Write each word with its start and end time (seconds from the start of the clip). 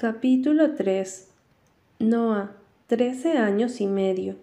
Capítulo 0.00 0.74
3 0.74 1.26
Noah, 1.98 2.52
13 2.86 3.32
años 3.36 3.80
y 3.80 3.88
medio. 3.88 4.36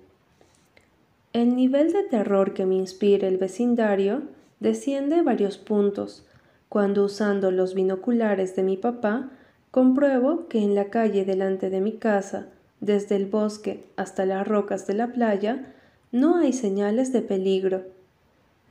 El 1.32 1.56
nivel 1.56 1.94
de 1.94 2.04
terror 2.04 2.54
que 2.54 2.66
me 2.66 2.76
inspira 2.76 3.30
el 3.30 3.38
vecindario 3.38 4.24
desciende 4.60 5.22
varios 5.22 5.58
puntos 5.58 6.26
cuando 6.68 7.06
usando 7.06 7.52
los 7.52 7.74
binoculares 7.74 8.58
de 8.58 8.64
mi 8.64 8.76
papá 8.76 9.30
compruebo 9.72 10.50
que 10.50 10.62
en 10.62 10.76
la 10.76 10.90
calle 10.90 11.24
delante 11.24 11.70
de 11.70 11.80
mi 11.80 11.94
casa, 11.94 12.50
desde 12.82 13.16
el 13.16 13.26
bosque 13.26 13.86
hasta 13.96 14.26
las 14.26 14.46
rocas 14.46 14.88
de 14.88 14.96
la 14.96 15.14
playa, 15.14 15.74
no 16.12 16.36
hay 16.36 16.52
señales 16.52 17.14
de 17.14 17.22
peligro. 17.22 17.84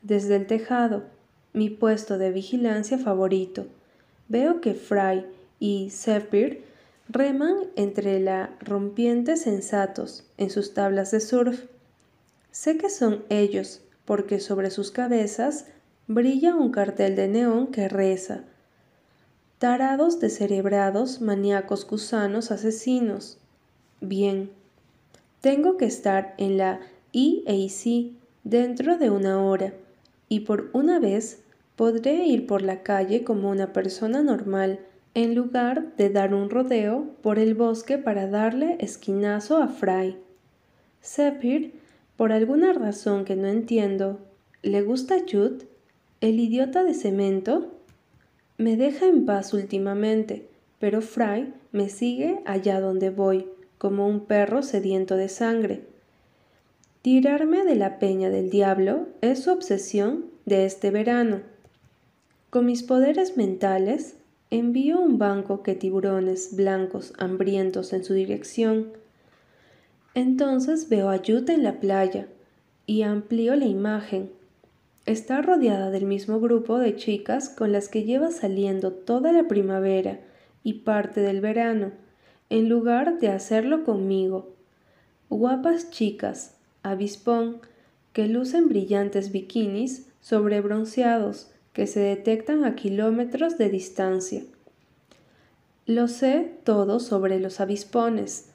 Desde 0.03 0.37
el 0.37 0.47
tejado, 0.47 1.05
mi 1.55 1.71
puesto 1.71 2.19
de 2.19 2.31
vigilancia 2.31 2.99
favorito, 2.99 3.69
veo 4.29 4.61
que 4.61 4.75
Fry 4.75 5.25
y 5.59 5.89
Zephyr 5.89 6.74
reman 7.09 7.57
entre 7.77 8.21
la 8.21 8.57
rompiente 8.61 9.37
sensatos 9.37 10.25
en 10.37 10.51
sus 10.51 10.75
tablas 10.75 11.11
de 11.11 11.21
surf. 11.21 11.65
Sé 12.51 12.77
que 12.79 12.91
son 12.91 13.25
ellos, 13.29 13.83
porque 14.05 14.41
sobre 14.41 14.71
sus 14.71 14.91
cabezas 14.91 15.67
brilla 16.07 16.55
un 16.55 16.71
cartel 16.71 17.17
de 17.17 17.29
neón 17.29 17.69
que 17.69 17.89
reza 17.89 18.45
Tarados 19.65 20.21
descerebrados, 20.21 21.23
maníacos 21.23 21.87
gusanos 21.87 22.51
asesinos. 22.51 23.39
Bien, 24.03 24.51
tengo 25.41 25.79
que 25.79 25.87
estar 25.87 26.35
en 26.37 26.59
la 26.59 26.81
EAC 27.15 28.13
dentro 28.43 28.99
de 28.99 29.09
una 29.09 29.43
hora 29.43 29.73
y 30.29 30.41
por 30.41 30.69
una 30.75 30.99
vez 30.99 31.45
podré 31.77 32.27
ir 32.27 32.47
por 32.47 32.61
la 32.61 32.83
calle 32.83 33.25
como 33.25 33.49
una 33.49 33.73
persona 33.73 34.23
normal 34.23 34.81
en 35.15 35.37
lugar 35.37 35.95
de 35.97 36.11
dar 36.11 36.35
un 36.35 36.51
rodeo 36.51 37.07
por 37.23 37.39
el 37.39 37.55
bosque 37.55 37.99
para 37.99 38.27
darle 38.27 38.77
esquinazo 38.81 39.59
a 39.59 39.69
Fry. 39.69 40.17
Zephyr, 41.03 41.73
por 42.17 42.33
alguna 42.33 42.73
razón 42.73 43.25
que 43.25 43.37
no 43.37 43.47
entiendo, 43.47 44.19
¿le 44.63 44.83
gusta 44.83 45.17
Jude, 45.21 45.67
el 46.21 46.41
idiota 46.41 46.83
de 46.83 46.95
cemento? 46.95 47.71
Me 48.59 48.77
deja 48.77 49.07
en 49.07 49.25
paz 49.25 49.55
últimamente, 49.55 50.49
pero 50.81 51.01
Fry 51.01 51.53
me 51.71 51.89
sigue 51.89 52.41
allá 52.45 52.81
donde 52.81 53.11
voy, 53.11 53.47
como 53.79 54.09
un 54.09 54.21
perro 54.21 54.63
sediento 54.63 55.17
de 55.17 55.29
sangre. 55.29 55.83
Tirarme 57.03 57.65
de 57.65 57.75
la 57.75 57.99
peña 57.99 58.31
del 58.31 58.51
diablo 58.51 59.09
es 59.21 59.43
su 59.45 59.53
obsesión 59.53 60.25
de 60.47 60.65
este 60.65 60.91
verano. 60.91 61.43
Con 62.51 62.67
mis 62.67 62.83
poderes 62.83 63.37
mentales, 63.37 64.17
envío 64.59 65.01
un 65.01 65.19
banco 65.19 65.63
que 65.63 65.75
tiburones 65.75 66.55
blancos 66.55 67.13
hambrientos 67.19 67.93
en 67.93 68.05
su 68.05 68.15
dirección. 68.15 68.93
Entonces 70.15 70.89
veo 70.89 71.11
a 71.11 71.19
Jude 71.19 71.55
en 71.55 71.65
la 71.65 71.81
playa 71.81 72.29
y 72.87 73.03
amplío 73.03 73.57
la 73.57 73.67
imagen. 73.67 74.31
Está 75.07 75.43
rodeada 75.43 75.91
del 75.91 76.07
mismo 76.07 76.39
grupo 76.41 76.79
de 76.79 76.95
chicas 76.95 77.49
con 77.49 77.73
las 77.73 77.89
que 77.89 78.05
lleva 78.05 78.31
saliendo 78.31 78.93
toda 78.93 79.33
la 79.33 79.49
primavera 79.49 80.21
y 80.63 80.75
parte 80.75 81.21
del 81.21 81.41
verano, 81.41 81.91
en 82.49 82.69
lugar 82.69 83.19
de 83.19 83.31
hacerlo 83.31 83.83
conmigo. 83.83 84.55
Guapas 85.31 85.91
chicas, 85.91 86.57
avispón, 86.85 87.61
que 88.13 88.29
lucen 88.29 88.69
brillantes 88.69 89.33
bikinis 89.33 90.13
sobre 90.21 90.61
bronceados 90.61 91.51
que 91.75 91.87
se 91.87 92.01
detectan 92.01 92.65
a 92.65 92.77
kilómetros 92.77 93.59
de 93.59 93.69
distancia. 93.69 94.43
Lo 95.87 96.09
sé 96.09 96.53
todo 96.65 97.01
sobre 97.01 97.39
los 97.41 97.61
avispones. 97.61 98.51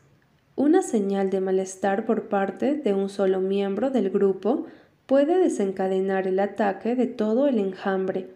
Una 0.55 0.81
señal 0.81 1.29
de 1.29 1.41
malestar 1.41 2.05
por 2.05 2.29
parte 2.29 2.73
de 2.73 2.93
un 2.93 3.09
solo 3.09 3.39
miembro 3.39 3.91
del 3.91 4.09
grupo 4.09 4.65
puede 5.05 5.37
desencadenar 5.37 6.27
el 6.27 6.39
ataque 6.39 6.95
de 6.95 7.08
todo 7.08 7.47
el 7.47 7.59
enjambre, 7.59 8.29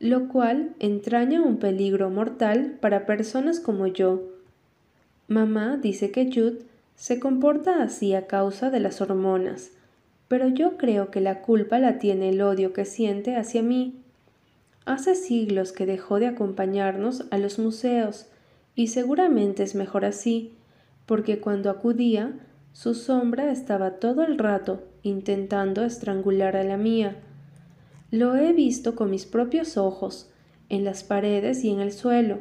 lo 0.00 0.26
cual 0.26 0.74
entraña 0.80 1.42
un 1.42 1.58
peligro 1.58 2.10
mortal 2.10 2.78
para 2.80 3.06
personas 3.06 3.60
como 3.60 3.86
yo. 3.86 4.22
Mamá 5.28 5.76
dice 5.76 6.10
que 6.10 6.26
Jude 6.26 6.60
se 6.96 7.20
comporta 7.20 7.82
así 7.82 8.14
a 8.14 8.26
causa 8.26 8.70
de 8.70 8.80
las 8.80 9.00
hormonas, 9.00 9.70
pero 10.32 10.48
yo 10.48 10.78
creo 10.78 11.10
que 11.10 11.20
la 11.20 11.42
culpa 11.42 11.78
la 11.78 11.98
tiene 11.98 12.30
el 12.30 12.40
odio 12.40 12.72
que 12.72 12.86
siente 12.86 13.36
hacia 13.36 13.62
mí. 13.62 14.00
Hace 14.86 15.14
siglos 15.14 15.72
que 15.72 15.84
dejó 15.84 16.20
de 16.20 16.26
acompañarnos 16.26 17.24
a 17.30 17.36
los 17.36 17.58
museos, 17.58 18.28
y 18.74 18.86
seguramente 18.86 19.62
es 19.62 19.74
mejor 19.74 20.06
así, 20.06 20.54
porque 21.04 21.38
cuando 21.38 21.68
acudía, 21.68 22.32
su 22.72 22.94
sombra 22.94 23.52
estaba 23.52 23.98
todo 23.98 24.24
el 24.24 24.38
rato 24.38 24.82
intentando 25.02 25.84
estrangular 25.84 26.56
a 26.56 26.64
la 26.64 26.78
mía. 26.78 27.16
Lo 28.10 28.34
he 28.34 28.54
visto 28.54 28.94
con 28.94 29.10
mis 29.10 29.26
propios 29.26 29.76
ojos, 29.76 30.30
en 30.70 30.82
las 30.82 31.04
paredes 31.04 31.62
y 31.62 31.68
en 31.68 31.80
el 31.80 31.92
suelo. 31.92 32.38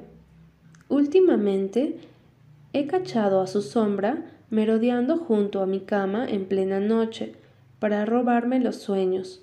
Últimamente 0.88 1.98
he 2.72 2.88
cachado 2.88 3.42
a 3.42 3.48
su 3.48 3.62
sombra 3.62 4.32
merodeando 4.50 5.18
junto 5.18 5.62
a 5.62 5.66
mi 5.66 5.82
cama 5.82 6.26
en 6.26 6.46
plena 6.46 6.80
noche, 6.80 7.36
para 7.82 8.06
robarme 8.06 8.60
los 8.60 8.76
sueños. 8.76 9.42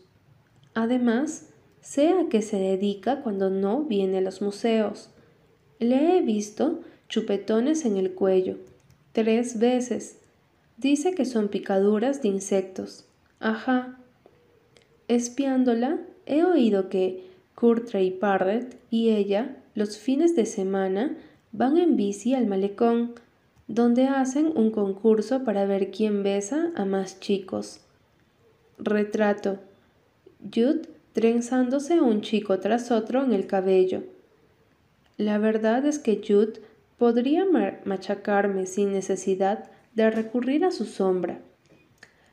Además, 0.73 1.49
sé 1.81 2.11
a 2.11 2.29
qué 2.31 2.41
se 2.41 2.57
dedica 2.57 3.21
cuando 3.21 3.51
no 3.51 3.83
viene 3.83 4.19
a 4.19 4.21
los 4.21 4.41
museos. 4.43 5.11
Le 5.81 6.17
he 6.17 6.23
visto 6.23 6.79
chupetones 7.09 7.85
en 7.85 7.97
el 7.97 8.13
cuello, 8.13 8.59
tres 9.11 9.59
veces. 9.59 10.21
Dice 10.77 11.17
que 11.17 11.25
son 11.25 11.49
picaduras 11.49 12.23
de 12.23 12.29
insectos. 12.29 13.07
Ajá. 13.41 13.99
Espiándola, 15.09 15.99
he 16.25 16.45
oído 16.45 16.89
que 16.91 17.25
Curtrey 17.57 18.13
Parrett 18.13 18.79
y 18.89 19.09
ella, 19.09 19.57
los 19.75 19.99
fines 19.99 20.37
de 20.37 20.47
semana, 20.47 21.17
van 21.51 21.77
en 21.77 21.97
bici 21.97 22.35
al 22.35 22.47
malecón, 22.47 23.15
donde 23.67 24.07
hacen 24.07 24.53
un 24.55 24.71
concurso 24.71 25.43
para 25.43 25.67
ver 25.67 25.91
quién 25.91 26.23
besa 26.23 26.71
a 26.77 26.85
más 26.85 27.19
chicos. 27.19 27.81
Retrato. 28.79 29.59
Jude 30.41 30.83
trenzándose 31.13 32.01
un 32.01 32.21
chico 32.21 32.61
tras 32.61 32.93
otro 32.93 33.25
en 33.25 33.33
el 33.33 33.47
cabello. 33.49 34.05
La 35.17 35.39
verdad 35.39 35.85
es 35.85 35.99
que 35.99 36.23
Jude 36.25 36.61
podría 36.97 37.45
machacarme 37.85 38.67
sin 38.67 38.93
necesidad 38.93 39.69
de 39.95 40.11
recurrir 40.11 40.65
a 40.65 40.71
su 40.71 40.85
sombra. 40.85 41.41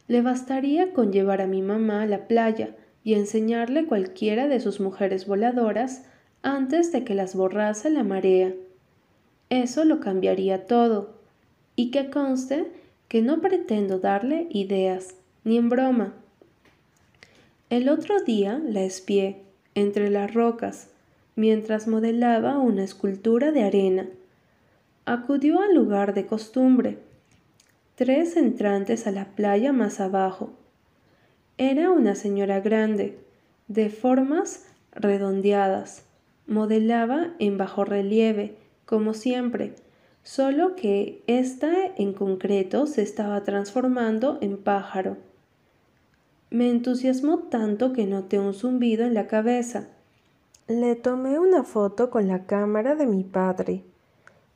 Le 0.07 0.21
bastaría 0.21 0.93
con 0.93 1.11
llevar 1.11 1.41
a 1.41 1.47
mi 1.47 1.63
mamá 1.63 2.03
a 2.03 2.05
la 2.05 2.27
playa 2.27 2.75
y 3.03 3.15
enseñarle 3.15 3.85
cualquiera 3.85 4.47
de 4.47 4.59
sus 4.59 4.79
mujeres 4.79 5.25
voladoras 5.25 6.03
antes 6.43 6.91
de 6.91 7.03
que 7.03 7.15
las 7.15 7.35
borrase 7.35 7.89
la 7.89 8.03
marea. 8.03 8.53
Eso 9.49 9.83
lo 9.83 9.99
cambiaría 9.99 10.67
todo. 10.67 11.15
Y 11.75 11.89
que 11.89 12.11
conste 12.11 12.71
que 13.07 13.21
no 13.23 13.41
pretendo 13.41 13.97
darle 13.97 14.47
ideas, 14.51 15.15
ni 15.43 15.57
en 15.57 15.69
broma. 15.69 16.13
El 17.75 17.89
otro 17.89 18.21
día 18.23 18.61
la 18.63 18.83
espié 18.83 19.41
entre 19.73 20.09
las 20.09 20.33
rocas 20.33 20.87
mientras 21.35 21.89
modelaba 21.89 22.57
una 22.57 22.85
escultura 22.85 23.51
de 23.51 23.63
arena. 23.63 24.07
Acudió 25.03 25.59
al 25.59 25.75
lugar 25.75 26.13
de 26.13 26.25
costumbre, 26.25 26.99
tres 27.95 28.37
entrantes 28.37 29.07
a 29.07 29.11
la 29.11 29.25
playa 29.25 29.73
más 29.73 29.99
abajo. 29.99 30.51
Era 31.57 31.91
una 31.91 32.15
señora 32.15 32.61
grande, 32.61 33.19
de 33.67 33.89
formas 33.89 34.67
redondeadas. 34.93 36.05
Modelaba 36.47 37.33
en 37.39 37.57
bajo 37.57 37.83
relieve, 37.83 38.55
como 38.85 39.13
siempre, 39.13 39.73
solo 40.23 40.77
que 40.77 41.21
ésta 41.27 41.73
en 41.97 42.13
concreto 42.13 42.87
se 42.87 43.01
estaba 43.01 43.43
transformando 43.43 44.37
en 44.39 44.55
pájaro. 44.55 45.17
Me 46.55 46.69
entusiasmó 46.69 47.39
tanto 47.39 47.91
que 47.91 48.05
noté 48.05 48.39
un 48.39 48.53
zumbido 48.53 49.05
en 49.05 49.13
la 49.13 49.27
cabeza. 49.27 49.89
Le 50.69 50.95
tomé 50.95 51.37
una 51.37 51.65
foto 51.65 52.09
con 52.09 52.29
la 52.29 52.45
cámara 52.45 52.95
de 52.95 53.05
mi 53.05 53.25
padre, 53.25 53.83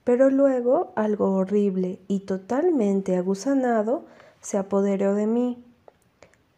pero 0.06 0.30
luego 0.30 0.94
algo 0.96 1.34
horrible 1.34 2.00
y 2.08 2.22
totalmente 2.22 3.18
agusanado 3.18 4.06
se 4.40 4.58
apoderó 4.58 5.14
de 5.14 5.28
mí. 5.28 5.62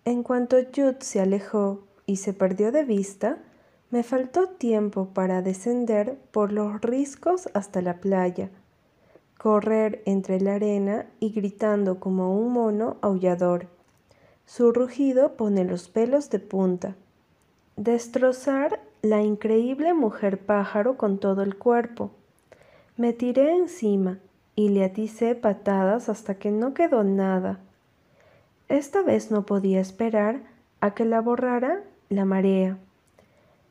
En 0.05 0.21
cuanto 0.21 0.57
Jude 0.57 0.97
se 0.99 1.21
alejó 1.21 1.79
y 2.05 2.17
se 2.17 2.33
perdió 2.33 2.71
de 2.71 2.83
vista, 2.83 3.39
me 3.89 4.03
faltó 4.03 4.47
tiempo 4.47 5.07
para 5.07 5.41
descender 5.41 6.19
por 6.29 6.51
los 6.51 6.79
riscos 6.81 7.49
hasta 7.55 7.81
la 7.81 7.95
playa, 7.95 8.51
correr 9.39 10.03
entre 10.05 10.39
la 10.39 10.53
arena 10.53 11.07
y 11.19 11.31
gritando 11.31 11.99
como 11.99 12.37
un 12.37 12.53
mono 12.53 12.97
aullador. 13.01 13.80
Su 14.45 14.71
rugido 14.71 15.33
pone 15.33 15.63
los 15.63 15.89
pelos 15.89 16.29
de 16.29 16.39
punta. 16.39 16.95
Destrozar 17.75 18.81
la 19.01 19.21
increíble 19.21 19.93
mujer 19.93 20.37
pájaro 20.37 20.97
con 20.97 21.17
todo 21.17 21.41
el 21.41 21.57
cuerpo. 21.57 22.11
Me 22.97 23.13
tiré 23.13 23.55
encima 23.55 24.19
y 24.55 24.69
le 24.69 24.83
aticé 24.83 25.35
patadas 25.35 26.09
hasta 26.09 26.35
que 26.35 26.51
no 26.51 26.73
quedó 26.73 27.03
nada. 27.03 27.59
Esta 28.67 29.01
vez 29.01 29.31
no 29.31 29.45
podía 29.45 29.79
esperar 29.79 30.41
a 30.81 30.93
que 30.93 31.05
la 31.05 31.21
borrara 31.21 31.81
la 32.09 32.25
marea. 32.25 32.77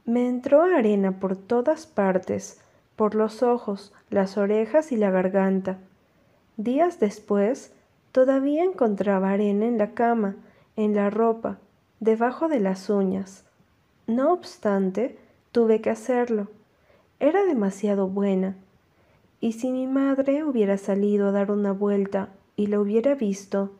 Me 0.05 0.28
entró 0.28 0.62
arena 0.62 1.20
por 1.20 1.37
todas 1.37 1.87
partes, 1.87 2.61
por 2.96 3.14
los 3.14 3.43
ojos, 3.43 3.93
las 4.08 4.37
orejas 4.37 4.93
y 4.93 4.96
la 4.96 5.11
garganta. 5.11 5.78
Días 6.56 6.99
después, 6.99 7.72
todavía 8.12 8.64
encontraba 8.64 9.31
arena 9.31 9.67
en 9.67 9.78
la 9.78 9.93
cama, 9.93 10.37
en 10.85 10.94
la 10.94 11.11
ropa, 11.11 11.59
debajo 12.00 12.49
de 12.49 12.61
las 12.61 12.91
uñas. 12.91 13.44
No 14.06 14.32
obstante, 14.32 15.19
tuve 15.53 15.81
que 15.81 15.91
hacerlo. 15.91 16.49
Era 17.21 17.44
demasiado 17.44 18.09
buena. 18.09 18.56
Y 19.41 19.53
si 19.53 19.71
mi 19.71 19.87
madre 19.87 20.44
hubiera 20.44 20.79
salido 20.79 21.29
a 21.29 21.32
dar 21.32 21.50
una 21.50 21.73
vuelta 21.73 22.29
y 22.56 22.67
la 22.67 22.81
hubiera 22.81 23.15
visto, 23.15 23.71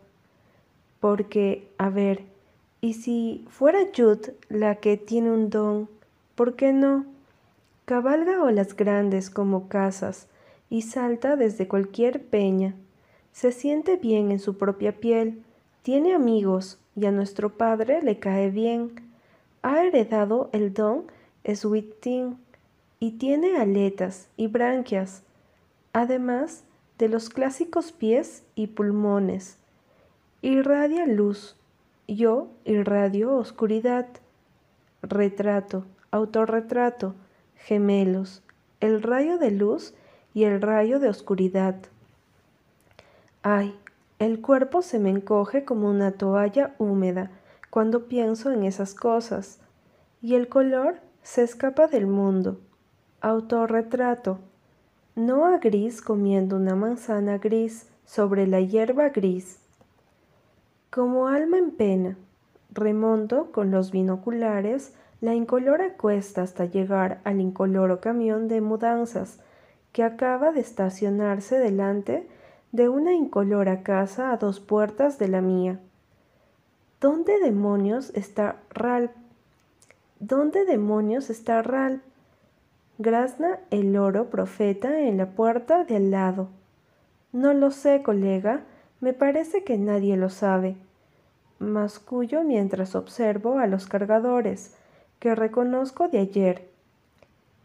porque, 1.00 1.69
a 1.79 1.91
ver, 1.91 2.25
y 2.81 2.94
si 2.94 3.47
fuera 3.50 3.81
Jude 3.94 4.35
la 4.49 4.76
que 4.76 4.97
tiene 4.97 5.31
un 5.31 5.50
don, 5.50 5.88
¿por 6.35 6.56
qué 6.56 6.73
no? 6.73 7.05
Cabalga 7.85 8.43
olas 8.43 8.76
grandes 8.76 9.31
como 9.31 9.69
casas 9.69 10.29
y 10.70 10.82
salta 10.82 11.37
desde 11.37 11.69
cualquier 11.69 12.23
peña. 12.23 12.75
Se 13.32 13.52
siente 13.52 13.97
bien 13.97 14.31
en 14.31 14.38
su 14.38 14.56
propia 14.56 14.97
piel, 14.97 15.43
tiene 15.82 16.14
amigos 16.14 16.80
y 16.96 17.06
a 17.06 17.12
nuestro 17.12 17.50
padre 17.50 18.02
le 18.02 18.19
cae 18.19 18.50
bien. 18.50 18.92
Ha 19.62 19.84
heredado 19.84 20.50
el 20.52 20.72
don 20.72 21.04
Sweet 21.44 22.06
y 22.98 23.12
tiene 23.12 23.56
aletas 23.56 24.28
y 24.37 24.46
branquias, 24.46 25.22
además 25.92 26.64
de 26.98 27.08
los 27.08 27.31
clásicos 27.31 27.92
pies 27.92 28.42
y 28.54 28.69
pulmones. 28.69 29.56
Irradia 30.42 31.06
luz, 31.06 31.56
yo 32.06 32.48
irradio 32.64 33.34
oscuridad. 33.34 34.06
Retrato, 35.02 35.87
autorretrato, 36.10 37.14
gemelos, 37.56 38.42
el 38.81 39.02
rayo 39.02 39.38
de 39.38 39.50
luz 39.50 39.94
y 40.34 40.44
el 40.44 40.60
rayo 40.60 40.98
de 40.98 41.08
oscuridad. 41.08 41.76
Ay, 43.42 43.75
el 44.20 44.43
cuerpo 44.43 44.82
se 44.82 44.99
me 44.99 45.08
encoge 45.08 45.64
como 45.64 45.88
una 45.88 46.12
toalla 46.12 46.75
húmeda 46.78 47.31
cuando 47.70 48.06
pienso 48.06 48.52
en 48.52 48.64
esas 48.64 48.94
cosas, 48.94 49.61
y 50.20 50.34
el 50.34 50.49
color 50.49 50.96
se 51.22 51.43
escapa 51.43 51.87
del 51.87 52.06
mundo. 52.06 52.61
Autorretrato. 53.22 54.38
a 55.17 55.58
gris 55.58 56.02
comiendo 56.02 56.56
una 56.56 56.75
manzana 56.75 57.38
gris 57.38 57.88
sobre 58.05 58.46
la 58.46 58.61
hierba 58.61 59.08
gris. 59.08 59.58
Como 60.90 61.28
alma 61.28 61.56
en 61.56 61.70
pena, 61.70 62.19
remonto 62.70 63.50
con 63.52 63.70
los 63.70 63.90
binoculares 63.90 64.93
la 65.23 65.34
incolora 65.34 65.94
cuesta 65.94 66.43
hasta 66.43 66.66
llegar 66.66 67.23
al 67.25 67.40
incoloro 67.40 68.00
camión 68.00 68.49
de 68.49 68.61
mudanzas 68.61 69.40
que 69.93 70.02
acaba 70.02 70.52
de 70.52 70.61
estacionarse 70.61 71.58
delante 71.58 72.28
de 72.72 72.88
una 72.88 73.14
incolora 73.14 73.82
casa 73.82 74.31
a 74.31 74.37
dos 74.37 74.61
puertas 74.61 75.19
de 75.19 75.28
la 75.28 75.40
mía. 75.40 75.81
¿Dónde 77.00 77.40
demonios 77.40 78.11
está 78.14 78.56
Ralph? 78.70 79.11
¿Dónde 80.20 80.64
demonios 80.64 81.31
está 81.31 81.62
Ralph? 81.62 82.02
Grazna 82.99 83.58
el 83.70 83.96
oro 83.96 84.31
profeta 84.31 85.00
en 85.00 85.17
la 85.17 85.31
puerta 85.31 85.84
de 85.84 85.96
al 85.96 86.11
lado. 86.11 86.49
No 87.32 87.55
lo 87.55 87.70
sé, 87.70 88.02
colega, 88.02 88.64
me 89.00 89.14
parece 89.14 89.64
que 89.64 89.78
nadie 89.78 90.16
lo 90.16 90.28
sabe. 90.28 90.76
Mascullo 91.58 92.44
mientras 92.44 92.94
observo 92.94 93.58
a 93.58 93.66
los 93.66 93.87
cargadores, 93.87 94.76
que 95.19 95.34
reconozco 95.34 96.08
de 96.08 96.19
ayer. 96.19 96.69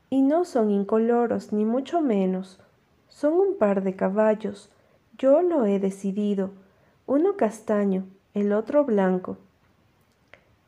Y 0.10 0.22
no 0.22 0.46
son 0.46 0.72
incoloros, 0.72 1.51
ni 1.51 1.66
mucho 1.66 2.01
menos. 2.01 2.60
Son 3.10 3.34
un 3.34 3.58
par 3.58 3.84
de 3.84 3.96
caballos, 3.96 4.69
yo 5.18 5.42
lo 5.42 5.66
he 5.66 5.80
decidido. 5.80 6.52
Uno 7.06 7.38
castaño, 7.38 8.06
el 8.34 8.54
otro 8.54 8.86
blanco. 8.86 9.38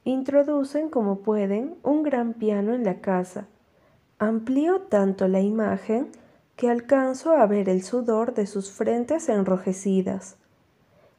Introducen 0.03 0.89
como 0.89 1.19
pueden 1.19 1.75
un 1.83 2.03
gran 2.03 2.33
piano 2.33 2.73
en 2.73 2.83
la 2.83 3.01
casa. 3.01 3.47
Amplío 4.19 4.81
tanto 4.81 5.27
la 5.27 5.41
imagen 5.41 6.09
que 6.55 6.69
alcanzo 6.69 7.33
a 7.33 7.45
ver 7.45 7.69
el 7.69 7.83
sudor 7.83 8.33
de 8.33 8.47
sus 8.47 8.71
frentes 8.71 9.29
enrojecidas. 9.29 10.37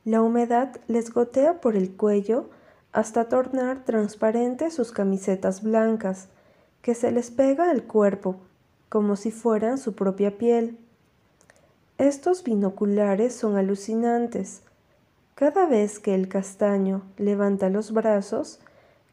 La 0.04 0.22
humedad 0.22 0.76
les 0.88 1.12
gotea 1.12 1.60
por 1.60 1.76
el 1.76 1.94
cuello 1.94 2.48
hasta 2.92 3.28
tornar 3.28 3.84
transparentes 3.84 4.74
sus 4.74 4.90
camisetas 4.90 5.62
blancas, 5.62 6.28
que 6.82 6.94
se 6.94 7.10
les 7.12 7.30
pega 7.30 7.70
al 7.70 7.84
cuerpo, 7.84 8.36
como 8.88 9.16
si 9.16 9.30
fueran 9.30 9.78
su 9.78 9.94
propia 9.94 10.38
piel. 10.38 10.78
Estos 11.98 12.44
binoculares 12.44 13.34
son 13.34 13.56
alucinantes. 13.56 14.62
Cada 15.34 15.66
vez 15.66 15.98
que 15.98 16.14
el 16.14 16.28
castaño 16.28 17.02
levanta 17.16 17.70
los 17.70 17.90
brazos, 17.90 18.60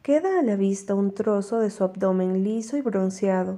queda 0.04 0.38
a 0.40 0.44
la 0.44 0.56
vista 0.56 0.94
un 0.94 1.12
trozo 1.12 1.60
de 1.60 1.72
su 1.72 1.84
abdomen 1.84 2.44
liso 2.44 2.78
y 2.78 2.82
bronceado. 2.82 3.58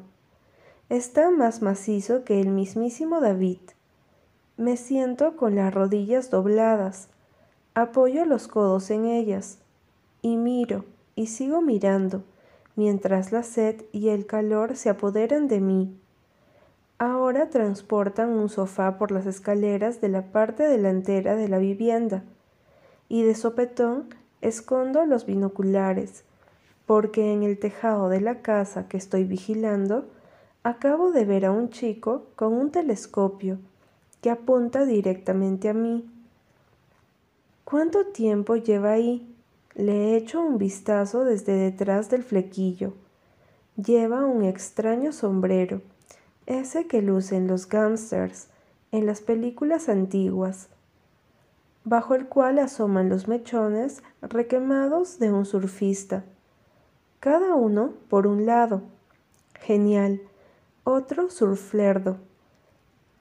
Está 0.88 1.30
más 1.30 1.62
macizo 1.62 2.24
que 2.24 2.40
el 2.40 2.48
mismísimo 2.48 3.20
David. 3.20 3.60
Me 4.56 4.78
siento 4.78 5.36
con 5.36 5.56
las 5.56 5.74
rodillas 5.74 6.30
dobladas, 6.30 7.10
apoyo 7.74 8.24
los 8.24 8.48
codos 8.48 8.90
en 8.92 9.04
ellas, 9.04 9.58
y 10.22 10.38
miro, 10.38 10.86
y 11.16 11.28
sigo 11.28 11.62
mirando, 11.62 12.24
mientras 12.78 13.34
la 13.34 13.44
sed 13.44 13.84
y 13.92 14.08
el 14.08 14.26
calor 14.26 14.78
se 14.78 14.88
apoderan 14.88 15.50
de 15.50 15.60
mí. 15.60 16.00
Ahora 17.00 17.52
transportan 17.52 18.32
un 18.32 18.50
sofá 18.50 18.98
por 18.98 19.12
las 19.12 19.28
escaleras 19.28 20.02
de 20.02 20.10
la 20.10 20.32
parte 20.32 20.64
delantera 20.64 21.36
de 21.36 21.48
la 21.48 21.60
vivienda 21.60 22.24
y 23.08 23.22
de 23.22 23.36
sopetón 23.36 24.10
escondo 24.42 25.06
los 25.06 25.28
binoculares, 25.28 26.24
porque 26.88 27.34
en 27.34 27.44
el 27.44 27.60
tejado 27.60 28.10
de 28.10 28.20
la 28.20 28.42
casa 28.42 28.88
que 28.88 28.98
estoy 28.98 29.26
vigilando 29.26 30.06
acabo 30.64 31.12
de 31.12 31.24
ver 31.26 31.46
a 31.46 31.52
un 31.52 31.70
chico 31.70 32.26
con 32.36 32.54
un 32.54 32.72
telescopio 32.72 33.60
que 34.22 34.32
apunta 34.32 34.84
directamente 34.84 35.70
a 35.70 35.76
mí. 35.76 36.10
¿Cuánto 37.64 38.08
tiempo 38.08 38.56
lleva 38.56 38.94
ahí? 38.94 39.36
Le 39.76 39.94
he 39.94 40.18
hecho 40.18 40.42
un 40.42 40.58
vistazo 40.58 41.26
desde 41.26 41.54
detrás 41.54 42.10
del 42.10 42.24
flequillo. 42.24 42.94
Lleva 43.76 44.26
un 44.26 44.44
extraño 44.44 45.12
sombrero 45.12 45.82
ese 46.48 46.88
que 46.88 47.02
lucen 47.02 47.46
los 47.48 47.68
gángsters 47.70 48.48
en 48.92 49.06
las 49.06 49.22
películas 49.22 49.90
antiguas, 49.90 50.70
bajo 51.84 52.16
el 52.16 52.28
cual 52.28 52.58
asoman 52.58 53.10
los 53.10 53.28
mechones 53.28 54.02
requemados 54.22 55.20
de 55.20 55.32
un 55.32 55.46
surfista, 55.46 56.24
cada 57.20 57.56
uno 57.56 57.94
por 58.10 58.28
un 58.28 58.46
lado. 58.46 58.82
Genial, 59.60 60.22
otro 60.84 61.30
surflerdo. 61.30 62.18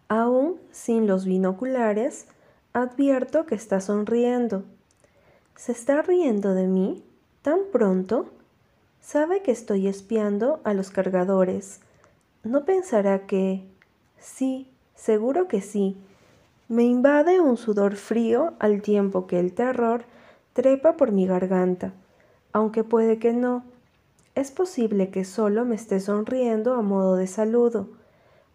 Aún 0.08 0.60
sin 0.70 1.06
los 1.06 1.24
binoculares, 1.24 2.26
advierto 2.72 3.46
que 3.46 3.56
está 3.56 3.80
sonriendo. 3.80 4.64
¿Se 5.56 5.72
está 5.72 6.02
riendo 6.02 6.54
de 6.54 6.68
mí? 6.68 7.02
¿Tan 7.42 7.60
pronto? 7.72 8.26
Sabe 9.00 9.42
que 9.42 9.50
estoy 9.50 9.88
espiando 9.88 10.60
a 10.64 10.74
los 10.74 10.90
cargadores 10.90 11.80
no 12.46 12.64
pensará 12.64 13.26
que... 13.26 13.64
Sí, 14.18 14.70
seguro 14.94 15.48
que 15.48 15.60
sí. 15.60 15.96
Me 16.68 16.84
invade 16.84 17.40
un 17.40 17.56
sudor 17.56 17.96
frío 17.96 18.54
al 18.58 18.82
tiempo 18.82 19.26
que 19.26 19.38
el 19.38 19.52
terror 19.52 20.04
trepa 20.52 20.96
por 20.96 21.12
mi 21.12 21.26
garganta, 21.26 21.92
aunque 22.52 22.82
puede 22.82 23.18
que 23.18 23.32
no. 23.32 23.64
Es 24.34 24.50
posible 24.50 25.10
que 25.10 25.24
solo 25.24 25.64
me 25.64 25.74
esté 25.76 26.00
sonriendo 26.00 26.74
a 26.74 26.82
modo 26.82 27.16
de 27.16 27.26
saludo. 27.26 27.88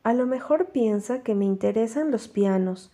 A 0.03 0.13
lo 0.13 0.25
mejor 0.25 0.67
piensa 0.67 1.21
que 1.21 1.35
me 1.35 1.45
interesan 1.45 2.11
los 2.11 2.27
pianos, 2.27 2.91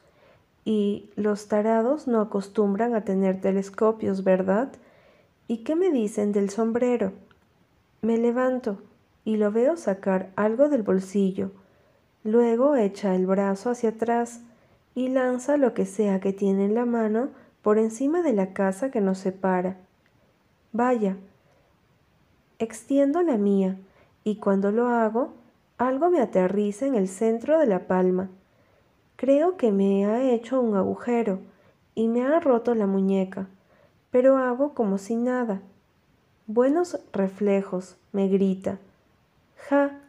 y 0.66 1.10
los 1.16 1.48
tarados 1.48 2.08
no 2.08 2.20
acostumbran 2.20 2.94
a 2.94 3.06
tener 3.06 3.40
telescopios, 3.40 4.26
¿verdad? 4.26 4.74
¿Y 5.48 5.60
qué 5.60 5.78
me 5.78 5.92
dicen 5.92 6.34
del 6.34 6.50
sombrero? 6.50 7.14
Me 8.02 8.18
levanto 8.18 8.78
y 9.28 9.36
lo 9.36 9.52
veo 9.52 9.76
sacar 9.76 10.32
algo 10.38 10.70
del 10.70 10.84
bolsillo. 10.84 11.52
Luego 12.24 12.78
echa 12.78 13.14
el 13.14 13.26
brazo 13.28 13.72
hacia 13.72 13.90
atrás 13.90 14.40
y 14.96 15.10
lanza 15.10 15.58
lo 15.58 15.74
que 15.74 15.86
sea 15.86 16.22
que 16.22 16.32
tiene 16.32 16.64
en 16.64 16.76
la 16.76 16.86
mano 16.86 17.28
por 17.62 17.78
encima 17.78 18.22
de 18.22 18.32
la 18.32 18.54
casa 18.54 18.90
que 18.90 19.02
nos 19.02 19.18
separa. 19.18 19.76
Vaya. 20.72 21.18
Extiendo 22.58 23.22
la 23.22 23.36
mía 23.36 23.76
y 24.24 24.38
cuando 24.38 24.72
lo 24.72 24.88
hago, 24.88 25.34
algo 25.78 26.10
me 26.10 26.22
aterriza 26.22 26.86
en 26.86 26.96
el 26.96 27.10
centro 27.10 27.60
de 27.60 27.68
la 27.68 27.86
palma. 27.86 28.30
Creo 29.18 29.58
que 29.58 29.74
me 29.74 30.06
ha 30.06 30.24
hecho 30.24 30.62
un 30.62 30.78
agujero 30.78 31.40
y 31.96 32.08
me 32.08 32.24
ha 32.24 32.40
roto 32.40 32.76
la 32.76 32.88
muñeca, 32.88 33.50
pero 34.10 34.38
hago 34.38 34.74
como 34.74 34.98
si 34.98 35.18
nada. 35.18 35.60
Buenos 36.46 36.98
reflejos, 37.12 37.98
me 38.14 38.30
grita. 38.30 38.80
Ja, 39.70 40.00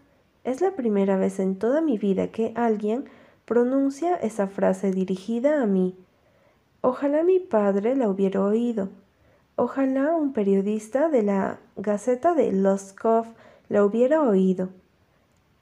es 0.45 0.61
la 0.61 0.77
primera 0.77 1.17
vez 1.17 1.41
en 1.41 1.59
toda 1.59 1.81
mi 1.81 1.99
vida 1.99 2.29
que 2.29 2.53
alguien 2.55 3.07
pronuncia 3.45 4.15
esa 4.15 4.47
frase 4.47 4.93
dirigida 4.93 5.61
a 5.61 5.67
mí. 5.67 5.97
Ojalá 6.81 7.25
mi 7.25 7.41
padre 7.41 7.97
la 7.97 8.09
hubiera 8.09 8.41
oído. 8.41 8.88
Ojalá 9.57 10.15
un 10.15 10.33
periodista 10.33 11.09
de 11.09 11.25
la 11.25 11.59
Gaceta 11.75 12.35
de 12.35 12.53
Loskov 12.53 13.27
la 13.69 13.85
hubiera 13.85 14.23
oído. 14.23 14.69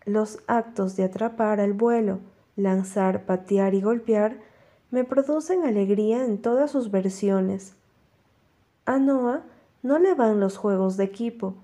Los 0.05 0.41
actos 0.47 0.95
de 0.97 1.05
atrapar 1.05 1.59
al 1.59 1.73
vuelo, 1.73 2.19
lanzar, 2.55 3.25
patear 3.25 3.73
y 3.73 3.81
golpear 3.81 4.37
me 4.91 5.05
producen 5.05 5.65
alegría 5.65 6.23
en 6.23 6.43
todas 6.43 6.71
sus 6.71 6.91
versiones. 6.91 7.75
A 8.85 8.99
Noah 8.99 9.43
no 9.83 9.99
le 9.99 10.13
van 10.13 10.39
los 10.39 10.59
juegos 10.59 10.99
de 10.99 11.05
equipo. 11.05 11.55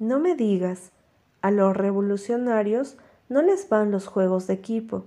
No 0.00 0.18
me 0.18 0.34
digas, 0.34 0.90
a 1.42 1.50
los 1.50 1.76
revolucionarios 1.76 2.96
no 3.28 3.42
les 3.42 3.68
van 3.68 3.90
los 3.90 4.06
juegos 4.06 4.46
de 4.46 4.54
equipo. 4.54 5.04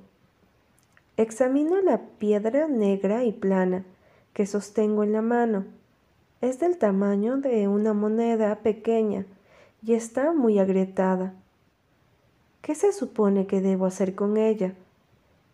Examino 1.18 1.82
la 1.82 2.01
piedra 2.20 2.68
negra 2.68 3.24
y 3.24 3.32
plana 3.32 3.86
que 4.34 4.46
sostengo 4.46 5.04
en 5.04 5.13
la 5.13 5.22
mano. 5.22 5.63
Es 6.42 6.60
del 6.60 6.77
tamaño 6.77 7.38
de 7.38 7.70
una 7.70 7.94
moneda 7.94 8.54
pequeña 8.60 9.25
y 9.82 9.94
está 9.94 10.34
muy 10.34 10.60
agrietada. 10.60 11.34
¿Qué 12.62 12.75
se 12.75 12.92
supone 12.92 13.48
que 13.48 13.62
debo 13.62 13.86
hacer 13.86 14.13
con 14.13 14.36
ella? 14.36 14.74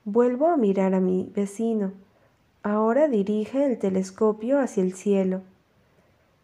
Vuelvo 0.04 0.48
a 0.48 0.58
mirar 0.58 0.96
a 0.96 1.00
mi 1.00 1.32
vecino. 1.36 1.92
Ahora 2.64 3.08
dirige 3.08 3.66
el 3.66 3.78
telescopio 3.78 4.60
hacia 4.60 4.82
el 4.82 4.94
cielo. 4.94 5.42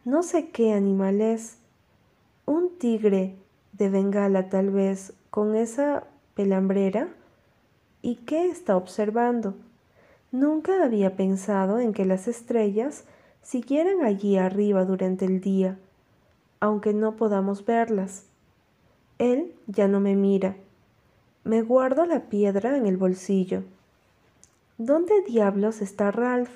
No 0.06 0.22
sé 0.22 0.50
qué 0.50 0.74
animal 0.74 1.22
es. 1.22 1.58
Un 2.46 2.78
tigre 2.78 3.36
de 3.78 3.90
Bengala 3.90 4.50
tal 4.50 4.72
vez 4.72 5.14
con 5.30 5.56
esa 5.56 6.04
pelambrera. 6.34 7.10
¿Y 8.02 8.16
qué 8.16 8.48
está 8.48 8.76
observando? 8.76 9.56
Nunca 10.32 10.84
había 10.84 11.16
pensado 11.16 11.80
en 11.80 11.94
que 11.94 12.06
las 12.06 12.28
estrellas 12.28 13.06
siguieran 13.42 14.04
allí 14.04 14.38
arriba 14.38 14.86
durante 14.86 15.26
el 15.26 15.42
día, 15.42 15.78
aunque 16.60 16.94
no 16.94 17.16
podamos 17.16 17.66
verlas. 17.66 18.26
Él 19.20 19.54
ya 19.68 19.88
no 19.88 20.00
me 20.00 20.16
mira. 20.16 20.56
Me 21.44 21.62
guardo 21.62 22.06
la 22.06 22.22
piedra 22.22 22.78
en 22.78 22.86
el 22.86 22.98
bolsillo. 22.98 23.64
¿Dónde 24.78 25.22
diablos 25.26 25.82
está 25.82 26.12
Ralph? 26.12 26.50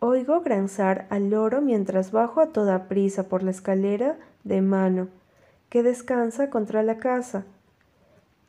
Oigo 0.00 0.40
granzar 0.40 1.06
al 1.10 1.30
loro 1.30 1.60
mientras 1.60 2.12
bajo 2.12 2.40
a 2.40 2.48
toda 2.48 2.88
prisa 2.88 3.28
por 3.28 3.42
la 3.42 3.50
escalera 3.50 4.18
de 4.42 4.60
mano 4.62 5.08
que 5.74 5.82
descansa 5.82 6.50
contra 6.50 6.84
la 6.84 6.98
casa. 6.98 7.46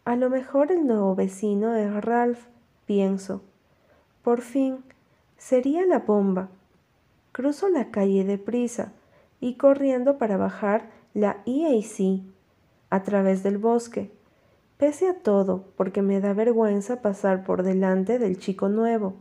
A 0.03 0.15
lo 0.15 0.29
mejor 0.29 0.71
el 0.71 0.85
nuevo 0.85 1.15
vecino 1.15 1.73
es 1.73 1.91
Ralph, 2.05 2.37
pienso. 2.85 3.41
Por 4.21 4.41
fin, 4.41 4.83
sería 5.35 5.87
la 5.87 5.97
bomba. 5.97 6.49
Cruzo 7.31 7.67
la 7.69 7.89
calle 7.89 8.25
deprisa 8.25 8.91
y 9.39 9.55
corriendo 9.55 10.19
para 10.19 10.37
bajar 10.37 10.91
la 11.15 11.37
EAC 11.47 12.21
a 12.91 13.01
través 13.01 13.41
del 13.41 13.57
bosque, 13.57 14.11
pese 14.77 15.07
a 15.07 15.15
todo, 15.15 15.63
porque 15.77 16.03
me 16.03 16.21
da 16.21 16.33
vergüenza 16.33 17.01
pasar 17.01 17.43
por 17.43 17.63
delante 17.63 18.19
del 18.19 18.37
chico 18.37 18.69
nuevo. 18.69 19.15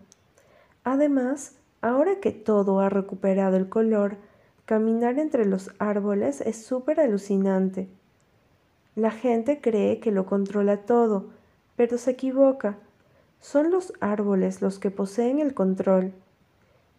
Además, 0.85 1.57
ahora 1.81 2.21
que 2.21 2.33
todo 2.33 2.81
ha 2.81 2.91
recuperado 2.91 3.57
el 3.57 3.71
color, 3.71 4.19
caminar 4.65 5.19
entre 5.19 5.47
los 5.47 5.71
árboles 5.79 6.41
es 6.41 6.65
súper 6.65 7.01
alucinante. 7.01 7.89
La 8.95 9.11
gente 9.11 9.61
cree 9.61 10.01
que 10.01 10.13
lo 10.13 10.27
controla 10.27 10.79
todo, 10.79 11.31
pero 11.77 11.99
se 11.99 12.13
equivoca. 12.13 12.79
Son 13.41 13.71
los 13.71 13.93
árboles 14.01 14.63
los 14.63 14.79
que 14.79 14.91
poseen 14.91 15.39
el 15.39 15.55
control. 15.55 16.13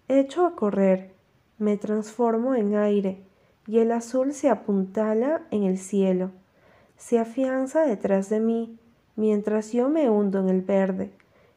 Echo 0.07 0.45
a 0.45 0.55
correr, 0.55 1.13
me 1.57 1.77
transformo 1.77 2.53
en 2.53 2.75
aire, 2.75 3.23
y 3.67 3.79
el 3.79 3.91
azul 3.91 4.33
se 4.33 4.49
apuntala 4.49 5.41
en 5.51 5.63
el 5.63 5.77
cielo, 5.77 6.31
se 6.97 7.17
afianza 7.19 7.85
detrás 7.85 8.29
de 8.29 8.39
mí, 8.39 8.77
mientras 9.15 9.71
yo 9.71 9.89
me 9.89 10.09
hundo 10.09 10.39
en 10.39 10.49
el 10.49 10.61
verde, 10.61 11.11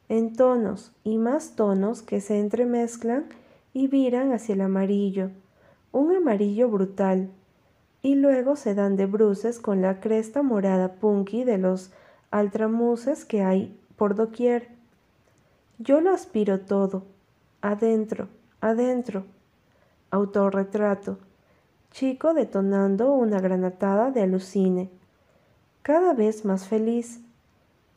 en 0.08 0.34
tonos 0.34 0.92
y 1.04 1.18
más 1.18 1.54
tonos 1.54 2.02
que 2.02 2.20
se 2.20 2.40
entremezclan 2.40 3.26
y 3.74 3.88
viran 3.88 4.32
hacia 4.32 4.54
el 4.54 4.62
amarillo, 4.62 5.30
un 5.92 6.14
amarillo 6.14 6.68
brutal, 6.68 7.30
y 8.02 8.14
luego 8.14 8.56
se 8.56 8.74
dan 8.74 8.96
de 8.96 9.06
bruces 9.06 9.58
con 9.58 9.82
la 9.82 10.00
cresta 10.00 10.42
morada 10.42 10.94
punky 10.94 11.44
de 11.44 11.58
los 11.58 11.90
altramuses 12.30 13.24
que 13.24 13.42
hay 13.42 13.78
por 13.96 14.14
doquier. 14.14 14.68
Yo 15.78 16.00
lo 16.00 16.12
aspiro 16.12 16.60
todo, 16.60 17.04
adentro, 17.60 18.28
adentro. 18.60 19.24
Autorretrato. 20.10 21.18
Chico 21.90 22.32
detonando 22.32 23.12
una 23.12 23.40
granatada 23.40 24.10
de 24.10 24.22
alucine. 24.22 24.90
Cada 25.82 26.14
vez 26.14 26.44
más 26.44 26.66
feliz. 26.66 27.20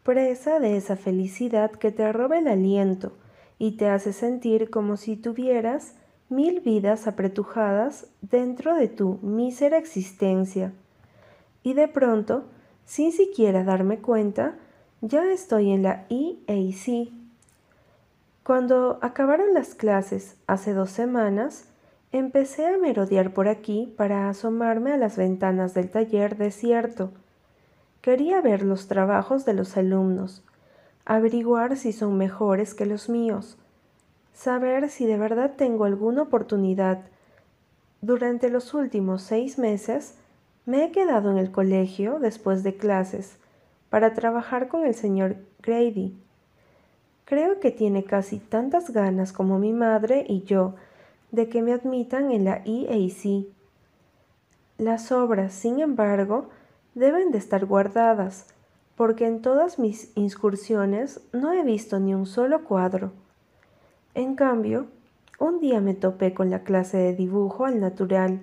Presa 0.04 0.60
de 0.60 0.78
esa 0.78 0.96
felicidad 0.96 1.72
que 1.72 1.92
te 1.92 2.12
roba 2.12 2.40
el 2.40 2.48
aliento 2.48 3.14
y 3.60 3.78
te 3.78 3.88
hace 3.88 4.12
sentir 4.14 4.70
como 4.70 4.98
si 4.98 5.16
tuvieras 5.16 5.94
mil 6.32 6.62
vidas 6.62 7.08
apretujadas 7.08 8.08
dentro 8.22 8.76
de 8.76 8.88
tu 8.88 9.20
mísera 9.22 9.78
existencia. 9.78 10.72
Y 11.62 11.74
de 11.74 11.88
pronto, 11.88 12.46
sin 12.86 13.12
siquiera 13.12 13.64
darme 13.64 14.00
cuenta, 14.00 14.56
ya 15.02 15.32
estoy 15.32 15.72
en 15.72 15.84
la 15.84 16.06
EAC. 16.10 17.10
Cuando 18.44 18.98
acabaron 19.02 19.54
las 19.54 19.76
clases 19.76 20.38
hace 20.48 20.74
dos 20.74 20.90
semanas, 20.90 21.66
empecé 22.12 22.66
a 22.66 22.78
merodear 22.78 23.34
por 23.34 23.48
aquí 23.48 23.94
para 23.98 24.30
asomarme 24.30 24.94
a 24.94 24.98
las 24.98 25.18
ventanas 25.18 25.74
del 25.74 25.90
taller 25.90 26.38
desierto. 26.38 27.12
Quería 28.02 28.42
ver 28.42 28.64
los 28.64 28.88
trabajos 28.88 29.46
de 29.46 29.54
los 29.54 29.78
alumnos, 29.78 30.44
averiguar 31.06 31.78
si 31.78 31.92
son 31.92 32.18
mejores 32.18 32.74
que 32.74 32.86
los 32.86 33.10
míos, 33.10 33.58
saber 34.34 34.90
si 34.90 35.06
de 35.06 35.18
verdad 35.18 35.54
tengo 35.56 35.86
alguna 35.86 36.24
oportunidad. 36.24 37.00
Durante 38.02 38.50
los 38.50 38.74
últimos 38.74 39.22
seis 39.22 39.58
meses 39.58 40.16
me 40.66 40.84
he 40.84 40.92
quedado 40.92 41.32
en 41.32 41.38
el 41.38 41.52
colegio 41.52 42.20
después 42.20 42.64
de 42.64 42.76
clases 42.76 43.38
para 43.90 44.14
trabajar 44.14 44.68
con 44.68 44.86
el 44.86 44.96
señor 44.96 45.36
Grady. 45.62 46.16
Creo 47.26 47.60
que 47.60 47.72
tiene 47.72 48.04
casi 48.04 48.40
tantas 48.40 48.92
ganas 48.92 49.34
como 49.34 49.60
mi 49.60 49.74
madre 49.74 50.26
y 50.28 50.44
yo 50.44 50.76
de 51.32 51.48
que 51.48 51.62
me 51.62 51.74
admitan 51.74 52.32
en 52.32 52.46
la 52.46 52.62
EAC. 52.66 53.46
Las 54.78 55.12
obras, 55.12 55.54
sin 55.54 55.80
embargo, 55.80 56.50
deben 56.96 57.32
de 57.32 57.38
estar 57.38 57.66
guardadas, 57.66 58.48
porque 58.96 59.26
en 59.28 59.42
todas 59.42 59.80
mis 59.80 60.12
incursiones 60.16 61.22
no 61.32 61.54
he 61.54 61.64
visto 61.64 62.00
ni 62.00 62.14
un 62.14 62.26
solo 62.26 62.64
cuadro. 62.64 63.12
En 64.14 64.36
cambio, 64.36 64.88
un 65.40 65.60
día 65.60 65.80
me 65.80 65.94
topé 65.94 66.34
con 66.34 66.50
la 66.50 66.64
clase 66.64 66.98
de 66.98 67.16
dibujo 67.16 67.66
al 67.66 67.80
natural 67.80 68.42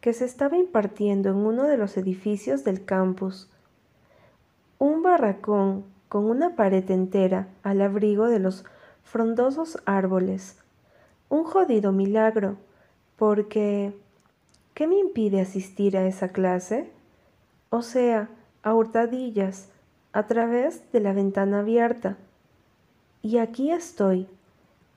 que 0.00 0.12
se 0.12 0.24
estaba 0.24 0.56
impartiendo 0.56 1.30
en 1.30 1.36
uno 1.36 1.62
de 1.64 1.76
los 1.76 1.96
edificios 1.96 2.64
del 2.64 2.84
campus. 2.84 3.48
Un 4.78 5.02
barracón 5.02 5.84
con 6.08 6.24
una 6.24 6.56
pared 6.56 6.90
entera 6.90 7.48
al 7.62 7.80
abrigo 7.80 8.28
de 8.28 8.40
los 8.40 8.64
frondosos 9.02 9.78
árboles. 9.86 10.58
Un 11.28 11.44
jodido 11.44 11.92
milagro, 11.92 12.56
porque 13.16 13.94
¿qué 14.74 14.86
me 14.86 14.98
impide 14.98 15.40
asistir 15.40 15.96
a 15.96 16.06
esa 16.06 16.28
clase? 16.28 16.90
O 17.70 17.82
sea, 17.82 18.28
a 18.62 18.74
hurtadillas, 18.74 19.70
a 20.12 20.26
través 20.26 20.90
de 20.92 21.00
la 21.00 21.12
ventana 21.12 21.60
abierta. 21.60 22.16
Y 23.22 23.38
aquí 23.38 23.70
estoy, 23.70 24.28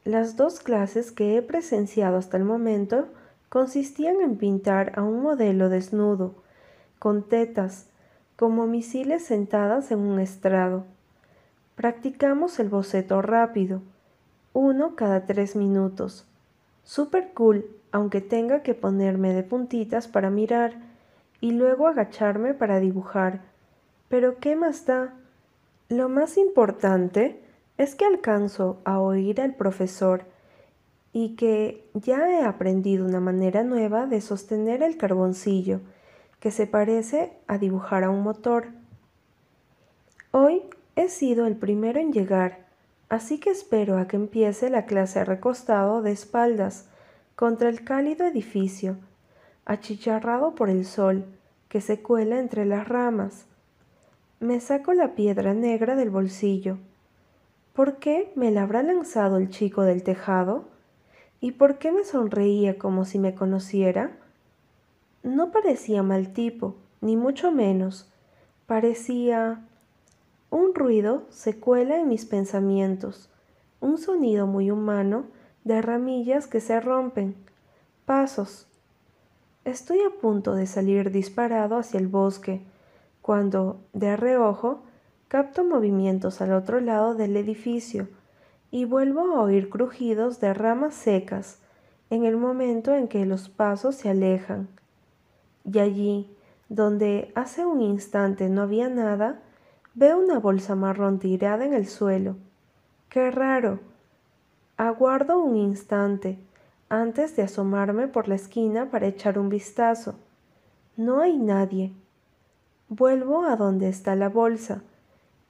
las 0.07 0.37
dos 0.37 0.61
clases 0.61 1.11
que 1.11 1.35
he 1.35 1.41
presenciado 1.41 2.15
hasta 2.15 2.37
el 2.37 2.45
momento 2.45 3.09
consistían 3.49 4.21
en 4.21 4.37
pintar 4.37 4.93
a 4.95 5.03
un 5.03 5.21
modelo 5.21 5.67
desnudo, 5.67 6.33
con 6.97 7.27
tetas, 7.27 7.87
como 8.37 8.67
misiles 8.67 9.25
sentadas 9.25 9.91
en 9.91 9.99
un 9.99 10.19
estrado. 10.19 10.85
Practicamos 11.75 12.57
el 12.59 12.69
boceto 12.69 13.21
rápido, 13.21 13.81
uno 14.53 14.95
cada 14.95 15.25
tres 15.25 15.57
minutos. 15.57 16.25
Super 16.85 17.33
cool, 17.33 17.65
aunque 17.91 18.21
tenga 18.21 18.63
que 18.63 18.75
ponerme 18.75 19.33
de 19.33 19.43
puntitas 19.43 20.07
para 20.07 20.29
mirar 20.29 20.75
y 21.41 21.51
luego 21.51 21.85
agacharme 21.85 22.53
para 22.53 22.79
dibujar. 22.79 23.41
Pero 24.07 24.37
¿qué 24.39 24.55
más 24.55 24.85
da? 24.85 25.13
Lo 25.89 26.07
más 26.07 26.37
importante 26.37 27.41
es 27.77 27.95
que 27.95 28.05
alcanzo 28.05 28.81
a 28.85 28.99
oír 28.99 29.41
al 29.41 29.55
profesor 29.55 30.25
y 31.13 31.35
que 31.35 31.89
ya 31.93 32.29
he 32.29 32.43
aprendido 32.43 33.05
una 33.05 33.19
manera 33.19 33.63
nueva 33.63 34.05
de 34.05 34.21
sostener 34.21 34.83
el 34.83 34.97
carboncillo 34.97 35.81
que 36.39 36.51
se 36.51 36.67
parece 36.67 37.33
a 37.47 37.57
dibujar 37.57 38.03
a 38.03 38.09
un 38.09 38.21
motor. 38.21 38.67
Hoy 40.31 40.61
he 40.95 41.09
sido 41.09 41.47
el 41.47 41.55
primero 41.55 41.99
en 41.99 42.13
llegar, 42.13 42.65
así 43.09 43.39
que 43.39 43.49
espero 43.49 43.97
a 43.97 44.07
que 44.07 44.15
empiece 44.15 44.69
la 44.69 44.85
clase 44.85 45.23
recostado 45.25 46.01
de 46.01 46.11
espaldas 46.11 46.89
contra 47.35 47.69
el 47.69 47.83
cálido 47.83 48.25
edificio, 48.25 48.97
achicharrado 49.65 50.55
por 50.55 50.69
el 50.69 50.85
sol 50.85 51.25
que 51.69 51.81
se 51.81 52.01
cuela 52.01 52.39
entre 52.39 52.65
las 52.65 52.87
ramas. 52.87 53.45
Me 54.39 54.59
saco 54.59 54.93
la 54.93 55.15
piedra 55.15 55.53
negra 55.53 55.95
del 55.95 56.09
bolsillo. 56.09 56.77
¿Por 57.77 57.97
qué 57.97 58.33
me 58.33 58.49
la 58.49 58.63
habrá 58.63 58.81
lanzado 58.81 59.37
el 59.37 59.51
chico 59.51 59.83
del 59.83 60.01
tejado? 60.01 60.65
¿Y 61.39 61.51
por 61.51 61.77
qué 61.77 61.91
me 61.91 62.03
sonreía 62.03 62.79
como 62.79 63.05
si 63.05 63.19
me 63.19 63.35
conociera? 63.35 64.17
No 65.21 65.51
parecía 65.51 66.01
mal 66.01 66.33
tipo, 66.33 66.73
ni 67.01 67.15
mucho 67.15 67.51
menos. 67.51 68.11
Parecía... 68.65 69.63
Un 70.49 70.73
ruido 70.73 71.27
se 71.29 71.59
cuela 71.59 71.99
en 71.99 72.07
mis 72.07 72.25
pensamientos, 72.25 73.29
un 73.79 73.99
sonido 73.99 74.47
muy 74.47 74.71
humano 74.71 75.25
de 75.63 75.79
ramillas 75.83 76.47
que 76.47 76.61
se 76.61 76.79
rompen, 76.79 77.35
pasos. 78.05 78.65
Estoy 79.65 79.99
a 79.99 80.19
punto 80.19 80.55
de 80.55 80.65
salir 80.65 81.11
disparado 81.11 81.77
hacia 81.77 81.99
el 81.99 82.07
bosque, 82.07 82.63
cuando, 83.21 83.81
de 83.93 84.17
reojo, 84.17 84.86
capto 85.27 85.65
movimientos 85.65 86.39
al 86.39 86.53
otro 86.53 86.79
lado 86.79 87.13
del 87.13 87.35
edificio 87.35 88.07
y 88.71 88.85
vuelvo 88.85 89.21
a 89.35 89.41
oír 89.41 89.69
crujidos 89.69 90.39
de 90.39 90.53
ramas 90.53 90.93
secas 90.93 91.59
en 92.09 92.23
el 92.23 92.37
momento 92.37 92.95
en 92.95 93.09
que 93.09 93.25
los 93.25 93.49
pasos 93.49 93.95
se 93.95 94.09
alejan. 94.09 94.69
Y 95.65 95.79
allí, 95.79 96.33
donde 96.69 97.31
hace 97.35 97.65
un 97.65 97.81
instante 97.81 98.47
no 98.47 98.61
había 98.61 98.87
nada, 98.87 99.41
veo 99.95 100.17
una 100.17 100.39
bolsa 100.39 100.75
marrón 100.75 101.19
tirada 101.19 101.65
en 101.65 101.73
el 101.73 101.87
suelo. 101.87 102.37
¡Qué 103.09 103.29
raro! 103.29 103.79
Aguardo 104.77 105.39
un 105.39 105.57
instante 105.57 106.39
antes 106.87 107.35
de 107.35 107.43
asomarme 107.43 108.07
por 108.07 108.29
la 108.29 108.35
esquina 108.35 108.89
para 108.89 109.07
echar 109.07 109.37
un 109.37 109.49
vistazo. 109.49 110.15
No 110.95 111.19
hay 111.19 111.35
nadie. 111.37 111.91
Vuelvo 112.87 113.43
a 113.43 113.57
donde 113.57 113.89
está 113.89 114.15
la 114.15 114.29
bolsa 114.29 114.83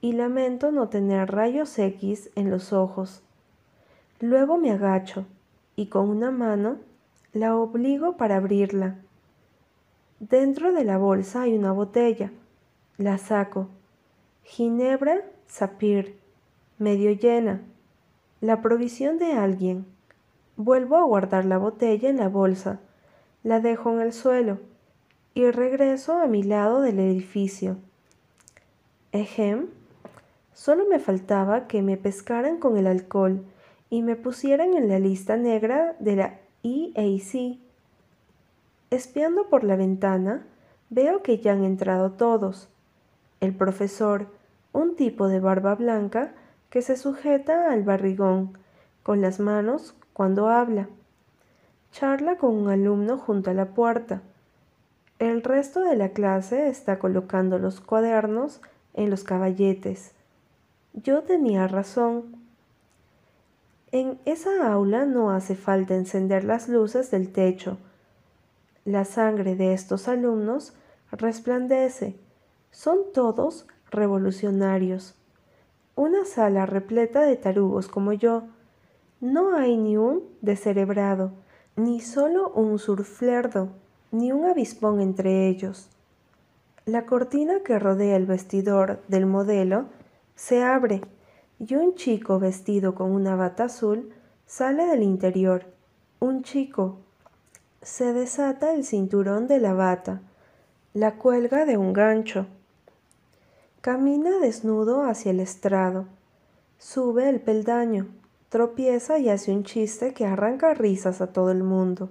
y 0.01 0.13
lamento 0.13 0.71
no 0.71 0.89
tener 0.89 1.31
rayos 1.31 1.77
X 1.77 2.29
en 2.35 2.49
los 2.49 2.73
ojos. 2.73 3.21
Luego 4.19 4.57
me 4.57 4.71
agacho 4.71 5.25
y 5.75 5.87
con 5.87 6.09
una 6.09 6.31
mano 6.31 6.77
la 7.33 7.55
obligo 7.55 8.17
para 8.17 8.37
abrirla. 8.37 8.95
Dentro 10.19 10.73
de 10.73 10.83
la 10.83 10.97
bolsa 10.97 11.43
hay 11.43 11.55
una 11.55 11.71
botella. 11.71 12.31
La 12.97 13.17
saco. 13.17 13.67
Ginebra 14.43 15.21
Sapir, 15.47 16.17
medio 16.79 17.11
llena 17.11 17.61
la 18.41 18.61
provisión 18.61 19.17
de 19.17 19.33
alguien. 19.33 19.85
Vuelvo 20.57 20.97
a 20.97 21.03
guardar 21.03 21.45
la 21.45 21.57
botella 21.57 22.09
en 22.09 22.17
la 22.17 22.29
bolsa, 22.29 22.79
la 23.43 23.59
dejo 23.59 23.91
en 23.93 24.01
el 24.01 24.13
suelo 24.13 24.59
y 25.33 25.49
regreso 25.51 26.19
a 26.19 26.27
mi 26.27 26.43
lado 26.43 26.81
del 26.81 26.99
edificio. 26.99 27.77
Ejem, 29.11 29.67
solo 30.57 30.85
me 30.89 30.97
faltaba 30.97 31.67
que 31.67 31.83
me 31.83 31.97
pescaran 31.97 32.57
con 32.57 32.77
el 32.77 32.87
alcohol 32.87 33.45
y 33.91 34.01
me 34.01 34.15
pusieran 34.15 34.73
en 34.73 34.89
la 34.89 34.97
lista 34.97 35.37
negra 35.37 35.95
de 35.99 36.15
la 36.15 36.39
EAC. 36.63 37.59
Espiando 38.89 39.49
por 39.49 39.63
la 39.63 39.75
ventana, 39.75 40.47
veo 40.89 41.21
que 41.21 41.37
ya 41.37 41.51
han 41.51 41.63
entrado 41.63 42.13
todos. 42.13 42.69
El 43.39 43.53
profesor, 43.53 44.29
un 44.73 44.95
tipo 44.95 45.27
de 45.27 45.39
barba 45.39 45.75
blanca, 45.75 46.33
que 46.71 46.81
se 46.81 46.97
sujeta 46.97 47.71
al 47.71 47.83
barrigón 47.83 48.57
con 49.03 49.21
las 49.21 49.39
manos 49.39 49.93
cuando 50.11 50.49
habla. 50.49 50.89
Charla 51.91 52.37
con 52.37 52.55
un 52.55 52.69
alumno 52.69 53.19
junto 53.19 53.51
a 53.51 53.53
la 53.53 53.67
puerta. 53.67 54.23
El 55.19 55.43
resto 55.43 55.81
de 55.81 55.95
la 55.95 56.09
clase 56.09 56.67
está 56.67 56.97
colocando 56.97 57.59
los 57.59 57.79
cuadernos 57.79 58.59
en 58.95 59.11
los 59.11 59.23
caballetes. 59.23 60.16
Yo 61.03 61.23
tenía 61.23 61.67
razón. 61.67 62.35
En 63.91 64.19
esa 64.25 64.71
aula 64.71 65.05
no 65.05 65.31
hace 65.31 65.55
falta 65.55 65.95
encender 65.95 66.43
las 66.43 66.67
luces 66.67 67.09
del 67.09 67.31
techo. 67.31 67.77
La 68.85 69.05
sangre 69.05 69.55
de 69.55 69.73
estos 69.73 70.07
alumnos 70.07 70.73
resplandece. 71.11 72.15
Son 72.71 72.99
todos 73.13 73.65
revolucionarios 73.89 75.17
una 75.97 76.25
sala 76.25 76.67
repleta 76.67 77.23
de 77.23 77.35
tarugos 77.37 77.87
como 77.87 78.13
yo. 78.13 78.43
No 79.19 79.55
hay 79.55 79.77
ni 79.77 79.97
un 79.97 80.21
descerebrado, 80.41 81.31
ni 81.75 82.01
solo 82.01 82.49
un 82.51 82.77
surflerdo, 82.77 83.69
ni 84.11 84.31
un 84.31 84.45
avispón 84.45 85.01
entre 85.01 85.47
ellos. 85.47 85.89
La 86.85 87.07
cortina 87.07 87.61
que 87.65 87.79
rodea 87.79 88.15
el 88.15 88.27
vestidor 88.27 89.01
del 89.07 89.25
modelo 89.25 89.85
se 90.37 90.61
abre 90.61 91.01
y 91.59 91.73
un 91.73 91.95
chico 91.95 92.39
vestido 92.39 92.93
con 92.93 93.11
una 93.11 93.35
bata 93.35 93.65
azul 93.65 94.13
sale 94.45 94.85
del 94.85 95.01
interior. 95.01 95.65
Un 96.19 96.43
chico. 96.43 96.99
Se 97.81 98.13
desata 98.13 98.73
el 98.73 98.85
cinturón 98.85 99.47
de 99.47 99.59
la 99.59 99.73
bata, 99.73 100.21
la 100.93 101.15
cuelga 101.15 101.65
de 101.65 101.77
un 101.77 101.91
gancho. 101.91 102.45
Camina 103.81 104.37
desnudo 104.37 105.05
hacia 105.05 105.31
el 105.31 105.39
estrado. 105.39 106.05
Sube 106.77 107.29
el 107.29 107.41
peldaño, 107.41 108.07
tropieza 108.49 109.17
y 109.17 109.29
hace 109.29 109.51
un 109.51 109.63
chiste 109.63 110.13
que 110.13 110.27
arranca 110.27 110.75
risas 110.75 111.19
a 111.19 111.33
todo 111.33 111.49
el 111.49 111.63
mundo. 111.63 112.09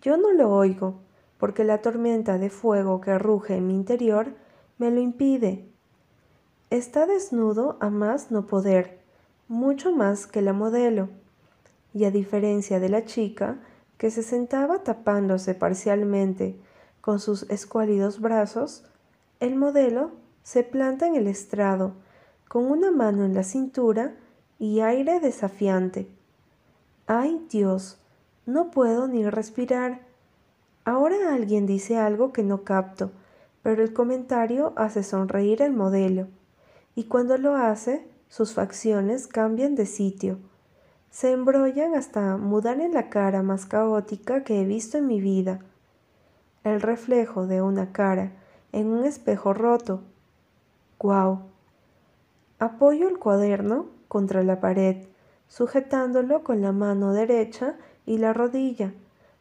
Yo 0.00 0.16
no 0.16 0.32
lo 0.32 0.50
oigo, 0.50 0.96
porque 1.38 1.62
la 1.62 1.78
tormenta 1.78 2.38
de 2.38 2.50
fuego 2.50 3.00
que 3.00 3.16
ruge 3.16 3.56
en 3.56 3.68
mi 3.68 3.74
interior 3.74 4.34
me 4.78 4.90
lo 4.90 5.00
impide. 5.00 5.71
Está 6.72 7.04
desnudo 7.04 7.76
a 7.80 7.90
más 7.90 8.30
no 8.30 8.46
poder, 8.46 8.98
mucho 9.46 9.94
más 9.94 10.26
que 10.26 10.40
la 10.40 10.54
modelo, 10.54 11.10
y 11.92 12.06
a 12.06 12.10
diferencia 12.10 12.80
de 12.80 12.88
la 12.88 13.04
chica, 13.04 13.58
que 13.98 14.10
se 14.10 14.22
sentaba 14.22 14.82
tapándose 14.82 15.54
parcialmente 15.54 16.58
con 17.02 17.20
sus 17.20 17.42
escuálidos 17.50 18.22
brazos, 18.22 18.86
el 19.38 19.54
modelo 19.54 20.12
se 20.44 20.64
planta 20.64 21.06
en 21.06 21.14
el 21.14 21.26
estrado, 21.26 21.92
con 22.48 22.64
una 22.64 22.90
mano 22.90 23.26
en 23.26 23.34
la 23.34 23.44
cintura 23.44 24.14
y 24.58 24.80
aire 24.80 25.20
desafiante. 25.20 26.08
¡Ay 27.06 27.46
Dios! 27.50 27.98
No 28.46 28.70
puedo 28.70 29.08
ni 29.08 29.28
respirar. 29.28 30.00
Ahora 30.86 31.34
alguien 31.34 31.66
dice 31.66 31.98
algo 31.98 32.32
que 32.32 32.42
no 32.42 32.64
capto, 32.64 33.10
pero 33.62 33.82
el 33.82 33.92
comentario 33.92 34.72
hace 34.76 35.02
sonreír 35.02 35.60
el 35.60 35.74
modelo, 35.74 36.28
y 36.94 37.04
cuando 37.04 37.38
lo 37.38 37.56
hace, 37.56 38.06
sus 38.28 38.54
facciones 38.54 39.26
cambian 39.26 39.74
de 39.74 39.86
sitio. 39.86 40.38
Se 41.10 41.32
embrollan 41.32 41.94
hasta 41.94 42.36
mudar 42.36 42.80
en 42.80 42.94
la 42.94 43.10
cara 43.10 43.42
más 43.42 43.66
caótica 43.66 44.44
que 44.44 44.60
he 44.60 44.64
visto 44.64 44.98
en 44.98 45.06
mi 45.06 45.20
vida. 45.20 45.60
El 46.64 46.80
reflejo 46.80 47.46
de 47.46 47.60
una 47.60 47.92
cara 47.92 48.32
en 48.72 48.86
un 48.86 49.04
espejo 49.04 49.52
roto 49.52 50.02
Guau. 51.02 51.40
Apoyo 52.60 53.08
el 53.08 53.18
cuaderno 53.18 53.86
contra 54.06 54.44
la 54.44 54.60
pared, 54.60 55.08
sujetándolo 55.48 56.44
con 56.44 56.62
la 56.62 56.70
mano 56.70 57.12
derecha 57.12 57.74
y 58.06 58.18
la 58.18 58.32
rodilla, 58.32 58.94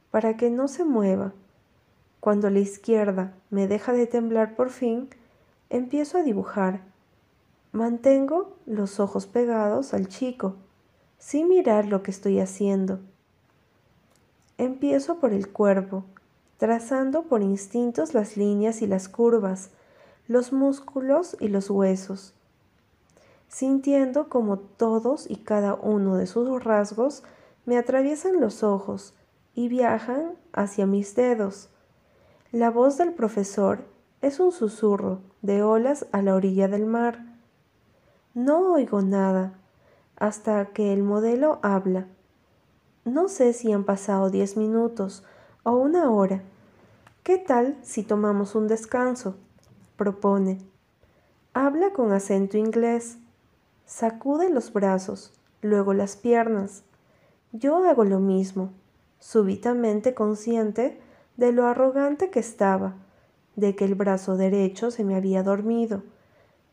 para 0.09 0.37
que 0.37 0.49
no 0.49 0.67
se 0.67 0.85
mueva. 0.85 1.33
Cuando 2.19 2.49
la 2.49 2.57
izquierda 2.57 3.33
me 3.51 3.67
deja 3.67 3.93
de 3.93 4.07
temblar 4.07 4.55
por 4.55 4.71
fin, 4.71 5.09
empiezo 5.69 6.17
a 6.17 6.23
dibujar. 6.23 6.81
Mantengo 7.73 8.57
los 8.65 8.99
ojos 8.99 9.27
pegados 9.27 9.93
al 9.93 10.07
chico, 10.07 10.55
sin 11.17 11.47
mirar 11.47 11.85
lo 11.85 12.03
que 12.03 12.11
estoy 12.11 12.39
haciendo. 12.39 12.99
Empiezo 14.57 15.19
por 15.19 15.31
el 15.31 15.49
cuerpo, 15.49 16.03
trazando 16.57 17.23
por 17.23 17.41
instintos 17.41 18.13
las 18.13 18.35
líneas 18.35 18.81
y 18.81 18.87
las 18.87 19.07
curvas, 19.07 19.69
los 20.27 20.51
músculos 20.51 21.37
y 21.39 21.47
los 21.47 21.69
huesos, 21.69 22.33
sintiendo 23.47 24.29
como 24.29 24.59
todos 24.59 25.29
y 25.29 25.37
cada 25.37 25.73
uno 25.73 26.17
de 26.17 26.27
sus 26.27 26.63
rasgos 26.63 27.23
me 27.65 27.77
atraviesan 27.77 28.41
los 28.41 28.63
ojos 28.63 29.13
y 29.55 29.69
viajan 29.69 30.33
hacia 30.53 30.85
mis 30.85 31.15
dedos. 31.15 31.69
La 32.51 32.69
voz 32.69 32.97
del 32.97 33.13
profesor 33.13 33.85
es 34.21 34.39
un 34.39 34.51
susurro 34.51 35.21
de 35.41 35.63
olas 35.63 36.05
a 36.11 36.21
la 36.21 36.35
orilla 36.35 36.67
del 36.67 36.85
mar. 36.85 37.30
No 38.33 38.71
oigo 38.71 39.01
nada, 39.01 39.59
hasta 40.15 40.67
que 40.67 40.93
el 40.93 41.03
modelo 41.03 41.59
habla. 41.63 42.07
No 43.03 43.27
sé 43.27 43.51
si 43.51 43.73
han 43.73 43.83
pasado 43.83 44.29
diez 44.29 44.55
minutos 44.55 45.25
o 45.63 45.73
una 45.73 46.09
hora. 46.09 46.41
¿Qué 47.23 47.37
tal 47.37 47.77
si 47.81 48.03
tomamos 48.03 48.55
un 48.55 48.69
descanso? 48.69 49.35
propone. 49.97 50.59
Habla 51.53 51.91
con 51.91 52.13
acento 52.13 52.57
inglés. 52.57 53.17
Sacude 53.85 54.49
los 54.49 54.71
brazos, 54.71 55.33
luego 55.61 55.93
las 55.93 56.15
piernas. 56.15 56.83
Yo 57.51 57.83
hago 57.83 58.05
lo 58.05 58.19
mismo, 58.19 58.71
súbitamente 59.19 60.13
consciente 60.13 61.01
de 61.35 61.51
lo 61.51 61.67
arrogante 61.67 62.29
que 62.29 62.39
estaba, 62.39 62.93
de 63.57 63.75
que 63.75 63.83
el 63.83 63.95
brazo 63.95 64.37
derecho 64.37 64.89
se 64.89 65.03
me 65.03 65.15
había 65.15 65.43
dormido, 65.43 66.03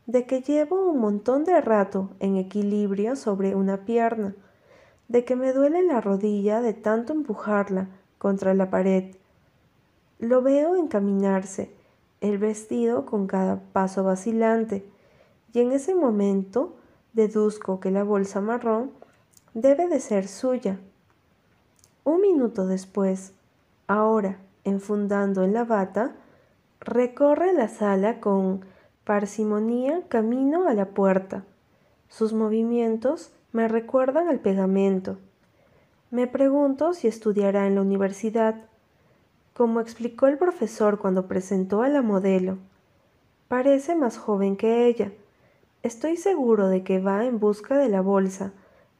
de 0.09 0.25
que 0.25 0.41
llevo 0.41 0.89
un 0.89 0.99
montón 0.99 1.43
de 1.43 1.61
rato 1.61 2.09
en 2.19 2.35
equilibrio 2.35 3.15
sobre 3.15 3.53
una 3.53 3.85
pierna, 3.85 4.33
de 5.07 5.23
que 5.23 5.35
me 5.35 5.53
duele 5.53 5.83
la 5.83 6.01
rodilla 6.01 6.61
de 6.61 6.73
tanto 6.73 7.13
empujarla 7.13 7.89
contra 8.17 8.55
la 8.55 8.71
pared. 8.71 9.15
Lo 10.17 10.41
veo 10.41 10.75
encaminarse, 10.75 11.71
el 12.21 12.39
vestido 12.39 13.05
con 13.05 13.27
cada 13.27 13.59
paso 13.71 14.03
vacilante, 14.03 14.83
y 15.53 15.59
en 15.59 15.73
ese 15.73 15.93
momento 15.93 16.75
deduzco 17.13 17.79
que 17.79 17.91
la 17.91 18.03
bolsa 18.03 18.41
marrón 18.41 18.89
debe 19.53 19.87
de 19.87 19.99
ser 19.99 20.27
suya. 20.27 20.79
Un 22.03 22.21
minuto 22.21 22.65
después, 22.65 23.33
ahora 23.85 24.39
enfundando 24.63 25.43
en 25.43 25.53
la 25.53 25.65
bata, 25.65 26.15
recorre 26.79 27.53
la 27.53 27.67
sala 27.67 28.19
con 28.19 28.65
parsimonía 29.09 30.03
camino 30.07 30.67
a 30.67 30.75
la 30.75 30.89
puerta. 30.89 31.43
Sus 32.09 32.31
movimientos 32.31 33.31
me 33.51 33.67
recuerdan 33.67 34.27
al 34.27 34.39
pegamento. 34.39 35.17
Me 36.11 36.27
pregunto 36.27 36.93
si 36.93 37.07
estudiará 37.07 37.65
en 37.65 37.73
la 37.73 37.81
universidad, 37.81 38.67
como 39.55 39.79
explicó 39.79 40.27
el 40.27 40.37
profesor 40.37 40.99
cuando 40.99 41.27
presentó 41.27 41.81
a 41.81 41.89
la 41.89 42.03
modelo. 42.03 42.59
Parece 43.47 43.95
más 43.95 44.19
joven 44.19 44.55
que 44.55 44.85
ella. 44.85 45.11
Estoy 45.81 46.15
seguro 46.15 46.67
de 46.67 46.83
que 46.83 46.99
va 46.99 47.25
en 47.25 47.39
busca 47.39 47.79
de 47.79 47.89
la 47.89 48.01
bolsa, 48.01 48.53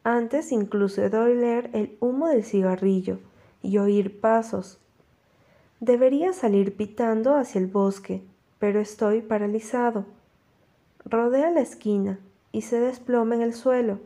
antes 0.03 0.51
incluso 0.51 1.07
de 1.07 1.15
oler 1.15 1.69
el 1.73 1.97
humo 1.99 2.29
del 2.29 2.43
cigarrillo 2.43 3.19
y 3.61 3.77
oír 3.77 4.19
pasos. 4.19 4.79
Debería 5.79 6.33
salir 6.33 6.75
pitando 6.75 7.35
hacia 7.35 7.61
el 7.61 7.67
bosque, 7.67 8.23
pero 8.59 8.79
estoy 8.79 9.21
paralizado. 9.21 10.05
Rodea 11.05 11.49
la 11.49 11.61
esquina 11.61 12.19
y 12.51 12.61
se 12.61 12.79
desploma 12.79 13.35
en 13.35 13.41
el 13.41 13.53
suelo, 13.53 13.99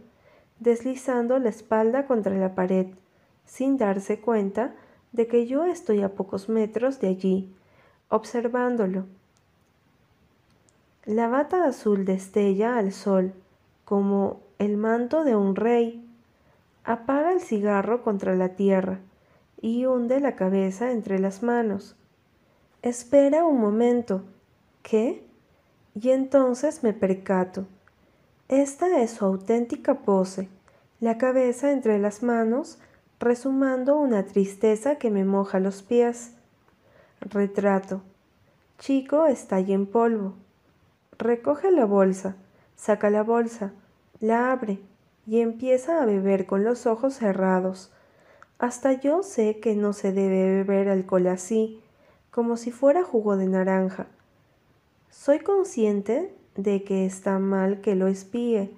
deslizando 0.59 1.39
la 1.39 1.49
espalda 1.49 2.05
contra 2.05 2.35
la 2.35 2.55
pared, 2.55 2.87
sin 3.45 3.77
darse 3.77 4.19
cuenta 4.19 4.73
de 5.11 5.27
que 5.27 5.47
yo 5.47 5.65
estoy 5.65 6.01
a 6.01 6.13
pocos 6.15 6.49
metros 6.49 6.99
de 6.99 7.07
allí, 7.09 7.53
observándolo. 8.09 9.05
La 11.05 11.27
bata 11.27 11.65
azul 11.65 12.05
destella 12.05 12.77
al 12.77 12.93
sol, 12.93 13.33
como 13.83 14.39
el 14.59 14.77
manto 14.77 15.23
de 15.23 15.35
un 15.35 15.55
rey. 15.55 16.07
Apaga 16.85 17.33
el 17.33 17.41
cigarro 17.41 18.03
contra 18.03 18.35
la 18.35 18.49
tierra 18.49 18.99
y 19.61 19.85
hunde 19.85 20.19
la 20.19 20.35
cabeza 20.35 20.91
entre 20.91 21.19
las 21.19 21.43
manos. 21.43 21.95
Espera 22.81 23.45
un 23.45 23.59
momento. 23.59 24.23
¿Qué? 24.83 25.25
Y 25.95 26.09
entonces 26.09 26.83
me 26.83 26.93
percato. 26.93 27.65
Esta 28.49 29.01
es 29.01 29.11
su 29.11 29.25
auténtica 29.25 30.01
pose, 30.01 30.49
la 30.99 31.17
cabeza 31.17 31.71
entre 31.71 31.97
las 31.97 32.21
manos, 32.21 32.77
resumando 33.19 33.97
una 33.97 34.25
tristeza 34.25 34.97
que 34.97 35.09
me 35.09 35.23
moja 35.23 35.59
los 35.59 35.81
pies. 35.81 36.33
Retrato. 37.21 38.01
Chico 38.77 39.25
está 39.25 39.55
allí 39.55 39.73
en 39.73 39.87
polvo. 39.87 40.33
Recoge 41.17 41.71
la 41.71 41.85
bolsa, 41.85 42.35
saca 42.75 43.09
la 43.09 43.23
bolsa, 43.23 43.71
la 44.19 44.51
abre 44.51 44.79
y 45.25 45.39
empieza 45.39 46.03
a 46.03 46.05
beber 46.05 46.45
con 46.45 46.65
los 46.65 46.85
ojos 46.85 47.13
cerrados. 47.13 47.93
Hasta 48.59 48.93
yo 48.93 49.23
sé 49.23 49.59
que 49.59 49.75
no 49.75 49.93
se 49.93 50.11
debe 50.11 50.63
beber 50.63 50.89
alcohol 50.89 51.27
así, 51.27 51.81
como 52.29 52.57
si 52.57 52.71
fuera 52.71 53.03
jugo 53.03 53.37
de 53.37 53.47
naranja. 53.47 54.07
Soy 55.13 55.41
consciente 55.41 56.35
de 56.55 56.83
que 56.83 57.05
está 57.05 57.37
mal 57.37 57.81
que 57.81 57.93
lo 57.93 58.07
espíe, 58.07 58.71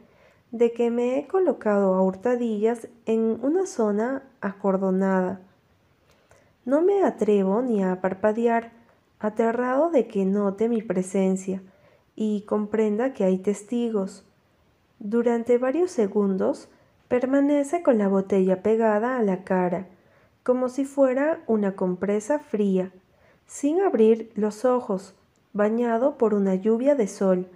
de 0.52 0.74
que 0.74 0.91
me 0.91 1.17
he 1.17 1.28
colocado 1.28 1.93
a 1.93 2.02
hurtadillas 2.02 2.89
en 3.06 3.39
una 3.41 3.65
zona 3.65 4.21
acordonada. 4.41 5.39
No 6.65 6.82
me 6.82 7.04
atrevo 7.04 7.62
ni 7.62 7.82
a 7.82 8.02
parpadear, 8.02 8.74
aterrado 9.17 9.89
de 9.89 10.08
que 10.08 10.26
note 10.26 10.67
mi 10.67 10.82
presencia 10.82 11.63
y 12.17 12.41
comprenda 12.41 13.13
que 13.13 13.24
hay 13.24 13.38
testigos. 13.38 14.26
Durante 15.00 15.58
varios 15.58 15.89
segundos 15.89 16.67
permanece 17.08 17.82
con 17.82 17.98
la 17.98 18.10
botella 18.10 18.62
pegada 18.62 19.17
a 19.17 19.24
la 19.24 19.45
cara, 19.45 19.88
como 20.43 20.67
si 20.67 20.84
fuera 20.84 21.41
una 21.48 21.78
compresa 21.78 22.39
fría, 22.39 22.91
sin 23.48 23.80
abrir 23.80 24.32
los 24.36 24.65
ojos, 24.65 25.15
bañado 25.56 26.18
por 26.18 26.34
una 26.34 26.54
lluvia 26.54 26.96
de 26.96 27.08
sol, 27.08 27.48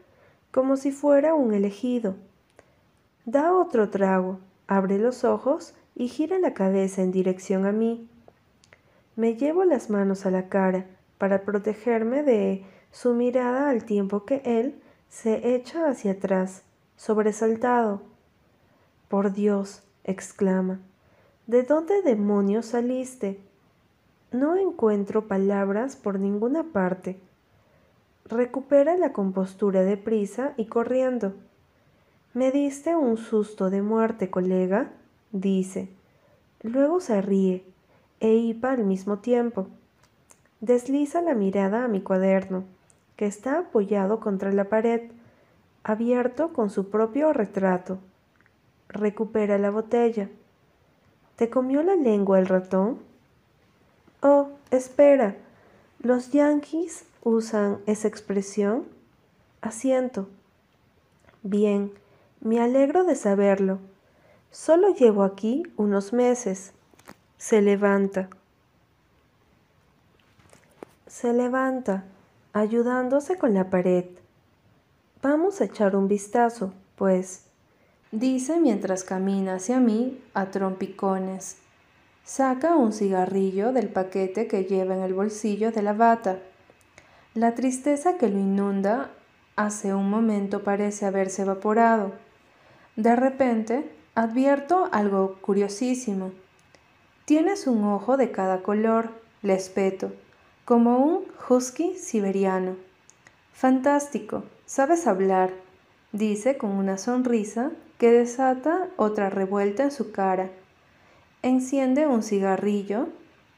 como 0.52 0.78
si 0.78 0.92
fuera 0.92 1.36
un 1.36 1.54
elegido. 1.54 2.16
Da 3.26 3.54
otro 3.54 3.90
trago, 3.90 4.40
abre 4.68 4.98
los 4.98 5.26
ojos 5.26 5.76
y 5.96 6.08
gira 6.08 6.40
la 6.40 6.54
cabeza 6.54 7.02
en 7.02 7.12
dirección 7.12 7.66
a 7.66 7.74
mí. 7.74 8.10
Me 9.18 9.36
llevo 9.36 9.66
las 9.66 9.90
manos 9.90 10.26
a 10.26 10.32
la 10.32 10.48
cara 10.48 10.86
para 11.18 11.44
protegerme 11.44 12.24
de 12.24 12.66
su 12.90 13.14
mirada 13.14 13.70
al 13.70 13.84
tiempo 13.84 14.24
que 14.24 14.42
él 14.46 14.82
se 15.10 15.54
echa 15.56 15.90
hacia 15.90 16.14
atrás, 16.14 16.64
sobresaltado. 16.96 18.02
Por 19.10 19.34
Dios, 19.34 19.84
exclama, 20.06 20.80
¿de 21.48 21.64
dónde 21.64 22.02
demonios 22.02 22.68
saliste? 22.68 23.42
No 24.32 24.56
encuentro 24.56 25.28
palabras 25.28 25.98
por 25.98 26.18
ninguna 26.18 26.64
parte. 26.64 27.20
Recupera 28.30 28.96
la 28.96 29.12
compostura 29.12 29.82
deprisa 29.82 30.54
y 30.56 30.66
corriendo. 30.66 31.34
Me 32.36 32.52
diste 32.52 32.96
un 32.96 33.18
susto 33.18 33.72
de 33.72 33.82
muerte, 33.82 34.30
colega, 34.30 34.92
dice. 35.32 35.90
Luego 36.62 37.00
se 37.00 37.24
ríe, 37.24 37.64
e 38.20 38.36
hipa 38.36 38.72
al 38.72 38.84
mismo 38.84 39.18
tiempo. 39.18 39.68
Desliza 40.62 41.24
la 41.24 41.34
mirada 41.34 41.84
a 41.84 41.88
mi 41.88 42.02
cuaderno, 42.02 42.66
que 43.16 43.26
está 43.26 43.58
apoyado 43.58 44.20
contra 44.20 44.52
la 44.52 44.66
pared, 44.66 45.10
abierto 45.84 46.54
con 46.54 46.70
su 46.70 46.92
propio 46.92 47.34
retrato. 47.34 47.98
Recupera 48.90 49.58
la 49.58 49.72
botella. 49.72 50.30
¿Te 51.36 51.50
comió 51.50 51.82
la 51.82 51.96
lengua 51.96 52.38
el 52.38 52.46
ratón? 52.46 53.00
Oh, 54.22 54.50
espera. 54.70 55.36
¿Los 56.02 56.32
yankees 56.32 57.04
usan 57.24 57.80
esa 57.86 58.08
expresión? 58.08 58.86
Asiento. 59.60 60.30
Bien, 61.44 61.92
me 62.40 62.62
alegro 62.62 63.04
de 63.04 63.16
saberlo. 63.16 63.80
Solo 64.50 64.96
llevo 64.96 65.24
aquí 65.24 65.64
unos 65.76 66.14
meses. 66.14 66.72
Se 67.38 67.62
levanta. 67.62 68.30
Se 71.06 71.34
levanta, 71.34 72.06
ayudándose 72.54 73.38
con 73.38 73.54
la 73.54 73.70
pared. 73.70 74.06
Vamos 75.22 75.60
a 75.60 75.66
echar 75.66 75.98
un 75.98 76.08
vistazo, 76.08 76.72
pues, 76.96 77.44
dice 78.14 78.58
mientras 78.62 79.04
camina 79.04 79.56
hacia 79.56 79.82
mí 79.82 80.24
a 80.34 80.50
trompicones. 80.50 81.58
Saca 82.30 82.76
un 82.76 82.94
cigarrillo 82.94 83.74
del 83.74 83.90
paquete 83.90 84.46
que 84.46 84.66
lleva 84.66 84.94
en 84.94 85.02
el 85.02 85.16
bolsillo 85.16 85.72
de 85.72 85.82
la 85.82 85.94
bata. 85.94 86.38
La 87.34 87.56
tristeza 87.56 88.20
que 88.20 88.30
lo 88.30 88.38
inunda 88.38 89.10
hace 89.56 89.96
un 89.96 90.12
momento 90.12 90.64
parece 90.64 91.08
haberse 91.08 91.42
evaporado. 91.42 92.12
De 92.96 93.16
repente, 93.16 93.92
advierto 94.14 94.90
algo 94.92 95.38
curiosísimo. 95.42 96.32
Tienes 97.26 97.66
un 97.66 97.84
ojo 97.84 98.16
de 98.16 98.30
cada 98.30 98.62
color, 98.62 99.10
le 99.42 99.56
espeto, 99.56 100.14
como 100.66 101.00
un 101.00 101.26
husky 101.50 101.96
siberiano. 101.96 102.76
Fantástico, 103.54 104.44
sabes 104.68 105.08
hablar, 105.08 105.50
dice 106.12 106.60
con 106.60 106.70
una 106.70 107.00
sonrisa 107.00 107.72
que 107.98 108.12
desata 108.12 108.88
otra 108.98 109.32
revuelta 109.32 109.82
en 109.82 109.92
su 109.92 110.12
cara. 110.12 110.52
Enciende 111.42 112.08
un 112.08 112.24
cigarrillo 112.24 113.08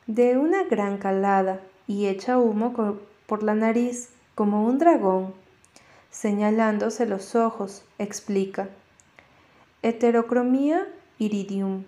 de 0.07 0.37
una 0.37 0.63
gran 0.63 0.97
calada 0.97 1.61
y 1.87 2.07
echa 2.07 2.37
humo 2.37 2.97
por 3.25 3.43
la 3.43 3.55
nariz 3.55 4.09
como 4.35 4.65
un 4.65 4.77
dragón 4.77 5.33
señalándose 6.11 7.05
los 7.05 7.35
ojos, 7.35 7.83
explica. 7.97 8.67
Heterocromía 9.81 10.87
iridium. 11.17 11.85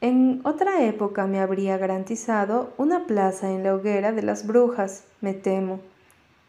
En 0.00 0.40
otra 0.44 0.84
época 0.84 1.26
me 1.26 1.40
habría 1.40 1.76
garantizado 1.78 2.72
una 2.76 3.06
plaza 3.06 3.50
en 3.50 3.64
la 3.64 3.74
hoguera 3.74 4.12
de 4.12 4.22
las 4.22 4.46
brujas, 4.46 5.04
me 5.20 5.34
temo. 5.34 5.80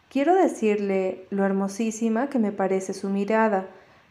Quiero 0.09 0.35
decirle 0.35 1.25
lo 1.31 1.45
hermosísima 1.45 2.29
que 2.29 2.37
me 2.37 2.51
parece 2.51 2.93
su 2.93 3.09
mirada, 3.09 3.65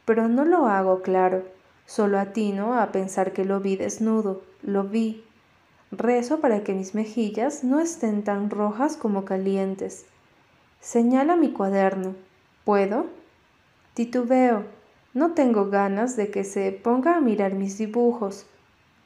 pero 0.05 0.27
no 0.27 0.45
lo 0.45 0.67
hago 0.67 1.03
claro, 1.03 1.45
solo 1.89 2.19
atino 2.19 2.79
a 2.79 2.93
pensar 2.93 3.33
que 3.33 3.47
lo 3.47 3.61
vi 3.61 3.77
desnudo, 3.77 4.43
lo 4.63 4.85
vi. 4.85 5.25
Rezo 5.91 6.41
para 6.41 6.63
que 6.63 6.75
mis 6.75 6.95
mejillas 6.95 7.65
no 7.65 7.81
estén 7.81 8.23
tan 8.23 8.51
rojas 8.51 8.99
como 8.99 9.25
calientes. 9.25 10.05
Señala 10.83 11.35
mi 11.35 11.51
cuaderno. 11.51 12.15
¿Puedo? 12.67 13.07
Titubeo. 13.95 14.65
No 15.15 15.33
tengo 15.33 15.71
ganas 15.71 16.15
de 16.15 16.31
que 16.31 16.45
se 16.45 16.71
ponga 16.73 17.17
a 17.17 17.23
mirar 17.23 17.55
mis 17.55 17.79
dibujos. 17.79 18.45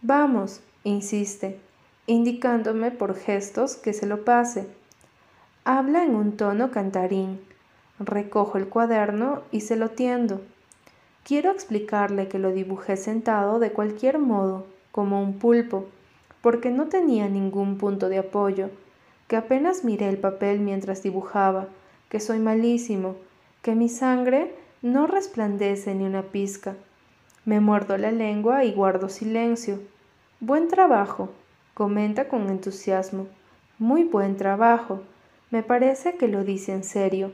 Vamos, 0.03 0.61
insiste, 0.83 1.61
indicándome 2.07 2.91
por 2.91 3.15
gestos 3.15 3.77
que 3.77 3.93
se 3.93 4.07
lo 4.07 4.25
pase. 4.25 4.67
Habla 5.65 6.03
en 6.03 6.17
un 6.17 6.37
tono 6.37 6.73
cantarín. 6.73 7.41
Recojo 8.01 8.59
el 8.59 8.69
cuaderno 8.69 9.43
y 9.53 9.61
se 9.61 9.77
lo 9.77 9.91
tiendo. 9.91 10.41
Quiero 11.25 11.51
explicarle 11.53 12.29
que 12.29 12.39
lo 12.39 12.53
dibujé 12.53 12.97
sentado 12.97 13.59
de 13.59 13.71
cualquier 13.71 14.19
modo, 14.19 14.67
como 14.91 15.23
un 15.23 15.39
pulpo, 15.39 15.87
porque 16.41 16.71
no 16.71 16.89
tenía 16.89 17.29
ningún 17.29 17.79
punto 17.79 18.09
de 18.09 18.19
apoyo, 18.19 18.71
que 19.29 19.37
apenas 19.37 19.85
miré 19.85 20.09
el 20.09 20.19
papel 20.19 20.61
mientras 20.61 21.03
dibujaba, 21.03 21.69
que 22.09 22.19
soy 22.19 22.41
malísimo, 22.41 23.15
que 23.63 23.75
mi 23.75 23.89
sangre 23.89 24.53
no 24.83 25.07
resplandece 25.07 25.95
ni 25.95 26.05
una 26.05 26.23
pizca. 26.23 26.75
Me 27.45 27.61
muerdo 27.61 27.97
la 27.97 28.11
lengua 28.11 28.65
y 28.65 28.73
guardo 28.73 29.09
silencio. 29.09 29.79
Buen 30.41 30.69
trabajo, 30.69 31.31
comenta 31.75 32.29
con 32.29 32.51
entusiasmo. 32.51 33.29
Muy 33.79 34.05
buen 34.05 34.37
trabajo. 34.37 35.01
Me 35.51 35.63
parece 35.63 36.17
que 36.17 36.29
lo 36.29 36.45
dice 36.45 36.73
en 36.73 36.85
serio. 36.85 37.31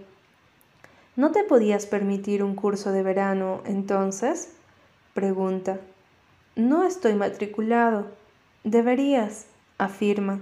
¿No 1.18 1.32
te 1.32 1.42
podías 1.42 1.86
permitir 1.86 2.44
un 2.44 2.54
curso 2.54 2.92
de 2.92 3.02
verano 3.02 3.60
entonces? 3.66 4.50
pregunta. 5.14 5.80
No 6.54 6.84
estoy 6.84 7.14
matriculado. 7.14 8.06
Deberías, 8.62 9.46
afirma, 9.78 10.38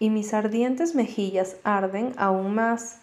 y 0.00 0.10
mis 0.10 0.34
ardientes 0.34 0.96
mejillas 0.96 1.54
arden 1.62 2.14
aún 2.16 2.52
más. 2.52 2.98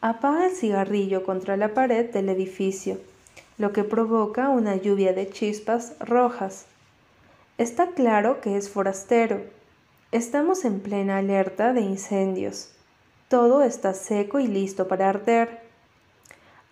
Apaga 0.00 0.46
el 0.46 0.52
cigarrillo 0.52 1.22
contra 1.22 1.58
la 1.58 1.74
pared 1.74 2.08
del 2.10 2.30
edificio, 2.30 2.98
lo 3.58 3.74
que 3.74 3.84
provoca 3.84 4.48
una 4.48 4.76
lluvia 4.76 5.12
de 5.12 5.28
chispas 5.28 5.92
rojas. 6.00 6.64
Está 7.58 7.88
claro 7.88 8.40
que 8.40 8.56
es 8.56 8.70
forastero. 8.70 9.42
Estamos 10.12 10.64
en 10.64 10.80
plena 10.80 11.18
alerta 11.18 11.74
de 11.74 11.82
incendios. 11.82 12.70
Todo 13.28 13.62
está 13.62 13.92
seco 13.92 14.40
y 14.40 14.46
listo 14.46 14.88
para 14.88 15.10
arder. 15.10 15.71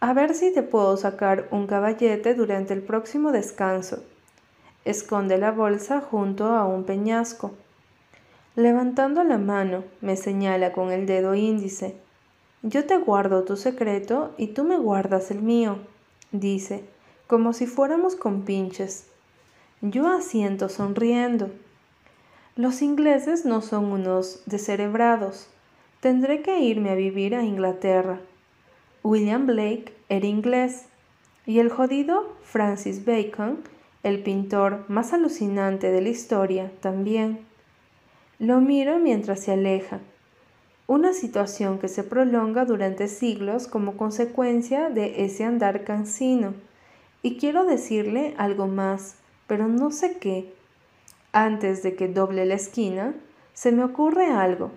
A 0.01 0.15
ver 0.15 0.35
si 0.35 0.51
te 0.51 0.63
puedo 0.63 0.97
sacar 0.97 1.47
un 1.51 1.67
caballete 1.67 2.35
durante 2.35 2.73
el 2.73 2.81
próximo 2.81 3.33
descanso. 3.33 4.03
Esconde 4.87 5.37
la 5.37 5.51
bolsa 5.51 6.01
junto 6.01 6.47
a 6.47 6.65
un 6.65 6.85
peñasco. 6.85 7.53
Levantando 8.57 9.23
la 9.25 9.37
mano, 9.37 9.85
me 10.01 10.17
señala 10.17 10.73
con 10.73 10.91
el 10.91 11.05
dedo 11.05 11.35
índice. 11.35 11.97
Yo 12.63 12.87
te 12.87 12.97
guardo 12.97 13.45
tu 13.45 13.59
secreto 13.59 14.35
y 14.39 14.49
tú 14.49 14.65
me 14.65 14.79
guardas 14.79 15.31
el 15.31 15.43
mío, 15.43 15.79
dice, 16.33 16.83
como 17.27 17.53
si 17.53 17.67
fuéramos 17.67 18.17
compinches. 18.17 19.07
Yo 19.83 20.09
asiento 20.09 20.71
sonriendo. 20.71 21.51
Los 22.57 22.81
ingleses 22.81 23.45
no 23.45 23.61
son 23.61 23.93
unos 23.93 24.43
descerebrados. 24.47 25.49
Tendré 26.01 26.41
que 26.41 26.59
irme 26.61 26.89
a 26.89 26.95
vivir 26.95 27.35
a 27.35 27.45
Inglaterra. 27.45 28.21
William 29.03 29.47
Blake 29.47 29.95
era 30.11 30.27
inglés 30.27 30.85
y 31.47 31.59
el 31.59 31.71
jodido 31.71 32.37
Francis 32.43 33.07
Bacon, 33.07 33.61
el 34.03 34.23
pintor 34.23 34.85
más 34.89 35.15
alucinante 35.15 35.91
de 35.91 36.03
la 36.03 36.11
historia, 36.11 36.71
también. 36.81 37.47
Lo 38.39 38.61
miro 38.61 38.99
mientras 38.99 39.41
se 39.41 39.53
aleja. 39.53 40.01
Una 40.87 41.15
situación 41.15 41.79
que 41.79 41.89
se 41.89 42.05
prolonga 42.05 42.67
durante 42.67 43.09
siglos 43.09 43.69
como 43.69 43.97
consecuencia 43.97 44.91
de 44.91 45.25
ese 45.25 45.45
andar 45.45 45.85
cansino. 45.85 46.53
Y 47.23 47.39
quiero 47.39 47.65
decirle 47.65 48.35
algo 48.37 48.67
más, 48.67 49.17
pero 49.47 49.67
no 49.67 49.93
sé 49.93 50.19
qué. 50.19 50.53
Antes 51.33 51.83
de 51.83 51.95
que 51.95 52.09
doble 52.09 52.45
la 52.45 52.55
esquina, 52.55 53.15
se 53.55 53.73
me 53.73 53.83
ocurre 53.83 54.27
algo. 54.27 54.73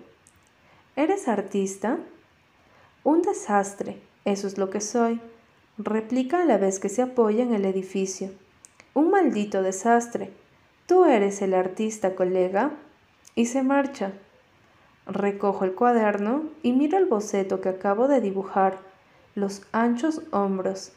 ¿Eres 0.96 1.28
artista? 1.28 1.98
Un 3.02 3.20
desastre, 3.20 3.98
eso 4.24 4.46
es 4.46 4.58
lo 4.58 4.70
que 4.70 4.80
soy, 4.80 5.20
replica 5.78 6.42
a 6.42 6.44
la 6.44 6.56
vez 6.56 6.78
que 6.78 6.88
se 6.88 7.02
apoya 7.02 7.42
en 7.42 7.54
el 7.54 7.64
edificio. 7.64 8.30
Un 8.94 9.10
maldito 9.10 9.62
desastre. 9.62 10.30
Tú 10.86 11.04
eres 11.04 11.42
el 11.42 11.54
artista, 11.54 12.14
colega. 12.14 12.72
Y 13.34 13.46
se 13.46 13.62
marcha. 13.62 14.12
Recojo 15.06 15.64
el 15.64 15.74
cuaderno 15.74 16.44
y 16.62 16.72
miro 16.72 16.96
el 16.96 17.06
boceto 17.06 17.60
que 17.60 17.68
acabo 17.68 18.06
de 18.06 18.20
dibujar, 18.20 18.78
los 19.34 19.62
anchos 19.72 20.22
hombros, 20.30 20.92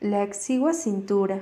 la 0.00 0.22
exigua 0.22 0.72
cintura, 0.72 1.40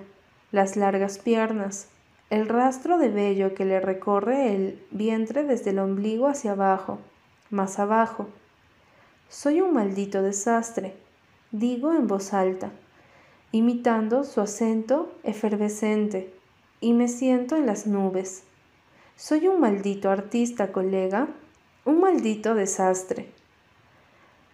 las 0.50 0.76
largas 0.76 1.18
piernas, 1.18 1.88
el 2.30 2.48
rastro 2.48 2.98
de 2.98 3.10
vello 3.10 3.54
que 3.54 3.64
le 3.64 3.80
recorre 3.80 4.54
el 4.54 4.82
vientre 4.90 5.44
desde 5.44 5.70
el 5.70 5.78
ombligo 5.78 6.26
hacia 6.26 6.52
abajo, 6.52 6.98
más 7.50 7.78
abajo. 7.78 8.28
Soy 9.28 9.60
un 9.60 9.74
maldito 9.74 10.22
desastre, 10.22 10.94
digo 11.50 11.92
en 11.92 12.06
voz 12.06 12.34
alta, 12.34 12.70
imitando 13.52 14.24
su 14.24 14.40
acento 14.40 15.12
efervescente, 15.22 16.34
y 16.80 16.92
me 16.92 17.08
siento 17.08 17.56
en 17.56 17.66
las 17.66 17.86
nubes. 17.86 18.44
Soy 19.16 19.48
un 19.48 19.60
maldito 19.60 20.10
artista, 20.10 20.70
colega, 20.70 21.28
un 21.84 22.00
maldito 22.00 22.54
desastre. 22.54 23.30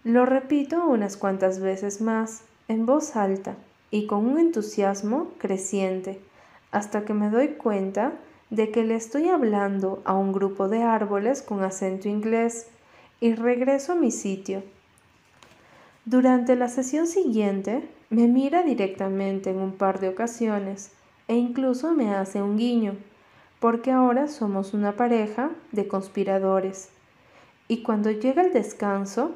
Lo 0.03 0.25
repito 0.25 0.85
unas 0.85 1.17
cuantas 1.17 1.59
veces 1.59 2.01
más, 2.01 2.43
en 2.67 2.85
voz 2.85 3.15
alta 3.15 3.57
y 3.91 4.07
con 4.07 4.25
un 4.25 4.39
entusiasmo 4.39 5.31
creciente, 5.37 6.19
hasta 6.71 7.05
que 7.05 7.13
me 7.13 7.29
doy 7.29 7.49
cuenta 7.49 8.13
de 8.49 8.71
que 8.71 8.83
le 8.83 8.95
estoy 8.95 9.29
hablando 9.29 10.01
a 10.05 10.13
un 10.13 10.31
grupo 10.31 10.67
de 10.67 10.83
árboles 10.83 11.41
con 11.41 11.63
acento 11.63 12.07
inglés 12.07 12.67
y 13.19 13.33
regreso 13.33 13.93
a 13.93 13.95
mi 13.95 14.11
sitio. 14.11 14.63
Durante 16.05 16.55
la 16.55 16.69
sesión 16.69 17.07
siguiente 17.07 17.89
me 18.11 18.27
mira 18.27 18.61
directamente 18.61 19.49
en 19.49 19.57
un 19.57 19.71
par 19.71 19.99
de 19.99 20.09
ocasiones 20.09 20.91
e 21.27 21.33
incluso 21.33 21.93
me 21.93 22.13
hace 22.13 22.43
un 22.43 22.57
guiño, 22.57 22.95
porque 23.59 23.89
ahora 23.91 24.27
somos 24.27 24.75
una 24.75 24.91
pareja 24.91 25.49
de 25.71 25.87
conspiradores. 25.87 26.89
Y 27.67 27.81
cuando 27.81 28.11
llega 28.11 28.43
el 28.43 28.53
descanso, 28.53 29.31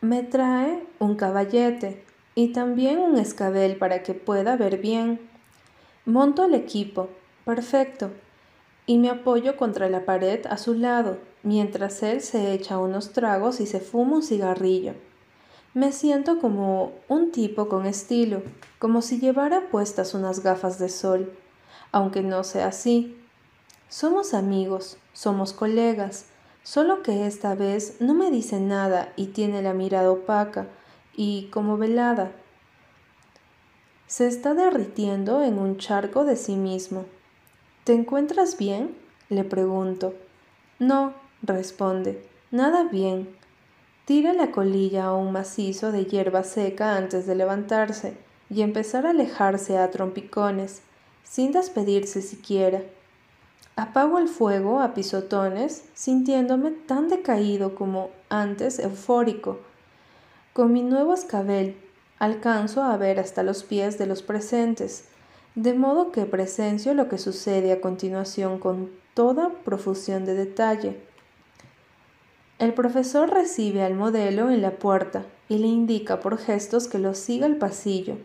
me 0.00 0.22
trae 0.22 0.82
un 0.98 1.14
caballete 1.14 2.02
y 2.34 2.54
también 2.54 3.00
un 3.00 3.18
escabel 3.18 3.76
para 3.76 4.02
que 4.02 4.14
pueda 4.14 4.56
ver 4.56 4.78
bien. 4.78 5.20
Monto 6.06 6.46
el 6.46 6.54
equipo, 6.54 7.10
perfecto, 7.44 8.10
y 8.86 8.96
me 8.96 9.10
apoyo 9.10 9.58
contra 9.58 9.90
la 9.90 10.06
pared 10.06 10.46
a 10.46 10.56
su 10.56 10.72
lado, 10.72 11.18
mientras 11.42 12.02
él 12.02 12.22
se 12.22 12.54
echa 12.54 12.78
unos 12.78 13.12
tragos 13.12 13.60
y 13.60 13.66
se 13.66 13.80
fuma 13.80 14.16
un 14.16 14.22
cigarrillo. 14.22 14.94
Me 15.74 15.90
siento 15.90 16.38
como 16.38 16.92
un 17.08 17.32
tipo 17.32 17.68
con 17.68 17.84
estilo, 17.84 18.42
como 18.78 19.02
si 19.02 19.18
llevara 19.18 19.70
puestas 19.70 20.14
unas 20.14 20.40
gafas 20.40 20.78
de 20.78 20.88
sol, 20.88 21.36
aunque 21.90 22.22
no 22.22 22.44
sea 22.44 22.68
así. 22.68 23.20
Somos 23.88 24.34
amigos, 24.34 24.98
somos 25.12 25.52
colegas, 25.52 26.26
solo 26.62 27.02
que 27.02 27.26
esta 27.26 27.56
vez 27.56 27.96
no 27.98 28.14
me 28.14 28.30
dice 28.30 28.60
nada 28.60 29.12
y 29.16 29.26
tiene 29.26 29.62
la 29.62 29.74
mirada 29.74 30.12
opaca 30.12 30.68
y 31.12 31.48
como 31.50 31.76
velada. 31.76 32.30
Se 34.06 34.28
está 34.28 34.54
derritiendo 34.54 35.42
en 35.42 35.58
un 35.58 35.78
charco 35.78 36.24
de 36.24 36.36
sí 36.36 36.54
mismo. 36.54 37.04
¿Te 37.82 37.94
encuentras 37.94 38.58
bien? 38.58 38.96
le 39.28 39.42
pregunto. 39.42 40.14
No, 40.78 41.14
responde, 41.42 42.24
nada 42.52 42.84
bien. 42.84 43.42
Tira 44.04 44.34
la 44.34 44.50
colilla 44.50 45.06
a 45.06 45.14
un 45.14 45.32
macizo 45.32 45.90
de 45.90 46.04
hierba 46.04 46.44
seca 46.44 46.96
antes 46.96 47.26
de 47.26 47.34
levantarse 47.34 48.16
y 48.50 48.60
empezar 48.60 49.06
a 49.06 49.10
alejarse 49.10 49.78
a 49.78 49.90
trompicones, 49.90 50.82
sin 51.24 51.52
despedirse 51.52 52.20
siquiera. 52.20 52.82
Apago 53.76 54.18
el 54.18 54.28
fuego 54.28 54.80
a 54.80 54.92
pisotones, 54.92 55.84
sintiéndome 55.94 56.70
tan 56.70 57.08
decaído 57.08 57.74
como 57.74 58.10
antes 58.28 58.78
eufórico. 58.78 59.58
Con 60.52 60.72
mi 60.72 60.82
nuevo 60.82 61.14
escabel 61.14 61.76
alcanzo 62.18 62.82
a 62.82 62.96
ver 62.98 63.18
hasta 63.18 63.42
los 63.42 63.64
pies 63.64 63.96
de 63.96 64.06
los 64.06 64.22
presentes, 64.22 65.06
de 65.54 65.72
modo 65.72 66.12
que 66.12 66.26
presencio 66.26 66.92
lo 66.92 67.08
que 67.08 67.16
sucede 67.16 67.72
a 67.72 67.80
continuación 67.80 68.58
con 68.58 68.90
toda 69.14 69.48
profusión 69.64 70.26
de 70.26 70.34
detalle. 70.34 71.00
El 72.58 72.72
profesor 72.72 73.30
recibe 73.30 73.82
al 73.82 73.94
modelo 73.94 74.50
en 74.50 74.62
la 74.62 74.72
puerta 74.72 75.24
y 75.48 75.58
le 75.58 75.66
indica 75.66 76.20
por 76.20 76.38
gestos 76.38 76.86
que 76.86 76.98
lo 76.98 77.14
siga 77.14 77.46
al 77.46 77.56
pasillo. 77.56 78.16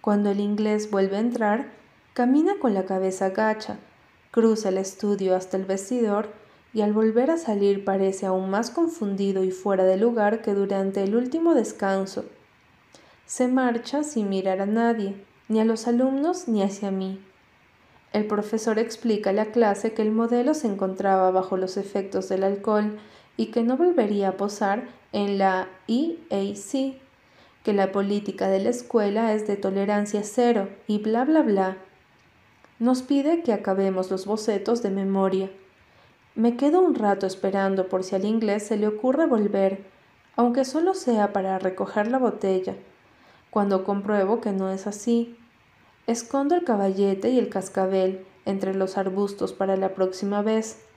Cuando 0.00 0.30
el 0.30 0.40
inglés 0.40 0.90
vuelve 0.90 1.16
a 1.16 1.20
entrar, 1.20 1.70
camina 2.14 2.54
con 2.58 2.72
la 2.72 2.86
cabeza 2.86 3.28
gacha, 3.30 3.78
cruza 4.30 4.70
el 4.70 4.78
estudio 4.78 5.36
hasta 5.36 5.58
el 5.58 5.66
vestidor 5.66 6.30
y 6.72 6.80
al 6.80 6.94
volver 6.94 7.30
a 7.30 7.36
salir 7.36 7.84
parece 7.84 8.26
aún 8.26 8.48
más 8.48 8.70
confundido 8.70 9.44
y 9.44 9.50
fuera 9.50 9.84
de 9.84 9.98
lugar 9.98 10.40
que 10.40 10.54
durante 10.54 11.02
el 11.02 11.14
último 11.14 11.54
descanso. 11.54 12.24
Se 13.26 13.46
marcha 13.46 14.04
sin 14.04 14.28
mirar 14.30 14.62
a 14.62 14.66
nadie, 14.66 15.22
ni 15.48 15.60
a 15.60 15.64
los 15.64 15.86
alumnos 15.86 16.48
ni 16.48 16.62
hacia 16.62 16.90
mí. 16.90 17.20
El 18.12 18.26
profesor 18.26 18.78
explica 18.78 19.30
a 19.30 19.32
la 19.34 19.46
clase 19.46 19.92
que 19.92 20.02
el 20.02 20.12
modelo 20.12 20.54
se 20.54 20.66
encontraba 20.66 21.30
bajo 21.30 21.56
los 21.56 21.76
efectos 21.76 22.28
del 22.28 22.42
alcohol 22.42 22.98
y 23.40 23.46
que 23.46 23.62
no 23.62 23.78
volvería 23.78 24.28
a 24.28 24.36
posar 24.36 24.86
en 25.12 25.38
la 25.38 25.66
EAC, 25.88 27.00
que 27.62 27.72
la 27.72 27.90
política 27.90 28.48
de 28.48 28.60
la 28.60 28.68
escuela 28.68 29.32
es 29.32 29.46
de 29.46 29.56
tolerancia 29.56 30.20
cero 30.24 30.68
y 30.86 30.98
bla 30.98 31.24
bla 31.24 31.40
bla. 31.40 31.78
Nos 32.78 33.00
pide 33.00 33.42
que 33.42 33.54
acabemos 33.54 34.10
los 34.10 34.26
bocetos 34.26 34.82
de 34.82 34.90
memoria. 34.90 35.50
Me 36.34 36.58
quedo 36.58 36.82
un 36.82 36.94
rato 36.94 37.26
esperando 37.26 37.88
por 37.88 38.04
si 38.04 38.14
al 38.14 38.26
inglés 38.26 38.66
se 38.66 38.76
le 38.76 38.86
ocurre 38.86 39.24
volver, 39.24 39.86
aunque 40.36 40.66
solo 40.66 40.92
sea 40.92 41.32
para 41.32 41.58
recoger 41.58 42.08
la 42.08 42.18
botella. 42.18 42.74
Cuando 43.48 43.84
compruebo 43.84 44.42
que 44.42 44.52
no 44.52 44.68
es 44.68 44.86
así, 44.86 45.34
escondo 46.06 46.56
el 46.56 46.64
caballete 46.64 47.30
y 47.30 47.38
el 47.38 47.48
cascabel 47.48 48.22
entre 48.44 48.74
los 48.74 48.98
arbustos 48.98 49.54
para 49.54 49.78
la 49.78 49.94
próxima 49.94 50.42
vez 50.42 50.89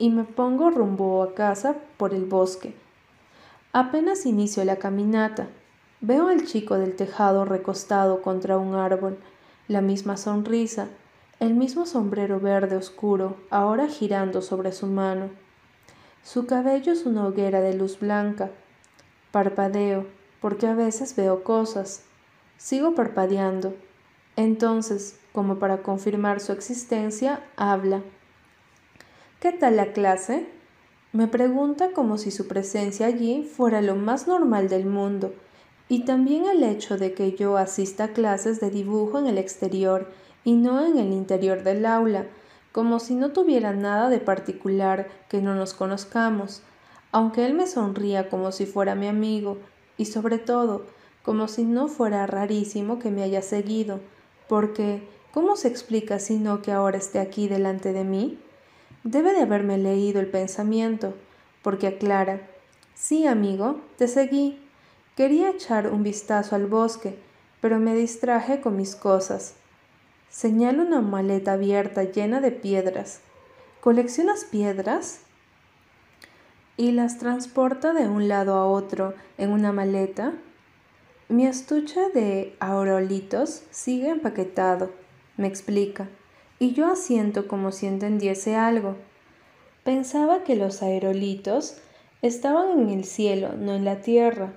y 0.00 0.08
me 0.08 0.24
pongo 0.24 0.70
rumbo 0.70 1.22
a 1.22 1.34
casa 1.34 1.76
por 1.98 2.14
el 2.14 2.24
bosque. 2.24 2.74
Apenas 3.72 4.24
inicio 4.24 4.64
la 4.64 4.76
caminata, 4.76 5.48
veo 6.00 6.28
al 6.28 6.46
chico 6.46 6.76
del 6.76 6.96
tejado 6.96 7.44
recostado 7.44 8.22
contra 8.22 8.56
un 8.56 8.74
árbol, 8.74 9.18
la 9.68 9.82
misma 9.82 10.16
sonrisa, 10.16 10.88
el 11.38 11.52
mismo 11.52 11.84
sombrero 11.84 12.40
verde 12.40 12.76
oscuro, 12.76 13.36
ahora 13.50 13.88
girando 13.88 14.40
sobre 14.40 14.72
su 14.72 14.86
mano. 14.86 15.28
Su 16.24 16.46
cabello 16.46 16.92
es 16.92 17.04
una 17.04 17.26
hoguera 17.26 17.60
de 17.60 17.74
luz 17.74 18.00
blanca. 18.00 18.50
Parpadeo, 19.32 20.06
porque 20.40 20.66
a 20.66 20.74
veces 20.74 21.14
veo 21.14 21.44
cosas. 21.44 22.04
Sigo 22.56 22.94
parpadeando. 22.94 23.74
Entonces, 24.36 25.18
como 25.32 25.58
para 25.58 25.82
confirmar 25.82 26.40
su 26.40 26.52
existencia, 26.52 27.44
habla. 27.56 28.00
¿Qué 29.40 29.52
tal 29.52 29.76
la 29.76 29.94
clase? 29.94 30.46
Me 31.14 31.26
pregunta 31.26 31.92
como 31.94 32.18
si 32.18 32.30
su 32.30 32.46
presencia 32.46 33.06
allí 33.06 33.42
fuera 33.42 33.80
lo 33.80 33.96
más 33.96 34.28
normal 34.28 34.68
del 34.68 34.84
mundo, 34.84 35.32
y 35.88 36.04
también 36.04 36.44
el 36.44 36.62
hecho 36.62 36.98
de 36.98 37.14
que 37.14 37.32
yo 37.32 37.56
asista 37.56 38.04
a 38.04 38.12
clases 38.12 38.60
de 38.60 38.68
dibujo 38.68 39.18
en 39.18 39.26
el 39.26 39.38
exterior 39.38 40.12
y 40.44 40.52
no 40.52 40.84
en 40.84 40.98
el 40.98 41.14
interior 41.14 41.62
del 41.62 41.86
aula, 41.86 42.26
como 42.70 43.00
si 43.00 43.14
no 43.14 43.30
tuviera 43.30 43.72
nada 43.72 44.10
de 44.10 44.18
particular 44.18 45.08
que 45.30 45.40
no 45.40 45.54
nos 45.54 45.72
conozcamos, 45.72 46.60
aunque 47.10 47.46
él 47.46 47.54
me 47.54 47.66
sonría 47.66 48.28
como 48.28 48.52
si 48.52 48.66
fuera 48.66 48.94
mi 48.94 49.06
amigo, 49.06 49.56
y 49.96 50.04
sobre 50.04 50.36
todo, 50.36 50.84
como 51.22 51.48
si 51.48 51.64
no 51.64 51.88
fuera 51.88 52.26
rarísimo 52.26 52.98
que 52.98 53.10
me 53.10 53.22
haya 53.22 53.40
seguido, 53.40 54.00
porque 54.50 55.08
¿cómo 55.32 55.56
se 55.56 55.68
explica 55.68 56.18
sino 56.18 56.60
que 56.60 56.72
ahora 56.72 56.98
esté 56.98 57.20
aquí 57.20 57.48
delante 57.48 57.94
de 57.94 58.04
mí? 58.04 58.38
Debe 59.04 59.32
de 59.32 59.40
haberme 59.40 59.78
leído 59.78 60.20
el 60.20 60.26
pensamiento, 60.26 61.14
porque 61.62 61.86
aclara, 61.86 62.42
sí, 62.94 63.26
amigo, 63.26 63.80
te 63.96 64.08
seguí. 64.08 64.60
Quería 65.16 65.50
echar 65.50 65.90
un 65.90 66.02
vistazo 66.02 66.54
al 66.54 66.66
bosque, 66.66 67.18
pero 67.62 67.78
me 67.78 67.94
distraje 67.94 68.60
con 68.60 68.76
mis 68.76 68.94
cosas. 68.94 69.54
Señala 70.28 70.82
una 70.82 71.00
maleta 71.00 71.54
abierta 71.54 72.04
llena 72.04 72.42
de 72.42 72.52
piedras. 72.52 73.20
¿Coleccionas 73.80 74.44
piedras? 74.44 75.20
Y 76.76 76.92
las 76.92 77.18
transporta 77.18 77.94
de 77.94 78.06
un 78.06 78.28
lado 78.28 78.54
a 78.54 78.66
otro 78.66 79.14
en 79.38 79.50
una 79.50 79.72
maleta. 79.72 80.34
Mi 81.30 81.46
estuche 81.46 82.10
de 82.12 82.54
aurolitos 82.60 83.62
sigue 83.70 84.10
empaquetado, 84.10 84.90
me 85.38 85.46
explica 85.46 86.08
y 86.60 86.74
yo 86.74 86.86
asiento 86.86 87.48
como 87.48 87.72
si 87.72 87.86
entendiese 87.86 88.54
algo. 88.54 88.96
Pensaba 89.82 90.44
que 90.44 90.56
los 90.56 90.82
aerolitos 90.82 91.78
estaban 92.20 92.78
en 92.78 92.90
el 92.90 93.04
cielo, 93.04 93.54
no 93.58 93.74
en 93.74 93.86
la 93.86 94.02
tierra. 94.02 94.52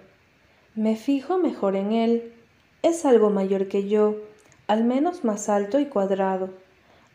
Me 0.76 0.98
fijo 0.98 1.38
mejor 1.38 1.78
en 1.78 1.94
él. 1.94 2.34
Es 2.82 3.06
algo 3.06 3.30
mayor 3.30 3.70
que 3.70 3.88
yo, 3.88 4.18
al 4.68 4.84
menos 4.84 5.24
más 5.24 5.48
alto 5.48 5.80
y 5.80 5.86
cuadrado. 5.86 6.50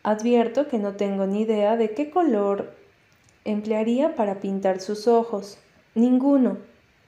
Advierto 0.03 0.69
que 0.69 0.79
no 0.79 0.95
tengo 0.95 1.27
ni 1.27 1.43
idea 1.43 1.77
de 1.77 1.91
qué 1.91 2.11
color 2.11 2.73
emplearía 3.45 4.15
para 4.15 4.41
pintar 4.41 4.81
sus 4.81 5.07
ojos. 5.07 5.59
Ninguno. 5.95 6.57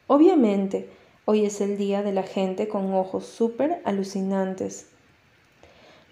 Obviamente, 0.06 0.90
hoy 1.24 1.46
es 1.46 1.62
el 1.62 1.78
día 1.78 2.02
de 2.02 2.12
la 2.12 2.24
gente 2.24 2.68
con 2.68 2.92
ojos 2.92 3.24
súper 3.24 3.80
alucinantes. 3.86 4.89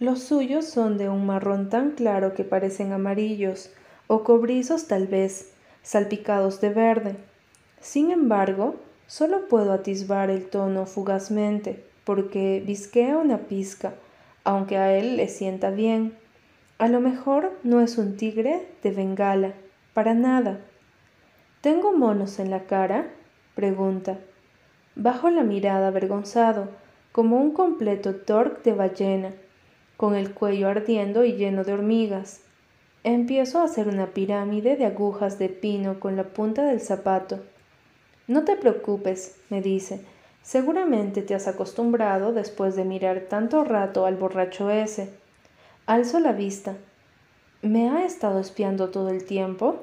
Los 0.00 0.22
suyos 0.22 0.64
son 0.64 0.96
de 0.96 1.08
un 1.08 1.26
marrón 1.26 1.70
tan 1.70 1.90
claro 1.90 2.32
que 2.32 2.44
parecen 2.44 2.92
amarillos, 2.92 3.72
o 4.06 4.22
cobrizos 4.22 4.86
tal 4.86 5.08
vez, 5.08 5.52
salpicados 5.82 6.60
de 6.60 6.68
verde. 6.70 7.16
Sin 7.80 8.12
embargo, 8.12 8.76
solo 9.08 9.48
puedo 9.48 9.72
atisbar 9.72 10.30
el 10.30 10.46
tono 10.46 10.86
fugazmente, 10.86 11.82
porque 12.04 12.62
visquea 12.64 13.18
una 13.18 13.38
pizca, 13.38 13.92
aunque 14.44 14.76
a 14.76 14.96
él 14.96 15.16
le 15.16 15.26
sienta 15.26 15.70
bien. 15.70 16.16
A 16.78 16.86
lo 16.86 17.00
mejor 17.00 17.50
no 17.64 17.80
es 17.80 17.98
un 17.98 18.16
tigre 18.16 18.68
de 18.84 18.92
Bengala, 18.92 19.54
para 19.94 20.14
nada. 20.14 20.60
¿Tengo 21.60 21.92
monos 21.92 22.38
en 22.38 22.50
la 22.50 22.66
cara? 22.66 23.08
pregunta. 23.56 24.16
Bajo 24.94 25.28
la 25.28 25.42
mirada 25.42 25.88
avergonzado, 25.88 26.68
como 27.10 27.40
un 27.40 27.50
completo 27.50 28.14
torque 28.14 28.70
de 28.70 28.76
ballena 28.76 29.32
con 29.98 30.14
el 30.14 30.32
cuello 30.32 30.68
ardiendo 30.68 31.24
y 31.24 31.32
lleno 31.32 31.64
de 31.64 31.72
hormigas. 31.72 32.40
Empiezo 33.02 33.58
a 33.58 33.64
hacer 33.64 33.88
una 33.88 34.06
pirámide 34.06 34.76
de 34.76 34.86
agujas 34.86 35.40
de 35.40 35.48
pino 35.48 35.98
con 35.98 36.14
la 36.14 36.22
punta 36.22 36.62
del 36.62 36.80
zapato. 36.80 37.40
No 38.28 38.44
te 38.44 38.54
preocupes, 38.54 39.40
me 39.50 39.60
dice, 39.60 40.00
seguramente 40.40 41.20
te 41.20 41.34
has 41.34 41.48
acostumbrado 41.48 42.32
después 42.32 42.76
de 42.76 42.84
mirar 42.84 43.22
tanto 43.22 43.64
rato 43.64 44.06
al 44.06 44.14
borracho 44.14 44.70
ese. 44.70 45.10
Alzo 45.86 46.20
la 46.20 46.30
vista. 46.30 46.76
¿Me 47.62 47.90
ha 47.90 48.04
estado 48.04 48.38
espiando 48.38 48.90
todo 48.90 49.08
el 49.08 49.24
tiempo? 49.24 49.80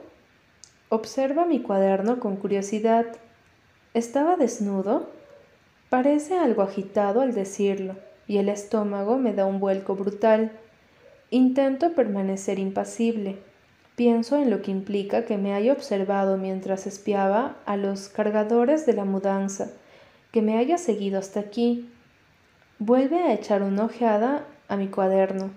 Observa 0.87 1.45
mi 1.45 1.61
cuaderno 1.61 2.21
con 2.21 2.37
curiosidad. 2.37 3.05
¿Estaba 3.93 4.37
desnudo? 4.37 5.09
Parece 5.89 6.37
algo 6.37 6.61
agitado 6.61 7.19
al 7.19 7.33
decirlo 7.33 7.95
y 8.27 8.37
el 8.37 8.49
estómago 8.49 9.17
me 9.17 9.33
da 9.33 9.45
un 9.45 9.59
vuelco 9.59 9.95
brutal. 9.95 10.51
Intento 11.29 11.93
permanecer 11.93 12.59
impasible. 12.59 13.37
Pienso 13.95 14.37
en 14.37 14.49
lo 14.49 14.61
que 14.61 14.71
implica 14.71 15.25
que 15.25 15.37
me 15.37 15.53
haya 15.53 15.71
observado 15.71 16.37
mientras 16.37 16.85
espiaba 16.85 17.55
a 17.65 17.77
los 17.77 18.09
cargadores 18.09 18.85
de 18.85 18.93
la 18.93 19.05
mudanza, 19.05 19.71
que 20.31 20.41
me 20.41 20.57
haya 20.57 20.77
seguido 20.77 21.19
hasta 21.19 21.39
aquí. 21.39 21.89
Vuelve 22.79 23.19
a 23.19 23.33
echar 23.33 23.63
una 23.63 23.85
ojeada 23.85 24.45
a 24.67 24.75
mi 24.75 24.87
cuaderno. 24.87 25.51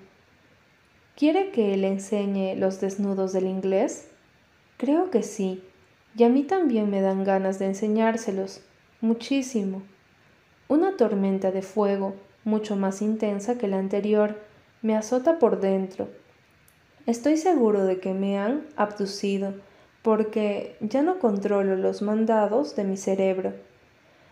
¿Quiere 1.16 1.50
que 1.50 1.76
le 1.76 1.88
enseñe 1.88 2.54
los 2.54 2.80
desnudos 2.80 3.32
del 3.32 3.46
inglés? 3.46 4.08
Creo 4.76 5.10
que 5.10 5.24
sí, 5.24 5.64
y 6.16 6.22
a 6.22 6.28
mí 6.28 6.44
también 6.44 6.90
me 6.90 7.00
dan 7.00 7.24
ganas 7.24 7.58
de 7.58 7.66
enseñárselos, 7.66 8.60
muchísimo. 9.00 9.82
Una 10.68 10.96
tormenta 10.96 11.50
de 11.50 11.62
fuego, 11.62 12.14
mucho 12.44 12.76
más 12.76 13.02
intensa 13.02 13.58
que 13.58 13.68
la 13.68 13.78
anterior, 13.78 14.40
me 14.82 14.96
azota 14.96 15.38
por 15.38 15.60
dentro. 15.60 16.08
Estoy 17.06 17.36
seguro 17.36 17.84
de 17.84 18.00
que 18.00 18.12
me 18.12 18.38
han 18.38 18.66
abducido, 18.76 19.54
porque 20.02 20.76
ya 20.80 21.02
no 21.02 21.18
controlo 21.18 21.76
los 21.76 22.02
mandados 22.02 22.76
de 22.76 22.84
mi 22.84 22.96
cerebro. 22.96 23.52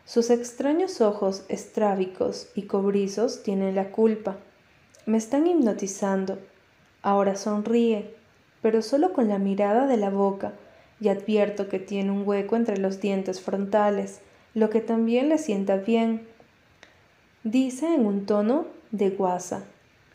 Sus 0.04 0.30
extraños 0.30 1.00
ojos 1.00 1.44
estrábicos 1.48 2.48
y 2.54 2.62
cobrizos 2.62 3.42
tienen 3.42 3.74
la 3.74 3.90
culpa. 3.90 4.36
Me 5.04 5.18
están 5.18 5.46
hipnotizando. 5.46 6.38
Ahora 7.02 7.36
sonríe, 7.36 8.14
pero 8.62 8.82
solo 8.82 9.12
con 9.12 9.28
la 9.28 9.38
mirada 9.38 9.86
de 9.86 9.96
la 9.96 10.10
boca, 10.10 10.52
y 11.00 11.08
advierto 11.08 11.68
que 11.68 11.78
tiene 11.78 12.10
un 12.10 12.26
hueco 12.26 12.56
entre 12.56 12.78
los 12.78 13.00
dientes 13.00 13.40
frontales, 13.40 14.20
lo 14.54 14.70
que 14.70 14.80
también 14.80 15.28
le 15.28 15.38
sienta 15.38 15.76
bien 15.76 16.26
Dice 17.46 17.94
en 17.94 18.04
un 18.04 18.26
tono 18.26 18.66
de 18.90 19.10
guasa, 19.10 19.62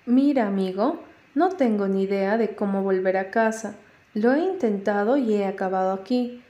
Mira, 0.06 0.48
amigo, 0.48 1.00
no 1.34 1.48
tengo 1.48 1.88
ni 1.88 2.04
idea 2.04 2.38
de 2.38 2.56
cómo 2.56 2.84
volver 2.84 3.16
a 3.16 3.32
casa. 3.32 3.76
Lo 4.14 4.34
he 4.34 4.40
intentado 4.40 5.16
y 5.16 5.36
he 5.36 5.46
acabado 5.46 5.94
aquí. 5.94 6.44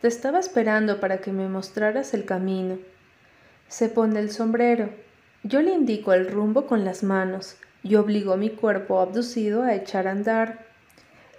Te 0.00 0.08
estaba 0.08 0.40
esperando 0.40 0.98
para 0.98 1.18
que 1.18 1.30
me 1.30 1.48
mostraras 1.48 2.14
el 2.14 2.24
camino. 2.24 2.78
Se 3.68 3.88
pone 3.88 4.18
el 4.18 4.32
sombrero. 4.32 4.90
Yo 5.44 5.62
le 5.62 5.70
indico 5.70 6.12
el 6.12 6.28
rumbo 6.28 6.66
con 6.66 6.84
las 6.84 7.04
manos 7.04 7.56
y 7.84 7.94
obligo 7.94 8.36
mi 8.36 8.50
cuerpo 8.50 8.98
abducido 8.98 9.62
a 9.62 9.76
echar 9.76 10.08
a 10.08 10.10
andar. 10.10 10.66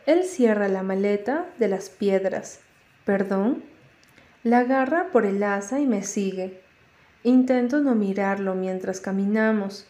Él 0.06 0.24
cierra 0.24 0.70
la 0.70 0.84
maleta 0.84 1.48
de 1.60 1.68
las 1.68 1.90
piedras. 1.90 2.62
¿Perdón? 3.04 3.62
La 4.44 4.60
agarra 4.60 5.10
por 5.12 5.26
el 5.26 5.44
asa 5.44 5.82
y 5.82 5.86
me 5.86 6.02
sigue. 6.02 6.64
Intento 7.26 7.82
no 7.82 7.96
mirarlo 7.96 8.54
mientras 8.54 9.02
caminamos. 9.02 9.88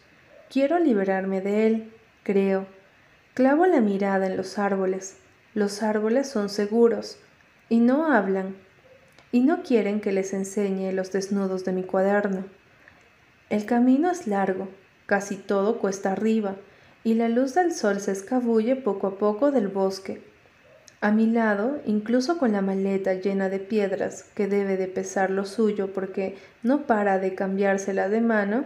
Quiero 0.50 0.80
liberarme 0.80 1.42
de 1.42 1.68
él, 1.68 1.92
creo. 2.24 2.66
Clavo 3.34 3.66
la 3.66 3.82
mirada 3.82 4.28
en 4.28 4.38
los 4.38 4.58
árboles. 4.58 5.18
Los 5.54 5.84
árboles 5.84 6.30
son 6.30 6.48
seguros 6.48 7.18
y 7.68 7.80
no 7.80 8.10
hablan 8.10 8.56
y 9.34 9.42
no 9.42 9.64
quieren 9.64 10.00
que 10.00 10.14
les 10.14 10.32
enseñe 10.32 10.94
los 10.94 11.12
desnudos 11.12 11.66
de 11.66 11.74
mi 11.74 11.84
cuaderno. 11.84 12.46
El 13.50 13.66
camino 13.66 14.10
es 14.10 14.28
largo, 14.28 14.70
casi 15.06 15.36
todo 15.36 15.80
cuesta 15.80 16.14
arriba, 16.14 16.56
y 17.04 17.16
la 17.16 17.28
luz 17.28 17.54
del 17.54 17.74
sol 17.74 18.00
se 18.00 18.14
escabulle 18.14 18.78
poco 18.78 19.08
a 19.08 19.18
poco 19.18 19.52
del 19.52 19.68
bosque. 19.68 20.24
A 21.06 21.12
mi 21.12 21.28
lado, 21.28 21.82
incluso 21.86 22.40
con 22.40 22.54
la 22.54 22.62
maleta 22.62 23.14
llena 23.14 23.48
de 23.48 23.60
piedras, 23.60 24.24
que 24.34 24.48
debe 24.48 24.76
de 24.76 24.88
pesar 24.88 25.30
lo 25.30 25.46
suyo 25.46 25.94
porque 25.94 26.36
no 26.64 26.88
para 26.88 27.20
de 27.20 27.36
cambiársela 27.36 28.10
de 28.10 28.22
mano, 28.22 28.66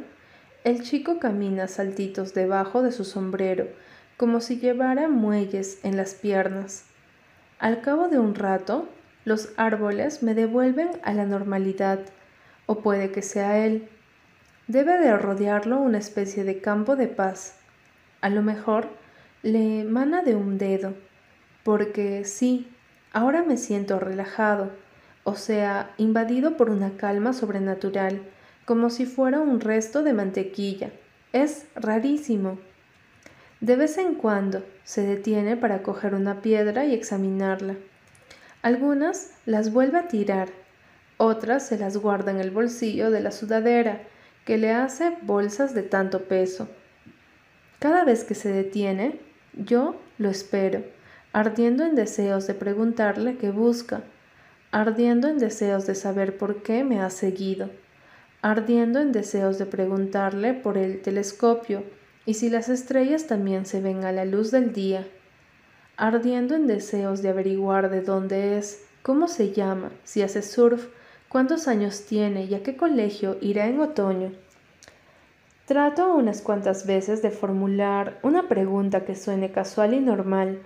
el 0.63 0.81
chico 0.81 1.19
camina 1.19 1.67
saltitos 1.67 2.33
debajo 2.33 2.81
de 2.81 2.93
su 2.93 3.03
sombrero, 3.03 3.67
como 4.15 4.39
si 4.39 4.57
llevara 4.57 5.09
muelles 5.09 5.79
en 5.83 5.97
las 5.97 6.13
piernas. 6.13 6.85
Al 7.59 7.81
cabo 7.81 8.07
de 8.07 8.19
un 8.19 8.35
rato, 8.35 8.87
los 9.25 9.49
árboles 9.57 10.23
me 10.23 10.33
devuelven 10.33 10.91
a 11.03 11.13
la 11.13 11.25
normalidad, 11.25 11.99
o 12.67 12.79
puede 12.79 13.11
que 13.11 13.21
sea 13.21 13.65
él. 13.65 13.89
Debe 14.69 14.97
de 14.97 15.17
rodearlo 15.17 15.81
una 15.81 15.97
especie 15.97 16.45
de 16.45 16.61
campo 16.61 16.95
de 16.95 17.07
paz. 17.07 17.57
A 18.21 18.29
lo 18.29 18.41
mejor 18.41 18.87
le 19.43 19.81
emana 19.81 20.21
de 20.21 20.37
un 20.37 20.57
dedo, 20.57 20.93
porque 21.69 22.25
sí, 22.25 22.67
ahora 23.13 23.43
me 23.43 23.55
siento 23.55 23.99
relajado, 23.99 24.71
o 25.23 25.35
sea, 25.35 25.93
invadido 25.99 26.57
por 26.57 26.71
una 26.71 26.97
calma 26.97 27.31
sobrenatural, 27.31 28.23
como 28.65 28.89
si 28.89 29.05
fuera 29.05 29.39
un 29.39 29.59
resto 29.59 30.01
de 30.01 30.13
mantequilla. 30.13 30.89
Es 31.31 31.67
rarísimo. 31.75 32.57
De 33.61 33.75
vez 33.75 33.99
en 33.99 34.15
cuando 34.15 34.63
se 34.83 35.03
detiene 35.03 35.57
para 35.57 35.83
coger 35.83 36.15
una 36.15 36.41
piedra 36.41 36.85
y 36.85 36.95
examinarla. 36.95 37.75
Algunas 38.63 39.33
las 39.45 39.71
vuelve 39.71 39.99
a 39.99 40.07
tirar, 40.07 40.49
otras 41.17 41.67
se 41.67 41.77
las 41.77 41.97
guarda 41.97 42.31
en 42.31 42.39
el 42.39 42.49
bolsillo 42.49 43.11
de 43.11 43.21
la 43.21 43.31
sudadera, 43.31 44.01
que 44.43 44.57
le 44.57 44.71
hace 44.71 45.15
bolsas 45.21 45.75
de 45.75 45.83
tanto 45.83 46.23
peso. 46.23 46.67
Cada 47.77 48.05
vez 48.05 48.23
que 48.23 48.33
se 48.33 48.51
detiene, 48.51 49.19
yo 49.53 50.01
lo 50.17 50.31
espero, 50.31 50.81
ardiendo 51.33 51.83
en 51.85 51.95
deseos 51.95 52.47
de 52.47 52.53
preguntarle 52.53 53.37
qué 53.37 53.51
busca, 53.51 54.03
ardiendo 54.71 55.27
en 55.27 55.37
deseos 55.37 55.87
de 55.87 55.95
saber 55.95 56.37
por 56.37 56.63
qué 56.63 56.83
me 56.83 57.01
ha 57.01 57.09
seguido, 57.09 57.69
ardiendo 58.41 58.99
en 58.99 59.11
deseos 59.11 59.57
de 59.57 59.65
preguntarle 59.65 60.53
por 60.53 60.77
el 60.77 61.01
telescopio 61.01 61.83
y 62.25 62.35
si 62.35 62.49
las 62.49 62.69
estrellas 62.69 63.27
también 63.27 63.65
se 63.65 63.81
ven 63.81 64.05
a 64.05 64.11
la 64.11 64.25
luz 64.25 64.51
del 64.51 64.73
día 64.73 65.05
ardiendo 65.99 66.55
en 66.55 66.65
deseos 66.65 67.21
de 67.21 67.27
averiguar 67.27 67.89
de 67.89 68.01
dónde 68.01 68.57
es, 68.57 68.85
cómo 69.01 69.27
se 69.27 69.51
llama, 69.51 69.91
si 70.05 70.21
hace 70.21 70.41
surf, 70.41 70.87
cuántos 71.27 71.67
años 71.67 72.05
tiene 72.05 72.45
y 72.45 72.55
a 72.55 72.63
qué 72.63 72.77
colegio 72.77 73.37
irá 73.41 73.67
en 73.67 73.81
otoño. 73.81 74.31
Trato 75.65 76.15
unas 76.15 76.41
cuantas 76.41 76.87
veces 76.87 77.21
de 77.21 77.31
formular 77.31 78.17
una 78.23 78.47
pregunta 78.47 79.03
que 79.03 79.13
suene 79.13 79.51
casual 79.51 79.93
y 79.93 79.99
normal, 79.99 80.61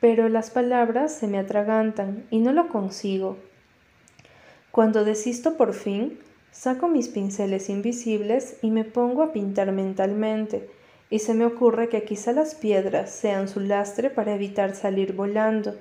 pero 0.00 0.28
las 0.28 0.50
palabras 0.50 1.12
se 1.14 1.26
me 1.26 1.38
atragantan 1.38 2.24
y 2.30 2.38
no 2.38 2.52
lo 2.52 2.68
consigo. 2.68 3.36
Cuando 4.70 5.04
desisto 5.04 5.56
por 5.56 5.74
fin, 5.74 6.18
saco 6.52 6.88
mis 6.88 7.08
pinceles 7.08 7.68
invisibles 7.68 8.58
y 8.62 8.70
me 8.70 8.84
pongo 8.84 9.22
a 9.22 9.32
pintar 9.32 9.72
mentalmente, 9.72 10.68
y 11.10 11.20
se 11.20 11.34
me 11.34 11.46
ocurre 11.46 11.88
que 11.88 12.04
quizá 12.04 12.32
las 12.32 12.54
piedras 12.54 13.10
sean 13.10 13.48
su 13.48 13.60
lastre 13.60 14.10
para 14.10 14.34
evitar 14.34 14.74
salir 14.74 15.14
volando. 15.14 15.74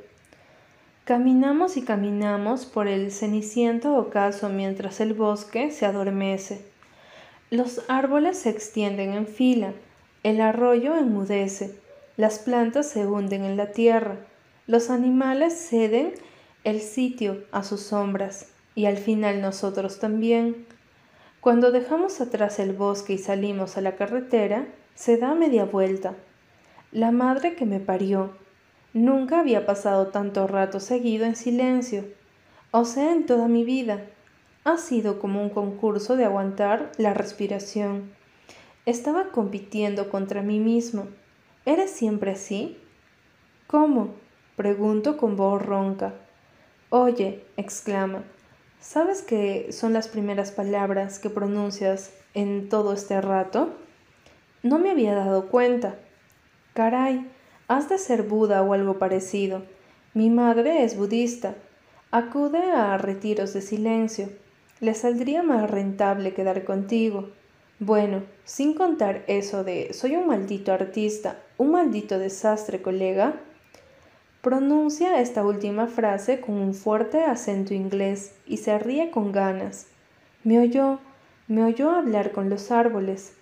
Caminamos 1.03 1.77
y 1.77 1.83
caminamos 1.83 2.65
por 2.65 2.87
el 2.87 3.11
ceniciento 3.11 3.95
ocaso 3.95 4.49
mientras 4.49 4.99
el 4.99 5.13
bosque 5.13 5.71
se 5.71 5.85
adormece. 5.85 6.65
Los 7.49 7.81
árboles 7.87 8.39
se 8.39 8.49
extienden 8.49 9.13
en 9.13 9.27
fila, 9.27 9.73
el 10.23 10.41
arroyo 10.41 10.97
enmudece, 10.97 11.75
las 12.17 12.39
plantas 12.39 12.89
se 12.89 13.07
hunden 13.07 13.43
en 13.45 13.57
la 13.57 13.71
tierra, 13.71 14.17
los 14.65 14.89
animales 14.89 15.53
ceden 15.53 16.13
el 16.63 16.81
sitio 16.81 17.43
a 17.51 17.63
sus 17.63 17.81
sombras 17.81 18.51
y 18.75 18.85
al 18.85 18.97
final 18.97 19.39
nosotros 19.39 19.99
también. 19.99 20.65
Cuando 21.39 21.71
dejamos 21.71 22.19
atrás 22.19 22.59
el 22.59 22.73
bosque 22.73 23.13
y 23.13 23.17
salimos 23.17 23.77
a 23.77 23.81
la 23.81 23.95
carretera, 23.95 24.67
se 24.95 25.17
da 25.17 25.35
media 25.35 25.65
vuelta. 25.65 26.15
La 26.91 27.11
madre 27.11 27.55
que 27.55 27.65
me 27.65 27.79
parió. 27.79 28.35
Nunca 28.93 29.39
había 29.39 29.65
pasado 29.65 30.07
tanto 30.07 30.47
rato 30.47 30.79
seguido 30.79 31.25
en 31.25 31.35
silencio, 31.35 32.03
o 32.71 32.83
sea, 32.83 33.13
en 33.13 33.25
toda 33.25 33.47
mi 33.47 33.63
vida. 33.63 34.01
Ha 34.63 34.77
sido 34.77 35.19
como 35.19 35.41
un 35.41 35.49
concurso 35.49 36.17
de 36.17 36.25
aguantar 36.25 36.91
la 36.97 37.13
respiración. 37.13 38.11
Estaba 38.85 39.29
compitiendo 39.31 40.09
contra 40.09 40.41
mí 40.41 40.59
mismo. 40.59 41.07
¿Eres 41.67 41.91
siempre 41.91 42.31
así? 42.31 42.77
¿Cómo? 43.67 44.11
pregunto 44.55 45.17
con 45.17 45.35
voz 45.35 45.61
ronca. 45.61 46.13
Oye, 46.89 47.43
exclama, 47.57 48.23
¿sabes 48.79 49.21
qué 49.21 49.73
son 49.73 49.91
las 49.91 50.07
primeras 50.07 50.53
palabras 50.53 51.19
que 51.19 51.29
pronuncias 51.29 52.13
en 52.33 52.69
todo 52.69 52.93
este 52.93 53.19
rato? 53.19 53.73
No 54.63 54.79
me 54.79 54.91
había 54.91 55.13
dado 55.13 55.49
cuenta. 55.49 55.95
Caray, 56.73 57.29
has 57.67 57.89
de 57.89 57.97
ser 57.97 58.23
Buda 58.23 58.61
o 58.63 58.71
algo 58.71 58.97
parecido. 58.97 59.63
Mi 60.13 60.29
madre 60.29 60.85
es 60.85 60.95
budista. 60.95 61.55
Acude 62.11 62.71
a 62.71 62.97
retiros 62.97 63.53
de 63.53 63.61
silencio. 63.61 64.29
Le 64.79 64.93
saldría 64.93 65.43
más 65.43 65.69
rentable 65.69 66.33
quedar 66.33 66.63
contigo. 66.63 67.27
Bueno, 67.79 68.23
sin 68.45 68.73
contar 68.73 69.25
eso 69.27 69.65
de 69.65 69.93
soy 69.93 70.15
un 70.15 70.27
maldito 70.27 70.71
artista, 70.71 71.39
un 71.57 71.71
maldito 71.71 72.19
desastre, 72.19 72.81
colega. 72.81 73.33
Pronuncia 74.41 75.19
esta 75.19 75.43
última 75.43 75.87
frase 75.87 76.39
con 76.39 76.55
un 76.55 76.73
fuerte 76.73 77.23
acento 77.23 77.73
inglés 77.73 78.33
y 78.45 78.57
se 78.57 78.77
ríe 78.77 79.11
con 79.11 79.31
ganas. 79.31 79.87
Me 80.43 80.59
oyó, 80.59 80.99
me 81.47 81.63
oyó 81.63 81.91
hablar 81.91 82.31
con 82.31 82.49
los 82.49 82.71
árboles, 82.71 83.33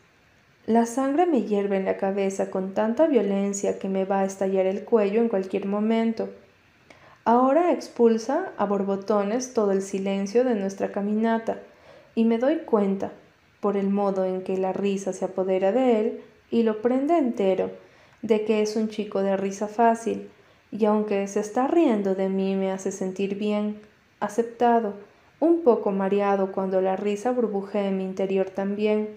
la 0.67 0.87
sangre 0.87 1.27
me 1.27 1.43
hierve 1.43 1.77
en 1.77 1.85
la 1.85 1.97
cabeza 1.97 2.49
con 2.49 2.73
tanta 2.73 3.05
violencia 3.05 3.77
que 3.77 3.87
me 3.87 4.03
va 4.03 4.21
a 4.21 4.25
estallar 4.25 4.65
el 4.65 4.83
cuello 4.83 5.21
en 5.21 5.29
cualquier 5.29 5.67
momento. 5.67 6.27
Ahora 7.23 7.71
expulsa 7.71 8.51
a 8.57 8.65
borbotones 8.65 9.53
todo 9.53 9.71
el 9.73 9.83
silencio 9.83 10.43
de 10.43 10.55
nuestra 10.55 10.91
caminata 10.91 11.59
y 12.15 12.25
me 12.25 12.39
doy 12.39 12.61
cuenta, 12.65 13.11
por 13.59 13.77
el 13.77 13.89
modo 13.89 14.25
en 14.25 14.41
que 14.41 14.57
la 14.57 14.73
risa 14.73 15.13
se 15.13 15.25
apodera 15.25 15.71
de 15.71 15.99
él 15.99 16.21
y 16.49 16.63
lo 16.63 16.81
prende 16.81 17.15
entero, 17.15 17.69
de 18.25 18.43
que 18.43 18.63
es 18.63 18.75
un 18.75 18.89
chico 18.89 19.21
de 19.21 19.37
risa 19.37 19.67
fácil, 19.67 20.31
y 20.71 20.85
aunque 20.85 21.27
se 21.27 21.39
está 21.39 21.67
riendo 21.67 22.15
de 22.15 22.27
mí 22.27 22.55
me 22.55 22.71
hace 22.71 22.91
sentir 22.91 23.35
bien, 23.35 23.79
aceptado, 24.19 24.95
un 25.39 25.61
poco 25.61 25.91
mareado 25.91 26.51
cuando 26.51 26.81
la 26.81 26.95
risa 26.95 27.29
burbujea 27.31 27.87
en 27.87 27.97
mi 27.97 28.03
interior 28.03 28.49
también. 28.49 29.09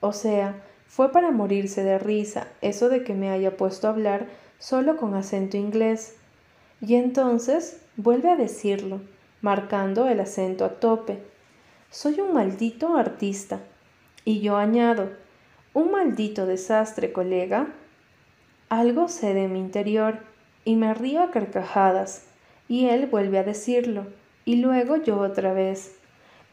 O 0.00 0.14
sea, 0.14 0.62
fue 0.86 1.12
para 1.12 1.30
morirse 1.30 1.84
de 1.84 1.98
risa 1.98 2.48
eso 2.62 2.88
de 2.88 3.04
que 3.04 3.12
me 3.12 3.28
haya 3.28 3.54
puesto 3.58 3.86
a 3.86 3.90
hablar 3.90 4.26
solo 4.58 4.96
con 4.96 5.14
acento 5.14 5.58
inglés. 5.58 6.16
Y 6.80 6.94
entonces 6.94 7.82
vuelve 7.96 8.30
a 8.30 8.36
decirlo, 8.36 9.02
marcando 9.42 10.08
el 10.08 10.20
acento 10.20 10.64
a 10.64 10.80
tope. 10.80 11.18
Soy 11.90 12.20
un 12.20 12.32
maldito 12.32 12.96
artista. 12.96 13.60
Y 14.24 14.40
yo 14.40 14.56
añado, 14.56 15.10
un 15.74 15.90
maldito 15.90 16.46
desastre, 16.46 17.12
colega. 17.12 17.74
Algo 18.68 19.08
cede 19.08 19.44
en 19.44 19.52
mi 19.52 19.60
interior 19.60 20.18
y 20.64 20.76
me 20.76 20.92
río 20.94 21.22
a 21.22 21.30
carcajadas. 21.30 22.24
Y 22.68 22.86
él 22.86 23.06
vuelve 23.06 23.38
a 23.38 23.44
decirlo, 23.44 24.06
y 24.44 24.56
luego 24.56 24.96
yo 24.96 25.18
otra 25.20 25.52
vez. 25.54 25.96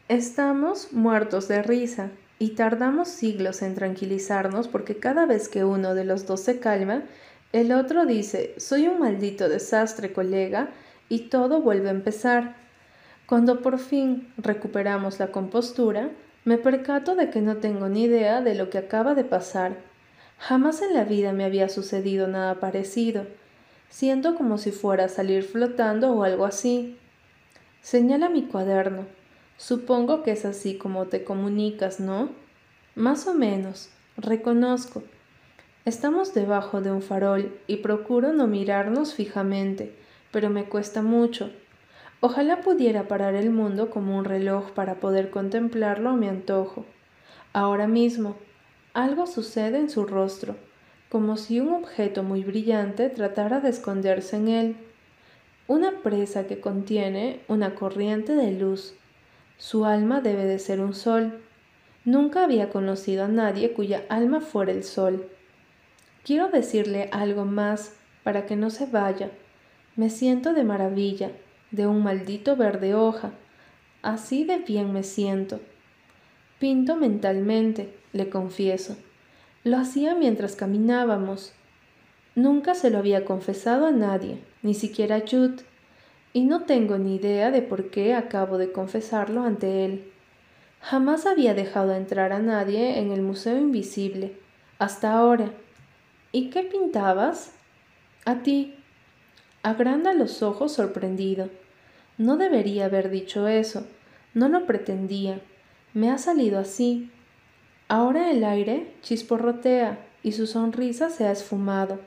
Estamos 0.08 0.92
muertos 0.92 1.48
de 1.48 1.62
risa, 1.62 2.10
y 2.38 2.50
tardamos 2.50 3.08
siglos 3.08 3.62
en 3.62 3.74
tranquilizarnos 3.74 4.68
porque 4.68 4.96
cada 4.98 5.26
vez 5.26 5.48
que 5.48 5.64
uno 5.64 5.94
de 5.94 6.04
los 6.04 6.26
dos 6.26 6.40
se 6.40 6.58
calma, 6.58 7.02
el 7.52 7.72
otro 7.72 8.04
dice, 8.04 8.54
soy 8.58 8.88
un 8.88 8.98
maldito 8.98 9.48
desastre, 9.48 10.12
colega, 10.12 10.68
y 11.08 11.28
todo 11.28 11.62
vuelve 11.62 11.88
a 11.88 11.92
empezar. 11.92 12.56
Cuando 13.26 13.62
por 13.62 13.78
fin 13.78 14.32
recuperamos 14.36 15.18
la 15.18 15.28
compostura, 15.28 16.10
me 16.44 16.58
percato 16.58 17.14
de 17.14 17.30
que 17.30 17.40
no 17.40 17.56
tengo 17.56 17.88
ni 17.88 18.04
idea 18.04 18.40
de 18.40 18.54
lo 18.54 18.70
que 18.70 18.78
acaba 18.78 19.14
de 19.14 19.24
pasar. 19.24 19.76
Jamás 20.38 20.82
en 20.82 20.94
la 20.94 21.04
vida 21.04 21.32
me 21.32 21.44
había 21.44 21.68
sucedido 21.68 22.28
nada 22.28 22.60
parecido. 22.60 23.26
Siento 23.88 24.34
como 24.34 24.58
si 24.58 24.72
fuera 24.72 25.04
a 25.04 25.08
salir 25.08 25.42
flotando 25.42 26.12
o 26.12 26.22
algo 26.22 26.44
así. 26.44 26.98
Señala 27.80 28.28
mi 28.28 28.42
cuaderno. 28.42 29.06
Supongo 29.56 30.22
que 30.22 30.32
es 30.32 30.44
así 30.44 30.76
como 30.76 31.06
te 31.06 31.24
comunicas, 31.24 31.98
¿no? 32.00 32.30
Más 32.94 33.26
o 33.26 33.34
menos, 33.34 33.90
reconozco. 34.16 35.02
Estamos 35.84 36.34
debajo 36.34 36.80
de 36.80 36.90
un 36.90 37.00
farol 37.00 37.58
y 37.66 37.76
procuro 37.76 38.32
no 38.32 38.46
mirarnos 38.46 39.14
fijamente, 39.14 39.94
pero 40.32 40.50
me 40.50 40.64
cuesta 40.64 41.00
mucho. 41.00 41.50
Ojalá 42.20 42.60
pudiera 42.60 43.08
parar 43.08 43.34
el 43.34 43.50
mundo 43.50 43.88
como 43.88 44.18
un 44.18 44.24
reloj 44.24 44.72
para 44.72 44.96
poder 44.96 45.30
contemplarlo 45.30 46.10
a 46.10 46.16
mi 46.16 46.28
antojo. 46.28 46.84
Ahora 47.52 47.86
mismo, 47.86 48.36
algo 48.96 49.26
sucede 49.26 49.78
en 49.78 49.88
su 49.88 50.04
rostro, 50.04 50.56
como 51.08 51.36
si 51.36 51.60
un 51.60 51.72
objeto 51.72 52.22
muy 52.24 52.42
brillante 52.42 53.08
tratara 53.10 53.60
de 53.60 53.70
esconderse 53.70 54.36
en 54.36 54.48
él. 54.48 54.76
Una 55.68 56.02
presa 56.02 56.46
que 56.46 56.60
contiene 56.60 57.40
una 57.48 57.74
corriente 57.74 58.34
de 58.34 58.52
luz 58.52 58.94
su 59.58 59.86
alma 59.86 60.20
debe 60.20 60.44
de 60.44 60.58
ser 60.58 60.80
un 60.80 60.94
sol. 60.94 61.40
Nunca 62.04 62.44
había 62.44 62.68
conocido 62.68 63.24
a 63.24 63.28
nadie 63.28 63.72
cuya 63.72 64.04
alma 64.08 64.40
fuera 64.40 64.72
el 64.72 64.84
sol. 64.84 65.28
Quiero 66.24 66.48
decirle 66.48 67.08
algo 67.10 67.44
más 67.44 67.94
para 68.22 68.44
que 68.46 68.54
no 68.54 68.70
se 68.70 68.86
vaya. 68.86 69.30
Me 69.96 70.10
siento 70.10 70.52
de 70.52 70.62
maravilla, 70.62 71.30
de 71.70 71.86
un 71.86 72.02
maldito 72.02 72.54
verde 72.54 72.94
hoja. 72.94 73.32
Así 74.02 74.44
de 74.44 74.58
bien 74.58 74.92
me 74.92 75.02
siento. 75.02 75.60
Pinto 76.58 76.96
mentalmente, 76.96 77.95
le 78.12 78.28
confieso. 78.28 78.96
Lo 79.64 79.78
hacía 79.78 80.14
mientras 80.14 80.56
caminábamos. 80.56 81.52
Nunca 82.34 82.74
se 82.74 82.90
lo 82.90 82.98
había 82.98 83.24
confesado 83.24 83.86
a 83.86 83.90
nadie, 83.90 84.38
ni 84.62 84.74
siquiera 84.74 85.16
a 85.16 85.20
Jude 85.20 85.64
y 86.36 86.44
no 86.44 86.64
tengo 86.64 86.98
ni 86.98 87.16
idea 87.16 87.50
de 87.50 87.62
por 87.62 87.88
qué 87.88 88.14
acabo 88.14 88.58
de 88.58 88.70
confesarlo 88.70 89.44
ante 89.44 89.86
él. 89.86 90.12
Jamás 90.82 91.24
había 91.24 91.54
dejado 91.54 91.94
entrar 91.94 92.30
a 92.34 92.40
nadie 92.40 92.98
en 92.98 93.10
el 93.10 93.22
Museo 93.22 93.56
Invisible, 93.56 94.36
hasta 94.78 95.14
ahora. 95.14 95.50
¿Y 96.32 96.50
qué 96.50 96.62
pintabas? 96.62 97.54
A 98.26 98.42
ti. 98.42 98.74
Agranda 99.62 100.12
los 100.12 100.42
ojos 100.42 100.72
sorprendido. 100.72 101.48
No 102.18 102.36
debería 102.36 102.84
haber 102.84 103.08
dicho 103.08 103.48
eso. 103.48 103.86
No 104.34 104.50
lo 104.50 104.66
pretendía. 104.66 105.40
Me 105.94 106.10
ha 106.10 106.18
salido 106.18 106.58
así. 106.58 107.10
Ahora 107.88 108.30
el 108.30 108.42
aire 108.44 108.92
chisporrotea 109.02 109.98
y 110.22 110.32
su 110.32 110.46
sonrisa 110.46 111.08
se 111.08 111.26
ha 111.26 111.32
esfumado. 111.32 112.00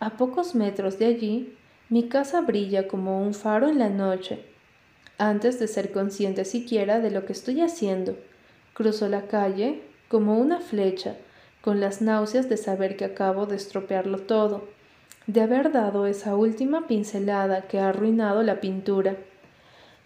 A 0.00 0.16
pocos 0.16 0.54
metros 0.54 0.98
de 0.98 1.06
allí 1.06 1.56
mi 1.88 2.08
casa 2.08 2.40
brilla 2.40 2.88
como 2.88 3.22
un 3.22 3.34
faro 3.34 3.68
en 3.68 3.78
la 3.78 3.90
noche. 3.90 4.44
Antes 5.18 5.60
de 5.60 5.68
ser 5.68 5.92
consciente 5.92 6.44
siquiera 6.44 6.98
de 6.98 7.12
lo 7.12 7.24
que 7.24 7.32
estoy 7.32 7.60
haciendo, 7.60 8.16
cruzo 8.72 9.08
la 9.08 9.28
calle 9.28 9.82
como 10.08 10.36
una 10.38 10.60
flecha, 10.60 11.16
con 11.60 11.80
las 11.80 12.02
náuseas 12.02 12.48
de 12.48 12.56
saber 12.56 12.96
que 12.96 13.04
acabo 13.04 13.46
de 13.46 13.54
estropearlo 13.54 14.18
todo, 14.18 14.68
de 15.28 15.40
haber 15.40 15.70
dado 15.70 16.06
esa 16.06 16.34
última 16.34 16.88
pincelada 16.88 17.62
que 17.62 17.78
ha 17.78 17.90
arruinado 17.90 18.42
la 18.42 18.60
pintura. 18.60 19.16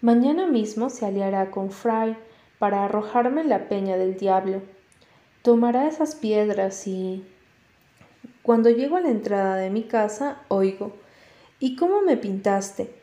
Mañana 0.03 0.47
mismo 0.47 0.91
se 0.91 1.07
aliará 1.07 1.51
con 1.51 1.71
Fry 1.71 2.17
para 2.59 2.85
arrojarme 2.85 3.41
en 3.41 3.49
la 3.49 3.69
peña 3.69 3.97
del 3.97 4.17
diablo. 4.17 4.63
Tomará 5.43 5.89
esas 5.89 6.14
piedras 6.14 6.86
y... 6.86 7.24
Cuando 8.43 8.70
llego 8.70 8.97
a 8.97 9.01
la 9.01 9.11
entrada 9.11 9.57
de 9.57 9.70
mi 9.70 9.82
casa, 9.84 10.43
oigo 10.49 10.93
¿Y 11.61 11.74
cómo 11.74 12.03
me 12.03 12.16
pintaste? 12.16 12.95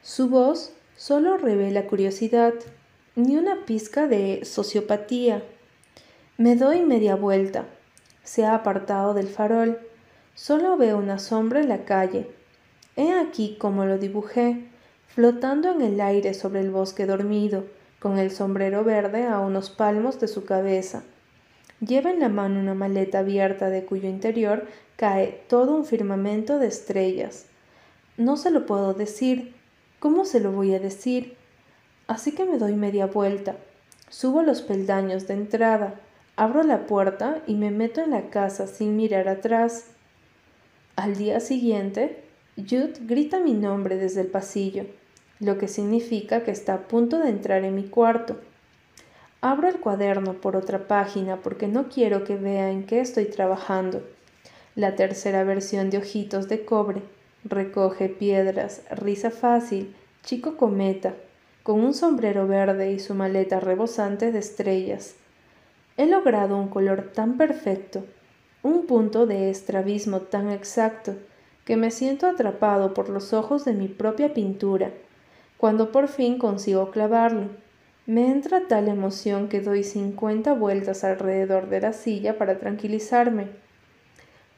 Su 0.00 0.28
voz 0.28 0.72
solo 0.96 1.36
revela 1.36 1.88
curiosidad, 1.88 2.54
ni 3.16 3.36
una 3.36 3.64
pizca 3.66 4.06
de 4.06 4.44
sociopatía. 4.44 5.42
Me 6.36 6.54
doy 6.54 6.82
media 6.82 7.16
vuelta. 7.16 7.66
Se 8.22 8.44
ha 8.44 8.54
apartado 8.54 9.12
del 9.12 9.26
farol. 9.26 9.80
Solo 10.34 10.76
veo 10.76 10.98
una 10.98 11.18
sombra 11.18 11.60
en 11.60 11.68
la 11.68 11.84
calle. 11.84 12.30
He 12.94 13.12
aquí 13.12 13.56
como 13.58 13.84
lo 13.84 13.98
dibujé, 13.98 14.68
flotando 15.08 15.72
en 15.72 15.80
el 15.80 16.00
aire 16.00 16.32
sobre 16.32 16.60
el 16.60 16.70
bosque 16.70 17.06
dormido, 17.06 17.64
con 17.98 18.18
el 18.18 18.30
sombrero 18.30 18.84
verde 18.84 19.26
a 19.26 19.40
unos 19.40 19.68
palmos 19.70 20.20
de 20.20 20.28
su 20.28 20.44
cabeza. 20.44 21.02
Lleva 21.80 22.10
en 22.10 22.20
la 22.20 22.28
mano 22.28 22.60
una 22.60 22.74
maleta 22.74 23.20
abierta 23.20 23.70
de 23.70 23.84
cuyo 23.84 24.08
interior 24.08 24.66
cae 24.96 25.42
todo 25.48 25.74
un 25.74 25.86
firmamento 25.86 26.58
de 26.58 26.66
estrellas. 26.66 27.46
No 28.18 28.36
se 28.36 28.50
lo 28.50 28.66
puedo 28.66 28.92
decir. 28.92 29.54
¿Cómo 29.98 30.24
se 30.24 30.40
lo 30.40 30.52
voy 30.52 30.74
a 30.74 30.78
decir? 30.78 31.36
Así 32.06 32.32
que 32.32 32.44
me 32.44 32.58
doy 32.58 32.74
media 32.74 33.06
vuelta. 33.06 33.56
Subo 34.10 34.42
los 34.42 34.60
peldaños 34.60 35.28
de 35.28 35.34
entrada, 35.34 36.00
abro 36.36 36.62
la 36.64 36.86
puerta 36.86 37.42
y 37.46 37.54
me 37.54 37.70
meto 37.70 38.00
en 38.00 38.10
la 38.10 38.28
casa 38.28 38.66
sin 38.66 38.96
mirar 38.96 39.28
atrás. 39.28 39.86
Al 40.96 41.16
día 41.16 41.38
siguiente, 41.40 42.24
Jude 42.56 42.94
grita 43.02 43.38
mi 43.38 43.54
nombre 43.54 43.96
desde 43.96 44.22
el 44.22 44.26
pasillo, 44.26 44.84
lo 45.38 45.58
que 45.58 45.68
significa 45.68 46.42
que 46.42 46.50
está 46.50 46.74
a 46.74 46.88
punto 46.88 47.20
de 47.20 47.30
entrar 47.30 47.64
en 47.64 47.74
mi 47.74 47.84
cuarto. 47.84 48.38
Abro 49.42 49.68
el 49.68 49.80
cuaderno 49.80 50.34
por 50.34 50.56
otra 50.56 50.86
página 50.86 51.36
porque 51.36 51.66
no 51.66 51.88
quiero 51.88 52.24
que 52.24 52.36
vea 52.36 52.70
en 52.70 52.84
qué 52.84 53.00
estoy 53.00 53.26
trabajando. 53.26 54.02
La 54.74 54.96
tercera 54.96 55.44
versión 55.44 55.90
de 55.90 55.98
Ojitos 55.98 56.48
de 56.48 56.64
Cobre 56.64 57.02
Recoge 57.44 58.10
piedras, 58.10 58.82
risa 58.90 59.30
fácil, 59.30 59.96
chico 60.22 60.58
cometa, 60.58 61.14
con 61.62 61.80
un 61.80 61.94
sombrero 61.94 62.46
verde 62.46 62.92
y 62.92 62.98
su 62.98 63.14
maleta 63.14 63.60
rebosante 63.60 64.30
de 64.30 64.38
estrellas. 64.38 65.14
He 65.96 66.04
logrado 66.04 66.58
un 66.58 66.68
color 66.68 67.12
tan 67.14 67.38
perfecto, 67.38 68.04
un 68.62 68.84
punto 68.84 69.26
de 69.26 69.48
estrabismo 69.48 70.20
tan 70.20 70.50
exacto, 70.50 71.14
que 71.64 71.78
me 71.78 71.90
siento 71.90 72.26
atrapado 72.26 72.92
por 72.92 73.08
los 73.08 73.32
ojos 73.32 73.64
de 73.64 73.72
mi 73.72 73.88
propia 73.88 74.34
pintura. 74.34 74.90
Cuando 75.56 75.92
por 75.92 76.08
fin 76.08 76.36
consigo 76.36 76.90
clavarlo, 76.90 77.48
me 78.06 78.30
entra 78.30 78.68
tal 78.68 78.88
emoción 78.88 79.48
que 79.48 79.60
doy 79.60 79.84
cincuenta 79.84 80.52
vueltas 80.52 81.04
alrededor 81.04 81.68
de 81.68 81.80
la 81.80 81.92
silla 81.92 82.38
para 82.38 82.58
tranquilizarme. 82.58 83.46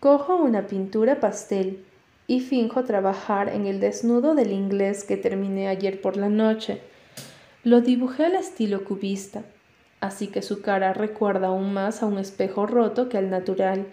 Cojo 0.01 0.37
una 0.37 0.67
pintura 0.67 1.21
pastel, 1.21 1.85
y 2.27 2.41
finjo 2.41 2.85
trabajar 2.85 3.49
en 3.49 3.67
el 3.67 3.81
desnudo 3.81 4.35
del 4.35 4.53
inglés 4.53 5.05
que 5.05 5.17
terminé 5.17 5.69
ayer 5.69 6.01
por 6.01 6.17
la 6.17 6.29
noche. 6.29 6.81
Lo 7.65 7.81
dibujé 7.81 8.25
al 8.27 8.37
estilo 8.37 8.85
cubista, 8.85 9.43
así 10.01 10.29
que 10.29 10.43
su 10.43 10.63
cara 10.63 10.93
recuerda 10.93 11.49
aún 11.49 11.73
más 11.73 12.03
a 12.03 12.07
un 12.07 12.19
espejo 12.19 12.67
roto 12.67 13.09
que 13.09 13.19
al 13.19 13.29
natural. 13.31 13.87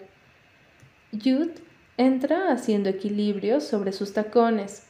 Jude 1.12 1.54
entra 1.96 2.52
haciendo 2.52 2.88
equilibrio 2.88 3.60
sobre 3.60 3.92
sus 3.92 4.12
tacones, 4.12 4.84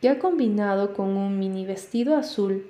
que 0.00 0.08
ha 0.08 0.18
combinado 0.18 0.92
con 0.94 1.16
un 1.16 1.38
mini 1.38 1.64
vestido 1.64 2.16
azul. 2.16 2.66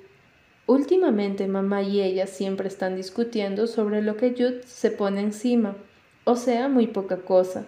Últimamente 0.67 1.47
mamá 1.47 1.81
y 1.81 2.01
ella 2.01 2.27
siempre 2.27 2.67
están 2.67 2.97
discutiendo 2.97 3.67
sobre 3.67 4.01
lo 4.01 4.17
que 4.17 4.31
Jude 4.31 4.63
se 4.65 4.91
pone 4.91 5.21
encima, 5.21 5.77
o 6.25 6.35
sea, 6.35 6.67
muy 6.67 6.87
poca 6.87 7.21
cosa. 7.21 7.63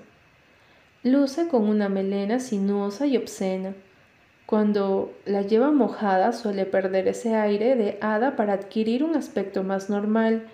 Luce 1.02 1.48
con 1.48 1.64
una 1.70 1.88
melena 1.88 2.42
sinuosa 2.42 3.08
y 3.08 3.16
obscena. 3.16 3.74
Cuando 4.46 5.14
la 5.26 5.44
lleva 5.44 5.72
mojada 5.72 6.34
suele 6.34 6.66
perder 6.66 7.08
ese 7.08 7.36
aire 7.36 7.78
de 7.78 7.98
hada 8.02 8.36
para 8.36 8.52
adquirir 8.52 9.06
un 9.06 9.16
aspecto 9.16 9.64
más 9.64 9.90
normal, 9.90 10.50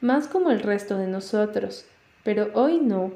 más 0.00 0.26
como 0.26 0.50
el 0.50 0.62
resto 0.62 0.98
de 0.98 1.06
nosotros, 1.06 1.86
pero 2.24 2.50
hoy 2.54 2.80
no. 2.80 3.12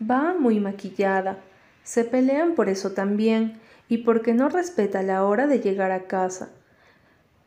Va 0.00 0.34
muy 0.38 0.60
maquillada. 0.60 1.38
Se 1.82 2.04
pelean 2.04 2.54
por 2.54 2.68
eso 2.68 2.92
también 2.92 3.58
y 3.88 3.98
porque 3.98 4.34
no 4.34 4.48
respeta 4.48 5.02
la 5.02 5.24
hora 5.24 5.48
de 5.48 5.58
llegar 5.58 5.90
a 5.90 6.04
casa. 6.04 6.50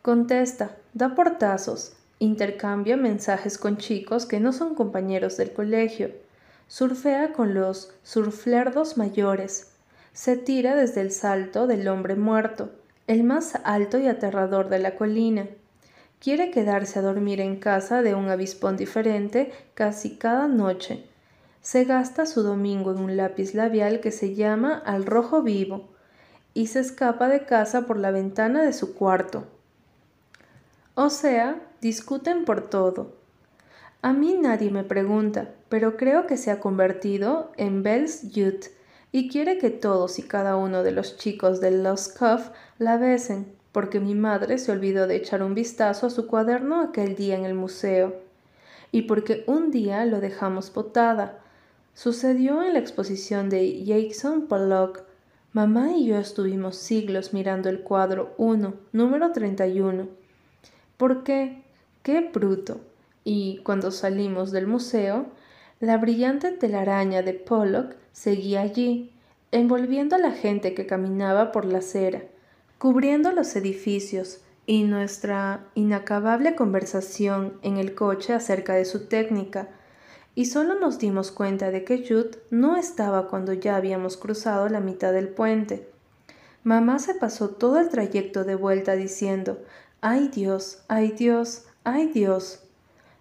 Contesta, 0.02 0.78
da 0.94 1.16
portazos, 1.16 1.94
intercambia 2.20 2.98
mensajes 2.98 3.58
con 3.58 3.78
chicos 3.78 4.26
que 4.26 4.40
no 4.40 4.52
son 4.54 4.76
compañeros 4.76 5.38
del 5.38 5.54
colegio 5.54 6.12
surfea 6.72 7.34
con 7.34 7.54
los 7.54 7.94
surflerdos 8.02 8.98
mayores, 8.98 9.74
se 10.14 10.38
tira 10.38 10.74
desde 10.74 11.02
el 11.02 11.12
salto 11.12 11.68
del 11.68 11.86
hombre 11.90 12.16
muerto, 12.16 12.72
el 13.08 13.26
más 13.26 13.60
alto 13.66 14.00
y 14.00 14.08
aterrador 14.08 14.70
de 14.70 14.80
la 14.80 14.96
colina, 14.96 15.48
quiere 16.22 16.50
quedarse 16.50 17.00
a 17.00 17.02
dormir 17.02 17.42
en 17.42 17.58
casa 17.58 18.02
de 18.02 18.16
un 18.16 18.30
avispón 18.30 18.78
diferente 18.78 19.52
casi 19.74 20.16
cada 20.16 20.48
noche. 20.48 21.04
Se 21.62 21.84
gasta 21.84 22.26
su 22.26 22.42
domingo 22.42 22.94
en 22.94 23.00
un 23.00 23.18
lápiz 23.18 23.54
labial 23.54 24.00
que 24.00 24.12
se 24.12 24.34
llama 24.34 24.82
al 24.86 25.06
rojo 25.06 25.42
vivo 25.42 25.90
y 26.54 26.68
se 26.68 26.80
escapa 26.80 27.28
de 27.28 27.46
casa 27.46 27.82
por 27.82 27.98
la 27.98 28.12
ventana 28.12 28.64
de 28.64 28.72
su 28.72 28.96
cuarto. 28.96 29.44
O 30.96 31.10
sea, 31.10 31.62
discuten 31.82 32.46
por 32.46 32.70
todo. 32.70 33.16
A 34.02 34.14
mí 34.14 34.38
nadie 34.40 34.72
me 34.72 34.84
pregunta, 34.84 35.54
pero 35.70 35.98
creo 35.98 36.28
que 36.28 36.38
se 36.38 36.52
ha 36.52 36.60
convertido 36.60 37.52
en 37.58 37.84
Bell's 37.84 38.32
Youth 38.32 38.66
y 39.12 39.30
quiere 39.30 39.58
que 39.58 39.70
todos 39.70 40.20
y 40.20 40.24
cada 40.24 40.56
uno 40.56 40.84
de 40.84 40.92
los 40.92 41.18
chicos 41.18 41.62
del 41.62 41.84
Lost 41.84 42.18
Cuff 42.18 42.50
la 42.78 42.98
besen 42.98 43.62
porque 43.72 44.00
mi 44.00 44.16
madre 44.16 44.58
se 44.58 44.72
olvidó 44.72 45.08
de 45.08 45.16
echar 45.16 45.44
un 45.44 45.56
vistazo 45.56 46.08
a 46.08 46.10
su 46.10 46.28
cuaderno 46.28 46.82
aquel 46.82 47.16
día 47.16 47.36
en 47.36 47.46
el 47.46 47.54
museo, 47.54 48.16
y 48.92 49.04
porque 49.04 49.44
un 49.48 49.72
día 49.72 50.06
lo 50.06 50.20
dejamos 50.20 50.74
botada. 50.74 51.40
Sucedió 51.94 52.64
en 52.64 52.74
la 52.74 52.80
exposición 52.80 53.50
de 53.50 53.84
Jackson 53.84 54.48
Pollock. 54.48 55.04
Mamá 55.54 55.92
y 55.94 56.08
yo 56.08 56.18
estuvimos 56.18 56.78
siglos 56.78 57.34
mirando 57.34 57.70
el 57.70 57.82
cuadro 57.82 58.34
1, 58.38 58.74
número 58.92 59.32
31. 59.32 60.08
¿Por 61.02 61.24
qué? 61.24 61.64
¡Qué 62.04 62.30
bruto! 62.32 62.80
Y 63.24 63.58
cuando 63.64 63.90
salimos 63.90 64.52
del 64.52 64.68
museo, 64.68 65.26
la 65.80 65.98
brillante 65.98 66.52
telaraña 66.52 67.24
de 67.24 67.34
Pollock 67.34 67.96
seguía 68.12 68.62
allí, 68.62 69.12
envolviendo 69.52 70.16
a 70.16 70.20
la 70.20 70.30
gente 70.30 70.76
que 70.76 70.86
caminaba 70.86 71.52
por 71.52 71.66
la 71.66 71.80
acera 71.80 72.22
cubriendo 72.78 73.32
los 73.32 73.56
edificios 73.56 74.42
y 74.68 74.84
nuestra 74.84 75.66
inacabable 75.74 76.54
conversación 76.54 77.58
en 77.64 77.78
el 77.78 77.96
coche 77.96 78.34
acerca 78.34 78.76
de 78.76 78.86
su 78.86 79.08
técnica, 79.08 79.70
y 80.36 80.46
solo 80.46 80.80
nos 80.80 81.00
dimos 81.00 81.32
cuenta 81.32 81.72
de 81.72 81.84
que 81.84 82.06
Jude 82.08 82.44
no 82.52 82.78
estaba 82.78 83.28
cuando 83.28 83.54
ya 83.54 83.76
habíamos 83.76 84.18
cruzado 84.18 84.70
la 84.70 84.82
mitad 84.82 85.14
del 85.14 85.30
puente. 85.30 85.90
Mamá 86.64 87.00
se 87.00 87.16
pasó 87.16 87.50
todo 87.50 87.80
el 87.80 87.90
trayecto 87.90 88.44
de 88.44 88.54
vuelta 88.54 88.96
diciendo, 88.96 89.58
¡Ay 90.04 90.30
Dios! 90.30 90.84
¡Ay 90.88 91.12
Dios! 91.12 91.68
¡Ay 91.84 92.08
Dios! 92.08 92.64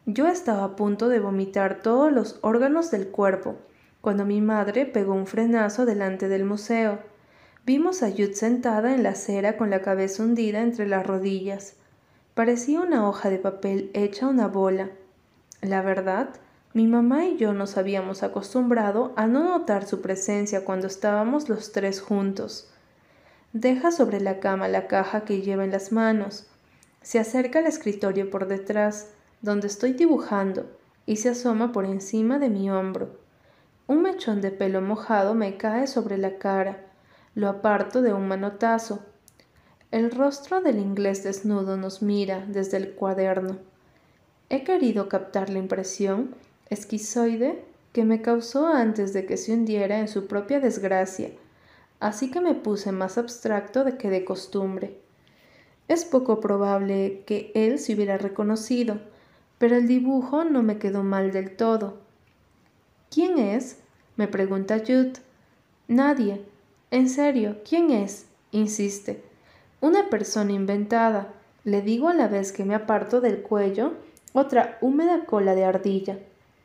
Yo 0.06 0.28
estaba 0.28 0.64
a 0.64 0.76
punto 0.76 1.10
de 1.10 1.20
vomitar 1.20 1.82
todos 1.82 2.10
los 2.10 2.38
órganos 2.40 2.90
del 2.90 3.08
cuerpo, 3.08 3.56
cuando 4.00 4.24
mi 4.24 4.40
madre 4.40 4.86
pegó 4.86 5.12
un 5.12 5.26
frenazo 5.26 5.84
delante 5.84 6.28
del 6.28 6.46
museo. 6.46 7.00
Vimos 7.66 8.02
a 8.02 8.10
Jude 8.10 8.32
sentada 8.32 8.94
en 8.94 9.02
la 9.02 9.10
acera 9.10 9.58
con 9.58 9.68
la 9.68 9.82
cabeza 9.82 10.22
hundida 10.22 10.62
entre 10.62 10.88
las 10.88 11.06
rodillas. 11.06 11.74
Parecía 12.32 12.80
una 12.80 13.06
hoja 13.06 13.28
de 13.28 13.38
papel 13.38 13.90
hecha 13.92 14.26
una 14.26 14.48
bola. 14.48 14.88
La 15.60 15.82
verdad, 15.82 16.30
mi 16.72 16.86
mamá 16.86 17.26
y 17.26 17.36
yo 17.36 17.52
nos 17.52 17.76
habíamos 17.76 18.22
acostumbrado 18.22 19.12
a 19.16 19.26
no 19.26 19.44
notar 19.44 19.86
su 19.86 20.00
presencia 20.00 20.64
cuando 20.64 20.86
estábamos 20.86 21.50
los 21.50 21.72
tres 21.72 22.00
juntos. 22.00 22.72
Deja 23.52 23.90
sobre 23.90 24.18
la 24.18 24.40
cama 24.40 24.66
la 24.66 24.86
caja 24.86 25.26
que 25.26 25.42
lleva 25.42 25.64
en 25.64 25.72
las 25.72 25.92
manos. 25.92 26.49
Se 27.02 27.18
acerca 27.18 27.60
al 27.60 27.66
escritorio 27.66 28.30
por 28.30 28.46
detrás, 28.48 29.10
donde 29.42 29.66
estoy 29.66 29.92
dibujando, 29.92 30.70
y 31.06 31.16
se 31.16 31.30
asoma 31.30 31.72
por 31.72 31.84
encima 31.84 32.38
de 32.38 32.50
mi 32.50 32.70
hombro. 32.70 33.18
Un 33.86 34.02
mechón 34.02 34.40
de 34.40 34.50
pelo 34.50 34.80
mojado 34.80 35.34
me 35.34 35.56
cae 35.56 35.86
sobre 35.86 36.18
la 36.18 36.38
cara 36.38 36.90
lo 37.34 37.48
aparto 37.48 38.02
de 38.02 38.12
un 38.12 38.26
manotazo. 38.26 39.00
El 39.90 40.10
rostro 40.10 40.60
del 40.60 40.78
inglés 40.78 41.22
desnudo 41.22 41.76
nos 41.76 42.02
mira 42.02 42.44
desde 42.48 42.76
el 42.76 42.94
cuaderno. 42.94 43.58
He 44.48 44.64
querido 44.64 45.08
captar 45.08 45.48
la 45.48 45.58
impresión 45.58 46.34
esquizoide 46.70 47.64
que 47.92 48.04
me 48.04 48.20
causó 48.20 48.66
antes 48.66 49.12
de 49.12 49.26
que 49.26 49.36
se 49.36 49.52
hundiera 49.52 49.98
en 50.00 50.08
su 50.08 50.26
propia 50.26 50.60
desgracia, 50.60 51.30
así 51.98 52.30
que 52.30 52.40
me 52.40 52.54
puse 52.54 52.92
más 52.92 53.18
abstracto 53.18 53.84
de 53.84 53.96
que 53.96 54.10
de 54.10 54.24
costumbre. 54.24 54.96
Es 55.90 56.04
poco 56.04 56.38
probable 56.38 57.24
que 57.26 57.50
él 57.56 57.80
se 57.80 57.94
hubiera 57.94 58.16
reconocido, 58.16 59.00
pero 59.58 59.74
el 59.74 59.88
dibujo 59.88 60.44
no 60.44 60.62
me 60.62 60.78
quedó 60.78 61.02
mal 61.02 61.32
del 61.32 61.56
todo. 61.56 61.98
¿Quién 63.10 63.38
es? 63.38 63.80
me 64.14 64.28
pregunta 64.28 64.78
Jude. 64.78 65.14
Nadie, 65.88 66.42
en 66.92 67.08
serio, 67.08 67.56
¿quién 67.68 67.90
es? 67.90 68.26
insiste. 68.52 69.20
Una 69.80 70.08
persona 70.10 70.52
inventada. 70.52 71.34
Le 71.64 71.82
digo 71.82 72.08
a 72.08 72.14
la 72.14 72.28
vez 72.28 72.52
que 72.52 72.64
me 72.64 72.76
aparto 72.76 73.20
del 73.20 73.42
cuello 73.42 73.94
otra 74.32 74.78
húmeda 74.80 75.24
cola 75.24 75.56
de 75.56 75.64
ardilla. 75.64 76.20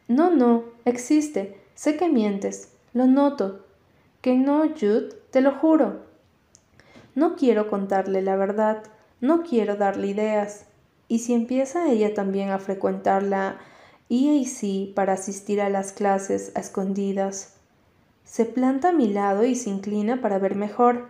No, 0.08 0.30
no, 0.30 0.66
existe. 0.86 1.60
Sé 1.74 1.98
que 1.98 2.10
mientes. 2.10 2.70
Lo 2.94 3.08
noto. 3.08 3.66
Que 4.22 4.36
no, 4.36 4.70
Jude, 4.80 5.16
te 5.32 5.42
lo 5.42 5.52
juro. 5.54 6.02
No 7.16 7.36
quiero 7.36 7.72
contarle 7.72 8.22
la 8.22 8.36
verdad. 8.36 8.84
No 9.22 9.43
quiero 9.43 9.76
darle 9.76 10.07
ideas. 10.07 10.66
Y 11.07 11.20
si 11.20 11.34
empieza 11.34 11.89
ella 11.89 12.13
también 12.13 12.49
a 12.49 12.59
frecuentar 12.59 13.24
la 13.24 13.59
EAC 14.09 14.93
para 14.93 15.13
asistir 15.13 15.61
a 15.61 15.70
las 15.70 15.91
clases 15.91 16.51
a 16.55 16.59
escondidas, 16.59 17.55
se 18.24 18.45
planta 18.45 18.89
a 18.89 18.93
mi 18.93 19.07
lado 19.07 19.45
y 19.45 19.55
se 19.55 19.70
inclina 19.70 20.22
para 20.22 20.39
ver 20.39 20.55
mejor. 20.55 21.09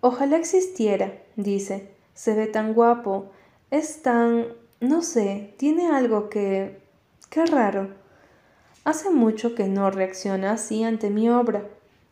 Ojalá 0.00 0.36
existiera, 0.36 1.12
dice. 1.36 1.90
Se 2.14 2.34
ve 2.34 2.46
tan 2.46 2.74
guapo. 2.74 3.30
Es 3.70 4.02
tan... 4.02 4.46
no 4.80 5.02
sé, 5.02 5.54
tiene 5.58 5.88
algo 5.88 6.28
que... 6.30 6.80
qué 7.28 7.44
raro. 7.46 7.90
Hace 8.84 9.10
mucho 9.10 9.54
que 9.54 9.68
no 9.68 9.90
reacciona 9.90 10.52
así 10.52 10.84
ante 10.84 11.10
mi 11.10 11.28
obra. 11.28 11.68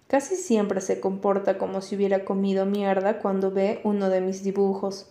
Casi 0.09 0.37
siempre 0.37 0.81
se 0.81 1.01
comporta 1.01 1.59
como 1.59 1.81
si 1.81 1.97
hubiera 1.97 2.25
comido 2.25 2.65
mierda 2.65 3.19
cuando 3.19 3.51
ve 3.51 3.81
uno 3.83 4.09
de 4.09 4.21
mis 4.21 4.45
dibujos. 4.45 5.11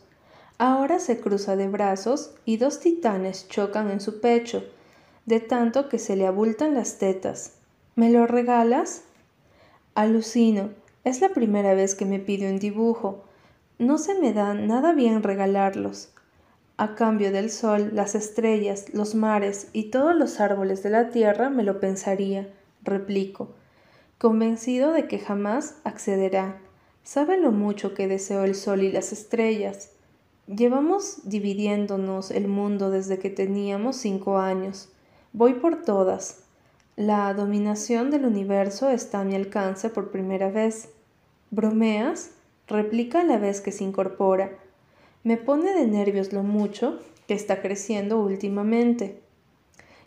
Ahora 0.57 0.99
se 0.99 1.19
cruza 1.19 1.57
de 1.57 1.67
brazos 1.67 2.35
y 2.45 2.57
dos 2.57 2.79
titanes 2.79 3.49
chocan 3.49 3.91
en 3.91 3.99
su 3.99 4.21
pecho, 4.21 4.63
de 5.25 5.41
tanto 5.41 5.89
que 5.89 5.99
se 5.99 6.15
le 6.15 6.25
abultan 6.25 6.75
las 6.75 6.97
tetas. 6.97 7.55
¿Me 7.95 8.09
lo 8.09 8.25
regalas? 8.25 9.03
Alucino. 9.95 10.69
Es 11.03 11.21
la 11.21 11.29
primera 11.29 11.73
vez 11.73 11.93
que 11.93 12.05
me 12.05 12.19
pide 12.19 12.49
un 12.49 12.59
dibujo. 12.59 13.25
No 13.77 13.97
se 13.97 14.15
me 14.15 14.33
da 14.33 14.53
nada 14.53 14.93
bien 14.93 15.23
regalarlos. 15.23 16.13
A 16.77 16.95
cambio 16.95 17.31
del 17.31 17.51
sol, 17.51 17.91
las 17.93 18.15
estrellas, 18.15 18.93
los 18.93 19.13
mares 19.13 19.67
y 19.71 19.91
todos 19.91 20.15
los 20.15 20.39
árboles 20.39 20.83
de 20.83 20.89
la 20.89 21.09
tierra 21.09 21.49
me 21.49 21.63
lo 21.63 21.79
pensaría, 21.79 22.49
replico, 22.83 23.49
convencido 24.17 24.91
de 24.91 25.07
que 25.07 25.19
jamás 25.19 25.75
accederá. 25.83 26.59
Sabe 27.03 27.37
lo 27.37 27.51
mucho 27.51 27.93
que 27.93 28.07
deseo 28.07 28.43
el 28.43 28.55
sol 28.55 28.83
y 28.83 28.91
las 28.91 29.11
estrellas. 29.11 29.91
Llevamos 30.47 31.21
dividiéndonos 31.23 32.31
el 32.31 32.47
mundo 32.47 32.89
desde 32.89 33.19
que 33.19 33.29
teníamos 33.29 33.97
cinco 33.97 34.37
años. 34.37 34.89
Voy 35.33 35.55
por 35.55 35.83
todas, 35.83 36.45
la 36.97 37.33
dominación 37.33 38.09
del 38.09 38.25
universo 38.25 38.89
está 38.89 39.19
a 39.19 39.23
mi 39.25 39.35
alcance 39.35 39.89
por 39.89 40.11
primera 40.11 40.49
vez. 40.49 40.93
¿Bromeas? 41.51 42.31
replica 42.67 43.19
a 43.19 43.23
la 43.25 43.37
vez 43.37 43.59
que 43.59 43.73
se 43.73 43.83
incorpora. 43.83 44.57
Me 45.25 45.35
pone 45.35 45.73
de 45.73 45.87
nervios 45.87 46.31
lo 46.31 46.41
mucho 46.41 47.01
que 47.27 47.33
está 47.33 47.61
creciendo 47.61 48.21
últimamente. 48.21 49.19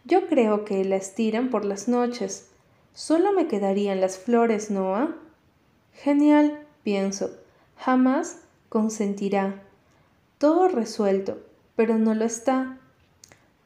Yo 0.07 0.29
creo 0.29 0.65
que 0.65 0.83
la 0.87 0.97
estiran 0.97 1.51
por 1.51 1.67
las 1.67 1.89
noches. 1.89 2.48
Solo 2.99 3.33
me 3.33 3.47
quedarían 3.47 4.01
las 4.01 4.19
flores, 4.19 4.73
Noah. 4.73 5.15
Genial, 5.93 6.67
pienso. 6.83 7.31
Jamás 7.77 8.41
consentirá. 8.69 9.63
Todo 10.39 10.67
resuelto, 10.67 11.39
pero 11.77 11.97
no 11.97 12.15
lo 12.15 12.25
está. 12.25 12.77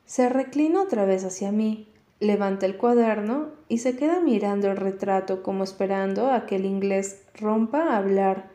Se 0.05 0.29
reclina 0.29 0.83
otra 0.83 1.07
vez 1.07 1.25
hacia 1.25 1.51
mí 1.51 1.89
levanta 2.21 2.67
el 2.67 2.77
cuaderno 2.77 3.49
y 3.71 3.79
se 3.79 3.97
queda 3.97 4.21
mirando 4.21 4.71
el 4.71 4.77
retrato 4.77 5.43
como 5.43 5.65
esperando 5.65 6.31
a 6.31 6.45
que 6.45 6.57
el 6.57 6.67
inglés 6.67 7.23
rompa 7.35 7.85
a 7.85 7.97
hablar. 7.97 8.51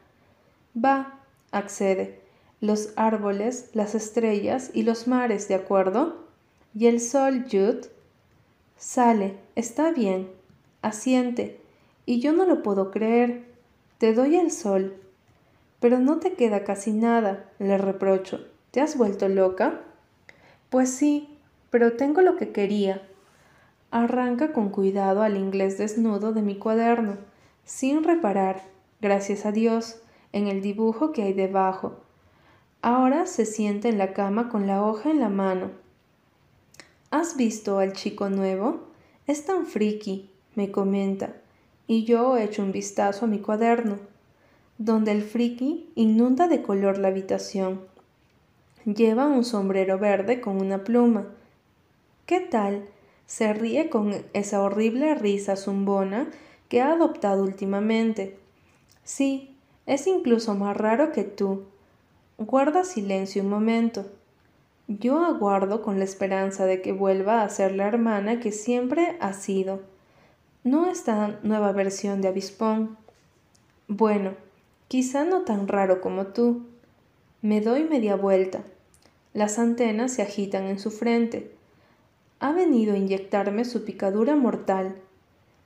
Va, 0.77 1.19
accede. 1.49 2.21
Los 2.61 2.93
árboles, 2.97 3.71
las 3.73 3.95
estrellas 3.95 4.69
y 4.75 4.83
los 4.83 5.07
mares, 5.07 5.47
¿de 5.47 5.55
acuerdo? 5.55 6.27
Y 6.75 6.85
el 6.85 7.01
sol, 7.01 7.45
Jude. 7.51 7.89
Sale, 8.77 9.37
está 9.55 9.91
bien. 9.91 10.36
Asiente. 10.81 11.59
Y 12.05 12.19
yo 12.19 12.33
no 12.33 12.45
lo 12.45 12.63
puedo 12.63 12.91
creer. 12.91 13.45
Te 13.97 14.13
doy 14.13 14.35
el 14.35 14.51
sol. 14.51 14.95
Pero 15.79 15.99
no 15.99 16.17
te 16.17 16.33
queda 16.33 16.63
casi 16.63 16.91
nada, 16.91 17.49
le 17.59 17.77
reprocho. 17.77 18.47
¿Te 18.71 18.81
has 18.81 18.97
vuelto 18.97 19.27
loca? 19.27 19.81
Pues 20.69 20.89
sí, 20.89 21.37
pero 21.69 21.93
tengo 21.93 22.21
lo 22.21 22.35
que 22.35 22.51
quería, 22.51 23.01
Arranca 23.89 24.51
con 24.51 24.69
cuidado 24.69 25.21
al 25.21 25.37
inglés 25.37 25.77
desnudo 25.77 26.33
de 26.33 26.41
mi 26.41 26.57
cuaderno, 26.57 27.17
sin 27.63 28.03
reparar, 28.03 28.63
gracias 28.99 29.45
a 29.45 29.53
Dios, 29.53 30.01
en 30.33 30.47
el 30.47 30.61
dibujo 30.61 31.13
que 31.13 31.23
hay 31.23 31.31
debajo. 31.31 31.95
Ahora 32.81 33.25
se 33.25 33.45
sienta 33.45 33.87
en 33.87 33.97
la 33.97 34.11
cama 34.11 34.49
con 34.49 34.67
la 34.67 34.83
hoja 34.83 35.09
en 35.09 35.21
la 35.21 35.29
mano. 35.29 35.71
¿Has 37.11 37.37
visto 37.37 37.79
al 37.79 37.93
chico 37.93 38.29
nuevo? 38.29 38.89
Es 39.25 39.45
tan 39.45 39.65
friki, 39.65 40.29
me 40.57 40.71
comenta, 40.71 41.35
y 41.85 42.03
yo 42.03 42.35
echo 42.35 42.63
un 42.63 42.71
vistazo 42.71 43.25
a 43.25 43.27
mi 43.27 43.37
cuaderno, 43.37 43.99
donde 44.79 45.11
el 45.11 45.21
friki 45.21 45.87
inunda 45.93 46.47
de 46.47 46.63
color 46.63 46.97
la 46.97 47.09
habitación. 47.09 47.81
Lleva 48.83 49.27
un 49.27 49.45
sombrero 49.45 49.99
verde 49.99 50.41
con 50.41 50.59
una 50.59 50.83
pluma. 50.83 51.27
¿Qué 52.25 52.39
tal? 52.39 52.85
Se 53.27 53.53
ríe 53.53 53.91
con 53.91 54.15
esa 54.33 54.63
horrible 54.63 55.13
risa 55.13 55.57
zumbona 55.57 56.31
que 56.69 56.81
ha 56.81 56.91
adoptado 56.93 57.43
últimamente. 57.43 58.39
Sí, 59.03 59.55
es 59.85 60.07
incluso 60.07 60.55
más 60.55 60.75
raro 60.75 61.11
que 61.11 61.23
tú. 61.23 61.65
Guarda 62.39 62.83
silencio 62.83 63.43
un 63.43 63.49
momento. 63.49 64.07
Yo 64.87 65.23
aguardo 65.23 65.83
con 65.83 65.99
la 65.99 66.05
esperanza 66.05 66.65
de 66.65 66.81
que 66.81 66.93
vuelva 66.93 67.43
a 67.43 67.49
ser 67.49 67.75
la 67.75 67.87
hermana 67.87 68.39
que 68.39 68.51
siempre 68.51 69.17
ha 69.19 69.33
sido. 69.33 69.81
No 70.67 70.87
esta 70.87 71.39
nueva 71.43 71.71
versión 71.71 72.19
de 72.19 72.27
Avispón. 72.27 72.97
Bueno, 73.87 74.33
quizá 74.89 75.23
no 75.23 75.43
tan 75.43 75.69
raro 75.69 76.01
como 76.01 76.27
tú. 76.27 76.65
Me 77.41 77.61
doy 77.61 77.85
media 77.85 78.17
vuelta. 78.17 78.63
Las 79.33 79.59
antenas 79.59 80.11
se 80.11 80.23
agitan 80.23 80.65
en 80.65 80.77
su 80.77 80.91
frente. 80.91 81.55
Ha 82.41 82.51
venido 82.51 82.95
a 82.95 82.97
inyectarme 82.97 83.63
su 83.63 83.85
picadura 83.85 84.35
mortal. 84.35 84.97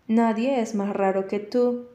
Nadie 0.08 0.62
es 0.62 0.76
más 0.76 0.96
raro 0.96 1.28
que 1.28 1.40
tú. 1.40 1.88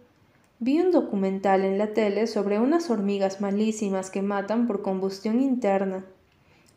Vi 0.59 0.81
un 0.81 0.91
documental 0.91 1.65
en 1.65 1.79
la 1.79 1.95
tele 1.95 2.27
sobre 2.27 2.59
unas 2.59 2.91
hormigas 2.91 3.41
malísimas 3.41 4.11
que 4.11 4.23
matan 4.23 4.67
por 4.67 4.83
combustión 4.83 5.41
interna. 5.41 6.05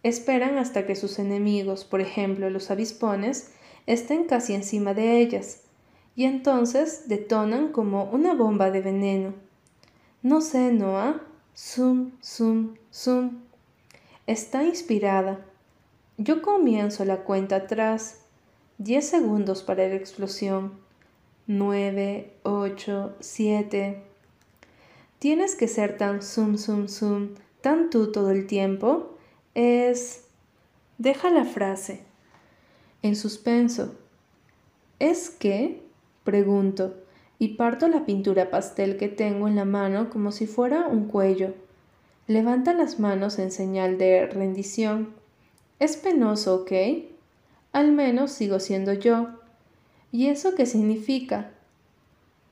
Esperan 0.04 0.60
hasta 0.60 0.86
que 0.86 0.96
sus 0.96 1.18
enemigos, 1.18 1.86
por 1.86 2.02
ejemplo 2.02 2.52
los 2.52 2.70
avispones, 2.70 3.52
estén 3.88 4.26
casi 4.26 4.54
encima 4.54 4.94
de 4.94 5.22
ellas, 5.22 5.64
y 6.20 6.26
entonces 6.26 7.08
detonan 7.08 7.72
como 7.72 8.04
una 8.04 8.34
bomba 8.34 8.72
de 8.72 8.82
veneno. 8.82 9.34
No 10.22 10.42
sé, 10.42 10.74
Noah. 10.74 11.22
Zum, 11.56 12.12
zum, 12.22 12.76
zum. 12.92 13.40
Está 14.28 14.66
inspirada. 14.66 15.40
Yo 16.18 16.42
comienzo 16.42 17.06
la 17.06 17.24
cuenta 17.24 17.56
atrás. 17.56 18.20
Diez 18.78 19.08
segundos 19.08 19.64
para 19.64 19.88
la 19.88 19.96
explosión. 19.96 20.74
9, 21.48 22.34
8, 22.44 23.16
7. 23.22 24.04
Tienes 25.20 25.56
que 25.56 25.70
ser 25.70 25.98
tan 25.98 26.22
zoom, 26.22 26.58
zoom, 26.58 26.90
zoom, 26.90 27.36
tan 27.62 27.90
tú 27.90 28.12
todo 28.12 28.32
el 28.32 28.46
tiempo. 28.46 29.18
Es... 29.56 30.26
Deja 30.98 31.30
la 31.30 31.46
frase. 31.46 32.02
En 33.04 33.16
suspenso. 33.16 33.96
¿Es 35.00 35.30
qué? 35.30 35.88
Pregunto, 36.24 36.96
y 37.40 37.50
parto 37.56 37.88
la 37.88 38.06
pintura 38.06 38.50
pastel 38.50 38.98
que 38.98 39.08
tengo 39.08 39.48
en 39.48 39.56
la 39.56 39.66
mano 39.66 40.10
como 40.10 40.32
si 40.32 40.46
fuera 40.46 40.88
un 40.88 41.08
cuello. 41.08 41.54
Levanta 42.28 42.74
las 42.74 43.00
manos 43.00 43.40
en 43.40 43.52
señal 43.52 43.98
de 43.98 44.28
rendición. 44.28 45.14
Es 45.80 45.98
penoso, 45.98 46.56
¿ok? 46.56 46.72
Al 47.72 47.92
menos 47.92 48.32
sigo 48.32 48.60
siendo 48.60 48.94
yo. 48.94 49.30
¿Y 50.12 50.28
eso 50.28 50.54
qué 50.56 50.66
significa? 50.66 51.52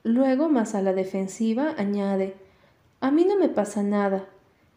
Luego, 0.03 0.47
más 0.47 0.74
a 0.74 0.82
la 0.82 0.93
defensiva, 0.93 1.76
añade, 1.78 2.36
a 3.01 3.11
mí 3.11 3.26
no 3.26 3.38
me 3.38 3.49
pasa 3.49 3.84
nada. 3.84 4.26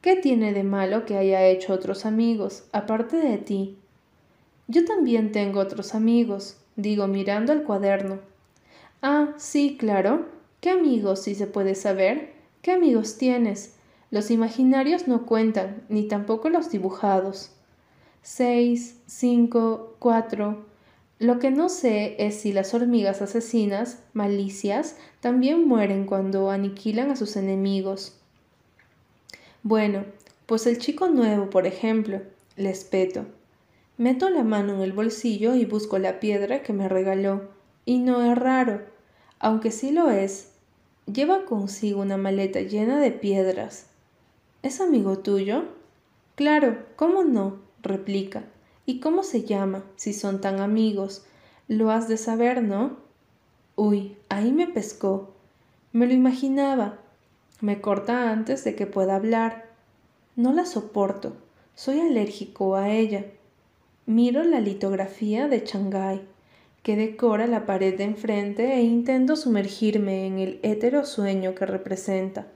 ¿Qué 0.01 0.17
tiene 0.17 0.53
de 0.53 0.65
malo 0.65 1.05
que 1.05 1.17
haya 1.17 1.47
hecho 1.47 1.73
otros 1.73 2.05
amigos, 2.05 2.65
aparte 2.73 3.17
de 3.17 3.39
ti? 3.39 3.79
Yo 4.67 4.85
también 4.85 5.31
tengo 5.31 5.61
otros 5.61 5.95
amigos, 5.95 6.57
digo 6.77 7.07
mirando 7.07 7.53
el 7.53 7.63
cuaderno. 7.63 8.19
Ah, 9.03 9.35
sí, 9.39 9.77
claro. 9.79 10.27
¿Qué 10.61 10.71
amigos, 10.71 11.23
si 11.23 11.35
se 11.35 11.47
puede 11.47 11.75
saber? 11.75 12.33
¿Qué 12.63 12.73
amigos 12.73 13.17
tienes? 13.17 13.75
Los 14.11 14.31
imaginarios 14.31 15.09
no 15.09 15.25
cuentan, 15.25 15.83
ni 15.89 16.09
tampoco 16.09 16.51
los 16.51 16.71
dibujados. 16.71 17.53
Seis, 18.23 19.01
cinco, 19.07 19.97
cuatro, 19.99 20.67
lo 21.21 21.39
que 21.39 21.51
no 21.51 21.69
sé 21.69 22.17
es 22.19 22.41
si 22.41 22.51
las 22.51 22.73
hormigas 22.73 23.21
asesinas, 23.21 24.03
malicias, 24.15 24.97
también 25.21 25.69
mueren 25.69 26.07
cuando 26.07 26.51
aniquilan 26.51 27.11
a 27.11 27.17
sus 27.17 27.37
enemigos. 27.37 28.17
Bueno, 29.63 30.05
pues 30.47 30.67
el 30.67 30.79
chico 30.79 31.09
nuevo, 31.09 31.51
por 31.51 31.67
ejemplo, 31.67 32.23
le 32.57 32.71
espeto. 32.71 33.27
Meto 33.99 34.31
la 34.31 34.45
mano 34.45 34.77
en 34.77 34.81
el 34.81 34.93
bolsillo 34.93 35.55
y 35.55 35.67
busco 35.67 35.99
la 35.99 36.21
piedra 36.21 36.63
que 36.63 36.73
me 36.73 36.89
regaló. 36.89 37.51
Y 37.85 37.99
no 37.99 38.23
es 38.25 38.39
raro, 38.39 38.81
aunque 39.41 39.73
sí 39.73 39.91
lo 39.91 40.11
es. 40.11 40.53
Lleva 41.13 41.45
consigo 41.45 42.03
una 42.03 42.17
maleta 42.17 42.61
llena 42.61 43.01
de 43.01 43.11
piedras. 43.11 43.87
¿Es 44.63 44.81
amigo 44.81 45.19
tuyo? 45.19 45.65
Claro, 46.37 46.79
¿cómo 46.95 47.25
no? 47.25 47.59
replica. 47.83 48.45
¿Y 48.87 49.01
cómo 49.01 49.23
se 49.23 49.45
llama, 49.45 49.85
si 49.97 50.13
son 50.13 50.41
tan 50.41 50.61
amigos? 50.61 51.25
Lo 51.69 51.91
has 51.91 52.09
de 52.09 52.17
saber, 52.17 52.63
¿no? 52.63 52.97
Uy, 53.77 54.17
ahí 54.29 54.53
me 54.53 54.67
pescó. 54.67 55.31
Me 55.93 56.07
lo 56.07 56.13
imaginaba. 56.13 56.99
Me 57.61 57.81
corta 57.81 58.31
antes 58.31 58.65
de 58.65 58.75
que 58.75 58.87
pueda 58.87 59.17
hablar. 59.17 59.71
No 60.37 60.53
la 60.53 60.67
soporto. 60.67 61.35
Soy 61.75 62.01
alérgico 62.01 62.77
a 62.77 62.91
ella. 62.91 63.25
Miro 64.07 64.43
la 64.45 64.61
litografía 64.61 65.49
de 65.49 65.61
Shanghái, 65.61 66.23
que 66.83 66.97
decora 66.97 67.47
la 67.47 67.67
pared 67.67 67.97
de 67.97 68.05
enfrente 68.05 68.75
e 68.75 68.83
intento 68.83 69.37
sumergirme 69.37 70.27
en 70.27 70.39
el 70.39 70.61
hétero 70.63 71.05
sueño 71.05 71.55
que 71.55 71.67
representa. 71.67 72.47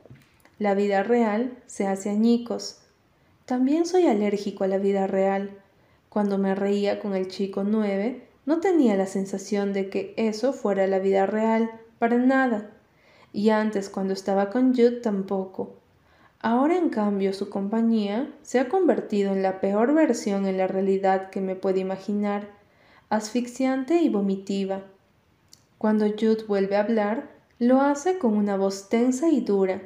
La 0.59 0.75
vida 0.75 1.03
real 1.03 1.59
se 1.66 1.87
hace 1.87 2.11
añicos. 2.11 2.81
También 3.45 3.87
soy 3.87 4.07
alérgico 4.07 4.64
a 4.64 4.68
la 4.68 4.79
vida 4.79 5.07
real. 5.07 5.51
Cuando 6.09 6.39
me 6.39 6.55
reía 6.55 7.01
con 7.01 7.14
el 7.14 7.29
chico 7.29 7.64
nueve, 7.64 8.27
no 8.47 8.61
tenía 8.61 8.97
la 8.97 9.07
sensación 9.07 9.72
de 9.72 9.91
que 9.91 10.14
eso 10.16 10.53
fuera 10.53 10.87
la 10.87 10.99
vida 10.99 11.27
real, 11.27 11.70
para 11.99 12.16
nada. 12.16 12.70
Y 13.33 13.51
antes, 13.51 13.89
cuando 13.89 14.12
estaba 14.12 14.51
con 14.51 14.75
Jude, 14.75 15.01
tampoco. 15.01 15.75
Ahora, 16.41 16.77
en 16.77 16.91
cambio, 16.91 17.33
su 17.33 17.49
compañía 17.49 18.33
se 18.43 18.61
ha 18.61 18.68
convertido 18.68 19.33
en 19.33 19.43
la 19.43 19.61
peor 19.61 19.95
versión 19.95 20.47
en 20.47 20.59
la 20.59 20.66
realidad 20.66 21.31
que 21.31 21.41
me 21.41 21.57
puede 21.57 21.81
imaginar, 21.81 22.49
asfixiante 23.09 24.00
y 24.00 24.09
vomitiva. 24.09 24.82
Cuando 25.78 26.07
Jude 26.07 26.44
vuelve 26.46 26.76
a 26.76 26.80
hablar, 26.80 27.30
lo 27.59 27.80
hace 27.80 28.18
con 28.18 28.36
una 28.36 28.57
voz 28.57 28.88
tensa 28.88 29.28
y 29.28 29.40
dura. 29.40 29.82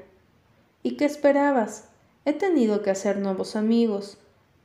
¿Y 0.83 0.97
qué 0.97 1.05
esperabas? 1.05 1.89
He 2.25 2.33
tenido 2.33 2.83
que 2.83 2.91
hacer 2.91 3.19
nuevos 3.19 3.57
amigos, 3.57 4.19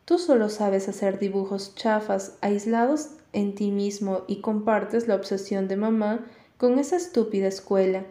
Tú 0.05 0.19
solo 0.19 0.49
sabes 0.49 0.89
hacer 0.89 1.17
dibujos 1.17 1.75
chafas 1.75 2.33
aislados 2.41 3.11
en 3.31 3.55
ti 3.55 3.71
mismo 3.71 4.23
y 4.27 4.41
compartes 4.41 5.07
la 5.07 5.15
obsesión 5.15 5.67
de 5.69 5.77
mamá 5.77 6.25
con 6.57 6.77
esa 6.77 6.97
estúpida 6.97 7.47
escuela. 7.47 8.03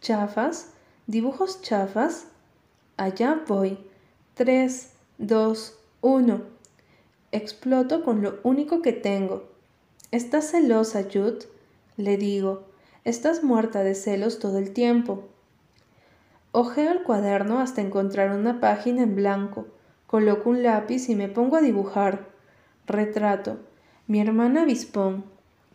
¿Chafas? 0.00 0.70
¿Dibujos 1.06 1.60
chafas? 1.60 2.28
Allá 2.96 3.42
voy. 3.46 3.78
Tres, 4.34 4.92
dos, 5.18 5.74
uno. 6.00 6.40
Exploto 7.32 8.04
con 8.04 8.22
lo 8.22 8.38
único 8.44 8.82
que 8.82 8.92
tengo. 8.92 9.48
¿Estás 10.12 10.52
celosa, 10.52 11.04
Jude? 11.12 11.46
Le 11.96 12.16
digo. 12.16 12.64
Estás 13.04 13.42
muerta 13.42 13.82
de 13.82 13.94
celos 13.94 14.38
todo 14.38 14.58
el 14.58 14.72
tiempo. 14.72 15.24
Ojeo 16.52 16.92
el 16.92 17.02
cuaderno 17.02 17.58
hasta 17.60 17.80
encontrar 17.80 18.30
una 18.30 18.60
página 18.60 19.02
en 19.02 19.16
blanco. 19.16 19.66
Coloco 20.06 20.50
un 20.50 20.62
lápiz 20.62 21.08
y 21.08 21.16
me 21.16 21.28
pongo 21.28 21.56
a 21.56 21.60
dibujar. 21.60 22.28
Retrato. 22.86 23.58
Mi 24.06 24.20
hermana 24.20 24.62
avispón. 24.62 25.24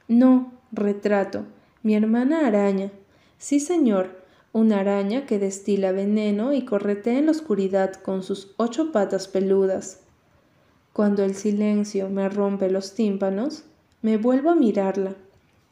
No, 0.08 0.54
retrato. 0.72 1.46
Mi 1.84 1.96
hermana 1.96 2.48
araña. 2.48 2.92
Sí, 3.38 3.60
señor, 3.60 4.22
una 4.54 4.80
araña 4.80 5.26
que 5.26 5.40
destila 5.40 5.92
veneno 5.92 6.54
y 6.54 6.66
corretea 6.66 7.18
en 7.18 7.26
la 7.26 7.32
oscuridad 7.32 7.94
con 7.94 8.24
sus 8.24 8.54
ocho 8.58 8.92
patas 8.92 9.28
peludas. 9.28 10.01
Cuando 10.94 11.24
el 11.24 11.36
silencio 11.36 12.10
me 12.10 12.28
rompe 12.28 12.70
los 12.70 12.96
tímpanos, 12.96 13.64
me 14.02 14.18
vuelvo 14.18 14.50
a 14.50 14.56
mirarla. 14.56 15.16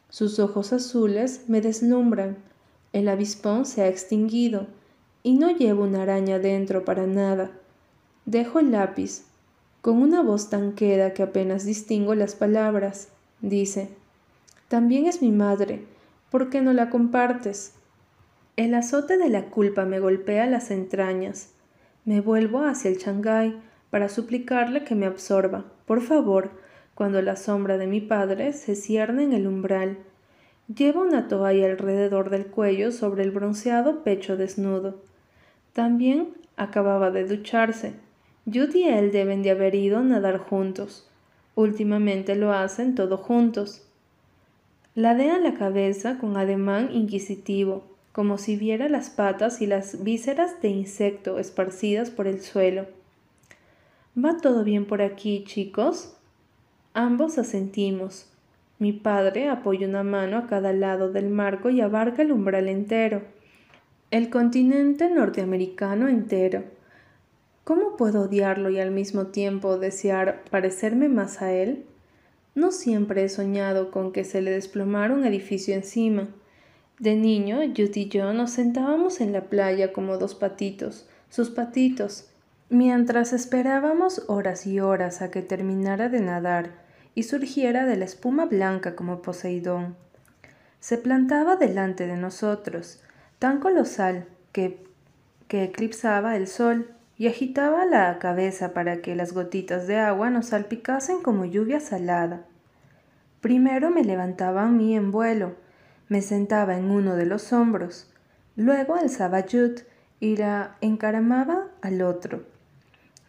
Sus 0.10 0.40
ojos 0.40 0.72
azules 0.72 1.44
me 1.48 1.60
deslumbran. 1.60 2.38
El 2.94 3.10
avispón 3.10 3.66
se 3.66 3.82
ha 3.82 3.88
extinguido 3.88 4.68
y 5.22 5.34
no 5.34 5.52
llevo 5.52 5.84
una 5.84 6.04
araña 6.04 6.40
dentro 6.40 6.86
para 6.86 7.06
nada. 7.06 7.52
Dejo 8.26 8.60
el 8.60 8.72
lápiz. 8.72 9.24
Con 9.82 10.02
una 10.02 10.22
voz 10.22 10.50
tan 10.50 10.74
queda 10.74 11.14
que 11.14 11.24
apenas 11.24 11.66
distingo 11.66 12.16
las 12.16 12.36
palabras, 12.36 13.10
dice, 13.42 13.90
También 14.68 15.06
es 15.06 15.22
mi 15.22 15.32
madre, 15.32 15.86
¿por 16.30 16.50
qué 16.50 16.62
no 16.62 16.74
la 16.74 16.90
compartes? 16.90 17.74
El 18.58 18.74
azote 18.74 19.18
de 19.18 19.30
la 19.30 19.46
culpa 19.46 19.86
me 19.86 20.00
golpea 20.00 20.48
las 20.48 20.70
entrañas. 20.70 21.50
Me 22.04 22.20
vuelvo 22.20 22.64
hacia 22.66 22.92
el 22.92 22.98
Shanghái 22.98 23.56
para 23.90 24.10
suplicarle 24.10 24.84
que 24.84 24.96
me 24.96 25.06
absorba, 25.06 25.66
por 25.86 26.02
favor, 26.02 26.52
cuando 26.96 27.22
la 27.22 27.36
sombra 27.36 27.78
de 27.78 27.88
mi 27.88 28.02
padre 28.02 28.54
se 28.54 28.76
cierne 28.76 29.24
en 29.24 29.34
el 29.34 29.48
umbral. 29.48 29.98
Lleva 30.74 31.02
una 31.02 31.28
toalla 31.28 31.66
alrededor 31.66 32.30
del 32.30 32.48
cuello 32.48 32.92
sobre 32.92 33.24
el 33.24 33.32
bronceado 33.32 34.04
pecho 34.04 34.38
desnudo. 34.38 35.02
También 35.74 36.30
acababa 36.58 37.10
de 37.10 37.26
ducharse. 37.26 37.94
Judy 38.46 38.82
y 38.82 38.90
él 38.90 39.12
deben 39.12 39.44
de 39.44 39.52
haber 39.52 39.76
ido 39.76 40.00
a 40.00 40.04
nadar 40.04 40.38
juntos. 40.38 41.10
Últimamente 41.56 42.36
lo 42.36 42.54
hacen 42.54 42.96
todo 42.96 43.18
juntos. 43.18 43.86
Ladean 44.94 45.44
la 45.44 45.54
cabeza 45.54 46.18
con 46.18 46.36
ademán 46.36 46.90
inquisitivo, 46.92 47.84
como 48.12 48.38
si 48.38 48.58
viera 48.58 48.90
las 48.90 49.10
patas 49.10 49.62
y 49.62 49.68
las 49.68 50.04
vísceras 50.04 50.62
de 50.62 50.68
insecto 50.68 51.40
esparcidas 51.40 52.10
por 52.10 52.28
el 52.28 52.42
suelo. 52.42 52.99
¿Va 54.22 54.36
todo 54.36 54.66
bien 54.66 54.86
por 54.86 55.02
aquí, 55.02 55.46
chicos? 55.46 56.18
Ambos 56.94 57.38
asentimos. 57.38 58.26
Mi 58.78 58.92
padre 58.92 59.48
apoya 59.48 59.88
una 59.88 60.04
mano 60.04 60.38
a 60.38 60.48
cada 60.48 60.74
lado 60.74 61.12
del 61.12 61.30
marco 61.30 61.70
y 61.70 61.80
abarca 61.80 62.24
el 62.24 62.34
umbral 62.34 62.68
entero, 62.68 63.22
el 64.12 64.30
continente 64.30 65.10
norteamericano 65.10 66.10
entero. 66.10 66.64
¿Cómo 67.64 67.96
puedo 67.96 68.24
odiarlo 68.24 68.70
y 68.70 68.80
al 68.80 68.92
mismo 68.92 69.28
tiempo 69.28 69.78
desear 69.78 70.44
parecerme 70.50 71.08
más 71.08 71.42
a 71.42 71.54
él? 71.54 71.86
No 72.56 72.72
siempre 72.74 73.24
he 73.24 73.30
soñado 73.30 73.90
con 73.90 74.12
que 74.12 74.26
se 74.26 74.42
le 74.42 74.52
desplomara 74.52 75.14
un 75.14 75.24
edificio 75.24 75.76
encima. 75.76 76.28
De 77.00 77.16
niño, 77.16 77.60
Judy 77.60 78.02
y 78.02 78.10
yo 78.10 78.34
nos 78.34 78.52
sentábamos 78.52 79.22
en 79.22 79.32
la 79.32 79.46
playa 79.46 79.94
como 79.94 80.18
dos 80.18 80.36
patitos, 80.36 81.08
sus 81.30 81.52
patitos, 81.52 82.29
mientras 82.70 83.34
esperábamos 83.34 84.24
horas 84.28 84.68
y 84.68 84.80
horas 84.80 85.22
a 85.22 85.32
que 85.32 85.42
terminara 85.42 86.08
de 86.10 86.22
nadar 86.22 86.72
y 87.16 87.24
surgiera 87.24 87.86
de 87.86 87.98
la 87.98 88.06
espuma 88.06 88.46
blanca 88.46 88.96
como 88.96 89.22
Poseidón. 89.22 89.96
Se 90.80 90.98
plantaba 90.98 91.56
delante 91.56 92.08
de 92.08 92.16
nosotros, 92.16 93.04
tan 93.40 93.60
colosal 93.60 94.28
que, 94.52 94.86
que 95.48 95.64
eclipsaba 95.64 96.36
el 96.36 96.48
sol, 96.48 96.94
y 97.18 97.28
agitaba 97.28 97.86
la 97.86 98.18
cabeza 98.18 98.74
para 98.74 99.02
que 99.02 99.14
las 99.14 99.34
gotitas 99.34 99.88
de 99.88 99.98
agua 99.98 100.30
nos 100.30 100.48
salpicasen 100.48 101.22
como 101.22 101.44
lluvia 101.44 101.82
salada. 101.82 102.46
Primero 103.42 103.90
me 103.90 104.06
levantaba 104.06 104.64
a 104.64 104.70
mí 104.70 104.96
en 104.96 105.12
vuelo, 105.12 105.56
me 106.08 106.22
sentaba 106.22 106.78
en 106.78 106.90
uno 106.90 107.18
de 107.18 107.26
los 107.26 107.52
hombros, 107.52 108.10
luego 108.56 108.96
alzaba 108.96 109.42
Jud 109.42 109.82
y 110.22 110.38
la 110.38 110.78
encaramaba 110.80 111.68
al 111.82 112.04
otro. 112.04 112.46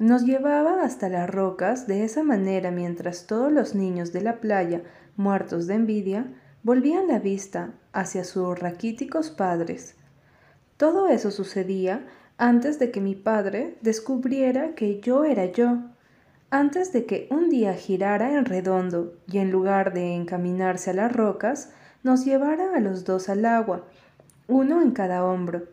Nos 0.01 0.25
llevaba 0.25 0.83
hasta 0.83 1.11
las 1.11 1.29
rocas 1.29 1.87
de 1.87 2.05
esa 2.05 2.23
manera 2.23 2.71
mientras 2.71 3.27
todos 3.27 3.53
los 3.53 3.75
niños 3.75 4.15
de 4.15 4.23
la 4.23 4.41
playa, 4.41 4.81
muertos 5.15 5.67
de 5.67 5.75
envidia, 5.75 6.25
volvían 6.63 7.07
la 7.07 7.19
vista 7.19 7.75
hacia 7.93 8.25
sus 8.25 8.59
raquíticos 8.59 9.29
padres. 9.29 9.97
Todo 10.79 11.09
eso 11.09 11.31
sucedía 11.31 12.07
antes 12.39 12.79
de 12.79 12.91
que 12.91 13.03
mi 13.03 13.15
padre 13.15 13.77
descubriera 13.83 14.75
que 14.75 15.01
yo 15.01 15.25
era 15.25 15.45
yo, 15.45 15.81
antes 16.49 16.95
de 16.95 17.05
que 17.05 17.29
un 17.31 17.51
día 17.51 17.75
girara 17.75 18.33
en 18.39 18.47
redondo 18.47 19.19
y 19.31 19.37
en 19.37 19.51
lugar 19.51 19.93
de 19.93 20.15
encaminarse 20.15 20.93
a 20.93 20.95
las 20.95 21.13
rocas, 21.13 21.75
nos 22.03 22.25
llevara 22.25 22.75
a 22.75 22.81
los 22.81 23.05
dos 23.05 23.29
al 23.29 23.45
agua, 23.45 23.85
uno 24.49 24.81
en 24.81 24.93
cada 24.93 25.27
hombro. 25.27 25.65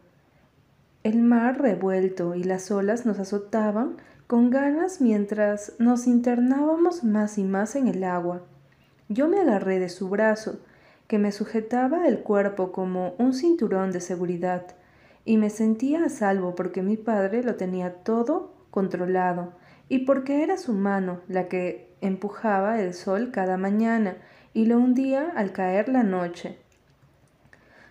El 1.04 1.22
mar 1.24 1.62
revuelto 1.62 2.36
y 2.36 2.44
las 2.44 2.70
olas 2.72 3.06
nos 3.06 3.20
azotaban 3.20 3.96
con 4.28 4.50
ganas 4.50 5.00
mientras 5.00 5.74
nos 5.80 6.06
internábamos 6.06 7.06
más 7.06 7.38
y 7.38 7.46
más 7.46 7.78
en 7.78 7.88
el 7.88 8.04
agua. 8.04 8.42
Yo 9.08 9.30
me 9.30 9.40
agarré 9.40 9.80
de 9.80 9.88
su 9.88 10.10
brazo, 10.10 10.60
que 11.08 11.18
me 11.18 11.32
sujetaba 11.32 12.08
el 12.10 12.20
cuerpo 12.20 12.74
como 12.74 13.16
un 13.18 13.34
cinturón 13.34 13.92
de 13.92 14.02
seguridad, 14.02 14.76
y 15.24 15.38
me 15.38 15.50
sentía 15.50 16.04
a 16.04 16.10
salvo 16.10 16.56
porque 16.56 16.82
mi 16.82 16.98
padre 16.98 17.42
lo 17.42 17.56
tenía 17.56 18.04
todo 18.04 18.54
controlado 18.70 19.54
y 19.90 20.00
porque 20.00 20.44
era 20.44 20.58
su 20.58 20.74
mano 20.74 21.22
la 21.28 21.48
que 21.48 21.96
empujaba 22.02 22.82
el 22.82 22.94
sol 22.94 23.32
cada 23.32 23.58
mañana 23.58 24.18
y 24.54 24.66
lo 24.66 24.78
hundía 24.78 25.32
al 25.36 25.52
caer 25.54 25.90
la 25.90 26.04
noche. 26.04 26.58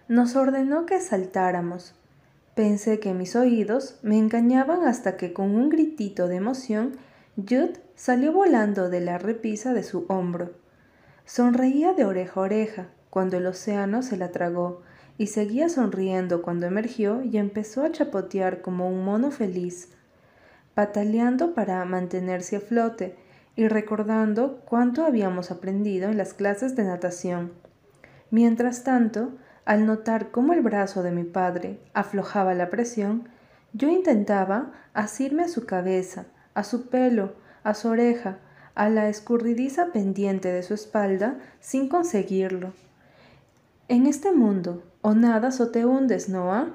Nos 0.09 0.37
ordenó 0.37 0.87
que 0.87 1.01
saltáramos. 1.01 1.96
Pensé 2.57 3.01
que 3.01 3.13
mis 3.13 3.37
oídos 3.37 3.99
me 4.01 4.17
engañaban 4.17 4.85
hasta 4.85 5.19
que 5.19 5.35
con 5.35 5.55
un 5.55 5.69
gritito 5.69 6.27
de 6.27 6.37
emoción 6.37 6.97
Judd 7.37 7.77
salió 7.97 8.33
volando 8.33 8.89
de 8.89 9.03
la 9.03 9.19
repisa 9.19 9.75
de 9.75 9.83
su 9.83 10.07
hombro. 10.09 10.55
Sonreía 11.27 11.93
de 11.93 12.07
oreja 12.07 12.41
a 12.41 12.43
oreja 12.45 12.89
cuando 13.11 13.37
el 13.37 13.45
océano 13.45 14.01
se 14.01 14.17
la 14.17 14.33
tragó 14.33 14.81
y 15.19 15.27
seguía 15.27 15.69
sonriendo 15.69 16.41
cuando 16.41 16.65
emergió 16.65 17.23
y 17.23 17.37
empezó 17.37 17.85
a 17.85 17.93
chapotear 17.93 18.63
como 18.63 18.89
un 18.89 19.05
mono 19.05 19.31
feliz, 19.31 19.91
pataleando 20.73 21.53
para 21.53 21.85
mantenerse 21.85 22.57
a 22.57 22.61
flote 22.61 23.17
y 23.55 23.69
recordando 23.69 24.63
cuánto 24.65 25.05
habíamos 25.05 25.51
aprendido 25.51 26.09
en 26.09 26.17
las 26.17 26.33
clases 26.33 26.75
de 26.75 26.85
natación. 26.85 27.53
Mientras 28.31 28.83
tanto, 28.83 29.35
al 29.67 29.85
notar 29.85 30.31
cómo 30.31 30.55
el 30.55 30.63
brazo 30.63 31.03
de 31.03 31.11
mi 31.11 31.25
padre 31.25 31.79
aflojaba 31.93 32.55
la 32.55 32.71
presión, 32.71 33.29
yo 33.75 33.91
intentaba 33.91 34.73
asirme 34.95 35.43
a 35.43 35.49
su 35.49 35.67
cabeza, 35.67 36.25
a 36.55 36.65
su 36.65 36.89
pelo, 36.89 37.35
a 37.63 37.75
su 37.75 37.89
oreja, 37.89 38.39
a 38.75 38.89
la 38.89 39.09
escurridiza 39.09 39.93
pendiente 39.93 40.51
de 40.51 40.63
su 40.63 40.73
espalda, 40.73 41.39
sin 41.61 41.89
conseguirlo. 41.89 42.73
En 43.89 44.07
este 44.07 44.33
mundo, 44.33 44.83
o 45.03 45.15
nadas 45.15 45.61
o 45.61 45.71
te 45.71 45.85
hundes, 45.85 46.29
Noah, 46.29 46.69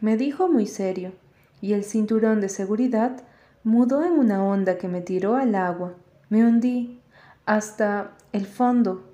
me 0.00 0.16
dijo 0.16 0.48
muy 0.48 0.66
serio, 0.66 1.12
y 1.60 1.72
el 1.72 1.84
cinturón 1.84 2.40
de 2.40 2.48
seguridad 2.48 3.22
mudó 3.64 4.04
en 4.04 4.12
una 4.12 4.44
onda 4.44 4.78
que 4.78 4.88
me 4.88 5.00
tiró 5.00 5.36
al 5.36 5.54
agua. 5.54 5.94
Me 6.28 6.44
hundí 6.44 7.00
hasta 7.46 8.12
el 8.32 8.46
fondo. 8.46 9.08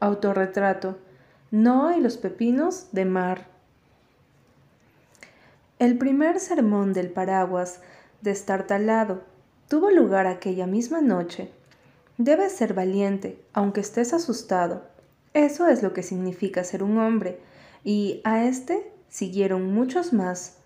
Autorretrato. 0.00 0.98
Noah 1.52 1.96
y 1.96 2.00
los 2.00 2.16
pepinos 2.16 2.86
de 2.92 3.04
mar. 3.04 3.48
El 5.80 5.98
primer 5.98 6.38
sermón 6.38 6.92
del 6.92 7.10
paraguas 7.10 7.80
destartalado 8.20 9.22
tuvo 9.66 9.90
lugar 9.90 10.28
aquella 10.28 10.68
misma 10.68 11.00
noche. 11.00 11.50
Debes 12.18 12.52
ser 12.52 12.72
valiente, 12.72 13.42
aunque 13.52 13.80
estés 13.80 14.12
asustado. 14.12 14.84
Eso 15.34 15.66
es 15.66 15.82
lo 15.82 15.92
que 15.92 16.04
significa 16.04 16.62
ser 16.62 16.84
un 16.84 16.98
hombre, 16.98 17.40
y 17.82 18.20
a 18.22 18.44
este 18.44 18.92
siguieron 19.08 19.74
muchos 19.74 20.12
más. 20.12 20.58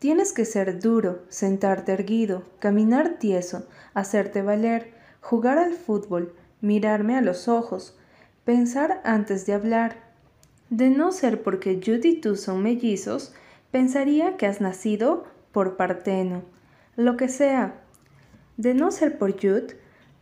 Tienes 0.00 0.32
que 0.32 0.44
ser 0.44 0.80
duro, 0.80 1.22
sentarte 1.28 1.92
erguido, 1.92 2.42
caminar 2.58 3.18
tieso, 3.20 3.68
hacerte 3.94 4.42
valer, 4.42 4.92
jugar 5.20 5.58
al 5.58 5.74
fútbol, 5.74 6.34
mirarme 6.60 7.16
a 7.16 7.20
los 7.20 7.46
ojos, 7.46 7.96
pensar 8.44 9.00
antes 9.04 9.46
de 9.46 9.52
hablar. 9.52 10.11
De 10.72 10.88
no 10.88 11.12
ser 11.12 11.42
porque 11.42 11.82
Judy 11.84 12.08
y 12.08 12.20
tú 12.22 12.34
son 12.34 12.62
mellizos, 12.62 13.34
pensaría 13.70 14.38
que 14.38 14.46
has 14.46 14.62
nacido 14.62 15.24
por 15.52 15.76
parteno. 15.76 16.44
Lo 16.96 17.18
que 17.18 17.28
sea. 17.28 17.82
De 18.56 18.72
no 18.72 18.90
ser 18.90 19.18
por 19.18 19.32
Jude, 19.32 19.76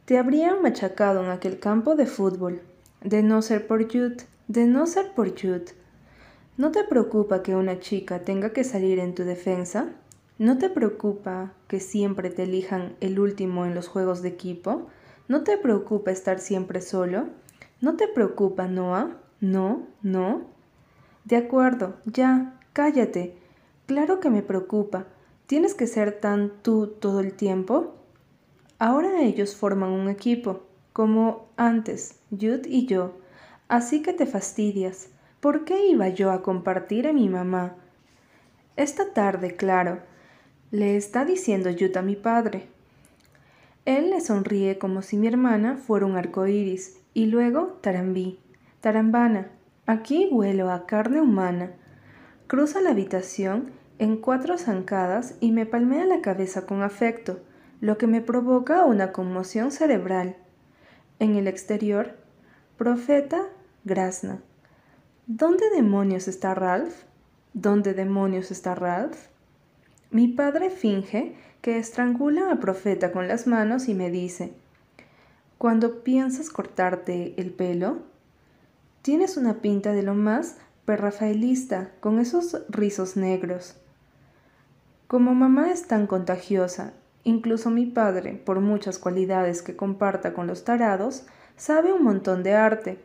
te 0.07 0.19
habrían 0.19 0.61
machacado 0.61 1.23
en 1.23 1.31
aquel 1.31 1.61
campo 1.61 1.95
de 1.95 2.07
fútbol. 2.07 2.63
De 3.01 3.23
no 3.23 3.43
ser 3.43 3.69
por 3.69 3.85
Jude, 3.85 4.17
de 4.49 4.67
no 4.67 4.89
ser 4.89 5.13
por 5.13 5.41
Jude, 5.41 5.67
¿No 6.57 6.73
te 6.73 6.83
preocupa 6.83 7.45
que 7.45 7.55
una 7.55 7.79
chica 7.79 8.25
tenga 8.25 8.53
que 8.53 8.65
salir 8.65 8.99
en 8.99 9.15
tu 9.15 9.23
defensa? 9.23 9.93
¿No 10.37 10.59
te 10.59 10.69
preocupa 10.69 11.53
que 11.69 11.79
siempre 11.79 12.29
te 12.29 12.43
elijan 12.43 12.97
el 13.01 13.21
último 13.21 13.67
en 13.67 13.77
los 13.77 13.87
juegos 13.87 14.21
de 14.21 14.31
equipo? 14.31 14.89
¿No 15.29 15.45
te 15.45 15.59
preocupa 15.59 16.11
estar 16.11 16.41
siempre 16.41 16.81
solo? 16.81 17.29
¿No 17.81 17.97
te 17.97 18.09
preocupa, 18.09 18.67
Noah? 18.67 19.17
¿No? 19.41 19.87
¿No? 20.03 20.43
De 21.25 21.37
acuerdo, 21.37 21.97
ya, 22.05 22.59
cállate. 22.73 23.35
Claro 23.87 24.21
que 24.21 24.31
me 24.31 24.43
preocupa. 24.43 25.07
¿Tienes 25.47 25.75
que 25.75 25.87
ser 25.87 26.21
tan 26.21 26.53
tú 26.63 26.87
todo 26.87 27.21
el 27.21 27.33
tiempo? 27.33 27.95
Ahora 28.79 29.23
ellos 29.23 29.57
forman 29.57 29.91
un 29.91 30.09
equipo, 30.09 30.63
como 30.93 31.49
antes, 31.57 32.21
Jude 32.31 32.63
y 32.67 32.87
yo. 32.87 33.19
Así 33.69 34.03
que 34.03 34.13
te 34.13 34.27
fastidias. 34.27 35.09
¿Por 35.41 35.65
qué 35.65 35.87
iba 35.87 36.09
yo 36.09 36.31
a 36.31 36.43
compartir 36.43 37.07
a 37.07 37.13
mi 37.13 37.29
mamá? 37.29 37.77
Esta 38.77 39.13
tarde, 39.13 39.57
claro, 39.57 40.01
le 40.71 40.97
está 40.97 41.25
diciendo 41.25 41.71
Yuta 41.71 42.01
a 42.01 42.03
mi 42.03 42.17
padre. 42.17 42.69
Él 43.85 44.11
le 44.11 44.21
sonríe 44.21 44.79
como 44.79 45.03
si 45.03 45.17
mi 45.17 45.27
hermana 45.27 45.77
fuera 45.77 46.07
un 46.07 46.17
arco 46.17 46.47
iris, 46.47 46.99
y 47.13 47.27
luego 47.27 47.79
tarambí, 47.81 48.39
tarambana, 48.81 49.51
aquí 49.87 50.29
huelo 50.31 50.71
a 50.71 50.87
carne 50.87 51.21
humana. 51.21 51.73
Cruza 52.47 52.81
la 52.81 52.91
habitación 52.91 53.71
en 53.99 54.17
cuatro 54.17 54.59
zancadas 54.59 55.35
y 55.41 55.53
me 55.53 55.67
palmea 55.67 56.05
la 56.07 56.21
cabeza 56.21 56.67
con 56.67 56.83
afecto, 56.83 57.41
lo 57.81 57.99
que 57.99 58.07
me 58.07 58.21
provoca 58.21 58.85
una 58.85 59.13
conmoción 59.13 59.73
cerebral. 59.73 60.37
En 61.19 61.37
el 61.37 61.47
exterior, 61.47 62.17
profeta 62.77 63.47
Grasna. 63.85 64.41
¿Dónde 65.27 65.71
demonios 65.71 66.29
está 66.29 66.55
Ralph? 66.55 66.95
¿Dónde 67.53 67.95
demonios 67.95 68.51
está 68.51 68.75
Ralph? 68.75 69.29
Mi 70.11 70.29
padre 70.29 70.71
finge 70.71 71.37
que 71.61 71.79
estrangula 71.79 72.51
a 72.51 72.59
Profeta 72.59 73.13
con 73.13 73.29
las 73.29 73.47
manos 73.47 73.89
y 73.89 73.95
me 73.95 74.11
dice, 74.11 74.55
cuando 75.59 76.03
piensas 76.03 76.51
cortarte 76.51 77.35
el 77.37 77.53
pelo, 77.53 78.10
tienes 79.03 79.37
una 79.37 79.61
pinta 79.61 79.93
de 79.93 80.03
lo 80.03 80.15
más 80.15 80.57
perrafaelista 80.85 81.91
con 82.01 82.19
esos 82.19 82.63
rizos 82.69 83.17
negros. 83.17 83.77
Como 85.07 85.35
mamá 85.35 85.71
es 85.71 85.87
tan 85.87 86.07
contagiosa, 86.07 86.93
incluso 87.25 87.71
mi 87.71 87.87
padre, 87.87 88.35
por 88.35 88.61
muchas 88.61 88.99
cualidades 88.99 89.63
que 89.63 89.77
comparta 89.77 90.33
con 90.33 90.47
los 90.47 90.65
tarados, 90.65 91.27
sabe 91.57 91.93
un 91.93 92.03
montón 92.03 92.43
de 92.43 92.55
arte, 92.55 92.99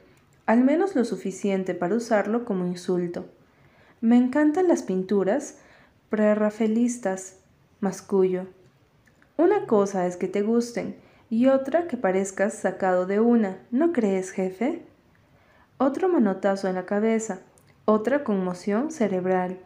al 0.45 0.63
menos 0.63 0.95
lo 0.95 1.05
suficiente 1.05 1.73
para 1.73 1.95
usarlo 1.95 2.45
como 2.45 2.65
insulto. 2.65 3.25
Me 4.01 4.17
encantan 4.17 4.67
las 4.67 4.83
pinturas 4.83 5.57
prerrafaelistas, 6.09 7.37
mascullo. 7.79 8.45
Una 9.37 9.65
cosa 9.65 10.05
es 10.05 10.17
que 10.17 10.27
te 10.27 10.43
gusten 10.43 10.95
y 11.29 11.47
otra 11.47 11.87
que 11.87 11.97
parezcas 11.97 12.53
sacado 12.53 13.05
de 13.05 13.19
una, 13.19 13.57
¿no 13.71 13.91
crees, 13.91 14.31
jefe? 14.31 14.83
Otro 15.77 16.07
manotazo 16.07 16.69
en 16.69 16.75
la 16.75 16.85
cabeza, 16.85 17.39
otra 17.83 18.23
conmoción 18.23 18.91
cerebral. 18.91 19.59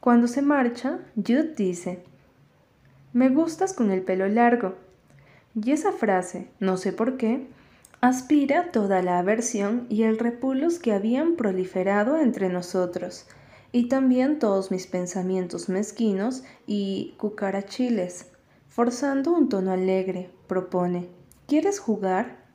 Cuando 0.00 0.26
se 0.26 0.42
marcha, 0.42 0.98
Jude 1.14 1.54
dice, 1.56 2.02
Me 3.12 3.28
gustas 3.28 3.72
con 3.72 3.92
el 3.92 4.02
pelo 4.02 4.26
largo. 4.28 4.74
Y 5.54 5.70
esa 5.70 5.92
frase, 5.92 6.48
no 6.58 6.76
sé 6.76 6.92
por 6.92 7.16
qué, 7.16 7.46
aspira 8.00 8.72
toda 8.72 9.00
la 9.00 9.18
aversión 9.18 9.86
y 9.88 10.02
el 10.02 10.18
repulus 10.18 10.80
que 10.80 10.92
habían 10.92 11.36
proliferado 11.36 12.18
entre 12.18 12.48
nosotros, 12.48 13.26
y 13.70 13.88
también 13.88 14.40
todos 14.40 14.70
mis 14.72 14.88
pensamientos 14.88 15.68
mezquinos 15.68 16.42
y 16.66 17.14
cucarachiles. 17.16 18.32
Forzando 18.68 19.32
un 19.32 19.48
tono 19.48 19.70
alegre, 19.70 20.30
propone, 20.48 21.08
¿Quieres 21.46 21.78
jugar? 21.78 22.45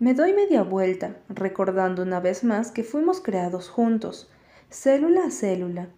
Me 0.00 0.12
doy 0.12 0.32
media 0.32 0.64
vuelta, 0.64 1.16
recordando 1.28 2.02
una 2.02 2.18
vez 2.18 2.42
más 2.42 2.72
que 2.72 2.82
fuimos 2.82 3.20
creados 3.20 3.68
juntos, 3.68 4.28
célula 4.68 5.26
a 5.26 5.30
célula. 5.30 5.88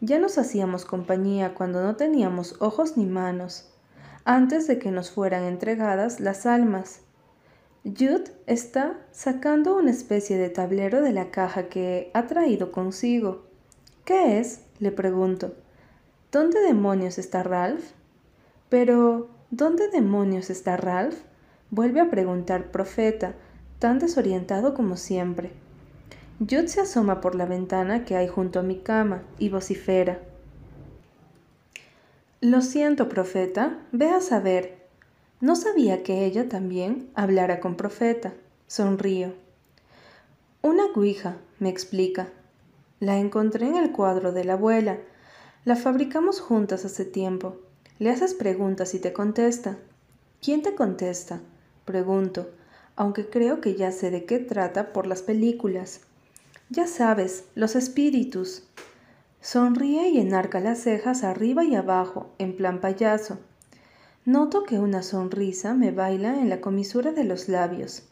Ya 0.00 0.18
nos 0.18 0.36
hacíamos 0.36 0.84
compañía 0.84 1.54
cuando 1.54 1.80
no 1.80 1.94
teníamos 1.94 2.56
ojos 2.58 2.96
ni 2.96 3.06
manos, 3.06 3.72
antes 4.24 4.66
de 4.66 4.80
que 4.80 4.90
nos 4.90 5.12
fueran 5.12 5.44
entregadas 5.44 6.18
las 6.18 6.44
almas. 6.44 7.02
Jude 7.84 8.24
está 8.46 8.98
sacando 9.12 9.76
una 9.76 9.92
especie 9.92 10.38
de 10.38 10.50
tablero 10.50 11.00
de 11.00 11.12
la 11.12 11.30
caja 11.30 11.68
que 11.68 12.10
ha 12.14 12.26
traído 12.26 12.72
consigo. 12.72 13.46
¿Qué 14.04 14.40
es? 14.40 14.62
le 14.80 14.90
pregunto. 14.90 15.54
¿Dónde 16.32 16.60
demonios 16.60 17.16
está 17.16 17.44
Ralph? 17.44 17.92
Pero, 18.68 19.28
¿dónde 19.52 19.88
demonios 19.88 20.50
está 20.50 20.76
Ralph? 20.76 21.16
Vuelve 21.70 22.00
a 22.00 22.10
preguntar 22.10 22.70
Profeta, 22.70 23.34
tan 23.78 23.98
desorientado 23.98 24.74
como 24.74 24.96
siempre. 24.96 25.50
Jude 26.38 26.68
se 26.68 26.80
asoma 26.80 27.20
por 27.20 27.34
la 27.34 27.46
ventana 27.46 28.04
que 28.04 28.16
hay 28.16 28.28
junto 28.28 28.60
a 28.60 28.62
mi 28.62 28.78
cama 28.78 29.22
y 29.38 29.48
vocifera. 29.48 30.20
Lo 32.40 32.60
siento, 32.60 33.08
Profeta, 33.08 33.78
ve 33.90 34.10
a 34.10 34.20
saber. 34.20 34.86
No 35.40 35.56
sabía 35.56 36.02
que 36.02 36.24
ella 36.24 36.48
también 36.48 37.10
hablara 37.14 37.58
con 37.60 37.76
Profeta. 37.76 38.34
Sonrío. 38.68 39.32
Una 40.62 40.84
guija, 40.94 41.36
me 41.58 41.68
explica. 41.68 42.28
La 43.00 43.18
encontré 43.18 43.66
en 43.66 43.76
el 43.76 43.92
cuadro 43.92 44.32
de 44.32 44.44
la 44.44 44.54
abuela. 44.54 44.98
La 45.64 45.76
fabricamos 45.76 46.40
juntas 46.40 46.84
hace 46.84 47.04
tiempo. 47.04 47.56
Le 47.98 48.10
haces 48.10 48.34
preguntas 48.34 48.94
y 48.94 48.98
te 48.98 49.12
contesta. 49.12 49.78
¿Quién 50.40 50.62
te 50.62 50.74
contesta? 50.74 51.40
Pregunto, 51.86 52.50
aunque 52.96 53.30
creo 53.30 53.60
que 53.60 53.76
ya 53.76 53.92
sé 53.92 54.10
de 54.10 54.24
qué 54.26 54.40
trata 54.40 54.92
por 54.92 55.06
las 55.06 55.22
películas. 55.22 56.00
Ya 56.68 56.88
sabes, 56.88 57.44
los 57.54 57.76
espíritus. 57.76 58.64
Sonríe 59.40 60.08
y 60.08 60.18
enarca 60.18 60.58
las 60.58 60.80
cejas 60.80 61.22
arriba 61.22 61.64
y 61.64 61.76
abajo, 61.76 62.32
en 62.38 62.56
plan 62.56 62.80
payaso. 62.80 63.38
Noto 64.24 64.64
que 64.64 64.80
una 64.80 65.04
sonrisa 65.04 65.74
me 65.74 65.92
baila 65.92 66.40
en 66.40 66.48
la 66.48 66.60
comisura 66.60 67.12
de 67.12 67.22
los 67.22 67.48
labios. 67.48 68.02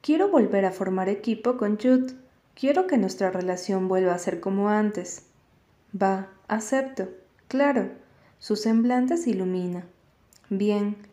Quiero 0.00 0.28
volver 0.28 0.64
a 0.64 0.72
formar 0.72 1.08
equipo 1.08 1.56
con 1.56 1.78
Jude. 1.78 2.14
Quiero 2.56 2.88
que 2.88 2.98
nuestra 2.98 3.30
relación 3.30 3.86
vuelva 3.86 4.14
a 4.14 4.18
ser 4.18 4.40
como 4.40 4.68
antes. 4.68 5.26
Va, 5.94 6.30
acepto. 6.48 7.08
Claro. 7.46 7.90
Su 8.40 8.56
semblante 8.56 9.16
se 9.16 9.30
ilumina. 9.30 9.86
Bien. 10.50 11.11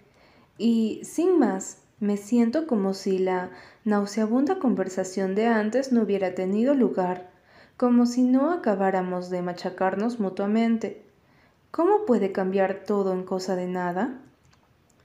Y 0.59 0.99
sin 1.05 1.39
más, 1.39 1.77
me 2.01 2.17
siento 2.17 2.67
como 2.67 2.93
si 2.93 3.17
la 3.17 3.49
nauseabunda 3.85 4.59
conversación 4.59 5.33
de 5.33 5.47
antes 5.47 5.93
no 5.93 6.01
hubiera 6.01 6.35
tenido 6.35 6.73
lugar, 6.73 7.29
como 7.77 8.05
si 8.05 8.23
no 8.23 8.51
acabáramos 8.51 9.29
de 9.29 9.41
machacarnos 9.41 10.19
mutuamente. 10.19 11.01
¿Cómo 11.71 12.05
puede 12.05 12.33
cambiar 12.33 12.83
todo 12.85 13.13
en 13.13 13.23
cosa 13.23 13.55
de 13.55 13.67
nada? 13.67 14.19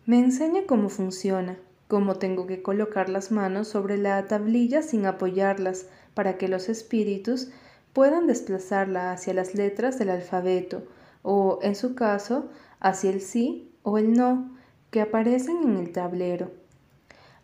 Me 0.07 0.19
enseña 0.19 0.63
cómo 0.67 0.89
funciona, 0.89 1.57
cómo 1.87 2.17
tengo 2.17 2.49
que 2.49 2.61
colocar 2.61 3.09
las 3.09 3.31
manos 3.31 3.69
sobre 3.69 3.97
la 3.97 4.27
tablilla 4.27 4.83
sin 4.83 5.07
apoyarlas 5.07 5.87
para 6.15 6.37
que 6.37 6.49
los 6.49 6.69
espíritus 6.69 7.53
puedan 7.93 8.27
desplazarla 8.27 9.13
hacia 9.13 9.35
las 9.35 9.55
letras 9.55 10.01
del 10.01 10.11
alfabeto, 10.11 10.83
o, 11.23 11.61
en 11.63 11.77
su 11.77 11.95
caso, 11.95 12.51
hacia 12.81 13.11
el 13.11 13.21
sí 13.21 13.71
o 13.85 13.99
el 13.99 14.15
no 14.15 14.54
que 14.95 15.01
aparecen 15.01 15.65
en 15.65 15.77
el 15.79 15.91
tablero. 15.91 16.53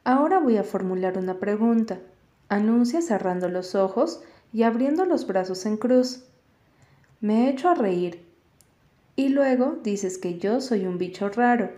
Ahora 0.05 0.39
voy 0.39 0.57
a 0.57 0.63
formular 0.63 1.19
una 1.19 1.41
pregunta. 1.41 1.99
Anuncia 2.49 3.03
cerrando 3.03 3.49
los 3.49 3.75
ojos 3.75 4.23
y 4.53 4.63
abriendo 4.63 5.05
los 5.05 5.27
brazos 5.27 5.67
en 5.67 5.77
cruz. 5.77 6.23
Me 7.21 7.51
echo 7.51 7.69
a 7.69 7.75
reír. 7.75 8.25
Y 9.17 9.31
luego 9.31 9.81
dices 9.83 10.17
que 10.17 10.39
yo 10.39 10.61
soy 10.61 10.87
un 10.87 10.97
bicho 10.97 11.29
raro. 11.29 11.73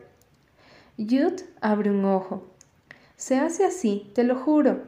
Jude 0.99 1.37
abre 1.63 1.91
un 1.91 2.05
ojo. 2.05 2.47
Se 3.17 3.39
hace 3.39 3.65
así, 3.65 4.11
te 4.15 4.25
lo 4.25 4.37
juro. 4.37 4.83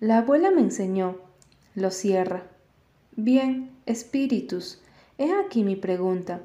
La 0.00 0.16
abuela 0.16 0.50
me 0.50 0.62
enseñó. 0.62 1.18
Lo 1.74 1.90
cierra. 1.90 2.44
Bien, 3.16 3.70
espíritus. 3.84 4.80
He 5.18 5.30
aquí 5.30 5.62
mi 5.62 5.76
pregunta. 5.76 6.40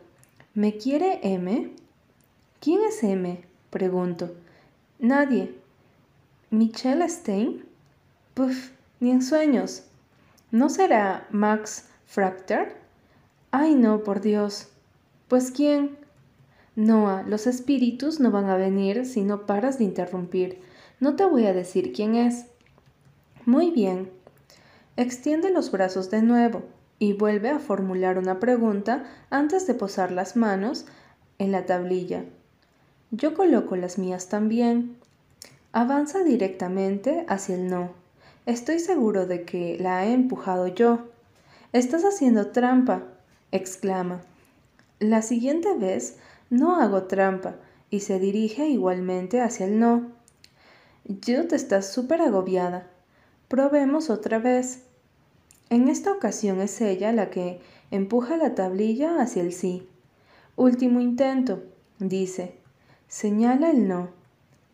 ¿Me 0.54 0.76
quiere 0.76 1.22
M? 1.24 1.72
¿Quién 2.60 2.82
es 2.84 3.02
M? 3.02 3.47
Pregunto. 3.70 4.36
Nadie. 5.00 5.56
¿Michelle 6.50 7.08
Stein? 7.10 7.66
Puf, 8.34 8.72
ni 9.00 9.12
en 9.12 9.22
sueños. 9.22 9.84
¿No 10.52 10.70
será 10.70 11.28
Max 11.32 11.90
Fracter? 12.06 12.78
Ay, 13.52 13.76
no, 13.76 14.04
por 14.04 14.22
Dios. 14.22 14.70
Pues 15.28 15.52
quién? 15.52 15.98
Noah, 16.76 17.24
los 17.24 17.48
espíritus 17.48 18.20
no 18.20 18.32
van 18.32 18.50
a 18.50 18.56
venir 18.56 19.06
si 19.06 19.24
no 19.24 19.46
paras 19.46 19.78
de 19.78 19.84
interrumpir. 19.84 20.62
No 21.00 21.16
te 21.16 21.26
voy 21.26 21.46
a 21.48 21.54
decir 21.54 21.92
quién 21.92 22.16
es. 22.16 22.46
Muy 23.46 23.72
bien. 23.72 24.10
Extiende 24.96 25.52
los 25.52 25.72
brazos 25.72 26.10
de 26.10 26.22
nuevo 26.22 26.64
y 27.00 27.14
vuelve 27.14 27.50
a 27.50 27.60
formular 27.60 28.18
una 28.18 28.40
pregunta 28.40 29.06
antes 29.30 29.68
de 29.68 29.74
posar 29.74 30.12
las 30.12 30.36
manos 30.36 30.86
en 31.40 31.52
la 31.52 31.66
tablilla. 31.66 32.26
Yo 33.12 33.34
coloco 33.34 33.78
las 33.78 33.98
mías 33.98 34.28
también. 34.28 34.98
Avanza 35.72 36.24
directamente 36.24 37.26
hacia 37.30 37.56
el 37.56 37.70
no. 37.70 37.92
Estoy 38.46 38.80
seguro 38.80 39.26
de 39.26 39.44
que 39.44 39.78
la 39.80 40.06
he 40.06 40.14
empujado 40.14 40.68
yo. 40.68 41.08
Estás 41.72 42.04
haciendo 42.04 42.48
trampa, 42.48 43.04
exclama. 43.52 44.22
La 45.00 45.22
siguiente 45.22 45.74
vez 45.76 46.18
no 46.50 46.82
hago 46.82 47.04
trampa 47.04 47.56
y 47.90 48.02
se 48.02 48.20
dirige 48.20 48.68
igualmente 48.68 49.42
hacia 49.42 49.68
el 49.68 49.80
no. 49.80 50.12
Jude 51.08 51.56
está 51.56 51.82
súper 51.82 52.22
agobiada. 52.22 52.88
Probemos 53.48 54.10
otra 54.10 54.40
vez. 54.40 54.84
En 55.70 55.88
esta 55.88 56.12
ocasión 56.12 56.60
es 56.60 56.82
ella 56.82 57.14
la 57.14 57.30
que 57.30 57.62
empuja 57.90 58.36
la 58.36 58.54
tablilla 58.56 59.22
hacia 59.22 59.44
el 59.44 59.54
sí. 59.54 59.88
Último 60.58 61.00
intento, 61.00 61.64
dice. 62.00 62.67
Señala 63.08 63.72
el 63.72 63.88
no. 63.88 64.10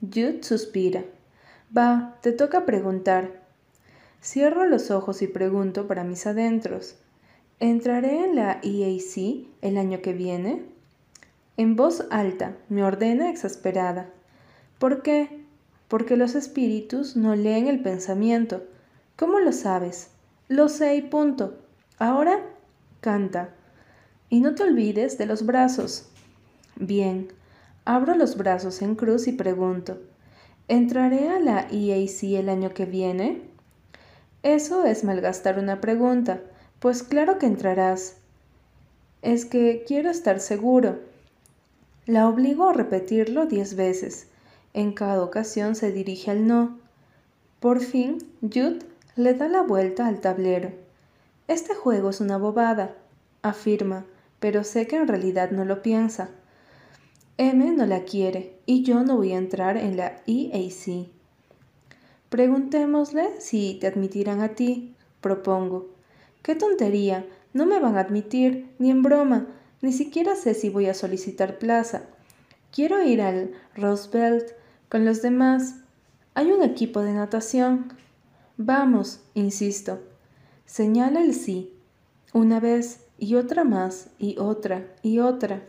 Jude 0.01 0.41
suspira. 0.41 1.03
Va, 1.75 2.17
te 2.21 2.31
toca 2.31 2.65
preguntar. 2.65 3.43
Cierro 4.23 4.65
los 4.65 4.89
ojos 4.89 5.21
y 5.21 5.27
pregunto 5.27 5.87
para 5.87 6.03
mis 6.03 6.25
adentros. 6.25 6.95
¿Entraré 7.59 8.25
en 8.25 8.35
la 8.35 8.59
EAC 8.63 9.47
el 9.61 9.77
año 9.77 10.01
que 10.01 10.13
viene? 10.13 10.65
En 11.57 11.75
voz 11.75 12.05
alta, 12.09 12.57
me 12.69 12.83
ordena 12.83 13.29
exasperada. 13.29 14.09
¿Por 14.79 15.03
qué? 15.03 15.45
Porque 15.87 16.17
los 16.17 16.33
espíritus 16.33 17.15
no 17.15 17.35
leen 17.35 17.67
el 17.67 17.83
pensamiento. 17.83 18.63
¿Cómo 19.15 19.39
lo 19.39 19.51
sabes? 19.51 20.09
Lo 20.47 20.69
sé 20.69 20.95
y 20.95 21.03
punto. 21.03 21.59
Ahora, 21.99 22.39
canta. 22.99 23.51
Y 24.29 24.41
no 24.41 24.55
te 24.55 24.63
olvides 24.63 25.19
de 25.19 25.27
los 25.27 25.45
brazos. 25.45 26.09
Bien, 26.75 27.27
abro 27.85 28.15
los 28.15 28.37
brazos 28.37 28.81
en 28.81 28.95
cruz 28.95 29.27
y 29.27 29.33
pregunto, 29.33 29.99
¿entraré 30.67 31.29
a 31.29 31.39
la 31.39 31.67
EAC 31.71 32.23
el 32.39 32.49
año 32.49 32.73
que 32.73 32.85
viene? 32.85 33.41
Eso 34.43 34.85
es 34.85 35.03
malgastar 35.03 35.59
una 35.59 35.81
pregunta, 35.81 36.41
pues 36.79 37.03
claro 37.03 37.39
que 37.39 37.45
entrarás. 37.45 38.17
Es 39.21 39.45
que 39.45 39.83
quiero 39.87 40.09
estar 40.09 40.39
seguro. 40.39 40.99
La 42.05 42.27
obligo 42.27 42.67
a 42.67 42.73
repetirlo 42.73 43.45
diez 43.45 43.75
veces. 43.75 44.27
En 44.73 44.91
cada 44.91 45.23
ocasión 45.23 45.75
se 45.75 45.91
dirige 45.91 46.31
al 46.31 46.45
no. 46.45 46.77
Por 47.61 47.79
fin, 47.79 48.17
Jude 48.41 48.79
le 49.15 49.33
da 49.33 49.47
la 49.47 49.61
vuelta 49.61 50.07
al 50.07 50.19
tablero. 50.19 50.71
Este 51.47 51.75
juego 51.75 52.09
es 52.09 52.19
una 52.19 52.37
bobada, 52.37 52.95
afirma, 53.41 54.05
pero 54.39 54.65
sé 54.65 54.87
que 54.87 54.97
en 54.97 55.07
realidad 55.07 55.51
no 55.51 55.63
lo 55.63 55.81
piensa. 55.81 56.29
M 57.37 57.71
no 57.71 57.85
la 57.87 58.03
quiere 58.03 58.59
y 58.67 58.83
yo 58.83 59.03
no 59.03 59.17
voy 59.17 59.33
a 59.33 59.37
entrar 59.37 59.75
en 59.77 59.97
la 59.97 60.21
EAC. 60.27 61.07
Preguntémosle 62.29 63.39
si 63.39 63.77
te 63.79 63.87
admitirán 63.87 64.41
a 64.41 64.49
ti, 64.49 64.95
propongo. 65.21 65.89
¡Qué 66.43 66.55
tontería! 66.55 67.25
No 67.53 67.65
me 67.65 67.79
van 67.79 67.97
a 67.97 68.01
admitir, 68.01 68.69
ni 68.79 68.89
en 68.89 69.03
broma, 69.03 69.47
ni 69.81 69.93
siquiera 69.93 70.35
sé 70.35 70.53
si 70.53 70.69
voy 70.69 70.87
a 70.87 70.93
solicitar 70.93 71.59
plaza. 71.59 72.03
Quiero 72.71 73.03
ir 73.03 73.21
al 73.21 73.51
Roosevelt 73.75 74.53
con 74.89 75.05
los 75.05 75.21
demás. 75.21 75.75
Hay 76.33 76.51
un 76.51 76.63
equipo 76.63 77.01
de 77.01 77.13
natación. 77.13 77.93
Vamos, 78.57 79.21
insisto. 79.35 80.01
Señala 80.65 81.21
el 81.21 81.33
sí, 81.33 81.73
una 82.33 82.59
vez 82.59 83.05
y 83.19 83.35
otra 83.35 83.63
más 83.63 84.09
y 84.17 84.37
otra 84.39 84.87
y 85.03 85.19
otra. 85.19 85.63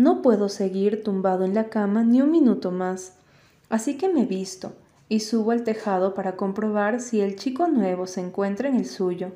No 0.00 0.22
puedo 0.22 0.48
seguir 0.48 1.04
tumbado 1.04 1.44
en 1.44 1.52
la 1.52 1.68
cama 1.68 2.04
ni 2.04 2.22
un 2.22 2.30
minuto 2.30 2.70
más, 2.70 3.18
así 3.68 3.98
que 3.98 4.08
me 4.08 4.24
visto 4.24 4.72
y 5.10 5.20
subo 5.20 5.50
al 5.50 5.62
tejado 5.62 6.14
para 6.14 6.36
comprobar 6.36 7.02
si 7.02 7.20
el 7.20 7.36
chico 7.36 7.68
nuevo 7.68 8.06
se 8.06 8.22
encuentra 8.22 8.70
en 8.70 8.76
el 8.76 8.86
suyo. 8.86 9.32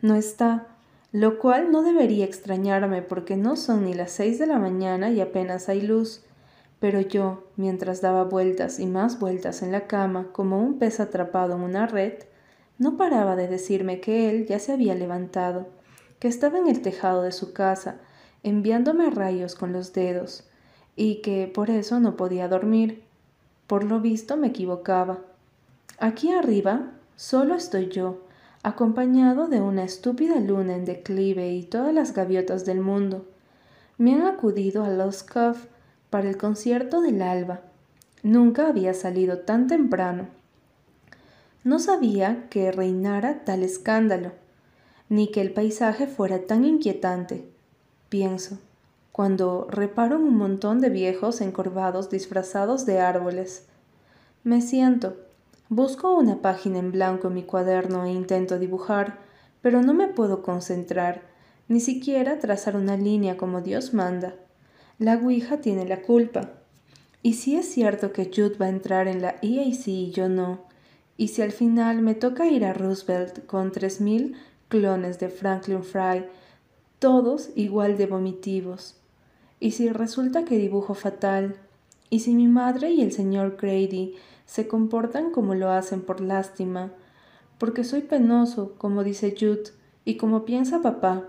No 0.00 0.14
está, 0.14 0.68
lo 1.10 1.40
cual 1.40 1.72
no 1.72 1.82
debería 1.82 2.24
extrañarme 2.24 3.02
porque 3.02 3.36
no 3.36 3.56
son 3.56 3.86
ni 3.86 3.92
las 3.92 4.12
seis 4.12 4.38
de 4.38 4.46
la 4.46 4.60
mañana 4.60 5.10
y 5.10 5.20
apenas 5.20 5.68
hay 5.68 5.80
luz. 5.80 6.22
Pero 6.78 7.00
yo, 7.00 7.48
mientras 7.56 8.00
daba 8.00 8.22
vueltas 8.22 8.78
y 8.78 8.86
más 8.86 9.18
vueltas 9.18 9.62
en 9.62 9.72
la 9.72 9.88
cama 9.88 10.28
como 10.30 10.62
un 10.62 10.78
pez 10.78 11.00
atrapado 11.00 11.56
en 11.56 11.62
una 11.62 11.88
red, 11.88 12.12
no 12.78 12.96
paraba 12.96 13.34
de 13.34 13.48
decirme 13.48 13.98
que 13.98 14.30
él 14.30 14.46
ya 14.46 14.60
se 14.60 14.70
había 14.70 14.94
levantado, 14.94 15.66
que 16.20 16.28
estaba 16.28 16.56
en 16.58 16.68
el 16.68 16.82
tejado 16.82 17.22
de 17.22 17.32
su 17.32 17.52
casa, 17.52 17.96
enviándome 18.42 19.10
rayos 19.10 19.54
con 19.54 19.72
los 19.72 19.92
dedos, 19.92 20.44
y 20.96 21.16
que 21.16 21.46
por 21.46 21.70
eso 21.70 22.00
no 22.00 22.16
podía 22.16 22.48
dormir. 22.48 23.02
Por 23.66 23.84
lo 23.84 24.00
visto 24.00 24.36
me 24.36 24.48
equivocaba. 24.48 25.20
Aquí 25.98 26.32
arriba 26.32 26.90
solo 27.16 27.54
estoy 27.54 27.88
yo, 27.88 28.22
acompañado 28.62 29.46
de 29.48 29.60
una 29.60 29.84
estúpida 29.84 30.40
luna 30.40 30.74
en 30.74 30.84
declive 30.84 31.52
y 31.52 31.62
todas 31.62 31.94
las 31.94 32.14
gaviotas 32.14 32.64
del 32.64 32.80
mundo. 32.80 33.26
Me 33.96 34.14
han 34.14 34.26
acudido 34.26 34.84
a 34.84 34.90
Los 34.90 35.22
Cove 35.22 35.58
para 36.10 36.28
el 36.28 36.36
concierto 36.36 37.00
del 37.00 37.22
alba. 37.22 37.60
Nunca 38.22 38.68
había 38.68 38.94
salido 38.94 39.38
tan 39.38 39.66
temprano. 39.66 40.26
No 41.64 41.78
sabía 41.78 42.48
que 42.50 42.72
reinara 42.72 43.44
tal 43.44 43.62
escándalo, 43.62 44.32
ni 45.08 45.30
que 45.30 45.40
el 45.40 45.52
paisaje 45.52 46.06
fuera 46.06 46.46
tan 46.46 46.64
inquietante 46.64 47.44
pienso, 48.08 48.58
cuando 49.12 49.66
reparo 49.70 50.16
en 50.16 50.22
un 50.22 50.36
montón 50.36 50.80
de 50.80 50.90
viejos 50.90 51.40
encorvados 51.40 52.10
disfrazados 52.10 52.86
de 52.86 53.00
árboles. 53.00 53.66
Me 54.44 54.62
siento, 54.62 55.16
busco 55.68 56.14
una 56.14 56.40
página 56.40 56.78
en 56.78 56.92
blanco 56.92 57.28
en 57.28 57.34
mi 57.34 57.42
cuaderno 57.42 58.04
e 58.04 58.12
intento 58.12 58.58
dibujar, 58.58 59.18
pero 59.60 59.82
no 59.82 59.94
me 59.94 60.08
puedo 60.08 60.42
concentrar, 60.42 61.22
ni 61.68 61.80
siquiera 61.80 62.38
trazar 62.38 62.76
una 62.76 62.96
línea 62.96 63.36
como 63.36 63.60
Dios 63.60 63.92
manda. 63.92 64.34
La 64.98 65.16
Ouija 65.16 65.60
tiene 65.60 65.86
la 65.86 66.02
culpa. 66.02 66.50
Y 67.22 67.34
si 67.34 67.56
es 67.56 67.68
cierto 67.68 68.12
que 68.12 68.30
Jude 68.34 68.56
va 68.56 68.66
a 68.66 68.70
entrar 68.70 69.08
en 69.08 69.20
la 69.20 69.36
EAC 69.42 69.88
y 69.88 70.10
yo 70.12 70.28
no, 70.28 70.60
y 71.16 71.28
si 71.28 71.42
al 71.42 71.50
final 71.50 72.00
me 72.00 72.14
toca 72.14 72.46
ir 72.46 72.64
a 72.64 72.72
Roosevelt 72.72 73.44
con 73.46 73.72
tres 73.72 74.00
mil 74.00 74.36
clones 74.68 75.18
de 75.18 75.28
Franklin 75.28 75.82
Fry 75.82 76.24
todos 76.98 77.50
igual 77.54 77.96
de 77.96 78.06
vomitivos. 78.06 78.96
Y 79.60 79.72
si 79.72 79.88
resulta 79.88 80.44
que 80.44 80.58
dibujo 80.58 80.94
fatal, 80.94 81.56
y 82.10 82.20
si 82.20 82.34
mi 82.34 82.48
madre 82.48 82.90
y 82.90 83.02
el 83.02 83.12
señor 83.12 83.56
Grady 83.60 84.14
se 84.46 84.66
comportan 84.66 85.30
como 85.30 85.54
lo 85.54 85.70
hacen 85.70 86.00
por 86.00 86.20
lástima, 86.20 86.92
porque 87.58 87.84
soy 87.84 88.02
penoso, 88.02 88.74
como 88.78 89.04
dice 89.04 89.34
Jude, 89.38 89.70
y 90.04 90.16
como 90.16 90.44
piensa 90.44 90.80
papá. 90.80 91.24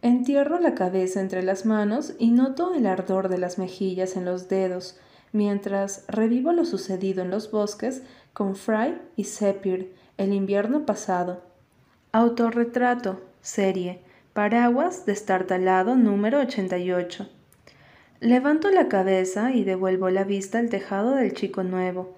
Entierro 0.00 0.60
la 0.60 0.74
cabeza 0.74 1.20
entre 1.20 1.42
las 1.42 1.66
manos 1.66 2.14
y 2.18 2.30
noto 2.30 2.72
el 2.72 2.86
ardor 2.86 3.28
de 3.28 3.38
las 3.38 3.58
mejillas 3.58 4.16
en 4.16 4.24
los 4.24 4.48
dedos, 4.48 4.96
mientras 5.32 6.04
revivo 6.08 6.52
lo 6.52 6.64
sucedido 6.64 7.22
en 7.22 7.30
los 7.30 7.50
bosques 7.50 8.02
con 8.32 8.56
Fry 8.56 8.96
y 9.16 9.24
Sepir 9.24 9.94
el 10.16 10.32
invierno 10.32 10.86
pasado. 10.86 11.42
Autorretrato, 12.12 13.20
serie, 13.42 14.00
Paraguas 14.32 15.04
destartalado 15.04 15.96
número 15.96 16.38
88. 16.38 17.28
Levanto 18.20 18.70
la 18.70 18.88
cabeza 18.88 19.52
y 19.52 19.64
devuelvo 19.64 20.10
la 20.10 20.22
vista 20.22 20.60
al 20.60 20.68
tejado 20.68 21.16
del 21.16 21.32
chico 21.32 21.64
nuevo. 21.64 22.14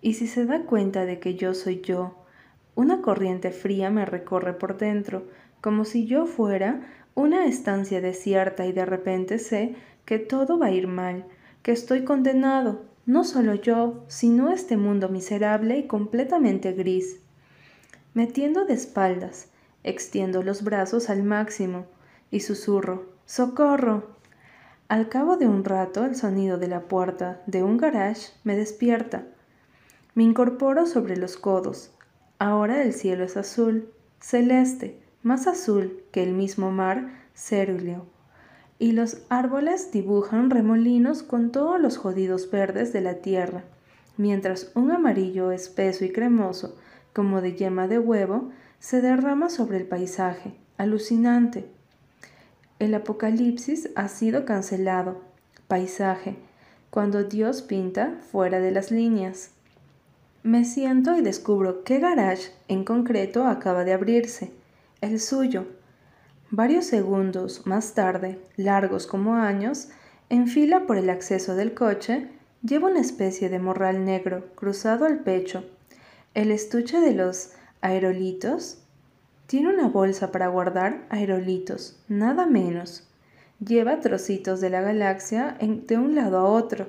Y 0.00 0.14
si 0.14 0.28
se 0.28 0.46
da 0.46 0.62
cuenta 0.62 1.04
de 1.04 1.18
que 1.18 1.34
yo 1.34 1.52
soy 1.52 1.82
yo, 1.82 2.14
una 2.74 3.02
corriente 3.02 3.50
fría 3.50 3.90
me 3.90 4.06
recorre 4.06 4.54
por 4.54 4.78
dentro, 4.78 5.24
como 5.60 5.84
si 5.84 6.06
yo 6.06 6.24
fuera 6.24 6.80
una 7.14 7.44
estancia 7.44 8.00
desierta 8.00 8.64
y 8.64 8.72
de 8.72 8.86
repente 8.86 9.38
sé 9.38 9.74
que 10.06 10.18
todo 10.18 10.58
va 10.58 10.66
a 10.66 10.70
ir 10.72 10.86
mal, 10.86 11.26
que 11.62 11.72
estoy 11.72 12.04
condenado, 12.04 12.86
no 13.04 13.24
solo 13.24 13.54
yo, 13.54 14.04
sino 14.08 14.50
este 14.50 14.78
mundo 14.78 15.10
miserable 15.10 15.76
y 15.76 15.86
completamente 15.86 16.72
gris. 16.72 17.20
Metiendo 18.14 18.64
de 18.64 18.72
espaldas, 18.74 19.48
Extiendo 19.84 20.42
los 20.42 20.62
brazos 20.62 21.10
al 21.10 21.22
máximo 21.22 21.86
y 22.30 22.40
susurro 22.40 23.06
¡Socorro! 23.26 24.16
Al 24.88 25.10
cabo 25.10 25.36
de 25.36 25.46
un 25.46 25.64
rato 25.64 26.06
el 26.06 26.16
sonido 26.16 26.56
de 26.56 26.66
la 26.66 26.88
puerta 26.88 27.42
de 27.46 27.62
un 27.62 27.76
garage 27.76 28.32
me 28.42 28.56
despierta. 28.56 29.26
Me 30.14 30.22
incorporo 30.22 30.86
sobre 30.86 31.16
los 31.18 31.36
codos. 31.36 31.92
Ahora 32.38 32.82
el 32.82 32.94
cielo 32.94 33.24
es 33.24 33.36
azul, 33.36 33.92
celeste, 34.18 34.98
más 35.22 35.46
azul 35.46 36.02
que 36.10 36.22
el 36.22 36.32
mismo 36.32 36.70
mar 36.70 37.10
cerúleo, 37.34 38.06
y 38.78 38.92
los 38.92 39.18
árboles 39.28 39.92
dibujan 39.92 40.50
remolinos 40.50 41.22
con 41.22 41.52
todos 41.52 41.80
los 41.80 41.98
jodidos 41.98 42.50
verdes 42.50 42.92
de 42.92 43.00
la 43.00 43.16
tierra, 43.16 43.64
mientras 44.16 44.72
un 44.74 44.90
amarillo 44.90 45.52
espeso 45.52 46.04
y 46.04 46.12
cremoso, 46.12 46.76
como 47.12 47.40
de 47.40 47.54
yema 47.54 47.88
de 47.88 47.98
huevo, 47.98 48.50
se 48.80 49.00
derrama 49.00 49.50
sobre 49.50 49.78
el 49.78 49.86
paisaje, 49.86 50.54
alucinante. 50.76 51.66
El 52.78 52.94
apocalipsis 52.94 53.90
ha 53.96 54.08
sido 54.08 54.44
cancelado. 54.44 55.20
Paisaje, 55.66 56.36
cuando 56.90 57.24
Dios 57.24 57.62
pinta 57.62 58.18
fuera 58.30 58.60
de 58.60 58.70
las 58.70 58.90
líneas. 58.90 59.50
Me 60.42 60.64
siento 60.64 61.16
y 61.16 61.20
descubro 61.20 61.82
qué 61.84 61.98
garage 61.98 62.52
en 62.68 62.84
concreto 62.84 63.46
acaba 63.46 63.84
de 63.84 63.92
abrirse, 63.92 64.52
el 65.00 65.20
suyo. 65.20 65.66
Varios 66.50 66.86
segundos 66.86 67.66
más 67.66 67.94
tarde, 67.94 68.38
largos 68.56 69.06
como 69.06 69.34
años, 69.34 69.88
en 70.30 70.46
fila 70.46 70.86
por 70.86 70.96
el 70.96 71.10
acceso 71.10 71.54
del 71.54 71.74
coche, 71.74 72.28
llevo 72.62 72.86
una 72.86 73.00
especie 73.00 73.48
de 73.48 73.58
morral 73.58 74.04
negro 74.04 74.46
cruzado 74.54 75.04
al 75.04 75.18
pecho. 75.18 75.64
El 76.34 76.50
estuche 76.50 77.00
de 77.00 77.12
los 77.12 77.50
¿Aerolitos? 77.80 78.78
Tiene 79.46 79.68
una 79.68 79.88
bolsa 79.88 80.32
para 80.32 80.48
guardar 80.48 81.06
aerolitos, 81.10 81.96
nada 82.08 82.44
menos. 82.44 83.08
Lleva 83.64 84.00
trocitos 84.00 84.60
de 84.60 84.68
la 84.68 84.80
galaxia 84.80 85.56
de 85.60 85.96
un 85.96 86.16
lado 86.16 86.38
a 86.38 86.44
otro. 86.44 86.88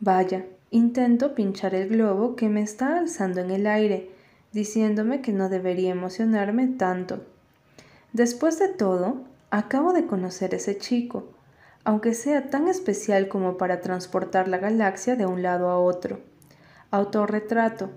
Vaya, 0.00 0.44
intento 0.70 1.34
pinchar 1.34 1.74
el 1.74 1.88
globo 1.88 2.36
que 2.36 2.50
me 2.50 2.60
está 2.60 2.98
alzando 2.98 3.40
en 3.40 3.50
el 3.50 3.66
aire, 3.66 4.10
diciéndome 4.52 5.22
que 5.22 5.32
no 5.32 5.48
debería 5.48 5.92
emocionarme 5.92 6.68
tanto. 6.68 7.24
Después 8.12 8.58
de 8.58 8.68
todo, 8.68 9.22
acabo 9.50 9.94
de 9.94 10.06
conocer 10.06 10.54
ese 10.54 10.76
chico, 10.76 11.32
aunque 11.84 12.12
sea 12.12 12.50
tan 12.50 12.68
especial 12.68 13.28
como 13.28 13.56
para 13.56 13.80
transportar 13.80 14.46
la 14.46 14.58
galaxia 14.58 15.16
de 15.16 15.24
un 15.24 15.42
lado 15.42 15.70
a 15.70 15.78
otro. 15.78 16.20
Autorretrato. 16.90 17.90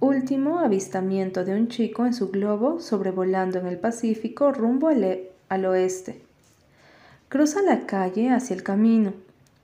Último 0.00 0.58
avistamiento 0.58 1.44
de 1.44 1.54
un 1.54 1.68
chico 1.68 2.04
en 2.04 2.14
su 2.14 2.30
globo 2.30 2.80
sobrevolando 2.80 3.58
en 3.58 3.66
el 3.66 3.78
Pacífico 3.78 4.52
rumbo 4.52 4.88
al, 4.88 5.04
e, 5.04 5.30
al 5.48 5.64
oeste. 5.64 6.20
Cruza 7.28 7.62
la 7.62 7.86
calle 7.86 8.30
hacia 8.30 8.54
el 8.54 8.62
camino. 8.62 9.14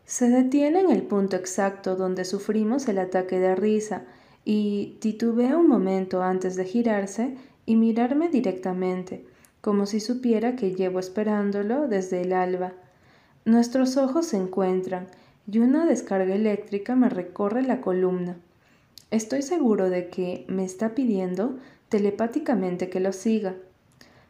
Se 0.06 0.30
detiene 0.30 0.80
en 0.80 0.90
el 0.90 1.02
punto 1.02 1.36
exacto 1.36 1.94
donde 1.96 2.24
sufrimos 2.24 2.88
el 2.88 2.98
ataque 2.98 3.38
de 3.38 3.54
risa 3.54 4.02
y 4.44 4.96
titubea 5.00 5.56
un 5.56 5.68
momento 5.68 6.22
antes 6.22 6.56
de 6.56 6.64
girarse 6.64 7.36
y 7.66 7.76
mirarme 7.76 8.28
directamente, 8.28 9.24
como 9.60 9.84
si 9.84 10.00
supiera 10.00 10.56
que 10.56 10.74
llevo 10.74 11.00
esperándolo 11.00 11.86
desde 11.86 12.22
el 12.22 12.32
alba. 12.32 12.72
Nuestros 13.44 13.96
ojos 13.96 14.26
se 14.26 14.36
encuentran 14.36 15.06
y 15.50 15.58
una 15.58 15.86
descarga 15.86 16.34
eléctrica 16.34 16.96
me 16.96 17.08
recorre 17.08 17.62
la 17.62 17.80
columna. 17.80 18.36
Estoy 19.10 19.42
seguro 19.42 19.90
de 19.90 20.08
que 20.08 20.44
me 20.48 20.64
está 20.64 20.94
pidiendo 20.94 21.58
telepáticamente 21.88 22.88
que 22.90 23.00
lo 23.00 23.12
siga. 23.12 23.56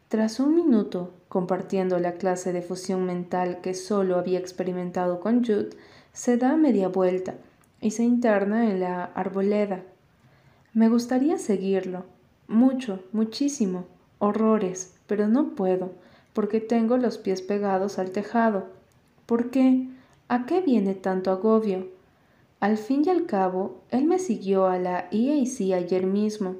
Tras 0.09 0.41
un 0.41 0.55
minuto 0.55 1.13
compartiendo 1.29 1.99
la 1.99 2.15
clase 2.15 2.53
de 2.53 2.63
fusión 2.63 3.07
mental 3.07 3.61
que 3.61 3.75
solo 3.75 4.19
había 4.19 4.39
experimentado 4.39 5.21
con 5.21 5.45
Jude, 5.45 5.71
se 6.13 6.37
da 6.37 6.57
media 6.57 6.89
vuelta 6.89 7.35
y 7.81 7.93
se 7.93 8.03
interna 8.03 8.71
en 8.71 8.81
la 8.81 9.05
arboleda. 9.05 9.83
Me 10.73 10.89
gustaría 10.89 11.39
seguirlo, 11.39 12.05
mucho, 12.49 13.05
muchísimo, 13.13 13.85
horrores, 14.19 14.95
pero 15.07 15.29
no 15.29 15.55
puedo, 15.55 15.93
porque 16.33 16.61
tengo 16.61 16.97
los 16.97 17.19
pies 17.19 17.43
pegados 17.43 17.99
al 17.99 18.11
tejado. 18.11 18.69
¿Por 19.27 19.51
qué? 19.51 19.89
¿A 20.29 20.47
qué 20.47 20.61
viene 20.61 20.95
tanto 20.95 21.31
agobio? 21.31 21.87
Al 22.61 22.77
fin 22.77 23.03
y 23.07 23.09
al 23.09 23.27
cabo, 23.27 23.81
él 23.91 24.05
me 24.05 24.19
siguió 24.19 24.67
a 24.67 24.79
la 24.79 25.09
EAC 25.11 25.73
ayer 25.75 26.07
mismo. 26.07 26.57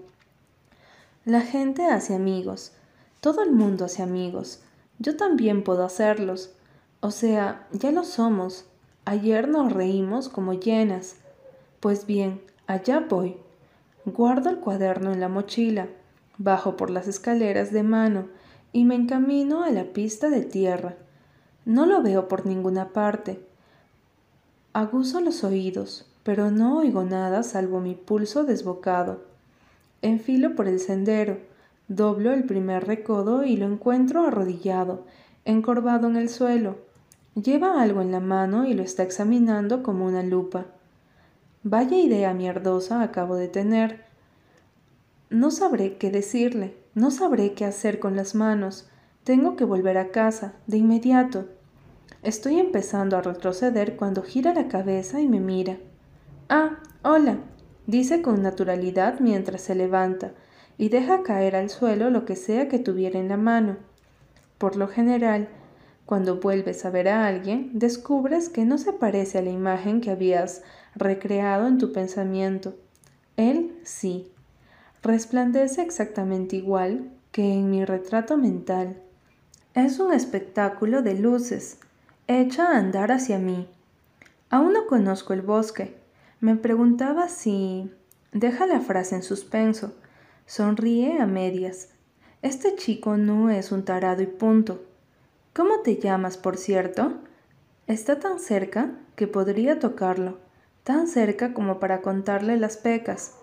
La 1.25 1.43
gente 1.43 1.85
hace 1.87 2.15
amigos, 2.15 2.73
todo 3.21 3.43
el 3.43 3.53
mundo 3.53 3.85
hace 3.85 4.03
amigos. 4.03 4.63
Yo 4.99 5.17
también 5.17 5.63
puedo 5.63 5.85
hacerlos. 5.85 6.55
O 7.01 7.11
sea, 7.11 7.67
ya 7.73 7.91
lo 7.91 8.05
somos. 8.05 8.65
Ayer 9.05 9.49
nos 9.49 9.73
reímos 9.73 10.29
como 10.29 10.55
llenas. 10.55 11.17
Pues 11.81 12.07
bien, 12.07 12.41
allá 12.67 13.01
voy. 13.01 13.37
Guardo 14.07 14.49
el 14.49 14.59
cuaderno 14.59 15.13
en 15.13 15.21
la 15.21 15.29
mochila, 15.29 15.89
bajo 16.39 16.77
por 16.77 16.91
las 16.91 17.09
escaleras 17.09 17.73
de 17.73 17.83
mano 17.83 18.29
y 18.73 18.85
me 18.85 18.95
encamino 18.95 19.63
a 19.63 19.71
la 19.71 19.85
pista 19.85 20.31
de 20.31 20.43
tierra. 20.43 20.97
No 21.67 21.85
lo 21.85 22.03
veo 22.03 22.29
por 22.29 22.47
ninguna 22.47 22.95
parte. 22.95 23.45
Aguzo 24.73 25.21
los 25.21 25.43
oídos, 25.43 26.07
pero 26.23 26.53
no 26.53 26.79
oigo 26.79 27.03
nada 27.03 27.43
salvo 27.43 27.81
mi 27.81 27.97
pulso 27.97 28.45
desbocado. 28.45 29.21
Enfilo 30.01 30.55
por 30.55 30.69
el 30.69 30.79
sendero, 30.79 31.39
doblo 31.89 32.33
el 32.33 32.45
primer 32.45 32.87
recodo 32.87 33.43
y 33.43 33.57
lo 33.57 33.67
encuentro 33.67 34.25
arrodillado, 34.25 35.05
encorvado 35.45 36.07
en 36.07 36.17
el 36.17 36.29
suelo. 36.29 36.79
Lleva 37.35 37.83
algo 37.83 38.01
en 38.01 38.13
la 38.13 38.21
mano 38.21 38.65
y 38.65 38.75
lo 38.75 38.85
está 38.85 39.03
examinando 39.03 39.83
como 39.83 40.07
una 40.07 40.23
lupa. 40.23 40.67
Vaya 41.65 41.97
idea 41.97 42.33
mierdosa 42.33 43.03
acabo 43.03 43.35
de 43.35 43.49
tener. 43.49 44.05
No 45.31 45.51
sabré 45.51 45.97
qué 45.97 46.13
decirle, 46.13 46.77
no 46.95 47.11
sabré 47.11 47.55
qué 47.55 47.65
hacer 47.65 47.99
con 47.99 48.15
las 48.15 48.37
manos. 48.37 48.89
Tengo 49.25 49.57
que 49.57 49.65
volver 49.65 49.99
a 49.99 50.13
casa, 50.13 50.53
de 50.69 50.77
inmediato. 50.77 51.47
Estoy 52.23 52.59
empezando 52.59 53.17
a 53.17 53.23
retroceder 53.23 53.97
cuando 53.97 54.23
gira 54.23 54.53
la 54.53 54.69
cabeza 54.69 55.21
y 55.23 55.29
me 55.29 55.41
mira. 55.41 55.79
Ah, 56.51 56.79
hola, 57.03 57.39
dice 57.87 58.21
con 58.21 58.43
naturalidad 58.43 59.21
mientras 59.21 59.63
se 59.63 59.75
levanta 59.75 60.33
y 60.77 60.91
deja 60.91 61.23
caer 61.23 61.57
al 61.57 61.71
suelo 61.71 62.11
lo 62.11 62.27
que 62.27 62.37
sea 62.37 62.69
que 62.69 62.79
tuviera 62.79 63.19
en 63.19 63.29
la 63.29 63.39
mano. 63.39 63.79
Por 64.59 64.77
lo 64.77 64.87
general, 64.87 65.49
cuando 66.05 66.41
vuelves 66.41 66.85
a 66.85 66.91
ver 66.91 67.09
a 67.09 67.27
alguien, 67.27 67.71
descubres 67.73 68.51
que 68.51 68.67
no 68.67 68.77
se 68.77 68.93
parece 68.93 69.39
a 69.39 69.43
la 69.43 69.51
imagen 69.51 70.03
que 70.03 70.11
habías 70.11 70.63
recreado 70.95 71.69
en 71.69 71.79
tu 71.79 71.91
pensamiento. 71.93 72.75
Él 73.39 73.79
sí. 73.83 74.31
Resplandece 75.03 75.81
exactamente 75.81 76.57
igual 76.57 77.11
que 77.33 77.55
en 77.55 77.71
mi 77.71 77.87
retrato 77.87 78.37
mental. 78.37 79.01
Es 79.73 79.99
un 80.01 80.13
espectáculo 80.13 81.01
de 81.01 81.15
luces, 81.15 81.79
echa 82.39 82.69
a 82.69 82.79
andar 82.79 83.11
hacia 83.11 83.39
mí. 83.39 83.69
Aún 84.51 84.73
no 84.73 84.87
conozco 84.87 85.33
el 85.33 85.43
bosque. 85.43 85.97
Me 86.41 86.57
preguntaba 86.57 87.29
si... 87.29 87.91
Deja 88.33 88.67
la 88.67 88.81
frase 88.81 89.17
en 89.17 89.25
suspenso. 89.25 89.95
Sonríe 90.47 91.21
a 91.21 91.27
medias. 91.27 91.89
Este 92.43 92.77
chico 92.77 93.17
no 93.17 93.51
es 93.51 93.73
un 93.73 93.85
tarado 93.85 94.23
y 94.23 94.27
punto. 94.27 94.85
¿Cómo 95.53 95.81
te 95.81 95.97
llamas, 95.97 96.37
por 96.37 96.57
cierto? 96.57 97.15
Está 97.89 98.21
tan 98.21 98.39
cerca 98.39 98.93
que 99.17 99.27
podría 99.27 99.81
tocarlo, 99.81 100.39
tan 100.85 101.09
cerca 101.09 101.53
como 101.53 101.81
para 101.81 102.03
contarle 102.03 102.57
las 102.57 102.77
pecas. 102.77 103.35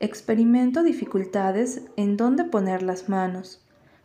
Experimento 0.00 0.82
dificultades 0.82 1.82
en 1.96 2.16
dónde 2.16 2.44
poner 2.44 2.82
las 2.82 3.08
manos. 3.08 3.61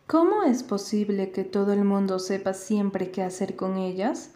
¿Cómo 0.08 0.42
es 0.42 0.62
posible 0.62 1.32
que 1.32 1.44
todo 1.44 1.74
el 1.74 1.84
mundo 1.84 2.18
sepa 2.18 2.54
siempre 2.54 3.10
qué 3.10 3.22
hacer 3.22 3.56
con 3.56 3.76
ellas? 3.76 4.30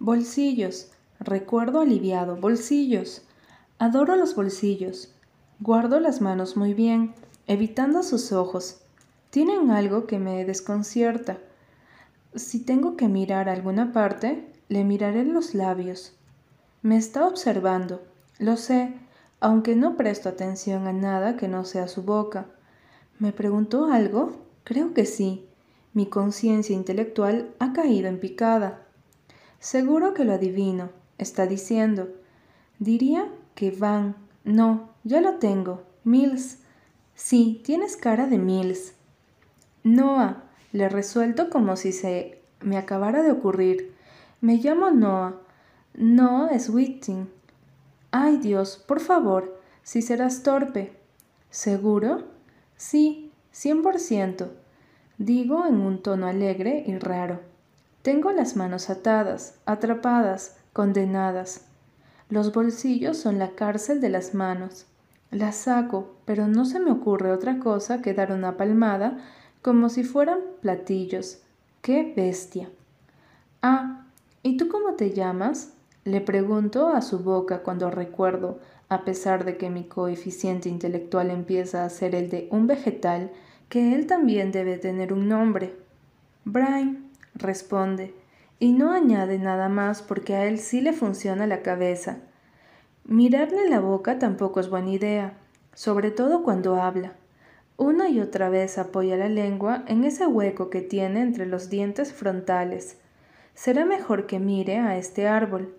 Bolsillos. 0.00 0.90
Recuerdo 1.20 1.78
aliviado. 1.78 2.34
Bolsillos. 2.34 3.22
Adoro 3.78 4.16
los 4.16 4.34
bolsillos. 4.34 5.14
Guardo 5.60 6.00
las 6.00 6.20
manos 6.20 6.56
muy 6.56 6.74
bien, 6.74 7.14
evitando 7.46 8.02
sus 8.02 8.32
ojos. 8.32 8.80
Tienen 9.30 9.70
algo 9.70 10.08
que 10.08 10.18
me 10.18 10.44
desconcierta. 10.44 11.38
Si 12.34 12.64
tengo 12.64 12.96
que 12.96 13.06
mirar 13.06 13.48
alguna 13.48 13.92
parte, 13.92 14.52
le 14.68 14.82
miraré 14.82 15.24
los 15.24 15.54
labios. 15.54 16.16
Me 16.82 16.96
está 16.96 17.28
observando, 17.28 18.02
lo 18.40 18.56
sé, 18.56 18.92
aunque 19.38 19.76
no 19.76 19.96
presto 19.96 20.28
atención 20.28 20.88
a 20.88 20.92
nada 20.92 21.36
que 21.36 21.46
no 21.46 21.64
sea 21.64 21.86
su 21.86 22.02
boca. 22.02 22.46
¿Me 23.20 23.30
preguntó 23.30 23.86
algo? 23.86 24.44
Creo 24.66 24.94
que 24.94 25.06
sí. 25.06 25.46
Mi 25.94 26.06
conciencia 26.06 26.74
intelectual 26.74 27.54
ha 27.60 27.72
caído 27.72 28.08
en 28.08 28.18
picada. 28.18 28.84
Seguro 29.60 30.12
que 30.12 30.24
lo 30.24 30.32
adivino. 30.32 30.90
Está 31.18 31.46
diciendo. 31.46 32.08
Diría 32.80 33.30
que 33.54 33.70
van. 33.70 34.16
No, 34.42 34.90
ya 35.04 35.20
lo 35.20 35.34
tengo. 35.34 35.84
Mills. 36.02 36.58
Sí, 37.14 37.62
tienes 37.64 37.96
cara 37.96 38.26
de 38.26 38.38
Mills. 38.38 38.94
Noah. 39.84 40.42
Le 40.72 40.88
resuelto 40.88 41.48
como 41.48 41.76
si 41.76 41.92
se 41.92 42.40
me 42.60 42.76
acabara 42.76 43.22
de 43.22 43.30
ocurrir. 43.30 43.94
Me 44.40 44.56
llamo 44.56 44.90
Noah. 44.90 45.36
No 45.94 46.50
es. 46.50 46.72
Ay 48.10 48.38
Dios, 48.38 48.82
por 48.84 48.98
favor, 48.98 49.60
si 49.84 50.02
serás 50.02 50.42
torpe. 50.42 50.92
¿Seguro? 51.50 52.24
Sí, 52.76 53.25
Cien 53.58 53.80
por 53.80 53.98
ciento, 53.98 54.50
digo 55.16 55.64
en 55.64 55.80
un 55.80 56.02
tono 56.02 56.26
alegre 56.26 56.84
y 56.86 56.98
raro. 56.98 57.40
Tengo 58.02 58.30
las 58.30 58.54
manos 58.54 58.90
atadas, 58.90 59.54
atrapadas, 59.64 60.58
condenadas. 60.74 61.64
Los 62.28 62.52
bolsillos 62.52 63.16
son 63.16 63.38
la 63.38 63.52
cárcel 63.52 64.02
de 64.02 64.10
las 64.10 64.34
manos. 64.34 64.84
Las 65.30 65.56
saco, 65.56 66.16
pero 66.26 66.48
no 66.48 66.66
se 66.66 66.80
me 66.80 66.90
ocurre 66.90 67.32
otra 67.32 67.58
cosa 67.58 68.02
que 68.02 68.12
dar 68.12 68.30
una 68.30 68.58
palmada 68.58 69.24
como 69.62 69.88
si 69.88 70.04
fueran 70.04 70.40
platillos. 70.60 71.38
¡Qué 71.80 72.12
bestia! 72.14 72.68
Ah, 73.62 74.04
¿y 74.42 74.58
tú 74.58 74.68
cómo 74.68 74.96
te 74.96 75.12
llamas? 75.12 75.72
Le 76.04 76.20
pregunto 76.20 76.88
a 76.88 77.00
su 77.00 77.20
boca 77.20 77.62
cuando 77.62 77.90
recuerdo, 77.90 78.58
a 78.90 79.06
pesar 79.06 79.46
de 79.46 79.56
que 79.56 79.70
mi 79.70 79.84
coeficiente 79.84 80.68
intelectual 80.68 81.30
empieza 81.30 81.86
a 81.86 81.90
ser 81.90 82.14
el 82.14 82.28
de 82.28 82.48
un 82.52 82.66
vegetal, 82.66 83.32
que 83.68 83.94
él 83.94 84.06
también 84.06 84.52
debe 84.52 84.78
tener 84.78 85.12
un 85.12 85.28
nombre. 85.28 85.74
Brian 86.44 87.10
responde, 87.34 88.14
y 88.58 88.72
no 88.72 88.92
añade 88.92 89.38
nada 89.38 89.68
más 89.68 90.02
porque 90.02 90.34
a 90.34 90.46
él 90.46 90.58
sí 90.58 90.80
le 90.80 90.92
funciona 90.92 91.46
la 91.46 91.62
cabeza. 91.62 92.18
Mirarle 93.04 93.68
la 93.68 93.80
boca 93.80 94.18
tampoco 94.18 94.60
es 94.60 94.70
buena 94.70 94.90
idea, 94.90 95.34
sobre 95.74 96.10
todo 96.10 96.42
cuando 96.42 96.80
habla. 96.80 97.12
Una 97.76 98.08
y 98.08 98.20
otra 98.20 98.48
vez 98.48 98.78
apoya 98.78 99.16
la 99.16 99.28
lengua 99.28 99.84
en 99.86 100.04
ese 100.04 100.26
hueco 100.26 100.70
que 100.70 100.80
tiene 100.80 101.20
entre 101.20 101.44
los 101.44 101.68
dientes 101.68 102.12
frontales. 102.12 102.98
Será 103.54 103.84
mejor 103.84 104.26
que 104.26 104.38
mire 104.38 104.78
a 104.78 104.96
este 104.96 105.28
árbol. 105.28 105.74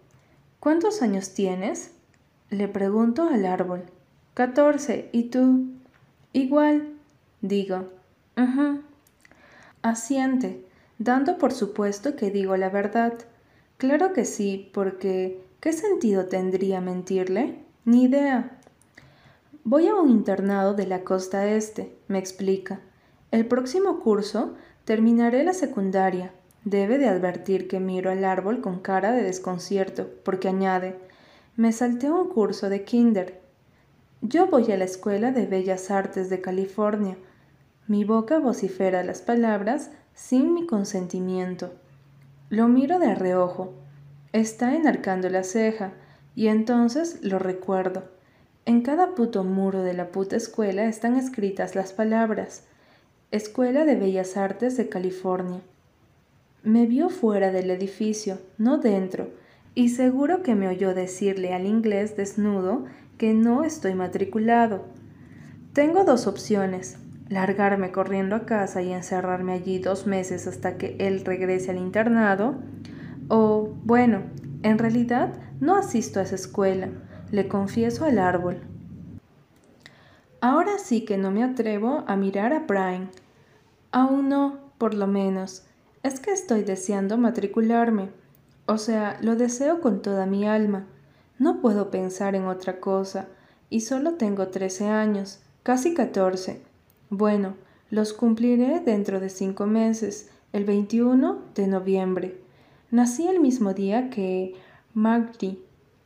¿Cuántos 0.59 1.01
años 1.01 1.33
tienes? 1.33 1.91
Le 2.49 2.67
pregunto 2.67 3.27
al 3.27 3.45
árbol. 3.45 3.85
Catorce. 4.35 5.09
¿Y 5.11 5.23
tú? 5.23 5.65
Igual. 6.33 6.96
Digo. 7.41 7.85
Asiente, 9.81 10.65
dando 10.97 11.37
por 11.37 11.53
supuesto 11.53 12.15
que 12.15 12.31
digo 12.31 12.57
la 12.57 12.69
verdad. 12.69 13.13
Claro 13.77 14.13
que 14.13 14.25
sí, 14.25 14.69
porque 14.73 15.43
¿qué 15.59 15.71
sentido 15.71 16.25
tendría 16.25 16.81
mentirle? 16.81 17.59
Ni 17.85 18.03
idea. 18.03 18.57
Voy 19.63 19.87
a 19.87 19.95
un 19.95 20.09
internado 20.09 20.73
de 20.73 20.87
la 20.87 21.03
costa 21.03 21.47
este, 21.47 21.95
me 22.07 22.17
explica. 22.17 22.79
El 23.31 23.45
próximo 23.45 23.99
curso 23.99 24.55
terminaré 24.85 25.43
la 25.43 25.53
secundaria. 25.53 26.31
Debe 26.63 26.97
de 26.97 27.07
advertir 27.07 27.67
que 27.67 27.79
miro 27.79 28.09
al 28.09 28.25
árbol 28.25 28.61
con 28.61 28.79
cara 28.79 29.11
de 29.11 29.23
desconcierto, 29.23 30.09
porque 30.23 30.47
añade, 30.47 30.97
me 31.55 31.71
salté 31.71 32.09
un 32.09 32.29
curso 32.29 32.69
de 32.69 32.83
kinder. 32.83 33.41
Yo 34.21 34.47
voy 34.47 34.71
a 34.71 34.77
la 34.77 34.85
Escuela 34.85 35.31
de 35.31 35.45
Bellas 35.45 35.91
Artes 35.91 36.29
de 36.29 36.41
California. 36.41 37.17
Mi 37.87 38.03
boca 38.03 38.39
vocifera 38.39 39.01
las 39.03 39.21
palabras 39.21 39.91
sin 40.13 40.53
mi 40.53 40.67
consentimiento. 40.67 41.71
Lo 42.49 42.67
miro 42.67 42.99
de 42.99 43.15
reojo. 43.15 43.73
Está 44.33 44.75
enarcando 44.75 45.29
la 45.29 45.43
ceja, 45.43 45.93
y 46.35 46.47
entonces 46.47 47.19
lo 47.23 47.39
recuerdo. 47.39 48.03
En 48.65 48.81
cada 48.81 49.15
puto 49.15 49.45
muro 49.45 49.83
de 49.83 49.93
la 49.93 50.11
puta 50.11 50.35
escuela 50.35 50.85
están 50.85 51.15
escritas 51.15 51.75
las 51.75 51.93
palabras 51.93 52.65
Escuela 53.31 53.85
de 53.85 53.95
Bellas 53.95 54.35
Artes 54.35 54.75
de 54.75 54.89
California. 54.89 55.61
Me 56.63 56.87
vio 56.87 57.09
fuera 57.09 57.51
del 57.51 57.71
edificio, 57.71 58.37
no 58.57 58.79
dentro, 58.79 59.29
y 59.75 59.89
seguro 59.89 60.43
que 60.43 60.55
me 60.55 60.67
oyó 60.67 60.93
decirle 60.93 61.53
al 61.53 61.65
inglés 61.65 62.17
desnudo 62.17 62.83
que 63.17 63.33
no 63.33 63.63
estoy 63.63 63.95
matriculado. 63.95 64.83
Tengo 65.73 66.03
dos 66.03 66.27
opciones, 66.27 66.97
largarme 67.29 67.91
corriendo 67.91 68.35
a 68.35 68.45
casa 68.45 68.81
y 68.81 68.91
encerrarme 68.91 69.53
allí 69.53 69.79
dos 69.79 70.07
meses 70.07 70.47
hasta 70.47 70.77
que 70.77 70.95
él 70.99 71.23
regrese 71.25 71.71
al 71.71 71.77
internado, 71.77 72.55
o, 73.27 73.73
bueno, 73.83 74.21
en 74.63 74.77
realidad 74.77 75.33
no 75.59 75.75
asisto 75.75 76.19
a 76.19 76.23
esa 76.23 76.35
escuela, 76.35 76.89
le 77.31 77.47
confieso 77.47 78.05
al 78.05 78.19
árbol. 78.19 78.61
Ahora 80.39 80.77
sí 80.77 81.03
que 81.03 81.17
no 81.17 81.31
me 81.31 81.43
atrevo 81.43 82.03
a 82.07 82.15
mirar 82.15 82.53
a 82.53 82.59
Brian. 82.59 83.09
Aún 83.91 84.29
no, 84.29 84.59
por 84.77 84.93
lo 84.93 85.07
menos. 85.07 85.65
Es 86.03 86.19
que 86.19 86.31
estoy 86.31 86.63
deseando 86.63 87.17
matricularme. 87.17 88.11
O 88.67 88.77
sea, 88.77 89.17
lo 89.21 89.35
deseo 89.35 89.81
con 89.81 90.01
toda 90.01 90.25
mi 90.27 90.47
alma. 90.47 90.85
No 91.39 91.59
puedo 91.59 91.89
pensar 91.89 92.35
en 92.35 92.45
otra 92.45 92.79
cosa. 92.79 93.27
Y 93.69 93.81
solo 93.81 94.13
tengo 94.13 94.47
trece 94.49 94.87
años, 94.87 95.41
casi 95.63 95.95
catorce. 95.95 96.66
Bueno, 97.09 97.55
los 97.89 98.11
cumpliré 98.11 98.81
dentro 98.81 99.21
de 99.21 99.29
cinco 99.29 99.65
meses, 99.65 100.29
el 100.51 100.65
21 100.65 101.39
de 101.55 101.67
noviembre. 101.67 102.41
Nací 102.91 103.27
el 103.27 103.39
mismo 103.39 103.73
día 103.73 104.09
que 104.09 104.55
Magritte, 104.93 105.57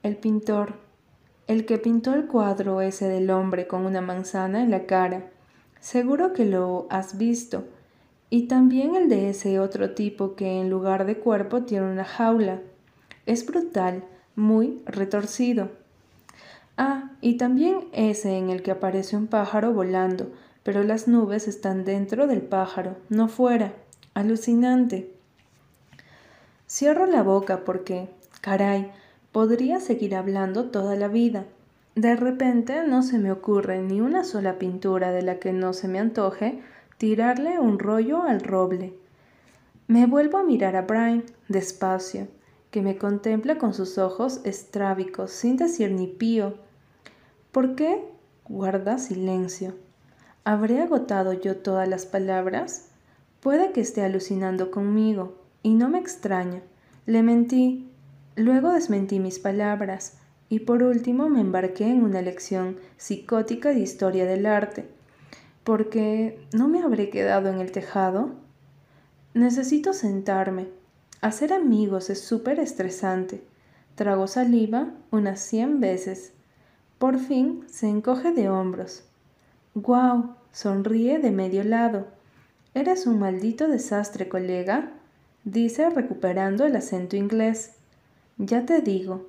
el 0.03 0.17
pintor, 0.17 0.75
el 1.47 1.65
que 1.65 1.79
pintó 1.79 2.13
el 2.13 2.27
cuadro 2.27 2.81
ese 2.81 3.07
del 3.07 3.31
hombre 3.31 3.65
con 3.65 3.87
una 3.87 4.01
manzana 4.01 4.61
en 4.61 4.69
la 4.69 4.85
cara. 4.85 5.31
Seguro 5.79 6.33
que 6.33 6.45
lo 6.45 6.85
has 6.91 7.17
visto. 7.17 7.65
Y 8.29 8.43
también 8.43 8.95
el 8.95 9.09
de 9.09 9.29
ese 9.29 9.59
otro 9.59 9.95
tipo 9.95 10.35
que 10.35 10.61
en 10.61 10.69
lugar 10.69 11.05
de 11.05 11.17
cuerpo 11.17 11.63
tiene 11.63 11.91
una 11.91 12.05
jaula. 12.05 12.61
Es 13.25 13.43
brutal, 13.45 14.03
muy 14.35 14.83
retorcido. 14.85 15.71
Ah, 16.77 17.11
y 17.21 17.37
también 17.37 17.87
ese 17.91 18.37
en 18.37 18.51
el 18.51 18.61
que 18.61 18.71
aparece 18.71 19.17
un 19.17 19.27
pájaro 19.27 19.73
volando, 19.73 20.31
pero 20.63 20.83
las 20.83 21.07
nubes 21.07 21.47
están 21.47 21.85
dentro 21.85 22.27
del 22.27 22.41
pájaro, 22.41 22.95
no 23.09 23.27
fuera. 23.27 23.73
Alucinante. 24.13 25.11
Cierro 26.67 27.05
la 27.05 27.23
boca 27.23 27.63
porque, 27.65 28.09
caray, 28.41 28.91
podría 29.31 29.79
seguir 29.79 30.15
hablando 30.15 30.65
toda 30.65 30.95
la 30.95 31.07
vida. 31.07 31.45
De 31.95 32.15
repente 32.15 32.83
no 32.87 33.03
se 33.03 33.17
me 33.17 33.31
ocurre 33.31 33.81
ni 33.81 34.01
una 34.01 34.23
sola 34.23 34.59
pintura 34.59 35.11
de 35.11 35.21
la 35.21 35.39
que 35.39 35.53
no 35.53 35.73
se 35.73 35.87
me 35.87 35.99
antoje 35.99 36.61
tirarle 36.97 37.59
un 37.59 37.79
rollo 37.79 38.21
al 38.23 38.41
roble. 38.41 38.93
Me 39.87 40.05
vuelvo 40.05 40.37
a 40.37 40.43
mirar 40.43 40.75
a 40.75 40.83
Brian, 40.83 41.23
despacio, 41.49 42.27
que 42.69 42.81
me 42.81 42.97
contempla 42.97 43.57
con 43.57 43.73
sus 43.73 43.97
ojos 43.97 44.39
estrábicos, 44.45 45.31
sin 45.31 45.57
decir 45.57 45.91
ni 45.91 46.07
pío. 46.07 46.53
¿Por 47.51 47.75
qué? 47.75 48.05
Guarda 48.47 48.97
silencio. 48.97 49.73
¿Habré 50.43 50.81
agotado 50.81 51.33
yo 51.33 51.57
todas 51.57 51.87
las 51.87 52.05
palabras? 52.05 52.89
Puede 53.39 53.71
que 53.71 53.81
esté 53.81 54.03
alucinando 54.03 54.71
conmigo, 54.71 55.37
y 55.63 55.75
no 55.75 55.89
me 55.89 55.99
extraña. 55.99 56.61
Le 57.05 57.23
mentí, 57.23 57.91
Luego 58.35 58.71
desmentí 58.71 59.19
mis 59.19 59.39
palabras 59.39 60.17
y 60.47 60.59
por 60.59 60.83
último 60.83 61.29
me 61.29 61.41
embarqué 61.41 61.85
en 61.85 62.03
una 62.03 62.21
lección 62.21 62.77
psicótica 62.97 63.69
de 63.69 63.79
historia 63.79 64.25
del 64.25 64.45
arte, 64.45 64.85
porque 65.63 66.39
¿no 66.53 66.67
me 66.67 66.81
habré 66.81 67.09
quedado 67.09 67.49
en 67.49 67.59
el 67.59 67.71
tejado? 67.71 68.31
Necesito 69.33 69.93
sentarme. 69.93 70.69
Hacer 71.19 71.53
amigos 71.53 72.09
es 72.09 72.21
súper 72.21 72.59
estresante. 72.59 73.43
Trago 73.95 74.27
saliva 74.27 74.93
unas 75.11 75.39
cien 75.41 75.79
veces. 75.79 76.33
Por 76.97 77.19
fin 77.19 77.63
se 77.67 77.89
encoge 77.89 78.31
de 78.31 78.49
hombros. 78.49 79.03
¡Guau! 79.73 80.35
Sonríe 80.51 81.19
de 81.19 81.31
medio 81.31 81.63
lado. 81.63 82.07
Eres 82.73 83.07
un 83.07 83.19
maldito 83.19 83.69
desastre, 83.69 84.27
colega, 84.27 84.91
dice 85.45 85.89
recuperando 85.89 86.65
el 86.65 86.75
acento 86.75 87.15
inglés. 87.15 87.71
Ya 88.37 88.65
te 88.65 88.81
digo. 88.81 89.25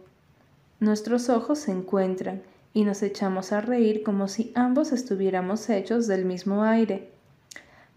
Nuestros 0.80 1.28
ojos 1.28 1.60
se 1.60 1.70
encuentran 1.70 2.42
y 2.74 2.82
nos 2.82 3.04
echamos 3.04 3.52
a 3.52 3.60
reír 3.60 4.02
como 4.02 4.26
si 4.26 4.50
ambos 4.56 4.90
estuviéramos 4.90 5.70
hechos 5.70 6.08
del 6.08 6.24
mismo 6.24 6.64
aire. 6.64 7.08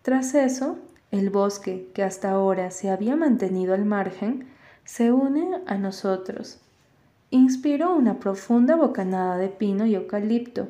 Tras 0.03 0.35
eso, 0.35 0.77
el 1.09 1.31
bosque, 1.31 1.89
que 1.95 2.03
hasta 2.03 2.29
ahora 2.29 2.69
se 2.69 2.91
había 2.91 3.15
mantenido 3.15 3.73
al 3.73 3.85
margen, 3.85 4.47
se 4.83 5.11
une 5.11 5.61
a 5.65 5.79
nosotros. 5.79 6.59
Inspiro 7.31 7.95
una 7.95 8.19
profunda 8.19 8.75
bocanada 8.75 9.37
de 9.37 9.49
pino 9.49 9.87
y 9.87 9.95
eucalipto. 9.95 10.67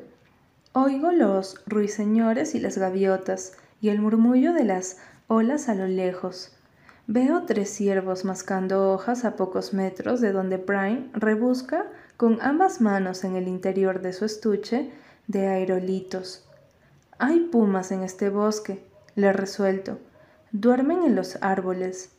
Oigo 0.78 1.10
los 1.10 1.58
ruiseñores 1.66 2.54
y 2.54 2.60
las 2.60 2.76
gaviotas 2.76 3.54
y 3.80 3.88
el 3.88 3.98
murmullo 3.98 4.52
de 4.52 4.64
las 4.64 4.98
olas 5.26 5.70
a 5.70 5.74
lo 5.74 5.86
lejos. 5.86 6.52
Veo 7.06 7.44
tres 7.46 7.70
ciervos 7.70 8.26
mascando 8.26 8.92
hojas 8.92 9.24
a 9.24 9.36
pocos 9.36 9.72
metros 9.72 10.20
de 10.20 10.32
donde 10.32 10.58
Brian 10.58 11.08
rebusca 11.14 11.86
con 12.18 12.42
ambas 12.42 12.82
manos 12.82 13.24
en 13.24 13.36
el 13.36 13.48
interior 13.48 14.02
de 14.02 14.12
su 14.12 14.26
estuche 14.26 14.90
de 15.28 15.46
aerolitos. 15.46 16.46
Hay 17.18 17.40
pumas 17.40 17.90
en 17.90 18.02
este 18.02 18.28
bosque, 18.28 18.84
le 19.14 19.32
resuelto. 19.32 19.98
Duermen 20.52 21.04
en 21.04 21.16
los 21.16 21.38
árboles. 21.40 22.10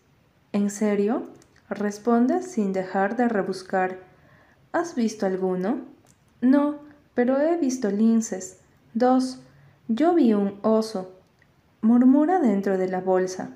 ¿En 0.51 0.71
serio? 0.71 1.27
Responde 1.69 2.41
sin 2.41 2.73
dejar 2.73 3.17
de 3.17 3.29
rebuscar. 3.29 3.99
¿Has 4.71 4.95
visto 4.95 5.27
alguno? 5.27 5.81
No, 6.41 6.86
pero 7.18 7.41
he 7.41 7.57
visto 7.57 7.89
linces. 7.89 8.60
Dos. 8.94 9.39
Yo 9.88 10.14
vi 10.14 10.35
un 10.35 10.60
oso. 10.61 11.14
Murmura 11.81 12.39
dentro 12.39 12.77
de 12.77 12.88
la 12.88 13.02
bolsa. 13.02 13.49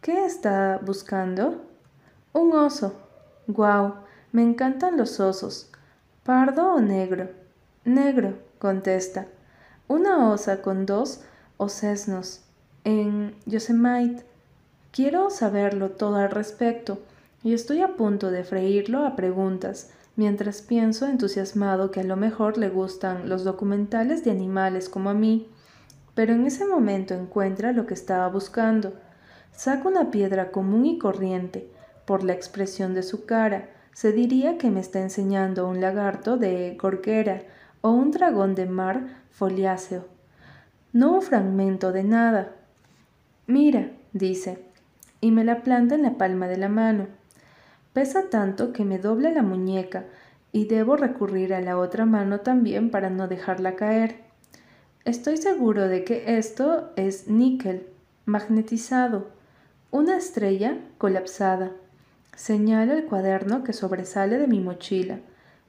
¿Qué 0.00 0.24
está 0.24 0.80
buscando? 0.84 1.62
Un 2.32 2.52
oso. 2.52 2.96
Guau, 3.46 3.94
me 4.32 4.42
encantan 4.42 4.96
los 4.96 5.20
osos. 5.20 5.70
¿Pardo 6.24 6.74
o 6.74 6.80
negro? 6.80 7.30
Negro, 7.84 8.38
contesta. 8.58 9.28
Una 9.86 10.28
osa 10.32 10.60
con 10.60 10.84
dos 10.84 11.20
osesnos 11.58 12.42
en 12.82 13.36
Yosemite. 13.46 14.24
Quiero 14.90 15.30
saberlo 15.30 15.90
todo 15.90 16.16
al 16.16 16.32
respecto 16.32 16.98
y 17.44 17.54
estoy 17.54 17.82
a 17.82 17.94
punto 17.94 18.32
de 18.32 18.42
freírlo 18.42 19.06
a 19.06 19.14
preguntas, 19.14 19.92
mientras 20.16 20.62
pienso 20.62 21.06
entusiasmado 21.06 21.90
que 21.90 22.00
a 22.00 22.04
lo 22.04 22.16
mejor 22.16 22.58
le 22.58 22.68
gustan 22.68 23.28
los 23.28 23.44
documentales 23.44 24.24
de 24.24 24.30
animales 24.30 24.88
como 24.88 25.10
a 25.10 25.14
mí, 25.14 25.48
pero 26.14 26.32
en 26.32 26.46
ese 26.46 26.66
momento 26.66 27.14
encuentra 27.14 27.72
lo 27.72 27.86
que 27.86 27.94
estaba 27.94 28.28
buscando 28.28 28.92
Saca 29.56 29.88
una 29.88 30.10
piedra 30.10 30.50
común 30.50 30.84
y 30.84 30.98
corriente. 30.98 31.68
Por 32.06 32.24
la 32.24 32.32
expresión 32.32 32.92
de 32.92 33.02
su 33.02 33.24
cara, 33.24 33.68
se 33.92 34.12
diría 34.12 34.58
que 34.58 34.70
me 34.70 34.80
está 34.80 35.00
enseñando 35.00 35.68
un 35.68 35.80
lagarto 35.80 36.36
de 36.36 36.76
gorguera 36.80 37.42
o 37.80 37.90
un 37.90 38.10
dragón 38.10 38.54
de 38.56 38.66
mar 38.66 39.22
foliáceo. 39.30 40.06
No 40.92 41.12
un 41.12 41.22
fragmento 41.22 41.92
de 41.92 42.02
nada. 42.02 42.52
Mira, 43.46 43.90
dice, 44.12 44.58
y 45.20 45.30
me 45.30 45.44
la 45.44 45.62
planta 45.62 45.94
en 45.94 46.02
la 46.02 46.18
palma 46.18 46.48
de 46.48 46.56
la 46.56 46.68
mano. 46.68 47.06
Pesa 47.94 48.28
tanto 48.28 48.72
que 48.72 48.84
me 48.84 48.98
dobla 48.98 49.30
la 49.30 49.42
muñeca 49.42 50.04
y 50.50 50.66
debo 50.66 50.96
recurrir 50.96 51.54
a 51.54 51.60
la 51.60 51.78
otra 51.78 52.04
mano 52.04 52.40
también 52.40 52.90
para 52.90 53.08
no 53.08 53.28
dejarla 53.28 53.76
caer. 53.76 54.16
Estoy 55.04 55.36
seguro 55.36 55.86
de 55.86 56.02
que 56.02 56.36
esto 56.36 56.92
es 56.96 57.28
níquel. 57.28 57.86
magnetizado, 58.26 59.28
una 59.90 60.16
estrella 60.16 60.78
colapsada. 60.98 61.70
Señalo 62.34 62.94
el 62.94 63.04
cuaderno 63.04 63.62
que 63.62 63.72
sobresale 63.72 64.38
de 64.38 64.48
mi 64.48 64.58
mochila. 64.58 65.20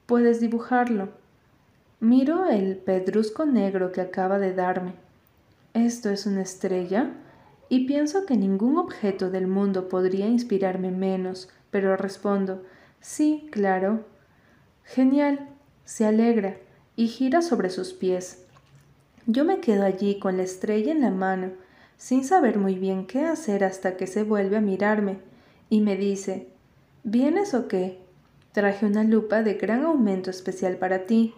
Puedes 0.07 0.39
dibujarlo. 0.39 1.09
Miro 1.99 2.45
el 2.45 2.77
pedrusco 2.77 3.45
negro 3.45 3.91
que 3.91 4.01
acaba 4.01 4.39
de 4.39 4.53
darme. 4.53 4.93
¿Esto 5.75 6.09
es 6.09 6.25
una 6.25 6.41
estrella? 6.41 7.11
Y 7.69 7.85
pienso 7.85 8.25
que 8.25 8.35
ningún 8.35 8.77
objeto 8.77 9.29
del 9.29 9.47
mundo 9.47 9.89
podría 9.89 10.27
inspirarme 10.27 10.91
menos, 10.91 11.49
pero 11.75 11.97
respondo, 11.97 12.63
sí, 13.01 13.49
claro. 13.51 14.05
Genial. 14.85 15.49
Se 15.83 16.05
alegra 16.05 16.55
y 16.95 17.09
gira 17.09 17.41
sobre 17.41 17.69
sus 17.69 17.91
pies. 17.91 18.45
Yo 19.27 19.43
me 19.43 19.59
quedo 19.59 19.83
allí 19.83 20.17
con 20.17 20.37
la 20.37 20.43
estrella 20.43 20.93
en 20.93 21.01
la 21.01 21.09
mano, 21.09 21.51
sin 21.97 22.23
saber 22.23 22.59
muy 22.59 22.75
bien 22.75 23.07
qué 23.07 23.25
hacer 23.25 23.65
hasta 23.65 23.97
que 23.97 24.07
se 24.07 24.23
vuelve 24.23 24.55
a 24.55 24.61
mirarme 24.61 25.17
y 25.69 25.81
me 25.81 25.97
dice, 25.97 26.47
¿Vienes 27.03 27.53
o 27.53 27.67
qué? 27.67 27.99
Traje 28.53 28.85
una 28.85 29.03
lupa 29.03 29.43
de 29.43 29.55
gran 29.55 29.83
aumento 29.83 30.29
especial 30.29 30.77
para 30.77 31.05
ti. 31.05 31.33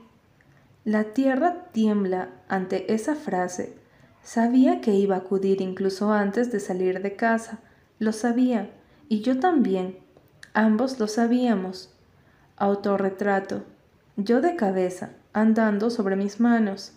La 0.86 1.16
tierra 1.16 1.66
tiembla 1.72 2.30
ante 2.48 2.94
esa 2.94 3.16
frase. 3.16 3.74
Sabía 4.22 4.82
que 4.82 4.94
iba 4.94 5.16
a 5.16 5.20
acudir 5.20 5.62
incluso 5.62 6.12
antes 6.12 6.52
de 6.52 6.60
salir 6.60 7.02
de 7.02 7.16
casa. 7.16 7.58
Lo 7.98 8.14
sabía. 8.14 8.70
Y 9.10 9.22
yo 9.22 9.40
también. 9.40 10.06
Ambos 10.58 11.00
lo 11.00 11.08
sabíamos. 11.08 11.94
Autorretrato. 12.56 13.62
Yo 14.16 14.42
de 14.42 14.56
cabeza, 14.56 15.12
andando 15.32 15.92
sobre 15.92 16.16
mis 16.16 16.40
manos. 16.40 16.94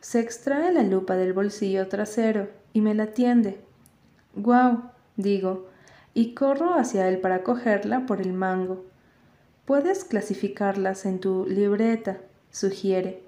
Se 0.00 0.18
extrae 0.18 0.72
la 0.72 0.82
lupa 0.82 1.14
del 1.14 1.32
bolsillo 1.32 1.86
trasero 1.86 2.48
y 2.72 2.80
me 2.80 2.96
la 2.96 3.06
tiende. 3.14 3.60
¡Guau! 4.34 4.90
digo, 5.16 5.68
y 6.12 6.34
corro 6.34 6.74
hacia 6.74 7.06
él 7.06 7.20
para 7.20 7.44
cogerla 7.44 8.04
por 8.04 8.20
el 8.20 8.32
mango. 8.32 8.84
Puedes 9.64 10.04
clasificarlas 10.04 11.06
en 11.06 11.20
tu 11.20 11.46
libreta, 11.46 12.18
sugiere, 12.50 13.22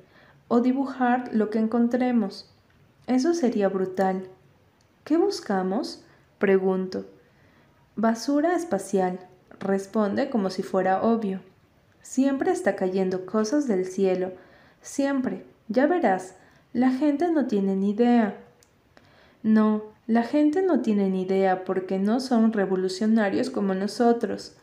o 0.48 0.62
dibujar 0.62 1.32
lo 1.32 1.50
que 1.50 1.60
encontremos. 1.60 2.52
Eso 3.06 3.34
sería 3.34 3.68
brutal. 3.68 4.26
¿Qué 5.04 5.16
buscamos? 5.16 6.02
pregunto. 6.40 7.06
Basura 7.94 8.56
espacial, 8.56 9.20
responde 9.64 10.30
como 10.30 10.50
si 10.50 10.62
fuera 10.62 11.02
obvio. 11.02 11.40
Siempre 12.02 12.52
está 12.52 12.76
cayendo 12.76 13.26
cosas 13.26 13.66
del 13.66 13.86
cielo, 13.86 14.32
siempre. 14.82 15.44
Ya 15.68 15.86
verás, 15.86 16.34
la 16.72 16.90
gente 16.90 17.30
no 17.32 17.46
tiene 17.46 17.74
ni 17.74 17.90
idea. 17.90 18.36
No, 19.42 19.82
la 20.06 20.22
gente 20.22 20.62
no 20.62 20.80
tiene 20.80 21.08
ni 21.08 21.22
idea 21.22 21.64
porque 21.64 21.98
no 21.98 22.20
son 22.20 22.52
revolucionarios 22.52 23.50
como 23.50 23.74
nosotros. 23.74 24.54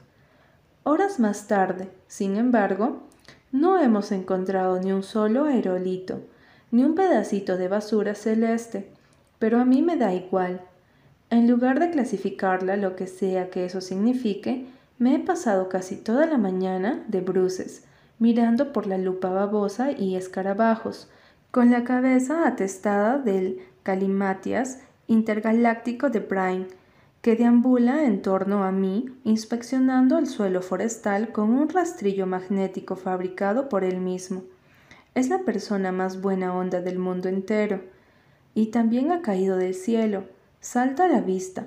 Horas 0.84 1.20
más 1.20 1.48
tarde, 1.48 1.90
sin 2.08 2.38
embargo, 2.38 3.04
no 3.52 3.80
hemos 3.80 4.12
encontrado 4.12 4.80
ni 4.80 4.92
un 4.92 5.04
solo 5.04 5.46
aerolito, 5.46 6.22
ni 6.72 6.84
un 6.84 6.96
pedacito 6.96 7.58
de 7.58 7.68
basura 7.68 8.16
celeste, 8.16 8.90
pero 9.40 9.60
a 9.60 9.66
mí 9.66 9.82
me 9.82 9.98
da 9.98 10.14
igual. 10.14 10.62
En 11.30 11.50
lugar 11.50 11.80
de 11.80 11.92
clasificarla, 11.92 12.78
lo 12.78 12.96
que 12.96 13.08
sea 13.08 13.50
que 13.50 13.66
eso 13.66 13.82
signifique, 13.82 14.68
me 15.02 15.16
he 15.16 15.20
pasado 15.20 15.68
casi 15.68 15.96
toda 15.96 16.28
la 16.28 16.38
mañana 16.38 17.04
de 17.08 17.22
bruces, 17.22 17.86
mirando 18.20 18.72
por 18.72 18.86
la 18.86 19.00
lupa 19.00 19.32
babosa 19.32 19.92
y 19.92 20.16
escarabajos, 20.16 21.10
con 21.50 21.72
la 21.72 21.84
cabeza 21.84 22.48
atestada 22.48 23.18
del 23.18 23.62
calimatias 23.82 24.82
intergaláctico 25.08 26.12
de 26.12 26.20
Brine, 26.20 26.68
que 27.24 27.36
deambula 27.36 28.06
en 28.06 28.22
torno 28.22 28.64
a 28.64 28.72
mí 28.72 29.10
inspeccionando 29.24 30.20
el 30.20 30.28
suelo 30.28 30.62
forestal 30.62 31.32
con 31.32 31.50
un 31.50 31.68
rastrillo 31.70 32.28
magnético 32.28 32.96
fabricado 32.96 33.70
por 33.70 33.84
él 33.84 34.00
mismo. 34.00 34.44
Es 35.16 35.30
la 35.30 35.40
persona 35.40 35.92
más 35.92 36.22
buena 36.22 36.56
onda 36.56 36.80
del 36.80 37.00
mundo 37.00 37.28
entero. 37.28 37.82
Y 38.54 38.68
también 38.68 39.12
ha 39.12 39.24
caído 39.24 39.58
del 39.58 39.74
cielo, 39.74 40.26
salta 40.60 41.06
a 41.06 41.08
la 41.08 41.22
vista. 41.22 41.66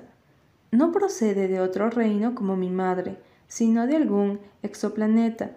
No 0.75 0.91
procede 0.91 1.47
de 1.47 1.61
otro 1.61 1.89
reino 1.89 2.35
como 2.35 2.57
mi 2.57 2.69
madre, 2.69 3.17
sino 3.47 3.87
de 3.87 3.95
algún 3.95 4.41
exoplaneta. 4.61 5.51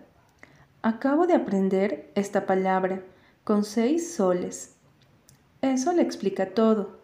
Acabo 0.80 1.26
de 1.26 1.34
aprender 1.34 2.08
esta 2.14 2.46
palabra, 2.46 3.02
con 3.42 3.64
seis 3.64 4.14
soles. 4.14 4.76
Eso 5.60 5.92
le 5.92 6.02
explica 6.02 6.50
todo. 6.50 7.00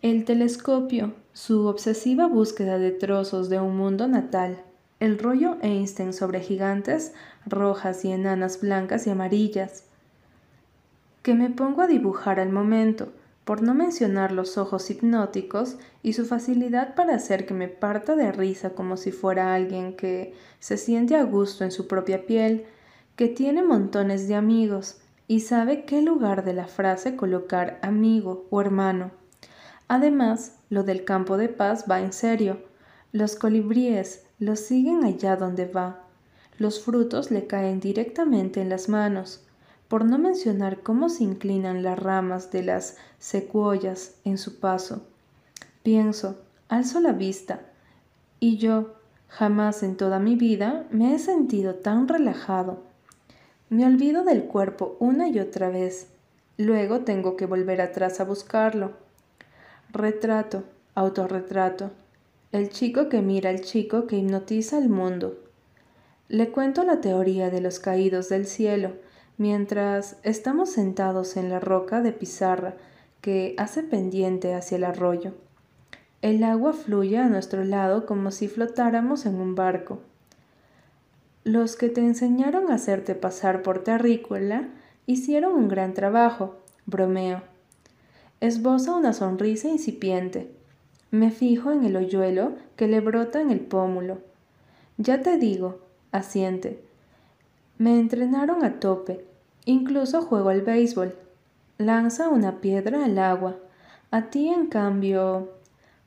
El 0.00 0.24
telescopio, 0.24 1.12
su 1.32 1.66
obsesiva 1.66 2.28
búsqueda 2.28 2.78
de 2.78 2.92
trozos 2.92 3.48
de 3.48 3.58
un 3.58 3.76
mundo 3.76 4.06
natal, 4.06 4.62
el 5.00 5.18
rollo 5.18 5.56
Einstein 5.60 6.12
sobre 6.12 6.38
gigantes 6.38 7.14
rojas 7.46 8.04
y 8.04 8.12
enanas 8.12 8.60
blancas 8.60 9.08
y 9.08 9.10
amarillas, 9.10 9.82
que 11.24 11.34
me 11.34 11.50
pongo 11.50 11.82
a 11.82 11.88
dibujar 11.88 12.38
al 12.38 12.50
momento, 12.50 13.08
por 13.44 13.62
no 13.62 13.74
mencionar 13.74 14.32
los 14.32 14.56
ojos 14.56 14.90
hipnóticos 14.90 15.76
y 16.02 16.14
su 16.14 16.24
facilidad 16.24 16.94
para 16.94 17.14
hacer 17.14 17.46
que 17.46 17.54
me 17.54 17.68
parta 17.68 18.16
de 18.16 18.32
risa 18.32 18.70
como 18.70 18.96
si 18.96 19.12
fuera 19.12 19.54
alguien 19.54 19.96
que 19.96 20.34
se 20.60 20.78
siente 20.78 21.14
a 21.14 21.24
gusto 21.24 21.64
en 21.64 21.70
su 21.70 21.86
propia 21.86 22.26
piel, 22.26 22.64
que 23.16 23.28
tiene 23.28 23.62
montones 23.62 24.28
de 24.28 24.34
amigos 24.34 24.98
y 25.28 25.40
sabe 25.40 25.84
qué 25.84 26.02
lugar 26.02 26.44
de 26.44 26.54
la 26.54 26.66
frase 26.66 27.16
colocar 27.16 27.78
amigo 27.82 28.46
o 28.50 28.60
hermano. 28.60 29.10
Además, 29.88 30.56
lo 30.70 30.82
del 30.82 31.04
campo 31.04 31.36
de 31.36 31.48
paz 31.48 31.84
va 31.90 32.00
en 32.00 32.12
serio. 32.12 32.62
Los 33.12 33.36
colibríes 33.36 34.24
lo 34.38 34.56
siguen 34.56 35.04
allá 35.04 35.36
donde 35.36 35.66
va. 35.66 36.04
Los 36.58 36.82
frutos 36.82 37.30
le 37.30 37.46
caen 37.46 37.80
directamente 37.80 38.60
en 38.60 38.68
las 38.68 38.88
manos, 38.88 39.44
por 39.88 40.04
no 40.04 40.18
mencionar 40.18 40.80
cómo 40.82 41.08
se 41.08 41.24
inclinan 41.24 41.82
las 41.82 41.98
ramas 41.98 42.50
de 42.50 42.62
las 42.62 42.96
secuoyas 43.18 44.14
en 44.24 44.38
su 44.38 44.58
paso. 44.58 45.06
Pienso, 45.82 46.38
alzo 46.68 47.00
la 47.00 47.12
vista, 47.12 47.60
y 48.40 48.56
yo, 48.56 48.94
jamás 49.28 49.82
en 49.82 49.96
toda 49.96 50.18
mi 50.18 50.36
vida 50.36 50.86
me 50.90 51.14
he 51.14 51.18
sentido 51.18 51.76
tan 51.76 52.08
relajado. 52.08 52.82
Me 53.70 53.84
olvido 53.86 54.24
del 54.24 54.44
cuerpo 54.44 54.96
una 55.00 55.28
y 55.28 55.38
otra 55.40 55.68
vez. 55.68 56.08
Luego 56.56 57.00
tengo 57.00 57.36
que 57.36 57.46
volver 57.46 57.80
atrás 57.80 58.20
a 58.20 58.24
buscarlo 58.24 58.92
Retrato, 59.94 60.64
autorretrato. 60.96 61.92
El 62.50 62.70
chico 62.70 63.08
que 63.08 63.22
mira 63.22 63.50
al 63.50 63.60
chico 63.60 64.08
que 64.08 64.16
hipnotiza 64.16 64.76
el 64.76 64.88
mundo. 64.88 65.38
Le 66.28 66.50
cuento 66.50 66.82
la 66.82 67.00
teoría 67.00 67.48
de 67.48 67.60
los 67.60 67.78
caídos 67.78 68.28
del 68.28 68.46
cielo 68.46 68.90
mientras 69.36 70.16
estamos 70.22 70.70
sentados 70.70 71.36
en 71.36 71.48
la 71.50 71.60
roca 71.60 72.00
de 72.00 72.12
pizarra 72.12 72.74
que 73.20 73.54
hace 73.58 73.82
pendiente 73.82 74.54
hacia 74.54 74.76
el 74.76 74.84
arroyo. 74.84 75.32
El 76.22 76.42
agua 76.44 76.72
fluye 76.72 77.18
a 77.18 77.28
nuestro 77.28 77.64
lado 77.64 78.06
como 78.06 78.30
si 78.30 78.48
flotáramos 78.48 79.26
en 79.26 79.36
un 79.36 79.54
barco. 79.54 80.00
Los 81.42 81.76
que 81.76 81.90
te 81.90 82.00
enseñaron 82.00 82.70
a 82.70 82.76
hacerte 82.76 83.14
pasar 83.14 83.62
por 83.62 83.84
terrícola 83.84 84.68
hicieron 85.06 85.54
un 85.54 85.68
gran 85.68 85.92
trabajo, 85.92 86.56
bromeo. 86.86 87.42
Esboza 88.40 88.94
una 88.94 89.12
sonrisa 89.12 89.68
incipiente. 89.68 90.50
Me 91.10 91.30
fijo 91.30 91.72
en 91.72 91.84
el 91.84 91.96
hoyuelo 91.96 92.54
que 92.76 92.88
le 92.88 93.00
brota 93.00 93.40
en 93.40 93.50
el 93.50 93.60
pómulo. 93.60 94.18
Ya 94.96 95.20
te 95.20 95.38
digo, 95.38 95.80
asiente. 96.12 96.82
Me 97.76 97.98
entrenaron 97.98 98.64
a 98.64 98.78
tope. 98.78 99.24
Incluso 99.64 100.22
juego 100.22 100.50
al 100.50 100.62
béisbol. 100.62 101.16
Lanza 101.78 102.28
una 102.28 102.60
piedra 102.60 103.04
al 103.04 103.18
agua. 103.18 103.56
A 104.10 104.30
ti, 104.30 104.48
en 104.48 104.68
cambio, 104.68 105.50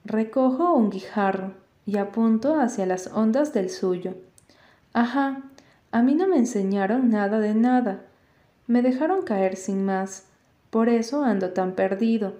recojo 0.05 0.73
un 0.73 0.89
guijarro 0.89 1.53
y 1.85 1.97
apunto 1.97 2.59
hacia 2.59 2.85
las 2.85 3.07
ondas 3.07 3.53
del 3.53 3.69
suyo. 3.69 4.15
Ajá, 4.93 5.43
a 5.91 6.01
mí 6.01 6.15
no 6.15 6.27
me 6.27 6.37
enseñaron 6.37 7.09
nada 7.09 7.39
de 7.39 7.53
nada. 7.53 8.05
Me 8.67 8.81
dejaron 8.81 9.23
caer 9.23 9.57
sin 9.57 9.85
más. 9.85 10.25
Por 10.69 10.89
eso 10.89 11.23
ando 11.23 11.51
tan 11.51 11.73
perdido. 11.73 12.35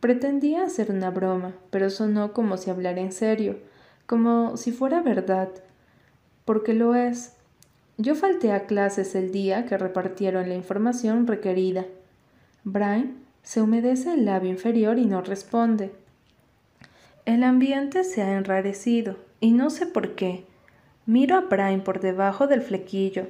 Pretendía 0.00 0.64
hacer 0.64 0.90
una 0.90 1.10
broma, 1.10 1.52
pero 1.70 1.90
sonó 1.90 2.32
como 2.32 2.56
si 2.56 2.70
hablara 2.70 3.00
en 3.00 3.12
serio, 3.12 3.58
como 4.06 4.56
si 4.56 4.72
fuera 4.72 5.00
verdad, 5.00 5.48
porque 6.44 6.74
lo 6.74 6.94
es. 6.94 7.34
Yo 7.98 8.14
falté 8.14 8.52
a 8.52 8.66
clases 8.66 9.14
el 9.14 9.32
día 9.32 9.66
que 9.66 9.78
repartieron 9.78 10.48
la 10.48 10.54
información 10.54 11.26
requerida. 11.26 11.86
Brian 12.64 13.16
se 13.42 13.60
humedece 13.60 14.14
el 14.14 14.24
labio 14.24 14.50
inferior 14.50 14.98
y 14.98 15.06
no 15.06 15.20
responde. 15.20 15.92
El 17.24 17.44
ambiente 17.44 18.04
se 18.04 18.22
ha 18.22 18.36
enrarecido, 18.36 19.16
y 19.40 19.52
no 19.52 19.70
sé 19.70 19.86
por 19.86 20.14
qué. 20.14 20.44
Miro 21.06 21.36
a 21.36 21.42
Brian 21.42 21.82
por 21.82 22.00
debajo 22.00 22.46
del 22.46 22.62
flequillo, 22.62 23.26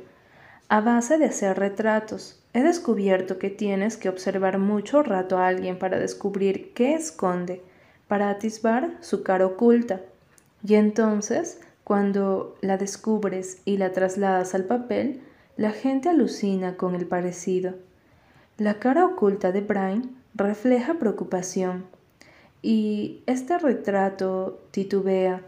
a 0.69 0.81
base 0.81 1.19
de 1.19 1.27
hacer 1.27 1.59
retratos, 1.59 2.43
He 2.55 2.63
descubierto 2.63 3.39
que 3.39 3.49
tienes 3.49 3.97
que 3.97 4.11
observar 4.11 4.59
mucho 4.59 5.03
rato 5.03 5.39
a 5.39 5.47
alguien 5.47 5.79
para 5.79 5.99
descubrir 5.99 6.75
qué 6.75 6.95
esconde, 6.95 7.63
para 8.09 8.29
atisbar 8.29 8.91
su 9.01 9.23
cara 9.23 9.47
oculta. 9.47 10.03
Y 10.63 10.75
entonces, 10.75 11.61
cuando 11.85 12.57
la 12.61 12.77
descubres 12.77 13.61
y 13.65 13.77
la 13.77 13.93
trasladas 13.93 14.55
al 14.55 14.65
papel, 14.65 15.21
la 15.57 15.71
gente 15.73 16.09
alucina 16.09 16.77
con 16.77 16.95
el 16.95 17.07
parecido. 17.07 17.75
La 18.59 18.79
cara 18.79 19.05
oculta 19.05 19.53
de 19.53 19.61
Brian 19.61 20.17
refleja 20.35 20.95
preocupación. 20.95 21.85
Y 22.63 23.23
este 23.27 23.59
retrato 23.59 24.61
titubea, 24.71 25.43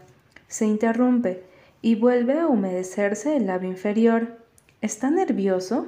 se 0.47 0.65
interrumpe 0.65 1.43
y 1.81 1.95
vuelve 1.95 2.39
a 2.39 2.47
humedecerse 2.47 3.37
el 3.37 3.47
labio 3.47 3.69
inferior. 3.69 4.37
¿Está 4.81 5.09
nervioso? 5.09 5.87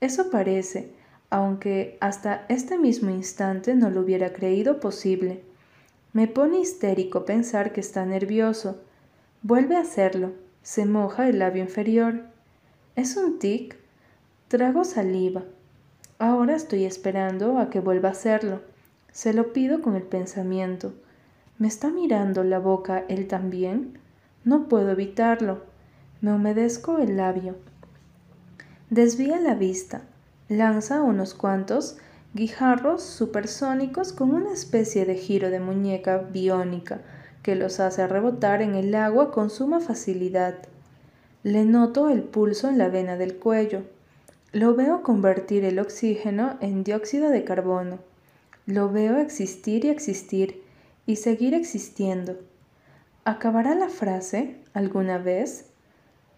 Eso 0.00 0.30
parece, 0.30 0.90
aunque 1.30 1.96
hasta 2.00 2.44
este 2.48 2.78
mismo 2.78 3.10
instante 3.10 3.74
no 3.74 3.90
lo 3.90 4.00
hubiera 4.00 4.32
creído 4.32 4.80
posible. 4.80 5.42
Me 6.12 6.28
pone 6.28 6.60
histérico 6.60 7.24
pensar 7.24 7.72
que 7.72 7.80
está 7.80 8.04
nervioso. 8.04 8.80
Vuelve 9.46 9.76
a 9.76 9.80
hacerlo. 9.80 10.32
Se 10.62 10.86
moja 10.86 11.28
el 11.28 11.38
labio 11.38 11.62
inferior. 11.62 12.22
¿Es 12.96 13.14
un 13.18 13.38
tic? 13.38 13.76
Trago 14.48 14.84
saliva. 14.84 15.42
Ahora 16.18 16.56
estoy 16.56 16.86
esperando 16.86 17.58
a 17.58 17.68
que 17.68 17.80
vuelva 17.80 18.08
a 18.08 18.12
hacerlo. 18.12 18.62
Se 19.12 19.34
lo 19.34 19.52
pido 19.52 19.82
con 19.82 19.96
el 19.96 20.02
pensamiento. 20.02 20.94
¿Me 21.58 21.68
está 21.68 21.90
mirando 21.90 22.42
la 22.42 22.58
boca 22.58 23.04
él 23.10 23.28
también? 23.28 23.98
No 24.44 24.66
puedo 24.66 24.92
evitarlo. 24.92 25.64
Me 26.22 26.32
humedezco 26.32 26.96
el 26.96 27.18
labio. 27.18 27.56
Desvía 28.88 29.38
la 29.40 29.54
vista. 29.54 30.04
Lanza 30.48 31.02
unos 31.02 31.34
cuantos 31.34 31.98
guijarros 32.32 33.02
supersónicos 33.02 34.14
con 34.14 34.32
una 34.32 34.54
especie 34.54 35.04
de 35.04 35.16
giro 35.16 35.50
de 35.50 35.60
muñeca 35.60 36.16
biónica 36.16 37.02
que 37.44 37.54
los 37.54 37.78
hace 37.78 38.06
rebotar 38.08 38.62
en 38.62 38.74
el 38.74 38.94
agua 38.94 39.30
con 39.30 39.50
suma 39.50 39.78
facilidad. 39.78 40.54
Le 41.42 41.66
noto 41.66 42.08
el 42.08 42.22
pulso 42.22 42.70
en 42.70 42.78
la 42.78 42.88
vena 42.88 43.18
del 43.18 43.36
cuello. 43.36 43.82
Lo 44.52 44.74
veo 44.74 45.02
convertir 45.02 45.62
el 45.64 45.78
oxígeno 45.78 46.56
en 46.62 46.84
dióxido 46.84 47.28
de 47.28 47.44
carbono. 47.44 47.98
Lo 48.64 48.90
veo 48.90 49.18
existir 49.18 49.84
y 49.84 49.90
existir 49.90 50.62
y 51.04 51.16
seguir 51.16 51.52
existiendo. 51.52 52.38
¿Acabará 53.26 53.74
la 53.74 53.90
frase 53.90 54.56
alguna 54.72 55.18
vez? 55.18 55.66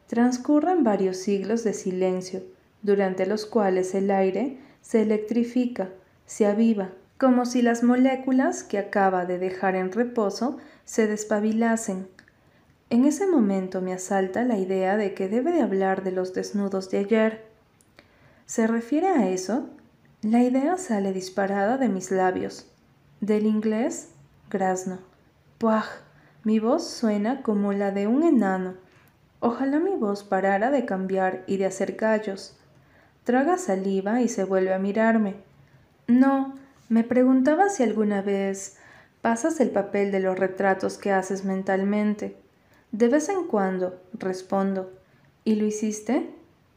Transcurren 0.08 0.82
varios 0.82 1.18
siglos 1.18 1.62
de 1.62 1.72
silencio, 1.72 2.42
durante 2.82 3.26
los 3.26 3.46
cuales 3.46 3.94
el 3.94 4.10
aire 4.10 4.58
se 4.80 5.02
electrifica, 5.02 5.88
se 6.26 6.46
aviva, 6.46 6.90
como 7.16 7.46
si 7.46 7.62
las 7.62 7.84
moléculas 7.84 8.64
que 8.64 8.78
acaba 8.78 9.24
de 9.24 9.38
dejar 9.38 9.76
en 9.76 9.92
reposo 9.92 10.58
se 10.86 11.06
despabilasen. 11.06 12.08
En 12.88 13.04
ese 13.04 13.26
momento 13.26 13.82
me 13.82 13.92
asalta 13.92 14.44
la 14.44 14.56
idea 14.56 14.96
de 14.96 15.12
que 15.12 15.28
debe 15.28 15.52
de 15.52 15.60
hablar 15.60 16.02
de 16.02 16.12
los 16.12 16.32
desnudos 16.32 16.88
de 16.90 16.98
ayer, 16.98 17.46
¿Se 18.46 18.68
refiere 18.68 19.08
a 19.08 19.28
eso? 19.28 19.68
La 20.22 20.40
idea 20.40 20.76
sale 20.76 21.12
disparada 21.12 21.78
de 21.78 21.88
mis 21.88 22.12
labios. 22.12 22.70
Del 23.20 23.44
inglés, 23.44 24.10
grazno. 24.48 24.98
Puaj, 25.58 25.84
mi 26.44 26.60
voz 26.60 26.88
suena 26.88 27.42
como 27.42 27.72
la 27.72 27.90
de 27.90 28.06
un 28.06 28.22
enano. 28.22 28.74
Ojalá 29.40 29.80
mi 29.80 29.96
voz 29.96 30.22
parara 30.22 30.70
de 30.70 30.84
cambiar 30.84 31.42
y 31.48 31.56
de 31.56 31.66
hacer 31.66 31.96
gallos. 31.96 32.56
Traga 33.24 33.58
saliva 33.58 34.20
y 34.22 34.28
se 34.28 34.44
vuelve 34.44 34.72
a 34.72 34.78
mirarme. 34.78 35.34
No, 36.06 36.54
me 36.88 37.02
preguntaba 37.02 37.68
si 37.68 37.82
alguna 37.82 38.22
vez 38.22 38.76
pasas 39.26 39.58
el 39.58 39.70
papel 39.70 40.12
de 40.12 40.20
los 40.20 40.38
retratos 40.38 40.98
que 40.98 41.10
haces 41.10 41.44
mentalmente. 41.44 42.36
De 42.92 43.08
vez 43.08 43.28
en 43.28 43.48
cuando, 43.48 44.00
respondo. 44.12 44.92
¿Y 45.42 45.56
lo 45.56 45.66
hiciste? 45.66 46.30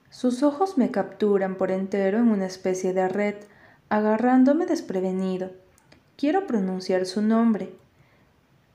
Sus 0.09 0.41
ojos 0.41 0.75
me 0.75 0.89
capturan 0.89 1.57
por 1.57 1.69
entero 1.69 2.17
en 2.17 2.27
una 2.27 2.47
especie 2.47 2.91
de 2.91 3.07
red, 3.07 3.35
agarrándome 3.89 4.65
desprevenido. 4.65 5.51
Quiero 6.17 6.47
pronunciar 6.47 7.05
su 7.05 7.21
nombre. 7.21 7.71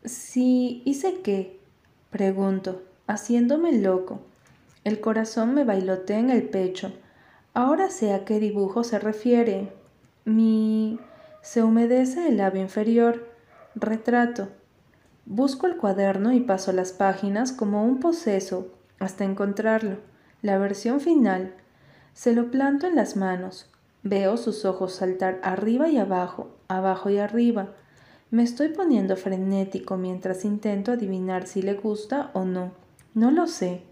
Sí, 0.04 0.80
¿hice 0.84 1.22
qué? 1.24 1.58
Pregunto, 2.10 2.84
haciéndome 3.08 3.72
loco. 3.72 4.20
El 4.84 5.00
corazón 5.00 5.52
me 5.52 5.64
bailotea 5.64 6.20
en 6.20 6.30
el 6.30 6.44
pecho. 6.44 6.92
Ahora 7.54 7.90
sé 7.90 8.14
a 8.14 8.24
qué 8.24 8.38
dibujo 8.38 8.84
se 8.84 9.00
refiere. 9.00 9.72
Mi... 10.24 11.00
se 11.42 11.64
humedece 11.64 12.28
el 12.28 12.36
labio 12.36 12.62
inferior. 12.62 13.33
Retrato. 13.76 14.50
Busco 15.26 15.66
el 15.66 15.76
cuaderno 15.76 16.32
y 16.32 16.38
paso 16.38 16.72
las 16.72 16.92
páginas 16.92 17.50
como 17.50 17.84
un 17.84 17.98
poseso 17.98 18.72
hasta 19.00 19.24
encontrarlo 19.24 19.96
la 20.42 20.58
versión 20.58 21.00
final. 21.00 21.54
Se 22.12 22.34
lo 22.34 22.52
planto 22.52 22.86
en 22.86 22.94
las 22.94 23.16
manos. 23.16 23.68
Veo 24.04 24.36
sus 24.36 24.64
ojos 24.64 24.94
saltar 24.94 25.40
arriba 25.42 25.88
y 25.88 25.98
abajo, 25.98 26.50
abajo 26.68 27.10
y 27.10 27.18
arriba. 27.18 27.72
Me 28.30 28.44
estoy 28.44 28.68
poniendo 28.68 29.16
frenético 29.16 29.96
mientras 29.96 30.44
intento 30.44 30.92
adivinar 30.92 31.48
si 31.48 31.60
le 31.60 31.74
gusta 31.74 32.30
o 32.32 32.44
no. 32.44 32.72
No 33.12 33.32
lo 33.32 33.48
sé. 33.48 33.82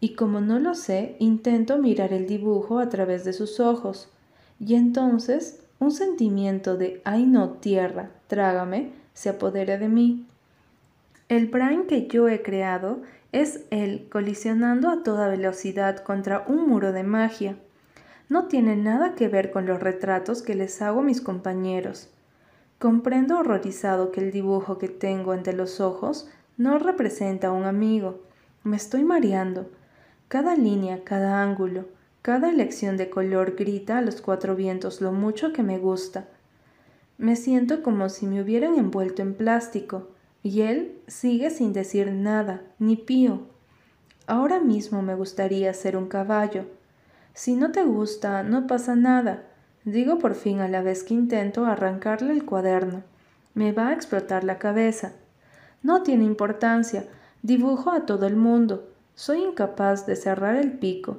Y 0.00 0.14
como 0.14 0.40
no 0.40 0.58
lo 0.58 0.74
sé, 0.74 1.16
intento 1.20 1.78
mirar 1.78 2.12
el 2.12 2.26
dibujo 2.26 2.80
a 2.80 2.90
través 2.90 3.24
de 3.24 3.32
sus 3.32 3.60
ojos. 3.60 4.10
Y 4.58 4.74
entonces 4.74 5.60
un 5.80 5.90
sentimiento 5.90 6.76
de 6.76 7.00
ay 7.04 7.26
no, 7.26 7.50
tierra, 7.54 8.10
trágame, 8.28 8.92
se 9.14 9.30
apodera 9.30 9.78
de 9.78 9.88
mí. 9.88 10.26
El 11.28 11.46
Brian 11.46 11.86
que 11.86 12.06
yo 12.06 12.28
he 12.28 12.42
creado 12.42 13.00
es 13.32 13.64
él 13.70 14.06
colisionando 14.12 14.90
a 14.90 15.02
toda 15.02 15.28
velocidad 15.28 15.98
contra 16.04 16.44
un 16.46 16.68
muro 16.68 16.92
de 16.92 17.02
magia. 17.02 17.56
No 18.28 18.46
tiene 18.46 18.76
nada 18.76 19.14
que 19.14 19.28
ver 19.28 19.50
con 19.50 19.66
los 19.66 19.80
retratos 19.80 20.42
que 20.42 20.54
les 20.54 20.82
hago 20.82 21.00
a 21.00 21.04
mis 21.04 21.20
compañeros. 21.20 22.10
Comprendo 22.78 23.38
horrorizado 23.38 24.12
que 24.12 24.20
el 24.20 24.32
dibujo 24.32 24.78
que 24.78 24.88
tengo 24.88 25.34
entre 25.34 25.54
los 25.54 25.80
ojos 25.80 26.28
no 26.56 26.78
representa 26.78 27.48
a 27.48 27.52
un 27.52 27.64
amigo. 27.64 28.20
Me 28.64 28.76
estoy 28.76 29.02
mareando. 29.02 29.70
Cada 30.28 30.56
línea, 30.56 31.02
cada 31.04 31.42
ángulo, 31.42 31.86
cada 32.22 32.50
elección 32.50 32.96
de 32.96 33.08
color 33.08 33.56
grita 33.56 33.98
a 33.98 34.02
los 34.02 34.20
cuatro 34.20 34.54
vientos 34.54 35.00
lo 35.00 35.12
mucho 35.12 35.52
que 35.52 35.62
me 35.62 35.78
gusta. 35.78 36.28
Me 37.16 37.34
siento 37.34 37.82
como 37.82 38.08
si 38.08 38.26
me 38.26 38.42
hubieran 38.42 38.76
envuelto 38.76 39.22
en 39.22 39.34
plástico 39.34 40.08
y 40.42 40.62
él 40.62 40.98
sigue 41.06 41.50
sin 41.50 41.72
decir 41.72 42.12
nada, 42.12 42.62
ni 42.78 42.96
pío. 42.96 43.40
Ahora 44.26 44.60
mismo 44.60 45.02
me 45.02 45.14
gustaría 45.14 45.72
ser 45.74 45.96
un 45.96 46.08
caballo. 46.08 46.66
Si 47.32 47.56
no 47.56 47.72
te 47.72 47.84
gusta, 47.84 48.42
no 48.42 48.66
pasa 48.66 48.96
nada. 48.96 49.44
Digo 49.84 50.18
por 50.18 50.34
fin 50.34 50.60
a 50.60 50.68
la 50.68 50.82
vez 50.82 51.02
que 51.02 51.14
intento 51.14 51.64
arrancarle 51.64 52.32
el 52.32 52.44
cuaderno. 52.44 53.02
Me 53.54 53.72
va 53.72 53.88
a 53.88 53.92
explotar 53.94 54.44
la 54.44 54.58
cabeza. 54.58 55.12
No 55.82 56.02
tiene 56.02 56.24
importancia. 56.24 57.06
Dibujo 57.42 57.90
a 57.90 58.04
todo 58.04 58.26
el 58.26 58.36
mundo. 58.36 58.90
Soy 59.14 59.42
incapaz 59.42 60.06
de 60.06 60.16
cerrar 60.16 60.56
el 60.56 60.72
pico. 60.72 61.18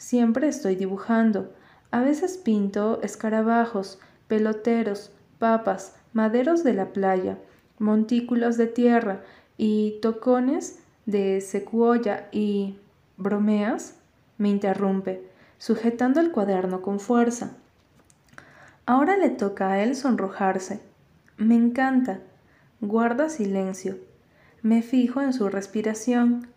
Siempre 0.00 0.48
estoy 0.48 0.76
dibujando. 0.76 1.52
A 1.90 2.00
veces 2.00 2.38
pinto 2.38 3.02
escarabajos, 3.02 3.98
peloteros, 4.28 5.12
papas, 5.38 5.94
maderos 6.14 6.64
de 6.64 6.72
la 6.72 6.86
playa, 6.94 7.36
montículos 7.78 8.56
de 8.56 8.66
tierra 8.66 9.20
y 9.58 9.98
tocones 10.00 10.78
de 11.04 11.42
secuoya 11.42 12.28
y 12.32 12.78
bromeas, 13.18 13.98
me 14.38 14.48
interrumpe, 14.48 15.28
sujetando 15.58 16.20
el 16.20 16.30
cuaderno 16.32 16.80
con 16.80 16.98
fuerza. 16.98 17.58
Ahora 18.86 19.18
le 19.18 19.28
toca 19.28 19.72
a 19.72 19.82
él 19.82 19.94
sonrojarse. 19.94 20.80
Me 21.36 21.56
encanta. 21.56 22.20
Guarda 22.80 23.28
silencio. 23.28 23.98
Me 24.62 24.80
fijo 24.80 25.20
en 25.20 25.34
su 25.34 25.50
respiración. 25.50 26.48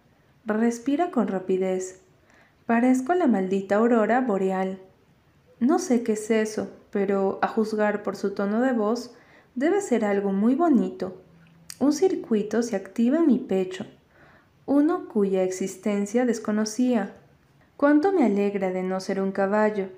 Respira 0.45 1.11
con 1.11 1.27
rapidez. 1.27 2.02
Parezco 2.65 3.13
la 3.13 3.27
maldita 3.27 3.75
aurora 3.75 4.21
boreal. 4.21 4.79
No 5.59 5.79
sé 5.79 6.03
qué 6.03 6.13
es 6.13 6.31
eso, 6.31 6.69
pero 6.91 7.39
a 7.41 7.47
juzgar 7.47 8.03
por 8.03 8.15
su 8.15 8.33
tono 8.33 8.61
de 8.61 8.73
voz, 8.73 9.15
Debe 9.55 9.81
ser 9.81 10.03
algo 10.03 10.31
muy 10.31 10.55
bonito. 10.55 11.21
Un 11.79 11.93
circuito 11.93 12.63
se 12.63 12.75
activa 12.75 13.19
en 13.19 13.27
mi 13.27 13.37
pecho, 13.37 13.85
uno 14.65 15.07
cuya 15.07 15.43
existencia 15.43 16.25
desconocía. 16.25 17.13
Cuánto 17.77 18.11
me 18.11 18.25
alegra 18.25 18.71
de 18.71 18.81
no 18.81 18.99
ser 18.99 19.21
un 19.21 19.31
caballo. 19.31 19.89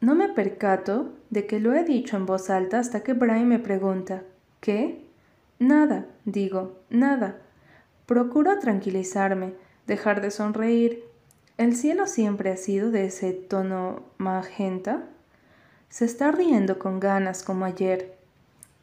No 0.00 0.14
me 0.14 0.28
percato 0.28 1.14
de 1.30 1.46
que 1.46 1.60
lo 1.60 1.74
he 1.74 1.84
dicho 1.84 2.16
en 2.16 2.26
voz 2.26 2.50
alta 2.50 2.78
hasta 2.78 3.02
que 3.02 3.12
Brian 3.12 3.48
me 3.48 3.58
pregunta 3.58 4.22
¿Qué? 4.60 5.06
Nada, 5.58 6.06
digo, 6.26 6.76
nada. 6.90 7.38
Procuro 8.04 8.58
tranquilizarme, 8.58 9.54
dejar 9.86 10.20
de 10.20 10.30
sonreír. 10.30 11.04
¿El 11.60 11.76
cielo 11.76 12.06
siempre 12.06 12.50
ha 12.50 12.56
sido 12.56 12.90
de 12.90 13.04
ese 13.04 13.34
tono 13.34 14.02
magenta? 14.16 15.02
Se 15.90 16.06
está 16.06 16.32
riendo 16.32 16.78
con 16.78 17.00
ganas 17.00 17.42
como 17.42 17.66
ayer. 17.66 18.16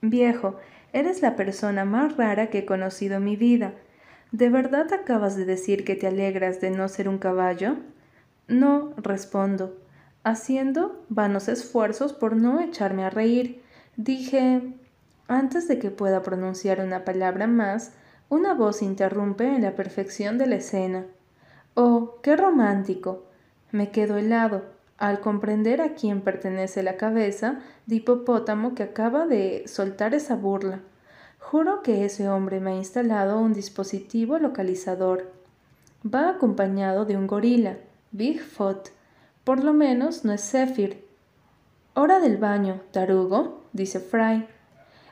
Viejo, 0.02 0.58
Eres 0.94 1.24
la 1.24 1.36
persona 1.36 1.86
más 1.86 2.18
rara 2.18 2.52
que 2.52 2.60
he 2.60 2.66
conocido 2.68 3.16
en 3.16 3.24
mi 3.24 3.36
vida. 3.36 3.74
¿De 4.32 4.50
verdad 4.50 4.94
acabas 4.94 5.36
de 5.36 5.46
decir 5.46 5.86
que 5.86 5.96
te 5.96 6.06
alegras 6.06 6.62
de 6.62 6.70
no 6.70 6.88
ser 6.88 7.10
un 7.10 7.18
caballo? 7.18 7.78
No, 8.48 8.94
respondo, 8.98 9.76
haciendo 10.24 11.04
vanos 11.10 11.48
esfuerzos 11.48 12.14
por 12.14 12.36
no 12.36 12.62
echarme 12.62 13.06
a 13.06 13.10
reír. 13.10 13.60
Dije, 13.96 14.62
antes 15.28 15.68
de 15.68 15.80
que 15.80 15.90
pueda 15.90 16.22
pronunciar 16.22 16.80
una 16.82 17.06
palabra 17.06 17.48
más, 17.48 17.94
una 18.30 18.54
voz 18.54 18.84
interrumpe 18.84 19.48
en 19.48 19.64
la 19.64 19.76
perfección 19.76 20.38
de 20.38 20.46
la 20.46 20.58
escena. 20.58 21.08
Oh, 21.80 22.16
qué 22.24 22.36
romántico. 22.36 23.26
Me 23.72 23.92
quedo 23.92 24.18
helado 24.18 24.64
al 24.98 25.20
comprender 25.20 25.80
a 25.80 25.94
quién 25.94 26.22
pertenece 26.22 26.82
la 26.82 26.98
cabeza 26.98 27.60
de 27.86 27.98
hipopótamo 27.98 28.74
que 28.74 28.82
acaba 28.82 29.28
de 29.28 29.68
soltar 29.68 30.16
esa 30.16 30.36
burla. 30.36 30.80
Juro 31.38 31.84
que 31.84 32.04
ese 32.04 32.30
hombre 32.30 32.60
me 32.60 32.72
ha 32.72 32.76
instalado 32.76 33.38
un 33.38 33.54
dispositivo 33.54 34.40
localizador. 34.40 35.32
Va 36.04 36.32
acompañado 36.32 37.06
de 37.06 37.16
un 37.16 37.28
gorila, 37.28 37.78
Bigfoot. 38.12 38.90
Por 39.44 39.64
lo 39.64 39.72
menos 39.72 40.26
no 40.26 40.34
es 40.34 40.50
Zephyr. 40.50 41.06
Hora 41.94 42.20
del 42.20 42.38
baño, 42.38 42.82
tarugo, 42.90 43.62
dice 43.72 44.00
Fry. 44.00 44.48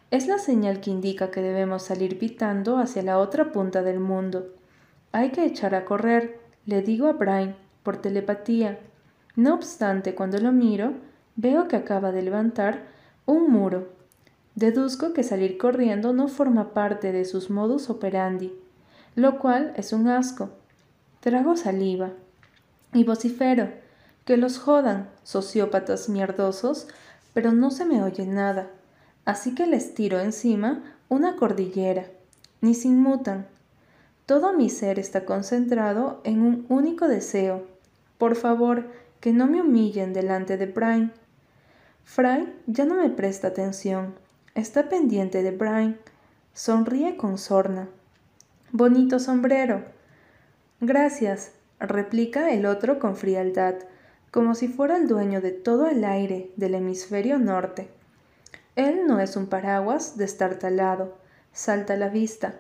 Es 0.09 0.27
la 0.27 0.39
señal 0.39 0.81
que 0.81 0.89
indica 0.89 1.29
que 1.29 1.43
debemos 1.43 1.83
salir 1.83 2.17
pitando 2.17 2.79
hacia 2.79 3.03
la 3.03 3.19
otra 3.19 3.51
punta 3.51 3.83
del 3.83 3.99
mundo. 3.99 4.47
Hay 5.11 5.29
que 5.29 5.45
echar 5.45 5.75
a 5.75 5.85
correr, 5.85 6.43
le 6.65 6.81
digo 6.81 7.07
a 7.07 7.13
Brian, 7.13 7.55
por 7.83 7.97
telepatía. 7.97 8.79
No 9.35 9.53
obstante, 9.53 10.15
cuando 10.15 10.39
lo 10.39 10.51
miro, 10.51 10.93
veo 11.35 11.67
que 11.67 11.75
acaba 11.75 12.11
de 12.11 12.21
levantar 12.21 12.83
un 13.25 13.51
muro. 13.51 13.89
Deduzco 14.55 15.13
que 15.13 15.23
salir 15.23 15.57
corriendo 15.57 16.13
no 16.13 16.27
forma 16.27 16.73
parte 16.73 17.11
de 17.11 17.25
sus 17.25 17.49
modus 17.49 17.89
operandi, 17.89 18.53
lo 19.15 19.39
cual 19.39 19.73
es 19.75 19.93
un 19.93 20.07
asco. 20.07 20.49
Trago 21.19 21.57
saliva 21.57 22.11
y 22.93 23.03
vocifero, 23.03 23.69
que 24.23 24.37
los 24.37 24.57
jodan, 24.57 25.09
sociópatas 25.23 26.09
mierdosos, 26.09 26.87
pero 27.33 27.51
no 27.51 27.69
se 27.69 27.85
me 27.85 28.01
oye 28.01 28.25
nada, 28.25 28.67
así 29.25 29.53
que 29.53 29.67
les 29.67 29.93
tiro 29.93 30.19
encima 30.19 30.81
una 31.09 31.35
cordillera. 31.35 32.05
Ni 32.61 32.73
se 32.73 32.87
inmutan. 32.87 33.47
Todo 34.26 34.53
mi 34.53 34.69
ser 34.69 34.97
está 34.97 35.26
concentrado 35.26 36.22
en 36.23 36.41
un 36.41 36.65
único 36.69 37.07
deseo. 37.07 37.68
Por 38.18 38.35
favor, 38.35 38.85
que 39.19 39.34
no 39.34 39.47
me 39.47 39.61
humillen 39.61 40.14
delante 40.14 40.57
de 40.57 40.65
Brian. 40.65 41.14
Fry 42.03 42.53
ya 42.65 42.85
no 42.85 42.95
me 42.95 43.10
presta 43.10 43.49
atención. 43.49 44.15
Está 44.56 44.89
pendiente 44.89 45.43
de 45.43 45.52
Brian. 45.52 45.99
Sonríe 46.53 47.18
con 47.18 47.38
sorna. 47.38 47.89
Bonito 48.72 49.19
sombrero. 49.19 49.84
Gracias, 50.81 51.52
replica 51.80 52.52
el 52.52 52.65
otro 52.65 52.99
con 52.99 53.15
frialdad, 53.15 53.76
como 54.31 54.56
si 54.56 54.68
fuera 54.68 54.97
el 54.97 55.07
dueño 55.07 55.39
de 55.39 55.52
todo 55.52 55.88
el 55.88 56.03
aire 56.03 56.52
del 56.56 56.76
hemisferio 56.76 57.38
norte. 57.38 57.89
Él 58.76 59.07
no 59.07 59.19
es 59.19 59.35
un 59.38 59.47
paraguas 59.47 60.18
destartalado, 60.18 61.18
salta 61.53 61.93
a 61.93 61.97
la 61.97 62.10
vista. 62.10 62.56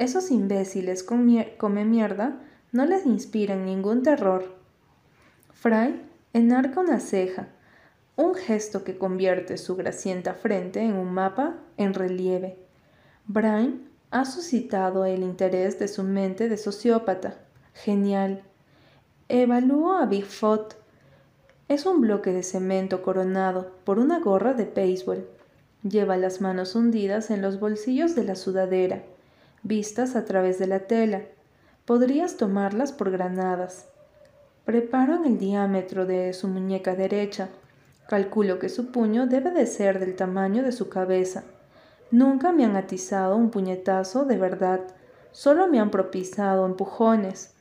Esos 0.00 0.30
imbéciles 0.30 1.02
come 1.02 1.84
mierda 1.84 2.40
no 2.72 2.86
les 2.86 3.04
inspiran 3.04 3.66
ningún 3.66 4.02
terror. 4.02 4.44
Fry 5.52 6.00
enarca 6.32 6.80
una 6.80 7.00
ceja, 7.00 7.48
un 8.16 8.34
gesto 8.34 8.82
que 8.82 8.96
convierte 8.96 9.58
su 9.58 9.76
gracienta 9.76 10.32
frente 10.32 10.80
en 10.80 10.94
un 10.94 11.12
mapa 11.12 11.56
en 11.76 11.92
relieve. 11.92 12.56
Brian 13.26 13.90
ha 14.10 14.24
suscitado 14.24 15.04
el 15.04 15.22
interés 15.22 15.78
de 15.78 15.86
su 15.86 16.02
mente 16.02 16.48
de 16.48 16.56
sociópata. 16.56 17.36
Genial. 17.74 18.42
Evalúo 19.28 19.92
a 19.92 20.06
Bigfoot. 20.06 20.76
Es 21.68 21.84
un 21.84 22.00
bloque 22.00 22.32
de 22.32 22.42
cemento 22.42 23.02
coronado 23.02 23.70
por 23.84 23.98
una 23.98 24.18
gorra 24.18 24.54
de 24.54 24.64
béisbol. 24.64 25.28
Lleva 25.82 26.16
las 26.16 26.40
manos 26.40 26.74
hundidas 26.74 27.30
en 27.30 27.42
los 27.42 27.60
bolsillos 27.60 28.14
de 28.14 28.24
la 28.24 28.34
sudadera, 28.34 29.02
vistas 29.62 30.16
a 30.16 30.24
través 30.24 30.58
de 30.58 30.66
la 30.66 30.80
tela. 30.80 31.22
Podrías 31.84 32.36
tomarlas 32.36 32.92
por 32.92 33.10
granadas. 33.10 33.88
Preparo 34.64 35.16
en 35.16 35.24
el 35.24 35.38
diámetro 35.38 36.06
de 36.06 36.32
su 36.32 36.48
muñeca 36.48 36.94
derecha. 36.94 37.48
Calculo 38.08 38.58
que 38.58 38.68
su 38.68 38.90
puño 38.92 39.26
debe 39.26 39.50
de 39.50 39.66
ser 39.66 39.98
del 39.98 40.16
tamaño 40.16 40.62
de 40.62 40.72
su 40.72 40.88
cabeza. 40.88 41.44
Nunca 42.10 42.52
me 42.52 42.64
han 42.64 42.76
atizado 42.76 43.36
un 43.36 43.50
puñetazo 43.50 44.24
de 44.24 44.36
verdad, 44.36 44.80
solo 45.30 45.68
me 45.68 45.78
han 45.78 45.90
propiciado 45.90 46.66
empujones. 46.66 47.54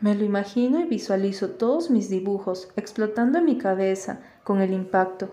Me 0.00 0.14
lo 0.14 0.24
imagino 0.24 0.78
y 0.78 0.84
visualizo 0.84 1.50
todos 1.50 1.90
mis 1.90 2.08
dibujos 2.08 2.68
explotando 2.76 3.38
en 3.38 3.44
mi 3.44 3.58
cabeza 3.58 4.20
con 4.44 4.60
el 4.60 4.72
impacto. 4.72 5.30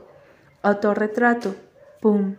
Autorretrato. 0.63 1.53
¡Pum! 2.01 2.35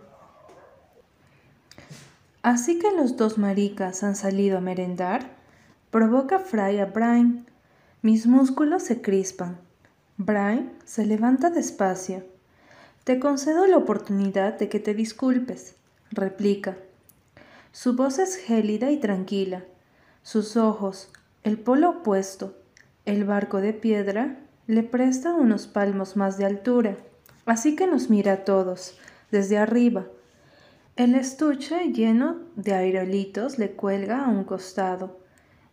Así 2.47 2.79
que 2.79 2.93
los 2.93 3.17
dos 3.17 3.39
maricas 3.39 4.05
han 4.05 4.15
salido 4.15 4.59
a 4.59 4.61
merendar, 4.61 5.31
provoca 5.91 6.39
Fry 6.39 6.79
a 6.79 6.85
Brian 6.85 7.45
mis 8.03 8.29
músculos 8.29 8.85
se 8.85 9.03
crispan. 9.03 9.59
Brian 10.17 10.71
se 10.85 11.05
levanta 11.07 11.51
despacio. 11.51 12.23
Te 13.03 13.19
concedo 13.19 13.67
la 13.67 13.77
oportunidad 13.77 14.61
de 14.61 14.69
que 14.69 14.79
te 14.79 14.95
disculpes, 14.95 15.75
replica. 16.13 16.77
Su 17.73 17.97
voz 17.97 18.21
es 18.21 18.37
gélida 18.37 18.93
y 18.93 19.01
tranquila. 19.01 19.65
Sus 20.23 20.57
ojos, 20.57 21.11
el 21.43 21.59
polo 21.59 21.91
opuesto, 21.91 22.57
el 23.07 23.25
barco 23.25 23.61
de 23.61 23.73
piedra, 23.73 24.39
le 24.69 24.85
presta 24.85 25.35
unos 25.35 25.67
palmos 25.67 26.15
más 26.17 26.39
de 26.39 26.45
altura, 26.45 26.97
así 27.45 27.75
que 27.75 27.89
nos 27.89 28.09
mira 28.09 28.35
a 28.35 28.45
todos, 28.45 28.97
desde 29.33 29.59
arriba. 29.59 30.07
El 30.97 31.15
estuche 31.15 31.93
lleno 31.93 32.39
de 32.55 32.73
aerolitos 32.73 33.59
le 33.59 33.73
cuelga 33.73 34.25
a 34.25 34.29
un 34.31 34.45
costado. 34.45 35.19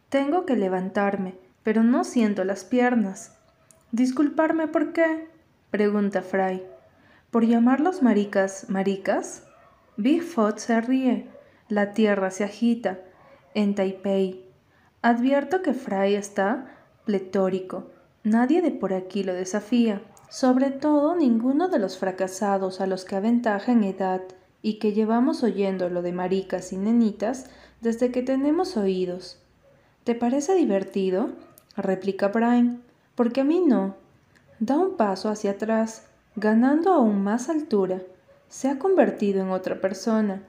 Tengo 0.09 0.45
que 0.45 0.57
levantarme, 0.57 1.35
pero 1.63 1.81
no 1.81 2.03
siento 2.03 2.43
las 2.43 2.65
piernas. 2.65 3.37
¿Disculparme 3.93 4.67
por 4.67 4.91
qué? 4.91 5.29
pregunta 5.71 6.21
Fry. 6.21 6.61
¿Por 7.31 7.45
llamarlos 7.45 8.01
maricas 8.01 8.65
maricas? 8.67 9.43
Bigfoot 9.95 10.57
se 10.57 10.81
ríe. 10.81 11.29
La 11.69 11.93
tierra 11.93 12.29
se 12.29 12.43
agita. 12.43 12.99
En 13.53 13.75
Taipei. 13.75 14.45
Advierto 15.01 15.61
que 15.61 15.73
Fry 15.73 16.15
está 16.15 16.65
pletórico. 17.05 17.91
Nadie 18.25 18.61
de 18.61 18.71
por 18.71 18.93
aquí 18.93 19.23
lo 19.23 19.33
desafía. 19.33 20.01
Sobre 20.29 20.69
todo 20.69 21.15
ninguno 21.15 21.69
de 21.69 21.79
los 21.79 21.97
fracasados 21.97 22.81
a 22.81 22.87
los 22.87 23.05
que 23.05 23.15
aventaja 23.15 23.71
en 23.71 23.85
edad 23.85 24.21
y 24.63 24.79
que 24.79 24.93
llevamos 24.93 25.43
oyendo 25.43 25.89
lo 25.89 26.01
de 26.01 26.13
maricas 26.13 26.73
y 26.73 26.77
nenitas 26.77 27.51
desde 27.81 28.11
que 28.11 28.23
tenemos 28.23 28.75
oídos. 28.77 29.37
¿Te 30.03 30.15
parece 30.15 30.55
divertido? 30.55 31.29
replica 31.77 32.29
Brian, 32.29 32.81
porque 33.13 33.41
a 33.41 33.43
mí 33.43 33.59
no. 33.59 33.95
Da 34.59 34.77
un 34.77 34.95
paso 34.97 35.29
hacia 35.29 35.51
atrás, 35.51 36.07
ganando 36.35 36.93
aún 36.93 37.23
más 37.23 37.49
altura. 37.49 38.01
Se 38.47 38.69
ha 38.69 38.79
convertido 38.79 39.41
en 39.41 39.51
otra 39.51 39.81
persona, 39.81 40.41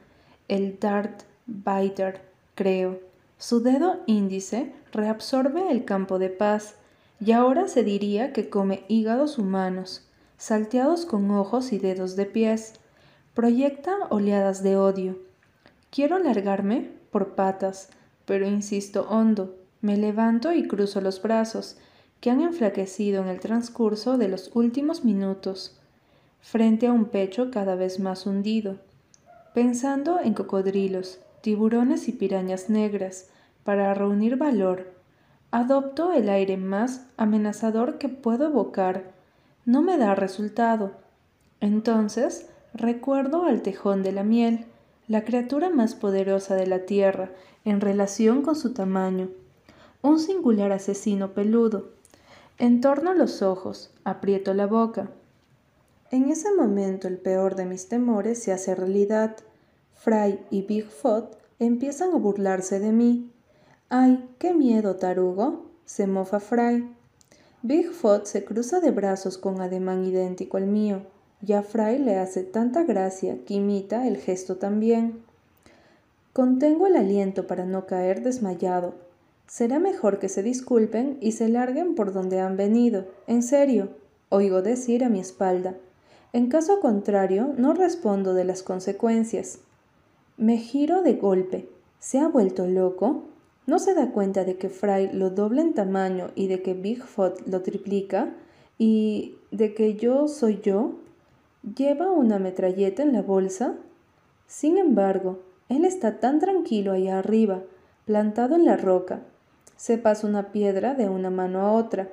el 0.49 0.79
Dart 0.79 1.23
Biter, 1.47 2.21
creo. 2.55 3.01
Su 3.39 3.63
dedo 3.63 4.01
índice 4.07 4.73
reabsorbe 4.93 5.71
el 5.71 5.85
campo 5.85 6.19
de 6.19 6.31
paz 6.31 6.77
y 7.21 7.33
ahora 7.33 7.69
se 7.69 7.83
diría 7.83 8.33
que 8.33 8.49
come 8.49 8.85
hígados 8.89 9.39
humanos, 9.39 10.07
salteados 10.37 11.07
con 11.07 11.31
ojos 11.31 11.73
y 11.73 11.79
dedos 11.79 12.17
de 12.17 12.27
pies. 12.27 12.75
Proyecta 13.35 13.97
oleadas 14.11 14.63
de 14.63 14.77
odio. 14.77 15.19
Quiero 15.91 16.21
largarme 16.21 16.93
por 17.11 17.35
patas, 17.35 17.89
pero 18.27 18.47
insisto 18.47 19.09
hondo. 19.11 19.57
Me 19.81 19.97
levanto 19.97 20.53
y 20.53 20.69
cruzo 20.69 21.01
los 21.01 21.21
brazos, 21.21 21.77
que 22.21 22.31
han 22.31 22.43
enflaquecido 22.43 23.23
en 23.23 23.29
el 23.29 23.41
transcurso 23.41 24.19
de 24.19 24.29
los 24.29 24.53
últimos 24.55 25.05
minutos, 25.05 25.77
frente 26.41 26.87
a 26.87 26.93
un 26.93 27.07
pecho 27.07 27.51
cada 27.51 27.75
vez 27.75 27.99
más 27.99 28.25
hundido, 28.25 28.79
pensando 29.53 30.21
en 30.21 30.33
cocodrilos, 30.33 31.19
tiburones 31.41 32.07
y 32.07 32.13
pirañas 32.13 32.71
negras, 32.71 33.31
para 33.65 33.93
reunir 33.95 34.37
valor. 34.37 34.93
Adopto 35.51 36.13
el 36.13 36.29
aire 36.29 36.57
más 36.57 37.09
amenazador 37.17 37.99
que 37.99 38.09
puedo 38.09 38.47
evocar. 38.47 39.11
No 39.67 39.83
me 39.83 39.99
da 39.99 40.15
resultado. 40.15 40.93
Entonces 41.61 42.49
recuerdo 42.75 43.45
al 43.45 43.63
tejón 43.63 44.03
de 44.03 44.13
la 44.13 44.25
miel, 44.25 44.67
la 45.09 45.25
criatura 45.25 45.71
más 45.71 45.95
poderosa 45.95 46.55
de 46.55 46.67
la 46.67 46.81
tierra 46.81 47.31
en 47.65 47.81
relación 47.81 48.43
con 48.43 48.57
su 48.57 48.75
tamaño 48.75 49.31
un 50.05 50.19
singular 50.19 50.71
asesino 50.71 51.33
peludo. 51.33 51.89
Entorno 52.59 53.15
los 53.15 53.41
ojos, 53.41 53.91
aprieto 54.05 54.53
la 54.53 54.67
boca. 54.67 55.09
En 56.11 56.29
ese 56.29 56.55
momento 56.55 57.09
el 57.09 57.17
peor 57.17 57.55
de 57.55 57.65
mis 57.65 57.89
temores 57.89 58.43
se 58.43 58.53
hace 58.53 58.75
realidad. 58.75 59.35
Fry 59.95 60.39
y 60.51 60.61
Bigfoot 60.61 61.39
empiezan 61.59 62.13
a 62.13 62.19
burlarse 62.19 62.81
de 62.81 62.93
mí. 62.93 63.33
¡Ay, 63.89 64.29
qué 64.39 64.53
miedo, 64.53 64.97
tarugo! 64.97 65.71
se 65.87 66.07
mofa 66.07 66.39
Fry. 66.39 66.87
Bigfoot 67.63 68.27
se 68.27 68.45
cruza 68.45 68.81
de 68.81 68.91
brazos 68.91 69.39
con 69.39 69.63
ademán 69.63 70.05
idéntico 70.05 70.59
al 70.59 70.67
mío, 70.67 71.07
y 71.47 71.53
a 71.53 71.63
Fry 71.63 71.99
le 71.99 72.17
hace 72.17 72.43
tanta 72.43 72.85
gracia 72.85 73.39
que 73.45 73.55
imita 73.55 74.07
el 74.07 74.17
gesto 74.17 74.57
también. 74.57 75.23
Contengo 76.33 76.87
el 76.87 76.97
aliento 76.97 77.47
para 77.47 77.65
no 77.65 77.87
caer 77.87 78.23
desmayado. 78.23 78.95
Será 79.47 79.79
mejor 79.79 80.19
que 80.19 80.29
se 80.29 80.43
disculpen 80.43 81.19
y 81.21 81.33
se 81.33 81.49
larguen 81.49 81.95
por 81.95 82.13
donde 82.13 82.41
han 82.41 82.57
venido. 82.57 83.07
En 83.27 83.43
serio, 83.43 83.91
oigo 84.31 84.63
decir 84.63 85.05
a 85.05 85.09
mi 85.09 85.21
espalda. 85.21 85.77
En 86.33 86.49
caso 86.49 86.81
contrario, 86.81 87.53
no 87.57 87.75
respondo 87.75 88.35
de 88.35 88.45
las 88.45 88.63
consecuencias. 88.63 89.59
Me 90.37 90.57
giro 90.57 91.03
de 91.03 91.15
golpe. 91.15 91.69
¿Se 92.01 92.19
ha 92.19 92.27
vuelto 92.27 92.67
loco? 92.67 93.25
¿No 93.67 93.79
se 93.79 93.95
da 93.95 94.11
cuenta 94.11 94.45
de 94.45 94.57
que 94.57 94.69
Fry 94.69 95.11
lo 95.13 95.31
dobla 95.31 95.63
en 95.63 95.75
tamaño 95.75 96.31
y 96.35 96.49
de 96.49 96.63
que 96.63 96.75
Bigfoot 96.75 97.47
lo 97.47 97.63
triplica? 97.63 98.35
¿Y 98.79 99.37
de 99.53 99.75
que 99.75 99.95
yo 99.95 100.27
soy 100.27 100.61
yo? 100.61 101.04
¿Lleva 101.65 102.11
una 102.11 102.39
metralleta 102.39 103.03
en 103.03 103.15
la 103.15 103.23
bolsa? 103.23 103.77
Sin 104.47 104.77
embargo, 104.77 105.39
él 105.71 105.87
está 105.87 106.21
tan 106.21 106.39
tranquilo 106.39 106.93
allá 106.93 107.19
arriba, 107.19 107.63
plantado 108.05 108.55
en 108.55 108.67
la 108.67 108.77
roca. 108.77 109.23
Se 109.75 109.97
pasa 109.97 110.27
una 110.27 110.53
piedra 110.53 110.95
de 110.95 111.09
una 111.09 111.31
mano 111.31 111.61
a 111.61 111.73
otra, 111.73 112.11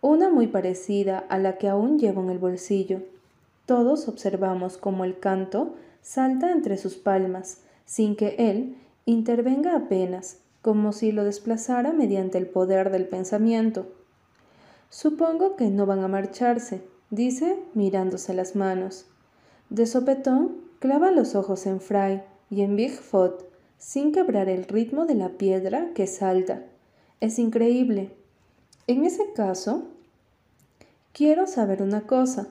una 0.00 0.30
muy 0.30 0.46
parecida 0.46 1.18
a 1.18 1.38
la 1.38 1.58
que 1.58 1.68
aún 1.68 1.98
llevo 1.98 2.22
en 2.22 2.30
el 2.30 2.38
bolsillo. 2.38 3.02
Todos 3.66 4.08
observamos 4.08 4.78
cómo 4.78 5.04
el 5.04 5.18
canto 5.18 5.74
salta 6.00 6.50
entre 6.50 6.78
sus 6.78 6.96
palmas, 6.96 7.60
sin 7.84 8.16
que 8.16 8.36
él 8.38 8.78
intervenga 9.04 9.76
apenas, 9.76 10.38
como 10.62 10.92
si 10.92 11.12
lo 11.12 11.24
desplazara 11.24 11.92
mediante 11.92 12.38
el 12.38 12.46
poder 12.46 12.90
del 12.90 13.06
pensamiento. 13.06 13.86
Supongo 14.88 15.56
que 15.56 15.68
no 15.68 15.84
van 15.84 16.02
a 16.02 16.08
marcharse, 16.08 16.80
dice 17.10 17.58
mirándose 17.74 18.34
las 18.34 18.56
manos. 18.56 19.06
De 19.70 19.86
sopetón 19.86 20.56
clava 20.78 21.10
los 21.10 21.34
ojos 21.34 21.66
en 21.66 21.80
Fry 21.80 22.22
y 22.50 22.62
en 22.62 22.76
Bigfoot, 22.76 23.44
sin 23.78 24.12
quebrar 24.12 24.48
el 24.48 24.64
ritmo 24.64 25.06
de 25.06 25.14
la 25.14 25.30
piedra 25.30 25.90
que 25.94 26.06
salta. 26.06 26.64
Es 27.20 27.38
increíble. 27.38 28.10
En 28.86 29.04
ese 29.04 29.32
caso, 29.34 29.88
quiero 31.12 31.46
saber 31.46 31.82
una 31.82 32.02
cosa. 32.02 32.48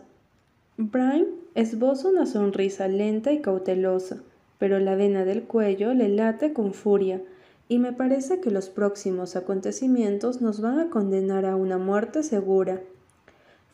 Brian 0.78 1.26
esboza 1.56 2.10
una 2.10 2.26
sonrisa 2.26 2.88
lenta 2.88 3.32
y 3.32 3.42
cautelosa, 3.42 4.18
pero 4.60 4.80
la 4.80 4.96
vena 4.96 5.26
del 5.26 5.44
cuello 5.44 5.94
le 5.94 6.10
late 6.10 6.54
con 6.54 6.74
furia, 6.74 7.22
y 7.70 7.80
me 7.80 7.94
parece 7.94 8.40
que 8.40 8.52
los 8.52 8.70
próximos 8.70 9.36
acontecimientos 9.36 10.42
nos 10.42 10.62
van 10.62 10.80
a 10.80 10.90
condenar 10.90 11.46
a 11.46 11.56
una 11.56 11.78
muerte 11.78 12.24
segura. 12.24 12.82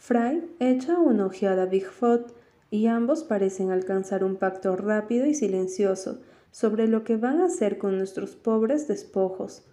Fry 0.05 0.43
echa 0.59 0.99
una 0.99 1.27
ojeada 1.27 1.63
a 1.63 1.65
Bigfoot 1.65 2.33
y 2.69 2.87
ambos 2.87 3.23
parecen 3.23 3.71
alcanzar 3.71 4.25
un 4.25 4.35
pacto 4.35 4.75
rápido 4.75 5.25
y 5.27 5.33
silencioso 5.33 6.19
sobre 6.51 6.89
lo 6.89 7.05
que 7.05 7.15
van 7.15 7.39
a 7.39 7.45
hacer 7.45 7.77
con 7.77 7.97
nuestros 7.97 8.35
pobres 8.35 8.89
despojos. 8.89 9.63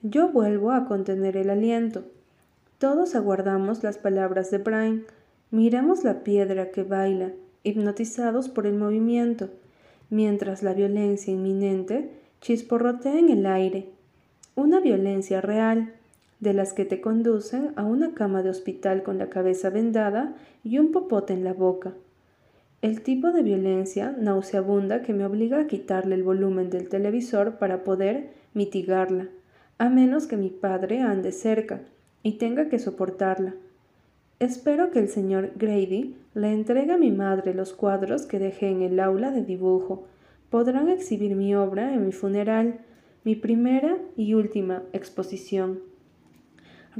Yo 0.00 0.30
vuelvo 0.30 0.72
a 0.72 0.86
contener 0.86 1.36
el 1.36 1.50
aliento. 1.50 2.06
Todos 2.78 3.14
aguardamos 3.14 3.82
las 3.82 3.98
palabras 3.98 4.50
de 4.50 4.56
Brian, 4.56 5.04
Miramos 5.50 6.02
la 6.02 6.24
piedra 6.24 6.70
que 6.70 6.82
baila, 6.82 7.32
hipnotizados 7.62 8.48
por 8.48 8.66
el 8.66 8.74
movimiento, 8.74 9.50
mientras 10.08 10.62
la 10.62 10.72
violencia 10.72 11.30
inminente 11.30 12.10
chisporrotea 12.40 13.18
en 13.18 13.28
el 13.28 13.44
aire. 13.44 13.90
Una 14.54 14.80
violencia 14.80 15.42
real, 15.42 15.92
de 16.40 16.52
las 16.52 16.72
que 16.72 16.84
te 16.84 17.00
conducen 17.00 17.72
a 17.76 17.84
una 17.84 18.14
cama 18.14 18.42
de 18.42 18.50
hospital 18.50 19.02
con 19.02 19.18
la 19.18 19.28
cabeza 19.28 19.70
vendada 19.70 20.34
y 20.62 20.78
un 20.78 20.92
popote 20.92 21.32
en 21.32 21.44
la 21.44 21.52
boca. 21.52 21.94
El 22.80 23.02
tipo 23.02 23.32
de 23.32 23.42
violencia 23.42 24.14
nauseabunda 24.16 25.02
que 25.02 25.12
me 25.12 25.24
obliga 25.24 25.58
a 25.58 25.66
quitarle 25.66 26.14
el 26.14 26.22
volumen 26.22 26.70
del 26.70 26.88
televisor 26.88 27.58
para 27.58 27.82
poder 27.82 28.30
mitigarla, 28.54 29.28
a 29.78 29.88
menos 29.88 30.28
que 30.28 30.36
mi 30.36 30.50
padre 30.50 31.00
ande 31.00 31.32
cerca 31.32 31.80
y 32.22 32.32
tenga 32.38 32.68
que 32.68 32.78
soportarla. 32.78 33.54
Espero 34.38 34.92
que 34.92 35.00
el 35.00 35.08
señor 35.08 35.50
Grady 35.56 36.14
le 36.34 36.52
entregue 36.52 36.92
a 36.92 36.98
mi 36.98 37.10
madre 37.10 37.52
los 37.52 37.72
cuadros 37.72 38.26
que 38.26 38.38
dejé 38.38 38.68
en 38.68 38.82
el 38.82 39.00
aula 39.00 39.32
de 39.32 39.42
dibujo. 39.42 40.04
Podrán 40.48 40.88
exhibir 40.88 41.34
mi 41.34 41.56
obra 41.56 41.92
en 41.92 42.06
mi 42.06 42.12
funeral, 42.12 42.78
mi 43.24 43.34
primera 43.34 43.98
y 44.16 44.34
última 44.34 44.84
exposición. 44.92 45.80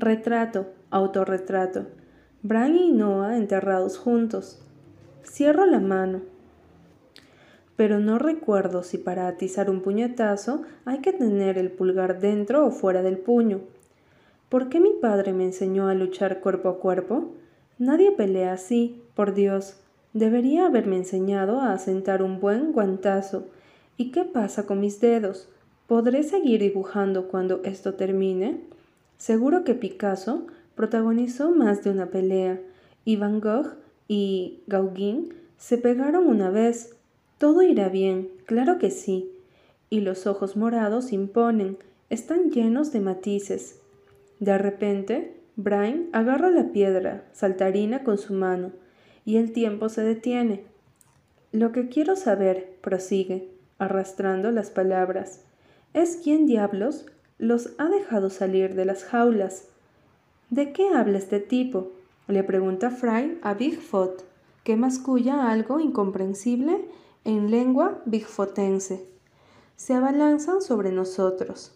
Retrato, 0.00 0.66
autorretrato. 0.90 1.86
Brian 2.44 2.76
y 2.76 2.92
Noah 2.92 3.36
enterrados 3.36 3.98
juntos. 3.98 4.64
Cierro 5.24 5.66
la 5.66 5.80
mano. 5.80 6.20
Pero 7.74 7.98
no 7.98 8.20
recuerdo 8.20 8.84
si 8.84 8.96
para 8.96 9.26
atizar 9.26 9.68
un 9.68 9.80
puñetazo 9.80 10.62
hay 10.84 11.00
que 11.00 11.12
tener 11.12 11.58
el 11.58 11.72
pulgar 11.72 12.20
dentro 12.20 12.64
o 12.64 12.70
fuera 12.70 13.02
del 13.02 13.18
puño. 13.18 13.62
¿Por 14.48 14.68
qué 14.68 14.78
mi 14.78 14.92
padre 14.92 15.32
me 15.32 15.46
enseñó 15.46 15.88
a 15.88 15.94
luchar 15.94 16.38
cuerpo 16.38 16.68
a 16.68 16.78
cuerpo? 16.78 17.32
Nadie 17.80 18.12
pelea 18.12 18.52
así, 18.52 19.02
por 19.16 19.34
Dios. 19.34 19.80
Debería 20.12 20.66
haberme 20.66 20.94
enseñado 20.94 21.60
a 21.60 21.72
asentar 21.72 22.22
un 22.22 22.38
buen 22.38 22.70
guantazo. 22.70 23.48
¿Y 23.96 24.12
qué 24.12 24.22
pasa 24.22 24.64
con 24.64 24.78
mis 24.78 25.00
dedos? 25.00 25.48
¿Podré 25.88 26.22
seguir 26.22 26.60
dibujando 26.60 27.26
cuando 27.26 27.62
esto 27.64 27.94
termine? 27.94 28.77
Seguro 29.18 29.64
que 29.64 29.74
Picasso 29.74 30.46
protagonizó 30.74 31.50
más 31.50 31.84
de 31.84 31.90
una 31.90 32.06
pelea, 32.06 32.60
y 33.04 33.16
Van 33.16 33.40
Gogh 33.40 33.76
y 34.06 34.60
Gauguin 34.66 35.34
se 35.58 35.76
pegaron 35.76 36.26
una 36.26 36.50
vez. 36.50 36.94
Todo 37.36 37.62
irá 37.62 37.88
bien, 37.88 38.30
claro 38.46 38.78
que 38.78 38.90
sí. 38.90 39.30
Y 39.90 40.00
los 40.00 40.26
ojos 40.26 40.56
morados 40.56 41.12
imponen, 41.12 41.76
están 42.08 42.50
llenos 42.50 42.92
de 42.92 43.00
matices, 43.00 43.78
de 44.40 44.56
repente, 44.56 45.34
Brian 45.56 46.08
agarra 46.12 46.50
la 46.50 46.70
piedra 46.70 47.24
saltarina 47.32 48.04
con 48.04 48.18
su 48.18 48.34
mano 48.34 48.70
y 49.24 49.36
el 49.36 49.52
tiempo 49.52 49.88
se 49.88 50.02
detiene. 50.02 50.62
Lo 51.50 51.72
que 51.72 51.88
quiero 51.88 52.14
saber, 52.14 52.76
prosigue, 52.80 53.48
arrastrando 53.78 54.52
las 54.52 54.70
palabras, 54.70 55.42
es 55.94 56.20
quién 56.22 56.46
diablos 56.46 57.06
los 57.38 57.70
ha 57.78 57.88
dejado 57.88 58.30
salir 58.30 58.74
de 58.74 58.84
las 58.84 59.04
jaulas. 59.04 59.64
¿De 60.50 60.72
qué 60.72 60.88
habla 60.88 61.18
este 61.18 61.40
tipo? 61.40 61.92
le 62.26 62.44
pregunta 62.44 62.90
Fry 62.90 63.38
a 63.42 63.54
Bigfoot, 63.54 64.22
que 64.64 64.76
masculla 64.76 65.50
algo 65.50 65.80
incomprensible 65.80 66.84
en 67.24 67.50
lengua 67.50 68.02
bigfotense. 68.04 69.08
Se 69.76 69.94
abalanzan 69.94 70.60
sobre 70.60 70.92
nosotros. 70.92 71.72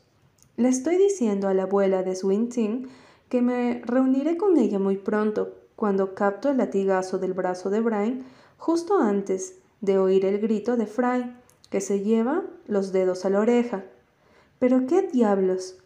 Le 0.56 0.68
estoy 0.68 0.97
diciendo 0.98 1.48
a 1.48 1.55
la 1.55 1.62
abuela 1.62 2.02
de 2.02 2.14
Swinting 2.14 2.89
que 3.30 3.40
me 3.40 3.80
reuniré 3.86 4.36
con 4.36 4.59
ella 4.59 4.78
muy 4.78 4.98
pronto, 4.98 5.55
cuando 5.74 6.14
capto 6.14 6.51
el 6.51 6.59
latigazo 6.59 7.18
del 7.18 7.32
brazo 7.32 7.70
de 7.70 7.80
Brian 7.80 8.24
justo 8.59 8.98
antes 8.98 9.59
de 9.80 9.98
oír 9.98 10.26
el 10.26 10.39
grito 10.39 10.76
de 10.76 10.86
Fry, 10.86 11.34
que 11.70 11.80
se 11.80 12.01
lleva 12.01 12.44
los 12.66 12.93
dedos 12.93 13.24
a 13.24 13.30
la 13.30 13.40
oreja. 13.40 13.84
Pero 14.62 14.86
qué 14.86 15.02
diablos. 15.02 15.76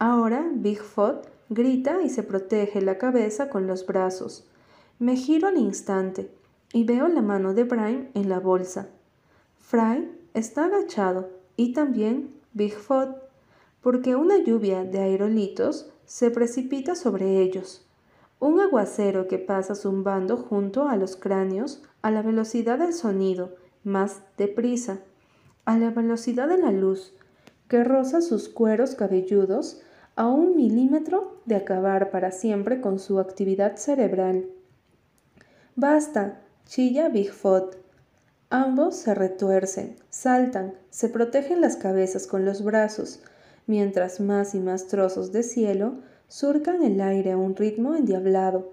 Ahora 0.00 0.50
Bigfoot 0.52 1.28
grita 1.48 2.02
y 2.02 2.10
se 2.10 2.24
protege 2.24 2.82
la 2.82 2.98
cabeza 2.98 3.48
con 3.48 3.68
los 3.68 3.86
brazos. 3.86 4.48
Me 4.98 5.14
giro 5.14 5.46
al 5.46 5.56
instante 5.58 6.28
y 6.72 6.82
veo 6.82 7.06
la 7.06 7.22
mano 7.22 7.54
de 7.54 7.62
Brian 7.62 8.10
en 8.14 8.28
la 8.28 8.40
bolsa. 8.40 8.88
Fry 9.60 10.10
está 10.34 10.64
agachado 10.64 11.30
y 11.56 11.72
también 11.72 12.34
Bigfoot 12.52 13.10
porque 13.80 14.16
una 14.16 14.38
lluvia 14.38 14.82
de 14.82 14.98
aerolitos 14.98 15.88
se 16.04 16.32
precipita 16.32 16.96
sobre 16.96 17.40
ellos. 17.40 17.86
Un 18.40 18.58
aguacero 18.58 19.28
que 19.28 19.38
pasa 19.38 19.76
zumbando 19.76 20.36
junto 20.36 20.88
a 20.88 20.96
los 20.96 21.14
cráneos 21.14 21.80
a 22.02 22.10
la 22.10 22.22
velocidad 22.22 22.80
del 22.80 22.92
sonido, 22.92 23.54
más 23.84 24.22
deprisa, 24.36 24.98
a 25.64 25.78
la 25.78 25.90
velocidad 25.90 26.48
de 26.48 26.58
la 26.58 26.72
luz, 26.72 27.15
que 27.68 27.84
roza 27.84 28.20
sus 28.20 28.48
cueros 28.48 28.94
cabelludos 28.94 29.80
a 30.14 30.28
un 30.28 30.56
milímetro 30.56 31.40
de 31.44 31.56
acabar 31.56 32.10
para 32.10 32.30
siempre 32.30 32.80
con 32.80 32.98
su 32.98 33.18
actividad 33.18 33.76
cerebral. 33.76 34.46
Basta, 35.74 36.40
chilla 36.64 37.08
Bigfoot. 37.08 37.76
Ambos 38.48 38.96
se 38.96 39.14
retuercen, 39.14 39.96
saltan, 40.08 40.74
se 40.90 41.08
protegen 41.08 41.60
las 41.60 41.76
cabezas 41.76 42.26
con 42.26 42.44
los 42.44 42.62
brazos, 42.62 43.20
mientras 43.66 44.20
más 44.20 44.54
y 44.54 44.60
más 44.60 44.86
trozos 44.86 45.32
de 45.32 45.42
cielo 45.42 45.94
surcan 46.28 46.82
el 46.82 47.00
aire 47.00 47.32
a 47.32 47.36
un 47.36 47.56
ritmo 47.56 47.94
endiablado. 47.94 48.72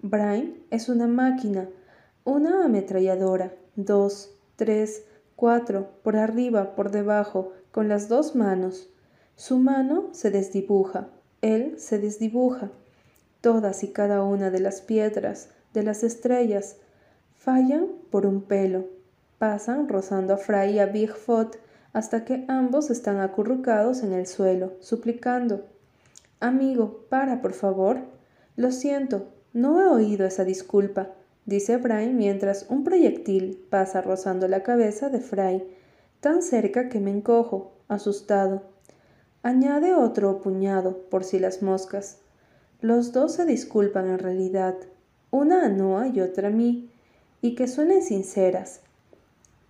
Brian 0.00 0.54
es 0.70 0.88
una 0.88 1.06
máquina, 1.06 1.68
una 2.24 2.64
ametralladora, 2.64 3.52
dos, 3.74 4.30
tres, 4.56 5.02
cuatro, 5.34 5.88
por 6.02 6.16
arriba, 6.16 6.74
por 6.76 6.90
debajo, 6.90 7.52
con 7.72 7.88
las 7.88 8.08
dos 8.08 8.34
manos. 8.34 8.88
Su 9.36 9.58
mano 9.58 10.08
se 10.12 10.30
desdibuja, 10.30 11.08
él 11.42 11.78
se 11.78 11.98
desdibuja. 11.98 12.70
Todas 13.40 13.84
y 13.84 13.88
cada 13.88 14.22
una 14.22 14.50
de 14.50 14.60
las 14.60 14.80
piedras, 14.80 15.50
de 15.72 15.82
las 15.82 16.02
estrellas, 16.02 16.76
fallan 17.36 17.86
por 18.10 18.26
un 18.26 18.42
pelo, 18.42 18.86
pasan 19.38 19.88
rozando 19.88 20.34
a 20.34 20.36
Fry 20.36 20.72
y 20.72 20.78
a 20.80 20.86
Bigfoot 20.86 21.56
hasta 21.92 22.24
que 22.24 22.44
ambos 22.48 22.90
están 22.90 23.20
acurrucados 23.20 24.02
en 24.02 24.12
el 24.12 24.26
suelo, 24.26 24.72
suplicando. 24.80 25.66
Amigo, 26.40 27.06
para, 27.08 27.40
por 27.40 27.52
favor. 27.52 28.00
Lo 28.56 28.72
siento, 28.72 29.28
no 29.52 29.80
he 29.80 29.86
oído 29.86 30.26
esa 30.26 30.44
disculpa, 30.44 31.12
dice 31.46 31.76
Brian 31.76 32.16
mientras 32.16 32.66
un 32.68 32.84
proyectil 32.84 33.64
pasa 33.70 34.02
rozando 34.02 34.48
la 34.48 34.62
cabeza 34.62 35.08
de 35.08 35.20
Fry, 35.20 35.64
tan 36.20 36.42
cerca 36.42 36.88
que 36.88 37.00
me 37.00 37.10
encojo, 37.10 37.72
asustado. 37.88 38.62
Añade 39.42 39.94
otro 39.94 40.40
puñado, 40.40 40.98
por 41.10 41.24
si 41.24 41.38
las 41.38 41.62
moscas. 41.62 42.18
Los 42.80 43.12
dos 43.12 43.32
se 43.32 43.44
disculpan 43.44 44.06
en 44.08 44.18
realidad, 44.18 44.74
una 45.30 45.64
a 45.64 45.68
Noah 45.68 46.08
y 46.08 46.20
otra 46.20 46.48
a 46.48 46.50
mí, 46.50 46.90
y 47.40 47.54
que 47.54 47.68
suenen 47.68 48.02
sinceras. 48.02 48.80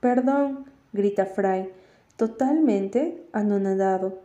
Perdón, 0.01 0.67
grita 0.93 1.27
Fry, 1.27 1.71
totalmente 2.17 3.27
anonadado. 3.33 4.19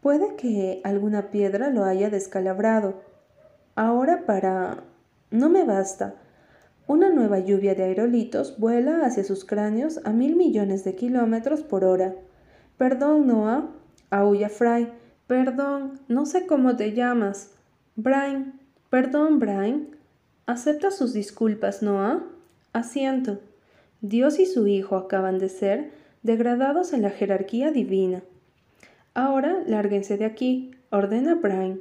Puede 0.00 0.34
que 0.36 0.80
alguna 0.84 1.30
piedra 1.30 1.70
lo 1.70 1.84
haya 1.84 2.10
descalabrado. 2.10 3.02
Ahora 3.74 4.26
para... 4.26 4.82
No 5.30 5.48
me 5.48 5.64
basta. 5.64 6.14
Una 6.92 7.08
nueva 7.08 7.38
lluvia 7.38 7.74
de 7.74 7.84
aerolitos 7.84 8.58
vuela 8.58 9.06
hacia 9.06 9.24
sus 9.24 9.46
cráneos 9.46 10.00
a 10.04 10.12
mil 10.12 10.36
millones 10.36 10.84
de 10.84 10.94
kilómetros 10.94 11.62
por 11.62 11.84
hora. 11.84 12.14
Perdón, 12.76 13.26
Noah, 13.26 13.70
aulla 14.10 14.50
Fry. 14.50 14.88
Perdón, 15.26 16.00
no 16.08 16.26
sé 16.26 16.44
cómo 16.44 16.76
te 16.76 16.92
llamas. 16.92 17.54
Brian. 17.96 18.60
Perdón, 18.90 19.38
Brian. 19.38 19.96
¿Acepta 20.44 20.90
sus 20.90 21.14
disculpas, 21.14 21.82
Noah? 21.82 22.24
Asiento. 22.74 23.40
Dios 24.02 24.38
y 24.38 24.44
su 24.44 24.66
Hijo 24.66 24.96
acaban 24.96 25.38
de 25.38 25.48
ser 25.48 25.92
degradados 26.22 26.92
en 26.92 27.00
la 27.00 27.10
jerarquía 27.10 27.70
divina. 27.70 28.22
Ahora 29.14 29.62
lárguense 29.66 30.18
de 30.18 30.26
aquí, 30.26 30.72
ordena 30.90 31.36
Brian. 31.36 31.80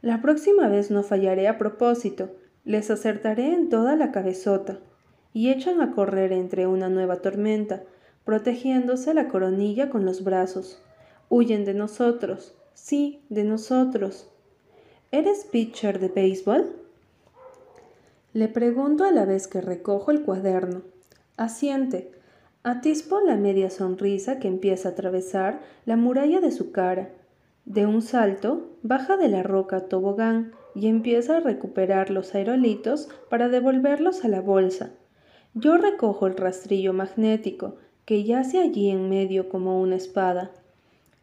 La 0.00 0.22
próxima 0.22 0.68
vez 0.68 0.90
no 0.90 1.02
fallaré 1.02 1.48
a 1.48 1.58
propósito, 1.58 2.30
les 2.64 2.90
acertaré 2.90 3.54
en 3.54 3.68
toda 3.68 3.96
la 3.96 4.12
cabezota. 4.12 4.78
Y 5.32 5.50
echan 5.50 5.80
a 5.80 5.92
correr 5.92 6.32
entre 6.32 6.66
una 6.66 6.88
nueva 6.88 7.16
tormenta, 7.16 7.82
protegiéndose 8.24 9.14
la 9.14 9.28
coronilla 9.28 9.90
con 9.90 10.04
los 10.04 10.24
brazos. 10.24 10.82
Huyen 11.28 11.64
de 11.64 11.74
nosotros, 11.74 12.54
sí, 12.74 13.22
de 13.28 13.44
nosotros. 13.44 14.30
¿Eres 15.12 15.44
pitcher 15.44 16.00
de 16.00 16.08
béisbol? 16.08 16.74
Le 18.32 18.48
pregunto 18.48 19.04
a 19.04 19.10
la 19.10 19.24
vez 19.24 19.48
que 19.48 19.60
recojo 19.60 20.10
el 20.10 20.22
cuaderno. 20.22 20.82
Asiente, 21.36 22.10
Atispo 22.64 23.20
la 23.20 23.36
media 23.36 23.70
sonrisa 23.70 24.40
que 24.40 24.48
empieza 24.48 24.88
a 24.88 24.92
atravesar 24.92 25.60
la 25.86 25.96
muralla 25.96 26.40
de 26.40 26.50
su 26.50 26.72
cara. 26.72 27.08
De 27.64 27.86
un 27.86 28.02
salto, 28.02 28.76
baja 28.82 29.16
de 29.16 29.28
la 29.28 29.42
roca 29.42 29.88
tobogán 29.88 30.52
y 30.74 30.88
empieza 30.88 31.38
a 31.38 31.40
recuperar 31.40 32.10
los 32.10 32.34
aerolitos 32.34 33.08
para 33.28 33.48
devolverlos 33.48 34.24
a 34.24 34.28
la 34.28 34.40
bolsa. 34.40 34.90
Yo 35.54 35.76
recojo 35.76 36.26
el 36.26 36.36
rastrillo 36.36 36.92
magnético, 36.92 37.76
que 38.04 38.24
yace 38.24 38.58
allí 38.58 38.90
en 38.90 39.08
medio 39.08 39.48
como 39.48 39.80
una 39.80 39.96
espada. 39.96 40.50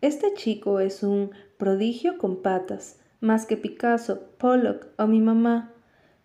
Este 0.02 0.34
chico 0.34 0.80
es 0.80 1.04
un 1.04 1.32
prodigio 1.58 2.18
con 2.18 2.42
patas, 2.42 3.00
más 3.22 3.46
que 3.46 3.58
Picasso, 3.58 4.20
Pollock 4.38 4.88
o 4.98 5.08
mi 5.08 5.22
mamá. 5.22 5.72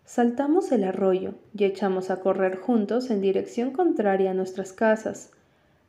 Saltamos 0.03 0.71
el 0.71 0.83
arroyo 0.83 1.35
y 1.57 1.63
echamos 1.63 2.09
a 2.11 2.19
correr 2.19 2.57
juntos 2.57 3.09
en 3.09 3.21
dirección 3.21 3.71
contraria 3.71 4.31
a 4.31 4.33
nuestras 4.33 4.73
casas. 4.73 5.31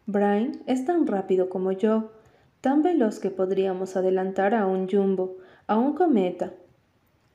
Brian 0.07 0.63
es 0.67 0.85
tan 0.85 1.07
rápido 1.07 1.49
como 1.49 1.73
yo, 1.73 2.13
tan 2.61 2.83
veloz 2.83 3.19
que 3.19 3.31
podríamos 3.31 3.97
adelantar 3.97 4.55
a 4.55 4.67
un 4.67 4.89
jumbo, 4.89 5.39
a 5.67 5.77
un 5.77 5.95
cometa. 5.95 6.53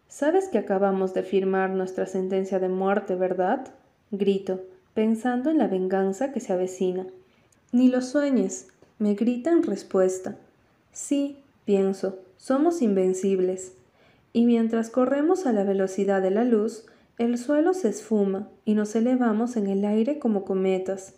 Sabes 0.07 0.47
que 0.47 0.57
acabamos 0.57 1.13
de 1.13 1.23
firmar 1.23 1.71
nuestra 1.71 2.05
sentencia 2.05 2.59
de 2.59 2.69
muerte, 2.69 3.15
¿verdad? 3.15 3.67
Grito, 4.11 4.61
pensando 4.93 5.49
en 5.49 5.57
la 5.57 5.67
venganza 5.67 6.31
que 6.31 6.39
se 6.39 6.53
avecina. 6.53 7.05
Ni 7.73 7.89
lo 7.89 8.01
sueñes, 8.01 8.69
me 8.99 9.15
grita 9.15 9.51
en 9.51 9.63
respuesta. 9.63 10.37
Sí, 10.93 11.37
pienso, 11.65 12.19
somos 12.37 12.81
invencibles 12.81 13.73
y 14.31 14.45
mientras 14.45 14.89
corremos 14.89 15.45
a 15.45 15.51
la 15.51 15.63
velocidad 15.63 16.21
de 16.21 16.31
la 16.31 16.45
luz, 16.45 16.85
el 17.17 17.37
suelo 17.37 17.73
se 17.73 17.89
esfuma 17.89 18.47
y 18.63 18.75
nos 18.75 18.95
elevamos 18.95 19.57
en 19.57 19.67
el 19.67 19.83
aire 19.83 20.19
como 20.19 20.45
cometas. 20.45 21.15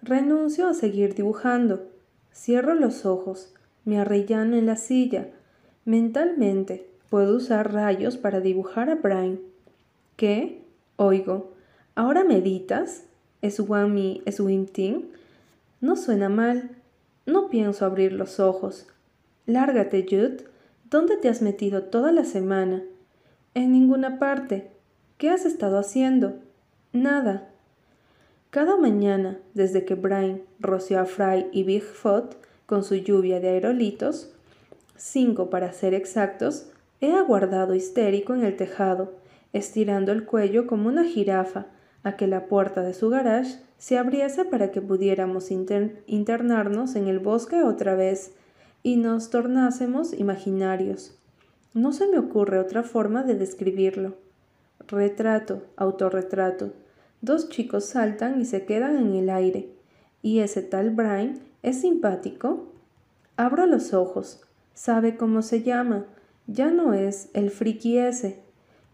Renuncio 0.00 0.68
a 0.68 0.74
seguir 0.74 1.14
dibujando. 1.14 1.90
Cierro 2.32 2.74
los 2.74 3.04
ojos, 3.04 3.52
me 3.84 3.98
arrellano 3.98 4.56
en 4.56 4.66
la 4.66 4.76
silla. 4.76 5.28
Mentalmente 5.84 6.95
puedo 7.10 7.36
usar 7.36 7.72
rayos 7.72 8.16
para 8.16 8.40
dibujar 8.40 8.90
a 8.90 8.96
Brian. 8.96 9.40
¿Qué? 10.16 10.62
Oigo. 10.96 11.52
¿Ahora 11.94 12.24
meditas? 12.24 13.04
¿Es 13.42 13.60
Wami 13.60 14.22
Swimting? 14.30 15.10
No 15.80 15.96
suena 15.96 16.28
mal. 16.28 16.70
No 17.26 17.48
pienso 17.48 17.84
abrir 17.84 18.12
los 18.12 18.40
ojos. 18.40 18.86
Lárgate, 19.46 20.06
Jude. 20.08 20.44
¿Dónde 20.90 21.16
te 21.16 21.28
has 21.28 21.42
metido 21.42 21.84
toda 21.84 22.12
la 22.12 22.24
semana? 22.24 22.82
En 23.54 23.72
ninguna 23.72 24.18
parte. 24.18 24.70
¿Qué 25.18 25.30
has 25.30 25.46
estado 25.46 25.78
haciendo? 25.78 26.34
Nada. 26.92 27.48
Cada 28.50 28.76
mañana, 28.76 29.38
desde 29.54 29.84
que 29.84 29.94
Brian 29.94 30.42
roció 30.60 31.00
a 31.00 31.04
Fry 31.04 31.46
y 31.52 31.64
Bigfoot 31.64 32.36
con 32.66 32.84
su 32.84 32.94
lluvia 32.94 33.40
de 33.40 33.48
aerolitos, 33.48 34.30
cinco 34.96 35.50
para 35.50 35.72
ser 35.72 35.94
exactos, 35.94 36.68
he 37.00 37.12
aguardado 37.12 37.74
histérico 37.74 38.34
en 38.34 38.44
el 38.44 38.56
tejado, 38.56 39.14
estirando 39.52 40.12
el 40.12 40.24
cuello 40.24 40.66
como 40.66 40.88
una 40.88 41.04
jirafa, 41.04 41.66
a 42.02 42.16
que 42.16 42.26
la 42.26 42.46
puerta 42.46 42.82
de 42.82 42.94
su 42.94 43.10
garage 43.10 43.58
se 43.78 43.98
abriese 43.98 44.44
para 44.44 44.70
que 44.70 44.80
pudiéramos 44.80 45.50
internarnos 45.50 46.94
en 46.94 47.08
el 47.08 47.18
bosque 47.18 47.62
otra 47.62 47.96
vez 47.96 48.32
y 48.82 48.96
nos 48.96 49.30
tornásemos 49.30 50.12
imaginarios. 50.12 51.18
No 51.74 51.92
se 51.92 52.06
me 52.06 52.18
ocurre 52.18 52.58
otra 52.58 52.84
forma 52.84 53.24
de 53.24 53.34
describirlo. 53.34 54.14
Retrato, 54.86 55.64
autorretrato. 55.76 56.72
Dos 57.20 57.48
chicos 57.48 57.86
saltan 57.86 58.40
y 58.40 58.44
se 58.44 58.64
quedan 58.64 58.96
en 58.96 59.14
el 59.14 59.28
aire. 59.28 59.68
¿Y 60.22 60.38
ese 60.38 60.62
tal 60.62 60.90
Brian 60.90 61.40
es 61.62 61.80
simpático? 61.80 62.68
Abro 63.36 63.66
los 63.66 63.92
ojos. 63.92 64.40
Sabe 64.74 65.16
cómo 65.16 65.42
se 65.42 65.62
llama. 65.62 66.06
Ya 66.46 66.70
no 66.70 66.94
es 66.94 67.28
el 67.34 67.50
friki 67.50 67.98
ese. 67.98 68.38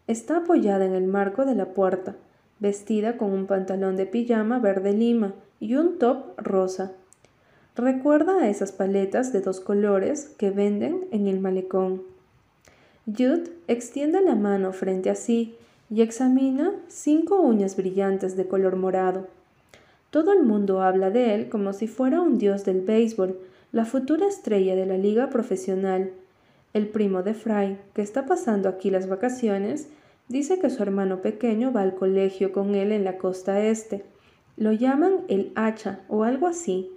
Está 0.07 0.39
apoyada 0.39 0.85
en 0.85 0.95
el 0.95 1.07
marco 1.07 1.45
de 1.45 1.55
la 1.55 1.75
puerta, 1.75 2.17
vestida 2.61 3.17
con 3.17 3.33
un 3.33 3.47
pantalón 3.47 3.97
de 3.97 4.07
pijama 4.07 4.59
verde 4.59 4.93
lima 4.93 5.35
y 5.61 5.75
un 5.75 5.99
top 5.99 6.39
rosa. 6.39 6.93
Recuerda 7.77 8.43
a 8.43 8.49
esas 8.49 8.73
paletas 8.73 9.33
de 9.33 9.41
dos 9.41 9.61
colores 9.61 10.35
que 10.39 10.51
venden 10.51 11.07
en 11.11 11.27
el 11.27 11.41
malecón. 11.41 12.03
Jude 13.07 13.51
extiende 13.67 14.21
la 14.21 14.35
mano 14.35 14.73
frente 14.73 15.11
a 15.11 15.15
sí 15.15 15.57
y 15.91 16.03
examina 16.03 16.73
cinco 16.89 17.41
uñas 17.41 17.77
brillantes 17.77 18.37
de 18.37 18.47
color 18.47 18.77
morado. 18.77 19.27
Todo 20.11 20.33
el 20.33 20.43
mundo 20.43 20.83
habla 20.83 21.11
de 21.11 21.35
él 21.35 21.49
como 21.49 21.73
si 21.73 21.89
fuera 21.89 22.21
un 22.21 22.39
dios 22.39 22.65
del 22.65 22.83
béisbol, 22.83 23.39
la 23.73 23.85
futura 23.87 24.27
estrella 24.27 24.77
de 24.77 24.87
la 24.87 24.99
liga 24.99 25.31
profesional. 25.31 26.13
El 26.75 26.89
primo 26.89 27.23
de 27.23 27.35
Fry, 27.35 27.79
que 27.95 28.03
está 28.03 28.25
pasando 28.25 28.69
aquí 28.69 28.91
las 28.91 29.09
vacaciones, 29.09 29.89
dice 30.29 30.59
que 30.59 30.71
su 30.71 30.83
hermano 30.83 31.21
pequeño 31.21 31.73
va 31.73 31.83
al 31.83 31.95
colegio 31.95 32.53
con 32.53 32.75
él 32.75 32.93
en 32.93 33.05
la 33.05 33.19
costa 33.19 33.61
este. 33.63 34.05
Lo 34.57 34.73
llaman 34.73 35.19
el 35.29 35.53
hacha 35.55 36.01
o 36.09 36.25
algo 36.25 36.47
así. 36.47 36.91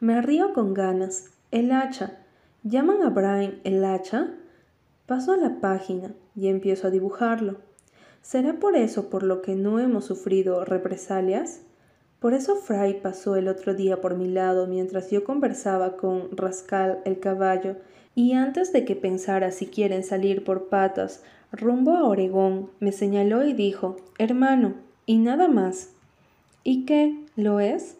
Me 0.00 0.20
río 0.20 0.52
con 0.52 0.74
ganas. 0.74 1.30
El 1.50 1.72
hacha. 1.72 2.18
¿Llaman 2.62 3.02
a 3.02 3.08
Brian 3.10 3.60
el 3.64 3.84
hacha? 3.84 4.34
Paso 5.06 5.32
a 5.32 5.36
la 5.36 5.60
página 5.60 6.12
y 6.36 6.48
empiezo 6.48 6.88
a 6.88 6.90
dibujarlo. 6.90 7.56
¿Será 8.22 8.54
por 8.54 8.76
eso 8.76 9.08
por 9.08 9.22
lo 9.22 9.40
que 9.40 9.56
no 9.56 9.78
hemos 9.78 10.04
sufrido 10.04 10.64
represalias? 10.64 11.62
Por 12.20 12.34
eso 12.34 12.56
Fry 12.56 13.00
pasó 13.02 13.36
el 13.36 13.48
otro 13.48 13.74
día 13.74 14.02
por 14.02 14.14
mi 14.14 14.28
lado 14.28 14.66
mientras 14.66 15.10
yo 15.10 15.24
conversaba 15.24 15.96
con 15.96 16.36
Rascal 16.36 17.00
el 17.06 17.18
caballo, 17.18 17.76
y 18.14 18.32
antes 18.32 18.72
de 18.72 18.84
que 18.84 18.96
pensara 18.96 19.50
si 19.50 19.66
quieren 19.66 20.04
salir 20.04 20.44
por 20.44 20.68
patas 20.68 21.22
rumbo 21.52 21.92
a 21.96 22.04
Oregón, 22.04 22.70
me 22.80 22.92
señaló 22.92 23.44
y 23.44 23.52
dijo, 23.52 23.96
hermano, 24.18 24.74
y 25.06 25.18
nada 25.18 25.48
más. 25.48 25.90
¿Y 26.62 26.84
qué? 26.84 27.16
¿Lo 27.36 27.60
es? 27.60 27.96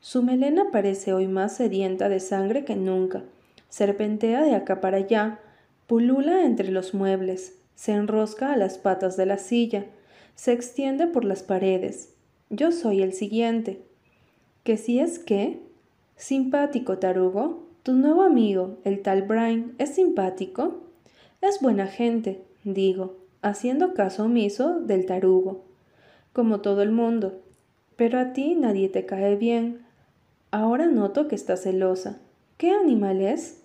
Su 0.00 0.22
melena 0.22 0.70
parece 0.72 1.12
hoy 1.12 1.28
más 1.28 1.56
sedienta 1.56 2.08
de 2.08 2.20
sangre 2.20 2.64
que 2.64 2.76
nunca. 2.76 3.22
Serpentea 3.68 4.42
de 4.42 4.54
acá 4.54 4.80
para 4.80 4.98
allá, 4.98 5.38
pulula 5.86 6.44
entre 6.44 6.70
los 6.70 6.92
muebles, 6.92 7.54
se 7.74 7.92
enrosca 7.92 8.52
a 8.52 8.56
las 8.56 8.78
patas 8.78 9.16
de 9.16 9.26
la 9.26 9.38
silla, 9.38 9.86
se 10.34 10.52
extiende 10.52 11.06
por 11.06 11.24
las 11.24 11.42
paredes. 11.42 12.14
Yo 12.50 12.72
soy 12.72 13.00
el 13.02 13.12
siguiente. 13.12 13.80
¿Que 14.64 14.76
si 14.76 14.98
es 14.98 15.18
qué? 15.18 15.60
Simpático, 16.16 16.98
tarugo. 16.98 17.66
Tu 17.82 17.94
nuevo 17.94 18.22
amigo, 18.22 18.76
el 18.84 19.02
tal 19.02 19.22
Brian, 19.22 19.74
¿es 19.78 19.96
simpático? 19.96 20.82
Es 21.40 21.60
buena 21.60 21.88
gente, 21.88 22.40
digo, 22.62 23.16
haciendo 23.42 23.92
caso 23.92 24.26
omiso 24.26 24.78
del 24.78 25.04
tarugo, 25.04 25.64
como 26.32 26.60
todo 26.60 26.82
el 26.82 26.92
mundo. 26.92 27.40
Pero 27.96 28.20
a 28.20 28.32
ti 28.32 28.54
nadie 28.54 28.88
te 28.88 29.04
cae 29.04 29.34
bien. 29.34 29.80
Ahora 30.52 30.86
noto 30.86 31.26
que 31.26 31.34
está 31.34 31.56
celosa. 31.56 32.20
¿Qué 32.56 32.70
animal 32.70 33.20
es? 33.20 33.62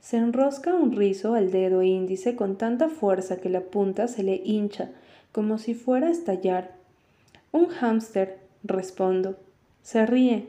Se 0.00 0.16
enrosca 0.16 0.74
un 0.74 0.90
rizo 0.90 1.34
al 1.34 1.52
dedo 1.52 1.84
índice 1.84 2.34
con 2.34 2.56
tanta 2.56 2.88
fuerza 2.88 3.36
que 3.36 3.50
la 3.50 3.60
punta 3.60 4.08
se 4.08 4.24
le 4.24 4.42
hincha, 4.44 4.90
como 5.30 5.58
si 5.58 5.74
fuera 5.74 6.08
a 6.08 6.10
estallar. 6.10 6.72
Un 7.52 7.68
hámster, 7.68 8.40
respondo. 8.64 9.36
Se 9.84 10.06
ríe. 10.06 10.48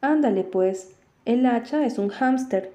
Ándale, 0.00 0.44
pues, 0.44 0.94
el 1.28 1.44
hacha 1.44 1.84
es 1.84 1.98
un 1.98 2.08
hámster. 2.08 2.72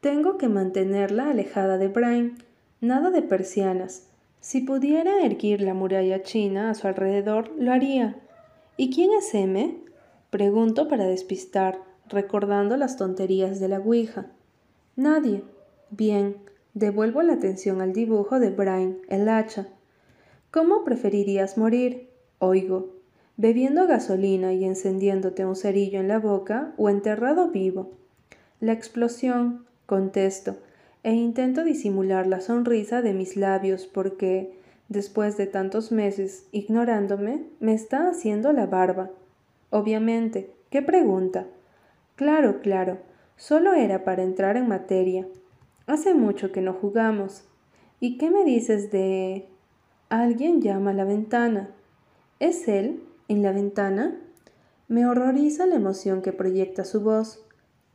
Tengo 0.00 0.38
que 0.38 0.48
mantenerla 0.48 1.28
alejada 1.28 1.76
de 1.76 1.88
Brian. 1.88 2.38
Nada 2.80 3.10
de 3.10 3.20
persianas. 3.20 4.08
Si 4.40 4.62
pudiera 4.62 5.22
erguir 5.22 5.60
la 5.60 5.74
muralla 5.74 6.22
china 6.22 6.70
a 6.70 6.74
su 6.74 6.88
alrededor, 6.88 7.52
lo 7.58 7.72
haría. 7.72 8.16
¿Y 8.78 8.88
quién 8.88 9.10
es 9.12 9.34
M? 9.34 9.76
Pregunto 10.30 10.88
para 10.88 11.04
despistar, 11.04 11.78
recordando 12.08 12.78
las 12.78 12.96
tonterías 12.96 13.60
de 13.60 13.68
la 13.68 13.80
Ouija. 13.80 14.24
Nadie. 14.96 15.42
Bien, 15.90 16.38
devuelvo 16.72 17.20
la 17.20 17.34
atención 17.34 17.82
al 17.82 17.92
dibujo 17.92 18.40
de 18.40 18.48
Brian, 18.48 18.96
el 19.10 19.28
hacha. 19.28 19.66
¿Cómo 20.50 20.84
preferirías 20.84 21.58
morir? 21.58 22.08
Oigo, 22.38 22.97
bebiendo 23.38 23.86
gasolina 23.86 24.52
y 24.52 24.66
encendiéndote 24.66 25.46
un 25.46 25.56
cerillo 25.56 25.98
en 25.98 26.08
la 26.08 26.18
boca 26.18 26.74
o 26.76 26.90
enterrado 26.90 27.48
vivo. 27.48 27.92
La 28.60 28.72
explosión, 28.72 29.64
contesto, 29.86 30.58
e 31.02 31.14
intento 31.14 31.64
disimular 31.64 32.26
la 32.26 32.42
sonrisa 32.42 33.00
de 33.00 33.14
mis 33.14 33.38
labios 33.38 33.86
porque, 33.86 34.52
después 34.90 35.38
de 35.38 35.46
tantos 35.46 35.90
meses 35.90 36.46
ignorándome, 36.52 37.44
me 37.60 37.72
está 37.72 38.10
haciendo 38.10 38.52
la 38.52 38.66
barba. 38.66 39.08
Obviamente, 39.70 40.50
¿qué 40.68 40.82
pregunta? 40.82 41.46
Claro, 42.16 42.60
claro, 42.60 42.98
Solo 43.38 43.74
era 43.74 44.02
para 44.02 44.24
entrar 44.24 44.56
en 44.56 44.66
materia. 44.66 45.24
Hace 45.86 46.12
mucho 46.12 46.50
que 46.50 46.60
no 46.60 46.72
jugamos. 46.72 47.44
¿Y 48.00 48.18
qué 48.18 48.30
me 48.30 48.44
dices 48.44 48.90
de... 48.90 49.46
Alguien 50.08 50.60
llama 50.60 50.90
a 50.90 50.94
la 50.94 51.04
ventana. 51.04 51.70
¿Es 52.40 52.66
él 52.66 53.00
en 53.28 53.42
la 53.42 53.52
ventana? 53.52 54.18
Me 54.88 55.06
horroriza 55.06 55.66
la 55.66 55.76
emoción 55.76 56.22
que 56.22 56.32
proyecta 56.32 56.84
su 56.84 57.02
voz. 57.02 57.46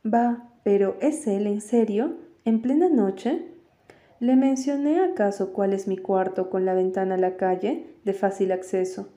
Va, 0.06 0.52
pero 0.62 0.96
¿es 1.00 1.26
él 1.26 1.46
en 1.46 1.60
serio? 1.60 2.16
¿En 2.44 2.62
plena 2.62 2.88
noche? 2.88 3.46
¿Le 4.20 4.36
mencioné 4.36 5.00
acaso 5.00 5.52
cuál 5.52 5.72
es 5.72 5.88
mi 5.88 5.98
cuarto 5.98 6.48
con 6.50 6.64
la 6.64 6.74
ventana 6.74 7.16
a 7.16 7.18
la 7.18 7.36
calle, 7.36 7.86
de 8.04 8.14
fácil 8.14 8.52
acceso? 8.52 9.08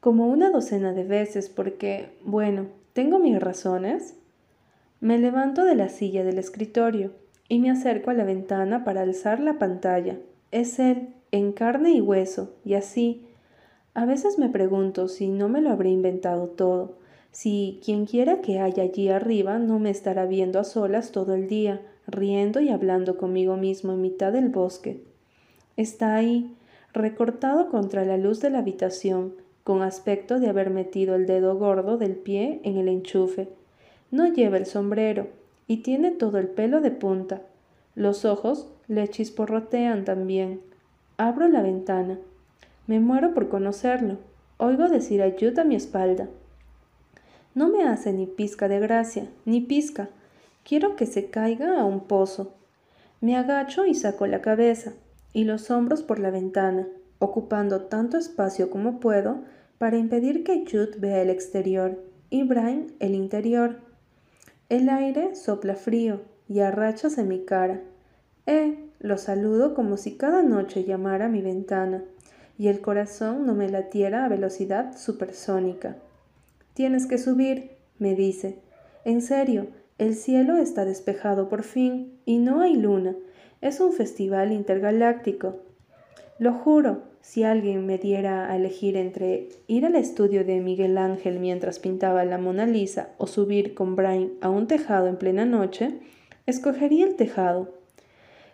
Como 0.00 0.26
una 0.26 0.50
docena 0.50 0.92
de 0.92 1.04
veces 1.04 1.48
porque, 1.48 2.18
bueno, 2.24 2.66
tengo 2.92 3.18
mis 3.18 3.38
razones. 3.40 4.16
Me 5.00 5.18
levanto 5.18 5.64
de 5.64 5.76
la 5.76 5.88
silla 5.88 6.24
del 6.24 6.38
escritorio 6.38 7.12
y 7.48 7.60
me 7.60 7.70
acerco 7.70 8.10
a 8.10 8.14
la 8.14 8.24
ventana 8.24 8.82
para 8.84 9.02
alzar 9.02 9.40
la 9.40 9.58
pantalla. 9.58 10.18
Es 10.50 10.78
él, 10.78 11.14
en 11.30 11.52
carne 11.52 11.92
y 11.92 12.00
hueso, 12.00 12.56
y 12.64 12.74
así. 12.74 13.27
A 13.94 14.04
veces 14.04 14.38
me 14.38 14.48
pregunto 14.48 15.08
si 15.08 15.28
no 15.28 15.48
me 15.48 15.60
lo 15.60 15.70
habré 15.70 15.90
inventado 15.90 16.48
todo, 16.48 16.96
si 17.30 17.80
quien 17.84 18.06
quiera 18.06 18.40
que 18.40 18.60
haya 18.60 18.84
allí 18.84 19.08
arriba 19.08 19.58
no 19.58 19.78
me 19.78 19.90
estará 19.90 20.26
viendo 20.26 20.58
a 20.58 20.64
solas 20.64 21.12
todo 21.12 21.34
el 21.34 21.48
día, 21.48 21.82
riendo 22.06 22.60
y 22.60 22.70
hablando 22.70 23.18
conmigo 23.18 23.56
mismo 23.56 23.92
en 23.92 24.00
mitad 24.00 24.32
del 24.32 24.48
bosque. 24.48 25.02
Está 25.76 26.14
ahí, 26.14 26.56
recortado 26.92 27.68
contra 27.68 28.04
la 28.04 28.16
luz 28.16 28.40
de 28.40 28.50
la 28.50 28.60
habitación, 28.60 29.34
con 29.64 29.82
aspecto 29.82 30.40
de 30.40 30.48
haber 30.48 30.70
metido 30.70 31.14
el 31.14 31.26
dedo 31.26 31.56
gordo 31.58 31.98
del 31.98 32.16
pie 32.16 32.60
en 32.64 32.78
el 32.78 32.88
enchufe, 32.88 33.48
no 34.10 34.26
lleva 34.26 34.56
el 34.56 34.64
sombrero 34.64 35.28
y 35.66 35.78
tiene 35.78 36.10
todo 36.10 36.38
el 36.38 36.48
pelo 36.48 36.80
de 36.80 36.90
punta. 36.90 37.42
Los 37.94 38.24
ojos 38.24 38.68
le 38.86 39.06
chisporrotean 39.08 40.04
también. 40.04 40.62
Abro 41.18 41.48
la 41.48 41.62
ventana. 41.62 42.18
Me 42.88 43.00
muero 43.00 43.34
por 43.34 43.50
conocerlo. 43.50 44.16
Oigo 44.56 44.88
decir 44.88 45.22
a 45.22 45.60
a 45.60 45.64
mi 45.64 45.76
espalda. 45.76 46.26
No 47.54 47.68
me 47.68 47.84
hace 47.84 48.14
ni 48.14 48.26
pizca 48.26 48.66
de 48.66 48.80
gracia, 48.80 49.28
ni 49.44 49.60
pizca. 49.60 50.08
Quiero 50.64 50.96
que 50.96 51.04
se 51.04 51.28
caiga 51.28 51.78
a 51.78 51.84
un 51.84 52.00
pozo. 52.00 52.54
Me 53.20 53.36
agacho 53.36 53.84
y 53.84 53.94
saco 53.94 54.26
la 54.26 54.40
cabeza 54.40 54.94
y 55.34 55.44
los 55.44 55.70
hombros 55.70 56.02
por 56.02 56.18
la 56.18 56.30
ventana, 56.30 56.88
ocupando 57.18 57.82
tanto 57.82 58.16
espacio 58.16 58.70
como 58.70 59.00
puedo 59.00 59.42
para 59.76 59.98
impedir 59.98 60.42
que 60.42 60.64
Jude 60.64 60.98
vea 60.98 61.20
el 61.20 61.28
exterior 61.28 62.02
y 62.30 62.44
Brian 62.44 62.86
el 63.00 63.14
interior. 63.14 63.80
El 64.70 64.88
aire 64.88 65.34
sopla 65.34 65.74
frío 65.74 66.22
y 66.48 66.60
a 66.60 66.70
rachas 66.70 67.18
en 67.18 67.28
mi 67.28 67.44
cara. 67.44 67.82
Eh, 68.46 68.78
lo 68.98 69.18
saludo 69.18 69.74
como 69.74 69.98
si 69.98 70.16
cada 70.16 70.42
noche 70.42 70.84
llamara 70.84 71.26
a 71.26 71.28
mi 71.28 71.42
ventana 71.42 72.02
y 72.58 72.68
el 72.68 72.80
corazón 72.80 73.46
no 73.46 73.54
me 73.54 73.68
latiera 73.68 74.24
a 74.24 74.28
velocidad 74.28 74.98
supersónica. 74.98 75.96
Tienes 76.74 77.06
que 77.06 77.18
subir, 77.18 77.70
me 77.98 78.14
dice. 78.14 78.58
En 79.04 79.22
serio, 79.22 79.68
el 79.98 80.14
cielo 80.14 80.56
está 80.56 80.84
despejado 80.84 81.48
por 81.48 81.62
fin 81.62 82.18
y 82.24 82.38
no 82.38 82.60
hay 82.60 82.74
luna. 82.74 83.14
Es 83.60 83.80
un 83.80 83.92
festival 83.92 84.52
intergaláctico. 84.52 85.56
Lo 86.38 86.52
juro, 86.52 87.02
si 87.20 87.42
alguien 87.42 87.86
me 87.86 87.98
diera 87.98 88.50
a 88.50 88.56
elegir 88.56 88.96
entre 88.96 89.48
ir 89.66 89.84
al 89.86 89.96
estudio 89.96 90.44
de 90.44 90.60
Miguel 90.60 90.98
Ángel 90.98 91.40
mientras 91.40 91.78
pintaba 91.78 92.24
la 92.24 92.38
Mona 92.38 92.66
Lisa 92.66 93.10
o 93.18 93.26
subir 93.26 93.74
con 93.74 93.96
Brian 93.96 94.30
a 94.40 94.48
un 94.48 94.66
tejado 94.66 95.08
en 95.08 95.16
plena 95.16 95.44
noche, 95.44 95.98
escogería 96.46 97.06
el 97.06 97.16
tejado. 97.16 97.77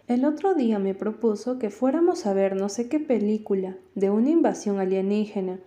El 0.07 0.27
otro 0.27 0.55
día 0.55 0.79
me 0.79 0.95
propuso 0.95 1.59
que 1.59 1.71
fuéramos 1.71 2.27
a 2.27 2.35
ver 2.35 2.57
no 2.57 2.69
sé 2.69 2.91
qué 2.91 3.01
película 3.01 3.79
de 3.95 4.11
una 4.11 4.29
invasión 4.29 4.79
alienígena 4.79 5.61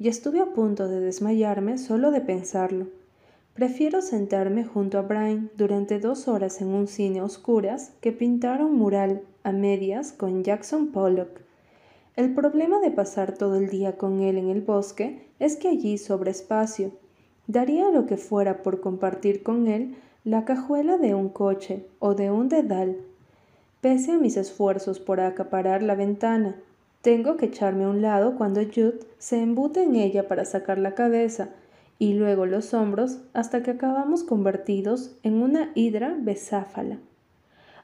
y 0.00 0.08
estuve 0.08 0.40
a 0.40 0.52
punto 0.52 0.88
de 0.88 0.98
desmayarme 0.98 1.78
solo 1.78 2.10
de 2.10 2.20
pensarlo. 2.20 2.88
Prefiero 3.54 4.02
sentarme 4.02 4.64
junto 4.64 4.98
a 4.98 5.02
Brian 5.02 5.48
durante 5.56 6.00
dos 6.00 6.26
horas 6.26 6.60
en 6.60 6.68
un 6.68 6.88
cine 6.88 7.22
oscuras 7.22 7.92
que 8.00 8.10
pintar 8.10 8.64
un 8.64 8.76
mural 8.76 9.22
a 9.44 9.52
medias 9.52 10.10
con 10.10 10.42
Jackson 10.42 10.88
Pollock. 10.88 11.42
El 12.16 12.34
problema 12.34 12.80
de 12.80 12.90
pasar 12.90 13.38
todo 13.38 13.54
el 13.54 13.68
día 13.68 13.96
con 13.96 14.22
él 14.22 14.38
en 14.38 14.48
el 14.48 14.62
bosque 14.62 15.28
es 15.38 15.54
que 15.54 15.68
allí 15.68 15.98
sobra 15.98 16.32
espacio. 16.32 16.90
Daría 17.46 17.90
lo 17.90 18.06
que 18.06 18.16
fuera 18.16 18.64
por 18.64 18.80
compartir 18.80 19.44
con 19.44 19.68
él 19.68 19.94
la 20.24 20.44
cajuela 20.44 20.98
de 20.98 21.14
un 21.14 21.28
coche 21.28 21.86
o 22.00 22.16
de 22.16 22.32
un 22.32 22.48
dedal. 22.48 22.96
Pese 23.84 24.12
a 24.12 24.16
mis 24.16 24.38
esfuerzos 24.38 24.98
por 24.98 25.20
acaparar 25.20 25.82
la 25.82 25.94
ventana, 25.94 26.56
tengo 27.02 27.36
que 27.36 27.44
echarme 27.44 27.84
a 27.84 27.90
un 27.90 28.00
lado 28.00 28.34
cuando 28.38 28.62
Jude 28.62 29.00
se 29.18 29.42
embute 29.42 29.82
en 29.82 29.94
ella 29.94 30.26
para 30.26 30.46
sacar 30.46 30.78
la 30.78 30.94
cabeza 30.94 31.50
y 31.98 32.14
luego 32.14 32.46
los 32.46 32.72
hombros 32.72 33.18
hasta 33.34 33.62
que 33.62 33.72
acabamos 33.72 34.24
convertidos 34.24 35.14
en 35.22 35.34
una 35.34 35.70
hidra 35.74 36.16
besáfala. 36.18 36.96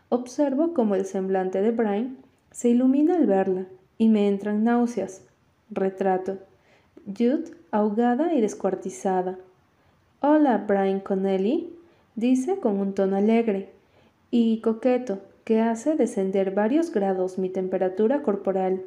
Observo 0.08 0.72
cómo 0.72 0.94
el 0.94 1.04
semblante 1.04 1.60
de 1.60 1.70
Brian 1.70 2.16
se 2.50 2.70
ilumina 2.70 3.16
al 3.16 3.26
verla 3.26 3.66
y 3.98 4.08
me 4.08 4.26
entran 4.26 4.64
náuseas. 4.64 5.20
Retrato. 5.70 6.38
Jude, 7.04 7.50
ahogada 7.72 8.32
y 8.32 8.40
descuartizada. 8.40 9.36
Hola, 10.20 10.64
Brian 10.66 11.00
Connelly, 11.00 11.70
dice 12.14 12.56
con 12.58 12.80
un 12.80 12.94
tono 12.94 13.16
alegre 13.16 13.68
y 14.30 14.62
coqueto 14.62 15.18
que 15.44 15.60
hace 15.60 15.96
descender 15.96 16.52
varios 16.52 16.92
grados 16.92 17.38
mi 17.38 17.48
temperatura 17.48 18.22
corporal. 18.22 18.82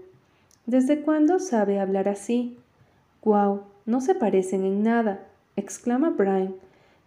¿Desde 0.65 1.01
cuándo 1.01 1.39
sabe 1.39 1.79
hablar 1.79 2.07
así? 2.07 2.57
Guau, 3.21 3.63
no 3.85 4.01
se 4.01 4.15
parecen 4.15 4.63
en 4.63 4.83
nada, 4.83 5.25
exclama 5.55 6.11
Brian. 6.11 6.55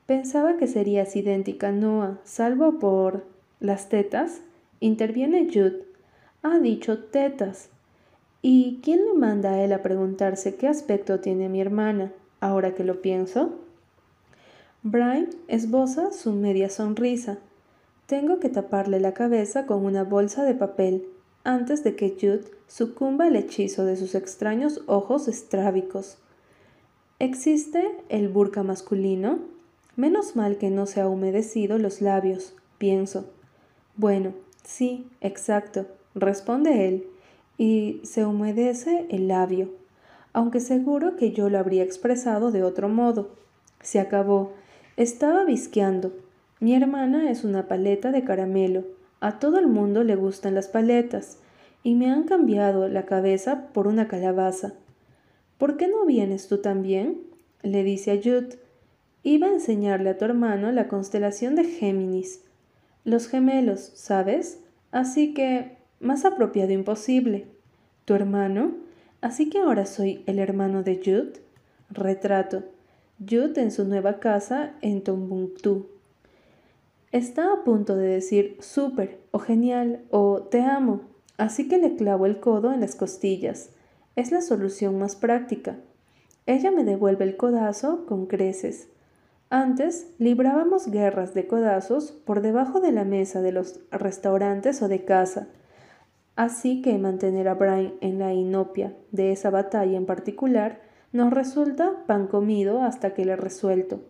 Pensaba 0.06 0.56
que 0.56 0.66
serías 0.66 1.16
idéntica 1.16 1.68
a 1.68 1.73
Noah, 1.73 2.18
salvo 2.24 2.78
por. 2.78 3.24
las 3.59 3.89
tetas. 3.89 4.43
Interviene 4.78 5.48
Jude. 5.52 5.85
Ha 6.43 6.59
dicho 6.59 7.05
tetas. 7.05 7.70
¿Y 8.43 8.81
quién 8.82 9.05
le 9.06 9.14
manda 9.14 9.55
a 9.55 9.64
él 9.64 9.73
a 9.73 9.82
preguntarse 9.82 10.56
qué 10.56 10.68
aspecto 10.68 11.20
tiene 11.20 11.48
mi 11.48 11.60
hermana, 11.60 12.12
ahora 12.40 12.74
que 12.74 12.85
lo 12.85 13.01
pienso? 13.01 13.59
Brian 14.82 15.31
esboza 15.48 16.12
su 16.12 16.32
media 16.32 16.68
sonrisa. 16.68 17.39
Tengo 18.07 18.39
que 18.39 18.49
taparle 18.49 19.01
la 19.01 19.15
cabeza 19.15 19.66
con 19.66 19.85
una 19.85 20.05
bolsa 20.05 20.45
de 20.45 20.55
papel 20.55 21.07
antes 21.43 21.83
de 21.83 21.97
que 21.97 22.11
Jude 22.11 22.45
sucumba 22.69 23.27
al 23.27 23.37
hechizo 23.37 23.85
de 23.85 23.97
sus 23.97 24.15
extraños 24.15 24.83
ojos 24.87 25.27
estrábicos. 25.27 26.19
¿Existe 27.19 27.85
el 28.09 28.28
burka 28.28 28.62
masculino? 28.62 29.41
Menos 29.97 30.37
mal 30.37 30.57
que 30.57 30.70
no 30.70 30.87
se 30.87 31.01
ha 31.01 31.09
humedecido 31.09 31.78
los 31.78 32.01
labios, 32.01 32.55
pienso. 32.78 33.24
Bueno, 33.97 34.35
sí, 34.62 35.09
exacto, 35.20 35.87
responde 36.15 36.87
él, 36.87 37.07
y 37.59 38.01
se 38.05 38.27
humedece 38.27 39.07
el 39.09 39.28
labio, 39.28 39.70
aunque 40.33 40.61
seguro 40.61 41.16
que 41.16 41.33
yo 41.33 41.49
lo 41.49 41.59
habría 41.59 41.83
expresado 41.83 42.51
de 42.53 42.62
otro 42.62 42.89
modo. 42.89 43.31
Se 43.81 43.99
acabó. 43.99 44.53
Estaba 44.97 45.45
visqueando. 45.45 46.12
Mi 46.59 46.74
hermana 46.74 47.31
es 47.31 47.45
una 47.45 47.69
paleta 47.69 48.12
de 48.12 48.24
caramelo, 48.24 48.85
a 49.20 49.39
todo 49.39 49.59
el 49.59 49.66
mundo 49.66 50.05
le 50.05 50.16
gustan 50.16 50.55
las 50.55 50.69
paletas, 50.69 51.39
y 51.83 51.95
me 51.95 52.11
han 52.11 52.24
cambiado 52.24 52.89
la 52.89 53.05
cabeza 53.05 53.69
por 53.74 53.87
una 53.87 54.09
calabaza. 54.09 54.73
¿Por 55.59 55.77
qué 55.77 55.87
no 55.87 56.07
vienes 56.07 56.49
tú 56.49 56.59
también? 56.59 57.20
le 57.62 57.83
dice 57.83 58.12
a 58.12 58.16
Jude. 58.16 58.59
Iba 59.23 59.49
a 59.49 59.53
enseñarle 59.53 60.11
a 60.11 60.19
tu 60.19 60.24
hermano 60.24 60.73
la 60.73 60.89
constelación 60.89 61.57
de 61.57 61.65
Géminis. 61.65 62.43
Los 63.05 63.28
gemelos, 63.28 63.93
¿sabes? 63.95 64.61
Así 64.93 65.35
que, 65.35 65.77
más 66.01 66.24
apropiado 66.24 66.73
imposible. 66.73 67.47
¿Tu 68.05 68.15
hermano? 68.15 68.77
Así 69.20 69.51
que 69.51 69.59
ahora 69.59 69.85
soy 69.87 70.23
el 70.27 70.39
hermano 70.39 70.83
de 70.83 70.97
Jude. 70.97 71.41
Retrato. 71.91 72.65
Jude 73.19 73.61
en 73.61 73.70
su 73.70 73.85
nueva 73.85 74.20
casa 74.20 74.74
en 74.81 75.03
Tombuctú. 75.03 75.95
Está 77.17 77.51
a 77.51 77.65
punto 77.65 77.97
de 77.97 78.09
decir 78.09 78.59
súper 78.61 79.23
o 79.31 79.39
genial 79.39 80.05
o 80.11 80.43
te 80.43 80.61
amo, 80.61 81.01
así 81.39 81.67
que 81.67 81.79
le 81.79 81.97
clavo 81.97 82.27
el 82.27 82.41
codo 82.41 82.75
en 82.75 82.81
las 82.81 82.95
costillas. 82.95 83.71
Es 84.17 84.33
la 84.33 84.43
solución 84.43 84.99
más 84.99 85.17
práctica. 85.17 85.79
Ella 86.45 86.71
me 86.71 86.85
devuelve 86.85 87.25
el 87.25 87.39
codazo 87.39 88.05
con 88.05 88.27
creces. 88.27 88.91
Antes 89.49 90.13
librábamos 90.19 90.91
guerras 90.91 91.33
de 91.33 91.47
codazos 91.47 92.13
por 92.13 92.43
debajo 92.43 92.81
de 92.81 92.93
la 92.93 93.05
mesa 93.05 93.41
de 93.41 93.53
los 93.53 93.81
restaurantes 93.91 94.83
o 94.83 94.89
de 94.89 95.07
casa. 95.07 95.49
Así 96.35 96.83
que 96.83 96.99
mantener 96.99 97.49
a 97.49 97.55
Brian 97.55 97.95
en 98.03 98.19
la 98.19 98.35
inopia 98.35 98.95
de 99.11 99.33
esa 99.33 99.49
batalla 99.49 99.97
en 99.97 100.05
particular 100.05 100.83
nos 101.13 101.33
resulta 101.33 102.05
pan 102.07 102.27
comido 102.27 102.83
hasta 102.83 103.15
que 103.15 103.25
le 103.25 103.37
resuelto. 103.37 104.03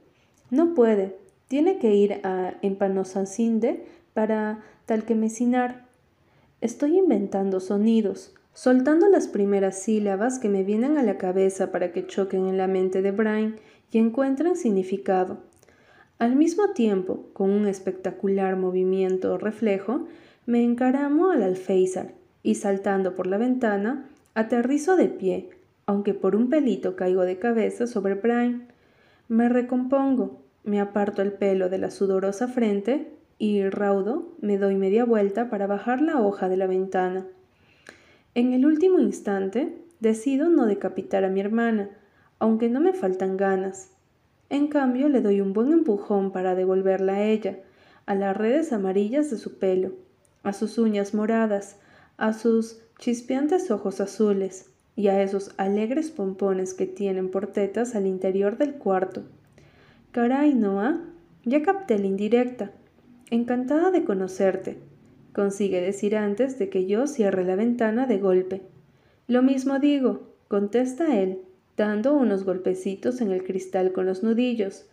No 0.51 0.75
puede, 0.75 1.25
tiene 1.49 1.79
que 1.79 1.95
ir 1.95 2.21
a 2.25 2.55
Empanosancinde 2.63 3.85
para 4.15 4.61
talquemecinar. 4.87 5.87
Estoy 6.61 6.99
inventando 6.99 7.61
sonidos, 7.61 8.35
soltando 8.55 9.09
las 9.09 9.29
primeras 9.29 9.79
sílabas 9.79 10.39
que 10.39 10.49
me 10.49 10.65
vienen 10.65 10.97
a 10.97 11.03
la 11.03 11.19
cabeza 11.19 11.71
para 11.71 11.93
que 11.93 12.07
choquen 12.07 12.47
en 12.47 12.57
la 12.57 12.67
mente 12.67 13.03
de 13.03 13.13
Brian 13.13 13.57
y 13.93 13.99
encuentren 13.99 14.57
significado. 14.57 15.39
Al 16.19 16.35
mismo 16.35 16.71
tiempo, 16.71 17.27
con 17.35 17.51
un 17.51 17.67
espectacular 17.67 18.57
movimiento 18.57 19.35
o 19.35 19.39
reflejo, 19.39 20.07
me 20.47 20.65
encaramo 20.65 21.31
al 21.31 21.43
alféizar 21.43 22.15
y 22.43 22.55
saltando 22.55 23.15
por 23.15 23.27
la 23.27 23.37
ventana, 23.37 24.09
aterrizo 24.35 24.97
de 24.97 25.09
pie, 25.09 25.51
aunque 25.85 26.15
por 26.15 26.35
un 26.35 26.49
pelito 26.49 26.97
caigo 26.97 27.23
de 27.23 27.39
cabeza 27.39 27.87
sobre 27.87 28.15
Brian. 28.15 28.69
Me 29.29 29.49
recompongo, 29.49 30.46
me 30.67 30.81
aparto 30.81 31.23
el 31.23 31.33
pelo 31.33 31.69
de 31.71 31.79
la 31.79 31.91
sudorosa 31.91 32.49
frente 32.49 33.13
y, 33.39 33.63
raudo, 33.69 34.35
me 34.41 34.59
doy 34.59 34.75
media 34.75 35.05
vuelta 35.05 35.49
para 35.49 35.67
bajar 35.67 36.03
la 36.03 36.21
hoja 36.21 36.49
de 36.49 36.57
la 36.57 36.67
ventana. 36.67 37.27
En 38.35 38.53
el 38.53 38.67
último 38.67 38.99
instante, 38.99 39.79
decido 40.01 40.49
no 40.49 40.67
decapitar 40.67 41.25
a 41.25 41.31
mi 41.31 41.41
hermana, 41.41 41.91
aunque 42.41 42.69
no 42.69 42.81
me 42.81 42.93
faltan 42.93 43.37
ganas. 43.37 43.93
En 44.51 44.67
cambio, 44.67 45.09
le 45.09 45.23
doy 45.23 45.41
un 45.41 45.53
buen 45.53 45.73
empujón 45.73 46.33
para 46.33 46.55
devolverla 46.55 47.15
a 47.15 47.23
ella, 47.23 47.61
a 48.05 48.15
las 48.15 48.37
redes 48.37 48.73
amarillas 48.73 49.31
de 49.31 49.37
su 49.37 49.59
pelo, 49.59 49.93
a 50.43 50.53
sus 50.53 50.79
uñas 50.79 51.15
moradas, 51.15 51.79
a 52.17 52.33
sus 52.33 52.83
chispeantes 52.99 53.71
ojos 53.71 54.01
azules 54.01 54.71
y 54.97 55.09
a 55.09 55.23
esos 55.23 55.53
alegres 55.59 56.11
pompones 56.11 56.75
que 56.75 56.87
tienen 56.87 57.31
por 57.31 57.47
tetas 57.49 57.95
al 57.95 58.07
interior 58.07 58.57
del 58.59 58.75
cuarto. 58.75 59.25
Caray, 60.17 60.55
Noah, 60.55 60.99
ya 61.45 61.61
capté 61.61 61.99
la 61.99 62.07
indirecta. 62.07 62.71
Encantada 63.31 63.91
de 63.91 64.03
conocerte. 64.03 64.79
Consigue 65.35 65.83
decir 65.83 66.17
antes 66.17 66.59
de 66.59 66.71
que 66.71 66.87
yo 66.87 67.07
cierre 67.07 67.45
la 67.45 67.55
ventana 67.55 68.07
de 68.07 68.17
golpe. 68.17 68.63
Lo 69.29 69.43
mismo 69.43 69.79
digo, 69.79 70.23
contesta 70.49 71.21
él, 71.21 71.43
dando 71.77 72.15
unos 72.15 72.45
golpecitos 72.45 73.21
en 73.21 73.31
el 73.31 73.45
cristal 73.45 73.93
con 73.93 74.07
los 74.07 74.23
nudillos. 74.23 74.87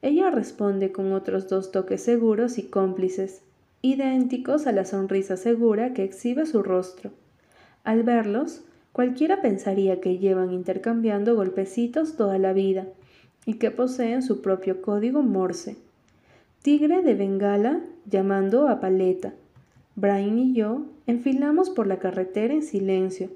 Ella 0.00 0.30
responde 0.30 0.90
con 0.90 1.12
otros 1.12 1.50
dos 1.50 1.70
toques 1.70 2.02
seguros 2.02 2.56
y 2.56 2.62
cómplices, 2.62 3.42
idénticos 3.82 4.66
a 4.66 4.72
la 4.72 4.86
sonrisa 4.86 5.36
segura 5.36 5.92
que 5.92 6.02
exhibe 6.02 6.46
su 6.46 6.62
rostro. 6.62 7.10
Al 7.84 8.04
verlos, 8.04 8.64
cualquiera 8.92 9.42
pensaría 9.42 10.00
que 10.00 10.16
llevan 10.16 10.50
intercambiando 10.50 11.36
golpecitos 11.36 12.16
toda 12.16 12.38
la 12.38 12.54
vida 12.54 12.86
y 13.44 13.54
que 13.54 13.70
poseen 13.70 14.22
su 14.22 14.40
propio 14.40 14.82
código 14.82 15.22
Morse. 15.22 15.76
Tigre 16.62 17.02
de 17.02 17.14
Bengala 17.14 17.80
llamando 18.08 18.68
a 18.68 18.80
Paleta. 18.80 19.34
Brian 19.96 20.38
y 20.38 20.54
yo 20.54 20.86
enfilamos 21.06 21.70
por 21.70 21.86
la 21.86 21.98
carretera 21.98 22.54
en 22.54 22.62
silencio. 22.62 23.30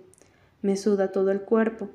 Me 0.62 0.76
suda 0.76 1.12
todo 1.12 1.30
el 1.30 1.40
cuerpo. 1.40 1.88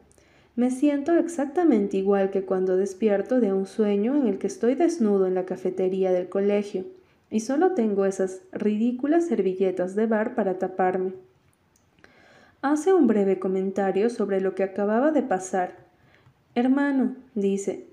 Me 0.56 0.70
siento 0.70 1.14
exactamente 1.14 1.98
igual 1.98 2.30
que 2.30 2.44
cuando 2.44 2.76
despierto 2.76 3.40
de 3.40 3.54
un 3.54 3.66
sueño 3.66 4.16
en 4.16 4.28
el 4.28 4.38
que 4.38 4.48
estoy 4.48 4.76
desnudo 4.76 5.26
en 5.26 5.36
la 5.36 5.46
cafetería 5.46 6.12
del 6.12 6.28
colegio 6.28 6.86
y 7.30 7.40
solo 7.40 7.72
tengo 7.72 8.06
esas 8.06 8.42
ridículas 8.52 9.28
servilletas 9.28 9.96
de 9.96 10.06
bar 10.06 10.36
para 10.36 10.60
taparme. 10.60 11.14
Hace 12.62 12.94
un 12.94 13.08
breve 13.08 13.40
comentario 13.40 14.10
sobre 14.10 14.42
lo 14.42 14.54
que 14.54 14.64
acababa 14.64 15.12
de 15.12 15.24
pasar. 15.24 15.78
Hermano, 16.54 17.16
dice, 17.34 17.88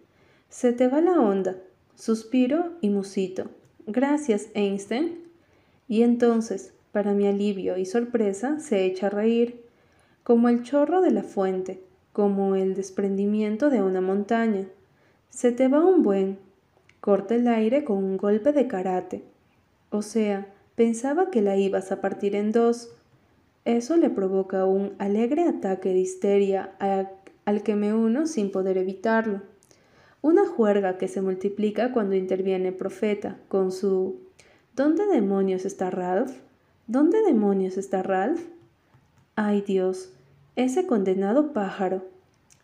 se 0.49 0.73
te 0.73 0.89
va 0.89 1.01
la 1.01 1.21
onda. 1.21 1.57
Suspiro 1.95 2.73
y 2.81 2.91
musito. 2.91 3.51
Gracias, 3.87 4.49
Einstein. 4.55 5.19
Y 5.89 6.03
entonces, 6.03 6.73
para 6.93 7.13
mi 7.13 7.27
alivio 7.27 7.77
y 7.77 7.87
sorpresa, 7.87 8.59
se 8.61 8.85
echa 8.85 9.09
a 9.09 9.11
reír, 9.11 9.65
como 10.23 10.49
el 10.49 10.63
chorro 10.63 11.01
de 11.01 11.11
la 11.11 11.23
fuente, 11.23 11.83
como 12.13 12.55
el 12.55 12.75
desprendimiento 12.75 13.71
de 13.71 13.83
una 13.83 14.01
montaña. 14.01 14.67
Se 15.31 15.53
te 15.53 15.69
va 15.69 15.85
un 15.85 16.03
buen. 16.03 16.39
Corta 17.01 17.35
el 17.35 17.47
aire 17.49 17.85
con 17.85 17.99
un 17.99 18.17
golpe 18.17 18.53
de 18.53 18.67
karate. 18.67 19.23
O 19.91 20.03
sea, 20.03 20.53
pensaba 20.75 21.31
que 21.31 21.43
la 21.43 21.57
ibas 21.57 21.93
a 21.93 22.01
partir 22.01 22.35
en 22.35 22.53
dos. 22.53 22.91
Eso 23.65 23.97
le 23.97 24.11
provoca 24.11 24.65
un 24.65 24.95
alegre 24.99 25.45
ataque 25.45 25.91
de 25.91 25.99
histeria 25.99 26.75
al 27.45 27.63
que 27.63 27.77
me 27.77 27.95
uno 27.95 28.27
sin 28.27 28.51
poder 28.51 28.79
evitarlo. 28.79 29.43
Una 30.21 30.47
juerga 30.47 30.99
que 30.99 31.09
se 31.09 31.23
multiplica 31.23 31.93
cuando 31.93 32.15
interviene 32.15 32.69
el 32.69 32.75
profeta 32.75 33.37
con 33.49 33.71
su 33.71 34.17
¿Dónde 34.75 35.07
demonios 35.07 35.65
está 35.65 35.91
Ralph? 35.91 36.33
¿Dónde 36.87 37.23
demonios 37.23 37.77
está 37.77 38.03
Ralph? 38.03 38.41
Ay 39.35 39.61
Dios, 39.61 40.13
ese 40.57 40.87
condenado 40.87 41.53
pájaro. 41.53 42.05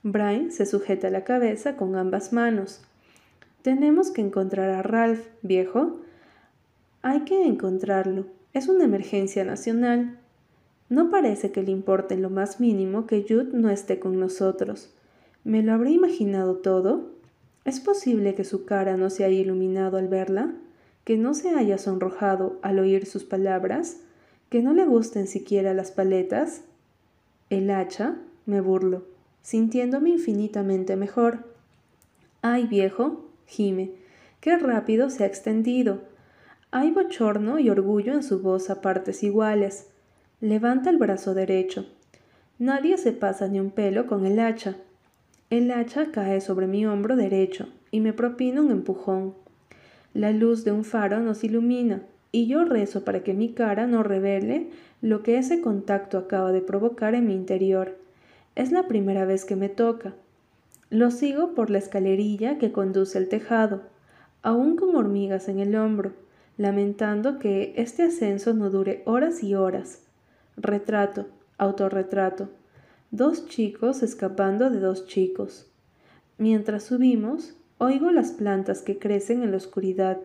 Brian 0.02 0.52
se 0.52 0.66
sujeta 0.66 1.10
la 1.10 1.24
cabeza 1.24 1.76
con 1.76 1.96
ambas 1.96 2.32
manos. 2.32 2.82
Tenemos 3.62 4.10
que 4.10 4.20
encontrar 4.20 4.70
a 4.70 4.82
Ralph, 4.82 5.26
viejo. 5.42 6.00
Hay 7.02 7.20
que 7.20 7.46
encontrarlo. 7.46 8.26
Es 8.52 8.68
una 8.68 8.84
emergencia 8.84 9.44
nacional. 9.44 10.18
No 10.88 11.10
parece 11.10 11.50
que 11.50 11.62
le 11.62 11.70
importe 11.70 12.14
en 12.14 12.22
lo 12.22 12.30
más 12.30 12.60
mínimo 12.60 13.06
que 13.06 13.22
Jude 13.22 13.50
no 13.52 13.70
esté 13.70 13.98
con 13.98 14.20
nosotros. 14.20 14.90
¿Me 15.42 15.62
lo 15.62 15.72
habré 15.72 15.90
imaginado 15.90 16.56
todo? 16.56 17.13
¿Es 17.64 17.80
posible 17.80 18.34
que 18.34 18.44
su 18.44 18.66
cara 18.66 18.96
no 18.96 19.08
se 19.08 19.24
haya 19.24 19.38
iluminado 19.38 19.96
al 19.96 20.08
verla? 20.08 20.54
¿Que 21.04 21.16
no 21.16 21.34
se 21.34 21.50
haya 21.50 21.78
sonrojado 21.78 22.58
al 22.62 22.78
oír 22.78 23.06
sus 23.06 23.24
palabras? 23.24 24.00
¿Que 24.50 24.62
no 24.62 24.74
le 24.74 24.84
gusten 24.84 25.26
siquiera 25.26 25.72
las 25.72 25.90
paletas? 25.90 26.62
El 27.50 27.70
hacha, 27.70 28.16
me 28.46 28.60
burlo, 28.60 29.04
sintiéndome 29.42 30.10
infinitamente 30.10 30.96
mejor. 30.96 31.54
Ay, 32.42 32.66
viejo, 32.66 33.24
gime, 33.46 33.92
qué 34.40 34.56
rápido 34.58 35.08
se 35.08 35.24
ha 35.24 35.26
extendido. 35.26 36.02
Hay 36.70 36.90
bochorno 36.90 37.58
y 37.58 37.70
orgullo 37.70 38.12
en 38.12 38.22
su 38.22 38.40
voz 38.40 38.68
a 38.68 38.82
partes 38.82 39.22
iguales. 39.22 39.88
Levanta 40.40 40.90
el 40.90 40.98
brazo 40.98 41.32
derecho. 41.32 41.86
Nadie 42.58 42.98
se 42.98 43.12
pasa 43.12 43.48
ni 43.48 43.60
un 43.60 43.70
pelo 43.70 44.06
con 44.06 44.26
el 44.26 44.38
hacha. 44.38 44.76
El 45.54 45.70
hacha 45.70 46.10
cae 46.10 46.40
sobre 46.40 46.66
mi 46.66 46.84
hombro 46.84 47.14
derecho 47.14 47.68
y 47.92 48.00
me 48.00 48.12
propina 48.12 48.60
un 48.60 48.72
empujón. 48.72 49.34
La 50.12 50.32
luz 50.32 50.64
de 50.64 50.72
un 50.72 50.82
faro 50.82 51.20
nos 51.20 51.44
ilumina 51.44 52.02
y 52.32 52.48
yo 52.48 52.64
rezo 52.64 53.04
para 53.04 53.22
que 53.22 53.34
mi 53.34 53.52
cara 53.52 53.86
no 53.86 54.02
revele 54.02 54.70
lo 55.00 55.22
que 55.22 55.38
ese 55.38 55.60
contacto 55.60 56.18
acaba 56.18 56.50
de 56.50 56.60
provocar 56.60 57.14
en 57.14 57.28
mi 57.28 57.34
interior. 57.34 57.96
Es 58.56 58.72
la 58.72 58.88
primera 58.88 59.26
vez 59.26 59.44
que 59.44 59.54
me 59.54 59.68
toca. 59.68 60.14
Lo 60.90 61.12
sigo 61.12 61.54
por 61.54 61.70
la 61.70 61.78
escalerilla 61.78 62.58
que 62.58 62.72
conduce 62.72 63.16
al 63.16 63.28
tejado, 63.28 63.82
aún 64.42 64.74
con 64.74 64.96
hormigas 64.96 65.48
en 65.48 65.60
el 65.60 65.76
hombro, 65.76 66.14
lamentando 66.56 67.38
que 67.38 67.74
este 67.76 68.02
ascenso 68.02 68.54
no 68.54 68.70
dure 68.70 69.02
horas 69.06 69.44
y 69.44 69.54
horas. 69.54 70.02
Retrato, 70.56 71.26
autorretrato. 71.58 72.48
Dos 73.16 73.46
chicos 73.46 74.02
escapando 74.02 74.70
de 74.70 74.80
dos 74.80 75.06
chicos. 75.06 75.68
Mientras 76.36 76.82
subimos, 76.82 77.54
oigo 77.78 78.10
las 78.10 78.32
plantas 78.32 78.82
que 78.82 78.98
crecen 78.98 79.44
en 79.44 79.52
la 79.52 79.56
oscuridad, 79.56 80.18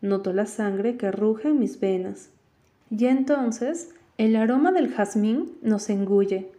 noto 0.00 0.32
la 0.32 0.46
sangre 0.46 0.96
que 0.96 1.12
ruge 1.12 1.48
en 1.48 1.58
mis 1.58 1.78
venas. 1.80 2.30
Y 2.88 3.04
entonces 3.04 3.90
el 4.16 4.36
aroma 4.36 4.72
del 4.72 4.88
jazmín 4.88 5.52
nos 5.60 5.90
engulle. 5.90 6.50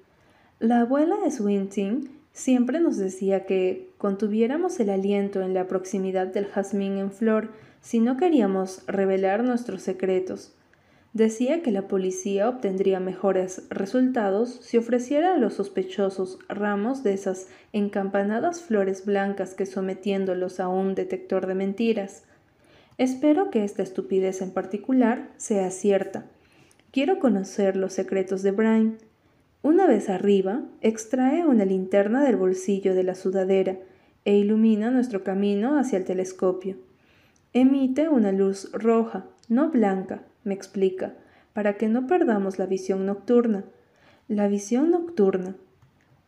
La 0.60 0.82
abuela 0.82 1.16
Swinton 1.32 2.10
siempre 2.32 2.80
nos 2.80 2.98
decía 2.98 3.48
que 3.48 3.90
contuviéramos 3.98 4.80
el 4.80 4.92
aliento 4.92 5.42
en 5.42 5.56
la 5.56 5.66
proximidad 5.68 6.28
del 6.28 6.46
jazmín 6.46 7.00
en 7.00 7.12
flor 7.12 7.50
si 7.82 8.00
no 8.00 8.18
queríamos 8.18 8.84
revelar 8.86 9.44
nuestros 9.44 9.82
secretos. 9.82 10.54
Decía 11.14 11.62
que 11.62 11.72
la 11.72 11.90
policía 11.90 12.48
obtendría 12.48 13.02
mejores 13.02 13.64
resultados 13.70 14.60
si 14.62 14.78
ofreciera 14.78 15.34
a 15.34 15.38
los 15.38 15.56
sospechosos 15.56 16.40
ramos 16.48 17.04
de 17.04 17.14
esas 17.14 17.48
encampanadas 17.74 18.62
flores 18.62 19.04
blancas 19.04 19.54
que 19.54 19.66
sometiéndolos 19.66 20.62
a 20.62 20.70
un 20.70 20.96
detector 20.96 21.48
de 21.48 21.56
mentiras. 21.56 22.24
Espero 22.98 23.50
que 23.50 23.66
esta 23.66 23.84
estupidez 23.84 24.42
en 24.42 24.52
particular 24.52 25.30
sea 25.36 25.70
cierta. 25.70 26.28
Quiero 26.92 27.20
conocer 27.20 27.76
los 27.76 27.92
secretos 27.92 28.42
de 28.42 28.52
Brian. 28.52 28.98
Una 29.64 29.88
vez 29.88 30.10
arriba, 30.10 30.62
extrae 30.80 31.46
una 31.46 31.66
linterna 31.66 32.24
del 32.24 32.38
bolsillo 32.38 32.96
de 32.96 33.04
la 33.04 33.16
sudadera 33.16 33.78
e 34.24 34.38
ilumina 34.38 34.92
nuestro 34.92 35.26
camino 35.26 35.78
hacia 35.78 35.98
el 35.98 36.06
telescopio. 36.06 36.78
Emite 37.52 38.08
una 38.08 38.32
luz 38.32 38.72
roja, 38.72 39.26
no 39.50 39.72
blanca, 39.72 40.24
me 40.44 40.54
explica, 40.54 41.14
para 41.54 41.78
que 41.78 41.88
no 41.88 42.08
perdamos 42.08 42.60
la 42.60 42.66
visión 42.66 43.06
nocturna. 43.06 43.64
La 44.28 44.48
visión 44.48 44.92
nocturna. 44.92 45.56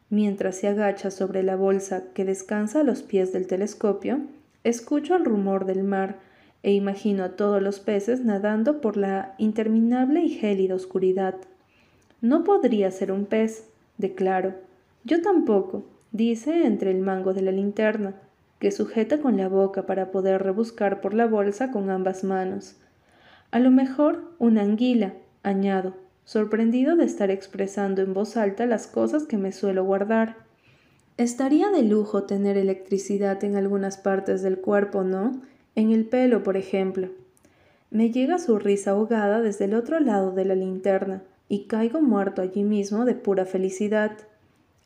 Mientras 0.10 0.57
se 0.57 0.68
agacha 0.68 1.10
sobre 1.10 1.41
la 1.44 1.56
bolsa 1.56 2.03
que 2.14 2.26
descansa 2.26 2.81
a 2.81 2.84
los 2.84 3.02
pies 3.02 3.34
del 3.34 3.48
telescopio, 3.48 4.19
escucho 4.64 5.15
el 5.15 5.26
rumor 5.26 5.65
del 5.65 5.84
mar 5.84 6.19
e 6.61 6.73
imagino 6.73 7.23
a 7.23 7.35
todos 7.35 7.61
los 7.61 7.80
peces 7.80 8.23
nadando 8.23 8.80
por 8.80 8.95
la 8.95 9.35
interminable 9.38 10.22
y 10.22 10.30
gélida 10.30 10.76
oscuridad. 10.76 11.35
No 12.22 12.44
podría 12.44 12.90
ser 12.91 13.11
un 13.11 13.26
pez, 13.26 13.68
declaro. 13.98 14.53
Yo 15.03 15.22
tampoco, 15.22 15.84
dice 16.11 16.65
entre 16.65 16.91
el 16.91 16.99
mango 16.99 17.34
de 17.34 17.41
la 17.41 17.52
linterna, 17.52 18.15
que 18.60 18.72
sujeta 18.72 19.19
con 19.19 19.35
la 19.35 19.49
boca 19.49 19.85
para 19.85 20.11
poder 20.11 20.41
rebuscar 20.41 21.02
por 21.02 21.14
la 21.14 21.26
bolsa 21.26 21.72
con 21.72 21.90
ambas 21.90 22.23
manos. 22.23 22.77
A 23.53 23.59
lo 23.59 23.69
mejor 23.69 24.31
una 24.39 24.63
anguila, 24.63 25.13
añado, 25.43 25.93
sorprendido 26.25 26.95
de 26.95 27.05
estar 27.05 27.30
expresando 27.30 28.01
en 28.01 28.15
voz 28.15 28.35
alta 28.35 28.65
las 28.65 28.88
cosas 28.88 29.27
que 29.27 29.38
me 29.38 29.51
suelo 29.51 29.85
guardar. 29.85 30.38
Estaría 31.17 31.69
de 31.69 31.84
lujo 31.84 32.23
tener 32.23 32.57
electricidad 32.57 33.43
en 33.43 33.55
algunas 33.55 33.97
partes 33.97 34.41
del 34.41 34.57
cuerpo, 34.57 35.03
¿no? 35.03 35.39
En 35.75 35.91
el 35.91 36.05
pelo, 36.05 36.41
por 36.41 36.57
ejemplo. 36.57 37.09
Me 37.91 38.09
llega 38.09 38.39
su 38.39 38.57
risa 38.57 38.89
ahogada 38.89 39.39
desde 39.39 39.65
el 39.65 39.75
otro 39.75 39.99
lado 39.99 40.31
de 40.31 40.45
la 40.45 40.55
linterna 40.55 41.21
y 41.47 41.67
caigo 41.67 42.01
muerto 42.01 42.41
allí 42.41 42.63
mismo 42.63 43.05
de 43.05 43.13
pura 43.13 43.45
felicidad. 43.45 44.13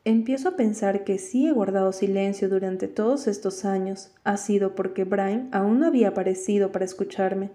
Empiezo 0.03 0.49
a 0.49 0.57
pensar 0.57 1.06
que 1.06 1.19
si 1.19 1.48
he 1.48 1.53
guardado 1.53 1.94
silencio 1.94 2.49
durante 2.49 2.89
todos 2.89 3.27
estos 3.27 3.64
años 3.64 4.11
ha 4.26 4.35
sido 4.35 4.76
porque 4.76 5.06
Brian 5.06 5.48
aún 5.53 5.80
no 5.80 5.88
había 5.88 6.10
aparecido 6.10 6.73
para 6.73 6.84
escucharme. 6.84 7.49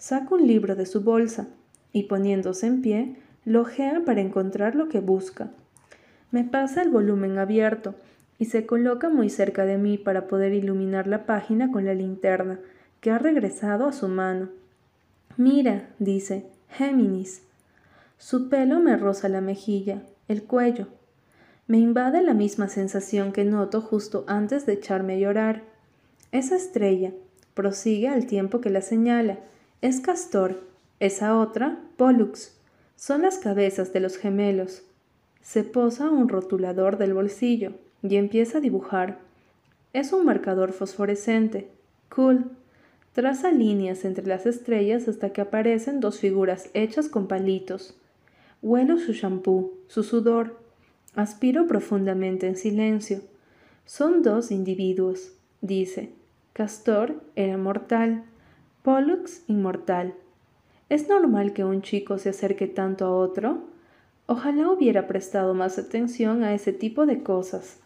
Saca 0.00 0.34
un 0.34 0.46
libro 0.46 0.76
de 0.76 0.86
su 0.86 1.02
bolsa 1.02 1.48
y 1.92 2.04
poniéndose 2.04 2.66
en 2.66 2.80
pie, 2.80 3.16
lo 3.44 3.60
ojea 3.60 4.02
para 4.06 4.22
encontrar 4.22 4.74
lo 4.74 4.88
que 4.88 5.00
busca. 5.00 5.50
Me 6.30 6.42
pasa 6.42 6.80
el 6.80 6.88
volumen 6.88 7.36
abierto 7.36 7.94
y 8.38 8.46
se 8.46 8.64
coloca 8.64 9.10
muy 9.10 9.28
cerca 9.28 9.66
de 9.66 9.76
mí 9.76 9.98
para 9.98 10.26
poder 10.26 10.54
iluminar 10.54 11.06
la 11.06 11.26
página 11.26 11.70
con 11.70 11.84
la 11.84 11.92
linterna, 11.92 12.58
que 13.02 13.10
ha 13.10 13.18
regresado 13.18 13.86
a 13.86 13.92
su 13.92 14.08
mano. 14.08 14.48
Mira, 15.36 15.90
dice, 15.98 16.46
Géminis. 16.70 17.42
Su 18.16 18.48
pelo 18.48 18.80
me 18.80 18.96
roza 18.96 19.28
la 19.28 19.42
mejilla, 19.42 20.00
el 20.28 20.44
cuello. 20.44 20.86
Me 21.66 21.76
invade 21.76 22.22
la 22.22 22.32
misma 22.32 22.68
sensación 22.68 23.32
que 23.32 23.44
noto 23.44 23.82
justo 23.82 24.24
antes 24.28 24.64
de 24.64 24.72
echarme 24.72 25.16
a 25.16 25.18
llorar. 25.18 25.62
Esa 26.32 26.56
estrella 26.56 27.12
prosigue 27.52 28.08
al 28.08 28.24
tiempo 28.24 28.62
que 28.62 28.70
la 28.70 28.80
señala, 28.80 29.40
es 29.82 30.00
Castor, 30.00 30.60
esa 30.98 31.38
otra, 31.38 31.80
Pollux. 31.96 32.54
Son 32.96 33.22
las 33.22 33.38
cabezas 33.38 33.94
de 33.94 34.00
los 34.00 34.18
gemelos. 34.18 34.82
Se 35.40 35.64
posa 35.64 36.10
un 36.10 36.28
rotulador 36.28 36.98
del 36.98 37.14
bolsillo 37.14 37.72
y 38.02 38.16
empieza 38.16 38.58
a 38.58 38.60
dibujar. 38.60 39.18
Es 39.94 40.12
un 40.12 40.26
marcador 40.26 40.72
fosforescente. 40.72 41.70
Cool. 42.14 42.50
Traza 43.14 43.50
líneas 43.50 44.04
entre 44.04 44.26
las 44.26 44.44
estrellas 44.44 45.08
hasta 45.08 45.30
que 45.30 45.40
aparecen 45.40 46.00
dos 46.00 46.20
figuras 46.20 46.68
hechas 46.74 47.08
con 47.08 47.26
palitos. 47.26 47.96
Huelo 48.60 48.98
su 48.98 49.14
champú, 49.14 49.72
su 49.88 50.02
sudor. 50.02 50.60
Aspiro 51.14 51.66
profundamente 51.66 52.46
en 52.46 52.56
silencio. 52.56 53.22
Son 53.86 54.22
dos 54.22 54.50
individuos, 54.50 55.32
dice. 55.62 56.12
Castor 56.52 57.22
era 57.34 57.56
mortal. 57.56 58.24
Pollux 58.82 59.42
inmortal. 59.46 60.14
¿Es 60.88 61.06
normal 61.06 61.52
que 61.52 61.64
un 61.64 61.82
chico 61.82 62.16
se 62.16 62.30
acerque 62.30 62.66
tanto 62.66 63.04
a 63.04 63.14
otro? 63.14 63.64
Ojalá 64.24 64.70
hubiera 64.70 65.06
prestado 65.06 65.52
más 65.52 65.78
atención 65.78 66.42
a 66.44 66.54
ese 66.54 66.72
tipo 66.72 67.04
de 67.04 67.22
cosas. 67.22 67.78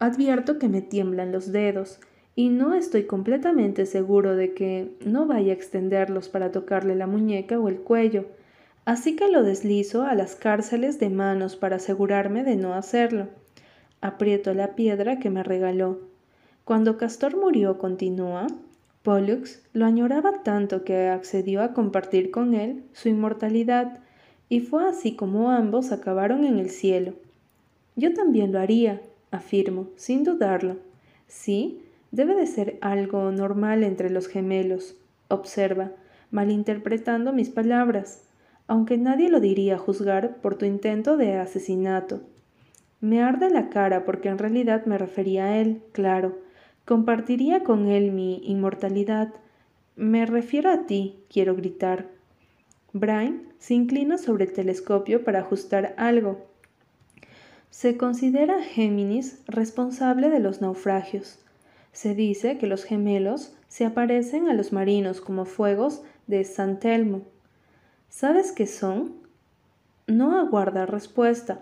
Advierto 0.00 0.58
que 0.58 0.68
me 0.68 0.82
tiemblan 0.82 1.30
los 1.30 1.52
dedos 1.52 2.00
y 2.34 2.48
no 2.48 2.74
estoy 2.74 3.04
completamente 3.04 3.86
seguro 3.86 4.34
de 4.34 4.52
que 4.52 4.96
no 5.04 5.26
vaya 5.26 5.52
a 5.52 5.54
extenderlos 5.54 6.28
para 6.28 6.50
tocarle 6.50 6.96
la 6.96 7.06
muñeca 7.06 7.60
o 7.60 7.68
el 7.68 7.76
cuello, 7.76 8.24
así 8.84 9.14
que 9.14 9.28
lo 9.28 9.44
deslizo 9.44 10.02
a 10.02 10.16
las 10.16 10.34
cárceles 10.34 10.98
de 10.98 11.08
manos 11.08 11.54
para 11.54 11.76
asegurarme 11.76 12.42
de 12.42 12.56
no 12.56 12.74
hacerlo. 12.74 13.28
Aprieto 14.00 14.54
la 14.54 14.74
piedra 14.74 15.20
que 15.20 15.30
me 15.30 15.44
regaló. 15.44 16.00
Cuando 16.64 16.96
Castor 16.96 17.36
murió, 17.36 17.78
continúa, 17.78 18.48
Pollux 19.06 19.62
lo 19.72 19.86
añoraba 19.86 20.42
tanto 20.42 20.82
que 20.82 21.06
accedió 21.06 21.62
a 21.62 21.72
compartir 21.72 22.32
con 22.32 22.54
él 22.54 22.82
su 22.92 23.08
inmortalidad, 23.08 24.00
y 24.48 24.58
fue 24.58 24.88
así 24.88 25.14
como 25.14 25.52
ambos 25.52 25.92
acabaron 25.92 26.44
en 26.44 26.58
el 26.58 26.70
cielo. 26.70 27.12
Yo 27.94 28.12
también 28.14 28.50
lo 28.50 28.58
haría, 28.58 29.00
afirmo, 29.30 29.90
sin 29.94 30.24
dudarlo. 30.24 30.78
Sí, 31.28 31.84
debe 32.10 32.34
de 32.34 32.48
ser 32.48 32.78
algo 32.80 33.30
normal 33.30 33.84
entre 33.84 34.10
los 34.10 34.26
gemelos, 34.26 34.96
observa, 35.28 35.92
malinterpretando 36.32 37.32
mis 37.32 37.48
palabras, 37.48 38.24
aunque 38.66 38.98
nadie 38.98 39.28
lo 39.28 39.38
diría 39.38 39.76
a 39.76 39.78
juzgar 39.78 40.38
por 40.38 40.56
tu 40.56 40.64
intento 40.64 41.16
de 41.16 41.36
asesinato. 41.36 42.22
Me 43.00 43.22
arde 43.22 43.50
la 43.50 43.68
cara 43.68 44.04
porque 44.04 44.30
en 44.30 44.38
realidad 44.38 44.84
me 44.84 44.98
refería 44.98 45.44
a 45.44 45.58
él, 45.58 45.80
claro, 45.92 46.44
Compartiría 46.86 47.64
con 47.64 47.88
él 47.88 48.12
mi 48.12 48.36
inmortalidad. 48.44 49.34
Me 49.96 50.24
refiero 50.24 50.70
a 50.70 50.86
ti, 50.86 51.18
quiero 51.28 51.56
gritar. 51.56 52.06
Brian 52.92 53.42
se 53.58 53.74
inclina 53.74 54.18
sobre 54.18 54.44
el 54.44 54.52
telescopio 54.52 55.24
para 55.24 55.40
ajustar 55.40 55.94
algo. 55.96 56.46
Se 57.70 57.96
considera 57.96 58.62
Géminis 58.62 59.42
responsable 59.48 60.30
de 60.30 60.38
los 60.38 60.60
naufragios. 60.60 61.40
Se 61.90 62.14
dice 62.14 62.56
que 62.56 62.68
los 62.68 62.84
gemelos 62.84 63.56
se 63.66 63.84
aparecen 63.84 64.48
a 64.48 64.54
los 64.54 64.72
marinos 64.72 65.20
como 65.20 65.44
fuegos 65.44 66.02
de 66.28 66.44
San 66.44 66.78
Telmo. 66.78 67.22
¿Sabes 68.10 68.52
qué 68.52 68.68
son? 68.68 69.12
No 70.06 70.38
aguarda 70.38 70.86
respuesta. 70.86 71.58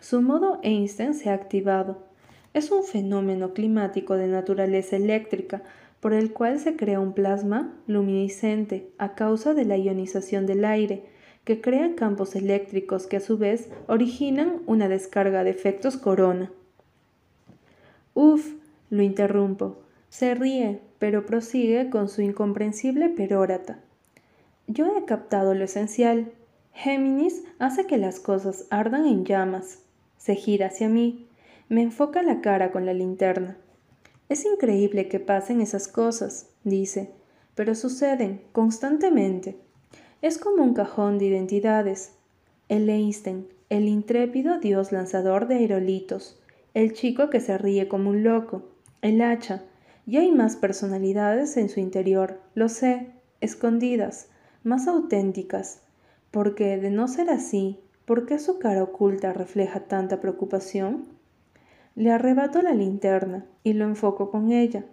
Su 0.00 0.20
modo 0.20 0.58
Einstein 0.64 1.14
se 1.14 1.30
ha 1.30 1.34
activado 1.34 2.12
es 2.54 2.70
un 2.70 2.84
fenómeno 2.84 3.52
climático 3.52 4.14
de 4.14 4.28
naturaleza 4.28 4.96
eléctrica 4.96 5.62
por 6.00 6.12
el 6.12 6.32
cual 6.32 6.60
se 6.60 6.76
crea 6.76 7.00
un 7.00 7.12
plasma 7.12 7.74
luminiscente 7.86 8.90
a 8.96 9.14
causa 9.14 9.54
de 9.54 9.64
la 9.64 9.76
ionización 9.76 10.46
del 10.46 10.64
aire, 10.64 11.04
que 11.44 11.60
crea 11.60 11.94
campos 11.94 12.36
eléctricos 12.36 13.06
que 13.06 13.16
a 13.16 13.20
su 13.20 13.38
vez 13.38 13.68
originan 13.86 14.62
una 14.66 14.88
descarga 14.88 15.44
de 15.44 15.50
efectos 15.50 15.96
corona. 15.96 16.50
Uf, 18.14 18.54
lo 18.88 19.02
interrumpo. 19.02 19.78
Se 20.08 20.34
ríe, 20.34 20.80
pero 20.98 21.26
prosigue 21.26 21.90
con 21.90 22.08
su 22.08 22.22
incomprensible 22.22 23.08
perórata. 23.08 23.80
Yo 24.66 24.96
he 24.96 25.04
captado 25.04 25.54
lo 25.54 25.64
esencial. 25.64 26.32
Géminis 26.72 27.42
hace 27.58 27.86
que 27.86 27.98
las 27.98 28.20
cosas 28.20 28.66
ardan 28.70 29.06
en 29.06 29.24
llamas. 29.24 29.80
Se 30.16 30.36
gira 30.36 30.68
hacia 30.68 30.88
mí. 30.88 31.26
Me 31.68 31.82
enfoca 31.82 32.22
la 32.22 32.42
cara 32.42 32.70
con 32.72 32.84
la 32.84 32.92
linterna. 32.92 33.56
Es 34.28 34.44
increíble 34.44 35.08
que 35.08 35.18
pasen 35.18 35.62
esas 35.62 35.88
cosas, 35.88 36.50
dice, 36.62 37.10
pero 37.54 37.74
suceden 37.74 38.42
constantemente. 38.52 39.56
Es 40.20 40.38
como 40.38 40.62
un 40.62 40.74
cajón 40.74 41.18
de 41.18 41.26
identidades. 41.26 42.12
El 42.68 42.88
Einstein, 42.90 43.48
el 43.70 43.88
intrépido 43.88 44.58
dios 44.58 44.92
lanzador 44.92 45.48
de 45.48 45.56
aerolitos, 45.56 46.38
el 46.74 46.92
chico 46.92 47.30
que 47.30 47.40
se 47.40 47.56
ríe 47.56 47.88
como 47.88 48.10
un 48.10 48.24
loco, 48.24 48.62
el 49.00 49.22
hacha, 49.22 49.62
y 50.06 50.18
hay 50.18 50.32
más 50.32 50.56
personalidades 50.56 51.56
en 51.56 51.68
su 51.70 51.80
interior, 51.80 52.40
lo 52.54 52.68
sé, 52.68 53.10
escondidas, 53.40 54.28
más 54.64 54.86
auténticas, 54.86 55.82
porque 56.30 56.76
de 56.76 56.90
no 56.90 57.08
ser 57.08 57.30
así, 57.30 57.80
¿por 58.04 58.26
qué 58.26 58.38
su 58.38 58.58
cara 58.58 58.82
oculta 58.82 59.32
refleja 59.32 59.80
tanta 59.80 60.20
preocupación? 60.20 61.13
Le 61.96 62.10
arrebato 62.10 62.60
la 62.62 62.74
linterna 62.74 63.46
y 63.62 63.74
lo 63.74 63.84
enfoco 63.84 64.30
con 64.30 64.50
ella. 64.50 64.84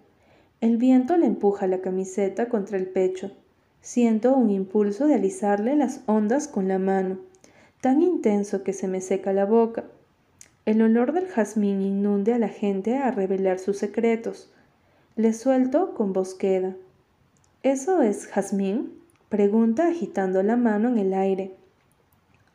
El 0.60 0.76
viento 0.76 1.16
le 1.16 1.26
empuja 1.26 1.66
la 1.66 1.80
camiseta 1.80 2.48
contra 2.48 2.78
el 2.78 2.86
pecho. 2.86 3.32
Siento 3.80 4.36
un 4.36 4.50
impulso 4.50 5.08
de 5.08 5.14
alisarle 5.14 5.74
las 5.74 6.02
ondas 6.06 6.46
con 6.46 6.68
la 6.68 6.78
mano, 6.78 7.18
tan 7.80 8.00
intenso 8.00 8.62
que 8.62 8.72
se 8.72 8.86
me 8.86 9.00
seca 9.00 9.32
la 9.32 9.44
boca. 9.44 9.84
El 10.64 10.80
olor 10.80 11.12
del 11.12 11.26
jazmín 11.26 11.82
inunde 11.82 12.32
a 12.32 12.38
la 12.38 12.48
gente 12.48 12.96
a 12.96 13.10
revelar 13.10 13.58
sus 13.58 13.78
secretos, 13.78 14.52
le 15.16 15.32
suelto 15.32 15.92
con 15.94 16.12
voz 16.12 16.34
queda. 16.34 16.74
¿Eso 17.62 18.00
es 18.00 18.26
jazmín? 18.28 18.92
pregunta 19.28 19.88
agitando 19.88 20.42
la 20.42 20.56
mano 20.56 20.88
en 20.88 20.98
el 20.98 21.12
aire. 21.12 21.54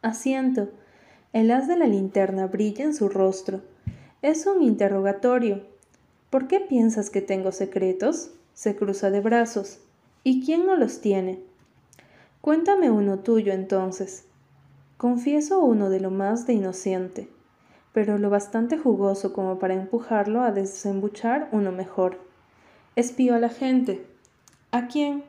Asiento. 0.01 0.69
El 1.33 1.51
haz 1.51 1.67
de 1.67 1.75
la 1.75 1.85
linterna 1.87 2.47
brilla 2.47 2.85
en 2.85 2.95
su 2.95 3.09
rostro. 3.09 3.61
Es 4.23 4.47
un 4.47 4.63
interrogatorio. 4.63 5.61
¿Por 6.31 6.47
qué 6.47 6.59
piensas 6.59 7.11
que 7.11 7.21
tengo 7.21 7.51
secretos? 7.51 8.31
Se 8.55 8.75
cruza 8.75 9.11
de 9.11 9.21
brazos. 9.21 9.79
¿Y 10.23 10.43
quién 10.43 10.65
no 10.65 10.75
los 10.75 11.01
tiene? 11.01 11.39
Cuéntame 12.41 12.89
uno 12.89 13.19
tuyo 13.19 13.53
entonces. 13.53 14.25
Confieso 14.97 15.59
uno 15.59 15.91
de 15.91 15.99
lo 15.99 16.09
más 16.09 16.47
de 16.47 16.53
inocente, 16.53 17.29
pero 17.93 18.17
lo 18.17 18.31
bastante 18.31 18.79
jugoso 18.79 19.33
como 19.33 19.59
para 19.59 19.75
empujarlo 19.75 20.41
a 20.41 20.51
desembuchar 20.51 21.47
uno 21.51 21.71
mejor. 21.71 22.19
Espío 22.95 23.35
a 23.35 23.39
la 23.39 23.49
gente. 23.49 24.03
¿A 24.71 24.87
quién? 24.87 25.25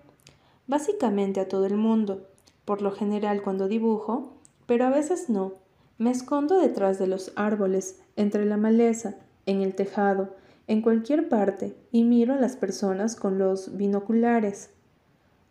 Básicamente 0.66 1.40
a 1.40 1.48
todo 1.48 1.66
el 1.66 1.76
mundo, 1.76 2.26
por 2.64 2.80
lo 2.80 2.92
general 2.92 3.42
cuando 3.42 3.68
dibujo, 3.68 4.32
pero 4.64 4.86
a 4.86 4.90
veces 4.90 5.28
no. 5.28 5.52
Me 5.98 6.10
escondo 6.10 6.58
detrás 6.58 6.98
de 6.98 7.08
los 7.08 7.32
árboles, 7.36 8.00
entre 8.18 8.44
la 8.44 8.56
maleza, 8.56 9.14
en 9.46 9.62
el 9.62 9.74
tejado, 9.74 10.34
en 10.66 10.82
cualquier 10.82 11.28
parte, 11.28 11.74
y 11.92 12.02
miro 12.02 12.34
a 12.34 12.40
las 12.40 12.56
personas 12.56 13.14
con 13.14 13.38
los 13.38 13.76
binoculares. 13.76 14.70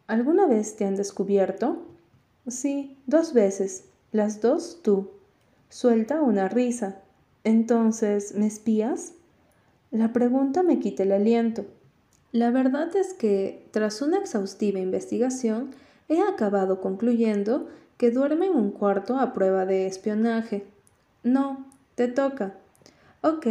¿Alguna 0.06 0.45
vez 0.48 0.76
te 0.76 0.85
han 0.85 0.95
descubierto? 0.95 1.85
Sí, 2.48 2.98
dos 3.07 3.34
veces. 3.34 3.85
Las 4.11 4.41
dos 4.41 4.81
tú. 4.84 5.11
Suelta 5.69 6.22
una 6.22 6.49
risa. 6.49 7.02
Entonces, 7.44 8.35
¿me 8.35 8.48
espías? 8.48 9.14
La 9.89 10.11
pregunta 10.11 10.61
me 10.61 10.80
quita 10.80 11.03
el 11.03 11.14
aliento. 11.14 11.65
La 12.34 12.52
verdad 12.52 12.94
es 12.95 13.14
que, 13.14 13.68
tras 13.72 14.02
una 14.02 14.18
exhaustiva 14.18 14.80
investigación, 14.80 15.72
he 16.10 16.22
acabado 16.22 16.81
concluyendo 16.81 17.68
que 17.98 18.11
duerme 18.11 18.48
en 18.48 18.56
un 18.56 18.72
cuarto 18.72 19.18
a 19.18 19.34
prueba 19.34 19.65
de 19.65 19.88
espionaje. 19.88 20.65
No, 21.23 21.66
te 21.98 22.07
toca. 22.07 22.53
Ok. 23.22 23.48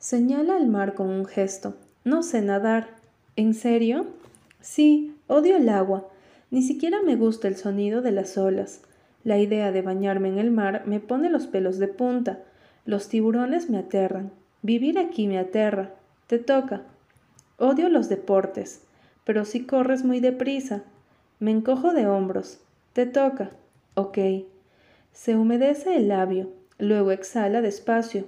Señala 0.00 0.56
al 0.56 0.66
mar 0.66 0.94
con 0.94 1.08
un 1.08 1.26
gesto. 1.26 1.76
No 2.02 2.24
sé 2.24 2.42
nadar. 2.42 2.88
¿En 3.36 3.54
serio? 3.54 4.06
Sí, 4.60 5.14
odio 5.28 5.56
el 5.58 5.68
agua. 5.68 6.08
Ni 6.50 6.62
siquiera 6.62 7.02
me 7.02 7.14
gusta 7.14 7.46
el 7.46 7.54
sonido 7.54 8.02
de 8.02 8.10
las 8.10 8.36
olas. 8.36 8.80
La 9.22 9.38
idea 9.38 9.70
de 9.70 9.80
bañarme 9.80 10.28
en 10.28 10.38
el 10.38 10.50
mar 10.50 10.82
me 10.86 10.98
pone 10.98 11.30
los 11.30 11.46
pelos 11.46 11.78
de 11.78 11.86
punta. 11.86 12.40
Los 12.84 13.08
tiburones 13.08 13.70
me 13.70 13.78
aterran. 13.78 14.32
Vivir 14.62 14.98
aquí 14.98 15.28
me 15.28 15.38
aterra. 15.38 15.94
Te 16.26 16.40
toca. 16.40 16.82
Odio 17.58 17.88
los 17.88 18.08
deportes, 18.08 18.82
pero 19.22 19.44
si 19.44 19.66
corres 19.66 20.02
muy 20.02 20.18
deprisa. 20.18 20.82
Me 21.38 21.52
encojo 21.52 21.92
de 21.92 22.08
hombros. 22.08 22.58
Te 22.92 23.06
toca. 23.06 23.50
Ok. 23.94 24.18
Se 25.12 25.36
humedece 25.36 25.94
el 25.94 26.08
labio, 26.08 26.50
luego 26.82 27.12
exhala 27.12 27.62
despacio. 27.62 28.24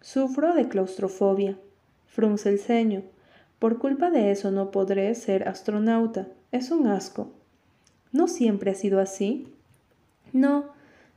Sufro 0.00 0.54
de 0.54 0.68
claustrofobia. 0.68 1.58
Frunce 2.06 2.48
el 2.48 2.60
ceño. 2.60 3.02
Por 3.58 3.78
culpa 3.78 4.10
de 4.10 4.30
eso 4.30 4.52
no 4.52 4.70
podré 4.70 5.12
ser 5.16 5.48
astronauta. 5.48 6.28
Es 6.52 6.70
un 6.70 6.86
asco. 6.86 7.32
¿No 8.12 8.28
siempre 8.28 8.70
ha 8.70 8.74
sido 8.74 9.00
así? 9.00 9.52
No. 10.32 10.66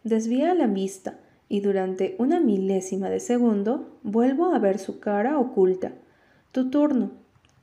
Desvía 0.04 0.56
la 0.56 0.66
vista 0.66 1.20
y 1.48 1.60
durante 1.60 2.16
una 2.18 2.40
milésima 2.40 3.12
de 3.12 3.20
segundo 3.20 4.00
vuelvo 4.02 4.52
a 4.52 4.58
ver 4.58 4.80
su 4.80 5.00
cara 5.00 5.38
oculta. 5.38 5.92
Tu 6.52 6.72
turno. 6.72 7.12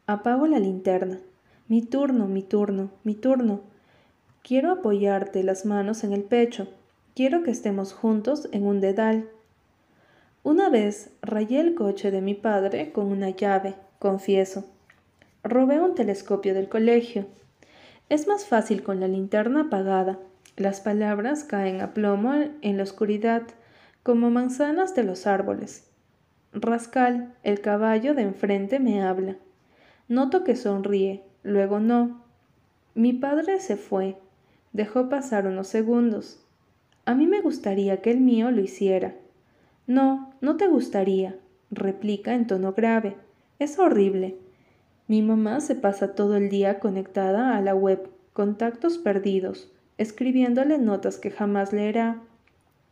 Apago 0.07 0.47
la 0.47 0.61
linterna. 0.61 1.19
Mi 1.67 1.83
turno, 1.83 2.29
mi 2.29 2.45
turno, 2.45 2.91
mi 3.03 3.17
turno. 3.17 3.63
Quiero 4.43 4.71
apoyarte 4.71 5.43
las 5.43 5.67
manos 5.67 6.05
en 6.05 6.13
el 6.13 6.23
pecho. 6.23 6.69
Quiero 7.19 7.43
que 7.43 7.51
estemos 7.51 7.95
juntos 7.95 8.49
en 8.53 8.65
un 8.65 8.81
dedal. 8.81 9.29
Una 10.45 10.69
vez 10.69 11.11
rayé 11.21 11.59
el 11.59 11.75
coche 11.75 12.13
de 12.13 12.21
mi 12.21 12.35
padre 12.35 12.93
con 12.93 13.07
una 13.07 13.31
llave, 13.31 13.75
confieso. 13.99 14.67
Robé 15.43 15.81
un 15.81 15.97
telescopio 15.97 16.55
del 16.55 16.69
colegio. 16.69 17.27
Es 18.09 18.29
más 18.29 18.47
fácil 18.47 18.85
con 18.85 19.01
la 19.01 19.09
linterna 19.09 19.63
apagada. 19.63 20.21
Las 20.57 20.81
palabras 20.81 21.43
caen 21.43 21.81
a 21.81 21.93
plomo 21.93 22.35
en 22.63 22.77
la 22.77 22.85
oscuridad, 22.85 23.43
como 24.05 24.31
manzanas 24.31 24.95
de 24.95 25.03
los 25.03 25.27
árboles. 25.27 25.91
Rascal, 26.53 27.35
el 27.43 27.61
caballo 27.61 28.15
de 28.15 28.23
enfrente, 28.23 28.79
me 28.79 29.03
habla. 29.03 29.35
Noto 30.07 30.45
que 30.45 30.55
sonríe, 30.55 31.25
luego 31.43 31.81
no. 31.81 32.23
Mi 32.95 33.13
padre 33.13 33.59
se 33.59 33.77
fue. 33.77 34.17
Dejó 34.73 35.09
pasar 35.09 35.49
unos 35.49 35.67
segundos. 35.67 36.45
A 37.09 37.15
mí 37.15 37.27
me 37.27 37.41
gustaría 37.41 38.03
que 38.03 38.11
el 38.11 38.21
mío 38.21 38.51
lo 38.51 38.61
hiciera. 38.61 39.15
No, 39.87 40.35
no 40.43 40.59
te 40.59 40.67
gustaría, 40.67 41.37
replica 41.71 42.35
en 42.35 42.47
tono 42.47 42.75
grave. 42.75 43.17
Es 43.59 43.79
horrible. 43.79 44.37
Mi 45.07 45.23
mamá 45.23 45.63
se 45.63 45.75
pasa 45.75 46.15
todo 46.15 46.37
el 46.37 46.51
día 46.51 46.81
conectada 46.81 47.57
a 47.57 47.63
la 47.63 47.75
web, 47.75 48.11
contactos 48.35 48.99
perdidos, 48.99 49.73
escribiéndole 49.97 50.77
notas 50.77 51.17
que 51.17 51.31
jamás 51.31 51.73
leerá. 51.73 52.21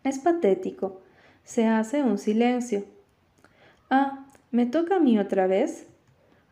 Es 0.03 0.19
patético. 0.19 1.03
Se 1.45 1.67
hace 1.67 2.03
un 2.03 2.17
silencio. 2.17 2.85
Ah, 3.91 4.25
¿me 4.51 4.65
toca 4.65 4.97
a 4.97 5.01
mí 5.01 5.19
otra 5.19 5.47
vez? 5.47 5.89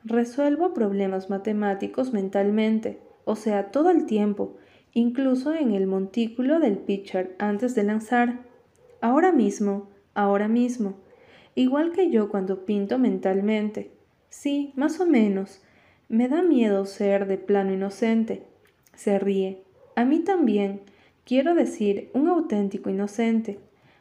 Resuelvo 0.04 0.74
problemas 0.74 1.30
matemáticos 1.30 2.12
mentalmente, 2.12 3.00
o 3.24 3.36
sea, 3.36 3.70
todo 3.70 3.88
el 3.88 4.04
tiempo, 4.04 4.54
incluso 4.94 5.52
en 5.52 5.72
el 5.72 5.86
montículo 5.86 6.60
del 6.60 6.78
pitcher 6.78 7.34
antes 7.38 7.74
de 7.74 7.82
lanzar. 7.82 8.44
Ahora 9.00 9.32
mismo, 9.32 9.90
ahora 10.14 10.48
mismo. 10.48 10.94
Igual 11.56 11.92
que 11.92 12.10
yo 12.10 12.28
cuando 12.30 12.64
pinto 12.64 12.98
mentalmente. 12.98 13.90
Sí, 14.30 14.72
más 14.76 15.00
o 15.00 15.06
menos. 15.06 15.60
Me 16.08 16.28
da 16.28 16.42
miedo 16.42 16.86
ser 16.86 17.26
de 17.26 17.36
plano 17.38 17.72
inocente. 17.72 18.46
Se 18.94 19.18
ríe. 19.18 19.62
A 19.96 20.04
mí 20.04 20.20
también. 20.20 20.80
Quiero 21.24 21.54
decir, 21.54 22.10
un 22.14 22.28
auténtico 22.28 22.90
inocente. 22.90 23.58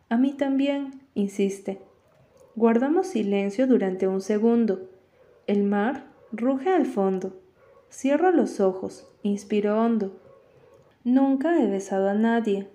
A 0.09 0.17
mí 0.17 0.33
también, 0.33 1.01
insiste. 1.15 1.79
Guardamos 2.55 3.07
silencio 3.07 3.65
durante 3.65 4.07
un 4.07 4.21
segundo. 4.21 4.89
El 5.47 5.63
mar 5.63 6.11
ruge 6.31 6.69
al 6.69 6.85
fondo. 6.85 7.39
Cierro 7.91 8.31
los 8.31 8.59
ojos, 8.59 9.07
inspiro 9.23 9.79
hondo. 9.79 10.19
Nunca 11.03 11.61
he 11.61 11.67
besado 11.67 12.09
a 12.09 12.13
nadie. 12.13 12.67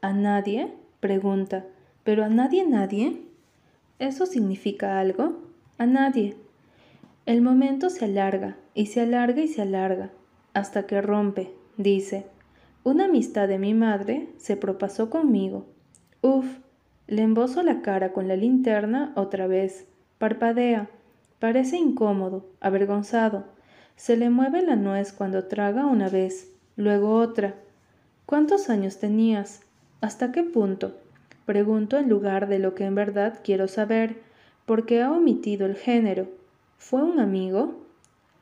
¿A 0.00 0.12
nadie? 0.12 0.72
pregunta. 1.00 1.64
¿Pero 2.04 2.24
a 2.24 2.28
nadie 2.28 2.64
nadie? 2.64 3.22
¿Eso 3.98 4.26
significa 4.26 5.00
algo? 5.00 5.42
A 5.78 5.86
nadie. 5.86 6.36
El 7.24 7.42
momento 7.42 7.90
se 7.90 8.04
alarga, 8.04 8.56
y 8.72 8.86
se 8.86 9.00
alarga 9.00 9.42
y 9.42 9.48
se 9.48 9.62
alarga, 9.62 10.10
hasta 10.54 10.86
que 10.86 11.02
rompe, 11.02 11.50
dice. 11.76 12.26
Una 12.84 13.06
amistad 13.06 13.48
de 13.48 13.58
mi 13.58 13.74
madre 13.74 14.28
se 14.36 14.56
propasó 14.56 15.10
conmigo. 15.10 15.66
Uf, 16.22 16.46
le 17.08 17.22
embozo 17.22 17.64
la 17.64 17.82
cara 17.82 18.12
con 18.12 18.28
la 18.28 18.36
linterna 18.36 19.12
otra 19.16 19.48
vez. 19.48 19.86
Parpadea. 20.18 20.88
Parece 21.40 21.78
incómodo, 21.78 22.46
avergonzado. 22.60 23.46
Se 23.96 24.16
le 24.16 24.30
mueve 24.30 24.62
la 24.62 24.76
nuez 24.76 25.12
cuando 25.12 25.46
traga 25.46 25.86
una 25.86 26.08
vez, 26.08 26.52
luego 26.76 27.16
otra. 27.16 27.54
¿Cuántos 28.26 28.70
años 28.70 28.98
tenías? 28.98 29.62
¿Hasta 30.00 30.32
qué 30.32 30.42
punto? 30.42 30.94
Pregunto 31.46 31.96
en 31.96 32.08
lugar 32.08 32.48
de 32.48 32.58
lo 32.58 32.74
que 32.74 32.84
en 32.84 32.94
verdad 32.94 33.40
quiero 33.42 33.68
saber, 33.68 34.16
porque 34.66 35.02
ha 35.02 35.12
omitido 35.12 35.64
el 35.66 35.76
género. 35.76 36.28
¿Fue 36.76 37.02
un 37.02 37.20
amigo? 37.20 37.86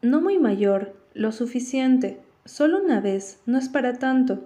No 0.02 0.20
muy 0.20 0.39
mayor, 0.39 0.94
lo 1.12 1.32
suficiente. 1.32 2.19
Solo 2.44 2.82
una 2.82 3.01
vez, 3.01 3.40
no 3.47 3.59
es 3.59 3.69
para 3.69 3.98
tanto. 3.98 4.40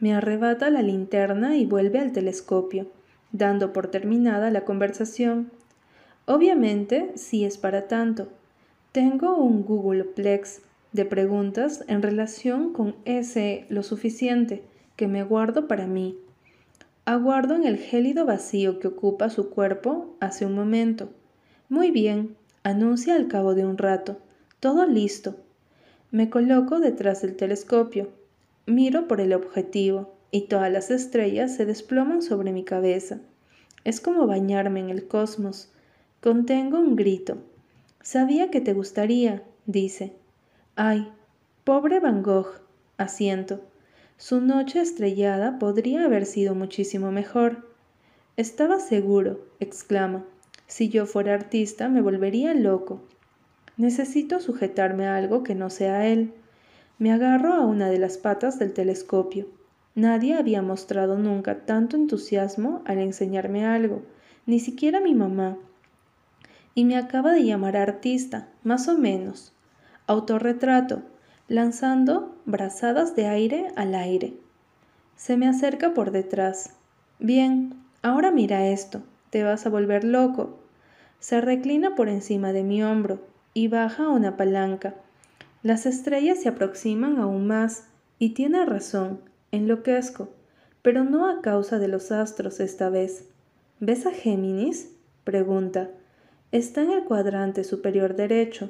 Me 0.00 0.14
arrebata 0.14 0.68
la 0.70 0.82
linterna 0.82 1.56
y 1.56 1.64
vuelve 1.64 2.00
al 2.00 2.12
telescopio, 2.12 2.88
dando 3.30 3.72
por 3.72 3.86
terminada 3.86 4.50
la 4.50 4.64
conversación. 4.64 5.50
Obviamente, 6.26 7.12
sí 7.14 7.44
es 7.44 7.56
para 7.56 7.88
tanto. 7.88 8.28
Tengo 8.90 9.36
un 9.36 9.64
Googleplex 9.64 10.62
de 10.92 11.04
preguntas 11.04 11.84
en 11.88 12.02
relación 12.02 12.72
con 12.72 12.94
ese 13.04 13.66
lo 13.68 13.82
suficiente 13.82 14.62
que 14.96 15.08
me 15.08 15.24
guardo 15.24 15.66
para 15.66 15.86
mí. 15.86 16.18
Aguardo 17.04 17.56
en 17.56 17.64
el 17.64 17.78
gélido 17.78 18.26
vacío 18.26 18.78
que 18.78 18.88
ocupa 18.88 19.30
su 19.30 19.50
cuerpo 19.50 20.16
hace 20.20 20.46
un 20.46 20.54
momento. 20.54 21.10
Muy 21.68 21.90
bien, 21.90 22.36
anuncia 22.62 23.16
al 23.16 23.26
cabo 23.28 23.54
de 23.54 23.64
un 23.64 23.78
rato. 23.78 24.18
Todo 24.60 24.86
listo. 24.86 25.36
Me 26.10 26.30
coloco 26.30 26.78
detrás 26.78 27.22
del 27.22 27.34
telescopio. 27.34 28.10
Miro 28.66 29.08
por 29.08 29.20
el 29.20 29.32
objetivo 29.32 30.14
y 30.30 30.42
todas 30.42 30.70
las 30.70 30.90
estrellas 30.90 31.56
se 31.56 31.66
desploman 31.66 32.22
sobre 32.22 32.52
mi 32.52 32.64
cabeza. 32.64 33.18
Es 33.84 34.00
como 34.00 34.26
bañarme 34.26 34.80
en 34.80 34.90
el 34.90 35.08
cosmos. 35.08 35.72
Contengo 36.20 36.78
un 36.78 36.94
grito. 36.94 37.38
Sabía 38.02 38.50
que 38.50 38.60
te 38.60 38.74
gustaría, 38.74 39.42
dice. 39.66 40.12
Ay, 40.74 41.12
pobre 41.64 42.00
Van 42.00 42.22
Gogh. 42.22 42.62
Asiento. 42.96 43.60
Su 44.16 44.40
noche 44.40 44.80
estrellada 44.80 45.58
podría 45.58 46.06
haber 46.06 46.24
sido 46.24 46.54
muchísimo 46.54 47.12
mejor. 47.12 47.68
Estaba 48.38 48.80
seguro, 48.80 49.44
exclama. 49.60 50.24
Si 50.66 50.88
yo 50.88 51.04
fuera 51.04 51.34
artista 51.34 51.90
me 51.90 52.00
volvería 52.00 52.54
loco. 52.54 53.02
Necesito 53.76 54.40
sujetarme 54.40 55.06
a 55.06 55.16
algo 55.16 55.42
que 55.42 55.54
no 55.54 55.68
sea 55.68 56.06
él. 56.06 56.32
Me 56.98 57.12
agarro 57.12 57.52
a 57.52 57.66
una 57.66 57.90
de 57.90 57.98
las 57.98 58.16
patas 58.16 58.58
del 58.58 58.72
telescopio. 58.72 59.48
Nadie 59.94 60.36
había 60.36 60.62
mostrado 60.62 61.18
nunca 61.18 61.66
tanto 61.66 61.96
entusiasmo 61.96 62.80
al 62.86 62.96
enseñarme 62.96 63.66
algo, 63.66 64.04
ni 64.46 64.58
siquiera 64.58 65.00
mi 65.00 65.14
mamá. 65.14 65.58
Y 66.74 66.86
me 66.86 66.96
acaba 66.96 67.32
de 67.32 67.44
llamar 67.44 67.76
artista, 67.76 68.48
más 68.64 68.88
o 68.88 68.96
menos. 68.96 69.51
Autorretrato, 70.12 71.00
lanzando 71.48 72.36
brazadas 72.44 73.16
de 73.16 73.28
aire 73.28 73.68
al 73.76 73.94
aire. 73.94 74.34
Se 75.16 75.38
me 75.38 75.48
acerca 75.48 75.94
por 75.94 76.10
detrás. 76.10 76.74
Bien, 77.18 77.72
ahora 78.02 78.30
mira 78.30 78.66
esto, 78.66 79.00
te 79.30 79.42
vas 79.42 79.64
a 79.64 79.70
volver 79.70 80.04
loco. 80.04 80.58
Se 81.18 81.40
reclina 81.40 81.94
por 81.94 82.10
encima 82.10 82.52
de 82.52 82.62
mi 82.62 82.82
hombro 82.82 83.20
y 83.54 83.68
baja 83.68 84.10
una 84.10 84.36
palanca. 84.36 84.92
Las 85.62 85.86
estrellas 85.86 86.42
se 86.42 86.50
aproximan 86.50 87.16
aún 87.16 87.46
más, 87.46 87.86
y 88.18 88.34
tiene 88.34 88.66
razón, 88.66 89.18
enloquezco, 89.50 90.28
pero 90.82 91.04
no 91.04 91.26
a 91.26 91.40
causa 91.40 91.78
de 91.78 91.88
los 91.88 92.12
astros 92.12 92.60
esta 92.60 92.90
vez. 92.90 93.30
¿Ves 93.80 94.04
a 94.04 94.10
Géminis? 94.10 94.90
pregunta. 95.24 95.88
Está 96.50 96.82
en 96.82 96.90
el 96.90 97.04
cuadrante 97.04 97.64
superior 97.64 98.14
derecho. 98.14 98.68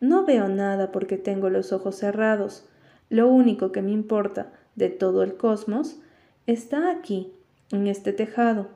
No 0.00 0.24
veo 0.24 0.48
nada 0.48 0.90
porque 0.92 1.18
tengo 1.18 1.50
los 1.50 1.72
ojos 1.72 1.96
cerrados. 1.96 2.66
Lo 3.10 3.28
único 3.28 3.70
que 3.70 3.82
me 3.82 3.92
importa 3.92 4.52
de 4.74 4.88
todo 4.88 5.22
el 5.22 5.36
cosmos 5.36 6.00
está 6.46 6.90
aquí, 6.90 7.32
en 7.70 7.86
este 7.86 8.12
tejado. 8.12 8.68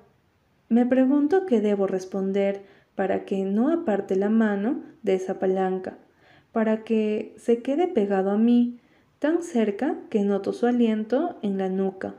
Me 0.68 0.86
pregunto 0.86 1.46
qué 1.46 1.60
debo 1.60 1.86
responder 1.86 2.62
para 2.94 3.24
que 3.24 3.44
no 3.44 3.72
aparte 3.72 4.16
la 4.16 4.30
mano 4.30 4.82
de 5.02 5.14
esa 5.14 5.38
palanca, 5.38 5.96
para 6.52 6.84
que 6.84 7.34
se 7.38 7.62
quede 7.62 7.88
pegado 7.88 8.30
a 8.30 8.38
mí, 8.38 8.78
tan 9.18 9.42
cerca 9.42 9.96
que 10.10 10.22
noto 10.22 10.52
su 10.52 10.66
aliento 10.66 11.36
en 11.42 11.58
la 11.58 11.68
nuca. 11.68 12.14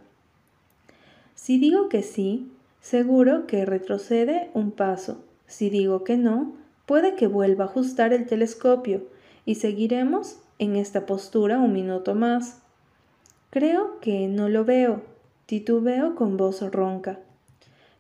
Si 1.36 1.60
digo 1.60 1.90
que 1.90 2.02
sí, 2.02 2.52
seguro 2.82 3.46
que 3.46 3.66
retrocede 3.66 4.50
un 4.54 4.72
paso. 4.72 5.24
Si 5.48 5.70
digo 5.70 6.04
que 6.04 6.18
no, 6.18 6.56
Puede 6.86 7.16
que 7.16 7.28
vuelva 7.28 7.66
a 7.66 7.68
ajustar 7.68 8.14
el 8.14 8.26
telescopio 8.26 9.04
y 9.46 9.56
seguiremos 9.56 10.40
en 10.60 10.76
esta 10.76 11.06
postura 11.06 11.60
un 11.60 11.74
minuto 11.74 12.16
más. 12.16 12.60
Creo 13.50 14.00
que 14.00 14.28
no 14.28 14.50
lo 14.50 14.66
veo, 14.66 15.02
titubeo 15.46 16.16
con 16.16 16.38
voz 16.38 16.62
ronca. 16.72 17.20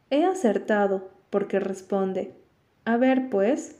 He 0.09 0.23
acertado, 0.23 1.09
porque 1.29 1.59
responde. 1.59 2.33
A 2.85 2.97
ver, 2.97 3.29
pues, 3.29 3.77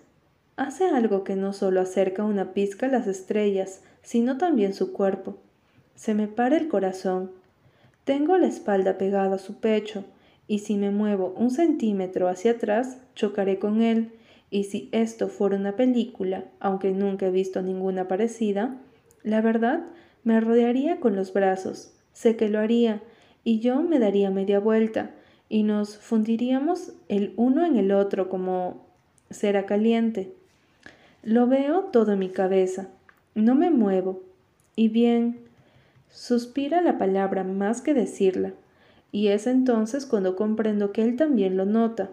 hace 0.58 0.86
algo 0.86 1.24
que 1.24 1.36
no 1.36 1.54
solo 1.54 1.82
acerca 1.82 2.24
una 2.24 2.54
pizca 2.54 2.88
a 2.88 2.90
las 2.90 3.08
estrellas, 3.08 3.82
sino 4.02 4.38
también 4.38 4.74
su 4.74 4.92
cuerpo. 4.92 5.38
Se 5.96 6.14
me 6.14 6.28
para 6.28 6.58
el 6.58 6.68
corazón. 6.68 7.32
Tengo 8.04 8.38
la 8.38 8.48
espalda 8.48 8.98
pegada 8.98 9.36
a 9.36 9.40
su 9.40 9.56
pecho, 9.56 10.04
y 10.48 10.60
si 10.60 10.76
me 10.76 10.92
muevo 10.92 11.34
un 11.38 11.52
centímetro 11.52 12.28
hacia 12.28 12.52
atrás, 12.52 12.98
chocaré 13.16 13.58
con 13.60 13.82
él, 13.82 14.12
y 14.50 14.66
si 14.66 14.90
esto 14.92 15.28
fuera 15.28 15.58
una 15.58 15.76
película, 15.76 16.46
aunque 16.60 16.92
nunca 16.92 17.28
he 17.28 17.32
visto 17.32 17.62
ninguna 17.62 18.08
parecida, 18.08 18.78
la 19.24 19.42
verdad 19.42 19.86
me 20.24 20.40
rodearía 20.40 21.00
con 21.00 21.16
los 21.16 21.34
brazos, 21.34 21.94
sé 22.14 22.36
que 22.36 22.50
lo 22.50 22.60
haría, 22.60 23.02
y 23.44 23.60
yo 23.60 23.82
me 23.82 24.00
daría 24.00 24.32
media 24.32 24.60
vuelta, 24.60 25.12
y 25.50 25.64
nos 25.64 25.98
fundiríamos 25.98 26.94
el 27.10 27.34
uno 27.36 27.66
en 27.66 27.78
el 27.78 27.92
otro 27.92 28.30
como 28.30 28.86
cera 29.30 29.66
caliente. 29.66 30.34
Lo 31.24 31.48
veo 31.48 31.86
todo 31.86 32.14
en 32.14 32.20
mi 32.20 32.30
cabeza, 32.30 32.88
no 33.36 33.56
me 33.56 33.70
muevo, 33.70 34.22
y 34.76 34.90
bien, 34.90 35.40
suspira 36.10 36.82
la 36.82 36.98
palabra 36.98 37.44
más 37.44 37.82
que 37.82 37.94
decirla, 37.94 38.54
y 39.12 39.28
es 39.28 39.48
entonces 39.48 40.06
cuando 40.06 40.36
comprendo 40.36 40.92
que 40.92 41.04
él 41.04 41.16
también 41.16 41.58
lo 41.58 41.66
nota, 41.66 42.10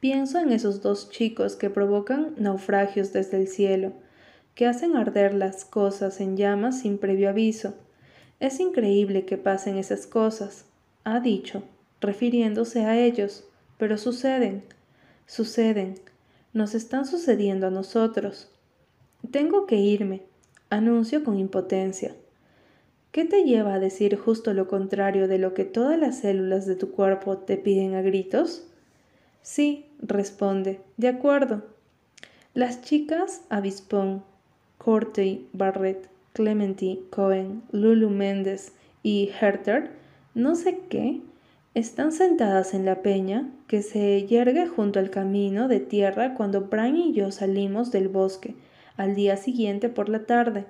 Pienso 0.00 0.38
en 0.38 0.50
esos 0.50 0.80
dos 0.80 1.10
chicos 1.10 1.56
que 1.56 1.68
provocan 1.68 2.34
naufragios 2.38 3.12
desde 3.12 3.36
el 3.36 3.48
cielo, 3.48 3.92
que 4.54 4.66
hacen 4.66 4.96
arder 4.96 5.34
las 5.34 5.66
cosas 5.66 6.20
en 6.20 6.38
llamas 6.38 6.80
sin 6.80 6.96
previo 6.96 7.28
aviso. 7.28 7.74
Es 8.40 8.60
increíble 8.60 9.26
que 9.26 9.36
pasen 9.36 9.76
esas 9.76 10.06
cosas, 10.06 10.64
ha 11.04 11.20
dicho, 11.20 11.62
refiriéndose 12.00 12.86
a 12.86 12.98
ellos, 12.98 13.44
pero 13.76 13.98
suceden, 13.98 14.64
suceden, 15.26 15.96
nos 16.54 16.74
están 16.74 17.04
sucediendo 17.04 17.66
a 17.66 17.70
nosotros. 17.70 18.48
Tengo 19.30 19.66
que 19.66 19.76
irme, 19.76 20.22
anuncio 20.70 21.22
con 21.22 21.38
impotencia. 21.38 22.14
¿Qué 23.12 23.26
te 23.26 23.44
lleva 23.44 23.74
a 23.74 23.78
decir 23.78 24.16
justo 24.16 24.54
lo 24.54 24.66
contrario 24.66 25.28
de 25.28 25.38
lo 25.38 25.52
que 25.52 25.66
todas 25.66 25.98
las 25.98 26.20
células 26.20 26.64
de 26.64 26.76
tu 26.76 26.90
cuerpo 26.90 27.36
te 27.36 27.58
piden 27.58 27.94
a 27.94 28.02
gritos? 28.02 28.66
Sí, 29.42 29.89
responde, 30.00 30.80
de 30.96 31.08
acuerdo. 31.08 31.62
Las 32.54 32.82
chicas 32.82 33.42
Avispón, 33.48 34.22
Cortey, 34.78 35.46
Barrett, 35.52 36.08
Clementy, 36.32 37.00
Cohen, 37.10 37.62
Lulu 37.70 38.10
Méndez 38.10 38.72
y 39.02 39.30
Herter, 39.40 39.90
no 40.34 40.54
sé 40.54 40.80
qué, 40.88 41.20
están 41.74 42.12
sentadas 42.12 42.74
en 42.74 42.84
la 42.84 42.96
peña 42.96 43.48
que 43.68 43.82
se 43.82 44.26
yergue 44.26 44.66
junto 44.66 44.98
al 44.98 45.10
camino 45.10 45.68
de 45.68 45.80
tierra 45.80 46.34
cuando 46.34 46.62
Brian 46.62 46.96
y 46.96 47.12
yo 47.12 47.30
salimos 47.30 47.92
del 47.92 48.08
bosque 48.08 48.54
al 48.96 49.14
día 49.14 49.36
siguiente 49.36 49.88
por 49.88 50.08
la 50.08 50.24
tarde. 50.24 50.64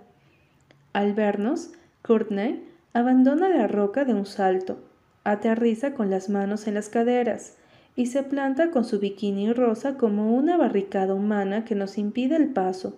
Al 0.92 1.14
vernos, 1.14 1.70
Courtney 2.02 2.62
abandona 2.92 3.48
la 3.48 3.66
roca 3.66 4.04
de 4.04 4.12
un 4.12 4.26
salto, 4.26 4.78
aterriza 5.24 5.94
con 5.94 6.10
las 6.10 6.28
manos 6.28 6.66
en 6.66 6.74
las 6.74 6.88
caderas, 6.88 7.56
y 7.96 8.06
se 8.06 8.22
planta 8.22 8.70
con 8.70 8.84
su 8.84 8.98
bikini 8.98 9.52
rosa 9.52 9.96
como 9.96 10.34
una 10.34 10.56
barricada 10.56 11.14
humana 11.14 11.64
que 11.64 11.74
nos 11.74 11.98
impide 11.98 12.36
el 12.36 12.48
paso, 12.48 12.96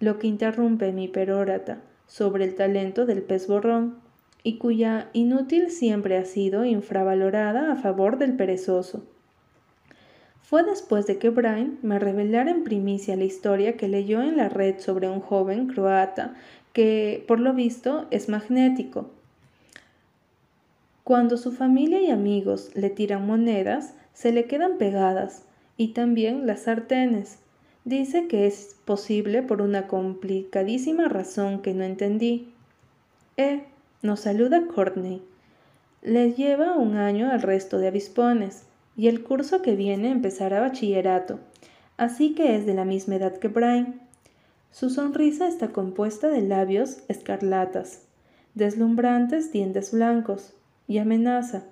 lo 0.00 0.18
que 0.18 0.26
interrumpe 0.26 0.92
mi 0.92 1.08
perórata 1.08 1.78
sobre 2.06 2.44
el 2.44 2.54
talento 2.54 3.06
del 3.06 3.22
pez 3.22 3.46
borrón, 3.46 3.96
y 4.42 4.58
cuya 4.58 5.08
inútil 5.12 5.70
siempre 5.70 6.16
ha 6.16 6.24
sido 6.24 6.64
infravalorada 6.64 7.72
a 7.72 7.76
favor 7.76 8.18
del 8.18 8.34
perezoso. 8.34 9.04
Fue 10.42 10.62
después 10.62 11.06
de 11.06 11.18
que 11.18 11.28
Brian 11.28 11.78
me 11.82 11.98
revelara 11.98 12.50
en 12.50 12.64
primicia 12.64 13.16
la 13.16 13.24
historia 13.24 13.76
que 13.76 13.88
leyó 13.88 14.22
en 14.22 14.38
la 14.38 14.48
red 14.48 14.78
sobre 14.78 15.08
un 15.08 15.20
joven 15.20 15.66
croata 15.66 16.34
que, 16.72 17.24
por 17.28 17.40
lo 17.40 17.52
visto, 17.52 18.06
es 18.10 18.30
magnético. 18.30 19.10
Cuando 21.08 21.38
su 21.38 21.52
familia 21.52 22.02
y 22.02 22.10
amigos 22.10 22.70
le 22.74 22.90
tiran 22.90 23.26
monedas, 23.26 23.94
se 24.12 24.30
le 24.30 24.44
quedan 24.44 24.76
pegadas, 24.76 25.42
y 25.78 25.94
también 25.94 26.46
las 26.46 26.64
sartenes. 26.64 27.38
Dice 27.86 28.28
que 28.28 28.46
es 28.46 28.76
posible 28.84 29.40
por 29.40 29.62
una 29.62 29.86
complicadísima 29.86 31.08
razón 31.08 31.62
que 31.62 31.72
no 31.72 31.84
entendí. 31.84 32.52
Eh, 33.38 33.64
nos 34.02 34.20
saluda 34.20 34.66
Courtney. 34.66 35.22
Le 36.02 36.34
lleva 36.34 36.76
un 36.76 36.98
año 36.98 37.30
al 37.30 37.40
resto 37.40 37.78
de 37.78 37.88
avispones, 37.88 38.64
y 38.94 39.08
el 39.08 39.22
curso 39.22 39.62
que 39.62 39.76
viene 39.76 40.10
empezará 40.10 40.60
bachillerato, 40.60 41.40
así 41.96 42.34
que 42.34 42.54
es 42.54 42.66
de 42.66 42.74
la 42.74 42.84
misma 42.84 43.14
edad 43.14 43.38
que 43.38 43.48
Brian. 43.48 43.98
Su 44.70 44.90
sonrisa 44.90 45.48
está 45.48 45.68
compuesta 45.68 46.28
de 46.28 46.42
labios 46.42 46.98
escarlatas, 47.08 48.02
deslumbrantes 48.54 49.52
dientes 49.52 49.92
blancos, 49.92 50.52
y 50.88 50.98
amenaza. 50.98 51.62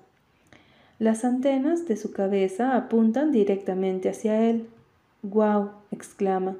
Las 0.99 1.25
antenas 1.25 1.85
de 1.87 1.97
su 1.97 2.13
cabeza 2.13 2.77
apuntan 2.77 3.31
directamente 3.33 4.09
hacia 4.09 4.49
él. 4.49 4.67
¡Guau! 5.23 5.71
exclama. 5.91 6.55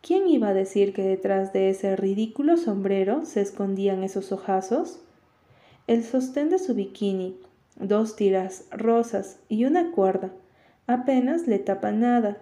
¿Quién 0.00 0.26
iba 0.26 0.48
a 0.48 0.54
decir 0.54 0.92
que 0.92 1.02
detrás 1.02 1.52
de 1.52 1.70
ese 1.70 1.94
ridículo 1.94 2.56
sombrero 2.56 3.24
se 3.24 3.40
escondían 3.40 4.02
esos 4.02 4.32
ojazos? 4.32 5.00
El 5.86 6.04
sostén 6.04 6.50
de 6.50 6.58
su 6.58 6.74
bikini, 6.74 7.36
dos 7.76 8.16
tiras 8.16 8.64
rosas 8.70 9.38
y 9.48 9.64
una 9.64 9.90
cuerda, 9.90 10.30
apenas 10.86 11.46
le 11.46 11.58
tapa 11.58 11.92
nada. 11.92 12.38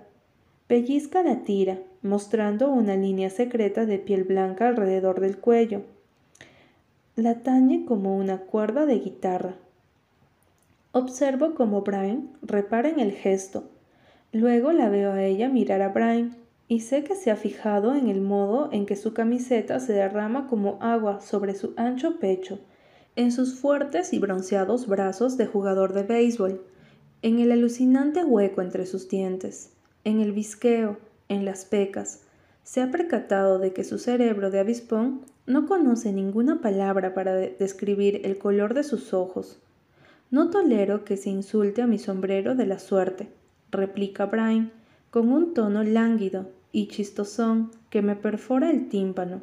Pellizca 0.67 1.23
la 1.23 1.45
tira, 1.45 1.79
mostrando 2.03 2.71
una 2.71 2.97
línea 2.97 3.31
secreta 3.31 3.87
de 3.87 3.99
piel 3.99 4.25
blanca 4.25 4.69
alrededor 4.69 5.21
del 5.21 5.39
cuello. 5.39 5.83
La 7.17 7.43
tañe 7.43 7.87
como 7.87 8.15
una 8.19 8.43
cuerda 8.43 8.85
de 8.85 8.99
guitarra. 8.99 9.55
Observo 10.93 11.55
cómo 11.55 11.81
Brian 11.81 12.29
repara 12.43 12.91
en 12.91 13.01
el 13.01 13.13
gesto. 13.13 13.71
Luego 14.33 14.71
la 14.73 14.91
veo 14.91 15.13
a 15.13 15.23
ella 15.23 15.49
mirar 15.49 15.81
a 15.81 15.89
Brian 15.89 16.37
y 16.69 16.81
sé 16.81 17.05
que 17.05 17.15
se 17.15 17.31
ha 17.31 17.37
fijado 17.37 17.95
en 17.95 18.09
el 18.09 18.21
modo 18.21 18.69
en 18.71 18.85
que 18.85 18.97
su 18.97 19.15
camiseta 19.15 19.81
se 19.81 19.95
derrama 19.95 20.47
como 20.47 20.77
agua 20.83 21.23
sobre 21.23 21.55
su 21.55 21.73
ancho 21.79 22.19
pecho, 22.19 22.59
en 23.15 23.33
sus 23.33 23.55
fuertes 23.55 24.13
y 24.13 24.19
bronceados 24.19 24.87
brazos 24.87 25.39
de 25.39 25.47
jugador 25.47 25.95
de 25.95 26.03
béisbol, 26.03 26.61
en 27.23 27.39
el 27.39 27.51
alucinante 27.51 28.25
hueco 28.25 28.61
entre 28.61 28.85
sus 28.85 29.09
dientes, 29.09 29.73
en 30.05 30.21
el 30.21 30.33
visqueo, 30.33 30.99
en 31.31 31.47
las 31.47 31.65
pecas. 31.65 32.21
Se 32.63 32.83
ha 32.83 32.91
percatado 32.91 33.59
de 33.59 33.73
que 33.73 33.85
su 33.85 33.99
cerebro 33.99 34.51
de 34.51 34.61
avispón 34.61 35.23
no 35.47 35.67
conoce 35.67 36.13
ninguna 36.13 36.61
palabra 36.61 37.15
para 37.15 37.35
describir 37.35 38.23
el 38.25 38.39
color 38.39 38.75
de 38.75 38.83
sus 38.83 39.15
ojos. 39.15 39.59
No 40.31 40.51
tolero 40.51 41.05
que 41.05 41.17
se 41.17 41.31
insulte 41.31 41.83
a 41.83 41.87
mi 41.87 41.99
sombrero 41.99 42.55
de 42.57 42.67
la 42.67 42.79
suerte, 42.79 43.29
replica 43.71 44.27
Brian, 44.27 44.73
con 45.11 45.31
un 45.31 45.55
tono 45.55 45.85
lánguido 45.85 46.49
y 46.73 46.89
chistosón 46.89 47.71
que 47.91 48.03
me 48.03 48.17
perfora 48.17 48.71
el 48.71 48.89
tímpano. 48.89 49.41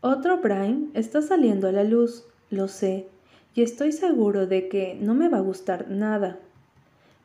Otro 0.00 0.38
Brian 0.38 0.90
está 0.94 1.20
saliendo 1.20 1.68
a 1.68 1.72
la 1.72 1.84
luz, 1.84 2.24
lo 2.50 2.68
sé, 2.68 3.06
y 3.54 3.62
estoy 3.62 3.92
seguro 3.92 4.46
de 4.46 4.68
que 4.68 4.96
no 5.00 5.14
me 5.14 5.28
va 5.28 5.38
a 5.38 5.42
gustar 5.42 5.90
nada. 5.90 6.38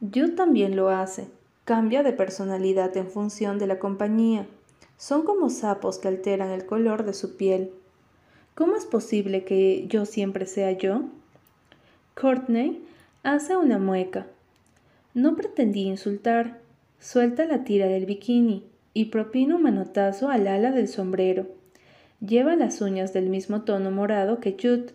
Jude 0.02 0.34
también 0.34 0.76
lo 0.76 0.90
hace, 0.90 1.28
cambia 1.64 2.04
de 2.04 2.14
personalidad 2.14 2.96
en 2.98 3.08
función 3.08 3.58
de 3.60 3.68
la 3.68 3.80
compañía. 3.80 4.46
Son 4.98 5.24
como 5.24 5.50
sapos 5.50 6.00
que 6.00 6.08
alteran 6.08 6.52
el 6.52 6.66
color 6.66 7.06
de 7.06 7.14
su 7.14 7.38
piel. 7.38 7.72
¿Cómo 8.56 8.76
es 8.76 8.86
posible 8.86 9.44
que 9.44 9.86
yo 9.88 10.06
siempre 10.06 10.48
sea 10.48 10.72
yo? 10.72 11.04
Courtney 12.20 12.84
hace 13.22 13.56
una 13.56 13.78
mueca. 13.78 14.26
No 15.14 15.36
pretendí 15.36 15.82
insultar. 15.82 16.60
Suelta 17.00 17.46
la 17.46 17.64
tira 17.64 17.86
del 17.86 18.08
bikini 18.08 18.64
y 18.96 19.06
propina 19.06 19.56
un 19.56 19.64
manotazo 19.64 20.30
al 20.30 20.48
ala 20.48 20.72
del 20.72 20.88
sombrero. 20.88 21.46
Lleva 22.20 22.56
las 22.56 22.82
uñas 22.82 23.14
del 23.14 23.30
mismo 23.30 23.62
tono 23.62 23.92
morado 23.92 24.40
que 24.40 24.58
Jude. 24.60 24.94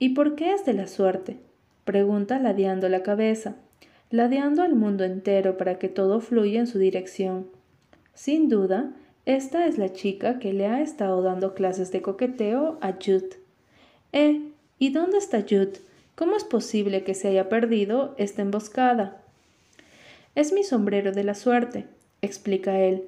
¿Y 0.00 0.10
por 0.10 0.34
qué 0.34 0.52
es 0.52 0.64
de 0.64 0.72
la 0.72 0.88
suerte? 0.88 1.38
pregunta 1.84 2.38
ladeando 2.38 2.88
la 2.88 3.02
cabeza, 3.02 3.54
ladeando 4.10 4.62
al 4.62 4.74
mundo 4.74 5.04
entero 5.04 5.56
para 5.56 5.78
que 5.78 5.88
todo 5.88 6.20
fluya 6.20 6.60
en 6.60 6.66
su 6.66 6.78
dirección. 6.78 7.46
Sin 8.12 8.48
duda, 8.48 8.92
esta 9.28 9.66
es 9.66 9.76
la 9.76 9.92
chica 9.92 10.38
que 10.38 10.54
le 10.54 10.66
ha 10.66 10.80
estado 10.80 11.20
dando 11.20 11.52
clases 11.52 11.92
de 11.92 12.00
coqueteo 12.00 12.78
a 12.80 12.92
Jude. 12.92 13.28
Eh, 14.12 14.40
¿y 14.78 14.88
dónde 14.88 15.18
está 15.18 15.42
Jude? 15.42 15.82
¿Cómo 16.14 16.34
es 16.34 16.44
posible 16.44 17.04
que 17.04 17.12
se 17.12 17.28
haya 17.28 17.50
perdido 17.50 18.14
esta 18.16 18.40
emboscada? 18.40 19.18
Es 20.34 20.54
mi 20.54 20.64
sombrero 20.64 21.12
de 21.12 21.24
la 21.24 21.34
suerte, 21.34 21.84
explica 22.22 22.80
él, 22.80 23.04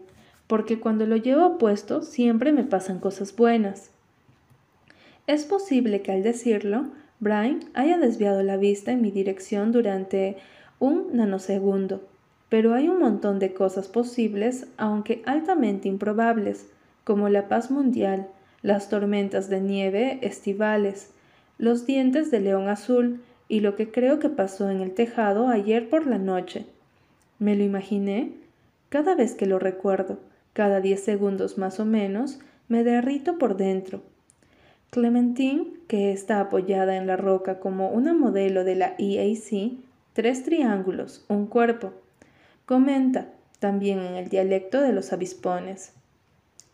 porque 0.47 0.79
cuando 0.79 1.07
lo 1.07 1.17
llevo 1.17 1.57
puesto 1.57 2.03
siempre 2.03 2.53
me 2.53 2.65
pasan 2.65 2.99
cosas 2.99 3.35
buenas. 3.35 3.89
Es 5.27 5.47
posible 5.47 6.03
que 6.03 6.13
al 6.13 6.23
decirlo, 6.23 6.91
Brian 7.19 7.61
haya 7.73 7.97
desviado 7.97 8.43
la 8.43 8.59
vista 8.59 8.93
en 8.93 9.01
mi 9.01 9.11
dirección 9.11 9.73
durante 9.73 10.37
un 10.81 11.17
nanosegundo, 11.17 12.10
pero 12.51 12.75
hay 12.75 12.91
un 12.91 12.99
montón 12.99 13.39
de 13.39 13.55
cosas 13.55 13.89
posibles, 13.89 14.67
aunque 14.77 15.23
altamente 15.25 15.89
improbables, 15.89 16.67
como 17.05 17.31
la 17.31 17.49
paz 17.49 17.71
mundial, 17.71 18.29
las 18.61 18.91
tormentas 18.91 19.49
de 19.49 19.63
nieve 19.63 20.19
estivales, 20.21 21.11
los 21.57 21.87
dientes 21.87 22.31
de 22.31 22.41
león 22.41 22.69
azul 22.69 23.23
y 23.49 23.61
lo 23.61 23.75
que 23.75 23.91
creo 23.91 24.19
que 24.19 24.29
pasó 24.29 24.69
en 24.69 24.83
el 24.83 24.93
tejado 24.93 25.49
ayer 25.49 25.89
por 25.89 26.07
la 26.07 26.19
noche. 26.19 26.67
Me 27.39 27.57
lo 27.57 27.65
imaginé 27.65 28.33
cada 28.91 29.15
vez 29.15 29.35
que 29.35 29.47
lo 29.47 29.59
recuerdo 29.59 30.19
cada 30.53 30.81
diez 30.81 31.03
segundos 31.03 31.59
más 31.59 31.81
o 31.81 31.85
menos, 31.85 32.41
me 32.69 32.85
derrito 32.85 33.39
por 33.39 33.57
dentro. 33.57 34.03
Clementine, 34.91 35.69
que 35.87 36.13
está 36.13 36.41
apoyada 36.41 36.97
en 36.97 37.07
la 37.07 37.17
roca 37.17 37.61
como 37.61 37.91
una 37.91 38.13
modelo 38.15 38.65
de 38.65 38.75
la 38.75 38.95
EAC, 38.99 39.73
tres 40.13 40.45
triángulos, 40.45 41.25
un 41.29 41.47
cuerpo. 41.47 41.93
Comenta, 42.71 43.27
también 43.59 43.99
en 43.99 44.15
el 44.15 44.29
dialecto 44.29 44.81
de 44.81 44.93
los 44.93 45.13
avispones. 45.13 45.93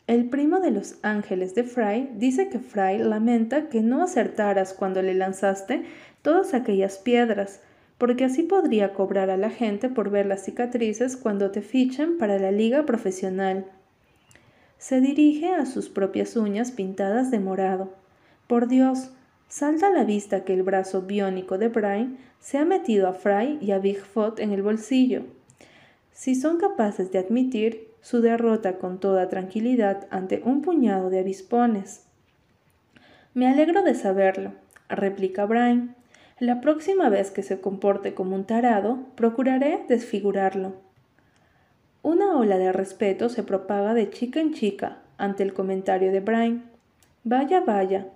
El 0.06 0.28
primo 0.28 0.60
de 0.60 0.70
los 0.70 0.97
ángeles 1.01 1.55
de 1.55 1.64
Fry 1.64 2.10
dice 2.16 2.51
que 2.51 2.59
Fry 2.59 2.98
lamenta 2.98 3.70
que 3.70 3.81
no 3.81 4.02
acertaras 4.02 4.74
cuando 4.74 5.01
le 5.01 5.14
lanzaste 5.14 5.86
todas 6.20 6.52
aquellas 6.52 6.98
piedras, 6.98 7.62
porque 7.97 8.27
así 8.27 8.43
podría 8.43 8.93
cobrar 8.93 9.31
a 9.31 9.39
la 9.39 9.48
gente 9.48 9.89
por 9.89 10.10
ver 10.10 10.27
las 10.27 10.44
cicatrices 10.44 11.16
cuando 11.16 11.51
te 11.51 11.62
fichen 11.62 12.18
para 12.18 12.39
la 12.39 12.52
liga 12.52 12.85
profesional. 12.85 13.64
Se 14.77 15.01
dirige 15.01 15.48
a 15.48 15.64
sus 15.64 15.89
propias 15.89 16.36
uñas 16.36 16.73
pintadas 16.73 17.31
de 17.31 17.40
morado. 17.40 17.94
Por 18.48 18.68
Dios, 18.68 19.12
salta 19.48 19.86
a 19.86 19.93
la 19.93 20.05
vista 20.05 20.44
que 20.44 20.52
el 20.52 20.62
brazo 20.62 21.01
biónico 21.01 21.56
de 21.56 21.68
Brian 21.68 22.18
se 22.39 22.59
ha 22.59 22.66
metido 22.66 23.09
a 23.09 23.14
Fry 23.14 23.56
y 23.62 23.70
a 23.70 23.78
Bigfoot 23.78 24.40
en 24.40 24.52
el 24.52 24.62
bolsillo. 24.62 25.23
Si 26.16 26.34
son 26.34 26.56
capaces 26.56 27.12
de 27.12 27.18
admitir 27.18 27.90
su 28.01 28.22
derrota 28.22 28.78
con 28.78 29.01
toda 29.01 29.28
tranquilidad 29.28 30.06
ante 30.10 30.40
un 30.43 30.62
puñado 30.62 31.10
de 31.10 31.18
avispones. 31.18 32.06
Me 33.34 33.47
alegro 33.47 33.82
de 33.82 33.94
saberlo, 33.94 34.52
replica 34.88 35.44
Brian. 35.44 35.94
La 36.38 36.62
próxima 36.62 37.10
vez 37.10 37.30
que 37.30 37.43
se 37.43 37.60
comporte 37.60 38.14
como 38.14 38.34
un 38.34 38.44
tarado, 38.44 39.01
procuraré 39.14 39.84
desfigurarlo. 39.88 40.76
Una 42.02 42.38
ola 42.38 42.56
de 42.56 42.72
respeto 42.72 43.28
se 43.28 43.43
propaga 43.43 43.93
de 43.93 44.09
chica 44.09 44.40
en 44.40 44.55
chica 44.55 45.02
ante 45.18 45.43
el 45.43 45.52
comentario 45.52 46.12
de 46.12 46.20
Brian. 46.20 46.64
Vaya, 47.24 47.60
vaya. 47.60 48.06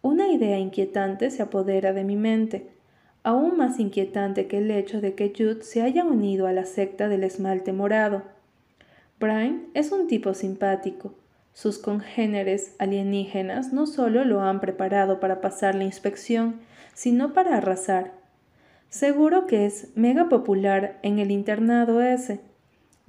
Una 0.00 0.28
idea 0.28 0.60
inquietante 0.60 1.32
se 1.32 1.42
apodera 1.42 1.92
de 1.92 2.04
mi 2.04 2.14
mente, 2.14 2.70
aún 3.26 3.56
más 3.56 3.80
inquietante 3.80 4.46
que 4.46 4.58
el 4.58 4.70
hecho 4.70 5.00
de 5.00 5.16
que 5.16 5.32
Jude 5.36 5.64
se 5.64 5.82
haya 5.82 6.04
unido 6.04 6.46
a 6.46 6.52
la 6.52 6.64
secta 6.64 7.08
del 7.08 7.24
esmalte 7.24 7.72
morado. 7.72 8.22
Brian 9.18 9.66
es 9.74 9.90
un 9.90 10.06
tipo 10.06 10.32
simpático. 10.32 11.12
Sus 11.52 11.78
congéneres 11.78 12.76
alienígenas 12.78 13.72
no 13.72 13.88
solo 13.88 14.24
lo 14.24 14.42
han 14.42 14.60
preparado 14.60 15.18
para 15.18 15.40
pasar 15.40 15.74
la 15.74 15.82
inspección, 15.82 16.60
sino 16.94 17.32
para 17.32 17.56
arrasar. 17.56 18.12
Seguro 18.90 19.48
que 19.48 19.66
es 19.66 19.88
mega 19.96 20.28
popular 20.28 21.00
en 21.02 21.18
el 21.18 21.32
internado 21.32 22.02
ese. 22.02 22.38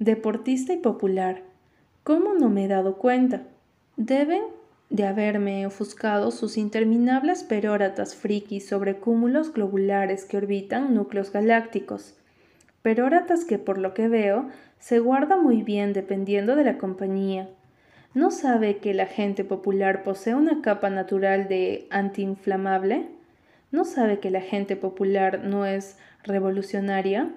Deportista 0.00 0.72
y 0.72 0.78
popular. 0.78 1.42
¿Cómo 2.02 2.34
no 2.34 2.48
me 2.48 2.64
he 2.64 2.68
dado 2.68 2.96
cuenta? 2.96 3.42
Deben 3.96 4.42
de 4.90 5.04
haberme 5.04 5.66
ofuscado 5.66 6.30
sus 6.30 6.56
interminables 6.56 7.44
peróratas 7.44 8.14
frikis 8.14 8.66
sobre 8.66 8.96
cúmulos 8.96 9.52
globulares 9.52 10.24
que 10.24 10.38
orbitan 10.38 10.94
núcleos 10.94 11.30
galácticos. 11.30 12.14
Peróratas 12.82 13.44
que 13.44 13.58
por 13.58 13.78
lo 13.78 13.92
que 13.92 14.08
veo 14.08 14.48
se 14.78 14.98
guarda 14.98 15.36
muy 15.36 15.62
bien 15.62 15.92
dependiendo 15.92 16.56
de 16.56 16.64
la 16.64 16.78
compañía. 16.78 17.48
¿No 18.14 18.30
sabe 18.30 18.78
que 18.78 18.94
la 18.94 19.06
gente 19.06 19.44
popular 19.44 20.02
posee 20.02 20.34
una 20.34 20.62
capa 20.62 20.88
natural 20.88 21.48
de 21.48 21.86
antiinflamable? 21.90 23.06
¿No 23.70 23.84
sabe 23.84 24.18
que 24.18 24.30
la 24.30 24.40
gente 24.40 24.76
popular 24.76 25.44
no 25.44 25.66
es 25.66 25.98
revolucionaria? 26.24 27.30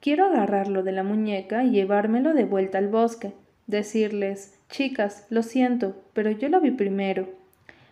Quiero 0.00 0.26
agarrarlo 0.26 0.84
de 0.84 0.92
la 0.92 1.02
muñeca 1.02 1.64
y 1.64 1.70
llevármelo 1.70 2.32
de 2.34 2.44
vuelta 2.44 2.78
al 2.78 2.88
bosque, 2.88 3.32
decirles, 3.66 4.58
chicas, 4.68 5.26
lo 5.30 5.42
siento, 5.42 5.96
pero 6.12 6.30
yo 6.30 6.48
lo 6.48 6.60
vi 6.60 6.70
primero. 6.70 7.28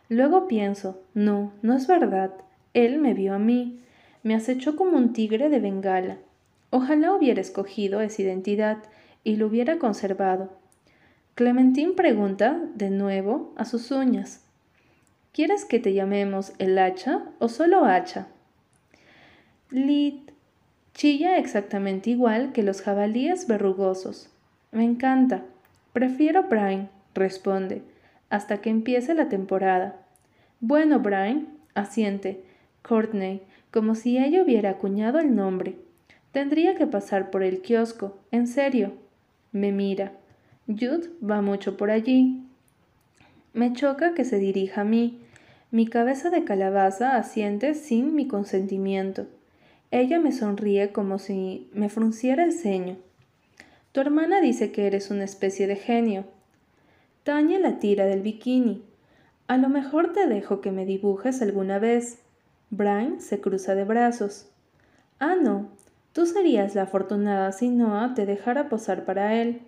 Luego 0.08 0.48
pienso, 0.48 1.02
no, 1.14 1.52
no 1.62 1.74
es 1.74 1.86
verdad, 1.86 2.32
él 2.74 2.98
me 2.98 3.14
vio 3.14 3.34
a 3.34 3.38
mí, 3.38 3.80
me 4.22 4.34
acechó 4.34 4.76
como 4.76 4.96
un 4.96 5.12
tigre 5.12 5.48
de 5.48 5.60
Bengala. 5.60 6.18
Ojalá 6.70 7.14
hubiera 7.14 7.40
escogido 7.40 8.00
esa 8.00 8.22
identidad 8.22 8.78
y 9.24 9.36
lo 9.36 9.46
hubiera 9.46 9.78
conservado. 9.78 10.50
Clementine 11.34 11.92
pregunta, 11.92 12.60
de 12.74 12.90
nuevo, 12.90 13.52
a 13.56 13.64
sus 13.64 13.90
uñas. 13.90 14.44
¿Quieres 15.32 15.64
que 15.64 15.78
te 15.78 15.94
llamemos 15.94 16.52
el 16.58 16.78
hacha 16.78 17.22
o 17.38 17.48
solo 17.48 17.84
hacha? 17.84 18.28
Lit 19.70 20.32
chilla 20.94 21.38
exactamente 21.38 22.10
igual 22.10 22.52
que 22.52 22.62
los 22.62 22.82
jabalíes 22.82 23.46
verrugosos. 23.46 24.28
Me 24.72 24.84
encanta. 24.84 25.44
Prefiero 25.92 26.44
Brian, 26.44 26.88
responde, 27.14 27.82
hasta 28.28 28.60
que 28.60 28.70
empiece 28.70 29.14
la 29.14 29.28
temporada. 29.28 29.96
Bueno, 30.60 31.00
Brian, 31.00 31.48
asiente. 31.74 32.44
Courtney, 32.82 33.42
como 33.70 33.94
si 33.94 34.18
ella 34.18 34.42
hubiera 34.42 34.70
acuñado 34.70 35.18
el 35.18 35.34
nombre. 35.34 35.76
Tendría 36.32 36.76
que 36.76 36.86
pasar 36.86 37.30
por 37.30 37.42
el 37.42 37.60
kiosco, 37.60 38.16
en 38.30 38.46
serio. 38.46 38.92
Me 39.52 39.72
mira. 39.72 40.12
Jude 40.66 41.10
va 41.22 41.42
mucho 41.42 41.76
por 41.76 41.90
allí. 41.90 42.44
Me 43.52 43.72
choca 43.72 44.14
que 44.14 44.24
se 44.24 44.38
dirija 44.38 44.82
a 44.82 44.84
mí. 44.84 45.20
Mi 45.72 45.86
cabeza 45.86 46.30
de 46.30 46.44
calabaza 46.44 47.16
asiente 47.16 47.74
sin 47.74 48.14
mi 48.14 48.26
consentimiento. 48.26 49.26
Ella 49.90 50.20
me 50.20 50.30
sonríe 50.30 50.92
como 50.92 51.18
si 51.18 51.68
me 51.72 51.88
frunciera 51.88 52.44
el 52.44 52.52
ceño. 52.52 52.96
Tu 53.92 54.00
hermana 54.00 54.40
dice 54.40 54.70
que 54.70 54.86
eres 54.86 55.10
una 55.10 55.24
especie 55.24 55.66
de 55.66 55.76
genio. 55.76 56.24
Tañe 57.24 57.58
la 57.58 57.78
tira 57.78 58.06
del 58.06 58.22
bikini. 58.22 58.84
A 59.48 59.56
lo 59.56 59.68
mejor 59.68 60.12
te 60.12 60.26
dejo 60.26 60.60
que 60.60 60.70
me 60.70 60.86
dibujes 60.86 61.42
alguna 61.42 61.78
vez. 61.78 62.20
Brian 62.70 63.20
se 63.20 63.40
cruza 63.40 63.74
de 63.74 63.84
brazos. 63.84 64.48
Ah, 65.18 65.34
no. 65.40 65.68
Tú 66.12 66.26
serías 66.26 66.74
la 66.74 66.82
afortunada 66.82 67.52
si 67.52 67.68
Noah 67.68 68.14
te 68.14 68.26
dejara 68.26 68.68
posar 68.68 69.04
para 69.04 69.40
él. 69.40 69.62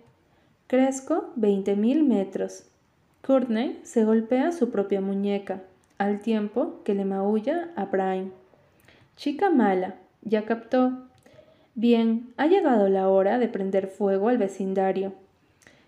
Crezco 0.67 1.31
veinte 1.35 1.75
mil 1.75 2.03
metros. 2.03 2.65
Courtney 3.25 3.79
se 3.83 4.03
golpea 4.03 4.51
su 4.51 4.69
propia 4.69 4.99
muñeca, 4.99 5.61
al 5.97 6.19
tiempo 6.19 6.81
que 6.83 6.93
le 6.93 7.05
maulla 7.05 7.69
a 7.75 7.85
Brian. 7.85 8.33
Chica 9.15 9.49
mala, 9.49 9.95
ya 10.21 10.45
captó. 10.45 11.02
Bien, 11.75 12.31
ha 12.37 12.45
llegado 12.45 12.87
la 12.87 13.09
hora 13.09 13.39
de 13.39 13.47
prender 13.47 13.87
fuego 13.87 14.29
al 14.29 14.37
vecindario. 14.37 15.13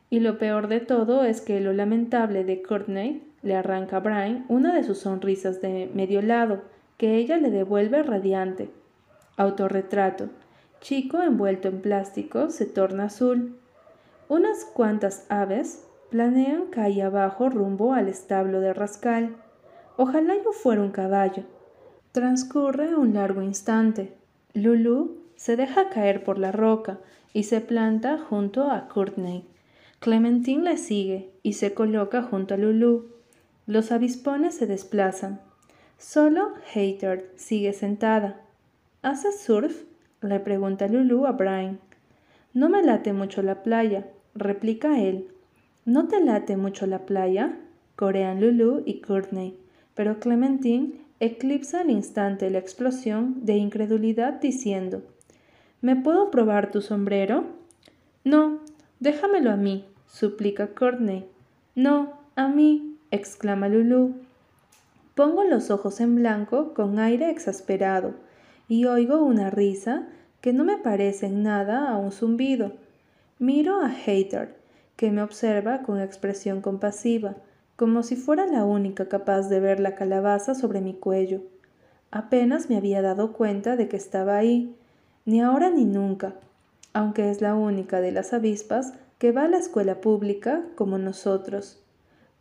Y 0.09 0.19
lo 0.19 0.39
peor 0.39 0.67
de 0.67 0.79
todo 0.79 1.23
es 1.23 1.41
que 1.41 1.59
lo 1.59 1.73
lamentable 1.73 2.43
de 2.43 2.63
Courtney 2.63 3.23
le 3.43 3.55
arranca 3.55 3.97
a 3.97 3.99
Brian 3.99 4.45
una 4.49 4.73
de 4.73 4.83
sus 4.83 4.99
sonrisas 4.99 5.61
de 5.61 5.89
medio 5.93 6.23
lado, 6.23 6.61
que 6.97 7.17
ella 7.17 7.37
le 7.37 7.51
devuelve 7.51 8.01
radiante. 8.01 8.69
Autorretrato. 9.37 10.29
Chico 10.81 11.21
envuelto 11.21 11.67
en 11.67 11.81
plástico 11.81 12.49
se 12.49 12.65
torna 12.65 13.05
azul. 13.05 13.55
Unas 14.27 14.65
cuantas 14.65 15.25
aves 15.29 15.85
planean 16.09 16.67
calle 16.67 17.03
abajo 17.03 17.49
rumbo 17.49 17.93
al 17.93 18.07
establo 18.07 18.59
de 18.59 18.73
Rascal. 18.73 19.35
Ojalá 19.97 20.35
yo 20.35 20.51
fuera 20.51 20.81
un 20.81 20.91
caballo. 20.91 21.43
Transcurre 22.11 22.95
un 22.95 23.13
largo 23.13 23.41
instante. 23.41 24.13
Lulu 24.53 25.24
se 25.35 25.55
deja 25.55 25.89
caer 25.89 26.23
por 26.23 26.37
la 26.37 26.51
roca 26.51 26.99
y 27.33 27.43
se 27.43 27.61
planta 27.61 28.17
junto 28.17 28.71
a 28.71 28.87
Courtney. 28.87 29.45
Clementine 29.99 30.63
le 30.63 30.77
sigue 30.77 31.31
y 31.43 31.53
se 31.53 31.73
coloca 31.73 32.23
junto 32.23 32.53
a 32.53 32.57
Lulu. 32.57 33.09
Los 33.65 33.91
avispones 33.91 34.55
se 34.55 34.67
desplazan. 34.67 35.41
Solo 35.97 36.53
Hater 36.73 37.31
sigue 37.35 37.73
sentada. 37.73 38.41
¿Haces 39.01 39.39
surf? 39.39 39.83
le 40.21 40.39
pregunta 40.39 40.87
Lulu 40.87 41.25
a 41.25 41.33
Brian. 41.33 41.79
No 42.53 42.69
me 42.69 42.83
late 42.83 43.13
mucho 43.13 43.41
la 43.41 43.63
playa, 43.63 44.07
replica 44.33 45.01
él. 45.01 45.27
¿No 45.83 46.07
te 46.07 46.21
late 46.21 46.57
mucho 46.57 46.87
la 46.87 47.05
playa? 47.05 47.57
corean 47.95 48.41
Lulu 48.41 48.83
y 48.85 49.01
Courtney, 49.01 49.57
pero 49.93 50.19
Clementine 50.19 50.93
eclipsa 51.19 51.81
al 51.81 51.89
instante 51.89 52.49
la 52.49 52.59
explosión 52.59 53.45
de 53.45 53.55
incredulidad 53.55 54.41
diciendo 54.41 55.03
¿Me 55.85 55.95
puedo 55.95 56.31
probar 56.31 56.71
tu 56.71 56.81
sombrero? 56.81 57.43
No, 58.23 58.57
déjamelo 58.99 59.51
a 59.51 59.55
mí, 59.55 59.85
suplica 60.07 60.69
Courtney. 60.69 61.29
No, 61.75 62.13
a 62.35 62.47
mí, 62.47 62.97
exclama 63.11 63.69
Lulu. 63.69 64.15
Pongo 65.13 65.43
los 65.43 65.69
ojos 65.69 66.01
en 66.01 66.15
blanco 66.15 66.73
con 66.73 66.97
aire 66.97 67.29
exasperado 67.29 68.15
y 68.67 68.85
oigo 68.85 69.21
una 69.21 69.51
risa 69.51 70.07
que 70.41 70.53
no 70.53 70.63
me 70.63 70.79
parece 70.79 71.27
en 71.27 71.43
nada 71.43 71.87
a 71.91 71.97
un 71.97 72.11
zumbido. 72.11 72.71
Miro 73.37 73.79
a 73.79 73.89
Hater, 73.89 74.55
que 74.95 75.11
me 75.11 75.21
observa 75.21 75.83
con 75.83 76.01
expresión 76.01 76.61
compasiva, 76.61 77.35
como 77.75 78.01
si 78.01 78.15
fuera 78.15 78.47
la 78.47 78.65
única 78.65 79.07
capaz 79.07 79.49
de 79.49 79.59
ver 79.59 79.79
la 79.79 79.93
calabaza 79.93 80.55
sobre 80.55 80.81
mi 80.81 80.95
cuello. 80.95 81.43
Apenas 82.09 82.71
me 82.71 82.77
había 82.77 83.03
dado 83.03 83.33
cuenta 83.33 83.75
de 83.75 83.87
que 83.87 83.97
estaba 83.97 84.35
ahí, 84.35 84.75
ni 85.25 85.41
ahora 85.41 85.69
ni 85.69 85.85
nunca, 85.85 86.35
aunque 86.93 87.29
es 87.29 87.41
la 87.41 87.55
única 87.55 87.99
de 88.01 88.11
las 88.11 88.33
avispas 88.33 88.93
que 89.17 89.31
va 89.31 89.43
a 89.43 89.47
la 89.47 89.57
escuela 89.57 90.01
pública 90.01 90.63
como 90.75 90.97
nosotros. 90.97 91.83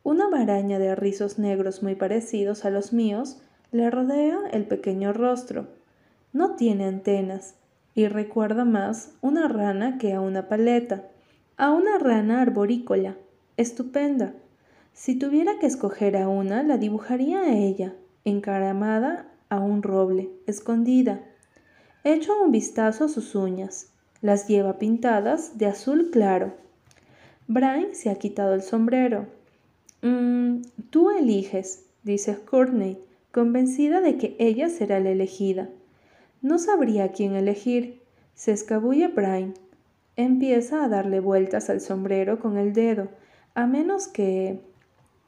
Una 0.02 0.28
maraña 0.28 0.78
de 0.78 0.94
rizos 0.94 1.38
negros 1.38 1.82
muy 1.82 1.94
parecidos 1.94 2.64
a 2.64 2.70
los 2.70 2.92
míos 2.92 3.40
le 3.72 3.90
rodea 3.90 4.38
el 4.52 4.66
pequeño 4.66 5.12
rostro. 5.12 5.66
No 6.32 6.56
tiene 6.56 6.84
antenas 6.84 7.54
y 7.94 8.06
recuerda 8.08 8.64
más 8.64 9.12
una 9.20 9.48
rana 9.48 9.98
que 9.98 10.12
a 10.12 10.20
una 10.20 10.48
paleta, 10.48 11.04
a 11.56 11.72
una 11.72 11.98
rana 11.98 12.42
arborícola, 12.42 13.16
estupenda, 13.56 14.34
si 14.94 15.16
tuviera 15.16 15.58
que 15.58 15.66
escoger 15.66 16.16
a 16.16 16.28
una, 16.28 16.62
la 16.62 16.78
dibujaría 16.78 17.40
a 17.40 17.52
ella, 17.52 17.94
encaramada 18.24 19.26
a 19.48 19.58
un 19.58 19.82
roble, 19.82 20.30
escondida. 20.46 21.20
Echo 22.06 22.34
un 22.38 22.52
vistazo 22.52 23.04
a 23.04 23.08
sus 23.08 23.34
uñas. 23.34 23.88
Las 24.20 24.46
lleva 24.46 24.78
pintadas 24.78 25.56
de 25.56 25.64
azul 25.64 26.10
claro. 26.12 26.52
Brian 27.46 27.94
se 27.94 28.10
ha 28.10 28.16
quitado 28.16 28.52
el 28.52 28.60
sombrero. 28.60 29.24
Mm, 30.02 30.64
tú 30.90 31.08
eliges, 31.08 31.86
dice 32.02 32.36
Courtney, 32.36 32.98
convencida 33.32 34.02
de 34.02 34.18
que 34.18 34.36
ella 34.38 34.68
será 34.68 35.00
la 35.00 35.12
elegida. 35.12 35.70
No 36.42 36.58
sabría 36.58 37.10
quién 37.12 37.36
elegir. 37.36 38.02
Se 38.34 38.52
escabulle 38.52 39.08
Brian. 39.08 39.54
Empieza 40.16 40.84
a 40.84 40.88
darle 40.88 41.20
vueltas 41.20 41.70
al 41.70 41.80
sombrero 41.80 42.38
con 42.38 42.58
el 42.58 42.74
dedo, 42.74 43.08
a 43.54 43.66
menos 43.66 44.08
que 44.08 44.60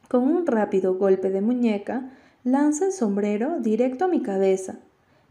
con 0.08 0.24
un 0.24 0.46
rápido 0.46 0.96
golpe 0.96 1.30
de 1.30 1.40
muñeca, 1.40 2.12
lanza 2.44 2.84
el 2.84 2.92
sombrero 2.92 3.60
directo 3.60 4.04
a 4.04 4.08
mi 4.08 4.20
cabeza. 4.20 4.78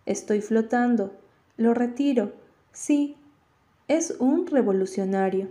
Estoy 0.08 0.42
flotando. 0.42 1.12
Lo 1.58 1.74
retiro. 1.74 2.34
Sí, 2.74 3.16
es 3.88 4.16
un 4.20 4.48
revolucionario. 4.48 5.48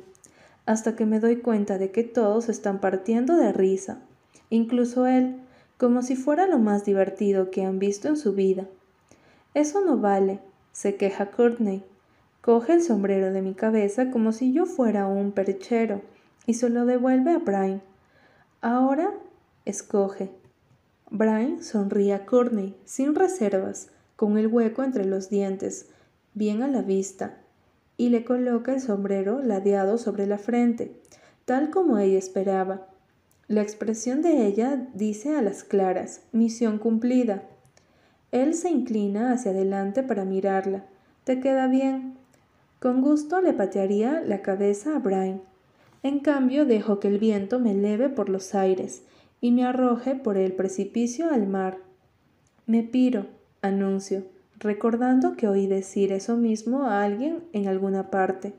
Hasta 0.66 0.96
que 0.96 1.06
me 1.06 1.20
doy 1.20 1.36
cuenta 1.36 1.78
de 1.78 1.90
que 1.90 2.04
todos 2.04 2.48
están 2.48 2.80
partiendo 2.80 3.36
de 3.36 3.52
risa, 3.52 4.00
incluso 4.50 5.06
él, 5.06 5.36
como 5.78 6.02
si 6.02 6.16
fuera 6.16 6.46
lo 6.46 6.58
más 6.58 6.84
divertido 6.84 7.50
que 7.50 7.64
han 7.64 7.78
visto 7.78 8.08
en 8.08 8.16
su 8.16 8.32
vida. 8.32 8.66
Eso 9.54 9.84
no 9.84 9.98
vale, 9.98 10.40
se 10.72 10.96
queja 10.96 11.30
Courtney. 11.30 11.84
Coge 12.40 12.74
el 12.74 12.82
sombrero 12.82 13.32
de 13.32 13.40
mi 13.40 13.54
cabeza 13.54 14.10
como 14.10 14.32
si 14.32 14.52
yo 14.52 14.66
fuera 14.66 15.06
un 15.06 15.32
perchero 15.32 16.02
y 16.46 16.54
se 16.54 16.68
lo 16.68 16.84
devuelve 16.84 17.32
a 17.32 17.38
Brian. 17.38 17.82
Ahora 18.60 19.12
escoge. 19.64 20.30
Brian 21.10 21.62
sonríe 21.62 22.12
a 22.14 22.26
Courtney 22.26 22.74
sin 22.84 23.14
reservas, 23.14 23.88
con 24.16 24.36
el 24.38 24.46
hueco 24.46 24.82
entre 24.82 25.04
los 25.04 25.30
dientes, 25.30 25.90
bien 26.34 26.62
a 26.62 26.68
la 26.68 26.82
vista, 26.82 27.38
y 27.96 28.08
le 28.08 28.24
coloca 28.24 28.74
el 28.74 28.80
sombrero 28.80 29.40
ladeado 29.40 29.98
sobre 29.98 30.26
la 30.26 30.38
frente, 30.38 30.92
tal 31.44 31.70
como 31.70 31.98
ella 31.98 32.18
esperaba. 32.18 32.88
La 33.46 33.62
expresión 33.62 34.22
de 34.22 34.46
ella 34.46 34.88
dice 34.94 35.36
a 35.36 35.42
las 35.42 35.64
claras, 35.64 36.22
misión 36.32 36.78
cumplida. 36.78 37.42
Él 38.32 38.54
se 38.54 38.70
inclina 38.70 39.32
hacia 39.32 39.52
adelante 39.52 40.02
para 40.02 40.24
mirarla. 40.24 40.84
¿Te 41.24 41.40
queda 41.40 41.68
bien? 41.68 42.16
Con 42.80 43.00
gusto 43.00 43.40
le 43.40 43.52
patearía 43.52 44.22
la 44.26 44.42
cabeza 44.42 44.96
a 44.96 44.98
Brian, 44.98 45.40
en 46.02 46.20
cambio 46.20 46.66
dejo 46.66 47.00
que 47.00 47.08
el 47.08 47.18
viento 47.18 47.58
me 47.58 47.70
eleve 47.70 48.10
por 48.10 48.28
los 48.28 48.54
aires 48.54 49.04
y 49.40 49.52
me 49.52 49.64
arroje 49.64 50.14
por 50.14 50.36
el 50.36 50.52
precipicio 50.52 51.30
al 51.30 51.46
mar. 51.46 51.78
Me 52.66 52.82
piro, 52.82 53.26
anuncio, 53.62 54.24
recordando 54.64 55.36
que 55.36 55.46
oí 55.46 55.68
decir 55.68 56.10
eso 56.10 56.36
mismo 56.36 56.84
a 56.84 57.04
alguien 57.04 57.44
en 57.52 57.68
alguna 57.68 58.10
parte. 58.10 58.52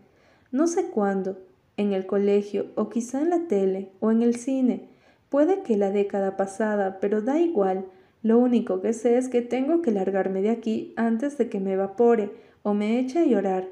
No 0.52 0.68
sé 0.68 0.86
cuándo, 0.86 1.38
en 1.76 1.92
el 1.92 2.06
colegio 2.06 2.68
o 2.76 2.90
quizá 2.90 3.22
en 3.22 3.32
la 3.32 3.48
tele 3.48 3.90
o 4.00 4.12
en 4.12 4.22
el 4.22 4.36
cine. 4.36 4.88
Puede 5.30 5.64
que 5.64 5.76
la 5.76 5.92
década 5.92 6.38
pasada, 6.38 7.00
pero 7.02 7.22
da 7.22 7.40
igual. 7.40 7.86
Lo 8.24 8.38
único 8.38 8.82
que 8.82 8.94
sé 8.94 9.18
es 9.18 9.28
que 9.28 9.42
tengo 9.42 9.82
que 9.82 9.92
largarme 9.92 10.42
de 10.42 10.52
aquí 10.52 10.94
antes 10.96 11.38
de 11.38 11.50
que 11.50 11.60
me 11.60 11.74
evapore 11.74 12.32
o 12.64 12.74
me 12.74 13.00
eche 13.00 13.20
a 13.20 13.26
llorar. 13.26 13.68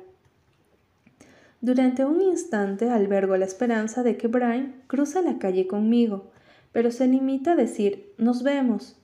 Durante 1.62 2.04
un 2.04 2.22
instante 2.22 2.90
albergo 2.90 3.38
la 3.38 3.46
esperanza 3.46 4.04
de 4.04 4.18
que 4.18 4.28
Brian 4.28 4.84
cruce 4.88 5.22
la 5.22 5.40
calle 5.40 5.66
conmigo, 5.66 6.32
pero 6.74 6.92
se 6.92 7.08
limita 7.08 7.54
a 7.54 7.56
decir 7.56 8.12
nos 8.18 8.44
vemos. 8.44 9.00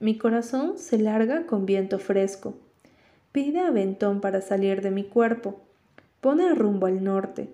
Mi 0.00 0.16
corazón 0.16 0.78
se 0.78 0.96
larga 0.96 1.46
con 1.46 1.66
viento 1.66 1.98
fresco. 1.98 2.54
Pide 3.32 3.60
aventón 3.60 4.20
para 4.20 4.40
salir 4.40 4.80
de 4.80 4.92
mi 4.92 5.02
cuerpo. 5.02 5.60
Pone 6.20 6.54
rumbo 6.54 6.86
al 6.86 7.02
norte. 7.02 7.48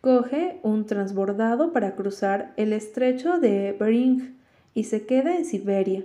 Coge 0.00 0.60
un 0.62 0.86
transbordado 0.86 1.72
para 1.72 1.96
cruzar 1.96 2.54
el 2.56 2.72
estrecho 2.72 3.38
de 3.38 3.76
Bering 3.78 4.38
y 4.72 4.84
se 4.84 5.04
queda 5.04 5.36
en 5.36 5.44
Siberia, 5.44 6.04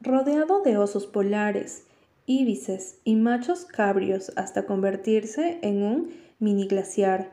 rodeado 0.00 0.62
de 0.62 0.78
osos 0.78 1.06
polares, 1.06 1.84
íbices 2.24 2.98
y 3.04 3.16
machos 3.16 3.64
cabrios 3.64 4.32
hasta 4.36 4.64
convertirse 4.64 5.58
en 5.62 5.82
un 5.82 6.10
mini 6.38 6.66
glaciar. 6.66 7.30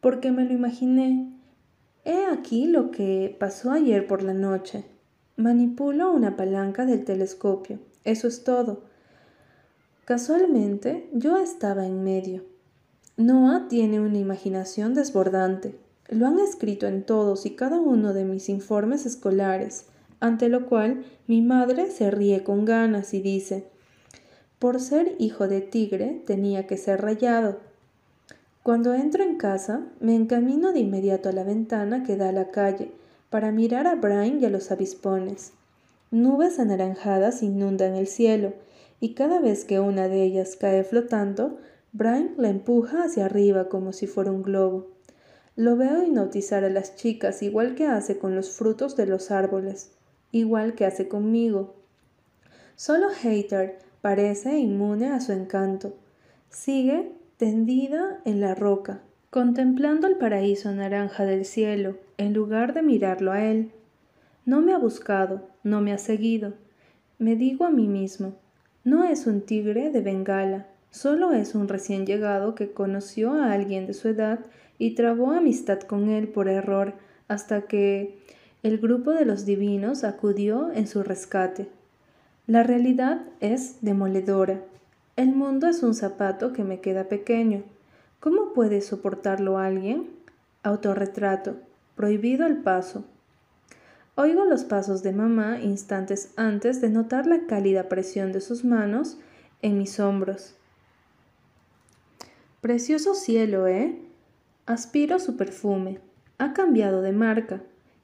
Porque 0.00 0.30
me 0.30 0.44
lo 0.44 0.52
imaginé. 0.52 1.32
He 2.04 2.26
aquí 2.26 2.66
lo 2.66 2.90
que 2.90 3.34
pasó 3.40 3.72
ayer 3.72 4.06
por 4.06 4.22
la 4.22 4.34
noche. 4.34 4.84
Manipulo 5.38 6.12
una 6.12 6.34
palanca 6.34 6.86
del 6.86 7.04
telescopio. 7.04 7.78
Eso 8.04 8.26
es 8.26 8.42
todo. 8.42 8.80
Casualmente, 10.06 11.10
yo 11.12 11.36
estaba 11.36 11.84
en 11.84 12.02
medio. 12.02 12.42
Noah 13.18 13.68
tiene 13.68 14.00
una 14.00 14.16
imaginación 14.16 14.94
desbordante. 14.94 15.74
Lo 16.08 16.26
han 16.26 16.38
escrito 16.38 16.86
en 16.86 17.02
todos 17.02 17.44
y 17.44 17.50
cada 17.50 17.78
uno 17.78 18.14
de 18.14 18.24
mis 18.24 18.48
informes 18.48 19.04
escolares, 19.04 19.84
ante 20.20 20.48
lo 20.48 20.64
cual 20.64 21.04
mi 21.26 21.42
madre 21.42 21.90
se 21.90 22.10
ríe 22.10 22.42
con 22.42 22.64
ganas 22.64 23.12
y 23.12 23.20
dice, 23.20 23.66
por 24.58 24.80
ser 24.80 25.16
hijo 25.18 25.48
de 25.48 25.60
tigre 25.60 26.22
tenía 26.24 26.66
que 26.66 26.78
ser 26.78 27.02
rayado. 27.02 27.58
Cuando 28.62 28.94
entro 28.94 29.22
en 29.22 29.36
casa, 29.36 29.82
me 30.00 30.14
encamino 30.14 30.72
de 30.72 30.80
inmediato 30.80 31.28
a 31.28 31.32
la 31.32 31.44
ventana 31.44 32.04
que 32.04 32.16
da 32.16 32.30
a 32.30 32.32
la 32.32 32.50
calle, 32.50 32.90
para 33.30 33.52
mirar 33.52 33.86
a 33.86 33.94
Brian 33.94 34.40
y 34.40 34.44
a 34.44 34.50
los 34.50 34.70
avispones. 34.70 35.52
Nubes 36.10 36.58
anaranjadas 36.58 37.42
inundan 37.42 37.94
el 37.94 38.06
cielo, 38.06 38.54
y 39.00 39.14
cada 39.14 39.40
vez 39.40 39.64
que 39.64 39.80
una 39.80 40.08
de 40.08 40.22
ellas 40.22 40.56
cae 40.56 40.84
flotando, 40.84 41.58
Brian 41.92 42.34
la 42.36 42.48
empuja 42.48 43.04
hacia 43.04 43.24
arriba 43.24 43.68
como 43.68 43.92
si 43.92 44.06
fuera 44.06 44.30
un 44.30 44.42
globo. 44.42 44.88
Lo 45.56 45.76
veo 45.76 46.02
hipnotizar 46.02 46.64
a 46.64 46.70
las 46.70 46.96
chicas 46.96 47.42
igual 47.42 47.74
que 47.74 47.86
hace 47.86 48.18
con 48.18 48.34
los 48.34 48.50
frutos 48.50 48.96
de 48.96 49.06
los 49.06 49.30
árboles, 49.30 49.90
igual 50.30 50.74
que 50.74 50.84
hace 50.84 51.08
conmigo. 51.08 51.74
Solo 52.76 53.08
Hater 53.08 53.78
parece 54.02 54.58
inmune 54.58 55.08
a 55.08 55.20
su 55.20 55.32
encanto. 55.32 55.94
Sigue 56.50 57.12
tendida 57.38 58.20
en 58.24 58.40
la 58.40 58.54
roca, 58.54 59.00
contemplando 59.30 60.06
el 60.06 60.16
paraíso 60.16 60.70
naranja 60.72 61.24
del 61.24 61.44
cielo, 61.44 61.96
en 62.18 62.32
lugar 62.32 62.74
de 62.74 62.82
mirarlo 62.82 63.32
a 63.32 63.44
él. 63.44 63.72
No 64.44 64.60
me 64.60 64.72
ha 64.72 64.78
buscado, 64.78 65.48
no 65.62 65.80
me 65.80 65.92
ha 65.92 65.98
seguido. 65.98 66.54
Me 67.18 67.36
digo 67.36 67.64
a 67.64 67.70
mí 67.70 67.88
mismo, 67.88 68.34
no 68.84 69.04
es 69.04 69.26
un 69.26 69.40
tigre 69.40 69.90
de 69.90 70.00
Bengala, 70.00 70.66
solo 70.90 71.32
es 71.32 71.54
un 71.54 71.68
recién 71.68 72.06
llegado 72.06 72.54
que 72.54 72.70
conoció 72.70 73.32
a 73.32 73.52
alguien 73.52 73.86
de 73.86 73.94
su 73.94 74.08
edad 74.08 74.40
y 74.78 74.94
trabó 74.94 75.32
amistad 75.32 75.80
con 75.80 76.08
él 76.08 76.28
por 76.28 76.48
error 76.48 76.94
hasta 77.28 77.62
que 77.62 78.18
el 78.62 78.78
grupo 78.78 79.12
de 79.12 79.24
los 79.24 79.44
divinos 79.44 80.04
acudió 80.04 80.70
en 80.72 80.86
su 80.86 81.02
rescate. 81.02 81.68
La 82.46 82.62
realidad 82.62 83.22
es 83.40 83.78
demoledora. 83.80 84.60
El 85.16 85.34
mundo 85.34 85.66
es 85.66 85.82
un 85.82 85.94
zapato 85.94 86.52
que 86.52 86.62
me 86.62 86.80
queda 86.80 87.04
pequeño. 87.04 87.62
¿Cómo 88.20 88.52
puede 88.52 88.82
soportarlo 88.82 89.58
alguien? 89.58 90.10
Autorretrato. 90.62 91.56
Prohibido 91.96 92.46
el 92.46 92.58
paso. 92.58 93.06
Oigo 94.16 94.44
los 94.44 94.64
pasos 94.64 95.02
de 95.02 95.12
mamá 95.12 95.60
instantes 95.60 96.30
antes 96.36 96.82
de 96.82 96.90
notar 96.90 97.26
la 97.26 97.46
cálida 97.46 97.88
presión 97.88 98.32
de 98.32 98.42
sus 98.42 98.66
manos 98.66 99.18
en 99.62 99.78
mis 99.78 99.98
hombros. 99.98 100.54
Precioso 102.60 103.14
cielo, 103.14 103.66
¿eh? 103.66 103.98
Aspiro 104.66 105.18
su 105.18 105.38
perfume. 105.38 106.00
Ha 106.36 106.52
cambiado 106.52 107.00
de 107.00 107.12
marca. 107.12 107.62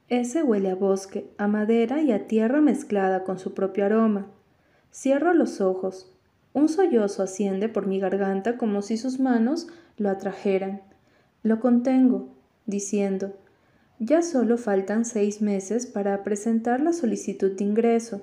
Ese 0.09 0.41
huele 0.41 0.71
a 0.71 0.75
bosque, 0.75 1.29
a 1.37 1.47
madera 1.47 2.01
y 2.01 2.11
a 2.11 2.25
tierra 2.25 2.61
mezclada 2.61 3.23
con 3.23 3.37
su 3.37 3.53
propio 3.53 3.85
aroma. 3.85 4.25
Cierro 4.91 5.33
los 5.33 5.61
ojos. 5.61 6.11
Un 6.53 6.67
sollozo 6.67 7.21
asciende 7.21 7.69
por 7.69 7.85
mi 7.85 7.99
garganta 7.99 8.57
como 8.57 8.81
si 8.81 8.97
sus 8.97 9.19
manos 9.19 9.67
lo 9.97 10.09
atrajeran. 10.09 10.81
Lo 11.43 11.59
contengo, 11.59 12.29
diciendo, 12.65 13.35
ya 13.99 14.21
solo 14.21 14.57
faltan 14.57 15.05
seis 15.05 15.41
meses 15.41 15.85
para 15.85 16.23
presentar 16.23 16.81
la 16.81 16.93
solicitud 16.93 17.51
de 17.51 17.63
ingreso. 17.63 18.21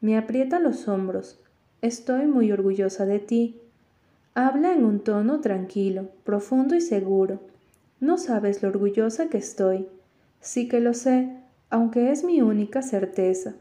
Me 0.00 0.16
aprieta 0.16 0.58
los 0.58 0.88
hombros. 0.88 1.40
Estoy 1.82 2.26
muy 2.26 2.52
orgullosa 2.52 3.06
de 3.06 3.18
ti. 3.18 3.60
Habla 4.34 4.72
en 4.72 4.84
un 4.84 5.00
tono 5.00 5.40
tranquilo, 5.40 6.08
profundo 6.24 6.74
y 6.74 6.80
seguro. 6.80 7.40
No 8.00 8.18
sabes 8.18 8.62
lo 8.62 8.68
orgullosa 8.68 9.28
que 9.28 9.38
estoy. 9.38 9.88
Sí 10.40 10.68
que 10.68 10.80
lo 10.80 10.94
sé, 10.94 11.30
aunque 11.70 12.10
es 12.10 12.24
mi 12.24 12.42
única 12.42 12.82
certeza. 12.82 13.54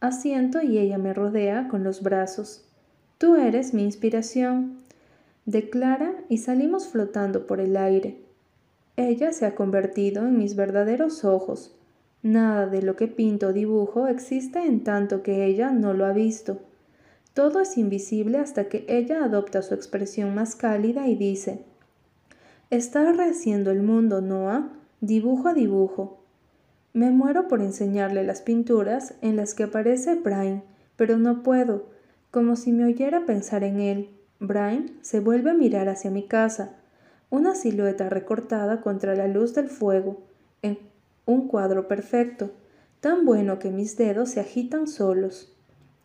Asiento 0.00 0.62
y 0.62 0.78
ella 0.78 0.96
me 0.96 1.12
rodea 1.12 1.68
con 1.68 1.84
los 1.84 2.02
brazos. 2.02 2.64
Tú 3.18 3.36
eres 3.36 3.74
mi 3.74 3.82
inspiración. 3.82 4.78
Declara 5.44 6.14
y 6.28 6.38
salimos 6.38 6.88
flotando 6.88 7.46
por 7.46 7.60
el 7.60 7.76
aire. 7.76 8.27
Ella 8.98 9.30
se 9.30 9.46
ha 9.46 9.54
convertido 9.54 10.26
en 10.26 10.36
mis 10.36 10.56
verdaderos 10.56 11.24
ojos. 11.24 11.72
Nada 12.24 12.66
de 12.66 12.82
lo 12.82 12.96
que 12.96 13.06
pinto 13.06 13.46
o 13.46 13.52
dibujo 13.52 14.08
existe 14.08 14.58
en 14.58 14.82
tanto 14.82 15.22
que 15.22 15.44
ella 15.44 15.70
no 15.70 15.94
lo 15.94 16.04
ha 16.04 16.12
visto. 16.12 16.58
Todo 17.32 17.60
es 17.60 17.78
invisible 17.78 18.38
hasta 18.38 18.68
que 18.68 18.84
ella 18.88 19.22
adopta 19.22 19.62
su 19.62 19.74
expresión 19.74 20.34
más 20.34 20.56
cálida 20.56 21.06
y 21.06 21.14
dice, 21.14 21.62
Está 22.70 23.12
rehaciendo 23.12 23.70
el 23.70 23.84
mundo, 23.84 24.20
Noah, 24.20 24.72
dibujo 25.00 25.46
a 25.46 25.54
dibujo. 25.54 26.18
Me 26.92 27.12
muero 27.12 27.46
por 27.46 27.62
enseñarle 27.62 28.24
las 28.24 28.42
pinturas 28.42 29.14
en 29.22 29.36
las 29.36 29.54
que 29.54 29.62
aparece 29.62 30.16
Brian, 30.16 30.64
pero 30.96 31.18
no 31.18 31.44
puedo, 31.44 31.86
como 32.32 32.56
si 32.56 32.72
me 32.72 32.84
oyera 32.84 33.26
pensar 33.26 33.62
en 33.62 33.78
él. 33.78 34.10
Brian 34.40 34.90
se 35.02 35.20
vuelve 35.20 35.52
a 35.52 35.54
mirar 35.54 35.88
hacia 35.88 36.10
mi 36.10 36.26
casa, 36.26 36.77
una 37.30 37.54
silueta 37.54 38.08
recortada 38.08 38.80
contra 38.80 39.14
la 39.14 39.28
luz 39.28 39.54
del 39.54 39.68
fuego, 39.68 40.18
en 40.62 40.78
un 41.26 41.48
cuadro 41.48 41.88
perfecto, 41.88 42.50
tan 43.00 43.24
bueno 43.24 43.58
que 43.58 43.70
mis 43.70 43.96
dedos 43.96 44.30
se 44.30 44.40
agitan 44.40 44.88
solos. 44.88 45.54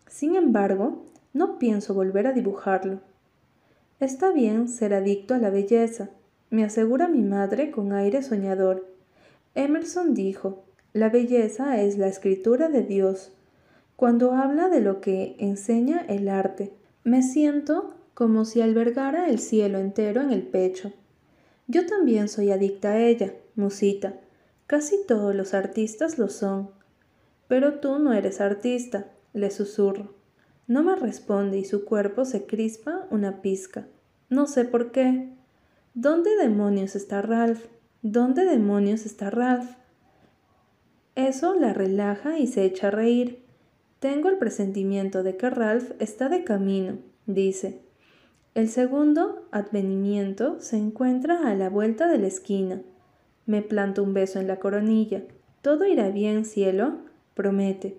Sin 0.07 0.35
embargo, 0.35 1.03
no 1.33 1.57
pienso 1.57 1.93
volver 1.93 2.27
a 2.27 2.33
dibujarlo. 2.33 2.99
Está 3.99 4.31
bien 4.31 4.67
ser 4.67 4.93
adicto 4.93 5.33
a 5.33 5.37
la 5.37 5.49
belleza, 5.49 6.09
me 6.49 6.63
asegura 6.63 7.07
mi 7.07 7.21
madre 7.21 7.71
con 7.71 7.93
aire 7.93 8.21
soñador. 8.21 8.87
Emerson 9.55 10.13
dijo, 10.13 10.63
la 10.93 11.09
belleza 11.09 11.81
es 11.81 11.97
la 11.97 12.07
escritura 12.07 12.69
de 12.69 12.83
Dios. 12.83 13.31
Cuando 13.95 14.33
habla 14.33 14.69
de 14.69 14.81
lo 14.81 15.01
que 15.01 15.35
enseña 15.39 16.05
el 16.07 16.29
arte, 16.29 16.73
me 17.03 17.23
siento 17.23 17.95
como 18.13 18.45
si 18.45 18.61
albergara 18.61 19.29
el 19.29 19.39
cielo 19.39 19.79
entero 19.79 20.21
en 20.21 20.31
el 20.31 20.43
pecho. 20.43 20.91
Yo 21.67 21.85
también 21.85 22.27
soy 22.27 22.51
adicta 22.51 22.91
a 22.91 22.99
ella, 22.99 23.33
musita. 23.55 24.19
Casi 24.67 25.05
todos 25.07 25.35
los 25.35 25.53
artistas 25.53 26.17
lo 26.17 26.29
son. 26.29 26.71
Pero 27.47 27.79
tú 27.79 27.99
no 27.99 28.13
eres 28.13 28.41
artista, 28.41 29.11
le 29.33 29.51
susurro. 29.51 30.15
No 30.67 30.83
me 30.83 30.95
responde 30.95 31.57
y 31.57 31.65
su 31.65 31.85
cuerpo 31.85 32.25
se 32.25 32.45
crispa 32.45 33.07
una 33.09 33.41
pizca. 33.41 33.87
No 34.29 34.47
sé 34.47 34.65
por 34.65 34.91
qué. 34.91 35.33
¿Dónde 35.93 36.35
demonios 36.37 36.95
está 36.95 37.21
Ralph? 37.21 37.65
¿Dónde 38.01 38.45
demonios 38.45 39.05
está 39.05 39.29
Ralph? 39.29 39.75
Eso 41.15 41.53
la 41.53 41.73
relaja 41.73 42.39
y 42.39 42.47
se 42.47 42.63
echa 42.63 42.87
a 42.87 42.91
reír. 42.91 43.45
Tengo 43.99 44.29
el 44.29 44.37
presentimiento 44.37 45.21
de 45.23 45.37
que 45.37 45.49
Ralph 45.49 45.91
está 45.99 46.29
de 46.29 46.43
camino, 46.43 46.97
dice. 47.25 47.81
El 48.55 48.69
segundo 48.69 49.47
advenimiento 49.49 50.59
se 50.59 50.77
encuentra 50.77 51.49
a 51.49 51.55
la 51.55 51.71
vuelta 51.71 52.07
de 52.07 52.19
la 52.19 52.27
esquina. 52.27 52.83
Me 53.47 53.63
planto 53.63 54.03
un 54.03 54.13
beso 54.13 54.39
en 54.39 54.47
la 54.47 54.59
coronilla. 54.59 55.23
Todo 55.63 55.85
irá 55.87 56.09
bien, 56.09 56.45
cielo, 56.45 56.99
promete, 57.33 57.97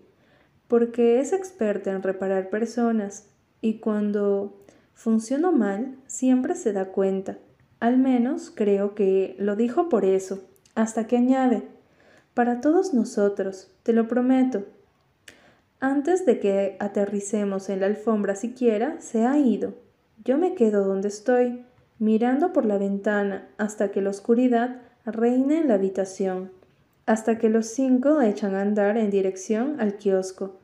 porque 0.69 1.19
es 1.19 1.33
experta 1.33 1.91
en 1.91 2.05
reparar 2.05 2.51
personas 2.51 3.31
y 3.61 3.79
cuando 3.79 4.57
funciono 4.93 5.51
mal, 5.51 5.97
siempre 6.07 6.55
se 6.55 6.73
da 6.73 6.93
cuenta. 6.93 7.37
Al 7.81 7.99
menos 7.99 8.53
creo 8.55 8.95
que 8.95 9.35
lo 9.41 9.57
dijo 9.57 9.89
por 9.89 10.05
eso, 10.05 10.45
hasta 10.77 11.09
que 11.09 11.17
añade, 11.17 11.65
para 12.33 12.61
todos 12.61 12.95
nosotros, 12.95 13.73
te 13.83 13.93
lo 13.93 14.07
prometo. 14.07 14.67
Antes 15.81 16.25
de 16.27 16.39
que 16.39 16.77
aterricemos 16.79 17.69
en 17.69 17.81
la 17.81 17.87
alfombra 17.87 18.37
siquiera, 18.37 19.01
se 19.01 19.27
ha 19.27 19.37
ido. 19.37 19.84
Yo 20.25 20.39
me 20.39 20.55
quedo 20.55 20.85
donde 20.85 21.09
estoy, 21.09 21.65
mirando 21.99 22.53
por 22.53 22.65
la 22.65 22.79
ventana 22.79 23.47
hasta 23.59 23.91
que 23.91 24.01
la 24.01 24.11
oscuridad 24.11 24.81
reine 25.05 25.59
en 25.59 25.69
la 25.69 25.75
habitación, 25.75 26.51
hasta 27.05 27.37
que 27.39 27.51
los 27.51 27.67
cinco 27.67 28.23
echan 28.23 28.55
a 28.55 28.63
andar 28.63 28.97
en 28.97 29.11
dirección 29.11 29.81
al 29.81 29.97
kiosco. 29.97 30.59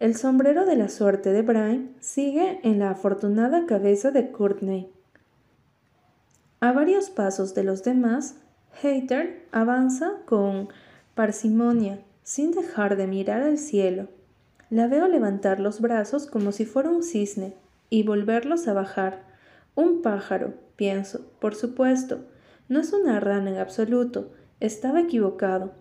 El 0.00 0.16
sombrero 0.16 0.64
de 0.64 0.76
la 0.76 0.88
suerte 0.88 1.32
de 1.32 1.42
Brian 1.42 1.94
sigue 2.00 2.60
en 2.62 2.78
la 2.78 2.90
afortunada 2.90 3.66
cabeza 3.66 4.10
de 4.10 4.30
Courtney. 4.30 4.90
A 6.60 6.72
varios 6.72 7.10
pasos 7.10 7.54
de 7.54 7.62
los 7.62 7.84
demás, 7.84 8.36
Hater 8.80 9.46
avanza 9.52 10.12
con 10.24 10.68
parsimonia, 11.14 12.00
sin 12.22 12.52
dejar 12.52 12.96
de 12.96 13.06
mirar 13.06 13.42
al 13.42 13.58
cielo. 13.58 14.08
La 14.70 14.88
veo 14.88 15.08
levantar 15.08 15.60
los 15.60 15.82
brazos 15.82 16.26
como 16.26 16.52
si 16.52 16.64
fuera 16.64 16.88
un 16.88 17.02
cisne 17.02 17.54
y 17.94 18.02
volverlos 18.02 18.66
a 18.66 18.72
bajar. 18.72 19.22
Un 19.76 20.02
pájaro, 20.02 20.54
pienso, 20.74 21.30
por 21.38 21.54
supuesto. 21.54 22.24
No 22.68 22.80
es 22.80 22.92
una 22.92 23.20
rana 23.20 23.50
en 23.50 23.58
absoluto. 23.58 24.32
Estaba 24.58 25.00
equivocado. 25.02 25.74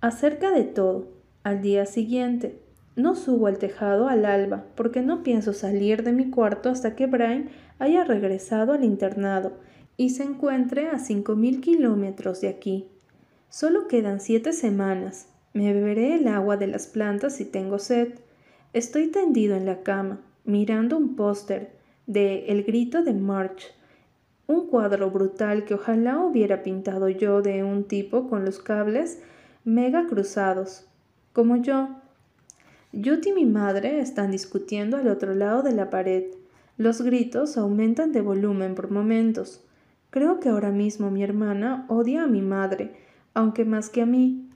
Acerca 0.00 0.50
de 0.52 0.64
todo, 0.64 1.08
al 1.42 1.60
día 1.60 1.84
siguiente, 1.84 2.62
no 2.96 3.14
subo 3.14 3.46
al 3.46 3.58
tejado 3.58 4.08
al 4.08 4.24
alba 4.24 4.64
porque 4.74 5.02
no 5.02 5.22
pienso 5.22 5.52
salir 5.52 6.02
de 6.02 6.12
mi 6.12 6.30
cuarto 6.30 6.70
hasta 6.70 6.96
que 6.96 7.06
Brian 7.06 7.50
haya 7.78 8.04
regresado 8.04 8.72
al 8.72 8.82
internado 8.82 9.52
y 9.98 10.10
se 10.10 10.22
encuentre 10.22 10.88
a 10.88 10.98
cinco 10.98 11.36
mil 11.36 11.60
kilómetros 11.60 12.40
de 12.40 12.48
aquí. 12.48 12.88
Solo 13.50 13.86
quedan 13.86 14.18
siete 14.18 14.54
semanas. 14.54 15.28
Me 15.52 15.74
beberé 15.74 16.14
el 16.14 16.26
agua 16.28 16.56
de 16.56 16.68
las 16.68 16.86
plantas 16.86 17.36
si 17.36 17.44
tengo 17.44 17.78
sed. 17.78 18.14
Estoy 18.72 19.08
tendido 19.08 19.56
en 19.56 19.66
la 19.66 19.82
cama, 19.82 20.22
mirando 20.44 20.96
un 20.96 21.16
póster 21.16 21.72
de 22.06 22.46
El 22.46 22.64
grito 22.64 23.02
de 23.02 23.14
March, 23.14 23.72
un 24.46 24.66
cuadro 24.66 25.10
brutal 25.10 25.64
que 25.64 25.74
ojalá 25.74 26.18
hubiera 26.18 26.62
pintado 26.62 27.08
yo 27.08 27.42
de 27.42 27.62
un 27.64 27.84
tipo 27.84 28.28
con 28.28 28.44
los 28.44 28.58
cables 28.58 29.20
mega 29.64 30.06
cruzados, 30.06 30.86
como 31.32 31.56
yo. 31.56 31.88
Judy 32.92 33.30
y 33.30 33.32
mi 33.32 33.46
madre 33.46 34.00
están 34.00 34.30
discutiendo 34.30 34.96
al 34.96 35.08
otro 35.08 35.34
lado 35.34 35.62
de 35.62 35.72
la 35.72 35.88
pared. 35.88 36.24
Los 36.76 37.00
gritos 37.00 37.56
aumentan 37.56 38.12
de 38.12 38.20
volumen 38.20 38.74
por 38.74 38.90
momentos. 38.90 39.64
Creo 40.10 40.40
que 40.40 40.50
ahora 40.50 40.70
mismo 40.70 41.10
mi 41.10 41.22
hermana 41.22 41.86
odia 41.88 42.24
a 42.24 42.26
mi 42.26 42.42
madre, 42.42 42.92
aunque 43.32 43.64
más 43.64 43.88
que 43.88 44.02
a 44.02 44.06
mí. 44.06 44.50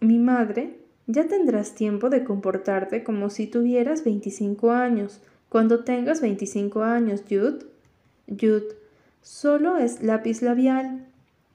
Mi 0.00 0.18
madre, 0.18 0.78
ya 1.06 1.26
tendrás 1.28 1.74
tiempo 1.74 2.10
de 2.10 2.24
comportarte 2.24 3.04
como 3.04 3.30
si 3.30 3.46
tuvieras 3.46 4.04
veinticinco 4.04 4.70
años. 4.70 5.20
Cuando 5.48 5.84
tengas 5.84 6.20
veinticinco 6.20 6.82
años, 6.82 7.22
Jude. 7.28 7.66
Jude, 8.28 8.76
solo 9.22 9.76
es 9.76 10.02
lápiz 10.02 10.42
labial. 10.42 11.06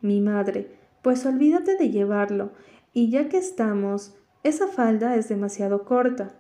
Mi 0.02 0.22
madre, 0.22 0.68
pues 1.02 1.26
olvídate 1.26 1.76
de 1.76 1.90
llevarlo. 1.90 2.52
Y 2.94 3.10
ya 3.10 3.28
que 3.28 3.38
estamos, 3.38 4.14
esa 4.44 4.68
falda 4.68 5.16
es 5.16 5.30
demasiado 5.30 5.84
corta. 5.84 6.36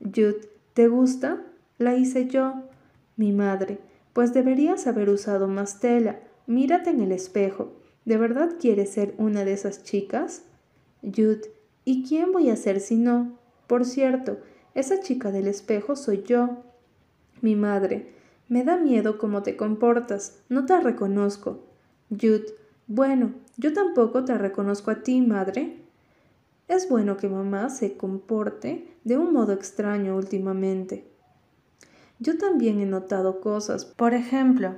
Jude, 0.00 0.48
¿te 0.74 0.88
gusta? 0.88 1.42
La 1.78 1.94
hice 1.94 2.26
yo. 2.26 2.64
Mi 3.16 3.32
madre, 3.32 3.78
pues 4.12 4.32
deberías 4.32 4.86
haber 4.86 5.10
usado 5.10 5.48
más 5.48 5.80
tela. 5.80 6.20
Mírate 6.46 6.90
en 6.90 7.00
el 7.00 7.12
espejo. 7.12 7.72
¿De 8.04 8.16
verdad 8.16 8.56
quieres 8.60 8.90
ser 8.90 9.14
una 9.18 9.44
de 9.44 9.52
esas 9.52 9.84
chicas? 9.84 10.42
Jude, 11.02 11.52
¿y 11.88 12.02
quién 12.02 12.32
voy 12.32 12.50
a 12.50 12.56
ser 12.56 12.80
si 12.80 12.96
no? 12.96 13.38
Por 13.66 13.86
cierto, 13.86 14.36
esa 14.74 15.00
chica 15.00 15.32
del 15.32 15.48
espejo 15.48 15.96
soy 15.96 16.22
yo. 16.22 16.62
Mi 17.40 17.56
madre, 17.56 18.12
me 18.46 18.62
da 18.62 18.76
miedo 18.76 19.16
cómo 19.16 19.42
te 19.42 19.56
comportas, 19.56 20.42
no 20.50 20.66
te 20.66 20.78
reconozco. 20.78 21.64
Jude, 22.10 22.44
bueno, 22.88 23.32
yo 23.56 23.72
tampoco 23.72 24.22
te 24.26 24.36
reconozco 24.36 24.90
a 24.90 25.02
ti, 25.02 25.22
madre. 25.22 25.78
Es 26.68 26.90
bueno 26.90 27.16
que 27.16 27.30
mamá 27.30 27.70
se 27.70 27.96
comporte 27.96 28.94
de 29.04 29.16
un 29.16 29.32
modo 29.32 29.54
extraño 29.54 30.14
últimamente. 30.14 31.08
Yo 32.18 32.36
también 32.36 32.80
he 32.80 32.84
notado 32.84 33.40
cosas. 33.40 33.86
Por 33.86 34.12
ejemplo, 34.12 34.74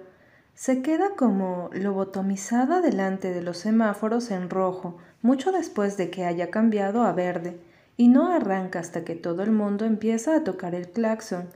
se 0.55 0.81
queda 0.81 1.17
como 1.17 1.71
lobotomizada 1.73 2.81
delante 2.81 3.33
de 3.33 3.43
los 3.43 3.59
semáforos 3.59 4.31
en 4.31 4.49
rojo, 4.49 4.99
mucho 5.23 5.53
después 5.53 5.97
de 5.97 6.11
que 6.11 6.25
haya 6.25 6.51
cambiado 6.51 7.03
a 7.03 7.13
verde, 7.13 7.59
y 7.97 8.09
no 8.09 8.33
arranca 8.33 8.79
hasta 8.79 9.05
que 9.05 9.15
todo 9.15 9.43
el 9.43 9.51
mundo 9.51 9.85
empieza 9.85 10.35
a 10.35 10.45
tocar 10.45 10.75
el 10.75 10.89
claxon, 10.89 11.49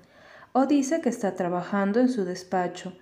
o 0.52 0.66
dice 0.66 1.00
que 1.00 1.08
está 1.08 1.34
trabajando 1.34 2.00
en 2.00 2.08
su 2.08 2.24
despacho, 2.24 2.92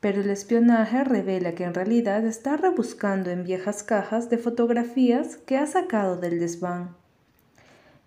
pero 0.00 0.20
el 0.20 0.30
espionaje 0.30 1.04
revela 1.04 1.54
que 1.54 1.64
en 1.64 1.74
realidad 1.74 2.24
está 2.24 2.56
rebuscando 2.56 3.30
en 3.30 3.44
viejas 3.44 3.82
cajas 3.82 4.30
de 4.30 4.38
fotografías 4.38 5.36
que 5.36 5.56
ha 5.56 5.66
sacado 5.66 6.16
del 6.16 6.40
desván. 6.40 6.96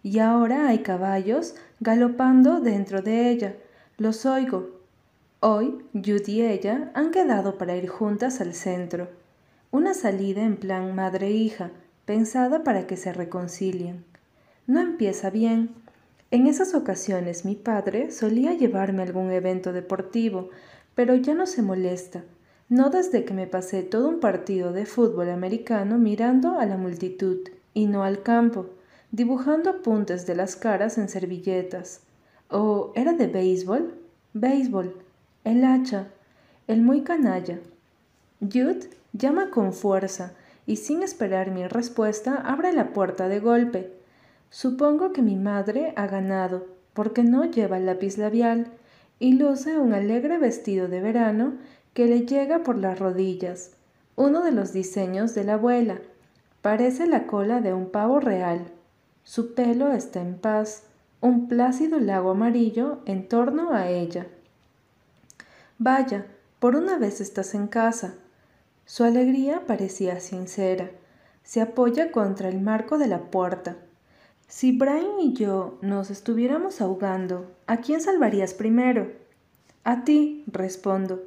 Y 0.03 0.19
ahora 0.19 0.67
hay 0.67 0.79
caballos 0.79 1.55
galopando 1.79 2.59
dentro 2.59 3.01
de 3.01 3.29
ella. 3.29 3.55
Los 3.97 4.25
oigo, 4.25 4.75
Hoy, 5.39 5.85
Judy 5.93 6.23
y 6.27 6.41
ella 6.41 6.91
han 6.95 7.11
quedado 7.11 7.57
para 7.57 7.75
ir 7.75 7.87
juntas 7.87 8.41
al 8.41 8.53
centro. 8.55 9.09
Una 9.69 9.93
salida 9.93 10.41
en 10.41 10.57
plan 10.57 10.95
madre-hija, 10.95 11.71
pensada 12.05 12.63
para 12.63 12.87
que 12.87 12.97
se 12.97 13.13
reconcilien. 13.13 14.05
No 14.67 14.79
empieza 14.79 15.29
bien. 15.29 15.75
En 16.31 16.47
esas 16.47 16.73
ocasiones 16.73 17.45
mi 17.45 17.55
padre 17.55 18.11
solía 18.11 18.53
llevarme 18.53 19.01
a 19.01 19.05
algún 19.05 19.31
evento 19.31 19.73
deportivo, 19.73 20.49
pero 20.95 21.15
ya 21.15 21.33
no 21.33 21.45
se 21.45 21.61
molesta, 21.61 22.23
no 22.69 22.89
desde 22.89 23.25
que 23.25 23.33
me 23.33 23.47
pasé 23.47 23.83
todo 23.83 24.09
un 24.09 24.19
partido 24.19 24.71
de 24.71 24.85
fútbol 24.85 25.29
americano 25.29 25.97
mirando 25.97 26.59
a 26.59 26.65
la 26.65 26.77
multitud 26.77 27.39
y 27.73 27.85
no 27.85 28.03
al 28.03 28.23
campo, 28.23 28.67
dibujando 29.11 29.69
apuntes 29.69 30.25
de 30.25 30.35
las 30.35 30.55
caras 30.55 30.97
en 30.97 31.09
servilletas. 31.09 32.01
¿O 32.49 32.91
era 32.95 33.13
de 33.13 33.27
béisbol? 33.27 33.93
Béisbol 34.33 35.05
el 35.45 35.63
hacha, 35.63 36.07
el 36.67 36.81
muy 36.81 37.01
canalla. 37.01 37.59
Jude 38.41 38.89
llama 39.13 39.51
con 39.51 39.73
fuerza 39.73 40.33
y 40.65 40.77
sin 40.77 41.03
esperar 41.03 41.51
mi 41.51 41.67
respuesta 41.67 42.35
abre 42.35 42.73
la 42.73 42.93
puerta 42.93 43.27
de 43.27 43.39
golpe. 43.39 43.93
Supongo 44.49 45.11
que 45.11 45.21
mi 45.21 45.35
madre 45.35 45.93
ha 45.95 46.07
ganado, 46.07 46.65
porque 46.93 47.23
no 47.23 47.45
lleva 47.45 47.79
lápiz 47.79 48.17
labial 48.17 48.67
y 49.19 49.33
luce 49.33 49.77
un 49.77 49.93
alegre 49.93 50.37
vestido 50.37 50.87
de 50.87 51.01
verano 51.01 51.53
que 51.93 52.07
le 52.07 52.25
llega 52.25 52.63
por 52.63 52.77
las 52.77 52.99
rodillas, 52.99 53.71
uno 54.15 54.43
de 54.43 54.51
los 54.51 54.73
diseños 54.73 55.35
de 55.35 55.43
la 55.43 55.53
abuela. 55.53 55.99
Parece 56.61 57.05
la 57.05 57.27
cola 57.27 57.61
de 57.61 57.73
un 57.73 57.89
pavo 57.89 58.19
real. 58.19 58.71
Su 59.23 59.53
pelo 59.53 59.91
está 59.91 60.21
en 60.21 60.35
paz, 60.35 60.83
un 61.21 61.47
plácido 61.47 61.99
lago 61.99 62.31
amarillo 62.31 62.99
en 63.05 63.27
torno 63.27 63.73
a 63.73 63.89
ella. 63.89 64.27
Vaya, 65.77 66.25
por 66.59 66.75
una 66.75 66.97
vez 66.97 67.21
estás 67.21 67.53
en 67.55 67.67
casa. 67.67 68.15
Su 68.85 69.03
alegría 69.03 69.65
parecía 69.65 70.19
sincera. 70.19 70.91
Se 71.43 71.61
apoya 71.61 72.11
contra 72.11 72.49
el 72.49 72.61
marco 72.61 72.97
de 72.97 73.07
la 73.07 73.31
puerta. 73.31 73.77
Si 74.47 74.77
Brian 74.77 75.19
y 75.19 75.33
yo 75.33 75.79
nos 75.81 76.11
estuviéramos 76.11 76.81
ahogando, 76.81 77.51
¿a 77.65 77.77
quién 77.77 77.99
salvarías 77.99 78.53
primero? 78.53 79.11
A 79.83 80.03
ti, 80.03 80.43
respondo. 80.47 81.23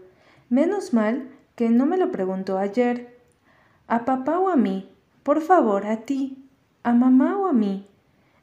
Menos 0.49 0.95
mal 0.95 1.31
que 1.57 1.69
no 1.69 1.85
me 1.85 1.99
lo 1.99 2.13
preguntó 2.13 2.59
ayer. 2.59 3.19
¿A 3.89 4.05
papá 4.05 4.39
o 4.39 4.49
a 4.49 4.57
mí? 4.57 4.91
Por 5.25 5.41
favor, 5.41 5.87
a 5.87 6.05
ti. 6.05 6.49
¿A 6.85 6.93
mamá 6.93 7.37
o 7.39 7.49
a 7.49 7.53
mí? 7.53 7.89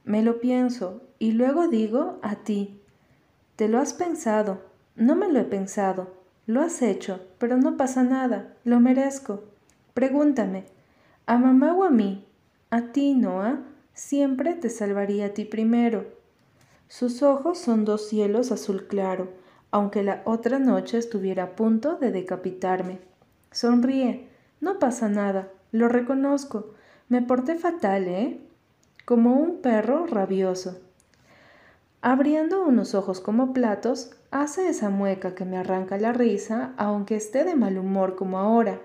Me 0.03 0.22
lo 0.22 0.40
pienso 0.40 1.02
y 1.19 1.32
luego 1.32 1.69
digo 1.69 2.19
a 2.22 2.35
ti. 2.35 2.82
Te 3.56 3.69
lo 3.69 3.80
has 3.80 3.94
pensado, 3.94 4.61
no 4.95 5.16
me 5.16 5.32
lo 5.32 5.40
he 5.40 5.45
pensado. 5.45 6.25
Lo 6.48 6.61
has 6.61 6.82
hecho, 6.82 7.22
pero 7.40 7.57
no 7.57 7.75
pasa 7.75 8.03
nada. 8.03 8.53
Lo 8.64 8.80
merezco. 8.80 9.43
Pregúntame. 9.93 10.65
¿A 11.25 11.38
mamá 11.38 11.74
o 11.74 11.83
a 11.83 11.90
mí? 11.90 12.25
A 12.69 12.91
ti, 12.91 13.15
Noah. 13.15 13.64
Siempre 13.93 14.53
te 14.53 14.69
salvaría 14.69 15.27
a 15.27 15.30
ti 15.30 15.45
primero. 15.45 16.06
Sus 16.88 17.24
ojos 17.24 17.57
son 17.57 17.83
dos 17.83 18.07
cielos 18.09 18.51
azul 18.51 18.85
claro, 18.88 19.30
aunque 19.72 20.03
la 20.03 20.22
otra 20.25 20.59
noche 20.59 20.98
estuviera 20.98 21.43
a 21.43 21.56
punto 21.56 21.95
de 21.95 22.11
decapitarme. 22.11 22.99
Sonríe. 23.51 24.27
No 24.61 24.77
pasa 24.77 25.09
nada. 25.09 25.49
Lo 25.72 25.88
reconozco. 25.88 26.74
Me 27.09 27.22
porté 27.22 27.56
fatal, 27.56 28.07
¿eh? 28.07 28.40
Como 29.06 29.33
un 29.35 29.61
perro 29.61 30.06
rabioso. 30.06 30.84
Abriendo 32.08 32.64
unos 32.64 32.93
ojos 32.93 33.19
como 33.19 33.51
platos, 33.51 34.11
hace 34.30 34.69
esa 34.69 34.92
mueca 34.92 35.34
que 35.34 35.43
me 35.43 35.58
arranca 35.58 35.98
la 35.98 36.14
risa, 36.14 36.75
aunque 36.77 37.16
esté 37.16 37.43
de 37.43 37.56
mal 37.56 37.80
humor 37.80 38.16
como 38.16 38.38
ahora. 38.38 38.80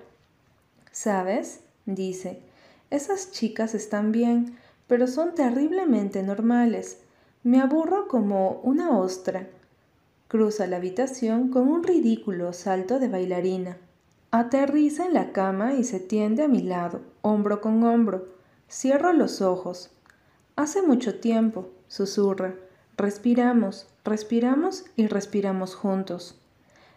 ¿Sabes? 0.90 1.60
dice, 1.84 2.40
esas 2.88 3.30
chicas 3.30 3.74
están 3.74 4.10
bien, 4.10 4.56
pero 4.86 5.06
son 5.06 5.34
terriblemente 5.34 6.22
normales. 6.22 7.02
Me 7.42 7.60
aburro 7.60 8.08
como 8.08 8.52
una 8.62 8.96
ostra. 8.96 9.48
Cruza 10.28 10.66
la 10.66 10.78
habitación 10.78 11.50
con 11.50 11.68
un 11.68 11.84
ridículo 11.84 12.54
salto 12.54 12.98
de 12.98 13.08
bailarina. 13.08 13.76
Aterriza 14.30 15.04
en 15.04 15.12
la 15.12 15.32
cama 15.32 15.74
y 15.74 15.84
se 15.84 16.00
tiende 16.00 16.44
a 16.44 16.48
mi 16.48 16.62
lado, 16.62 17.02
hombro 17.20 17.60
con 17.60 17.84
hombro. 17.84 18.28
Cierro 18.70 19.12
los 19.12 19.42
ojos. 19.42 19.90
Hace 20.56 20.80
mucho 20.80 21.20
tiempo, 21.20 21.68
susurra. 21.86 22.54
Respiramos, 23.00 23.86
respiramos 24.04 24.84
y 24.94 25.06
respiramos 25.06 25.74
juntos. 25.74 26.38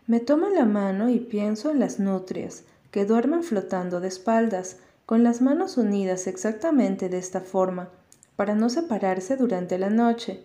Me 0.06 0.20
toma 0.20 0.50
la 0.50 0.66
mano 0.66 1.08
y 1.08 1.18
pienso 1.18 1.72
en 1.72 1.80
las 1.80 1.98
nutrias, 1.98 2.66
que 2.92 3.06
duermen 3.06 3.42
flotando 3.42 4.02
de 4.02 4.10
espaldas, 4.10 4.80
con 5.06 5.24
las 5.24 5.42
manos 5.42 5.78
unidas 5.78 6.28
exactamente 6.28 7.08
de 7.08 7.20
esta 7.20 7.40
forma, 7.40 7.88
para 8.36 8.54
no 8.54 8.70
separarse 8.70 9.38
durante 9.38 9.78
la 9.78 9.90
noche. 9.90 10.44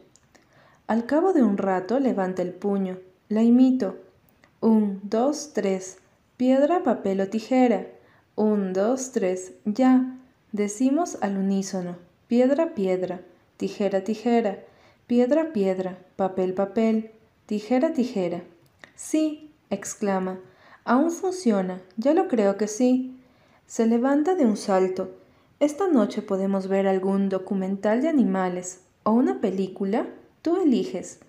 Al 0.86 1.06
cabo 1.06 1.32
de 1.32 1.42
un 1.42 1.58
rato 1.58 1.98
levanta 1.98 2.42
el 2.42 2.52
puño, 2.52 3.00
la 3.28 3.42
imito. 3.42 3.96
Un, 4.60 5.00
dos, 5.02 5.54
tres, 5.54 5.98
piedra, 6.36 6.84
papel 6.84 7.20
o 7.20 7.26
tijera. 7.26 7.84
Un, 8.36 8.72
dos, 8.72 9.10
tres, 9.10 9.54
ya. 9.64 10.20
Decimos 10.52 11.18
al 11.20 11.36
unísono, 11.36 11.96
piedra, 12.28 12.76
piedra, 12.76 13.22
tijera, 13.56 14.04
tijera. 14.04 14.60
Piedra, 15.08 15.54
piedra, 15.54 15.96
papel, 16.16 16.52
papel, 16.52 17.12
tijera, 17.46 17.94
tijera. 17.94 18.42
Sí, 18.94 19.50
exclama. 19.70 20.38
Aún 20.84 21.10
funciona, 21.10 21.80
ya 21.96 22.12
lo 22.12 22.28
creo 22.28 22.58
que 22.58 22.68
sí. 22.68 23.18
Se 23.66 23.86
levanta 23.86 24.34
de 24.34 24.44
un 24.44 24.58
salto. 24.58 25.16
Esta 25.60 25.88
noche 25.88 26.20
podemos 26.20 26.68
ver 26.68 26.86
algún 26.86 27.30
documental 27.30 28.02
de 28.02 28.08
animales 28.08 28.82
o 29.02 29.12
una 29.12 29.40
película. 29.40 30.06
Tú 30.42 30.60
eliges. 30.60 31.20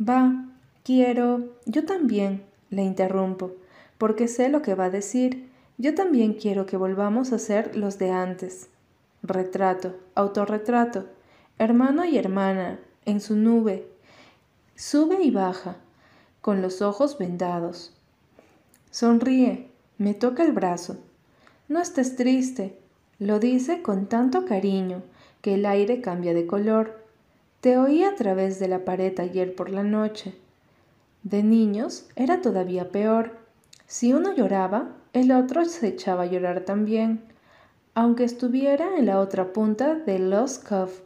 Va, 0.00 0.46
quiero. 0.84 1.56
Yo 1.66 1.84
también, 1.84 2.44
le 2.70 2.84
interrumpo, 2.84 3.50
porque 3.98 4.28
sé 4.28 4.48
lo 4.48 4.62
que 4.62 4.76
va 4.76 4.84
a 4.84 4.90
decir. 4.90 5.50
Yo 5.76 5.96
también 5.96 6.34
quiero 6.34 6.66
que 6.66 6.76
volvamos 6.76 7.32
a 7.32 7.40
ser 7.40 7.74
los 7.74 7.98
de 7.98 8.12
antes. 8.12 8.68
Retrato, 9.24 9.96
autorretrato, 10.14 11.06
hermano 11.58 12.04
y 12.04 12.16
hermana, 12.16 12.78
en 13.06 13.20
su 13.20 13.36
nube, 13.36 13.86
sube 14.76 15.22
y 15.22 15.30
baja, 15.30 15.76
con 16.40 16.62
los 16.62 16.82
ojos 16.82 17.18
vendados. 17.18 17.92
Sonríe, 18.90 19.70
me 19.98 20.14
toca 20.14 20.44
el 20.44 20.52
brazo. 20.52 20.96
No 21.68 21.80
estés 21.80 22.16
triste, 22.16 22.78
lo 23.18 23.38
dice 23.38 23.82
con 23.82 24.06
tanto 24.06 24.44
cariño 24.44 25.02
que 25.40 25.54
el 25.54 25.66
aire 25.66 26.00
cambia 26.00 26.34
de 26.34 26.46
color. 26.46 27.02
Te 27.60 27.78
oí 27.78 28.04
a 28.04 28.14
través 28.14 28.58
de 28.58 28.68
la 28.68 28.84
pared 28.84 29.18
ayer 29.20 29.54
por 29.54 29.70
la 29.70 29.82
noche. 29.82 30.34
De 31.22 31.42
niños 31.42 32.06
era 32.16 32.42
todavía 32.42 32.90
peor. 32.90 33.38
Si 33.86 34.12
uno 34.12 34.34
lloraba, 34.34 34.90
el 35.12 35.32
otro 35.32 35.64
se 35.64 35.88
echaba 35.88 36.24
a 36.24 36.26
llorar 36.26 36.60
también, 36.60 37.22
aunque 37.94 38.24
estuviera 38.24 38.98
en 38.98 39.06
la 39.06 39.20
otra 39.20 39.52
punta 39.52 39.94
de 39.94 40.18
Lost 40.18 40.68
Cove 40.68 41.03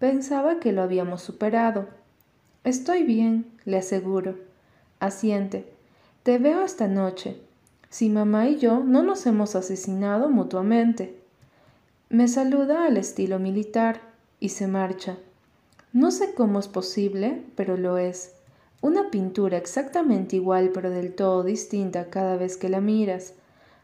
Pensaba 0.00 0.60
que 0.60 0.72
lo 0.72 0.80
habíamos 0.80 1.20
superado. 1.20 1.86
Estoy 2.64 3.02
bien, 3.02 3.44
le 3.66 3.76
aseguro. 3.76 4.36
Asiente. 4.98 5.70
Te 6.22 6.38
veo 6.38 6.62
esta 6.62 6.88
noche. 6.88 7.36
Si 7.90 8.08
mamá 8.08 8.48
y 8.48 8.56
yo 8.56 8.80
no 8.80 9.02
nos 9.02 9.26
hemos 9.26 9.54
asesinado 9.56 10.30
mutuamente. 10.30 11.20
Me 12.08 12.28
saluda 12.28 12.86
al 12.86 12.96
estilo 12.96 13.38
militar 13.38 14.00
y 14.40 14.48
se 14.48 14.66
marcha. 14.68 15.18
No 15.92 16.10
sé 16.10 16.32
cómo 16.32 16.60
es 16.60 16.68
posible, 16.68 17.44
pero 17.54 17.76
lo 17.76 17.98
es. 17.98 18.32
Una 18.80 19.10
pintura 19.10 19.58
exactamente 19.58 20.36
igual 20.36 20.70
pero 20.72 20.88
del 20.88 21.14
todo 21.14 21.42
distinta 21.42 22.08
cada 22.08 22.38
vez 22.38 22.56
que 22.56 22.70
la 22.70 22.80
miras. 22.80 23.34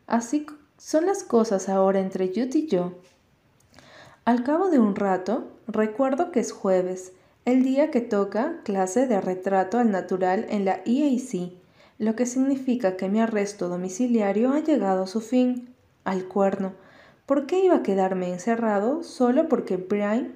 Así 0.07 0.47
son 0.79 1.05
las 1.05 1.25
cosas 1.25 1.69
ahora 1.69 2.01
entre 2.01 2.29
Jude 2.29 2.59
y 2.59 2.69
yo. 2.69 2.95
Al 4.27 4.43
cabo 4.43 4.71
de 4.71 4.81
un 4.81 4.97
rato, 4.97 5.45
recuerdo 5.69 6.33
que 6.33 6.41
es 6.41 6.51
jueves, 6.51 7.13
el 7.45 7.63
día 7.63 7.93
que 7.93 8.01
toca 8.01 8.57
clase 8.65 9.07
de 9.07 9.21
retrato 9.21 9.79
al 9.79 9.93
natural 9.93 10.47
en 10.49 10.65
la 10.65 10.81
EAC, 10.85 11.53
lo 12.01 12.17
que 12.17 12.27
significa 12.27 12.97
que 12.97 13.09
mi 13.09 13.21
arresto 13.21 13.69
domiciliario 13.69 14.51
ha 14.53 14.59
llegado 14.59 15.05
a 15.05 15.07
su 15.07 15.21
fin, 15.21 15.73
al 16.03 16.25
cuerno. 16.25 16.73
¿Por 17.25 17.47
qué 17.47 17.65
iba 17.65 17.77
a 17.77 17.83
quedarme 17.85 18.33
encerrado 18.33 19.05
solo 19.05 19.49
porque 19.49 19.77
Brian 19.77 20.33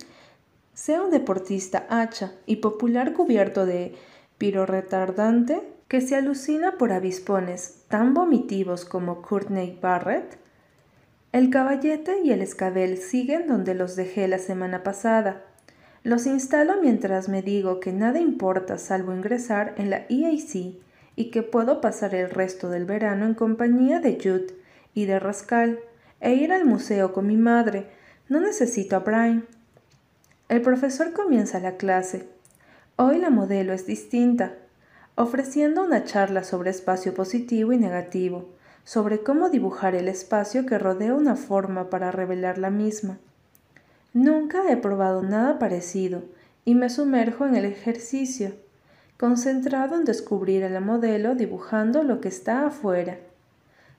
sea 0.72 1.02
un 1.02 1.10
deportista 1.10 1.84
hacha 1.90 2.34
y 2.46 2.56
popular 2.56 3.12
cubierto 3.12 3.66
de 3.66 3.96
retardante 4.38 5.62
que 5.88 6.00
se 6.00 6.14
alucina 6.14 6.78
por 6.78 6.92
avispones 6.92 7.82
tan 7.88 8.14
vomitivos 8.14 8.84
como 8.84 9.20
Courtney 9.20 9.76
Barrett? 9.82 10.39
El 11.32 11.50
caballete 11.50 12.22
y 12.24 12.32
el 12.32 12.42
escabel 12.42 12.98
siguen 12.98 13.46
donde 13.46 13.76
los 13.76 13.94
dejé 13.94 14.26
la 14.26 14.38
semana 14.38 14.82
pasada. 14.82 15.44
Los 16.02 16.26
instalo 16.26 16.82
mientras 16.82 17.28
me 17.28 17.40
digo 17.40 17.78
que 17.78 17.92
nada 17.92 18.18
importa 18.18 18.78
salvo 18.78 19.14
ingresar 19.14 19.74
en 19.76 19.90
la 19.90 20.06
EAC 20.08 20.74
y 21.14 21.30
que 21.30 21.44
puedo 21.44 21.80
pasar 21.80 22.16
el 22.16 22.30
resto 22.30 22.68
del 22.68 22.84
verano 22.84 23.26
en 23.26 23.34
compañía 23.34 24.00
de 24.00 24.18
Jude 24.20 24.56
y 24.92 25.04
de 25.04 25.20
Rascal 25.20 25.78
e 26.18 26.34
ir 26.34 26.52
al 26.52 26.64
museo 26.64 27.12
con 27.12 27.28
mi 27.28 27.36
madre. 27.36 27.86
No 28.28 28.40
necesito 28.40 28.96
a 28.96 29.00
Brian. 29.00 29.46
El 30.48 30.62
profesor 30.62 31.12
comienza 31.12 31.60
la 31.60 31.76
clase. 31.76 32.28
Hoy 32.96 33.18
la 33.18 33.30
modelo 33.30 33.72
es 33.72 33.86
distinta, 33.86 34.54
ofreciendo 35.14 35.84
una 35.84 36.02
charla 36.02 36.42
sobre 36.42 36.70
espacio 36.70 37.14
positivo 37.14 37.72
y 37.72 37.78
negativo 37.78 38.48
sobre 38.84 39.22
cómo 39.22 39.50
dibujar 39.50 39.94
el 39.94 40.08
espacio 40.08 40.66
que 40.66 40.78
rodea 40.78 41.14
una 41.14 41.36
forma 41.36 41.90
para 41.90 42.10
revelar 42.10 42.58
la 42.58 42.70
misma. 42.70 43.18
Nunca 44.12 44.70
he 44.70 44.76
probado 44.76 45.22
nada 45.22 45.58
parecido 45.58 46.22
y 46.64 46.74
me 46.74 46.90
sumerjo 46.90 47.46
en 47.46 47.54
el 47.54 47.64
ejercicio, 47.64 48.52
concentrado 49.16 49.96
en 49.96 50.04
descubrir 50.04 50.68
la 50.70 50.80
modelo 50.80 51.34
dibujando 51.34 52.02
lo 52.02 52.20
que 52.20 52.28
está 52.28 52.66
afuera. 52.66 53.18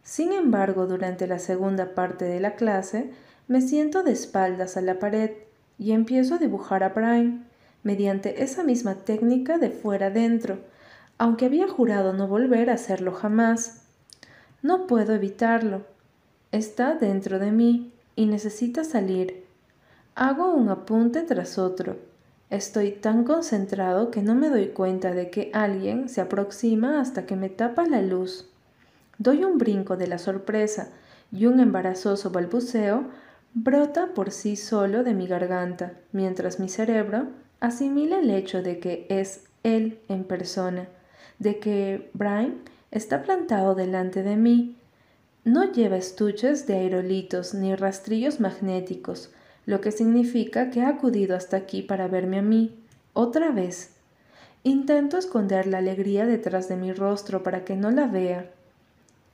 Sin 0.04 0.34
embargo, 0.34 0.88
durante 0.88 1.28
la 1.28 1.40
segunda 1.40 1.94
parte 1.94 2.26
de 2.26 2.40
la 2.40 2.56
clase, 2.56 3.12
me 3.48 3.62
siento 3.62 4.04
de 4.04 4.12
espaldas 4.12 4.78
a 4.78 4.82
la 4.82 5.00
pared 5.00 5.32
y 5.78 5.92
empiezo 5.92 6.36
a 6.36 6.38
dibujar 6.38 6.84
a 6.84 6.90
Brian 6.90 7.46
mediante 7.84 8.44
esa 8.44 8.64
misma 8.64 8.96
técnica 8.96 9.58
de 9.58 9.70
fuera 9.70 10.08
adentro, 10.08 10.60
aunque 11.18 11.46
había 11.46 11.68
jurado 11.68 12.14
no 12.14 12.28
volver 12.28 12.70
a 12.70 12.74
hacerlo 12.74 13.12
jamás. 13.12 13.81
No 14.62 14.86
puedo 14.86 15.14
evitarlo. 15.14 15.84
Está 16.52 16.96
dentro 16.96 17.40
de 17.40 17.52
mí 17.52 17.92
y 18.16 18.26
necesita 18.28 18.84
salir. 18.84 19.46
Hago 20.16 20.54
un 20.54 20.70
apunte 20.70 21.24
tras 21.24 21.58
otro. 21.58 21.98
Estoy 22.50 22.92
tan 22.92 23.24
concentrado 23.24 24.12
que 24.12 24.22
no 24.22 24.36
me 24.36 24.50
doy 24.50 24.68
cuenta 24.68 25.14
de 25.14 25.30
que 25.30 25.50
alguien 25.54 26.10
se 26.10 26.22
aproxima 26.22 27.00
hasta 27.00 27.26
que 27.26 27.36
me 27.36 27.50
tapa 27.50 27.88
la 27.88 28.02
luz. 28.02 28.50
Doy 29.18 29.44
un 29.44 29.58
brinco 29.58 29.98
de 29.98 30.08
la 30.08 30.18
sorpresa 30.18 30.90
y 31.32 31.46
un 31.46 31.60
embarazoso 31.60 32.30
balbuceo 32.30 33.06
brota 33.54 34.14
por 34.14 34.32
sí 34.32 34.56
solo 34.56 35.04
de 35.04 35.14
mi 35.14 35.28
garganta, 35.28 35.94
mientras 36.12 36.60
mi 36.60 36.70
cerebro 36.70 37.28
asimila 37.60 38.20
el 38.20 38.30
hecho 38.30 38.62
de 38.62 38.80
que 38.80 39.06
es 39.10 39.46
él 39.64 40.00
en 40.10 40.24
persona, 40.24 40.88
de 41.40 41.60
que 41.60 42.10
Brian 42.14 42.58
está 42.92 43.24
plantado 43.24 43.74
delante 43.74 44.22
de 44.22 44.36
mí. 44.36 44.76
No 45.44 45.72
lleva 45.72 45.98
estuches 45.98 46.68
de 46.68 46.76
aerolitos 46.76 47.54
ni 47.54 47.74
rastrillos 47.76 48.40
magnéticos, 48.40 49.32
lo 49.66 49.82
que 49.82 49.92
significa 49.92 50.70
que 50.70 50.82
ha 50.82 50.90
acudido 50.90 51.36
hasta 51.36 51.58
aquí 51.58 51.82
para 51.82 52.08
verme 52.08 52.40
a 52.40 52.44
mí, 52.44 52.76
otra 53.14 53.52
vez. 53.52 53.92
Intento 54.64 55.18
esconder 55.18 55.66
la 55.66 55.80
alegría 55.80 56.26
detrás 56.26 56.68
de 56.68 56.76
mi 56.76 56.94
rostro 56.94 57.42
para 57.42 57.66
que 57.66 57.76
no 57.76 57.90
la 57.90 58.06
vea. 58.06 58.52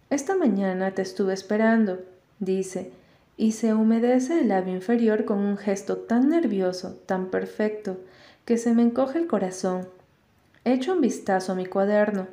Esta 0.09 0.35
mañana 0.35 0.91
te 0.91 1.01
estuve 1.01 1.33
esperando, 1.33 1.99
dice, 2.39 2.91
y 3.35 3.51
se 3.51 3.73
humedece 3.73 4.39
el 4.39 4.47
labio 4.47 4.73
inferior 4.73 5.25
con 5.25 5.39
un 5.39 5.57
gesto 5.57 5.97
tan 5.97 6.29
nervioso, 6.29 6.97
tan 7.05 7.27
perfecto, 7.27 7.97
que 8.45 8.57
se 8.57 8.73
me 8.73 8.83
encoge 8.83 9.19
el 9.19 9.27
corazón. 9.27 9.87
Echo 10.63 10.93
un 10.93 11.01
vistazo 11.01 11.51
a 11.51 11.55
mi 11.55 11.65
cuaderno. 11.65 12.27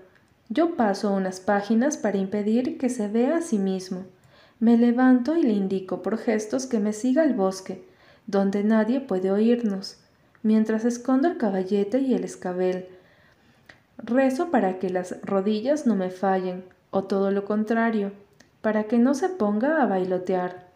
Yo 0.49 0.77
paso 0.77 1.13
unas 1.13 1.41
páginas 1.41 1.97
para 1.97 2.19
impedir 2.19 2.79
que 2.79 2.89
se 2.89 3.09
vea 3.09 3.39
a 3.39 3.43
sí 3.43 3.59
mismo. 3.59 4.05
Me 4.61 4.77
levanto 4.77 5.37
y 5.37 5.43
le 5.43 5.53
indico 5.53 6.03
por 6.03 6.19
gestos 6.19 6.67
que 6.67 6.81
me 6.81 6.93
siga 6.93 7.23
al 7.23 7.35
bosque, 7.35 7.85
donde 8.27 8.65
nadie 8.65 9.01
puede 9.01 9.31
oírnos. 9.31 9.99
mientras 10.43 10.85
escondo 10.85 11.27
el 11.27 11.39
caballete 11.39 12.01
y 12.01 12.13
el 12.15 12.23
escabel. 12.23 12.87
Rezo 13.97 14.51
para 14.51 14.79
que 14.79 14.91
las 14.91 15.21
rodillas 15.23 15.87
no 15.87 15.97
me 15.97 16.11
fallen, 16.11 16.65
o 16.91 17.05
todo 17.05 17.31
lo 17.31 17.47
contrario, 17.47 18.13
para 18.61 18.85
que 18.85 18.99
no 18.99 19.15
se 19.15 19.31
ponga 19.31 19.83
a 19.83 19.87
bailotear. 19.87 20.69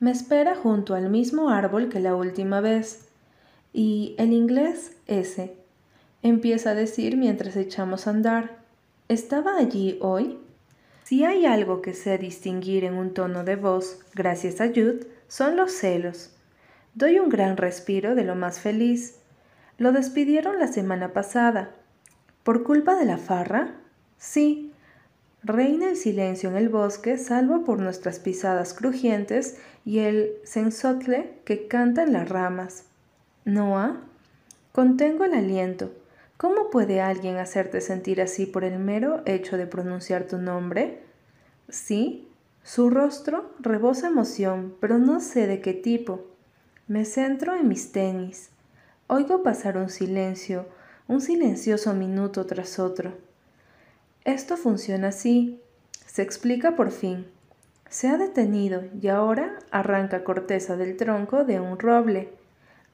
Me 0.00 0.12
espera 0.12 0.54
junto 0.54 0.94
al 0.94 1.10
mismo 1.10 1.50
árbol 1.50 1.88
que 1.88 1.98
la 1.98 2.14
última 2.14 2.60
vez. 2.60 3.08
Y 3.72 4.14
el 4.18 4.32
inglés 4.32 4.96
ese. 5.08 5.56
Empieza 6.22 6.70
a 6.70 6.74
decir 6.74 7.16
mientras 7.16 7.56
echamos 7.56 8.06
a 8.06 8.10
andar. 8.10 8.58
¿Estaba 9.08 9.56
allí 9.56 9.98
hoy? 10.00 10.38
Si 11.04 11.24
hay 11.24 11.46
algo 11.46 11.80
que 11.80 11.94
sé 11.94 12.18
distinguir 12.18 12.84
en 12.84 12.94
un 12.94 13.14
tono 13.14 13.44
de 13.44 13.54
voz, 13.54 14.00
gracias 14.14 14.60
a 14.60 14.66
Jude, 14.66 15.06
son 15.28 15.56
los 15.56 15.72
celos. 15.72 16.34
Doy 16.94 17.20
un 17.20 17.28
gran 17.28 17.56
respiro 17.56 18.16
de 18.16 18.24
lo 18.24 18.34
más 18.34 18.58
feliz. 18.58 19.20
Lo 19.78 19.92
despidieron 19.92 20.58
la 20.58 20.66
semana 20.66 21.12
pasada. 21.12 21.70
¿Por 22.42 22.64
culpa 22.64 22.96
de 22.96 23.04
la 23.04 23.18
farra? 23.18 23.76
Sí. 24.18 24.72
Reina 25.44 25.88
el 25.88 25.96
silencio 25.96 26.50
en 26.50 26.56
el 26.56 26.68
bosque, 26.68 27.16
salvo 27.16 27.64
por 27.64 27.78
nuestras 27.78 28.18
pisadas 28.18 28.74
crujientes 28.74 29.56
y 29.84 30.00
el 30.00 30.32
sensotle 30.42 31.34
que 31.44 31.68
canta 31.68 32.02
en 32.02 32.12
las 32.12 32.28
ramas. 32.28 32.86
Noah, 33.44 34.00
contengo 34.72 35.24
el 35.24 35.34
aliento. 35.34 35.92
¿Cómo 36.38 36.70
puede 36.70 37.00
alguien 37.00 37.38
hacerte 37.38 37.80
sentir 37.80 38.22
así 38.22 38.46
por 38.46 38.62
el 38.62 38.78
mero 38.78 39.22
hecho 39.26 39.56
de 39.56 39.66
pronunciar 39.66 40.28
tu 40.28 40.38
nombre? 40.38 41.02
Sí, 41.68 42.28
su 42.62 42.90
rostro 42.90 43.50
rebosa 43.58 44.06
emoción, 44.06 44.76
pero 44.80 44.98
no 44.98 45.18
sé 45.18 45.48
de 45.48 45.60
qué 45.60 45.74
tipo. 45.74 46.28
Me 46.86 47.04
centro 47.04 47.56
en 47.56 47.66
mis 47.66 47.90
tenis. 47.90 48.50
Oigo 49.08 49.42
pasar 49.42 49.76
un 49.78 49.90
silencio, 49.90 50.66
un 51.08 51.20
silencioso 51.20 51.92
minuto 51.92 52.46
tras 52.46 52.78
otro. 52.78 53.14
Esto 54.24 54.56
funciona 54.56 55.08
así. 55.08 55.60
Se 56.06 56.22
explica 56.22 56.76
por 56.76 56.92
fin. 56.92 57.26
Se 57.90 58.06
ha 58.06 58.16
detenido 58.16 58.84
y 59.02 59.08
ahora 59.08 59.58
arranca 59.72 60.22
corteza 60.22 60.76
del 60.76 60.96
tronco 60.96 61.42
de 61.42 61.58
un 61.58 61.80
roble. 61.80 62.37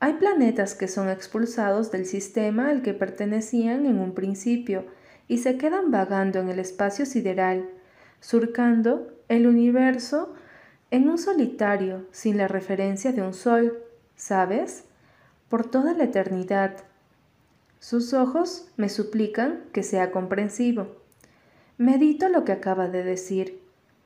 Hay 0.01 0.15
planetas 0.15 0.75
que 0.75 0.89
son 0.89 1.09
expulsados 1.09 1.91
del 1.91 2.07
sistema 2.07 2.69
al 2.69 2.83
que 2.83 2.95
pertenecían 2.95 3.87
en 3.87 3.99
un 3.99 4.13
principio 4.13 4.85
y 5.29 5.39
se 5.39 5.57
quedan 5.57 5.91
vagando 5.91 6.41
en 6.41 6.49
el 6.49 6.59
espacio 6.59 7.07
sideral, 7.07 7.69
surcando 8.21 9.13
el 9.29 9.47
universo 9.47 10.35
en 10.91 11.09
un 11.09 11.19
solitario 11.19 12.07
sin 12.11 12.37
la 12.37 12.49
referencia 12.49 13.13
de 13.13 13.23
un 13.23 13.35
sol, 13.35 13.83
¿sabes? 14.17 14.85
Por 15.49 15.69
toda 15.71 15.95
la 15.95 16.05
eternidad. 16.05 16.77
Sus 17.79 18.15
ojos 18.15 18.69
me 18.77 18.89
suplican 18.89 19.65
que 19.73 19.83
sea 19.83 20.11
comprensivo. 20.11 20.97
Medito 21.79 22.29
lo 22.29 22.45
que 22.45 22.53
acaba 22.53 22.89
de 22.89 23.03
decir. 23.03 23.61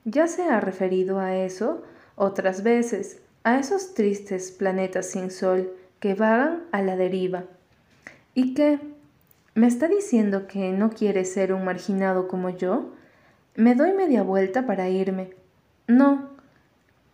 Ya 0.04 0.26
se 0.26 0.44
ha 0.44 0.60
referido 0.60 1.20
a 1.20 1.36
eso 1.36 1.82
otras 2.16 2.62
veces, 2.62 3.20
a 3.48 3.58
esos 3.58 3.94
tristes 3.94 4.50
planetas 4.50 5.06
sin 5.06 5.30
sol 5.30 5.72
que 6.00 6.14
vagan 6.14 6.64
a 6.70 6.82
la 6.82 6.96
deriva. 6.96 7.44
¿Y 8.34 8.52
qué? 8.52 8.78
¿Me 9.54 9.66
está 9.66 9.88
diciendo 9.88 10.46
que 10.46 10.70
no 10.72 10.90
quiere 10.90 11.24
ser 11.24 11.54
un 11.54 11.64
marginado 11.64 12.28
como 12.28 12.50
yo? 12.50 12.92
Me 13.54 13.74
doy 13.74 13.94
media 13.94 14.22
vuelta 14.22 14.66
para 14.66 14.90
irme. 14.90 15.30
No. 15.86 16.28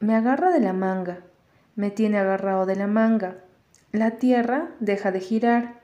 Me 0.01 0.17
agarra 0.17 0.51
de 0.51 0.59
la 0.59 0.73
manga. 0.73 1.21
Me 1.77 1.93
tiene 1.93 2.19
agarrado 2.19 2.67
de 2.67 2.75
la 2.75 2.89
manga. 2.89 3.37
La 3.93 4.13
tierra 4.13 4.71
deja 4.81 5.13
de 5.13 5.21
girar. 5.21 5.81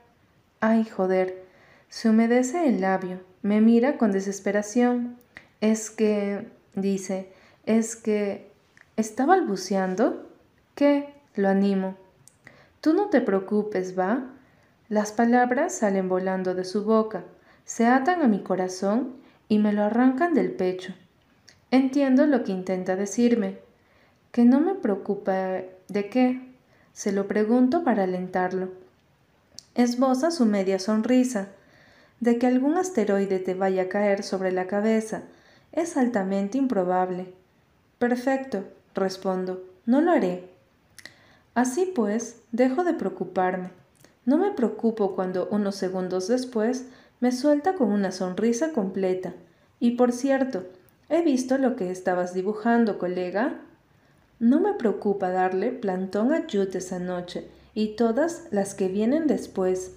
Ay, 0.59 0.83
joder. 0.83 1.45
Se 1.87 2.09
humedece 2.09 2.67
el 2.67 2.81
labio. 2.81 3.21
Me 3.41 3.61
mira 3.61 3.97
con 3.97 4.11
desesperación. 4.11 5.15
Es 5.61 5.89
que, 5.89 6.45
dice, 6.75 7.31
es 7.65 7.95
que... 7.95 8.51
¿Está 8.97 9.25
balbuceando? 9.25 10.30
¿Qué? 10.81 11.13
Lo 11.35 11.47
animo. 11.47 11.93
Tú 12.81 12.95
no 12.95 13.11
te 13.11 13.21
preocupes, 13.21 13.95
¿va? 13.95 14.31
Las 14.89 15.11
palabras 15.11 15.75
salen 15.75 16.09
volando 16.09 16.55
de 16.55 16.63
su 16.63 16.85
boca, 16.85 17.23
se 17.65 17.85
atan 17.85 18.23
a 18.23 18.27
mi 18.27 18.39
corazón 18.39 19.17
y 19.47 19.59
me 19.59 19.73
lo 19.73 19.83
arrancan 19.83 20.33
del 20.33 20.49
pecho. 20.53 20.95
Entiendo 21.69 22.25
lo 22.25 22.43
que 22.43 22.51
intenta 22.53 22.95
decirme. 22.95 23.59
¿Que 24.31 24.43
no 24.43 24.59
me 24.59 24.73
preocupa 24.73 25.61
de 25.87 26.09
qué? 26.09 26.51
Se 26.93 27.11
lo 27.11 27.27
pregunto 27.27 27.83
para 27.83 28.05
alentarlo. 28.05 28.71
Esboza 29.75 30.31
su 30.31 30.47
media 30.47 30.79
sonrisa 30.79 31.49
de 32.21 32.39
que 32.39 32.47
algún 32.47 32.75
asteroide 32.77 33.37
te 33.37 33.53
vaya 33.53 33.83
a 33.83 33.89
caer 33.89 34.23
sobre 34.23 34.51
la 34.51 34.65
cabeza 34.65 35.21
es 35.73 35.95
altamente 35.95 36.57
improbable. 36.57 37.35
Perfecto, 37.99 38.63
respondo, 38.95 39.63
no 39.85 40.01
lo 40.01 40.09
haré. 40.09 40.50
Así 41.53 41.91
pues, 41.93 42.41
dejo 42.51 42.83
de 42.83 42.93
preocuparme. 42.93 43.71
No 44.25 44.37
me 44.37 44.51
preocupo 44.51 45.15
cuando 45.15 45.47
unos 45.49 45.75
segundos 45.75 46.27
después 46.27 46.85
me 47.19 47.31
suelta 47.31 47.73
con 47.73 47.91
una 47.91 48.11
sonrisa 48.11 48.71
completa. 48.71 49.33
Y 49.79 49.91
por 49.91 50.11
cierto, 50.11 50.63
he 51.09 51.21
visto 51.21 51.57
lo 51.57 51.75
que 51.75 51.91
estabas 51.91 52.33
dibujando, 52.33 52.97
colega. 52.97 53.59
No 54.39 54.59
me 54.59 54.73
preocupa 54.73 55.29
darle 55.29 55.71
plantón 55.71 56.33
a 56.33 56.45
Jude 56.51 56.77
esa 56.77 56.99
noche 56.99 57.47
y 57.73 57.95
todas 57.95 58.47
las 58.51 58.73
que 58.73 58.87
vienen 58.87 59.27
después. 59.27 59.95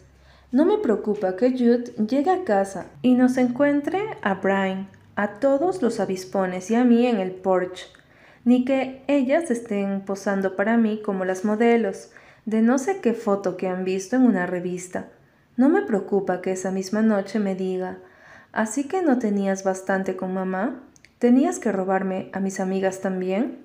No 0.52 0.64
me 0.64 0.78
preocupa 0.78 1.36
que 1.36 1.50
Jude 1.52 1.94
llegue 2.06 2.30
a 2.30 2.44
casa 2.44 2.86
y 3.02 3.14
nos 3.14 3.36
encuentre 3.36 4.00
a 4.22 4.34
Brian, 4.34 4.88
a 5.16 5.34
todos 5.40 5.82
los 5.82 6.00
avispones 6.00 6.70
y 6.70 6.74
a 6.74 6.84
mí 6.84 7.06
en 7.06 7.20
el 7.20 7.32
porche, 7.32 7.86
ni 8.44 8.64
que 8.64 9.02
ellas 9.06 9.50
estén 9.50 10.02
posando 10.02 10.56
para 10.56 10.76
mí 10.76 11.00
como 11.02 11.24
las 11.24 11.44
modelos 11.44 12.10
de 12.44 12.60
no 12.60 12.78
sé 12.78 13.00
qué 13.00 13.14
foto 13.14 13.56
que 13.56 13.68
han 13.68 13.84
visto 13.84 14.16
en 14.16 14.22
una 14.22 14.46
revista. 14.46 15.08
No 15.56 15.68
me 15.68 15.82
preocupa 15.82 16.42
que 16.42 16.52
esa 16.52 16.70
misma 16.70 17.00
noche 17.00 17.38
me 17.38 17.54
diga, 17.54 17.98
así 18.52 18.84
que 18.84 19.02
no 19.02 19.18
tenías 19.18 19.64
bastante 19.64 20.16
con 20.16 20.34
mamá, 20.34 20.82
tenías 21.18 21.58
que 21.58 21.72
robarme 21.72 22.28
a 22.32 22.40
mis 22.40 22.60
amigas 22.60 23.00
también. 23.00 23.60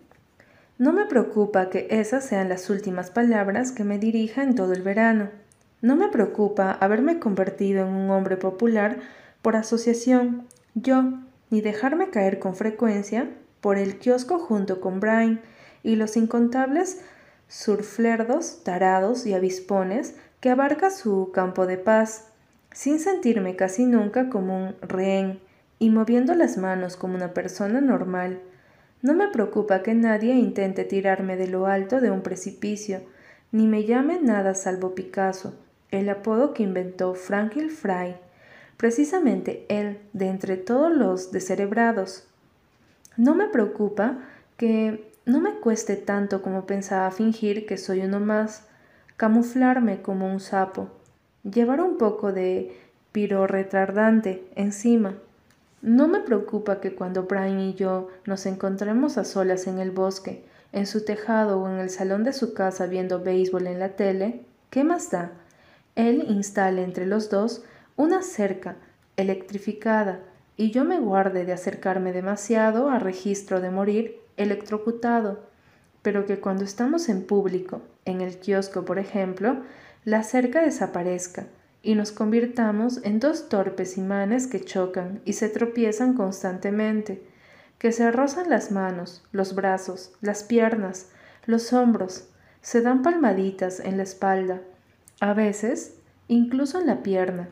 No 0.77 0.93
me 0.93 1.05
preocupa 1.05 1.69
que 1.69 1.87
esas 1.89 2.23
sean 2.23 2.47
las 2.47 2.69
últimas 2.69 3.11
palabras 3.11 3.73
que 3.73 3.83
me 3.83 3.99
dirija 3.99 4.43
en 4.43 4.55
todo 4.55 4.71
el 4.71 4.81
verano. 4.81 5.29
No 5.81 5.97
me 5.97 6.07
preocupa 6.07 6.71
haberme 6.71 7.19
convertido 7.19 7.85
en 7.85 7.93
un 7.93 8.09
hombre 8.11 8.37
popular 8.37 8.99
por 9.41 9.57
asociación, 9.57 10.47
yo, 10.73 11.03
ni 11.49 11.59
dejarme 11.59 12.09
caer 12.09 12.39
con 12.39 12.55
frecuencia 12.55 13.29
por 13.61 13.77
el 13.77 13.97
kiosco 13.97 14.39
junto 14.39 14.81
con 14.81 14.99
Brian 14.99 15.41
y 15.83 15.95
los 15.95 16.17
incontables 16.17 17.01
surflerdos, 17.47 18.63
tarados 18.63 19.25
y 19.25 19.33
avispones 19.33 20.15
que 20.39 20.49
abarca 20.49 20.89
su 20.91 21.31
campo 21.33 21.65
de 21.65 21.77
paz, 21.77 22.27
sin 22.71 22.99
sentirme 22.99 23.55
casi 23.55 23.85
nunca 23.85 24.29
como 24.29 24.57
un 24.57 24.75
rehén 24.81 25.39
y 25.79 25.89
moviendo 25.89 26.35
las 26.35 26.57
manos 26.57 26.95
como 26.95 27.15
una 27.15 27.33
persona 27.33 27.81
normal. 27.81 28.39
No 29.01 29.13
me 29.13 29.29
preocupa 29.29 29.81
que 29.81 29.93
nadie 29.93 30.35
intente 30.35 30.83
tirarme 30.83 31.37
de 31.37 31.47
lo 31.47 31.67
alto 31.67 32.01
de 32.01 32.11
un 32.11 32.21
precipicio, 32.21 33.01
ni 33.51 33.65
me 33.65 33.85
llame 33.85 34.19
nada 34.21 34.53
salvo 34.53 34.93
Picasso, 34.93 35.55
el 35.89 36.09
apodo 36.09 36.53
que 36.53 36.63
inventó 36.63 37.15
Franklin 37.15 37.69
Fry, 37.69 38.15
precisamente 38.77 39.65
él 39.69 39.99
de 40.13 40.27
entre 40.27 40.57
todos 40.57 40.93
los 40.93 41.31
descerebrados. 41.31 42.28
No 43.19 43.35
me 43.35 43.49
preocupa 43.49 44.17
que 44.55 45.11
no 45.25 45.41
me 45.41 45.55
cueste 45.55 45.97
tanto 45.97 46.41
como 46.41 46.65
pensaba 46.65 47.11
fingir 47.11 47.65
que 47.65 47.75
soy 47.75 47.99
uno 47.99 48.21
más, 48.21 48.63
camuflarme 49.17 50.01
como 50.01 50.31
un 50.31 50.39
sapo, 50.39 50.87
llevar 51.43 51.81
un 51.81 51.97
poco 51.97 52.31
de 52.31 52.73
piro 53.11 53.45
retardante 53.45 54.47
encima. 54.55 55.15
No 55.81 56.07
me 56.07 56.21
preocupa 56.21 56.79
que 56.79 56.95
cuando 56.95 57.23
Brian 57.23 57.59
y 57.59 57.73
yo 57.73 58.07
nos 58.23 58.45
encontremos 58.45 59.17
a 59.17 59.25
solas 59.25 59.67
en 59.67 59.79
el 59.79 59.91
bosque, 59.91 60.45
en 60.71 60.87
su 60.87 61.03
tejado 61.03 61.59
o 61.59 61.67
en 61.67 61.79
el 61.79 61.89
salón 61.89 62.23
de 62.23 62.31
su 62.31 62.53
casa 62.53 62.85
viendo 62.85 63.21
béisbol 63.21 63.67
en 63.67 63.79
la 63.79 63.97
tele, 63.97 64.45
¿qué 64.69 64.85
más 64.85 65.11
da? 65.11 65.31
Él 65.95 66.23
instale 66.29 66.85
entre 66.85 67.05
los 67.05 67.29
dos 67.29 67.65
una 67.97 68.21
cerca 68.21 68.77
electrificada 69.17 70.21
y 70.59 70.71
yo 70.71 70.83
me 70.83 70.99
guarde 70.99 71.45
de 71.45 71.53
acercarme 71.53 72.11
demasiado 72.11 72.89
a 72.89 72.99
registro 72.99 73.61
de 73.61 73.71
morir 73.71 74.19
electrocutado, 74.35 75.47
pero 76.01 76.25
que 76.25 76.41
cuando 76.41 76.65
estamos 76.65 77.07
en 77.07 77.25
público, 77.25 77.81
en 78.03 78.19
el 78.19 78.39
kiosco 78.39 78.83
por 78.83 78.99
ejemplo, 78.99 79.61
la 80.03 80.21
cerca 80.23 80.59
desaparezca 80.61 81.45
y 81.81 81.95
nos 81.95 82.11
convirtamos 82.11 82.99
en 83.05 83.21
dos 83.21 83.47
torpes 83.47 83.97
imanes 83.97 84.47
que 84.47 84.59
chocan 84.59 85.21
y 85.23 85.31
se 85.31 85.47
tropiezan 85.47 86.13
constantemente, 86.13 87.23
que 87.77 87.93
se 87.93 88.11
rozan 88.11 88.49
las 88.49 88.69
manos, 88.69 89.23
los 89.31 89.55
brazos, 89.55 90.11
las 90.19 90.43
piernas, 90.43 91.07
los 91.45 91.71
hombros, 91.71 92.27
se 92.61 92.81
dan 92.81 93.01
palmaditas 93.01 93.79
en 93.79 93.95
la 93.95 94.03
espalda, 94.03 94.59
A 95.21 95.33
veces, 95.33 95.95
incluso 96.27 96.81
en 96.81 96.87
la 96.87 97.01
pierna, 97.01 97.47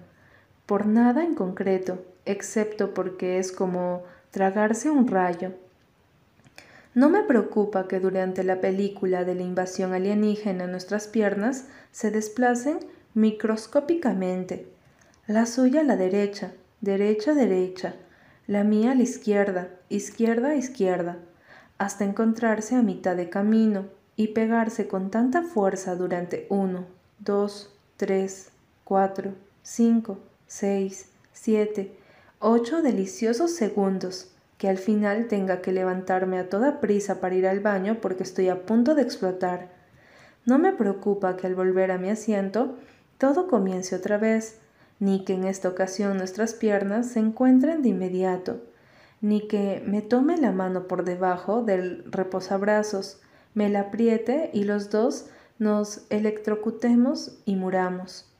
por 0.66 0.88
nada 0.88 1.24
en 1.24 1.36
concreto, 1.36 2.04
excepto 2.28 2.94
porque 2.94 3.40
es 3.40 3.52
como 3.52 4.04
tragarse 4.32 4.90
un 4.90 5.08
rayo. 5.08 5.54
No 6.94 7.10
me 7.10 7.24
preocupa 7.24 7.88
que 7.88 8.00
durante 8.00 8.44
la 8.44 8.60
película 8.60 9.24
de 9.24 9.36
la 9.36 9.44
invasión 9.44 9.94
alienígena 9.94 10.68
nuestras 10.68 11.08
piernas 11.08 11.66
se 11.92 12.12
desplacen 12.12 12.80
microscópicamente. 13.14 14.68
La 15.28 15.46
suya 15.46 15.82
a 15.82 15.84
la 15.84 15.96
derecha, 15.96 16.54
derecha, 16.82 17.34
derecha, 17.34 17.96
la 18.48 18.64
mía 18.64 18.92
a 18.92 18.96
la 18.96 19.04
izquierda, 19.04 19.70
izquierda, 19.90 20.56
izquierda, 20.56 21.18
hasta 21.78 22.06
encontrarse 22.06 22.76
a 22.76 22.82
mitad 22.82 23.16
de 23.16 23.30
camino 23.30 23.86
y 24.16 24.30
pegarse 24.30 24.88
con 24.88 25.12
tanta 25.12 25.44
fuerza 25.44 25.96
durante 25.96 26.48
uno, 26.50 26.86
dos, 27.20 27.74
tres, 27.98 28.50
cuatro, 28.84 29.34
cinco, 29.62 30.18
seis, 30.48 31.10
siete, 31.34 31.96
ocho 32.40 32.82
deliciosos 32.82 33.52
segundos, 33.52 34.32
que 34.58 34.70
al 34.70 34.78
final 34.78 35.28
tenga 35.28 35.62
que 35.62 35.72
levantarme 35.72 36.40
a 36.40 36.50
toda 36.50 36.80
prisa 36.80 37.20
para 37.20 37.36
ir 37.36 37.48
al 37.48 37.60
baño 37.60 37.98
porque 38.02 38.24
estoy 38.24 38.50
a 38.50 38.66
punto 38.66 38.96
de 38.96 39.02
explotar. 39.02 39.70
No 40.46 40.60
me 40.60 40.72
preocupa 40.72 41.36
que 41.36 41.48
al 41.48 41.56
volver 41.56 41.92
a 41.92 41.98
mi 41.98 42.10
asiento 42.10 42.76
todo 43.18 43.48
comience 43.48 43.96
otra 43.96 44.18
vez, 44.18 44.60
ni 45.00 45.26
que 45.26 45.34
en 45.34 45.44
esta 45.44 45.70
ocasión 45.70 46.18
nuestras 46.18 46.54
piernas 46.54 47.08
se 47.08 47.20
encuentren 47.20 47.82
de 47.82 47.90
inmediato, 47.90 48.62
ni 49.22 49.48
que 49.48 49.84
me 49.86 50.02
tome 50.02 50.38
la 50.38 50.52
mano 50.52 50.88
por 50.88 51.04
debajo 51.04 51.64
del 51.64 52.04
reposabrazos, 52.12 53.20
me 53.54 53.70
la 53.70 53.82
apriete 53.82 54.52
y 54.54 54.64
los 54.64 54.90
dos 54.90 55.26
nos 55.60 56.06
electrocutemos 56.10 57.40
y 57.46 57.56
muramos. 57.56 58.32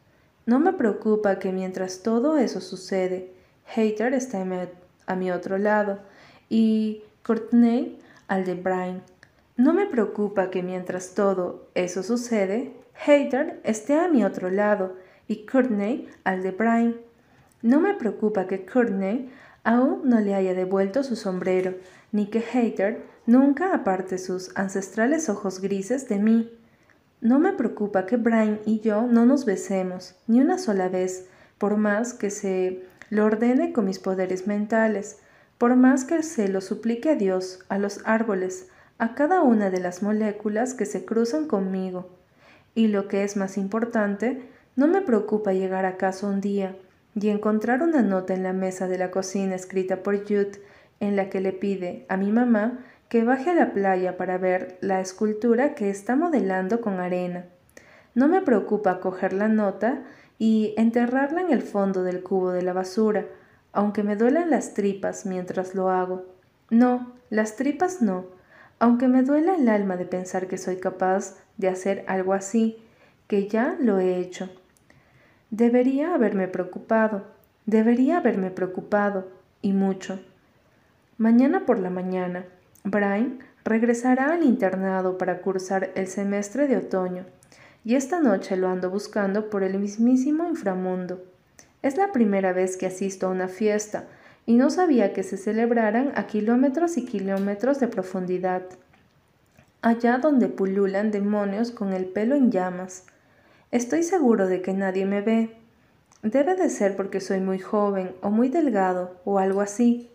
No 0.46 0.60
me 0.60 0.74
preocupa 0.74 1.40
que 1.40 1.52
mientras 1.52 2.04
todo 2.04 2.38
eso 2.38 2.62
sucede, 2.62 3.37
Hater 3.68 4.14
está 4.14 4.46
a 5.06 5.16
mi 5.16 5.32
otro 5.32 5.58
lado 5.58 6.00
y 6.50 7.04
Courtney 7.24 8.00
al 8.28 8.46
de 8.46 8.56
Brian. 8.56 9.04
No 9.56 9.74
me 9.74 9.86
preocupa 9.86 10.50
que 10.50 10.64
mientras 10.64 11.14
todo 11.14 11.68
eso 11.76 12.04
sucede, 12.04 12.74
Hater 12.94 13.60
esté 13.64 14.00
a 14.00 14.08
mi 14.08 14.24
otro 14.24 14.50
lado 14.50 14.96
y 15.28 15.46
Courtney 15.46 16.08
al 16.24 16.44
de 16.44 16.52
Brian. 16.52 16.96
No 17.62 17.80
me 17.80 17.94
preocupa 17.94 18.48
que 18.48 18.66
Courtney 18.66 19.30
aún 19.64 20.02
no 20.06 20.20
le 20.20 20.36
haya 20.36 20.54
devuelto 20.54 21.04
su 21.04 21.16
sombrero, 21.16 21.76
ni 22.12 22.28
que 22.28 22.42
Hater 22.42 23.04
nunca 23.26 23.74
aparte 23.74 24.18
sus 24.18 24.56
ancestrales 24.56 25.28
ojos 25.28 25.60
grises 25.60 26.08
de 26.08 26.20
mí. 26.20 26.54
No 27.20 27.40
me 27.40 27.52
preocupa 27.52 28.06
que 28.06 28.16
Brian 28.16 28.60
y 28.66 28.80
yo 28.80 29.02
no 29.08 29.26
nos 29.26 29.46
besemos, 29.46 30.16
ni 30.28 30.40
una 30.40 30.58
sola 30.58 30.88
vez, 30.88 31.28
por 31.58 31.78
más 31.78 32.14
que 32.14 32.30
se 32.30 32.86
lo 33.10 33.26
ordene 33.26 33.74
con 33.74 33.86
mis 33.86 34.00
poderes 34.00 34.48
mentales, 34.48 35.20
por 35.58 35.76
más 35.76 36.04
que 36.04 36.24
se 36.24 36.48
lo 36.48 36.62
suplique 36.62 37.12
a 37.12 37.16
Dios, 37.16 37.66
a 37.70 37.78
los 37.78 38.02
árboles, 38.06 38.68
a 38.98 39.16
cada 39.16 39.42
una 39.42 39.70
de 39.70 39.80
las 39.80 40.04
moléculas 40.04 40.74
que 40.74 40.86
se 40.86 41.06
cruzan 41.06 41.48
conmigo. 41.48 42.10
Y 42.76 42.88
lo 42.88 43.08
que 43.08 43.24
es 43.24 43.38
más 43.38 43.58
importante, 43.58 44.42
no 44.76 44.88
me 44.88 45.02
preocupa 45.02 45.54
llegar 45.54 45.86
a 45.86 45.98
casa 45.98 46.28
un 46.28 46.42
día 46.42 46.76
y 47.16 47.30
encontrar 47.30 47.82
una 47.82 48.02
nota 48.02 48.34
en 48.34 48.44
la 48.44 48.54
mesa 48.54 48.88
de 48.88 48.98
la 48.98 49.10
cocina 49.10 49.56
escrita 49.56 50.04
por 50.04 50.20
Jude 50.22 50.62
en 51.00 51.16
la 51.16 51.30
que 51.30 51.42
le 51.42 51.54
pide 51.54 52.06
a 52.10 52.18
mi 52.18 52.32
mamá 52.32 52.80
que 53.10 53.24
baje 53.24 53.52
a 53.52 53.56
la 53.56 53.74
playa 53.74 54.18
para 54.18 54.38
ver 54.38 54.78
la 54.82 55.00
escultura 55.00 55.74
que 55.74 55.90
está 55.90 56.16
modelando 56.16 56.82
con 56.82 57.00
arena. 57.00 57.46
No 58.14 58.28
me 58.28 58.42
preocupa 58.42 59.00
coger 59.00 59.34
la 59.34 59.48
nota 59.48 60.04
y 60.40 60.74
enterrarla 60.78 61.42
en 61.42 61.52
el 61.52 61.62
fondo 61.62 62.04
del 62.04 62.24
cubo 62.24 62.52
de 62.52 62.62
la 62.62 62.74
basura, 62.74 63.26
aunque 63.72 64.04
me 64.04 64.16
duelan 64.16 64.50
las 64.50 64.74
tripas 64.74 65.26
mientras 65.26 65.76
lo 65.76 65.90
hago. 65.90 66.26
No, 66.70 67.14
las 67.30 67.56
tripas 67.56 68.02
no, 68.02 68.26
aunque 68.80 69.08
me 69.08 69.24
duela 69.24 69.56
el 69.56 69.70
alma 69.70 69.98
de 69.98 70.06
pensar 70.06 70.48
que 70.48 70.58
soy 70.58 70.78
capaz 70.78 71.36
de 71.58 71.70
hacer 71.70 72.04
algo 72.08 72.34
así, 72.34 72.78
que 73.28 73.48
ya 73.48 73.76
lo 73.80 74.00
he 74.00 74.18
hecho. 74.18 74.50
Debería 75.50 76.14
haberme 76.14 76.48
preocupado, 76.48 77.24
debería 77.66 78.18
haberme 78.18 78.52
preocupado, 78.52 79.28
y 79.62 79.74
mucho. 79.74 80.20
Mañana 81.18 81.66
por 81.66 81.80
la 81.80 81.90
mañana, 81.90 82.46
Brian 82.84 83.40
regresará 83.66 84.34
al 84.34 84.44
internado 84.44 85.18
para 85.18 85.42
cursar 85.42 85.92
el 85.96 86.08
semestre 86.08 86.68
de 86.68 86.78
otoño, 86.78 87.26
y 87.88 87.96
esta 87.96 88.20
noche 88.20 88.58
lo 88.58 88.68
ando 88.68 88.90
buscando 88.90 89.50
por 89.50 89.64
el 89.64 89.80
mismísimo 89.80 90.46
inframundo. 90.46 91.24
Es 91.82 91.96
la 91.96 92.12
primera 92.12 92.52
vez 92.52 92.76
que 92.76 92.86
asisto 92.86 93.28
a 93.28 93.30
una 93.30 93.48
fiesta, 93.48 94.04
y 94.46 94.56
no 94.56 94.70
sabía 94.70 95.14
que 95.14 95.24
se 95.24 95.38
celebraran 95.38 96.12
a 96.16 96.28
kilómetros 96.28 96.98
y 96.98 97.06
kilómetros 97.06 97.80
de 97.80 97.88
profundidad, 97.88 98.64
allá 99.82 100.18
donde 100.18 100.50
pululan 100.50 101.12
demonios 101.12 101.72
con 101.72 101.94
el 101.94 102.04
pelo 102.08 102.36
en 102.36 102.52
llamas, 102.52 103.06
Estoy 103.72 104.04
seguro 104.04 104.48
de 104.48 104.62
que 104.62 104.74
nadie 104.74 105.06
me 105.06 105.22
ve. 105.22 105.56
Debe 106.24 106.56
de 106.56 106.70
ser 106.70 106.98
porque 106.98 107.22
soy 107.22 107.40
muy 107.40 107.60
joven 107.60 108.14
o 108.22 108.30
muy 108.30 108.50
delgado 108.50 109.16
o 109.24 109.40
algo 109.40 109.62
así. 109.62 110.12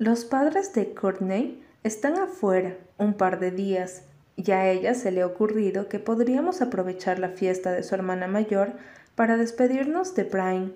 Los 0.00 0.24
padres 0.24 0.72
de 0.72 0.92
Courtney 0.92 1.62
están 1.84 2.16
afuera 2.16 2.76
un 2.98 3.14
par 3.14 3.38
de 3.38 3.52
días 3.52 4.02
y 4.36 4.50
a 4.52 4.70
ella 4.70 4.94
se 4.94 5.10
le 5.10 5.22
ha 5.22 5.26
ocurrido 5.26 5.88
que 5.88 5.98
podríamos 5.98 6.60
aprovechar 6.60 7.18
la 7.18 7.30
fiesta 7.30 7.72
de 7.72 7.82
su 7.82 7.94
hermana 7.94 8.26
mayor 8.26 8.72
para 9.14 9.36
despedirnos 9.36 10.14
de 10.14 10.24
Brian. 10.24 10.72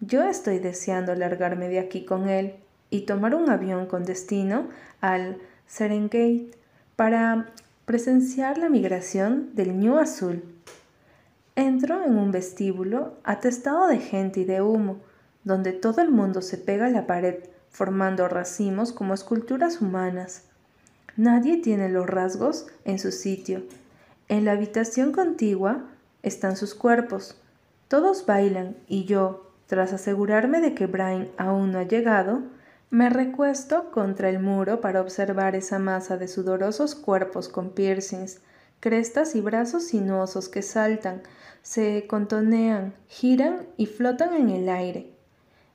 Yo 0.00 0.22
estoy 0.22 0.58
deseando 0.58 1.14
largarme 1.14 1.68
de 1.68 1.78
aquí 1.78 2.04
con 2.04 2.28
él 2.28 2.56
y 2.90 3.02
tomar 3.02 3.34
un 3.34 3.48
avión 3.48 3.86
con 3.86 4.04
destino 4.04 4.68
al 5.00 5.38
Serengate 5.66 6.50
para 6.94 7.46
presenciar 7.86 8.58
la 8.58 8.68
migración 8.68 9.54
del 9.54 9.78
New 9.78 9.98
Azul. 9.98 10.44
Entro 11.56 12.04
en 12.04 12.18
un 12.18 12.32
vestíbulo 12.32 13.14
atestado 13.24 13.86
de 13.86 13.98
gente 13.98 14.40
y 14.40 14.44
de 14.44 14.60
humo, 14.60 14.98
donde 15.44 15.72
todo 15.72 16.02
el 16.02 16.10
mundo 16.10 16.42
se 16.42 16.58
pega 16.58 16.86
a 16.86 16.90
la 16.90 17.06
pared, 17.06 17.36
formando 17.70 18.28
racimos 18.28 18.92
como 18.92 19.14
esculturas 19.14 19.80
humanas. 19.80 20.44
Nadie 21.16 21.58
tiene 21.58 21.88
los 21.88 22.08
rasgos 22.08 22.66
en 22.84 22.98
su 22.98 23.12
sitio. 23.12 23.62
En 24.28 24.44
la 24.44 24.52
habitación 24.52 25.12
contigua 25.12 25.84
están 26.22 26.56
sus 26.56 26.74
cuerpos. 26.74 27.36
Todos 27.86 28.26
bailan 28.26 28.76
y 28.88 29.04
yo, 29.04 29.50
tras 29.66 29.92
asegurarme 29.92 30.60
de 30.60 30.74
que 30.74 30.86
Brian 30.86 31.28
aún 31.36 31.70
no 31.70 31.78
ha 31.78 31.84
llegado, 31.84 32.42
me 32.90 33.10
recuesto 33.10 33.90
contra 33.90 34.28
el 34.28 34.40
muro 34.40 34.80
para 34.80 35.00
observar 35.00 35.54
esa 35.54 35.78
masa 35.78 36.16
de 36.16 36.28
sudorosos 36.28 36.94
cuerpos 36.94 37.48
con 37.48 37.70
piercings, 37.70 38.40
crestas 38.80 39.34
y 39.34 39.40
brazos 39.40 39.84
sinuosos 39.84 40.48
que 40.48 40.62
saltan, 40.62 41.22
se 41.62 42.06
contonean, 42.06 42.94
giran 43.08 43.66
y 43.76 43.86
flotan 43.86 44.34
en 44.34 44.50
el 44.50 44.68
aire. 44.68 45.10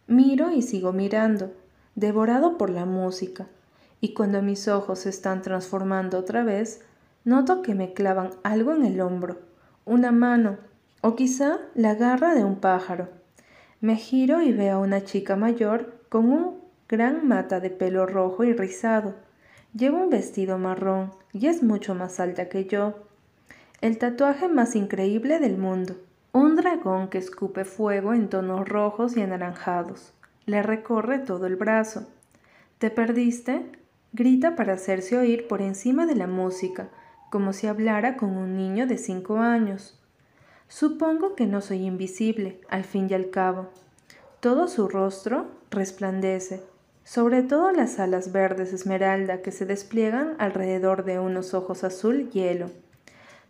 Miro 0.07 0.51
y 0.51 0.61
sigo 0.61 0.93
mirando, 0.93 1.53
devorado 1.95 2.57
por 2.57 2.69
la 2.69 2.85
música, 2.85 3.47
y 4.01 4.13
cuando 4.13 4.41
mis 4.41 4.67
ojos 4.67 4.99
se 4.99 5.09
están 5.09 5.41
transformando 5.41 6.17
otra 6.17 6.43
vez, 6.43 6.81
noto 7.23 7.61
que 7.61 7.75
me 7.75 7.93
clavan 7.93 8.31
algo 8.43 8.73
en 8.73 8.85
el 8.85 9.01
hombro, 9.01 9.39
una 9.85 10.11
mano, 10.11 10.57
o 11.01 11.15
quizá 11.15 11.59
la 11.75 11.95
garra 11.95 12.33
de 12.33 12.43
un 12.43 12.57
pájaro. 12.57 13.09
Me 13.81 13.95
giro 13.95 14.41
y 14.41 14.51
veo 14.51 14.77
a 14.77 14.79
una 14.79 15.03
chica 15.03 15.35
mayor 15.35 15.93
con 16.09 16.29
un 16.29 16.59
gran 16.87 17.27
mata 17.27 17.59
de 17.59 17.69
pelo 17.69 18.05
rojo 18.05 18.43
y 18.43 18.53
rizado. 18.53 19.15
Lleva 19.73 19.99
un 19.99 20.09
vestido 20.09 20.57
marrón 20.57 21.11
y 21.31 21.47
es 21.47 21.63
mucho 21.63 21.95
más 21.95 22.19
alta 22.19 22.49
que 22.49 22.65
yo. 22.65 22.95
El 23.81 23.97
tatuaje 23.97 24.49
más 24.49 24.75
increíble 24.75 25.39
del 25.39 25.57
mundo. 25.57 25.95
Un 26.33 26.55
dragón 26.55 27.09
que 27.09 27.17
escupe 27.17 27.63
fuego 27.63 28.13
en 28.13 28.29
tonos 28.29 28.67
rojos 28.67 29.15
y 29.15 29.21
anaranjados. 29.21 30.13
Le 30.45 30.61
recorre 30.63 31.19
todo 31.19 31.45
el 31.45 31.55
brazo. 31.55 32.07
¿Te 32.79 32.89
perdiste? 32.89 33.78
Grita 34.11 34.55
para 34.55 34.73
hacerse 34.73 35.17
oír 35.17 35.47
por 35.47 35.61
encima 35.61 36.05
de 36.05 36.15
la 36.15 36.27
música, 36.27 36.89
como 37.29 37.53
si 37.53 37.67
hablara 37.67 38.17
con 38.17 38.37
un 38.37 38.57
niño 38.57 38.87
de 38.87 38.97
cinco 38.97 39.37
años. 39.37 39.99
Supongo 40.67 41.35
que 41.35 41.45
no 41.45 41.61
soy 41.61 41.85
invisible, 41.85 42.59
al 42.69 42.83
fin 42.83 43.07
y 43.09 43.13
al 43.13 43.29
cabo. 43.29 43.69
Todo 44.39 44.67
su 44.67 44.87
rostro 44.87 45.47
resplandece, 45.69 46.63
sobre 47.03 47.43
todo 47.43 47.71
las 47.71 47.99
alas 47.99 48.31
verdes 48.31 48.73
esmeralda 48.73 49.41
que 49.41 49.51
se 49.51 49.65
despliegan 49.65 50.35
alrededor 50.39 51.05
de 51.05 51.19
unos 51.19 51.53
ojos 51.53 51.83
azul 51.83 52.29
hielo. 52.31 52.69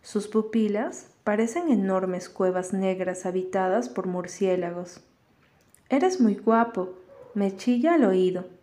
Sus 0.02 0.28
pupilas 0.28 1.08
parecen 1.24 1.70
enormes 1.70 2.28
cuevas 2.28 2.72
negras 2.72 3.26
habitadas 3.26 3.88
por 3.88 4.06
murciélagos. 4.06 5.02
Eres 5.88 6.20
muy 6.20 6.34
guapo, 6.34 6.94
me 7.34 7.56
chilla 7.56 7.94
al 7.94 8.04
oído. 8.04 8.59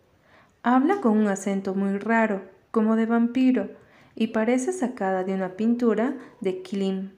Habla 0.70 1.00
con 1.00 1.16
un 1.16 1.28
acento 1.28 1.74
muy 1.74 1.96
raro, 1.96 2.42
como 2.72 2.94
de 2.94 3.06
vampiro, 3.06 3.70
y 4.14 4.26
parece 4.26 4.74
sacada 4.74 5.24
de 5.24 5.32
una 5.32 5.56
pintura 5.56 6.14
de 6.42 6.60
Klim. 6.60 7.12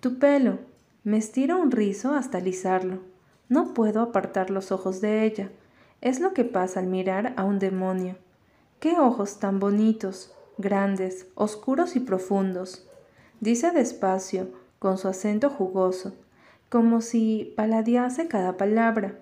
Tu 0.00 0.18
pelo, 0.18 0.58
Me 1.04 1.18
estiro 1.18 1.60
un 1.60 1.70
rizo 1.70 2.14
hasta 2.14 2.38
alisarlo. 2.38 3.00
No 3.50 3.74
puedo 3.74 4.00
apartar 4.00 4.48
los 4.48 4.72
ojos 4.72 5.02
de 5.02 5.26
ella. 5.26 5.50
Es 6.00 6.18
lo 6.18 6.32
que 6.32 6.46
pasa 6.46 6.80
al 6.80 6.86
mirar 6.86 7.34
a 7.36 7.44
un 7.44 7.58
demonio. 7.58 8.16
¡Qué 8.80 8.98
ojos 8.98 9.38
tan 9.38 9.60
bonitos, 9.60 10.34
grandes, 10.56 11.26
oscuros 11.34 11.94
y 11.94 12.00
profundos! 12.00 12.88
Dice 13.40 13.70
despacio, 13.70 14.48
con 14.78 14.96
su 14.96 15.08
acento 15.08 15.50
jugoso, 15.50 16.14
como 16.70 17.02
si 17.02 17.52
paladease 17.54 18.28
cada 18.28 18.56
palabra. 18.56 19.18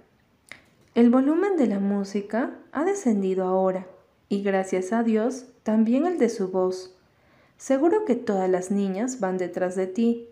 El 0.94 1.10
volumen 1.10 1.56
de 1.56 1.66
la 1.66 1.80
música 1.80 2.52
ha 2.72 2.84
descendido 2.84 3.44
ahora, 3.44 3.86
y 4.28 4.42
gracias 4.42 4.92
a 4.92 5.02
Dios 5.02 5.46
también 5.62 6.06
el 6.06 6.18
de 6.18 6.28
su 6.28 6.48
voz. 6.48 6.94
Seguro 7.56 8.04
que 8.04 8.14
todas 8.14 8.48
las 8.48 8.70
niñas 8.70 9.20
van 9.20 9.38
detrás 9.38 9.76
de 9.76 9.86
ti. 9.86 10.28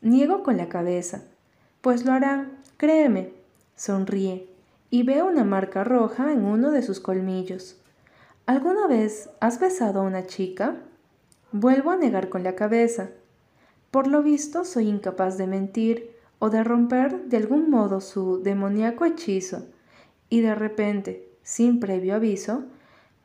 Niego 0.00 0.42
con 0.42 0.56
la 0.56 0.68
cabeza. 0.68 1.24
Pues 1.80 2.04
lo 2.04 2.12
harán, 2.12 2.58
créeme. 2.76 3.32
Sonríe, 3.76 4.48
y 4.90 5.02
veo 5.02 5.26
una 5.26 5.44
marca 5.44 5.84
roja 5.84 6.32
en 6.32 6.44
uno 6.44 6.70
de 6.70 6.82
sus 6.82 7.00
colmillos. 7.00 7.80
¿Alguna 8.46 8.86
vez 8.86 9.30
has 9.40 9.58
besado 9.58 10.00
a 10.00 10.04
una 10.04 10.26
chica? 10.26 10.76
Vuelvo 11.52 11.90
a 11.90 11.96
negar 11.96 12.28
con 12.28 12.44
la 12.44 12.54
cabeza. 12.54 13.10
Por 13.90 14.06
lo 14.06 14.22
visto 14.22 14.64
soy 14.64 14.88
incapaz 14.88 15.38
de 15.38 15.46
mentir 15.46 16.10
o 16.38 16.50
de 16.50 16.62
romper 16.62 17.24
de 17.24 17.36
algún 17.36 17.70
modo 17.70 18.00
su 18.00 18.42
demoníaco 18.42 19.04
hechizo, 19.04 19.66
y 20.28 20.40
de 20.40 20.54
repente, 20.54 21.33
sin 21.44 21.78
previo 21.78 22.16
aviso, 22.16 22.64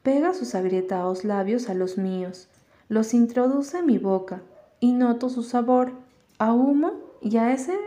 pega 0.03 0.33
sus 0.33 0.53
agrietados 0.53 1.23
labios 1.23 1.69
a 1.69 1.73
los 1.73 1.98
míos, 1.98 2.48
los 2.89 3.14
introduce 3.14 3.80
en 3.80 3.85
mi 3.85 3.98
boca 3.98 4.41
y 4.80 4.91
noto 4.93 5.30
su 5.30 5.41
sabor 5.41 5.93
a 6.38 6.53
humo 6.53 6.93
y 7.22 7.38
a 7.38 7.53
ese 7.53 7.77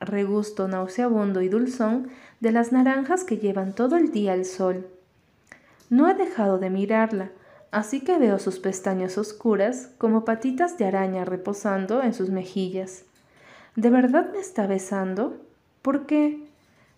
regusto 0.00 0.66
nauseabundo 0.66 1.42
y 1.42 1.48
dulzón 1.48 2.08
de 2.40 2.52
las 2.52 2.72
naranjas 2.72 3.24
que 3.24 3.38
llevan 3.38 3.74
todo 3.74 3.96
el 3.96 4.10
día 4.10 4.34
el 4.34 4.44
sol. 4.44 4.86
No 5.90 6.08
he 6.08 6.14
dejado 6.14 6.58
de 6.58 6.70
mirarla, 6.70 7.30
así 7.70 8.00
que 8.00 8.18
veo 8.18 8.38
sus 8.38 8.58
pestañas 8.58 9.18
oscuras 9.18 9.90
como 9.98 10.24
patitas 10.24 10.78
de 10.78 10.86
araña 10.86 11.24
reposando 11.24 12.02
en 12.02 12.14
sus 12.14 12.30
mejillas. 12.30 13.04
¿De 13.76 13.90
verdad 13.90 14.30
me 14.32 14.38
está 14.38 14.66
besando? 14.66 15.36
¿Por 15.80 16.06
qué? 16.06 16.46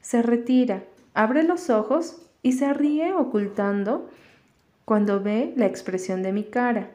Se 0.01 0.23
retira, 0.23 0.85
abre 1.15 1.43
los 1.43 1.71
ojos 1.71 2.24
y 2.45 2.53
se 2.53 2.75
ríe 2.75 3.15
ocultando 3.15 4.11
cuando 4.85 5.21
ve 5.21 5.55
la 5.57 5.65
expresión 5.65 6.23
de 6.23 6.31
mi 6.31 6.45
cara, 6.45 6.91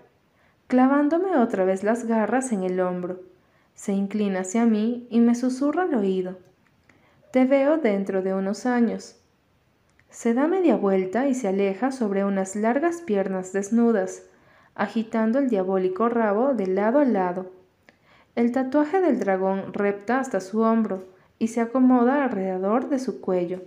clavándome 0.68 1.38
otra 1.38 1.66
vez 1.66 1.84
las 1.84 2.06
garras 2.06 2.52
en 2.52 2.64
el 2.64 2.80
hombro. 2.80 3.20
Se 3.74 3.92
inclina 3.92 4.42
hacia 4.42 4.66
mí 4.66 5.08
y 5.10 5.20
me 5.20 5.34
susurra 5.34 5.84
al 5.84 5.96
oído. 5.96 6.38
Te 7.32 7.46
veo 7.46 7.78
dentro 7.78 8.22
de 8.22 8.36
unos 8.36 8.68
años. 8.68 9.20
Se 10.12 10.36
da 10.36 10.48
media 10.48 10.76
vuelta 10.76 11.28
y 11.28 11.34
se 11.34 11.48
aleja 11.48 11.92
sobre 11.92 12.24
unas 12.24 12.56
largas 12.56 13.02
piernas 13.02 13.52
desnudas, 13.52 14.28
agitando 14.76 15.40
el 15.40 15.50
diabólico 15.50 16.10
rabo 16.10 16.54
de 16.54 16.68
lado 16.68 17.00
a 17.00 17.06
lado. 17.06 17.52
El 18.36 18.52
tatuaje 18.52 19.02
del 19.02 19.18
dragón 19.18 19.74
repta 19.74 20.20
hasta 20.20 20.42
su 20.42 20.62
hombro 20.62 21.06
y 21.40 21.48
se 21.48 21.60
acomoda 21.60 22.24
alrededor 22.24 22.90
de 22.90 23.00
su 23.00 23.20
cuello. 23.20 23.62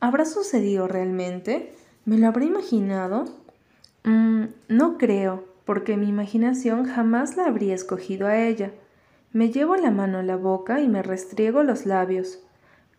¿Habrá 0.00 0.24
sucedido 0.24 0.88
realmente? 0.88 1.74
¿Me 2.06 2.16
lo 2.16 2.26
habré 2.26 2.46
imaginado? 2.46 3.26
Mm, 4.04 4.44
no 4.68 4.96
creo, 4.96 5.44
porque 5.66 5.98
mi 5.98 6.08
imaginación 6.08 6.86
jamás 6.86 7.36
la 7.36 7.44
habría 7.44 7.74
escogido 7.74 8.26
a 8.26 8.38
ella. 8.38 8.72
Me 9.32 9.50
llevo 9.50 9.76
la 9.76 9.90
mano 9.90 10.18
a 10.18 10.22
la 10.22 10.36
boca 10.36 10.80
y 10.80 10.88
me 10.88 11.02
restriego 11.02 11.62
los 11.62 11.84
labios. 11.84 12.42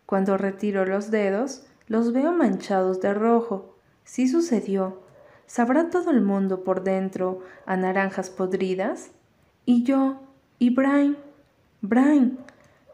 Cuando 0.06 0.38
retiro 0.38 0.86
los 0.86 1.10
dedos, 1.10 1.66
los 1.88 2.12
veo 2.12 2.32
manchados 2.32 3.00
de 3.00 3.12
rojo. 3.12 3.76
Sí 4.04 4.28
sucedió. 4.28 5.02
¿Sabrá 5.46 5.90
todo 5.90 6.12
el 6.12 6.22
mundo 6.22 6.62
por 6.62 6.84
dentro 6.84 7.40
a 7.66 7.76
naranjas 7.76 8.30
podridas? 8.30 9.10
Y 9.66 9.82
yo, 9.82 10.22
y 10.58 10.70
Brian, 10.70 11.16
Brian, 11.80 12.38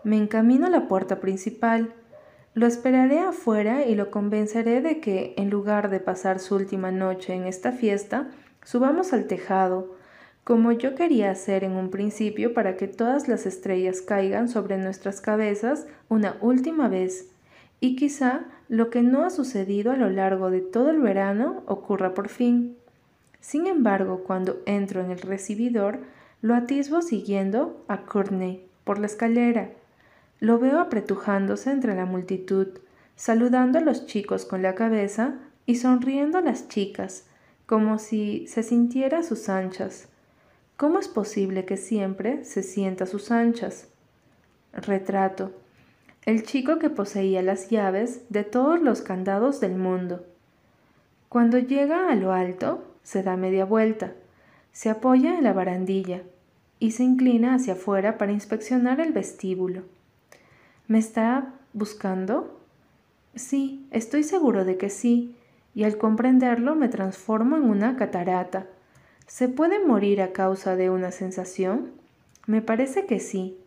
me 0.03 0.17
encamino 0.17 0.67
a 0.67 0.71
la 0.71 0.89
puerta 0.89 1.21
principal. 1.21 1.95
Lo 2.55 2.67
esperaré 2.67 3.21
afuera 3.21 3.87
y 3.87 3.95
lo 3.95 4.11
convenceré 4.11 4.81
de 4.81 5.01
que, 5.01 5.35
en 5.37 5.51
lugar 5.51 5.91
de 5.91 6.01
pasar 6.01 6.41
su 6.41 6.57
última 6.57 6.91
noche 6.91 7.35
en 7.35 7.47
esta 7.47 7.73
fiesta, 7.73 8.29
subamos 8.65 9.13
al 9.13 9.27
tejado, 9.27 9.97
como 10.45 10.73
yo 10.73 10.95
quería 10.95 11.31
hacer 11.31 11.63
en 11.63 11.73
un 11.73 11.91
principio 11.91 12.55
para 12.55 12.77
que 12.77 12.89
todas 12.89 13.29
las 13.29 13.47
estrellas 13.47 14.01
caigan 14.01 14.49
sobre 14.49 14.79
nuestras 14.79 15.21
cabezas 15.21 15.87
una 16.09 16.37
última 16.41 16.89
vez 16.89 17.29
y 17.81 17.97
quizá 17.97 18.47
lo 18.69 18.91
que 18.91 19.03
no 19.03 19.25
ha 19.25 19.31
sucedido 19.31 19.93
a 19.93 19.97
lo 19.97 20.11
largo 20.11 20.51
de 20.51 20.61
todo 20.61 20.91
el 20.91 21.01
verano 21.01 21.63
ocurra 21.67 22.15
por 22.15 22.29
fin. 22.29 22.77
Sin 23.41 23.67
embargo, 23.67 24.25
cuando 24.27 24.61
entro 24.67 25.01
en 25.01 25.11
el 25.11 25.21
recibidor, 25.21 26.01
lo 26.43 26.55
atisbo 26.55 27.03
siguiendo 27.03 27.85
a 27.89 28.03
Courtney 28.03 28.67
por 28.85 28.99
la 28.99 29.07
escalera. 29.07 29.71
Lo 30.41 30.59
veo 30.59 30.81
apretujándose 30.81 31.71
entre 31.71 31.95
la 31.95 32.05
multitud, 32.05 32.69
saludando 33.17 33.79
a 33.79 33.83
los 33.83 34.07
chicos 34.07 34.45
con 34.45 34.63
la 34.63 34.75
cabeza 34.75 35.35
y 35.67 35.77
sonriendo 35.77 36.39
a 36.39 36.43
las 36.43 36.69
chicas, 36.69 37.27
como 37.67 37.99
si 37.99 38.47
se 38.47 38.63
sintiera 38.63 39.19
a 39.19 39.23
sus 39.23 39.49
anchas. 39.49 40.09
¿Cómo 40.77 40.99
es 40.99 41.09
posible 41.09 41.65
que 41.65 41.77
siempre 41.77 42.45
se 42.45 42.63
sienta 42.63 43.05
a 43.05 43.09
sus 43.09 43.31
anchas? 43.31 43.89
Retrato 44.73 45.53
el 46.29 46.43
chico 46.43 46.79
que 46.79 46.91
poseía 46.91 47.41
las 47.41 47.71
llaves 47.71 48.21
de 48.29 48.45
todos 48.45 48.83
los 48.83 49.01
candados 49.01 49.61
del 49.61 49.77
mundo. 49.77 50.27
Cuando 51.31 51.59
llega 51.59 52.11
a 52.11 52.15
lo 52.17 52.35
alto, 52.35 52.85
se 53.03 53.23
da 53.23 53.39
media 53.39 53.65
vuelta, 53.65 54.13
se 54.71 54.91
apoya 54.91 55.39
en 55.39 55.45
la 55.45 55.55
barandilla 55.55 56.21
y 56.79 56.91
se 56.91 57.05
inclina 57.05 57.55
hacia 57.55 57.73
afuera 57.73 58.19
para 58.19 58.33
inspeccionar 58.33 59.01
el 59.01 59.15
vestíbulo. 59.15 59.85
¿Me 60.89 60.99
está 60.99 61.53
buscando? 61.75 62.59
Sí, 63.35 63.87
estoy 63.91 64.23
seguro 64.23 64.65
de 64.65 64.79
que 64.79 64.89
sí, 64.89 65.37
y 65.75 65.85
al 65.85 65.99
comprenderlo 65.99 66.77
me 66.77 66.89
transformo 66.89 67.59
en 67.59 67.65
una 67.65 67.97
catarata. 67.97 68.65
¿Se 69.27 69.51
puede 69.51 69.85
morir 69.85 70.23
a 70.23 70.33
causa 70.33 70.77
de 70.77 70.89
una 70.89 71.13
sensación? 71.13 71.91
Me 72.47 72.63
parece 72.63 73.05
que 73.05 73.21
sí. 73.21 73.59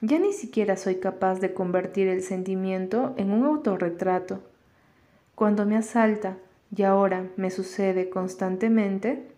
Ya 0.00 0.18
ni 0.18 0.32
siquiera 0.32 0.78
soy 0.78 0.94
capaz 0.94 1.40
de 1.40 1.52
convertir 1.52 2.08
el 2.08 2.22
sentimiento 2.22 3.12
en 3.18 3.32
un 3.32 3.44
autorretrato. 3.44 4.40
Cuando 5.34 5.66
me 5.66 5.76
asalta, 5.76 6.38
y 6.74 6.84
ahora 6.84 7.26
me 7.36 7.50
sucede 7.50 8.08
constantemente, 8.08 9.28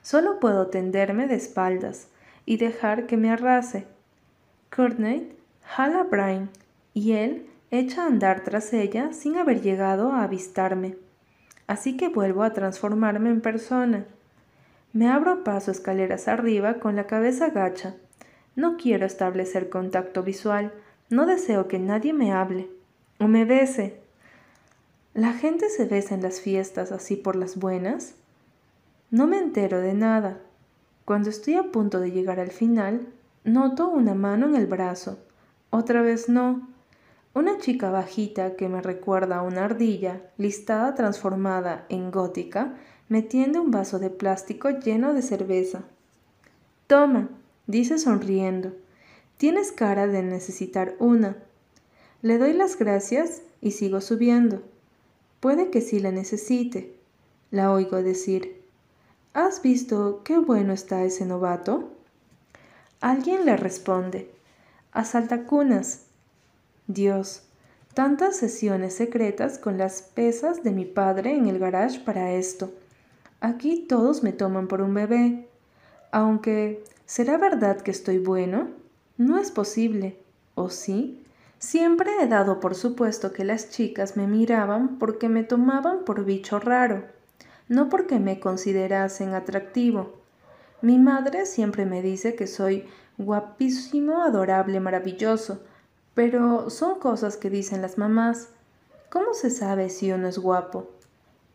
solo 0.00 0.40
puedo 0.40 0.68
tenderme 0.68 1.26
de 1.26 1.34
espaldas 1.34 2.08
y 2.46 2.56
dejar 2.56 3.06
que 3.06 3.18
me 3.18 3.30
arrase. 3.30 3.86
Courtney 4.74 5.35
jala 5.66 6.04
Brian 6.04 6.50
y 6.94 7.12
él 7.12 7.46
echa 7.70 8.04
a 8.04 8.06
andar 8.06 8.44
tras 8.44 8.72
ella 8.72 9.12
sin 9.12 9.36
haber 9.36 9.60
llegado 9.60 10.12
a 10.12 10.22
avistarme. 10.22 10.96
Así 11.66 11.96
que 11.96 12.08
vuelvo 12.08 12.42
a 12.42 12.52
transformarme 12.52 13.30
en 13.30 13.40
persona. 13.40 14.04
Me 14.92 15.08
abro 15.08 15.44
paso 15.44 15.70
escaleras 15.70 16.28
arriba 16.28 16.74
con 16.74 16.96
la 16.96 17.06
cabeza 17.06 17.50
gacha 17.50 17.96
no 18.56 18.78
quiero 18.78 19.04
establecer 19.04 19.68
contacto 19.68 20.22
visual, 20.22 20.72
no 21.10 21.26
deseo 21.26 21.68
que 21.68 21.78
nadie 21.78 22.14
me 22.14 22.32
hable 22.32 22.70
o 23.20 23.28
me 23.28 23.44
bese. 23.44 24.00
¿La 25.12 25.34
gente 25.34 25.68
se 25.68 25.84
besa 25.84 26.14
en 26.14 26.22
las 26.22 26.40
fiestas 26.40 26.90
así 26.90 27.16
por 27.16 27.36
las 27.36 27.56
buenas? 27.56 28.14
No 29.10 29.26
me 29.26 29.38
entero 29.38 29.80
de 29.80 29.92
nada. 29.92 30.40
Cuando 31.04 31.28
estoy 31.28 31.54
a 31.54 31.64
punto 31.64 32.00
de 32.00 32.10
llegar 32.10 32.40
al 32.40 32.50
final, 32.50 33.06
noto 33.44 33.88
una 33.88 34.14
mano 34.14 34.46
en 34.46 34.56
el 34.56 34.66
brazo. 34.66 35.18
Otra 35.78 36.00
vez 36.00 36.30
no. 36.30 36.66
Una 37.34 37.58
chica 37.58 37.90
bajita 37.90 38.56
que 38.56 38.66
me 38.66 38.80
recuerda 38.80 39.36
a 39.36 39.42
una 39.42 39.66
ardilla, 39.66 40.22
listada 40.38 40.94
transformada 40.94 41.84
en 41.90 42.10
gótica, 42.10 42.78
me 43.10 43.20
tiende 43.20 43.58
un 43.58 43.70
vaso 43.70 43.98
de 43.98 44.08
plástico 44.08 44.70
lleno 44.70 45.12
de 45.12 45.20
cerveza. 45.20 45.82
Toma, 46.86 47.28
dice 47.66 47.98
sonriendo. 47.98 48.72
Tienes 49.36 49.70
cara 49.70 50.06
de 50.06 50.22
necesitar 50.22 50.94
una. 50.98 51.36
Le 52.22 52.38
doy 52.38 52.54
las 52.54 52.78
gracias 52.78 53.42
y 53.60 53.72
sigo 53.72 54.00
subiendo. 54.00 54.62
Puede 55.40 55.68
que 55.68 55.82
sí 55.82 56.00
la 56.00 56.10
necesite. 56.10 56.96
La 57.50 57.70
oigo 57.70 58.02
decir. 58.02 58.62
¿Has 59.34 59.60
visto 59.60 60.22
qué 60.24 60.38
bueno 60.38 60.72
está 60.72 61.04
ese 61.04 61.26
novato? 61.26 61.90
Alguien 63.02 63.44
le 63.44 63.58
responde. 63.58 64.35
Asaltacunas. 64.96 66.06
Dios, 66.86 67.42
tantas 67.92 68.36
sesiones 68.36 68.94
secretas 68.94 69.58
con 69.58 69.76
las 69.76 70.00
pesas 70.00 70.62
de 70.62 70.70
mi 70.70 70.86
padre 70.86 71.36
en 71.36 71.48
el 71.48 71.58
garage 71.58 72.00
para 72.00 72.32
esto. 72.32 72.72
Aquí 73.40 73.84
todos 73.86 74.22
me 74.22 74.32
toman 74.32 74.68
por 74.68 74.80
un 74.80 74.94
bebé. 74.94 75.48
Aunque 76.12 76.82
¿Será 77.04 77.36
verdad 77.36 77.82
que 77.82 77.90
estoy 77.90 78.16
bueno? 78.16 78.68
No 79.18 79.38
es 79.38 79.50
posible, 79.50 80.16
¿o 80.54 80.70
sí? 80.70 81.22
Siempre 81.58 82.10
he 82.22 82.26
dado 82.26 82.58
por 82.58 82.74
supuesto 82.74 83.34
que 83.34 83.44
las 83.44 83.68
chicas 83.68 84.16
me 84.16 84.26
miraban 84.26 84.98
porque 84.98 85.28
me 85.28 85.44
tomaban 85.44 86.06
por 86.06 86.24
bicho 86.24 86.58
raro, 86.58 87.04
no 87.68 87.90
porque 87.90 88.18
me 88.18 88.40
considerasen 88.40 89.34
atractivo. 89.34 90.14
Mi 90.80 90.98
madre 90.98 91.44
siempre 91.44 91.84
me 91.84 92.00
dice 92.00 92.34
que 92.34 92.46
soy 92.46 92.88
guapísimo, 93.18 94.22
adorable, 94.22 94.80
maravilloso, 94.80 95.62
pero 96.14 96.70
son 96.70 96.98
cosas 96.98 97.36
que 97.36 97.50
dicen 97.50 97.82
las 97.82 97.98
mamás. 97.98 98.50
¿Cómo 99.10 99.34
se 99.34 99.50
sabe 99.50 99.90
si 99.90 100.12
uno 100.12 100.28
es 100.28 100.38
guapo? 100.38 100.90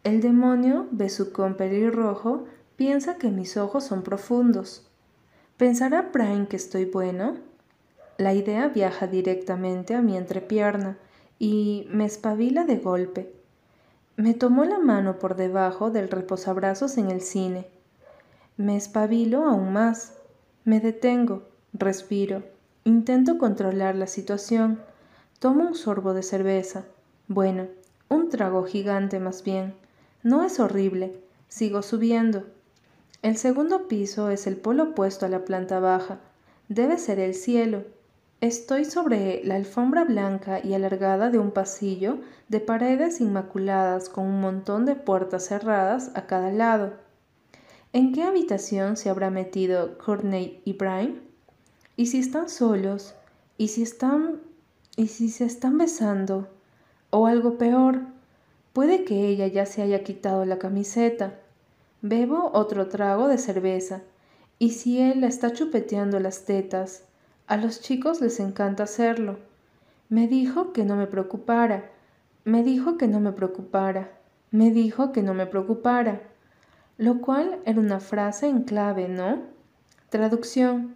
El 0.04 0.22
demonio, 0.22 0.88
besucón 0.92 1.56
pelirrojo, 1.56 2.46
piensa 2.76 3.18
que 3.18 3.30
mis 3.30 3.58
ojos 3.58 3.84
son 3.84 4.02
profundos. 4.02 4.88
¿Pensará 5.58 6.10
Brian 6.14 6.48
que 6.48 6.56
estoy 6.56 6.86
bueno? 6.86 7.36
La 8.18 8.34
idea 8.34 8.68
viaja 8.68 9.08
directamente 9.08 9.94
a 9.94 10.02
mi 10.02 10.18
entrepierna 10.18 10.98
y 11.38 11.88
me 11.92 12.06
espabila 12.06 12.66
de 12.66 12.78
golpe. 12.78 13.34
Me 14.16 14.34
tomó 14.34 14.66
la 14.66 14.80
mano 14.80 15.20
por 15.20 15.36
debajo 15.36 15.90
del 15.90 16.10
reposabrazos 16.10 16.98
en 16.98 17.10
el 17.10 17.22
cine. 17.22 17.68
Me 18.58 18.76
espabilo 18.76 19.46
aún 19.46 19.74
más. 19.74 20.18
Me 20.64 20.80
detengo, 20.80 21.44
respiro, 21.74 22.44
intento 22.84 23.38
controlar 23.38 23.96
la 23.96 24.08
situación. 24.08 24.82
Tomo 25.40 25.64
un 25.68 25.76
sorbo 25.76 26.14
de 26.14 26.24
cerveza. 26.24 26.86
Bueno, 27.28 27.68
un 28.10 28.30
trago 28.30 28.64
gigante 28.64 29.20
más 29.20 29.44
bien. 29.44 29.74
No 30.24 30.44
es 30.44 30.60
horrible. 30.60 31.20
Sigo 31.48 31.82
subiendo. 31.82 32.44
El 33.22 33.38
segundo 33.38 33.88
piso 33.88 34.30
es 34.30 34.48
el 34.48 34.58
polo 34.58 34.84
opuesto 34.84 35.26
a 35.26 35.30
la 35.30 35.46
planta 35.46 35.80
baja. 35.80 36.20
Debe 36.70 36.98
ser 36.98 37.20
el 37.20 37.34
cielo. 37.34 37.84
Estoy 38.42 38.86
sobre 38.86 39.44
la 39.44 39.56
alfombra 39.56 40.04
blanca 40.04 40.60
y 40.64 40.74
alargada 40.74 41.30
de 41.30 41.38
un 41.38 41.52
pasillo 41.52 42.18
de 42.50 42.60
paredes 42.60 43.22
inmaculadas 43.22 44.10
con 44.10 44.26
un 44.26 44.42
montón 44.42 44.86
de 44.86 44.96
puertas 44.96 45.46
cerradas 45.46 46.12
a 46.16 46.26
cada 46.26 46.52
lado. 46.52 46.94
¿En 47.94 48.14
qué 48.14 48.24
habitación 48.24 48.98
se 48.98 49.10
habrá 49.10 49.30
metido 49.30 49.98
Courtney 49.98 50.62
y 50.66 50.74
Brian? 50.74 51.31
¿Y 51.96 52.08
si 52.08 52.20
están 52.20 52.50
solos? 52.50 53.16
¿Y 53.58 53.70
si 53.70 53.84
están... 53.84 54.42
¿Y 54.98 55.08
si 55.08 55.30
se 55.30 55.46
están 55.46 55.78
besando? 55.78 56.48
O 57.10 57.28
algo 57.28 57.58
peor, 57.58 58.02
Puede 58.74 59.04
que 59.04 59.28
ella 59.28 59.48
ya 59.48 59.66
se 59.66 59.82
haya 59.82 60.04
quitado 60.04 60.46
la 60.46 60.58
camiseta. 60.58 61.34
Bebo 62.02 62.52
otro 62.54 62.88
trago 62.88 63.28
de 63.28 63.38
cerveza. 63.38 64.02
Y 64.60 64.72
si 64.72 65.02
él 65.02 65.22
la 65.22 65.28
está 65.28 65.52
chupeteando 65.52 66.20
las 66.20 66.46
tetas, 66.46 67.04
a 67.48 67.58
los 67.58 67.82
chicos 67.82 68.22
les 68.22 68.40
encanta 68.40 68.84
hacerlo. 68.84 69.40
Me 70.08 70.28
dijo 70.28 70.72
que 70.72 70.86
no 70.86 70.96
me 70.96 71.08
preocupara. 71.08 71.90
Me 72.46 72.64
dijo 72.64 72.98
que 72.98 73.08
no 73.08 73.20
me 73.20 73.34
preocupara. 73.34 74.12
Me 74.52 74.72
dijo 74.72 75.12
que 75.12 75.22
no 75.22 75.34
me 75.34 75.48
preocupara. 75.48 76.22
Lo 76.98 77.20
cual 77.20 77.60
era 77.66 77.80
una 77.80 78.00
frase 78.00 78.48
en 78.48 78.64
clave, 78.64 79.10
¿no? 79.10 79.42
Traducción. 80.10 80.96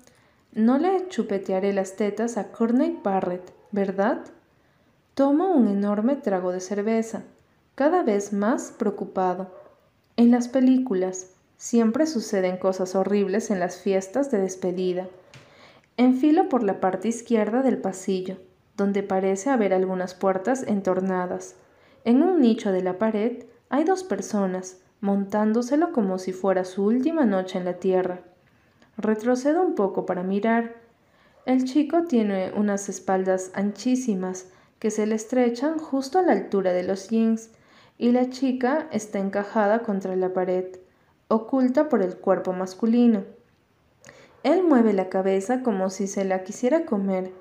No 0.56 0.78
le 0.78 1.10
chupetearé 1.10 1.74
las 1.74 1.98
tetas 1.98 2.38
a 2.38 2.54
Courtney 2.54 2.98
Barrett, 3.04 3.52
¿verdad? 3.72 4.22
Tomo 5.14 5.52
un 5.52 5.68
enorme 5.68 6.16
trago 6.16 6.54
de 6.54 6.62
cerveza 6.62 7.24
cada 7.76 8.04
vez 8.04 8.32
más 8.32 8.72
preocupado. 8.72 9.52
En 10.16 10.32
las 10.32 10.48
películas 10.48 11.32
siempre 11.58 12.08
suceden 12.08 12.56
cosas 12.56 12.96
horribles 12.96 13.52
en 13.52 13.60
las 13.60 13.82
fiestas 13.82 14.32
de 14.32 14.38
despedida. 14.38 15.10
Enfilo 15.98 16.48
por 16.48 16.64
la 16.64 16.80
parte 16.80 17.10
izquierda 17.10 17.62
del 17.62 17.80
pasillo, 17.80 18.38
donde 18.78 19.04
parece 19.04 19.50
haber 19.50 19.74
algunas 19.74 20.14
puertas 20.14 20.64
entornadas. 20.64 21.58
En 22.06 22.24
un 22.24 22.40
nicho 22.40 22.72
de 22.72 22.82
la 22.82 22.98
pared 22.98 23.44
hay 23.68 23.84
dos 23.84 24.06
personas, 24.06 24.78
montándoselo 25.02 25.92
como 25.92 26.18
si 26.18 26.32
fuera 26.32 26.64
su 26.64 26.86
última 26.86 27.26
noche 27.26 27.58
en 27.58 27.66
la 27.66 27.74
tierra. 27.74 28.22
Retrocedo 28.98 29.62
un 29.62 29.76
poco 29.76 30.06
para 30.06 30.24
mirar. 30.24 30.76
El 31.46 31.66
chico 31.66 32.04
tiene 32.04 32.52
unas 32.56 32.90
espaldas 32.90 33.52
anchísimas 33.54 34.48
que 34.80 34.90
se 34.90 35.06
le 35.06 35.16
estrechan 35.16 35.80
justo 35.80 36.18
a 36.18 36.22
la 36.22 36.32
altura 36.32 36.72
de 36.74 36.84
los 36.84 37.10
jeans 37.10 37.50
y 37.98 38.12
la 38.12 38.30
chica 38.30 38.88
está 38.92 39.20
encajada 39.20 39.80
contra 39.80 40.16
la 40.16 40.34
pared, 40.34 40.66
oculta 41.28 41.90
por 41.90 42.02
el 42.02 42.18
cuerpo 42.18 42.54
masculino. 42.54 43.24
Él 44.44 44.64
mueve 44.64 44.94
la 44.94 45.10
cabeza 45.10 45.62
como 45.62 45.90
si 45.90 46.08
se 46.08 46.24
la 46.24 46.44
quisiera 46.44 46.86
comer. 46.86 47.32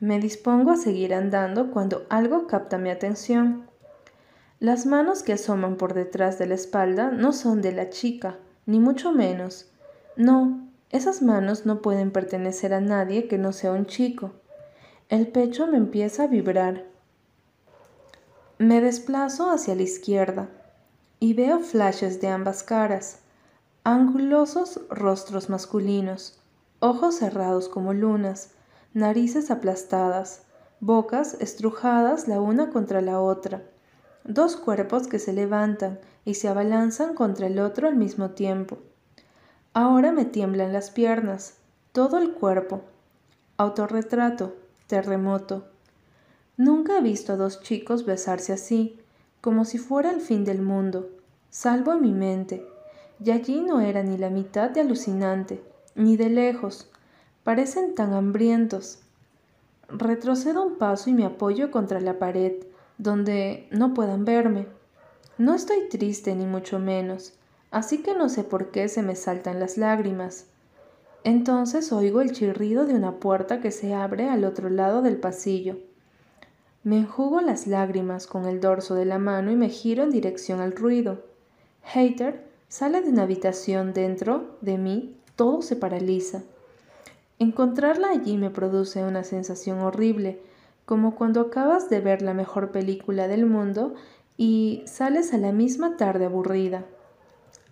Me 0.00 0.20
dispongo 0.20 0.70
a 0.70 0.76
seguir 0.76 1.14
andando 1.14 1.70
cuando 1.70 2.06
algo 2.08 2.46
capta 2.46 2.78
mi 2.78 2.90
atención. 2.90 3.66
Las 4.60 4.86
manos 4.86 5.22
que 5.22 5.32
asoman 5.32 5.76
por 5.76 5.92
detrás 5.92 6.38
de 6.38 6.46
la 6.46 6.54
espalda 6.54 7.10
no 7.10 7.32
son 7.32 7.62
de 7.62 7.72
la 7.72 7.90
chica, 7.90 8.38
ni 8.64 8.78
mucho 8.78 9.12
menos. 9.12 9.70
No, 10.16 10.65
esas 10.90 11.20
manos 11.22 11.66
no 11.66 11.82
pueden 11.82 12.10
pertenecer 12.10 12.72
a 12.72 12.80
nadie 12.80 13.28
que 13.28 13.38
no 13.38 13.52
sea 13.52 13.72
un 13.72 13.86
chico. 13.86 14.32
El 15.08 15.28
pecho 15.28 15.66
me 15.66 15.76
empieza 15.76 16.24
a 16.24 16.26
vibrar. 16.26 16.84
Me 18.58 18.80
desplazo 18.80 19.50
hacia 19.50 19.74
la 19.74 19.82
izquierda 19.82 20.48
y 21.20 21.34
veo 21.34 21.60
flashes 21.60 22.20
de 22.20 22.28
ambas 22.28 22.62
caras, 22.62 23.20
angulosos 23.84 24.80
rostros 24.88 25.50
masculinos, 25.50 26.40
ojos 26.80 27.16
cerrados 27.16 27.68
como 27.68 27.92
lunas, 27.92 28.52
narices 28.94 29.50
aplastadas, 29.50 30.42
bocas 30.80 31.36
estrujadas 31.40 32.28
la 32.28 32.40
una 32.40 32.70
contra 32.70 33.00
la 33.00 33.20
otra, 33.20 33.62
dos 34.24 34.56
cuerpos 34.56 35.06
que 35.06 35.18
se 35.18 35.32
levantan 35.32 36.00
y 36.24 36.34
se 36.34 36.48
abalanzan 36.48 37.14
contra 37.14 37.46
el 37.46 37.58
otro 37.58 37.88
al 37.88 37.96
mismo 37.96 38.30
tiempo. 38.30 38.78
Ahora 39.78 40.10
me 40.10 40.24
tiemblan 40.24 40.72
las 40.72 40.88
piernas, 40.88 41.58
todo 41.92 42.16
el 42.16 42.32
cuerpo. 42.32 42.80
Autorretrato, 43.58 44.56
terremoto. 44.86 45.66
Nunca 46.56 46.96
he 46.96 47.02
visto 47.02 47.34
a 47.34 47.36
dos 47.36 47.60
chicos 47.60 48.06
besarse 48.06 48.54
así, 48.54 48.98
como 49.42 49.66
si 49.66 49.76
fuera 49.76 50.10
el 50.12 50.22
fin 50.22 50.46
del 50.46 50.62
mundo, 50.62 51.10
salvo 51.50 51.92
en 51.92 52.00
mi 52.00 52.12
mente, 52.12 52.66
y 53.22 53.32
allí 53.32 53.60
no 53.60 53.82
era 53.82 54.02
ni 54.02 54.16
la 54.16 54.30
mitad 54.30 54.70
de 54.70 54.80
alucinante, 54.80 55.62
ni 55.94 56.16
de 56.16 56.30
lejos, 56.30 56.90
parecen 57.44 57.94
tan 57.94 58.14
hambrientos. 58.14 59.00
Retrocedo 59.90 60.64
un 60.64 60.78
paso 60.78 61.10
y 61.10 61.12
me 61.12 61.26
apoyo 61.26 61.70
contra 61.70 62.00
la 62.00 62.18
pared, 62.18 62.64
donde 62.96 63.68
no 63.70 63.92
puedan 63.92 64.24
verme. 64.24 64.68
No 65.36 65.52
estoy 65.54 65.90
triste 65.90 66.34
ni 66.34 66.46
mucho 66.46 66.78
menos, 66.78 67.34
así 67.70 68.02
que 68.02 68.14
no 68.14 68.28
sé 68.28 68.44
por 68.44 68.70
qué 68.70 68.88
se 68.88 69.02
me 69.02 69.16
saltan 69.16 69.60
las 69.60 69.76
lágrimas. 69.76 70.46
Entonces 71.24 71.92
oigo 71.92 72.20
el 72.20 72.32
chirrido 72.32 72.86
de 72.86 72.94
una 72.94 73.16
puerta 73.16 73.60
que 73.60 73.70
se 73.70 73.94
abre 73.94 74.28
al 74.28 74.44
otro 74.44 74.70
lado 74.70 75.02
del 75.02 75.16
pasillo. 75.16 75.78
Me 76.84 76.98
enjugo 76.98 77.40
las 77.40 77.66
lágrimas 77.66 78.28
con 78.28 78.46
el 78.46 78.60
dorso 78.60 78.94
de 78.94 79.06
la 79.06 79.18
mano 79.18 79.50
y 79.50 79.56
me 79.56 79.68
giro 79.68 80.04
en 80.04 80.10
dirección 80.10 80.60
al 80.60 80.70
ruido. 80.70 81.24
Hater 81.82 82.46
sale 82.68 83.02
de 83.02 83.10
una 83.10 83.22
habitación 83.22 83.92
dentro 83.92 84.56
de 84.60 84.78
mí, 84.78 85.16
todo 85.34 85.62
se 85.62 85.74
paraliza. 85.74 86.42
Encontrarla 87.38 88.10
allí 88.10 88.36
me 88.38 88.50
produce 88.50 89.02
una 89.04 89.24
sensación 89.24 89.80
horrible, 89.80 90.40
como 90.84 91.16
cuando 91.16 91.40
acabas 91.40 91.90
de 91.90 92.00
ver 92.00 92.22
la 92.22 92.34
mejor 92.34 92.70
película 92.70 93.26
del 93.26 93.46
mundo 93.46 93.94
y 94.36 94.84
sales 94.86 95.34
a 95.34 95.38
la 95.38 95.50
misma 95.50 95.96
tarde 95.96 96.26
aburrida. 96.26 96.84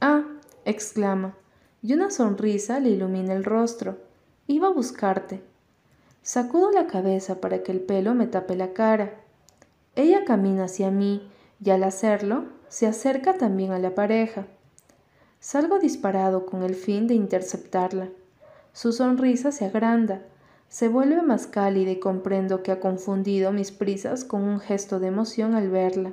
Ah, 0.06 0.24
exclama, 0.66 1.34
y 1.80 1.94
una 1.94 2.10
sonrisa 2.10 2.78
le 2.78 2.90
ilumina 2.90 3.32
el 3.32 3.42
rostro. 3.42 3.96
Iba 4.46 4.68
a 4.68 4.70
buscarte. 4.70 5.40
Sacudo 6.20 6.70
la 6.72 6.86
cabeza 6.86 7.40
para 7.40 7.62
que 7.62 7.72
el 7.72 7.80
pelo 7.80 8.14
me 8.14 8.26
tape 8.26 8.54
la 8.54 8.74
cara. 8.74 9.14
Ella 9.96 10.26
camina 10.26 10.64
hacia 10.64 10.90
mí 10.90 11.26
y 11.58 11.70
al 11.70 11.84
hacerlo 11.84 12.44
se 12.68 12.86
acerca 12.86 13.38
también 13.38 13.72
a 13.72 13.78
la 13.78 13.94
pareja. 13.94 14.46
Salgo 15.40 15.78
disparado 15.78 16.44
con 16.44 16.64
el 16.64 16.74
fin 16.74 17.06
de 17.06 17.14
interceptarla. 17.14 18.10
Su 18.74 18.92
sonrisa 18.92 19.52
se 19.52 19.64
agranda, 19.64 20.20
se 20.68 20.88
vuelve 20.88 21.22
más 21.22 21.46
cálida 21.46 21.92
y 21.92 21.98
comprendo 21.98 22.62
que 22.62 22.72
ha 22.72 22.80
confundido 22.80 23.52
mis 23.52 23.72
prisas 23.72 24.24
con 24.24 24.42
un 24.42 24.60
gesto 24.60 25.00
de 25.00 25.06
emoción 25.06 25.54
al 25.54 25.70
verla. 25.70 26.12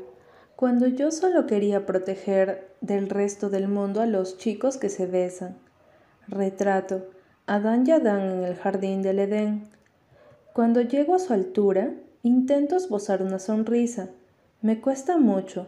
Cuando 0.62 0.86
yo 0.86 1.10
solo 1.10 1.48
quería 1.48 1.88
proteger 1.88 2.70
del 2.82 3.10
resto 3.10 3.50
del 3.50 3.68
mundo 3.68 4.00
a 4.00 4.06
los 4.06 4.38
chicos 4.38 4.78
que 4.78 4.90
se 4.90 5.08
besan. 5.08 5.58
Retrato. 6.28 7.08
Adán 7.48 7.88
y 7.88 7.92
Adán 7.94 8.22
en 8.22 8.44
el 8.44 8.56
jardín 8.56 9.02
del 9.02 9.18
Edén. 9.18 9.68
Cuando 10.54 10.82
llego 10.82 11.16
a 11.16 11.20
su 11.20 11.34
altura, 11.34 11.96
intento 12.22 12.76
esbozar 12.76 13.24
una 13.24 13.40
sonrisa. 13.40 14.10
Me 14.62 14.80
cuesta 14.80 15.18
mucho. 15.18 15.66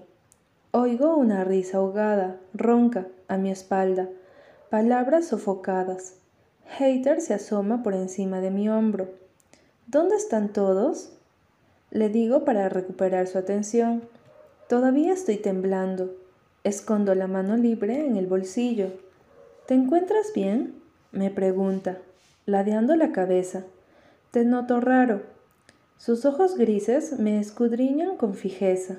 Oigo 0.69 1.17
una 1.17 1.43
risa 1.43 1.77
ahogada, 1.77 2.37
ronca, 2.53 3.07
a 3.27 3.37
mi 3.37 3.49
espalda, 3.49 4.09
palabras 4.69 5.25
sofocadas. 5.25 6.17
Hater 6.77 7.19
se 7.19 7.33
asoma 7.33 7.81
por 7.81 7.95
encima 7.95 8.41
de 8.41 8.51
mi 8.51 8.69
hombro. 8.69 9.09
¿Dónde 9.87 10.17
están 10.17 10.53
todos? 10.53 11.13
Le 11.89 12.09
digo 12.09 12.45
para 12.45 12.69
recuperar 12.69 13.25
su 13.25 13.39
atención. 13.39 14.03
Todavía 14.67 15.13
estoy 15.13 15.37
temblando. 15.37 16.15
Escondo 16.63 17.13
la 17.15 17.27
mano 17.27 17.57
libre 17.57 18.05
en 18.05 18.15
el 18.15 18.27
bolsillo. 18.27 18.91
¿Te 19.67 19.73
encuentras 19.73 20.31
bien? 20.33 20.81
me 21.11 21.29
pregunta, 21.29 21.99
ladeando 22.45 22.95
la 22.95 23.11
cabeza. 23.11 23.65
Te 24.31 24.45
noto 24.45 24.79
raro. 24.79 25.21
Sus 25.97 26.25
ojos 26.25 26.57
grises 26.57 27.19
me 27.19 27.39
escudriñan 27.39 28.17
con 28.17 28.33
fijeza. 28.33 28.97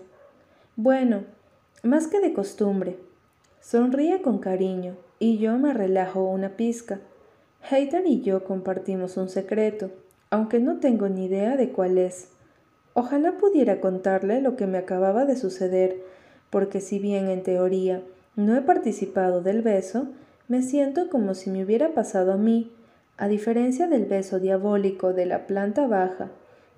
Bueno, 0.77 1.25
más 1.83 2.07
que 2.07 2.21
de 2.21 2.33
costumbre. 2.33 2.99
Sonríe 3.61 4.23
con 4.23 4.39
cariño 4.39 4.97
y 5.19 5.39
yo 5.39 5.59
me 5.59 5.73
relajo 5.73 6.23
una 6.23 6.51
pizca. 6.51 7.01
Hater 7.63 8.07
y 8.07 8.21
yo 8.21 8.45
compartimos 8.45 9.17
un 9.17 9.31
secreto, 9.31 9.91
aunque 10.31 10.61
no 10.61 10.79
tengo 10.81 11.09
ni 11.09 11.25
idea 11.25 11.57
de 11.57 11.73
cuál 11.73 11.97
es. 11.97 12.29
Ojalá 12.95 13.33
pudiera 13.33 13.81
contarle 13.81 14.41
lo 14.41 14.55
que 14.55 14.69
me 14.69 14.79
acababa 14.79 15.25
de 15.25 15.37
suceder, 15.37 15.97
porque 16.51 16.81
si 16.81 17.01
bien 17.01 17.29
en 17.29 17.43
teoría 17.43 18.03
no 18.37 18.57
he 18.57 18.63
participado 18.63 19.43
del 19.43 19.63
beso, 19.63 20.07
me 20.47 20.63
siento 20.63 21.11
como 21.11 21.35
si 21.35 21.51
me 21.51 21.65
hubiera 21.65 21.93
pasado 21.93 22.33
a 22.33 22.37
mí, 22.37 22.71
a 23.17 23.27
diferencia 23.27 23.89
del 23.89 24.07
beso 24.07 24.39
diabólico 24.39 25.13
de 25.13 25.27
la 25.27 25.47
planta 25.47 25.89
baja, 25.89 26.31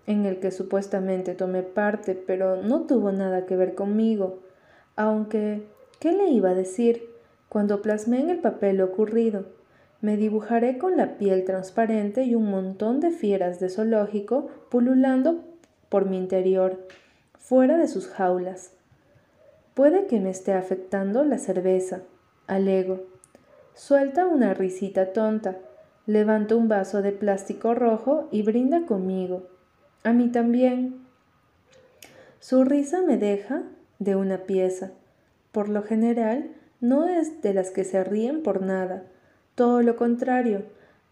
en 0.07 0.25
el 0.25 0.39
que 0.39 0.51
supuestamente 0.51 1.35
tomé 1.35 1.63
parte, 1.63 2.15
pero 2.15 2.63
no 2.63 2.83
tuvo 2.83 3.13
nada 3.13 3.45
que 3.45 3.57
ver 3.57 3.75
conmigo, 3.75 4.39
aunque, 4.95 5.67
¿qué 6.01 6.13
le 6.13 6.31
iba 6.31 6.51
a 6.51 6.55
decir? 6.55 7.11
Cuando 7.51 7.83
plasmé 7.83 8.21
en 8.21 8.31
el 8.31 8.39
papel 8.39 8.79
lo 8.79 8.87
ocurrido, 8.87 9.45
me 10.01 10.17
dibujaré 10.17 10.79
con 10.79 10.97
la 10.97 11.19
piel 11.19 11.45
transparente 11.45 12.25
y 12.25 12.35
un 12.35 12.51
montón 12.51 13.01
de 13.01 13.11
fieras 13.11 13.61
de 13.61 13.69
zoológico 13.69 14.49
pululando 14.71 15.45
por 15.89 16.07
mi 16.07 16.17
interior, 16.17 16.87
fuera 17.39 17.79
de 17.79 17.89
sus 17.89 18.09
jaulas. 18.09 18.73
Puede 19.75 20.07
que 20.07 20.21
me 20.21 20.31
esté 20.31 20.53
afectando 20.53 21.25
la 21.25 21.39
cerveza, 21.39 22.03
alego. 22.47 23.05
Suelta 23.75 24.27
una 24.27 24.55
risita 24.55 25.13
tonta, 25.13 25.59
levanta 26.07 26.57
un 26.57 26.69
vaso 26.69 27.03
de 27.03 27.13
plástico 27.13 27.75
rojo 27.75 28.29
y 28.31 28.43
brinda 28.43 28.87
conmigo. 28.87 29.49
A 30.03 30.13
mí 30.13 30.29
también. 30.29 31.05
Su 32.41 32.65
risa 32.65 33.03
me 33.03 33.17
deja 33.17 33.63
de 33.99 34.17
una 34.17 34.39
pieza. 34.45 34.93
Por 35.53 35.69
lo 35.69 35.83
general, 35.83 36.51
no 36.81 37.07
es 37.07 37.43
de 37.43 37.55
las 37.55 37.71
que 37.71 37.85
se 37.85 38.05
ríen 38.05 38.43
por 38.43 38.63
nada. 38.63 39.05
Todo 39.55 39.83
lo 39.83 39.97
contrario, 39.97 40.65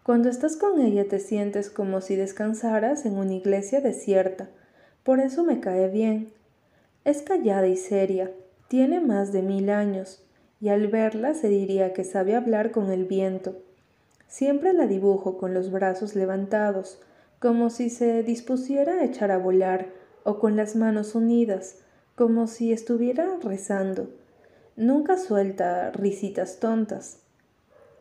cuando 0.03 0.29
estás 0.29 0.55
con 0.55 0.79
ella 0.79 1.07
te 1.07 1.19
sientes 1.19 1.69
como 1.69 1.99
si 1.99 2.15
descansaras 2.15 3.05
en 3.05 3.17
una 3.17 3.33
iglesia 3.33 3.81
desierta, 3.81 4.49
por 5.05 5.19
eso 5.19 5.43
me 5.43 5.59
cae 5.59 5.87
bien. 5.87 6.33
Es 7.03 7.21
callada 7.21 7.67
y 7.67 7.77
seria, 7.77 8.31
tiene 8.67 8.99
más 8.99 9.31
de 9.31 9.43
mil 9.43 9.69
años, 9.69 10.25
y 10.59 10.69
al 10.69 10.87
verla 10.87 11.35
se 11.35 11.47
diría 11.47 11.93
que 11.93 12.03
sabe 12.03 12.35
hablar 12.35 12.71
con 12.71 12.91
el 12.91 13.05
viento. 13.05 13.61
Siempre 14.27 14.73
la 14.73 14.87
dibujo 14.87 15.37
con 15.37 15.53
los 15.53 15.71
brazos 15.71 16.15
levantados, 16.15 16.99
como 17.39 17.69
si 17.69 17.91
se 17.91 18.23
dispusiera 18.23 18.95
a 18.95 19.03
echar 19.03 19.29
a 19.29 19.37
volar, 19.37 19.89
o 20.23 20.39
con 20.39 20.55
las 20.55 20.75
manos 20.75 21.13
unidas, 21.13 21.77
como 22.15 22.47
si 22.47 22.73
estuviera 22.73 23.37
rezando. 23.43 24.09
Nunca 24.75 25.19
suelta 25.19 25.91
risitas 25.91 26.59
tontas. 26.59 27.19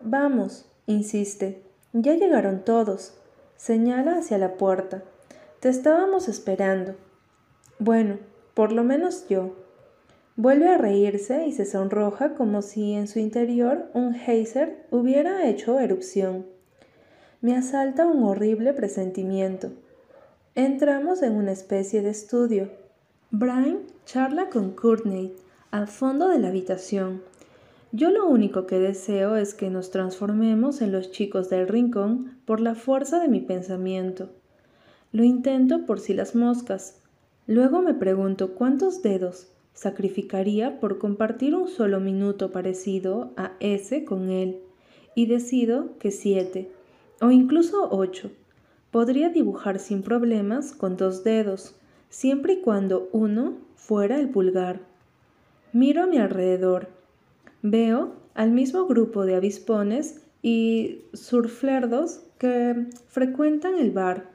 Vamos, 0.01 0.65
insiste, 0.87 1.63
ya 1.93 2.15
llegaron 2.15 2.65
todos. 2.65 3.19
Señala 3.57 4.17
hacia 4.17 4.39
la 4.39 4.55
puerta. 4.57 5.03
Te 5.65 5.71
estábamos 5.71 6.29
esperando. 6.29 6.95
Bueno, 7.79 8.19
por 8.53 8.71
lo 8.71 8.85
menos 8.85 9.27
yo. 9.31 9.57
Vuelve 10.37 10.69
a 10.69 10.77
reírse 10.77 11.47
y 11.47 11.53
se 11.53 11.65
sonroja 11.65 12.35
como 12.35 12.61
si 12.61 12.93
en 12.93 13.09
su 13.09 13.19
interior 13.19 13.87
un 13.95 14.13
geyser 14.13 14.85
hubiera 14.91 15.49
hecho 15.49 15.81
erupción. 15.81 16.45
Me 17.41 17.57
asalta 17.57 18.07
un 18.07 18.25
horrible 18.25 18.75
presentimiento. 18.75 19.71
Entramos 20.55 21.23
en 21.23 21.33
una 21.33 21.53
especie 21.53 22.03
de 22.03 22.11
estudio. 22.11 22.69
Brian 23.31 23.79
charla 24.05 24.51
con 24.51 24.73
Courtney 24.73 25.35
al 25.71 25.89
fondo 25.89 26.29
de 26.29 26.41
la 26.41 26.49
habitación. 26.49 27.23
Yo 27.91 28.11
lo 28.11 28.29
único 28.29 28.67
que 28.67 28.79
deseo 28.79 29.37
es 29.37 29.55
que 29.55 29.71
nos 29.71 29.91
transformemos 29.91 30.83
en 30.83 30.93
los 30.93 31.11
chicos 31.11 31.49
del 31.49 31.69
rincón 31.69 32.37
por 32.45 32.61
la 32.61 32.75
fuerza 32.75 33.19
de 33.19 33.29
mi 33.29 33.41
pensamiento. 33.41 34.29
Lo 35.15 35.23
intento 35.23 35.87
por 35.87 36.01
si 36.01 36.13
las 36.13 36.35
moscas. 36.35 37.01
Luego 37.47 37.81
me 37.83 37.95
pregunto 37.95 38.57
cuántos 38.57 39.01
dedos 39.01 39.47
sacrificaría 39.73 40.81
por 40.81 40.99
compartir 40.99 41.55
un 41.55 41.69
solo 41.69 42.01
minuto 42.01 42.51
parecido 42.51 43.31
a 43.37 43.53
ese 43.61 44.05
con 44.05 44.29
él, 44.29 44.59
y 45.15 45.27
decido 45.27 45.97
que 46.01 46.11
siete, 46.11 46.69
o 47.21 47.31
incluso 47.31 47.89
ocho. 47.93 48.33
Podría 48.91 49.29
dibujar 49.29 49.79
sin 49.79 50.03
problemas 50.03 50.73
con 50.73 50.97
dos 50.97 51.23
dedos, 51.23 51.77
siempre 52.09 52.55
y 52.55 52.61
cuando 52.61 53.09
uno 53.13 53.59
fuera 53.77 54.19
el 54.19 54.31
pulgar. 54.31 54.81
Miro 55.73 56.03
a 56.03 56.07
mi 56.09 56.19
alrededor. 56.19 56.89
Veo 57.63 58.17
al 58.35 58.51
mismo 58.51 58.87
grupo 58.87 59.25
de 59.25 59.37
avispones 59.37 60.25
y 60.43 61.03
surflerdos 61.13 62.25
que 62.37 62.89
frecuentan 63.07 63.77
el 63.79 63.93
bar 63.93 64.34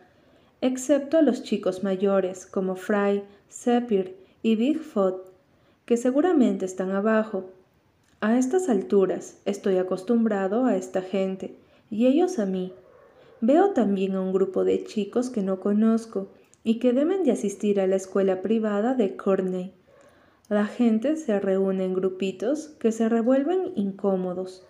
excepto 0.61 1.17
a 1.17 1.21
los 1.21 1.43
chicos 1.43 1.83
mayores 1.83 2.45
como 2.45 2.75
Fry, 2.75 3.23
Sepir 3.47 4.17
y 4.43 4.55
Bigfoot, 4.55 5.31
que 5.85 5.97
seguramente 5.97 6.65
están 6.65 6.91
abajo. 6.91 7.45
A 8.21 8.37
estas 8.37 8.69
alturas 8.69 9.39
estoy 9.45 9.77
acostumbrado 9.77 10.65
a 10.65 10.75
esta 10.75 11.01
gente 11.01 11.55
y 11.89 12.07
ellos 12.07 12.39
a 12.39 12.45
mí. 12.45 12.73
Veo 13.41 13.71
también 13.71 14.15
a 14.15 14.21
un 14.21 14.33
grupo 14.33 14.65
de 14.65 14.83
chicos 14.83 15.29
que 15.29 15.41
no 15.41 15.59
conozco 15.59 16.27
y 16.63 16.79
que 16.79 16.91
deben 16.91 17.23
de 17.23 17.31
asistir 17.31 17.79
a 17.79 17.87
la 17.87 17.95
escuela 17.95 18.41
privada 18.41 18.93
de 18.93 19.15
Courtney. 19.15 19.73
La 20.49 20.65
gente 20.65 21.15
se 21.15 21.39
reúne 21.39 21.85
en 21.85 21.93
grupitos 21.93 22.67
que 22.79 22.91
se 22.91 23.07
revuelven 23.07 23.71
incómodos, 23.75 24.65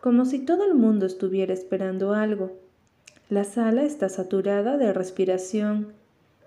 como 0.00 0.24
si 0.24 0.38
todo 0.38 0.64
el 0.64 0.74
mundo 0.74 1.06
estuviera 1.06 1.52
esperando 1.52 2.14
algo. 2.14 2.52
La 3.34 3.42
sala 3.42 3.82
está 3.82 4.08
saturada 4.08 4.76
de 4.76 4.92
respiración 4.92 5.88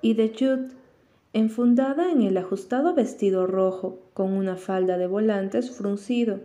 y 0.02 0.14
de 0.14 0.30
Jude, 0.30 0.70
enfundada 1.34 2.14
en 2.14 2.22
el 2.22 2.38
ajustado 2.38 2.94
vestido 2.94 3.46
rojo 3.46 4.00
con 4.14 4.32
una 4.32 4.56
falda 4.56 4.98
de 4.98 5.06
volantes 5.06 5.70
fruncido 5.70 6.40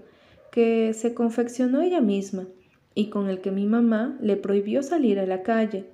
que 0.51 0.95
se 0.95 1.15
confeccionó 1.15 1.81
ella 1.81 2.01
misma 2.01 2.49
y 2.93 3.09
con 3.09 3.29
el 3.29 3.41
que 3.41 3.53
mi 3.53 3.67
mamá 3.67 4.19
le 4.21 4.37
prohibió 4.37 4.83
salir 4.83 5.21
a 5.21 5.27
la 5.27 5.45
calle. 5.45 5.85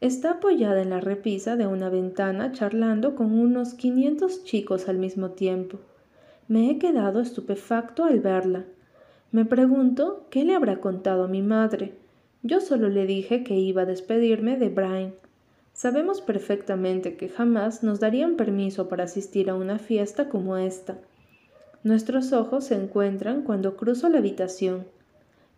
Está 0.00 0.34
apoyada 0.34 0.82
en 0.82 0.90
la 0.90 1.00
repisa 1.00 1.56
de 1.56 1.66
una 1.66 1.88
ventana 1.88 2.52
charlando 2.52 3.16
con 3.16 3.36
unos 3.36 3.74
quinientos 3.74 4.44
chicos 4.44 4.88
al 4.88 4.98
mismo 4.98 5.32
tiempo. 5.32 5.80
Me 6.46 6.70
he 6.70 6.78
quedado 6.78 7.20
estupefacto 7.20 8.04
al 8.04 8.20
verla. 8.20 8.66
Me 9.32 9.44
pregunto 9.44 10.28
qué 10.30 10.44
le 10.44 10.54
habrá 10.54 10.80
contado 10.80 11.24
a 11.24 11.28
mi 11.28 11.42
madre 11.42 11.98
yo 12.42 12.60
solo 12.60 12.88
le 12.88 13.06
dije 13.06 13.44
que 13.44 13.54
iba 13.56 13.82
a 13.82 13.86
despedirme 13.86 14.56
de 14.56 14.70
Brian. 14.70 15.14
Sabemos 15.74 16.20
perfectamente 16.20 17.16
que 17.16 17.28
jamás 17.28 17.82
nos 17.82 18.00
darían 18.00 18.36
permiso 18.36 18.88
para 18.88 19.04
asistir 19.04 19.50
a 19.50 19.54
una 19.54 19.78
fiesta 19.78 20.28
como 20.28 20.56
esta. 20.56 20.98
Nuestros 21.82 22.32
ojos 22.32 22.64
se 22.64 22.74
encuentran 22.74 23.42
cuando 23.42 23.76
cruzo 23.76 24.08
la 24.08 24.18
habitación. 24.18 24.86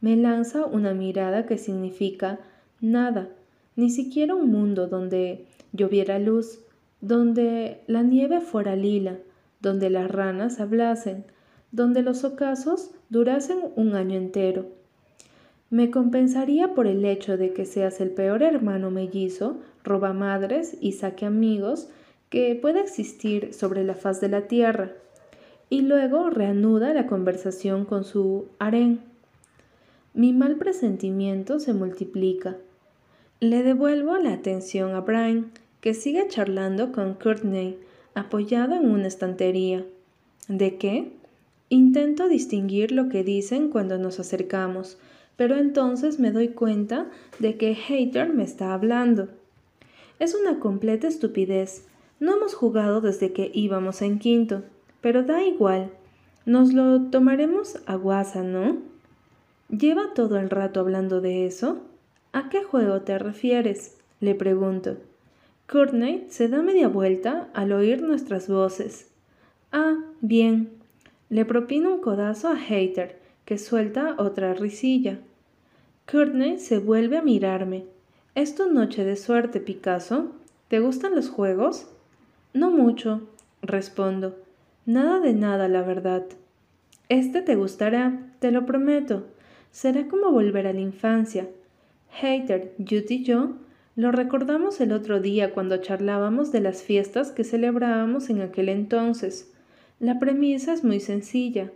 Me 0.00 0.16
lanza 0.16 0.66
una 0.66 0.92
mirada 0.92 1.46
que 1.46 1.58
significa 1.58 2.40
nada, 2.80 3.28
ni 3.76 3.90
siquiera 3.90 4.34
un 4.34 4.50
mundo 4.50 4.88
donde 4.88 5.46
lloviera 5.72 6.18
luz, 6.18 6.60
donde 7.00 7.82
la 7.86 8.02
nieve 8.02 8.40
fuera 8.40 8.74
lila, 8.76 9.18
donde 9.60 9.88
las 9.88 10.10
ranas 10.10 10.60
hablasen, 10.60 11.24
donde 11.70 12.02
los 12.02 12.24
ocasos 12.24 12.90
durasen 13.08 13.60
un 13.76 13.94
año 13.94 14.16
entero 14.16 14.81
me 15.72 15.90
compensaría 15.90 16.74
por 16.74 16.86
el 16.86 17.02
hecho 17.06 17.38
de 17.38 17.54
que 17.54 17.64
seas 17.64 18.02
el 18.02 18.10
peor 18.10 18.42
hermano 18.42 18.90
mellizo, 18.90 19.56
roba 19.82 20.12
madres 20.12 20.76
y 20.82 20.92
saque 20.92 21.24
amigos 21.24 21.88
que 22.28 22.54
pueda 22.54 22.82
existir 22.82 23.54
sobre 23.54 23.82
la 23.82 23.94
faz 23.94 24.20
de 24.20 24.28
la 24.28 24.42
tierra. 24.48 24.92
Y 25.70 25.80
luego 25.80 26.28
reanuda 26.28 26.92
la 26.92 27.06
conversación 27.06 27.86
con 27.86 28.04
su 28.04 28.48
harén. 28.58 29.00
Mi 30.12 30.34
mal 30.34 30.56
presentimiento 30.56 31.58
se 31.58 31.72
multiplica. 31.72 32.58
Le 33.40 33.62
devuelvo 33.62 34.18
la 34.18 34.34
atención 34.34 34.94
a 34.94 35.00
Brian, 35.00 35.52
que 35.80 35.94
sigue 35.94 36.28
charlando 36.28 36.92
con 36.92 37.14
Courtney, 37.14 37.78
apoyado 38.14 38.74
en 38.74 38.90
una 38.90 39.06
estantería. 39.06 39.86
¿De 40.48 40.76
qué? 40.76 41.12
Intento 41.70 42.28
distinguir 42.28 42.92
lo 42.92 43.08
que 43.08 43.24
dicen 43.24 43.70
cuando 43.70 43.96
nos 43.96 44.20
acercamos, 44.20 44.98
pero 45.42 45.56
entonces 45.56 46.20
me 46.20 46.30
doy 46.30 46.50
cuenta 46.50 47.10
de 47.40 47.56
que 47.56 47.74
Hater 47.74 48.32
me 48.32 48.44
está 48.44 48.74
hablando. 48.74 49.26
Es 50.20 50.36
una 50.36 50.60
completa 50.60 51.08
estupidez. 51.08 51.84
No 52.20 52.36
hemos 52.36 52.54
jugado 52.54 53.00
desde 53.00 53.32
que 53.32 53.50
íbamos 53.52 54.02
en 54.02 54.20
quinto, 54.20 54.62
pero 55.00 55.24
da 55.24 55.42
igual. 55.42 55.90
Nos 56.46 56.72
lo 56.72 57.10
tomaremos 57.10 57.82
a 57.86 57.96
guasa, 57.96 58.44
¿no? 58.44 58.76
¿Lleva 59.68 60.14
todo 60.14 60.38
el 60.38 60.48
rato 60.48 60.78
hablando 60.78 61.20
de 61.20 61.44
eso? 61.44 61.80
¿A 62.32 62.48
qué 62.48 62.62
juego 62.62 63.00
te 63.00 63.18
refieres? 63.18 63.98
le 64.20 64.36
pregunto. 64.36 64.98
Courtney 65.68 66.24
se 66.28 66.46
da 66.46 66.62
media 66.62 66.86
vuelta 66.86 67.48
al 67.52 67.72
oír 67.72 68.00
nuestras 68.00 68.46
voces. 68.46 69.10
Ah, 69.72 69.96
bien. 70.20 70.70
Le 71.30 71.44
propino 71.44 71.94
un 71.94 72.00
codazo 72.00 72.46
a 72.46 72.56
Hater, 72.56 73.18
que 73.44 73.58
suelta 73.58 74.14
otra 74.18 74.54
risilla. 74.54 75.18
Courtney 76.10 76.58
se 76.58 76.78
vuelve 76.78 77.16
a 77.16 77.22
mirarme. 77.22 77.84
¿Es 78.34 78.54
tu 78.54 78.70
noche 78.70 79.04
de 79.04 79.16
suerte, 79.16 79.60
Picasso? 79.60 80.32
¿Te 80.68 80.80
gustan 80.80 81.14
los 81.14 81.28
juegos? 81.28 81.86
No 82.52 82.70
mucho, 82.70 83.28
respondo. 83.62 84.36
Nada 84.84 85.20
de 85.20 85.32
nada, 85.32 85.68
la 85.68 85.82
verdad. 85.82 86.24
Este 87.08 87.40
te 87.42 87.56
gustará, 87.56 88.32
te 88.40 88.50
lo 88.50 88.66
prometo. 88.66 89.26
Será 89.70 90.08
como 90.08 90.30
volver 90.30 90.66
a 90.66 90.72
la 90.72 90.80
infancia. 90.80 91.48
Hater, 92.10 92.74
Judy 92.78 93.06
y 93.08 93.24
yo 93.24 93.52
lo 93.94 94.10
recordamos 94.10 94.80
el 94.80 94.92
otro 94.92 95.20
día 95.20 95.52
cuando 95.52 95.76
charlábamos 95.76 96.50
de 96.50 96.60
las 96.60 96.82
fiestas 96.82 97.30
que 97.30 97.44
celebrábamos 97.44 98.30
en 98.30 98.40
aquel 98.40 98.70
entonces. 98.70 99.52
La 100.00 100.18
premisa 100.18 100.72
es 100.72 100.82
muy 100.82 100.98
sencilla. 100.98 101.70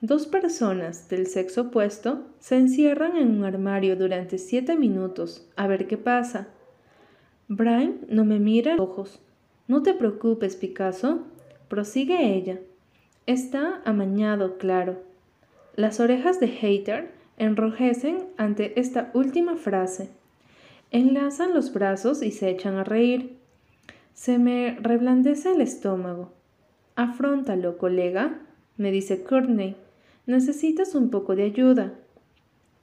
Dos 0.00 0.26
personas 0.26 1.08
del 1.08 1.26
sexo 1.26 1.62
opuesto 1.62 2.26
se 2.38 2.56
encierran 2.56 3.16
en 3.16 3.38
un 3.38 3.44
armario 3.44 3.96
durante 3.96 4.38
siete 4.38 4.76
minutos 4.76 5.48
a 5.56 5.66
ver 5.66 5.86
qué 5.86 5.96
pasa. 5.96 6.48
Brian 7.48 8.00
no 8.08 8.24
me 8.24 8.38
mira 8.38 8.76
los 8.76 8.88
ojos. 8.88 9.20
No 9.66 9.82
te 9.82 9.94
preocupes, 9.94 10.56
Picasso, 10.56 11.22
prosigue 11.68 12.34
ella. 12.34 12.58
Está 13.26 13.80
amañado, 13.86 14.58
claro. 14.58 15.02
Las 15.74 16.00
orejas 16.00 16.38
de 16.38 16.48
Hater 16.48 17.10
enrojecen 17.38 18.26
ante 18.36 18.78
esta 18.78 19.10
última 19.14 19.56
frase. 19.56 20.10
Enlazan 20.90 21.54
los 21.54 21.72
brazos 21.72 22.22
y 22.22 22.30
se 22.30 22.50
echan 22.50 22.76
a 22.76 22.84
reír. 22.84 23.38
Se 24.12 24.38
me 24.38 24.76
reblandece 24.80 25.52
el 25.52 25.60
estómago. 25.60 26.32
Afróntalo, 26.94 27.78
colega, 27.78 28.38
me 28.76 28.92
dice 28.92 29.24
Courtney. 29.24 29.76
Necesitas 30.26 30.94
un 30.94 31.10
poco 31.10 31.36
de 31.36 31.44
ayuda. 31.44 31.94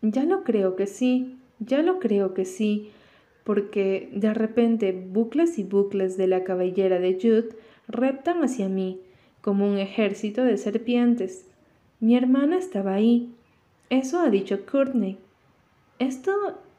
Ya 0.01 0.25
lo 0.25 0.43
creo 0.43 0.75
que 0.75 0.87
sí, 0.87 1.37
ya 1.59 1.81
lo 1.81 1.99
creo 1.99 2.33
que 2.33 2.45
sí, 2.45 2.91
porque 3.43 4.09
de 4.13 4.33
repente 4.33 4.91
bucles 4.91 5.57
y 5.57 5.63
bucles 5.63 6.17
de 6.17 6.27
la 6.27 6.43
cabellera 6.43 6.99
de 6.99 7.13
Jude 7.13 7.49
reptan 7.87 8.43
hacia 8.43 8.69
mí, 8.69 8.99
como 9.41 9.67
un 9.67 9.77
ejército 9.77 10.43
de 10.43 10.57
serpientes. 10.57 11.45
Mi 11.99 12.15
hermana 12.15 12.57
estaba 12.57 12.93
ahí. 12.93 13.33
Eso 13.89 14.19
ha 14.19 14.29
dicho 14.29 14.65
Courtney. 14.65 15.17
Esto 15.99 16.31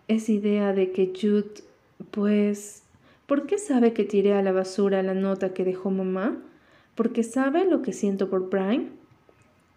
es 0.09 0.29
idea 0.29 0.73
de 0.73 0.93
que 0.93 1.13
Jude, 1.15 1.63
pues, 2.11 2.83
¿por 3.27 3.47
qué 3.47 3.59
sabe 3.59 3.93
que 3.93 4.05
tiré 4.05 4.35
a 4.35 4.43
la 4.43 4.53
basura 4.53 5.03
la 5.03 5.15
nota 5.15 5.55
que 5.55 5.65
dejó 5.65 5.91
mamá? 5.91 6.39
¿Porque 6.95 7.23
sabe 7.23 7.65
lo 7.65 7.83
que 7.83 7.93
siento 7.93 8.31
por 8.31 8.49
Brian? 8.51 9.02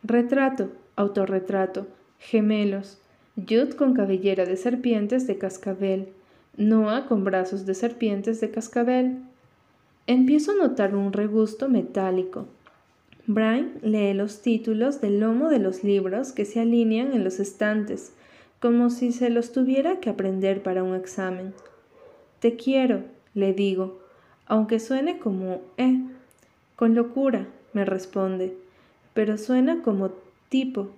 Retrato, 0.07 0.69
autorretrato, 0.95 1.87
gemelos, 2.19 2.99
Jude 3.37 3.75
con 3.75 3.95
cabellera 3.95 4.45
de 4.45 4.55
serpientes 4.55 5.25
de 5.25 5.39
cascabel, 5.39 6.09
Noah 6.57 7.07
con 7.07 7.23
brazos 7.23 7.65
de 7.65 7.73
serpientes 7.73 8.39
de 8.39 8.51
cascabel. 8.51 9.17
Empiezo 10.05 10.51
a 10.51 10.55
notar 10.67 10.95
un 10.95 11.11
regusto 11.11 11.69
metálico. 11.69 12.45
Brian 13.25 13.79
lee 13.81 14.13
los 14.13 14.43
títulos 14.43 15.01
del 15.01 15.21
lomo 15.21 15.49
de 15.49 15.57
los 15.57 15.83
libros 15.83 16.33
que 16.33 16.45
se 16.45 16.59
alinean 16.59 17.11
en 17.13 17.23
los 17.23 17.39
estantes, 17.39 18.13
como 18.59 18.91
si 18.91 19.11
se 19.11 19.31
los 19.31 19.53
tuviera 19.53 20.01
que 20.01 20.11
aprender 20.11 20.61
para 20.61 20.83
un 20.83 20.93
examen. 20.93 21.51
Te 22.39 22.55
quiero, 22.55 23.01
le 23.33 23.53
digo, 23.53 23.97
aunque 24.45 24.79
suene 24.79 25.17
como 25.17 25.61
eh. 25.77 25.99
Con 26.75 26.93
locura, 26.93 27.47
me 27.73 27.85
responde 27.85 28.64
pero 29.15 29.37
suena 29.37 29.81
como 29.81 30.11
tipo. 30.49 30.89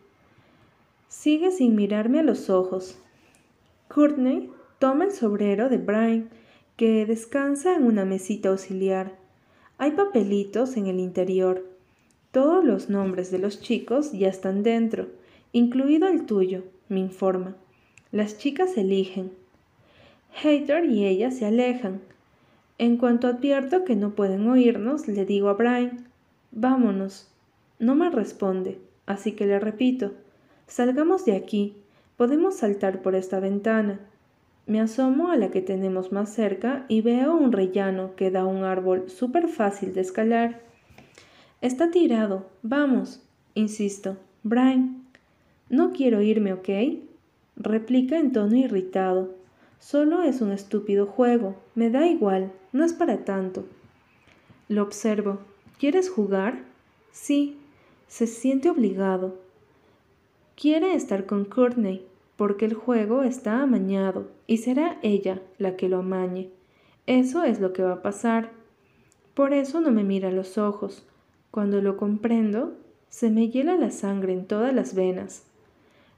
Sigue 1.08 1.52
sin 1.52 1.76
mirarme 1.76 2.20
a 2.20 2.24
los 2.24 2.50
ojos. 2.50 2.98
Courtney 3.88 4.50
toma 4.80 5.06
el 5.06 5.12
sobrero 5.12 5.70
de 5.70 5.78
Brian, 5.78 6.30
que 6.76 7.06
descansa 7.06 7.76
en 7.76 7.84
una 7.84 8.06
mesita 8.06 8.50
auxiliar. 8.50 9.16
Hay 9.78 9.92
papelitos 9.92 10.78
en 10.78 10.88
el 10.88 11.00
interior. 11.00 11.64
Todos 12.32 12.66
los 12.66 12.90
nombres 12.90 13.30
de 13.30 13.38
los 13.38 13.62
chicos 13.62 14.12
ya 14.12 14.30
están 14.30 14.64
dentro, 14.64 15.08
incluido 15.52 16.08
el 16.08 16.26
tuyo, 16.26 16.64
me 16.90 17.00
informa. 17.00 17.56
Las 18.12 18.40
chicas 18.40 18.78
eligen. 18.78 19.32
Hater 20.32 20.86
y 20.86 21.06
ella 21.06 21.30
se 21.30 21.46
alejan. 21.46 22.02
En 22.80 22.98
cuanto 22.98 23.28
advierto 23.28 23.86
que 23.86 23.96
no 23.96 24.16
pueden 24.16 24.48
oírnos, 24.50 25.08
le 25.08 25.24
digo 25.26 25.50
a 25.50 25.54
Brian, 25.54 26.08
vámonos. 26.52 27.28
No 27.80 27.96
me 27.96 28.10
responde, 28.10 28.80
así 29.06 29.34
que 29.34 29.46
le 29.46 29.60
repito, 29.60 30.14
salgamos 30.66 31.26
de 31.26 31.36
aquí, 31.36 31.78
podemos 32.16 32.56
saltar 32.56 33.02
por 33.02 33.14
esta 33.14 33.40
ventana. 33.40 34.00
Me 34.66 34.82
asomo 34.82 35.30
a 35.30 35.38
la 35.38 35.52
que 35.52 35.62
tenemos 35.62 36.12
más 36.12 36.34
cerca 36.34 36.86
y 36.88 37.02
veo 37.02 37.36
un 37.36 37.52
rellano 37.52 38.16
que 38.16 38.32
da 38.32 38.46
un 38.46 38.64
árbol 38.64 39.10
súper 39.10 39.48
fácil 39.48 39.94
de 39.94 40.02
escalar. 40.02 40.62
Está 41.62 41.92
tirado, 41.92 42.50
vamos, 42.64 43.22
insisto. 43.54 44.18
Brian. 44.44 45.06
No 45.70 45.92
quiero 45.92 46.22
irme, 46.22 46.54
¿ok? 46.54 46.70
Replica 47.56 48.18
en 48.18 48.32
tono 48.32 48.56
irritado. 48.56 49.36
Solo 49.80 50.24
es 50.24 50.42
un 50.42 50.52
estúpido 50.52 51.06
juego, 51.06 51.56
me 51.76 51.90
da 51.90 52.08
igual, 52.08 52.52
no 52.72 52.84
es 52.84 52.94
para 52.94 53.26
tanto. 53.26 53.66
Lo 54.68 54.84
observo. 54.84 55.40
¿Quieres 55.78 56.10
jugar? 56.10 56.64
Sí, 57.12 57.58
se 58.08 58.28
siente 58.28 58.70
obligado. 58.70 59.36
Quiere 60.56 60.94
estar 60.94 61.26
con 61.26 61.46
Courtney 61.46 62.06
porque 62.36 62.66
el 62.66 62.74
juego 62.74 63.24
está 63.24 63.62
amañado 63.62 64.30
y 64.46 64.58
será 64.58 64.98
ella 65.02 65.42
la 65.58 65.76
que 65.76 65.90
lo 65.90 66.00
amañe. 66.00 66.50
Eso 67.06 67.44
es 67.44 67.60
lo 67.60 67.74
que 67.74 67.84
va 67.84 67.94
a 67.94 68.02
pasar. 68.02 68.52
Por 69.34 69.54
eso 69.54 69.82
no 69.82 69.92
me 69.92 70.04
mira 70.04 70.30
a 70.30 70.32
los 70.32 70.58
ojos. 70.58 71.06
Cuando 71.52 71.82
lo 71.82 71.98
comprendo, 71.98 72.74
se 73.10 73.30
me 73.30 73.50
hiela 73.50 73.76
la 73.76 73.92
sangre 73.92 74.34
en 74.34 74.46
todas 74.46 74.74
las 74.74 74.96
venas. 74.96 75.44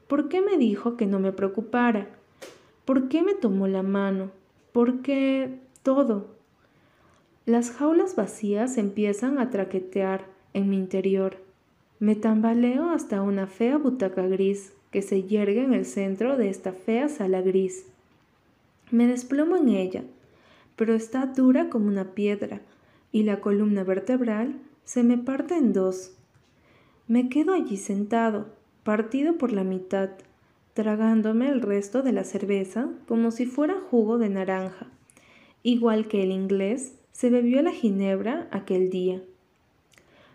¿Por 0.08 0.30
qué 0.30 0.42
me 0.42 0.58
dijo 0.58 0.98
que 0.98 1.06
no 1.06 1.20
me 1.20 1.32
preocupara? 1.32 2.08
¿Por 2.86 3.10
qué 3.10 3.22
me 3.22 3.36
tomó 3.36 3.68
la 3.68 3.84
mano? 3.84 4.32
¿Por 4.72 5.02
qué 5.02 5.60
todo? 5.84 6.28
Las 7.46 7.72
jaulas 7.72 8.16
vacías 8.16 8.78
empiezan 8.78 9.40
a 9.40 9.50
traquetear 9.50 10.26
en 10.54 10.70
mi 10.70 10.78
interior 10.78 11.49
me 12.00 12.16
tambaleo 12.16 12.92
hasta 12.92 13.22
una 13.22 13.46
fea 13.46 13.78
butaca 13.78 14.26
gris 14.28 14.72
que 14.90 15.02
se 15.02 15.24
yergue 15.24 15.64
en 15.64 15.74
el 15.74 15.86
centro 15.86 16.38
de 16.38 16.50
esta 16.50 16.72
fea 16.72 17.10
sala 17.10 17.42
gris. 17.42 17.86
Me 18.90 19.06
desplomo 19.06 19.58
en 19.58 19.70
ella, 19.70 20.04
pero 20.78 20.96
está 20.96 21.26
dura 21.26 21.70
como 21.70 21.88
una 21.88 22.14
piedra 22.14 22.62
y 23.12 23.24
la 23.24 23.42
columna 23.42 23.84
vertebral 23.84 24.56
se 24.86 25.04
me 25.04 25.18
parte 25.18 25.58
en 25.58 25.74
dos. 25.74 26.14
Me 27.08 27.28
quedo 27.28 27.54
allí 27.54 27.76
sentado, 27.76 28.48
partido 28.84 29.38
por 29.38 29.52
la 29.52 29.66
mitad, 29.66 30.12
tragándome 30.74 31.50
el 31.50 31.62
resto 31.62 32.02
de 32.02 32.14
la 32.14 32.24
cerveza 32.24 32.88
como 33.08 33.32
si 33.32 33.46
fuera 33.46 33.76
jugo 33.92 34.18
de 34.18 34.30
naranja, 34.30 34.88
igual 35.64 36.08
que 36.08 36.24
el 36.24 36.32
inglés 36.32 36.94
se 37.12 37.30
bebió 37.30 37.62
la 37.62 37.72
ginebra 37.72 38.48
aquel 38.52 38.90
día. 38.90 39.22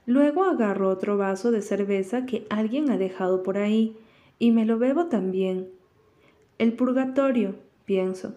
Luego 0.06 0.44
agarro 0.44 0.90
otro 0.90 1.16
vaso 1.16 1.50
de 1.50 1.62
cerveza 1.62 2.26
que 2.26 2.46
alguien 2.50 2.90
ha 2.90 2.98
dejado 2.98 3.42
por 3.42 3.56
ahí 3.56 3.96
y 4.38 4.50
me 4.50 4.66
lo 4.66 4.78
bebo 4.78 5.06
también. 5.06 5.68
El 6.58 6.74
purgatorio, 6.74 7.54
pienso. 7.84 8.34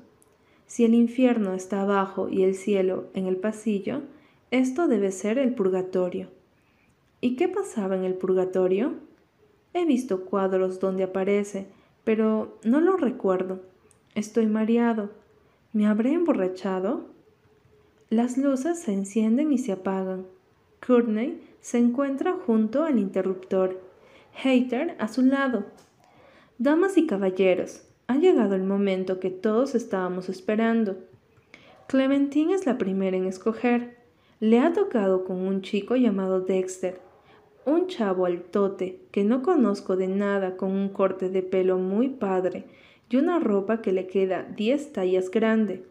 Si 0.66 0.86
el 0.86 0.94
infierno 0.94 1.54
está 1.54 1.82
abajo 1.82 2.30
y 2.30 2.44
el 2.44 2.56
cielo 2.56 3.06
en 3.14 3.28
el 3.28 3.38
pasillo, 3.38 4.02
esto 4.52 4.88
debe 4.88 5.12
ser 5.12 5.38
el 5.38 5.54
purgatorio. 5.54 6.30
¿Y 7.20 7.36
qué 7.36 7.48
pasaba 7.48 7.96
en 7.96 8.04
el 8.04 8.14
purgatorio? 8.14 8.94
He 9.74 9.86
visto 9.86 10.26
cuadros 10.26 10.80
donde 10.80 11.04
aparece, 11.04 11.68
pero 12.04 12.58
no 12.64 12.80
lo 12.80 12.96
recuerdo. 12.96 13.62
Estoy 14.16 14.48
mareado. 14.48 15.10
¿Me 15.74 15.86
habré 15.86 16.14
emborrachado? 16.14 17.06
Las 18.10 18.38
luces 18.38 18.80
se 18.80 18.94
encienden 18.94 19.52
y 19.52 19.58
se 19.58 19.74
apagan. 19.74 20.26
Courtney 20.86 21.42
se 21.62 21.78
encuentra 21.78 22.34
junto 22.34 22.84
al 22.84 23.00
interruptor, 23.00 23.82
Hater 24.34 24.96
a 25.00 25.08
su 25.08 25.24
lado. 25.24 25.66
Damas 26.58 26.98
y 26.98 27.08
caballeros, 27.08 27.88
ha 28.08 28.18
llegado 28.18 28.56
el 28.56 28.64
momento 28.64 29.20
que 29.20 29.30
todos 29.30 29.76
estábamos 29.76 30.30
esperando. 30.30 30.98
Clementine 31.88 32.54
es 32.54 32.66
la 32.66 32.78
primera 32.78 33.18
en 33.18 33.26
escoger. 33.26 33.98
Le 34.40 34.60
ha 34.60 34.74
tocado 34.74 35.26
con 35.26 35.38
un 35.38 35.62
chico 35.62 35.96
llamado 35.96 36.42
Dexter, 36.42 37.02
un 37.66 37.88
chavo 37.88 38.26
altote 38.26 39.02
que 39.12 39.24
no 39.24 39.44
conozco 39.44 39.98
de 39.98 40.08
nada 40.08 40.56
con 40.56 40.72
un 40.72 40.90
corte 40.90 41.30
de 41.30 41.42
pelo 41.42 41.78
muy 41.78 42.10
padre 42.10 42.66
y 43.10 43.18
una 43.18 43.40
ropa 43.40 43.82
que 43.82 43.92
le 43.92 44.08
queda 44.08 44.44
diez 44.44 44.94
tallas 44.94 45.30
grande. 45.30 45.84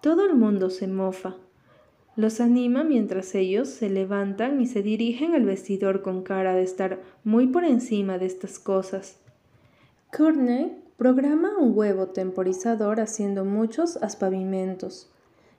Todo 0.00 0.26
el 0.26 0.34
mundo 0.34 0.70
se 0.70 0.86
mofa. 0.86 1.36
Los 2.14 2.40
anima 2.40 2.84
mientras 2.84 3.34
ellos 3.34 3.68
se 3.68 3.88
levantan 3.88 4.60
y 4.60 4.66
se 4.66 4.82
dirigen 4.82 5.34
al 5.34 5.44
vestidor 5.44 6.02
con 6.02 6.22
cara 6.22 6.54
de 6.54 6.62
estar 6.62 7.00
muy 7.24 7.46
por 7.46 7.64
encima 7.64 8.18
de 8.18 8.26
estas 8.26 8.58
cosas. 8.58 9.16
Courtney 10.14 10.76
programa 10.98 11.56
un 11.58 11.76
huevo 11.76 12.08
temporizador 12.08 13.00
haciendo 13.00 13.46
muchos 13.46 13.96
aspavimentos. 13.96 15.10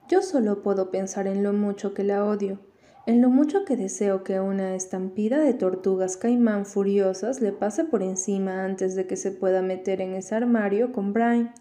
Yo 0.08 0.22
solo 0.22 0.62
puedo 0.62 0.92
pensar 0.92 1.26
en 1.26 1.42
lo 1.42 1.54
mucho 1.54 1.96
que 1.96 2.04
la 2.04 2.24
odio, 2.24 2.60
en 3.08 3.22
lo 3.22 3.30
mucho 3.30 3.66
que 3.66 3.76
deseo 3.76 4.24
que 4.24 4.40
una 4.40 4.76
estampida 4.76 5.40
de 5.40 5.56
tortugas 5.56 6.18
caimán 6.18 6.68
furiosas 6.68 7.42
le 7.42 7.52
pase 7.52 7.84
por 7.84 8.04
encima 8.04 8.64
antes 8.64 8.96
de 8.96 9.08
que 9.08 9.18
se 9.18 9.32
pueda 9.32 9.64
meter 9.64 10.02
en 10.02 10.14
ese 10.14 10.36
armario 10.36 10.92
con 10.92 11.14
Brian. 11.14 11.52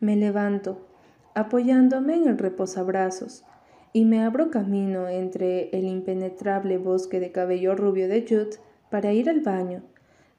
Me 0.00 0.16
levanto, 0.16 0.86
apoyándome 1.34 2.16
en 2.16 2.26
el 2.26 2.38
reposabrazos, 2.38 3.44
y 3.92 4.04
me 4.04 4.22
abro 4.22 4.50
camino 4.50 5.08
entre 5.08 5.70
el 5.70 5.84
impenetrable 5.84 6.78
bosque 6.78 7.20
de 7.20 7.32
cabello 7.32 7.74
rubio 7.74 8.08
de 8.08 8.22
Jude 8.22 8.58
para 8.90 9.12
ir 9.12 9.28
al 9.28 9.40
baño 9.40 9.82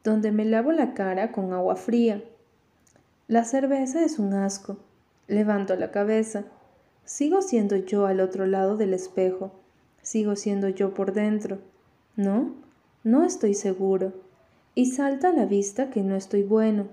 donde 0.03 0.31
me 0.31 0.45
lavo 0.45 0.71
la 0.71 0.93
cara 0.93 1.31
con 1.31 1.53
agua 1.53 1.75
fría. 1.75 2.23
La 3.27 3.43
cerveza 3.43 4.03
es 4.03 4.19
un 4.19 4.33
asco. 4.33 4.77
Levanto 5.27 5.75
la 5.75 5.91
cabeza. 5.91 6.45
Sigo 7.05 7.41
siendo 7.41 7.75
yo 7.75 8.05
al 8.05 8.19
otro 8.19 8.45
lado 8.45 8.77
del 8.77 8.93
espejo. 8.93 9.51
Sigo 10.01 10.35
siendo 10.35 10.69
yo 10.69 10.93
por 10.93 11.13
dentro. 11.13 11.59
¿No? 12.15 12.53
No 13.03 13.23
estoy 13.23 13.53
seguro. 13.53 14.13
Y 14.73 14.87
salta 14.91 15.29
a 15.29 15.33
la 15.33 15.45
vista 15.45 15.89
que 15.89 16.01
no 16.01 16.15
estoy 16.15 16.43
bueno. 16.43 16.87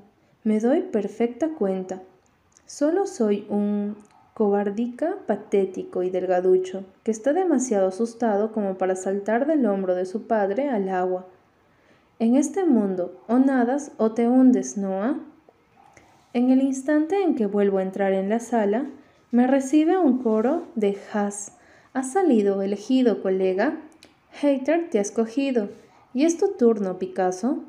Me 0.44 0.60
doy 0.60 0.82
perfecta 0.82 1.48
cuenta. 1.50 2.02
Solo 2.66 3.06
soy 3.06 3.46
un 3.48 3.96
cobardica 4.38 5.16
patético 5.26 6.04
y 6.04 6.10
delgaducho, 6.10 6.84
que 7.02 7.10
está 7.10 7.32
demasiado 7.32 7.88
asustado 7.88 8.52
como 8.52 8.78
para 8.78 8.94
saltar 8.94 9.48
del 9.48 9.66
hombro 9.66 9.96
de 9.96 10.06
su 10.06 10.28
padre 10.28 10.68
al 10.68 10.88
agua 10.88 11.26
en 12.20 12.36
este 12.36 12.64
mundo, 12.64 13.20
o 13.26 13.38
nadas 13.38 13.92
o 13.96 14.12
te 14.12 14.28
hundes, 14.28 14.76
Noah. 14.76 15.18
En 16.32 16.50
el 16.50 16.62
instante 16.62 17.22
en 17.22 17.36
que 17.36 17.46
vuelvo 17.46 17.78
a 17.78 17.82
entrar 17.82 18.12
en 18.12 18.28
la 18.28 18.40
sala, 18.40 18.86
me 19.30 19.46
recibe 19.46 19.98
un 19.98 20.18
coro 20.18 20.66
de 20.74 20.98
Has. 21.12 21.52
Has 21.92 22.12
salido 22.12 22.62
elegido, 22.62 23.22
colega. 23.22 23.78
Hater 24.30 24.88
te 24.90 24.98
ha 24.98 25.02
escogido. 25.02 25.68
¿Y 26.12 26.24
es 26.24 26.38
tu 26.38 26.52
turno, 26.52 26.98
Picasso? 26.98 27.62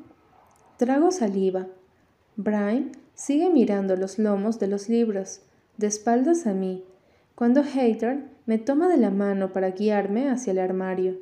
Trago 0.78 1.10
saliva. 1.10 1.66
Brian 2.36 2.92
sigue 3.14 3.50
mirando 3.50 3.94
los 3.96 4.18
lomos 4.18 4.58
de 4.58 4.66
los 4.66 4.88
libros, 4.88 5.42
de 5.80 5.86
espaldas 5.86 6.46
a 6.46 6.52
mí, 6.52 6.84
cuando 7.34 7.64
Hater 7.64 8.24
me 8.44 8.58
toma 8.58 8.88
de 8.88 8.98
la 8.98 9.10
mano 9.10 9.52
para 9.52 9.70
guiarme 9.70 10.28
hacia 10.28 10.50
el 10.50 10.58
armario, 10.58 11.18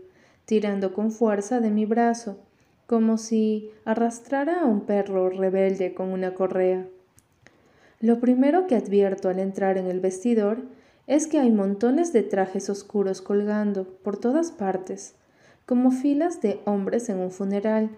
tirando 0.47 0.93
con 0.93 1.13
fuerza 1.13 1.61
de 1.61 1.71
mi 1.71 1.87
brazo 1.87 2.41
como 2.87 3.19
si 3.19 3.71
arrastrara 3.85 4.63
a 4.63 4.65
un 4.65 4.81
perro 4.81 5.31
rebelde 5.31 5.95
con 5.95 6.09
una 6.09 6.35
correa. 6.35 6.87
Lo 8.01 8.19
primero 8.19 8.67
que 8.67 8.75
advierto 8.75 9.29
al 9.29 9.39
entrar 9.39 9.79
en 9.79 9.87
el 9.87 10.01
vestidor 10.01 10.63
es 11.07 11.27
que 11.27 11.39
hay 11.39 11.53
montones 11.53 12.13
de 12.13 12.23
trajes 12.23 12.69
oscuros 12.69 13.21
colgando 13.23 13.85
por 14.03 14.17
todas 14.17 14.51
partes, 14.51 15.15
como 15.67 15.93
filas 15.93 16.41
de 16.41 16.61
hombres 16.65 17.09
en 17.11 17.19
un 17.19 17.31
funeral. 17.31 17.91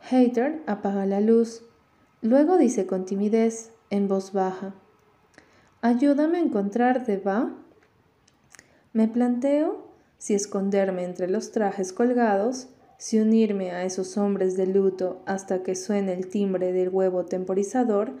Hater 0.00 0.60
apaga 0.66 1.04
la 1.06 1.20
luz. 1.20 1.64
Luego 2.20 2.58
dice 2.58 2.86
con 2.86 3.06
timidez, 3.06 3.72
en 3.88 4.06
voz 4.06 4.32
baja, 4.32 4.74
Ayúdame 5.82 6.38
a 6.38 6.42
encontrarte, 6.42 7.16
¿va? 7.16 7.50
Me 8.92 9.08
planteo 9.08 9.86
si 10.18 10.34
esconderme 10.34 11.04
entre 11.04 11.28
los 11.28 11.52
trajes 11.52 11.92
colgados 11.92 12.68
si 13.00 13.18
unirme 13.18 13.70
a 13.70 13.84
esos 13.84 14.18
hombres 14.18 14.58
de 14.58 14.66
luto 14.66 15.22
hasta 15.24 15.62
que 15.62 15.74
suene 15.74 16.12
el 16.12 16.28
timbre 16.28 16.70
del 16.74 16.90
huevo 16.90 17.24
temporizador, 17.24 18.12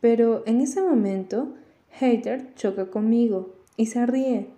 pero 0.00 0.44
en 0.46 0.60
ese 0.60 0.80
momento 0.80 1.52
Hater 1.98 2.54
choca 2.54 2.92
conmigo 2.92 3.56
y 3.76 3.86
se 3.86 4.06
ríe. 4.06 4.50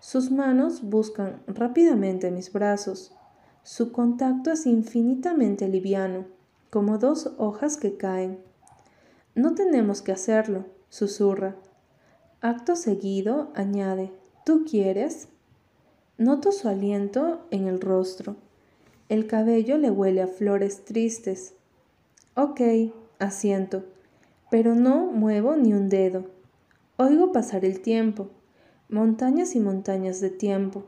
Sus 0.00 0.32
manos 0.32 0.82
buscan 0.82 1.44
rápidamente 1.46 2.32
mis 2.32 2.52
brazos. 2.52 3.14
Su 3.62 3.92
contacto 3.92 4.50
es 4.50 4.66
infinitamente 4.66 5.68
liviano, 5.68 6.24
como 6.70 6.98
dos 6.98 7.34
hojas 7.38 7.76
que 7.76 7.96
caen. 7.96 8.40
No 9.36 9.54
tenemos 9.54 10.02
que 10.02 10.10
hacerlo, 10.10 10.64
susurra. 10.88 11.54
Acto 12.46 12.76
seguido 12.76 13.48
añade, 13.54 14.12
¿tú 14.44 14.66
quieres? 14.70 15.28
Noto 16.18 16.52
su 16.52 16.68
aliento 16.68 17.40
en 17.50 17.68
el 17.68 17.80
rostro. 17.80 18.36
El 19.08 19.26
cabello 19.26 19.78
le 19.78 19.90
huele 19.90 20.20
a 20.20 20.26
flores 20.26 20.84
tristes. 20.84 21.54
Ok, 22.34 22.60
asiento, 23.18 23.84
pero 24.50 24.74
no 24.74 25.06
muevo 25.06 25.56
ni 25.56 25.72
un 25.72 25.88
dedo. 25.88 26.26
Oigo 26.98 27.32
pasar 27.32 27.64
el 27.64 27.80
tiempo, 27.80 28.28
montañas 28.90 29.54
y 29.54 29.60
montañas 29.60 30.20
de 30.20 30.28
tiempo, 30.28 30.84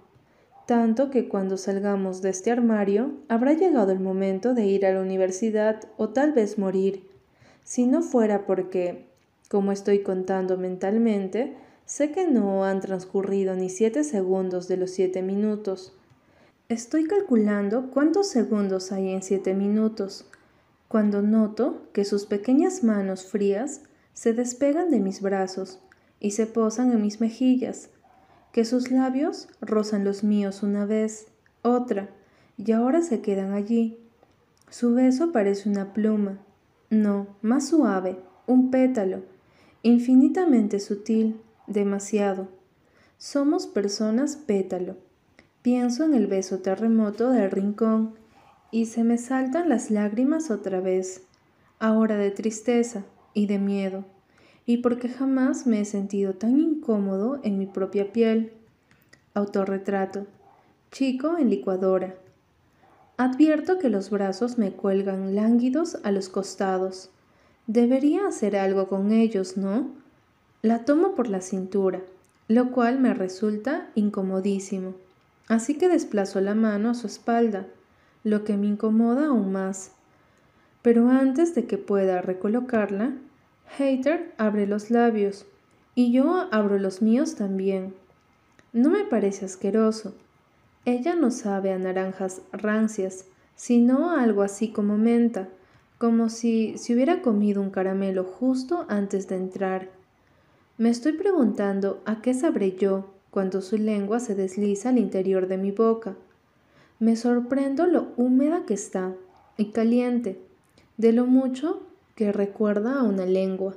tanto 0.66 1.08
que 1.08 1.26
cuando 1.26 1.56
salgamos 1.56 2.20
de 2.20 2.28
este 2.28 2.50
armario 2.50 3.14
habrá 3.30 3.54
llegado 3.54 3.92
el 3.92 4.00
momento 4.00 4.52
de 4.52 4.66
ir 4.66 4.84
a 4.84 4.92
la 4.92 5.00
universidad 5.00 5.84
o 5.96 6.10
tal 6.10 6.32
vez 6.32 6.58
morir, 6.58 7.08
si 7.64 7.86
no 7.86 8.02
fuera 8.02 8.44
porque, 8.44 9.06
como 9.48 9.72
estoy 9.72 10.00
contando 10.02 10.56
mentalmente, 10.56 11.56
sé 11.84 12.10
que 12.10 12.26
no 12.26 12.64
han 12.64 12.80
transcurrido 12.80 13.54
ni 13.54 13.68
siete 13.68 14.02
segundos 14.02 14.66
de 14.68 14.76
los 14.76 14.90
siete 14.90 15.22
minutos. 15.22 15.96
Estoy 16.68 17.04
calculando 17.04 17.90
cuántos 17.90 18.28
segundos 18.28 18.90
hay 18.90 19.10
en 19.10 19.22
siete 19.22 19.54
minutos, 19.54 20.26
cuando 20.88 21.22
noto 21.22 21.82
que 21.92 22.04
sus 22.04 22.26
pequeñas 22.26 22.82
manos 22.82 23.26
frías 23.26 23.82
se 24.14 24.32
despegan 24.32 24.90
de 24.90 24.98
mis 24.98 25.20
brazos 25.20 25.78
y 26.18 26.32
se 26.32 26.46
posan 26.46 26.90
en 26.90 27.02
mis 27.02 27.20
mejillas, 27.20 27.90
que 28.52 28.64
sus 28.64 28.90
labios 28.90 29.48
rozan 29.60 30.04
los 30.04 30.24
míos 30.24 30.62
una 30.62 30.86
vez, 30.86 31.26
otra, 31.62 32.08
y 32.56 32.72
ahora 32.72 33.02
se 33.02 33.20
quedan 33.20 33.52
allí. 33.52 33.98
Su 34.70 34.94
beso 34.94 35.30
parece 35.30 35.68
una 35.68 35.92
pluma, 35.92 36.38
no, 36.90 37.28
más 37.42 37.68
suave, 37.68 38.18
un 38.46 38.70
pétalo, 38.70 39.22
infinitamente 39.86 40.80
sutil, 40.80 41.40
demasiado. 41.66 42.48
Somos 43.18 43.66
personas 43.66 44.36
pétalo 44.36 44.96
Pienso 45.66 46.04
en 46.04 46.14
el 46.14 46.28
beso 46.28 46.60
terremoto 46.60 47.30
del 47.30 47.50
rincón 47.50 48.14
y 48.70 48.86
se 48.86 49.02
me 49.02 49.18
saltan 49.18 49.68
las 49.68 49.90
lágrimas 49.90 50.52
otra 50.52 50.80
vez, 50.80 51.22
ahora 51.80 52.16
de 52.16 52.30
tristeza 52.30 53.02
y 53.34 53.46
de 53.48 53.58
miedo, 53.58 54.04
y 54.64 54.76
porque 54.76 55.08
jamás 55.08 55.66
me 55.66 55.80
he 55.80 55.84
sentido 55.84 56.34
tan 56.34 56.60
incómodo 56.60 57.40
en 57.42 57.58
mi 57.58 57.66
propia 57.66 58.12
piel. 58.12 58.52
Autorretrato. 59.34 60.28
Chico 60.92 61.36
en 61.36 61.50
licuadora. 61.50 62.14
Advierto 63.16 63.78
que 63.78 63.88
los 63.88 64.10
brazos 64.10 64.58
me 64.58 64.70
cuelgan 64.70 65.34
lánguidos 65.34 65.98
a 66.04 66.12
los 66.12 66.28
costados. 66.28 67.10
Debería 67.66 68.28
hacer 68.28 68.56
algo 68.56 68.88
con 68.88 69.10
ellos, 69.10 69.56
¿no? 69.56 69.90
La 70.62 70.84
tomo 70.84 71.14
por 71.14 71.28
la 71.28 71.40
cintura, 71.40 72.00
lo 72.48 72.70
cual 72.70 73.00
me 73.00 73.12
resulta 73.12 73.88
incomodísimo. 73.94 74.94
Así 75.48 75.74
que 75.74 75.88
desplazo 75.88 76.40
la 76.40 76.54
mano 76.54 76.90
a 76.90 76.94
su 76.94 77.06
espalda, 77.06 77.66
lo 78.22 78.44
que 78.44 78.56
me 78.56 78.66
incomoda 78.66 79.26
aún 79.26 79.52
más. 79.52 79.92
Pero 80.82 81.08
antes 81.08 81.54
de 81.54 81.66
que 81.66 81.78
pueda 81.78 82.22
recolocarla, 82.22 83.14
Hater 83.76 84.32
abre 84.38 84.66
los 84.66 84.90
labios 84.90 85.46
y 85.96 86.12
yo 86.12 86.48
abro 86.52 86.78
los 86.78 87.02
míos 87.02 87.34
también. 87.34 87.94
No 88.72 88.90
me 88.90 89.04
parece 89.04 89.44
asqueroso. 89.44 90.14
Ella 90.84 91.16
no 91.16 91.32
sabe 91.32 91.72
a 91.72 91.78
naranjas 91.78 92.42
rancias, 92.52 93.24
sino 93.56 94.10
a 94.10 94.22
algo 94.22 94.42
así 94.42 94.68
como 94.68 94.96
menta, 94.98 95.48
como 95.98 96.28
si 96.28 96.76
se 96.76 96.94
hubiera 96.94 97.22
comido 97.22 97.62
un 97.62 97.70
caramelo 97.70 98.24
justo 98.24 98.84
antes 98.88 99.28
de 99.28 99.36
entrar. 99.36 99.90
Me 100.76 100.90
estoy 100.90 101.12
preguntando 101.12 102.02
a 102.04 102.20
qué 102.20 102.34
sabré 102.34 102.76
yo 102.76 103.06
cuando 103.30 103.62
su 103.62 103.78
lengua 103.78 104.20
se 104.20 104.34
desliza 104.34 104.90
al 104.90 104.98
interior 104.98 105.48
de 105.48 105.56
mi 105.56 105.70
boca. 105.70 106.16
Me 106.98 107.16
sorprendo 107.16 107.86
lo 107.86 108.08
húmeda 108.16 108.64
que 108.66 108.74
está 108.74 109.14
y 109.56 109.66
caliente, 109.66 110.40
de 110.98 111.12
lo 111.12 111.26
mucho 111.26 111.82
que 112.14 112.32
recuerda 112.32 113.00
a 113.00 113.02
una 113.02 113.26
lengua. 113.26 113.74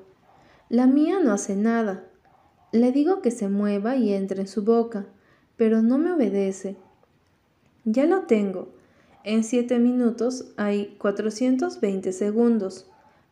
La 0.70 0.88
mía 0.88 1.20
no 1.24 1.32
hace 1.32 1.56
nada. 1.56 2.04
Le 2.72 2.92
digo 2.92 3.22
que 3.22 3.32
se 3.32 3.50
mueva 3.50 3.96
y 3.96 4.14
entre 4.14 4.42
en 4.42 4.48
su 4.48 4.64
boca, 4.64 5.06
pero 5.58 5.82
no 5.82 5.98
me 5.98 6.12
obedece. 6.12 6.76
Ya 7.86 8.06
lo 8.06 8.22
tengo. 8.22 8.70
En 9.30 9.44
siete 9.44 9.78
minutos 9.78 10.46
hay 10.58 10.96
420 10.98 12.14
segundos. 12.14 12.90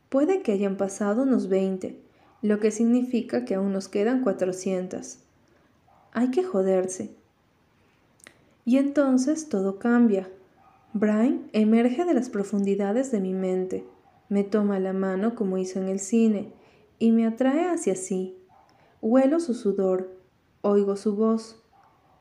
Puede 0.10 0.44
que 0.44 0.52
hayan 0.52 0.78
pasado 0.78 1.24
unos 1.24 1.50
20, 1.50 2.00
lo 2.44 2.60
que 2.60 2.70
significa 2.70 3.46
que 3.46 3.56
aún 3.56 3.74
nos 3.74 3.88
quedan 3.88 4.22
400. 4.22 5.18
Hay 6.12 6.30
que 6.30 6.44
joderse. 6.44 7.16
Y 8.64 8.78
entonces 8.78 9.50
todo 9.50 9.80
cambia. 9.80 10.30
Brian 10.94 11.50
emerge 11.52 12.06
de 12.06 12.14
las 12.14 12.30
profundidades 12.30 13.12
de 13.12 13.20
mi 13.20 13.34
mente, 13.34 13.84
me 14.30 14.44
toma 14.44 14.80
la 14.80 14.94
mano 14.94 15.34
como 15.34 15.58
hizo 15.58 15.80
en 15.80 15.88
el 15.88 16.00
cine 16.00 16.54
y 17.00 17.12
me 17.12 17.26
atrae 17.26 17.72
hacia 17.72 17.96
sí. 17.96 18.38
Huelo 19.02 19.40
su 19.40 19.56
sudor, 19.56 20.16
oigo 20.62 20.96
su 20.96 21.16
voz. 21.16 21.60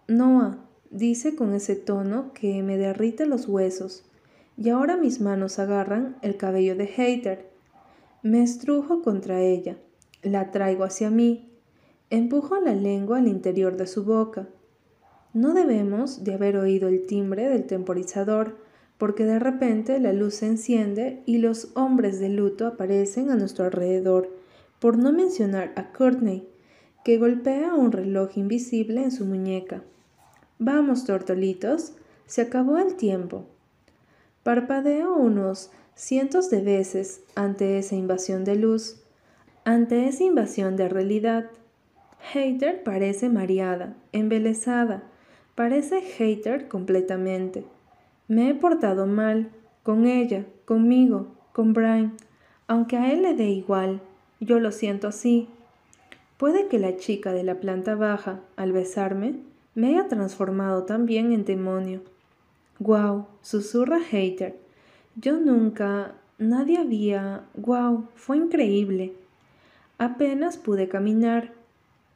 Noah, 0.09 0.66
dice 0.97 1.37
con 1.37 1.53
ese 1.55 1.77
tono 1.77 2.33
que 2.33 2.63
me 2.63 2.79
derrite 2.79 3.27
los 3.27 3.49
huesos, 3.49 4.05
y 4.57 4.71
ahora 4.71 4.97
mis 4.97 5.21
manos 5.21 5.59
agarran 5.59 6.17
el 6.23 6.37
cabello 6.37 6.75
de 6.75 6.87
Hater. 6.87 7.51
Me 8.23 8.43
estrujo 8.43 9.03
contra 9.03 9.41
ella, 9.43 9.77
la 10.23 10.51
traigo 10.51 10.85
hacia 10.85 11.11
mí, 11.11 11.51
empujo 12.09 12.59
la 12.61 12.75
lengua 12.75 13.19
al 13.19 13.29
interior 13.29 13.77
de 13.77 13.87
su 13.87 14.05
boca. 14.05 14.49
No 15.35 15.53
debemos 15.53 16.25
de 16.25 16.33
haber 16.33 16.57
oído 16.57 16.89
el 16.89 17.07
timbre 17.07 17.49
del 17.49 17.67
temporizador, 17.67 18.57
porque 18.97 19.27
de 19.27 19.39
repente 19.39 20.01
la 20.01 20.15
luz 20.15 20.37
se 20.37 20.47
enciende 20.47 21.23
y 21.27 21.39
los 21.39 21.73
hombres 21.75 22.19
de 22.19 22.31
luto 22.31 22.67
aparecen 22.67 23.31
a 23.31 23.37
nuestro 23.37 23.67
alrededor, 23.67 24.31
por 24.81 24.97
no 24.97 25.13
mencionar 25.13 25.73
a 25.77 25.93
Courtney, 25.93 26.49
que 27.05 27.19
golpea 27.19 27.75
un 27.75 27.93
reloj 27.93 28.39
invisible 28.39 29.03
en 29.03 29.11
su 29.11 29.27
muñeca. 29.27 29.83
Vamos, 30.59 31.05
tortolitos, 31.05 31.93
se 32.27 32.43
acabó 32.43 32.79
el 32.79 32.97
tiempo. 32.97 33.45
Parpadeo 34.43 35.15
unos 35.15 35.71
cientos 35.95 36.51
de 36.51 36.63
veces 36.63 37.23
ante 37.35 37.79
esa 37.79 37.95
invasión 37.95 38.45
de 38.45 38.57
luz, 38.57 39.03
ante 39.65 40.07
esa 40.09 40.25
invasión 40.25 40.77
de 40.77 40.89
realidad. 40.89 41.51
Hater 42.33 42.83
parece 42.83 43.29
mareada, 43.29 43.95
embelesada, 44.13 45.03
parece 45.55 46.01
hater 46.01 46.69
completamente. 46.69 47.65
Me 48.29 48.49
he 48.49 48.55
portado 48.55 49.07
mal, 49.07 49.51
con 49.83 50.07
ella, 50.07 50.47
conmigo, 50.65 51.29
con 51.53 51.73
Brian, 51.73 52.15
aunque 52.67 52.97
a 52.97 53.13
él 53.13 53.23
le 53.23 53.35
dé 53.35 53.51
igual, 53.51 54.01
yo 54.41 54.59
lo 54.59 54.73
siento 54.73 55.09
así. 55.09 55.49
Puede 56.37 56.67
que 56.69 56.79
la 56.79 56.97
chica 56.97 57.33
de 57.33 57.45
la 57.45 57.57
planta 57.57 57.95
baja, 57.95 58.41
al 58.57 58.73
besarme, 58.73 59.37
me 59.77 59.89
haya 59.89 60.09
transformado 60.09 60.85
también 60.85 61.33
en 61.33 61.45
demonio. 61.45 62.01
Guau, 62.81 63.27
susurra 63.43 64.01
Hater. 64.01 64.57
Yo 65.17 65.39
nunca, 65.39 66.15
nadie 66.39 66.79
había. 66.79 67.43
Guau, 67.55 68.09
fue 68.15 68.39
increíble. 68.39 69.13
Apenas 69.99 70.57
pude 70.57 70.89
caminar. 70.89 71.53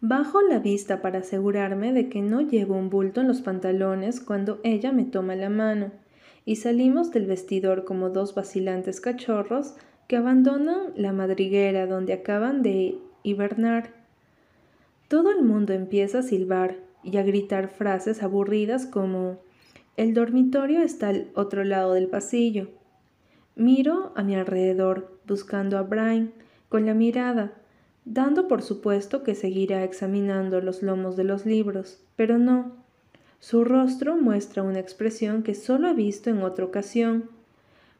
Bajo 0.00 0.40
la 0.40 0.58
vista 0.58 1.02
para 1.02 1.18
asegurarme 1.18 1.92
de 1.92 2.08
que 2.08 2.22
no 2.22 2.40
llevo 2.40 2.76
un 2.76 2.88
bulto 2.88 3.20
en 3.20 3.28
los 3.28 3.42
pantalones 3.42 4.20
cuando 4.20 4.58
ella 4.64 4.90
me 4.90 5.04
toma 5.04 5.36
la 5.36 5.50
mano, 5.50 5.92
y 6.46 6.56
salimos 6.56 7.10
del 7.10 7.26
vestidor 7.26 7.84
como 7.84 8.08
dos 8.08 8.34
vacilantes 8.34 9.02
cachorros 9.02 9.74
que 10.08 10.16
abandonan 10.16 10.94
la 10.96 11.12
madriguera 11.12 11.86
donde 11.86 12.14
acaban 12.14 12.62
de 12.62 12.96
hibernar. 13.22 13.90
Todo 15.08 15.30
el 15.30 15.42
mundo 15.42 15.74
empieza 15.74 16.20
a 16.20 16.22
silbar 16.22 16.89
y 17.02 17.16
a 17.16 17.22
gritar 17.22 17.68
frases 17.68 18.22
aburridas 18.22 18.86
como 18.86 19.38
el 19.96 20.14
dormitorio 20.14 20.82
está 20.82 21.08
al 21.08 21.28
otro 21.34 21.64
lado 21.64 21.94
del 21.94 22.08
pasillo. 22.08 22.68
Miro 23.56 24.12
a 24.16 24.22
mi 24.22 24.34
alrededor, 24.34 25.18
buscando 25.26 25.76
a 25.76 25.82
Brian 25.82 26.32
con 26.68 26.86
la 26.86 26.94
mirada, 26.94 27.52
dando 28.04 28.48
por 28.48 28.62
supuesto 28.62 29.22
que 29.22 29.34
seguirá 29.34 29.84
examinando 29.84 30.60
los 30.60 30.82
lomos 30.82 31.16
de 31.16 31.24
los 31.24 31.44
libros, 31.44 32.02
pero 32.16 32.38
no. 32.38 32.72
Su 33.40 33.64
rostro 33.64 34.16
muestra 34.16 34.62
una 34.62 34.78
expresión 34.78 35.42
que 35.42 35.54
solo 35.54 35.88
he 35.88 35.94
visto 35.94 36.30
en 36.30 36.42
otra 36.42 36.64
ocasión, 36.64 37.28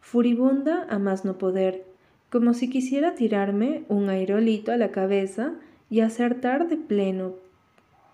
furibunda 0.00 0.86
a 0.88 0.98
más 0.98 1.24
no 1.24 1.38
poder, 1.38 1.84
como 2.30 2.54
si 2.54 2.70
quisiera 2.70 3.14
tirarme 3.14 3.84
un 3.88 4.08
aerolito 4.08 4.72
a 4.72 4.76
la 4.76 4.90
cabeza 4.90 5.54
y 5.90 6.00
acertar 6.00 6.68
de 6.68 6.76
pleno. 6.76 7.34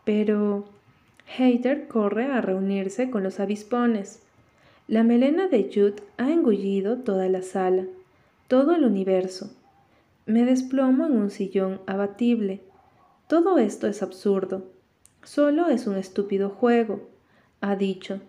Pero 0.05 0.65
Hater 1.27 1.89
corre 1.89 2.25
a 2.25 2.41
reunirse 2.41 3.11
con 3.11 3.23
los 3.23 3.41
avispones. 3.41 4.23
La 4.89 5.03
melena 5.03 5.49
de 5.49 5.65
Jude 5.65 6.03
ha 6.17 6.31
engullido 6.31 6.99
toda 6.99 7.29
la 7.29 7.43
sala, 7.43 7.85
todo 8.49 8.75
el 8.75 8.85
universo. 8.85 9.51
Me 10.25 10.45
desplomo 10.45 11.07
en 11.07 11.13
un 11.13 11.31
sillón 11.31 11.81
abatible. 11.87 12.61
Todo 13.29 13.59
esto 13.59 13.87
es 13.89 14.03
absurdo. 14.03 14.65
Solo 15.25 15.69
es 15.69 15.89
un 15.89 15.97
estúpido 15.97 16.51
juego, 16.51 17.09
ha 17.61 17.75
dicho. 17.75 18.21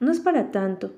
No 0.00 0.10
es 0.10 0.18
para 0.18 0.50
tanto. 0.50 0.90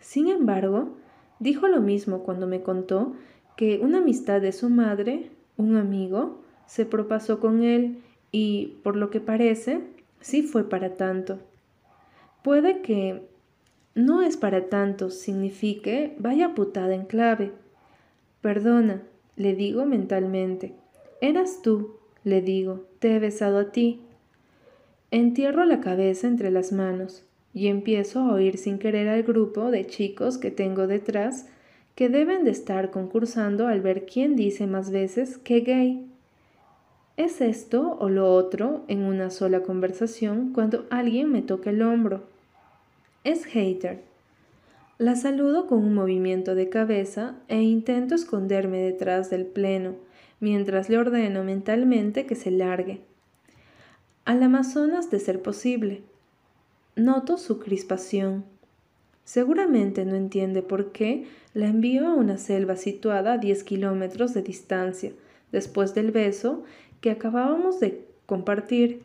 Sin 0.00 0.28
embargo, 0.28 0.90
dijo 1.38 1.68
lo 1.68 1.80
mismo 1.80 2.22
cuando 2.22 2.46
me 2.46 2.62
contó 2.62 3.14
que 3.56 3.78
una 3.78 3.98
amistad 3.98 4.40
de 4.40 4.52
su 4.52 4.68
madre, 4.68 5.30
un 5.56 5.76
amigo, 5.76 6.42
se 6.66 6.84
propasó 6.84 7.40
con 7.40 7.62
él 7.62 8.02
y, 8.30 8.78
por 8.82 8.96
lo 8.96 9.10
que 9.10 9.20
parece, 9.20 9.80
sí 10.22 10.42
fue 10.42 10.68
para 10.68 10.94
tanto. 10.94 11.38
Puede 12.42 12.80
que 12.80 13.22
no 13.94 14.22
es 14.22 14.38
para 14.38 14.70
tanto 14.70 15.10
signifique 15.10 16.14
vaya 16.18 16.54
putada 16.54 16.94
en 16.94 17.04
clave. 17.04 17.52
Perdona, 18.40 19.02
le 19.36 19.54
digo 19.54 19.84
mentalmente. 19.84 20.74
Eras 21.20 21.60
tú, 21.62 21.96
le 22.24 22.40
digo, 22.40 22.86
te 22.98 23.14
he 23.14 23.18
besado 23.18 23.58
a 23.58 23.70
ti. 23.70 24.00
Entierro 25.10 25.64
la 25.66 25.80
cabeza 25.80 26.26
entre 26.26 26.50
las 26.50 26.72
manos 26.72 27.24
y 27.52 27.66
empiezo 27.66 28.20
a 28.20 28.32
oír 28.32 28.56
sin 28.56 28.78
querer 28.78 29.08
al 29.08 29.22
grupo 29.22 29.70
de 29.70 29.86
chicos 29.86 30.38
que 30.38 30.50
tengo 30.50 30.86
detrás 30.86 31.46
que 31.94 32.08
deben 32.08 32.44
de 32.44 32.50
estar 32.50 32.90
concursando 32.90 33.66
al 33.66 33.82
ver 33.82 34.06
quién 34.06 34.36
dice 34.36 34.66
más 34.66 34.90
veces 34.90 35.36
que 35.36 35.60
gay. 35.60 36.11
Es 37.18 37.42
esto 37.42 37.98
o 38.00 38.08
lo 38.08 38.34
otro 38.34 38.84
en 38.88 39.02
una 39.02 39.28
sola 39.28 39.60
conversación 39.62 40.52
cuando 40.54 40.86
alguien 40.88 41.30
me 41.30 41.42
toca 41.42 41.68
el 41.68 41.82
hombro. 41.82 42.22
Es 43.22 43.44
hater. 43.44 44.00
La 44.96 45.14
saludo 45.14 45.66
con 45.66 45.84
un 45.84 45.94
movimiento 45.94 46.54
de 46.54 46.70
cabeza 46.70 47.34
e 47.48 47.60
intento 47.60 48.14
esconderme 48.14 48.78
detrás 48.78 49.28
del 49.28 49.44
pleno, 49.44 49.94
mientras 50.40 50.88
le 50.88 50.96
ordeno 50.96 51.44
mentalmente 51.44 52.24
que 52.24 52.34
se 52.34 52.50
largue. 52.50 53.00
Al 54.24 54.42
Amazonas 54.42 55.10
de 55.10 55.20
ser 55.20 55.42
posible. 55.42 56.00
Noto 56.96 57.36
su 57.36 57.58
crispación. 57.58 58.44
Seguramente 59.24 60.06
no 60.06 60.14
entiende 60.14 60.62
por 60.62 60.92
qué 60.92 61.26
la 61.52 61.66
envío 61.66 62.06
a 62.06 62.14
una 62.14 62.38
selva 62.38 62.76
situada 62.76 63.34
a 63.34 63.38
10 63.38 63.64
kilómetros 63.64 64.32
de 64.32 64.42
distancia, 64.42 65.12
después 65.52 65.94
del 65.94 66.10
beso 66.10 66.64
que 67.02 67.10
acabábamos 67.10 67.80
de 67.80 68.06
compartir. 68.24 69.02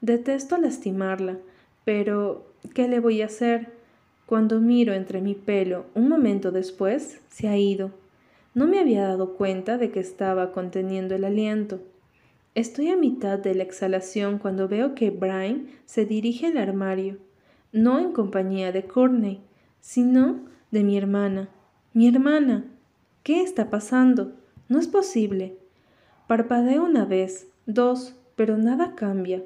Detesto 0.00 0.56
lastimarla, 0.56 1.36
pero 1.84 2.46
¿qué 2.72 2.88
le 2.88 3.00
voy 3.00 3.20
a 3.20 3.26
hacer? 3.26 3.72
Cuando 4.24 4.60
miro 4.60 4.94
entre 4.94 5.20
mi 5.20 5.34
pelo 5.34 5.84
un 5.94 6.08
momento 6.08 6.52
después, 6.52 7.20
se 7.28 7.48
ha 7.48 7.58
ido. 7.58 7.90
No 8.54 8.66
me 8.66 8.78
había 8.78 9.06
dado 9.06 9.34
cuenta 9.34 9.76
de 9.76 9.90
que 9.90 10.00
estaba 10.00 10.52
conteniendo 10.52 11.14
el 11.14 11.24
aliento. 11.24 11.80
Estoy 12.54 12.90
a 12.90 12.96
mitad 12.96 13.38
de 13.38 13.54
la 13.54 13.64
exhalación 13.64 14.38
cuando 14.38 14.68
veo 14.68 14.94
que 14.94 15.10
Brian 15.10 15.66
se 15.84 16.06
dirige 16.06 16.46
al 16.46 16.58
armario, 16.58 17.18
no 17.72 17.98
en 17.98 18.12
compañía 18.12 18.70
de 18.70 18.84
Courtney, 18.84 19.40
sino 19.80 20.40
de 20.70 20.84
mi 20.84 20.96
hermana. 20.96 21.48
Mi 21.92 22.06
hermana. 22.08 22.66
¿Qué 23.22 23.42
está 23.42 23.68
pasando? 23.68 24.32
No 24.68 24.78
es 24.78 24.86
posible. 24.86 25.56
Parpadeo 26.32 26.84
una 26.84 27.04
vez, 27.04 27.46
dos, 27.66 28.14
pero 28.36 28.56
nada 28.56 28.94
cambia. 28.94 29.42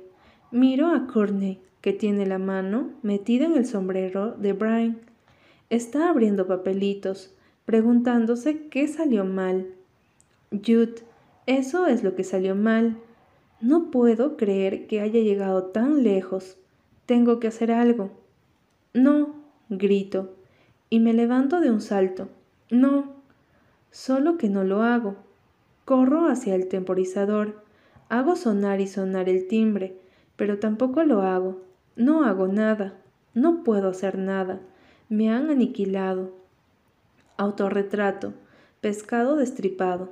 Miro 0.52 0.86
a 0.86 1.08
Courtney 1.08 1.60
que 1.81 1.92
tiene 1.92 2.26
la 2.26 2.39
mano 2.39 2.92
metida 3.02 3.44
en 3.47 3.56
el 3.56 3.66
sombrero 3.66 4.31
de 4.31 4.52
Brian. 4.52 5.00
Está 5.68 6.08
abriendo 6.08 6.47
papelitos, 6.47 7.34
preguntándose 7.65 8.68
qué 8.68 8.86
salió 8.86 9.24
mal. 9.24 9.66
Jude, 10.52 11.02
eso 11.47 11.89
es 11.89 12.05
lo 12.05 12.15
que 12.15 12.23
salió 12.23 12.55
mal. 12.55 12.98
No 13.60 13.90
puedo 13.90 14.36
creer 14.36 14.86
que 14.86 15.00
haya 15.00 15.18
llegado 15.18 15.65
tan 15.65 16.05
lejos. 16.05 16.56
Tengo 17.05 17.40
que 17.40 17.48
hacer 17.48 17.73
algo. 17.73 18.12
No, 18.94 19.34
grito, 19.70 20.36
y 20.89 21.00
me 21.00 21.15
levanto 21.15 21.58
de 21.58 21.73
un 21.73 21.81
salto. 21.81 22.28
No. 22.70 23.16
solo 23.90 24.39
que 24.39 24.48
no 24.48 24.62
lo 24.62 24.84
hago. 24.84 25.26
Corro 25.86 26.26
hacia 26.26 26.56
el 26.56 26.66
temporizador, 26.66 27.62
hago 28.08 28.34
sonar 28.34 28.81
y 28.81 28.89
sonar 28.89 29.28
el 29.28 29.47
timbre, 29.47 29.97
pero 30.34 30.58
tampoco 30.58 31.05
lo 31.05 31.23
hago. 31.23 31.62
No 31.94 32.24
hago 32.24 32.48
nada, 32.48 32.94
no 33.34 33.62
puedo 33.62 33.90
hacer 33.90 34.18
nada. 34.18 34.58
Me 35.08 35.31
han 35.31 35.48
aniquilado. 35.48 36.32
Autorretrato, 37.36 38.34
pescado 38.81 39.36
destripado. 39.36 40.10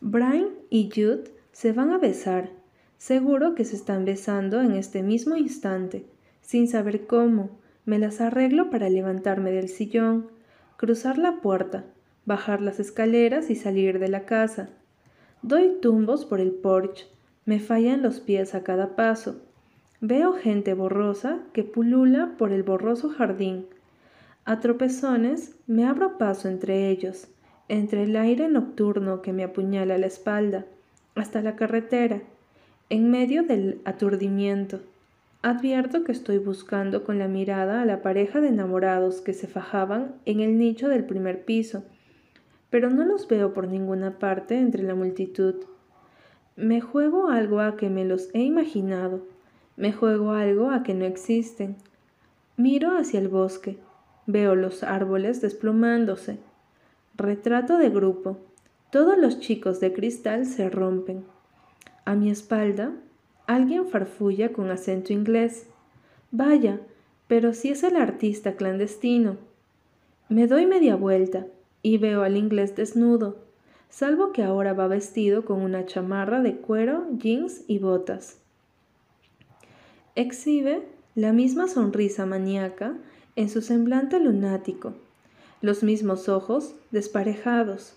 Brian 0.00 0.48
y 0.70 0.90
Jude 0.92 1.30
se 1.52 1.70
van 1.70 1.92
a 1.92 1.98
besar. 1.98 2.50
Seguro 2.98 3.54
que 3.54 3.64
se 3.64 3.76
están 3.76 4.04
besando 4.04 4.60
en 4.60 4.72
este 4.72 5.04
mismo 5.04 5.36
instante, 5.36 6.04
sin 6.40 6.66
saber 6.66 7.06
cómo. 7.06 7.50
Me 7.84 8.00
las 8.00 8.20
arreglo 8.20 8.70
para 8.70 8.90
levantarme 8.90 9.52
del 9.52 9.68
sillón, 9.68 10.30
cruzar 10.76 11.16
la 11.16 11.40
puerta, 11.40 11.84
bajar 12.26 12.60
las 12.60 12.80
escaleras 12.80 13.50
y 13.50 13.56
salir 13.56 13.98
de 13.98 14.08
la 14.08 14.24
casa. 14.24 14.70
Doy 15.42 15.76
tumbos 15.80 16.24
por 16.24 16.40
el 16.40 16.52
porche, 16.52 17.06
me 17.44 17.60
fallan 17.60 18.02
los 18.02 18.20
pies 18.20 18.54
a 18.54 18.62
cada 18.62 18.96
paso. 18.96 19.42
Veo 20.00 20.32
gente 20.32 20.74
borrosa 20.74 21.40
que 21.52 21.62
pulula 21.62 22.34
por 22.38 22.52
el 22.52 22.62
borroso 22.62 23.10
jardín. 23.10 23.66
A 24.46 24.60
tropezones 24.60 25.56
me 25.66 25.86
abro 25.86 26.18
paso 26.18 26.48
entre 26.48 26.88
ellos, 26.88 27.28
entre 27.68 28.02
el 28.04 28.16
aire 28.16 28.48
nocturno 28.48 29.22
que 29.22 29.32
me 29.32 29.44
apuñala 29.44 29.98
la 29.98 30.06
espalda, 30.06 30.66
hasta 31.14 31.42
la 31.42 31.56
carretera, 31.56 32.22
en 32.90 33.10
medio 33.10 33.42
del 33.42 33.80
aturdimiento. 33.84 34.80
Advierto 35.42 36.04
que 36.04 36.12
estoy 36.12 36.38
buscando 36.38 37.04
con 37.04 37.18
la 37.18 37.28
mirada 37.28 37.82
a 37.82 37.84
la 37.84 38.00
pareja 38.02 38.40
de 38.40 38.48
enamorados 38.48 39.20
que 39.20 39.34
se 39.34 39.46
fajaban 39.46 40.14
en 40.24 40.40
el 40.40 40.58
nicho 40.58 40.88
del 40.88 41.04
primer 41.04 41.44
piso, 41.44 41.84
pero 42.74 42.90
no 42.90 43.04
los 43.04 43.28
veo 43.28 43.54
por 43.54 43.68
ninguna 43.68 44.18
parte 44.18 44.58
entre 44.58 44.82
la 44.82 44.96
multitud. 44.96 45.54
Me 46.56 46.80
juego 46.80 47.28
algo 47.28 47.60
a 47.60 47.76
que 47.76 47.88
me 47.88 48.04
los 48.04 48.30
he 48.34 48.40
imaginado, 48.40 49.24
me 49.76 49.92
juego 49.92 50.32
algo 50.32 50.72
a 50.72 50.82
que 50.82 50.92
no 50.92 51.04
existen. 51.04 51.76
Miro 52.56 52.96
hacia 52.98 53.20
el 53.20 53.28
bosque, 53.28 53.78
veo 54.26 54.56
los 54.56 54.82
árboles 54.82 55.40
desplomándose. 55.40 56.40
Retrato 57.16 57.78
de 57.78 57.90
grupo. 57.90 58.38
Todos 58.90 59.16
los 59.18 59.38
chicos 59.38 59.78
de 59.78 59.92
cristal 59.92 60.44
se 60.44 60.68
rompen. 60.68 61.24
A 62.04 62.16
mi 62.16 62.28
espalda 62.28 62.90
Alguien 63.46 63.86
farfulla 63.86 64.52
con 64.52 64.72
acento 64.72 65.12
inglés. 65.12 65.68
Vaya, 66.32 66.80
pero 67.28 67.54
si 67.54 67.68
es 67.68 67.84
el 67.84 67.94
artista 67.94 68.56
clandestino. 68.56 69.36
Me 70.28 70.48
doy 70.48 70.66
media 70.66 70.96
vuelta 70.96 71.46
y 71.84 71.98
veo 71.98 72.22
al 72.22 72.36
inglés 72.36 72.74
desnudo, 72.74 73.36
salvo 73.88 74.32
que 74.32 74.42
ahora 74.42 74.72
va 74.72 74.88
vestido 74.88 75.44
con 75.44 75.60
una 75.60 75.86
chamarra 75.86 76.42
de 76.42 76.56
cuero, 76.56 77.06
jeans 77.12 77.62
y 77.68 77.78
botas. 77.78 78.38
Exhibe 80.16 80.82
la 81.14 81.32
misma 81.32 81.68
sonrisa 81.68 82.26
maníaca 82.26 82.96
en 83.36 83.48
su 83.48 83.62
semblante 83.62 84.18
lunático, 84.18 84.94
los 85.60 85.84
mismos 85.84 86.28
ojos 86.28 86.74
desparejados, 86.90 87.94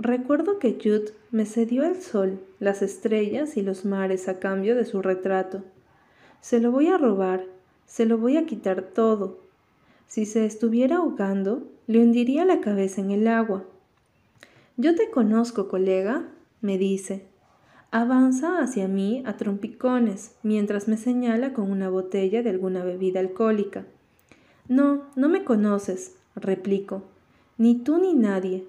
Recuerdo 0.00 0.60
que 0.60 0.78
Jude 0.80 1.12
me 1.32 1.44
cedió 1.44 1.82
el 1.82 2.00
sol, 2.00 2.38
las 2.60 2.82
estrellas 2.82 3.56
y 3.56 3.62
los 3.62 3.84
mares 3.84 4.28
a 4.28 4.38
cambio 4.38 4.76
de 4.76 4.84
su 4.84 5.02
retrato. 5.02 5.64
Se 6.40 6.60
lo 6.60 6.70
voy 6.70 6.86
a 6.86 6.98
robar, 6.98 7.44
se 7.84 8.06
lo 8.06 8.16
voy 8.16 8.36
a 8.36 8.46
quitar 8.46 8.82
todo. 8.82 9.40
Si 10.06 10.24
se 10.24 10.46
estuviera 10.46 10.98
ahogando, 10.98 11.66
le 11.88 12.00
hundiría 12.00 12.44
la 12.44 12.60
cabeza 12.60 13.00
en 13.00 13.10
el 13.10 13.26
agua. 13.26 13.64
Yo 14.76 14.94
te 14.94 15.10
conozco, 15.10 15.68
colega, 15.68 16.28
me 16.60 16.76
dice. 16.76 17.24
Avanza 17.90 18.58
hacia 18.60 18.86
mí 18.86 19.22
a 19.24 19.38
trompicones 19.38 20.36
mientras 20.42 20.86
me 20.86 20.98
señala 20.98 21.54
con 21.54 21.70
una 21.70 21.88
botella 21.88 22.42
de 22.42 22.50
alguna 22.50 22.84
bebida 22.84 23.20
alcohólica. 23.20 23.86
No, 24.68 25.06
no 25.16 25.30
me 25.30 25.44
conoces, 25.44 26.14
replico. 26.36 27.04
Ni 27.56 27.74
tú 27.74 27.96
ni 27.96 28.12
nadie. 28.12 28.66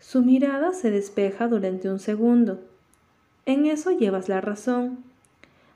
Su 0.00 0.22
mirada 0.22 0.72
se 0.72 0.90
despeja 0.90 1.46
durante 1.46 1.88
un 1.88 2.00
segundo. 2.00 2.58
En 3.46 3.66
eso 3.66 3.92
llevas 3.92 4.28
la 4.28 4.40
razón. 4.40 5.04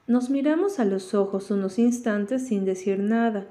Nos 0.08 0.28
miramos 0.28 0.80
a 0.80 0.84
los 0.84 1.14
ojos 1.14 1.52
unos 1.52 1.78
instantes 1.78 2.48
sin 2.48 2.64
decir 2.64 2.98
nada. 2.98 3.46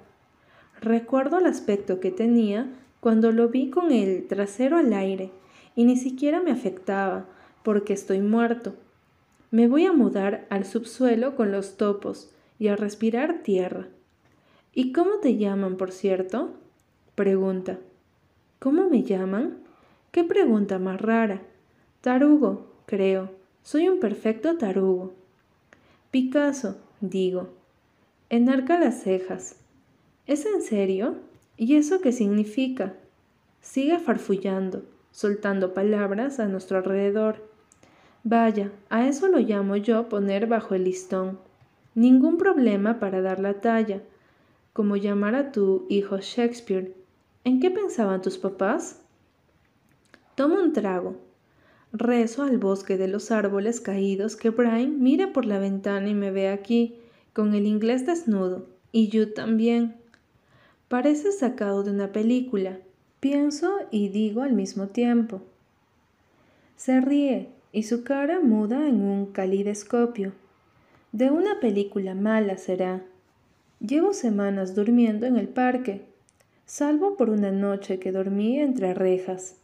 Recuerdo 0.82 1.40
el 1.40 1.46
aspecto 1.46 2.02
que 2.02 2.12
tenía 2.12 2.68
cuando 3.04 3.34
lo 3.34 3.50
vi 3.50 3.70
con 3.70 3.92
el 3.92 4.28
trasero 4.28 4.78
al 4.78 4.94
aire 4.94 5.30
y 5.76 5.84
ni 5.84 5.98
siquiera 5.98 6.42
me 6.42 6.52
afectaba 6.52 7.26
porque 7.62 7.92
estoy 7.92 8.22
muerto. 8.22 8.76
Me 9.52 9.68
voy 9.68 9.86
a 9.86 9.92
mudar 9.92 10.48
al 10.50 10.64
subsuelo 10.64 11.36
con 11.36 11.52
los 11.52 11.76
topos 11.76 12.32
y 12.60 12.70
a 12.70 12.78
respirar 12.78 13.44
tierra. 13.44 13.90
¿Y 14.74 14.94
cómo 14.94 15.18
te 15.22 15.36
llaman, 15.36 15.76
por 15.76 15.92
cierto? 15.92 16.54
pregunta. 17.14 17.78
¿Cómo 18.60 18.90
me 18.90 19.04
llaman? 19.04 19.58
¿Qué 20.12 20.24
pregunta 20.24 20.80
más 20.80 21.02
rara? 21.02 21.42
Tarugo, 22.00 22.72
creo. 22.86 23.32
Soy 23.64 23.90
un 23.90 24.00
perfecto 24.00 24.58
tarugo. 24.58 25.14
Picasso, 26.10 26.78
digo. 27.02 27.50
Enarca 28.30 28.80
las 28.80 29.04
cejas. 29.04 29.58
¿Es 30.26 30.46
en 30.46 30.62
serio? 30.62 31.18
¿Y 31.64 31.78
eso 31.78 32.02
qué 32.02 32.12
significa? 32.12 32.94
Sigue 33.62 33.98
farfullando, 33.98 34.84
soltando 35.12 35.74
palabras 35.74 36.42
a 36.42 36.48
nuestro 36.50 36.78
alrededor. 36.78 37.38
Vaya, 38.26 38.74
a 38.90 39.08
eso 39.08 39.30
lo 39.30 39.40
llamo 39.40 39.78
yo 39.78 40.10
poner 40.10 40.46
bajo 40.46 40.76
el 40.76 40.84
listón. 40.84 41.40
Ningún 41.96 42.38
problema 42.38 43.00
para 43.00 43.22
dar 43.22 43.40
la 43.40 43.62
talla, 43.62 44.02
como 44.74 44.98
llamar 44.98 45.36
a 45.36 45.54
tu 45.54 45.86
hijo 45.88 46.18
Shakespeare. 46.18 46.94
¿En 47.46 47.62
qué 47.62 47.72
pensaban 47.72 48.22
tus 48.22 48.38
papás? 48.38 49.00
Tomo 50.36 50.56
un 50.56 50.74
trago. 50.74 51.16
Rezo 51.94 52.44
al 52.44 52.58
bosque 52.58 52.98
de 52.98 53.08
los 53.08 53.32
árboles 53.32 53.80
caídos 53.80 54.36
que 54.36 54.50
Brian 54.50 55.02
mira 55.02 55.32
por 55.32 55.46
la 55.46 55.60
ventana 55.60 56.10
y 56.10 56.14
me 56.14 56.30
ve 56.30 56.50
aquí, 56.50 57.00
con 57.32 57.54
el 57.54 57.68
inglés 57.68 58.06
desnudo, 58.06 58.68
y 58.92 59.08
yo 59.08 59.32
también. 59.32 60.03
Parece 60.94 61.32
sacado 61.32 61.82
de 61.82 61.90
una 61.90 62.12
película, 62.12 62.78
pienso 63.20 63.80
y 63.90 64.10
digo 64.10 64.44
al 64.44 64.54
mismo 64.54 64.90
tiempo. 64.90 65.42
Se 66.76 67.02
ríe 67.02 67.50
y 67.72 67.82
su 67.82 68.04
cara 68.04 68.42
muda 68.42 68.88
en 68.88 69.02
un 69.02 69.26
calidescopio. 69.26 70.34
De 71.12 71.32
una 71.32 71.60
película 71.60 72.14
mala 72.14 72.60
será. 72.60 73.02
Llevo 73.80 74.14
semanas 74.14 74.76
durmiendo 74.76 75.26
en 75.26 75.38
el 75.38 75.48
parque, 75.48 76.04
salvo 76.68 77.18
por 77.18 77.32
una 77.32 77.50
noche 77.50 77.98
que 77.98 78.12
dormí 78.12 78.60
entre 78.60 78.94
rejas. 78.94 79.56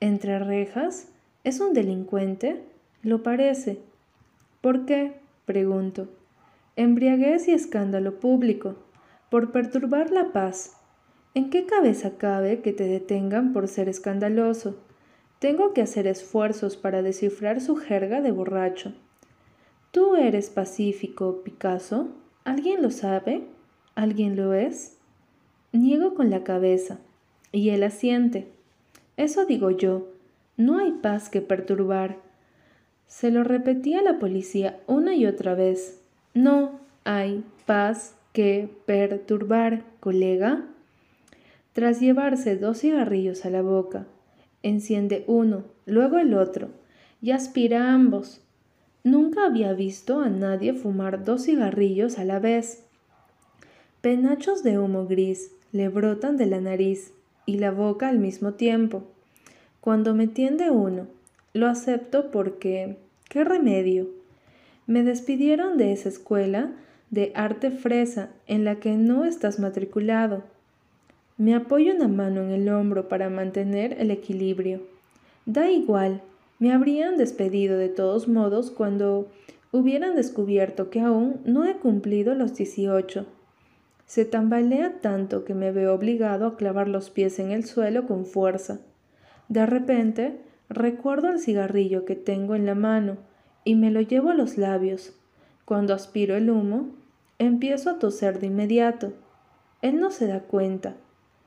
¿Entre 0.00 0.38
rejas? 0.38 1.08
¿Es 1.44 1.60
un 1.60 1.74
delincuente? 1.74 2.62
Lo 3.02 3.22
parece. 3.22 3.78
¿Por 4.62 4.86
qué? 4.86 5.12
pregunto. 5.44 6.08
Embriaguez 6.76 7.46
y 7.46 7.52
escándalo 7.52 8.20
público, 8.20 8.76
por 9.32 9.50
perturbar 9.50 10.10
la 10.10 10.30
paz. 10.30 10.76
¿En 11.32 11.48
qué 11.48 11.64
cabeza 11.64 12.18
cabe 12.18 12.60
que 12.60 12.74
te 12.74 12.84
detengan 12.84 13.54
por 13.54 13.66
ser 13.66 13.88
escandaloso? 13.88 14.76
Tengo 15.38 15.72
que 15.72 15.80
hacer 15.80 16.06
esfuerzos 16.06 16.76
para 16.76 17.00
descifrar 17.00 17.62
su 17.62 17.76
jerga 17.76 18.20
de 18.20 18.30
borracho. 18.30 18.92
¿Tú 19.90 20.16
eres 20.16 20.50
pacífico, 20.50 21.40
Picasso? 21.44 22.08
¿Alguien 22.44 22.82
lo 22.82 22.90
sabe? 22.90 23.46
¿Alguien 23.94 24.36
lo 24.36 24.52
es? 24.52 24.98
Niego 25.72 26.12
con 26.12 26.28
la 26.28 26.44
cabeza, 26.44 26.98
y 27.52 27.70
él 27.70 27.84
asiente. 27.84 28.48
Eso 29.16 29.46
digo 29.46 29.70
yo, 29.70 30.08
no 30.58 30.78
hay 30.78 30.92
paz 30.92 31.30
que 31.30 31.40
perturbar. 31.40 32.18
Se 33.06 33.30
lo 33.30 33.44
repetía 33.44 34.02
la 34.02 34.18
policía 34.18 34.80
una 34.86 35.14
y 35.14 35.24
otra 35.24 35.54
vez. 35.54 36.02
No 36.34 36.80
hay 37.04 37.46
paz 37.64 38.16
que 38.32 38.68
perturbar, 38.86 39.84
colega. 40.00 40.64
Tras 41.72 42.00
llevarse 42.00 42.56
dos 42.56 42.80
cigarrillos 42.80 43.44
a 43.44 43.50
la 43.50 43.62
boca, 43.62 44.06
enciende 44.62 45.24
uno, 45.26 45.64
luego 45.86 46.18
el 46.18 46.34
otro, 46.34 46.68
y 47.20 47.30
aspira 47.30 47.92
ambos. 47.92 48.40
Nunca 49.04 49.46
había 49.46 49.72
visto 49.72 50.20
a 50.20 50.28
nadie 50.28 50.74
fumar 50.74 51.24
dos 51.24 51.44
cigarrillos 51.44 52.18
a 52.18 52.24
la 52.24 52.38
vez. 52.38 52.84
Penachos 54.00 54.62
de 54.62 54.78
humo 54.78 55.06
gris 55.06 55.52
le 55.72 55.88
brotan 55.88 56.36
de 56.36 56.46
la 56.46 56.60
nariz 56.60 57.12
y 57.46 57.58
la 57.58 57.70
boca 57.70 58.08
al 58.08 58.18
mismo 58.18 58.54
tiempo. 58.54 59.04
Cuando 59.80 60.14
me 60.14 60.28
tiende 60.28 60.70
uno, 60.70 61.06
lo 61.54 61.66
acepto 61.66 62.30
porque, 62.30 62.96
¿qué 63.28 63.44
remedio? 63.44 64.08
Me 64.86 65.02
despidieron 65.02 65.78
de 65.78 65.92
esa 65.92 66.08
escuela 66.08 66.72
de 67.12 67.30
arte 67.34 67.70
fresa 67.70 68.30
en 68.46 68.64
la 68.64 68.76
que 68.76 68.96
no 68.96 69.26
estás 69.26 69.60
matriculado. 69.60 70.44
Me 71.36 71.54
apoyo 71.54 71.94
una 71.94 72.08
mano 72.08 72.40
en 72.40 72.50
el 72.50 72.68
hombro 72.70 73.06
para 73.08 73.28
mantener 73.28 73.96
el 74.00 74.10
equilibrio. 74.10 74.80
Da 75.44 75.70
igual, 75.70 76.22
me 76.58 76.72
habrían 76.72 77.18
despedido 77.18 77.76
de 77.76 77.90
todos 77.90 78.28
modos 78.28 78.70
cuando 78.70 79.28
hubieran 79.72 80.16
descubierto 80.16 80.88
que 80.88 81.00
aún 81.00 81.40
no 81.44 81.66
he 81.66 81.76
cumplido 81.76 82.34
los 82.34 82.54
dieciocho. 82.54 83.26
Se 84.06 84.24
tambalea 84.24 85.00
tanto 85.02 85.44
que 85.44 85.52
me 85.52 85.70
veo 85.70 85.94
obligado 85.94 86.46
a 86.46 86.56
clavar 86.56 86.88
los 86.88 87.10
pies 87.10 87.38
en 87.38 87.50
el 87.50 87.66
suelo 87.66 88.06
con 88.06 88.24
fuerza. 88.24 88.78
De 89.48 89.66
repente, 89.66 90.40
recuerdo 90.70 91.28
el 91.28 91.40
cigarrillo 91.40 92.06
que 92.06 92.16
tengo 92.16 92.54
en 92.54 92.64
la 92.64 92.74
mano 92.74 93.18
y 93.64 93.74
me 93.74 93.90
lo 93.90 94.00
llevo 94.00 94.30
a 94.30 94.34
los 94.34 94.56
labios. 94.56 95.12
Cuando 95.66 95.92
aspiro 95.92 96.36
el 96.36 96.48
humo, 96.48 97.01
empiezo 97.46 97.90
a 97.90 97.98
toser 97.98 98.40
de 98.40 98.46
inmediato. 98.46 99.12
Él 99.80 100.00
no 100.00 100.10
se 100.10 100.26
da 100.26 100.40
cuenta. 100.40 100.96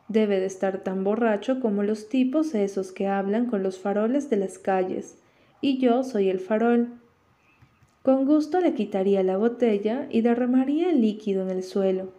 Debe 0.07 0.39
de 0.39 0.45
estar 0.45 0.79
tan 0.79 1.03
borracho 1.03 1.59
como 1.59 1.83
los 1.83 2.09
tipos 2.09 2.53
esos 2.53 2.91
que 2.91 3.07
hablan 3.07 3.47
con 3.47 3.63
los 3.63 3.79
faroles 3.79 4.29
de 4.29 4.37
las 4.37 4.59
calles, 4.59 5.17
y 5.61 5.79
yo 5.79 6.03
soy 6.03 6.29
el 6.29 6.39
farol. 6.39 6.89
Con 8.03 8.25
gusto 8.25 8.59
le 8.59 8.75
quitaría 8.75 9.23
la 9.23 9.37
botella 9.37 10.07
y 10.11 10.21
derramaría 10.21 10.91
el 10.91 11.01
líquido 11.01 11.41
en 11.41 11.49
el 11.49 11.63
suelo. 11.63 12.13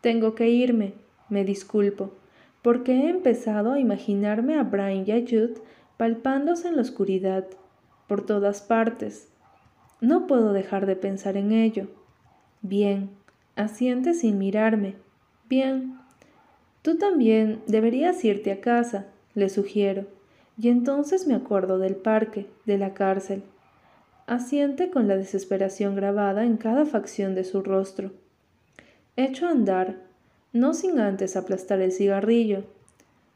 Tengo 0.00 0.34
que 0.34 0.48
irme, 0.48 0.94
me 1.28 1.44
disculpo, 1.44 2.12
porque 2.62 2.92
he 2.92 3.10
empezado 3.10 3.72
a 3.72 3.80
imaginarme 3.80 4.56
a 4.56 4.62
Brian 4.62 5.04
y 5.06 5.12
a 5.12 5.20
Jude 5.20 5.60
palpándose 5.98 6.68
en 6.68 6.76
la 6.76 6.82
oscuridad, 6.82 7.46
por 8.06 8.24
todas 8.24 8.62
partes. 8.62 9.28
No 10.00 10.26
puedo 10.26 10.54
dejar 10.54 10.86
de 10.86 10.96
pensar 10.96 11.36
en 11.36 11.52
ello. 11.52 11.88
Bien, 12.62 13.10
asiente 13.56 14.14
sin 14.14 14.38
mirarme. 14.38 14.96
Bien. 15.48 15.98
Tú 16.82 16.98
también 16.98 17.62
deberías 17.66 18.24
irte 18.24 18.52
a 18.52 18.60
casa, 18.60 19.06
le 19.34 19.48
sugiero, 19.48 20.06
y 20.58 20.68
entonces 20.68 21.26
me 21.26 21.34
acuerdo 21.34 21.78
del 21.78 21.96
parque, 21.96 22.46
de 22.66 22.78
la 22.78 22.94
cárcel. 22.94 23.42
Asiente 24.26 24.90
con 24.90 25.08
la 25.08 25.16
desesperación 25.16 25.96
grabada 25.96 26.44
en 26.44 26.56
cada 26.56 26.86
facción 26.86 27.34
de 27.34 27.44
su 27.44 27.62
rostro. 27.62 28.12
Echo 29.16 29.46
a 29.46 29.50
andar, 29.50 29.96
no 30.52 30.74
sin 30.74 31.00
antes 31.00 31.36
aplastar 31.36 31.80
el 31.80 31.92
cigarrillo. 31.92 32.64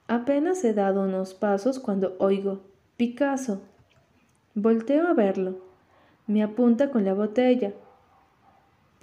Apenas 0.07 0.63
he 0.65 0.75
dado 0.75 1.03
unos 1.03 1.35
pasos 1.35 1.79
cuando 1.79 2.15
oigo 2.19 2.61
Picasso. 2.97 3.63
Volteo 4.55 5.09
a 5.09 5.15
verlo. 5.15 5.59
Me 6.27 6.43
apunta 6.43 6.91
con 6.91 7.05
la 7.05 7.15
botella. 7.15 7.73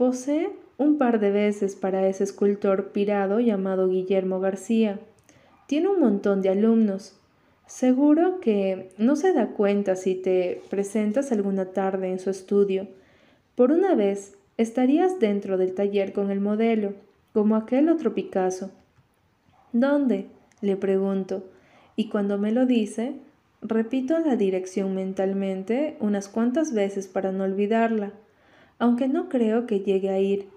Posee 0.01 0.49
un 0.80 0.97
par 0.97 1.19
de 1.19 1.30
veces 1.30 1.75
para 1.75 2.07
ese 2.07 2.23
escultor 2.23 2.91
pirado 2.91 3.39
llamado 3.39 3.88
Guillermo 3.88 4.39
García. 4.39 4.99
Tiene 5.67 5.89
un 5.89 5.99
montón 5.99 6.41
de 6.41 6.49
alumnos. 6.49 7.15
Seguro 7.67 8.39
que 8.39 8.89
no 8.97 9.15
se 9.15 9.31
da 9.31 9.49
cuenta 9.49 9.95
si 9.95 10.15
te 10.15 10.63
presentas 10.71 11.31
alguna 11.31 11.65
tarde 11.65 12.09
en 12.09 12.17
su 12.17 12.31
estudio. 12.31 12.88
Por 13.53 13.71
una 13.71 13.93
vez 13.93 14.33
estarías 14.57 15.19
dentro 15.19 15.59
del 15.59 15.75
taller 15.75 16.13
con 16.13 16.31
el 16.31 16.39
modelo, 16.39 16.93
como 17.31 17.55
aquel 17.55 17.88
otro 17.88 18.15
Picasso. 18.15 18.71
¿Dónde? 19.71 20.30
le 20.61 20.77
pregunto, 20.77 21.43
y 21.95 22.09
cuando 22.09 22.39
me 22.39 22.51
lo 22.51 22.65
dice, 22.65 23.17
repito 23.61 24.17
la 24.17 24.35
dirección 24.35 24.95
mentalmente 24.95 25.95
unas 25.99 26.27
cuantas 26.27 26.73
veces 26.73 27.07
para 27.07 27.31
no 27.31 27.43
olvidarla, 27.43 28.13
aunque 28.82 29.08
no 29.08 29.30
creo 29.30 29.68
que 29.68 29.80
llegue 29.80 30.10
a 30.10 30.19
ir, 30.19 30.50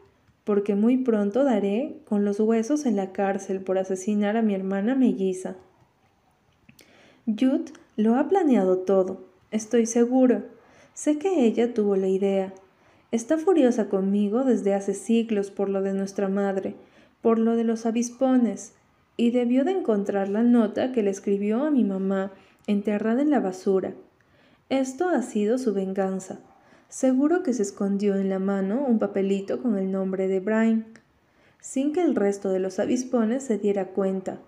porque 0.44 0.74
muy 0.74 0.96
pronto 0.96 1.44
daré 1.44 1.98
con 2.06 2.24
los 2.24 2.40
huesos 2.40 2.86
en 2.86 2.96
la 2.96 3.12
cárcel 3.12 3.60
por 3.60 3.78
asesinar 3.78 4.36
a 4.36 4.42
mi 4.42 4.54
hermana 4.54 4.94
melliza. 4.94 5.56
Jude 7.26 7.72
lo 7.96 8.16
ha 8.16 8.28
planeado 8.28 8.78
todo, 8.78 9.20
estoy 9.50 9.86
seguro. 9.86 10.42
Sé 10.94 11.18
que 11.18 11.44
ella 11.44 11.74
tuvo 11.74 11.96
la 11.96 12.08
idea, 12.08 12.54
Está 13.14 13.38
furiosa 13.38 13.88
conmigo 13.88 14.42
desde 14.42 14.74
hace 14.74 14.92
siglos 14.92 15.52
por 15.52 15.68
lo 15.68 15.82
de 15.82 15.92
nuestra 15.92 16.28
madre, 16.28 16.74
por 17.22 17.38
lo 17.38 17.54
de 17.54 17.62
los 17.62 17.86
avispones, 17.86 18.72
y 19.16 19.30
debió 19.30 19.64
de 19.64 19.70
encontrar 19.70 20.28
la 20.28 20.42
nota 20.42 20.90
que 20.90 21.04
le 21.04 21.10
escribió 21.10 21.62
a 21.62 21.70
mi 21.70 21.84
mamá 21.84 22.32
enterrada 22.66 23.22
en 23.22 23.30
la 23.30 23.38
basura. 23.38 23.94
Esto 24.68 25.10
ha 25.10 25.22
sido 25.22 25.58
su 25.58 25.74
venganza. 25.74 26.40
Seguro 26.94 27.42
que 27.42 27.52
se 27.52 27.62
escondió 27.62 28.14
en 28.14 28.28
la 28.28 28.38
mano 28.38 28.84
un 28.86 29.00
papelito 29.00 29.60
con 29.60 29.76
el 29.76 29.90
nombre 29.90 30.28
de 30.28 30.38
Brian, 30.38 30.86
sin 31.60 31.92
que 31.92 32.00
el 32.00 32.14
resto 32.14 32.50
de 32.50 32.60
los 32.60 32.78
avispones 32.78 33.42
se 33.42 33.58
diera 33.58 33.88
cuenta. 33.88 34.38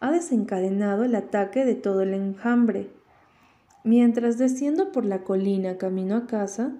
Ha 0.00 0.10
desencadenado 0.10 1.04
el 1.04 1.14
ataque 1.14 1.64
de 1.64 1.74
todo 1.74 2.02
el 2.02 2.12
enjambre. 2.12 2.90
Mientras 3.82 4.36
desciendo 4.36 4.92
por 4.92 5.06
la 5.06 5.24
colina 5.24 5.78
camino 5.78 6.16
a 6.16 6.26
casa, 6.26 6.74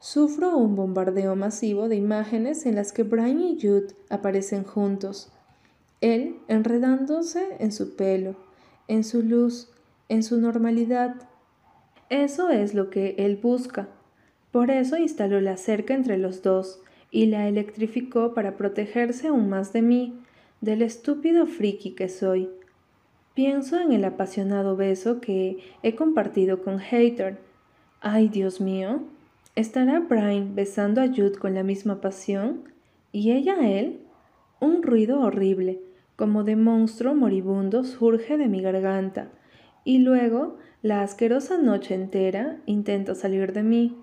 Sufro 0.00 0.54
un 0.58 0.76
bombardeo 0.76 1.34
masivo 1.34 1.88
de 1.88 1.96
imágenes 1.96 2.66
en 2.66 2.74
las 2.74 2.92
que 2.92 3.04
Brian 3.04 3.40
y 3.40 3.58
Jude 3.58 3.96
aparecen 4.10 4.64
juntos. 4.64 5.32
Él 6.02 6.36
enredándose 6.46 7.56
en 7.58 7.72
su 7.72 7.96
pelo, 7.96 8.36
en 8.86 9.02
su 9.02 9.22
luz, 9.22 9.70
en 10.10 10.22
su 10.22 10.38
normalidad. 10.38 11.14
Eso 12.10 12.50
es 12.50 12.74
lo 12.74 12.90
que 12.90 13.14
él 13.16 13.38
busca. 13.42 13.88
Por 14.52 14.70
eso 14.70 14.96
instaló 14.96 15.40
la 15.40 15.56
cerca 15.56 15.94
entre 15.94 16.18
los 16.18 16.42
dos 16.42 16.80
y 17.10 17.26
la 17.26 17.48
electrificó 17.48 18.34
para 18.34 18.56
protegerse 18.56 19.28
aún 19.28 19.48
más 19.48 19.72
de 19.72 19.82
mí, 19.82 20.18
del 20.60 20.82
estúpido 20.82 21.46
friki 21.46 21.92
que 21.92 22.08
soy. 22.08 22.50
Pienso 23.34 23.80
en 23.80 23.92
el 23.92 24.04
apasionado 24.04 24.76
beso 24.76 25.20
que 25.20 25.58
he 25.82 25.94
compartido 25.94 26.62
con 26.62 26.78
Hater. 26.80 27.38
Ay, 28.00 28.28
Dios 28.28 28.60
mío, 28.60 29.02
¿Estará 29.58 29.98
Brian 29.98 30.54
besando 30.54 31.00
a 31.00 31.08
Jude 31.08 31.36
con 31.36 31.52
la 31.52 31.64
misma 31.64 32.00
pasión? 32.00 32.62
¿Y 33.10 33.32
ella 33.32 33.54
a 33.54 33.68
él? 33.68 33.98
Un 34.60 34.84
ruido 34.84 35.18
horrible, 35.20 35.80
como 36.14 36.44
de 36.44 36.54
monstruo 36.54 37.16
moribundo, 37.16 37.82
surge 37.82 38.36
de 38.36 38.46
mi 38.46 38.62
garganta, 38.62 39.30
y 39.82 39.98
luego 39.98 40.58
la 40.80 41.02
asquerosa 41.02 41.58
noche 41.58 41.96
entera 41.96 42.58
intenta 42.66 43.16
salir 43.16 43.52
de 43.52 43.64
mí. 43.64 43.96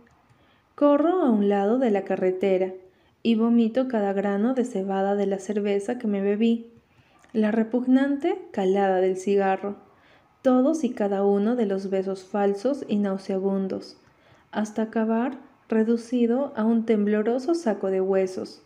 Corro 0.75 1.21
a 1.21 1.29
un 1.29 1.47
lado 1.47 1.79
de 1.79 1.89
la 1.89 2.03
carretera 2.03 2.73
y 3.23 3.35
vomito 3.35 3.87
cada 3.87 4.11
grano 4.11 4.53
de 4.53 4.65
cebada 4.65 5.15
de 5.15 5.25
la 5.25 5.39
cerveza 5.39 5.97
que 5.97 6.07
me 6.07 6.19
bebí, 6.19 6.67
la 7.31 7.51
repugnante 7.51 8.37
calada 8.51 8.97
del 8.97 9.15
cigarro, 9.15 9.77
todos 10.41 10.83
y 10.83 10.89
cada 10.89 11.23
uno 11.23 11.55
de 11.55 11.65
los 11.65 11.89
besos 11.89 12.25
falsos 12.25 12.83
y 12.89 12.97
nauseabundos. 12.97 13.95
Hasta 14.51 14.81
acabar 14.81 15.37
reducido 15.69 16.51
a 16.57 16.65
un 16.65 16.85
tembloroso 16.85 17.55
saco 17.55 17.89
de 17.89 18.01
huesos. 18.01 18.61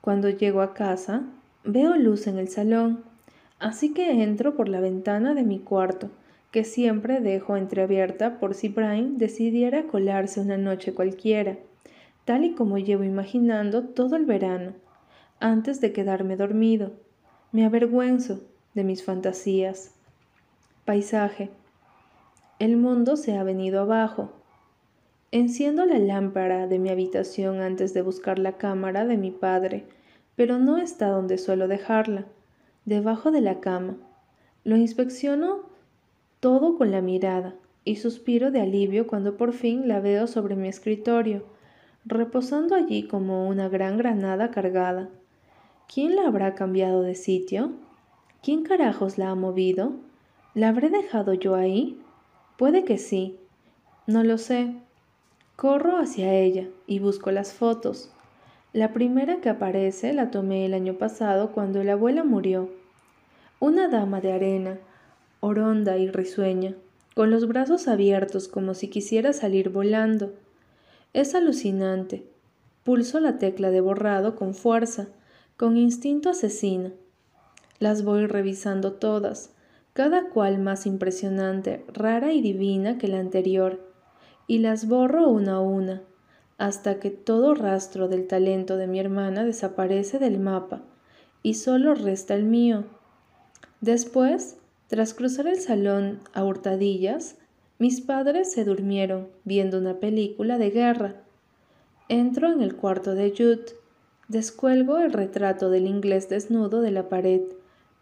Cuando 0.00 0.30
llego 0.30 0.60
a 0.60 0.74
casa, 0.74 1.22
veo 1.64 1.96
luz 1.96 2.28
en 2.28 2.38
el 2.38 2.46
salón, 2.46 3.02
así 3.58 3.92
que 3.92 4.22
entro 4.22 4.54
por 4.54 4.68
la 4.68 4.78
ventana 4.78 5.34
de 5.34 5.42
mi 5.42 5.58
cuarto, 5.58 6.08
que 6.50 6.64
siempre 6.64 7.20
dejo 7.20 7.56
entreabierta 7.56 8.38
por 8.38 8.54
si 8.54 8.68
Brian 8.68 9.18
decidiera 9.18 9.86
colarse 9.86 10.40
una 10.40 10.56
noche 10.56 10.94
cualquiera, 10.94 11.58
tal 12.24 12.44
y 12.44 12.54
como 12.54 12.78
llevo 12.78 13.04
imaginando 13.04 13.84
todo 13.84 14.16
el 14.16 14.24
verano, 14.24 14.72
antes 15.40 15.80
de 15.80 15.92
quedarme 15.92 16.36
dormido. 16.36 16.92
Me 17.52 17.64
avergüenzo 17.64 18.40
de 18.74 18.84
mis 18.84 19.04
fantasías. 19.04 19.94
Paisaje. 20.84 21.50
El 22.58 22.76
mundo 22.76 23.16
se 23.16 23.36
ha 23.36 23.42
venido 23.42 23.80
abajo, 23.80 24.32
Enciendo 25.32 25.84
la 25.84 25.98
lámpara 25.98 26.68
de 26.68 26.78
mi 26.78 26.88
habitación 26.88 27.60
antes 27.60 27.92
de 27.92 28.00
buscar 28.00 28.38
la 28.38 28.52
cámara 28.52 29.04
de 29.04 29.16
mi 29.16 29.32
padre, 29.32 29.84
pero 30.36 30.58
no 30.58 30.78
está 30.78 31.08
donde 31.08 31.36
suelo 31.36 31.66
dejarla, 31.66 32.26
debajo 32.84 33.32
de 33.32 33.40
la 33.40 33.58
cama. 33.58 33.96
Lo 34.62 34.76
inspecciono 34.76 35.68
todo 36.46 36.78
con 36.78 36.92
la 36.92 37.00
mirada 37.00 37.56
y 37.84 37.96
suspiro 37.96 38.52
de 38.52 38.60
alivio 38.60 39.08
cuando 39.08 39.36
por 39.36 39.52
fin 39.52 39.88
la 39.88 39.98
veo 39.98 40.28
sobre 40.28 40.54
mi 40.54 40.68
escritorio, 40.68 41.42
reposando 42.04 42.76
allí 42.76 43.02
como 43.08 43.48
una 43.48 43.68
gran 43.68 43.98
granada 43.98 44.52
cargada. 44.52 45.08
¿Quién 45.92 46.14
la 46.14 46.28
habrá 46.28 46.54
cambiado 46.54 47.02
de 47.02 47.16
sitio? 47.16 47.72
¿Quién 48.44 48.62
carajos 48.62 49.18
la 49.18 49.30
ha 49.30 49.34
movido? 49.34 49.94
¿La 50.54 50.68
habré 50.68 50.88
dejado 50.88 51.34
yo 51.34 51.56
ahí? 51.56 52.00
Puede 52.56 52.84
que 52.84 52.96
sí. 52.96 53.40
No 54.06 54.22
lo 54.22 54.38
sé. 54.38 54.72
Corro 55.56 55.98
hacia 55.98 56.32
ella 56.32 56.68
y 56.86 57.00
busco 57.00 57.32
las 57.32 57.54
fotos. 57.54 58.12
La 58.72 58.92
primera 58.92 59.40
que 59.40 59.48
aparece 59.48 60.12
la 60.12 60.30
tomé 60.30 60.64
el 60.64 60.74
año 60.74 60.94
pasado 60.94 61.50
cuando 61.50 61.82
la 61.82 61.94
abuela 61.94 62.22
murió. 62.22 62.70
Una 63.58 63.88
dama 63.88 64.20
de 64.20 64.30
arena, 64.32 64.78
oronda 65.46 65.96
y 65.96 66.10
risueña, 66.10 66.74
con 67.14 67.30
los 67.30 67.48
brazos 67.48 67.88
abiertos 67.88 68.48
como 68.48 68.74
si 68.74 68.88
quisiera 68.88 69.32
salir 69.32 69.70
volando. 69.70 70.34
Es 71.14 71.34
alucinante. 71.34 72.26
Pulso 72.84 73.20
la 73.20 73.38
tecla 73.38 73.70
de 73.70 73.80
borrado 73.80 74.36
con 74.36 74.54
fuerza, 74.54 75.08
con 75.56 75.76
instinto 75.76 76.30
asesino. 76.30 76.92
Las 77.78 78.04
voy 78.04 78.26
revisando 78.26 78.92
todas, 78.92 79.50
cada 79.92 80.28
cual 80.28 80.58
más 80.58 80.86
impresionante, 80.86 81.84
rara 81.88 82.32
y 82.32 82.42
divina 82.42 82.98
que 82.98 83.08
la 83.08 83.18
anterior, 83.18 83.80
y 84.46 84.58
las 84.58 84.86
borro 84.88 85.28
una 85.28 85.54
a 85.54 85.60
una, 85.60 86.02
hasta 86.58 87.00
que 87.00 87.10
todo 87.10 87.54
rastro 87.54 88.08
del 88.08 88.26
talento 88.26 88.76
de 88.76 88.86
mi 88.86 89.00
hermana 89.00 89.44
desaparece 89.44 90.18
del 90.18 90.38
mapa, 90.38 90.82
y 91.42 91.54
solo 91.54 91.94
resta 91.94 92.34
el 92.34 92.44
mío. 92.44 92.84
Después, 93.80 94.58
tras 94.88 95.14
cruzar 95.14 95.46
el 95.46 95.60
salón 95.60 96.20
a 96.32 96.44
hurtadillas, 96.44 97.36
mis 97.78 98.00
padres 98.00 98.52
se 98.52 98.64
durmieron 98.64 99.28
viendo 99.44 99.78
una 99.78 100.00
película 100.00 100.58
de 100.58 100.70
guerra. 100.70 101.16
Entro 102.08 102.52
en 102.52 102.62
el 102.62 102.76
cuarto 102.76 103.14
de 103.14 103.30
Jude, 103.30 103.76
descuelgo 104.28 104.98
el 104.98 105.12
retrato 105.12 105.70
del 105.70 105.86
inglés 105.86 106.28
desnudo 106.28 106.80
de 106.80 106.92
la 106.92 107.08
pared, 107.08 107.42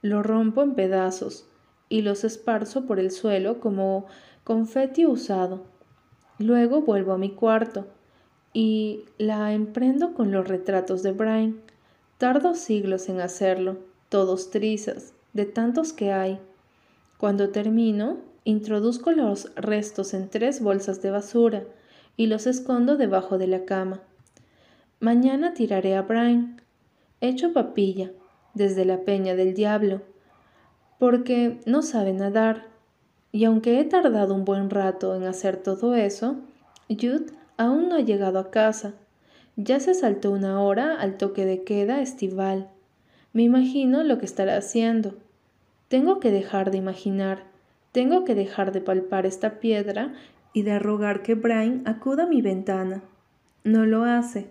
lo 0.02 0.22
rompo 0.22 0.62
en 0.62 0.74
pedazos 0.74 1.46
y 1.88 2.02
los 2.02 2.24
esparzo 2.24 2.84
por 2.84 3.00
el 3.00 3.10
suelo 3.10 3.60
como 3.60 4.06
confeti 4.44 5.06
usado. 5.06 5.64
Luego 6.38 6.82
vuelvo 6.82 7.12
a 7.12 7.18
mi 7.18 7.30
cuarto 7.30 7.86
y 8.52 9.04
la 9.18 9.52
emprendo 9.54 10.14
con 10.14 10.30
los 10.30 10.46
retratos 10.46 11.02
de 11.02 11.12
Brian. 11.12 11.60
Tardo 12.18 12.54
siglos 12.54 13.08
en 13.08 13.20
hacerlo, 13.20 13.78
todos 14.08 14.50
trizas, 14.50 15.14
de 15.32 15.46
tantos 15.46 15.92
que 15.92 16.12
hay. 16.12 16.38
Cuando 17.24 17.48
termino, 17.48 18.18
Introduzco 18.44 19.10
los 19.12 19.50
restos 19.54 20.12
en 20.12 20.28
tres 20.28 20.60
bolsas 20.60 21.00
de 21.00 21.10
basura 21.10 21.62
y 22.18 22.26
los 22.26 22.46
escondo 22.46 22.98
debajo 22.98 23.38
de 23.38 23.46
la 23.46 23.64
cama. 23.64 24.02
Mañana 25.00 25.54
tiraré 25.54 25.96
a 25.96 26.02
Brian, 26.02 26.60
hecho 27.22 27.54
papilla, 27.54 28.10
desde 28.52 28.84
la 28.84 29.06
peña 29.06 29.34
del 29.36 29.54
diablo, 29.54 30.02
porque 30.98 31.60
no 31.64 31.80
sabe 31.80 32.12
nadar. 32.12 32.66
Y 33.32 33.46
aunque 33.46 33.80
he 33.80 33.84
tardado 33.86 34.34
un 34.34 34.44
buen 34.44 34.68
rato 34.68 35.16
en 35.16 35.24
hacer 35.24 35.56
todo 35.56 35.94
eso, 35.94 36.36
Jude 36.90 37.32
aún 37.56 37.88
no 37.88 37.94
ha 37.94 38.00
llegado 38.00 38.38
a 38.38 38.50
casa. 38.50 38.92
Ya 39.56 39.80
se 39.80 39.94
saltó 39.94 40.30
una 40.30 40.60
hora 40.60 41.00
al 41.00 41.16
toque 41.16 41.46
de 41.46 41.64
queda 41.64 42.02
estival. 42.02 42.68
Me 43.32 43.44
imagino 43.44 44.02
lo 44.02 44.18
que 44.18 44.26
estará 44.26 44.58
haciendo. 44.58 45.14
Tengo 45.88 46.20
que 46.20 46.30
dejar 46.30 46.70
de 46.70 46.78
imaginar 46.78 47.54
tengo 47.94 48.24
que 48.24 48.34
dejar 48.34 48.72
de 48.72 48.80
palpar 48.80 49.24
esta 49.24 49.60
piedra 49.60 50.14
y 50.52 50.62
de 50.62 50.80
rogar 50.80 51.22
que 51.22 51.36
Brian 51.36 51.84
acuda 51.86 52.24
a 52.24 52.26
mi 52.26 52.42
ventana. 52.42 53.04
No 53.62 53.86
lo 53.86 54.02
hace. 54.02 54.48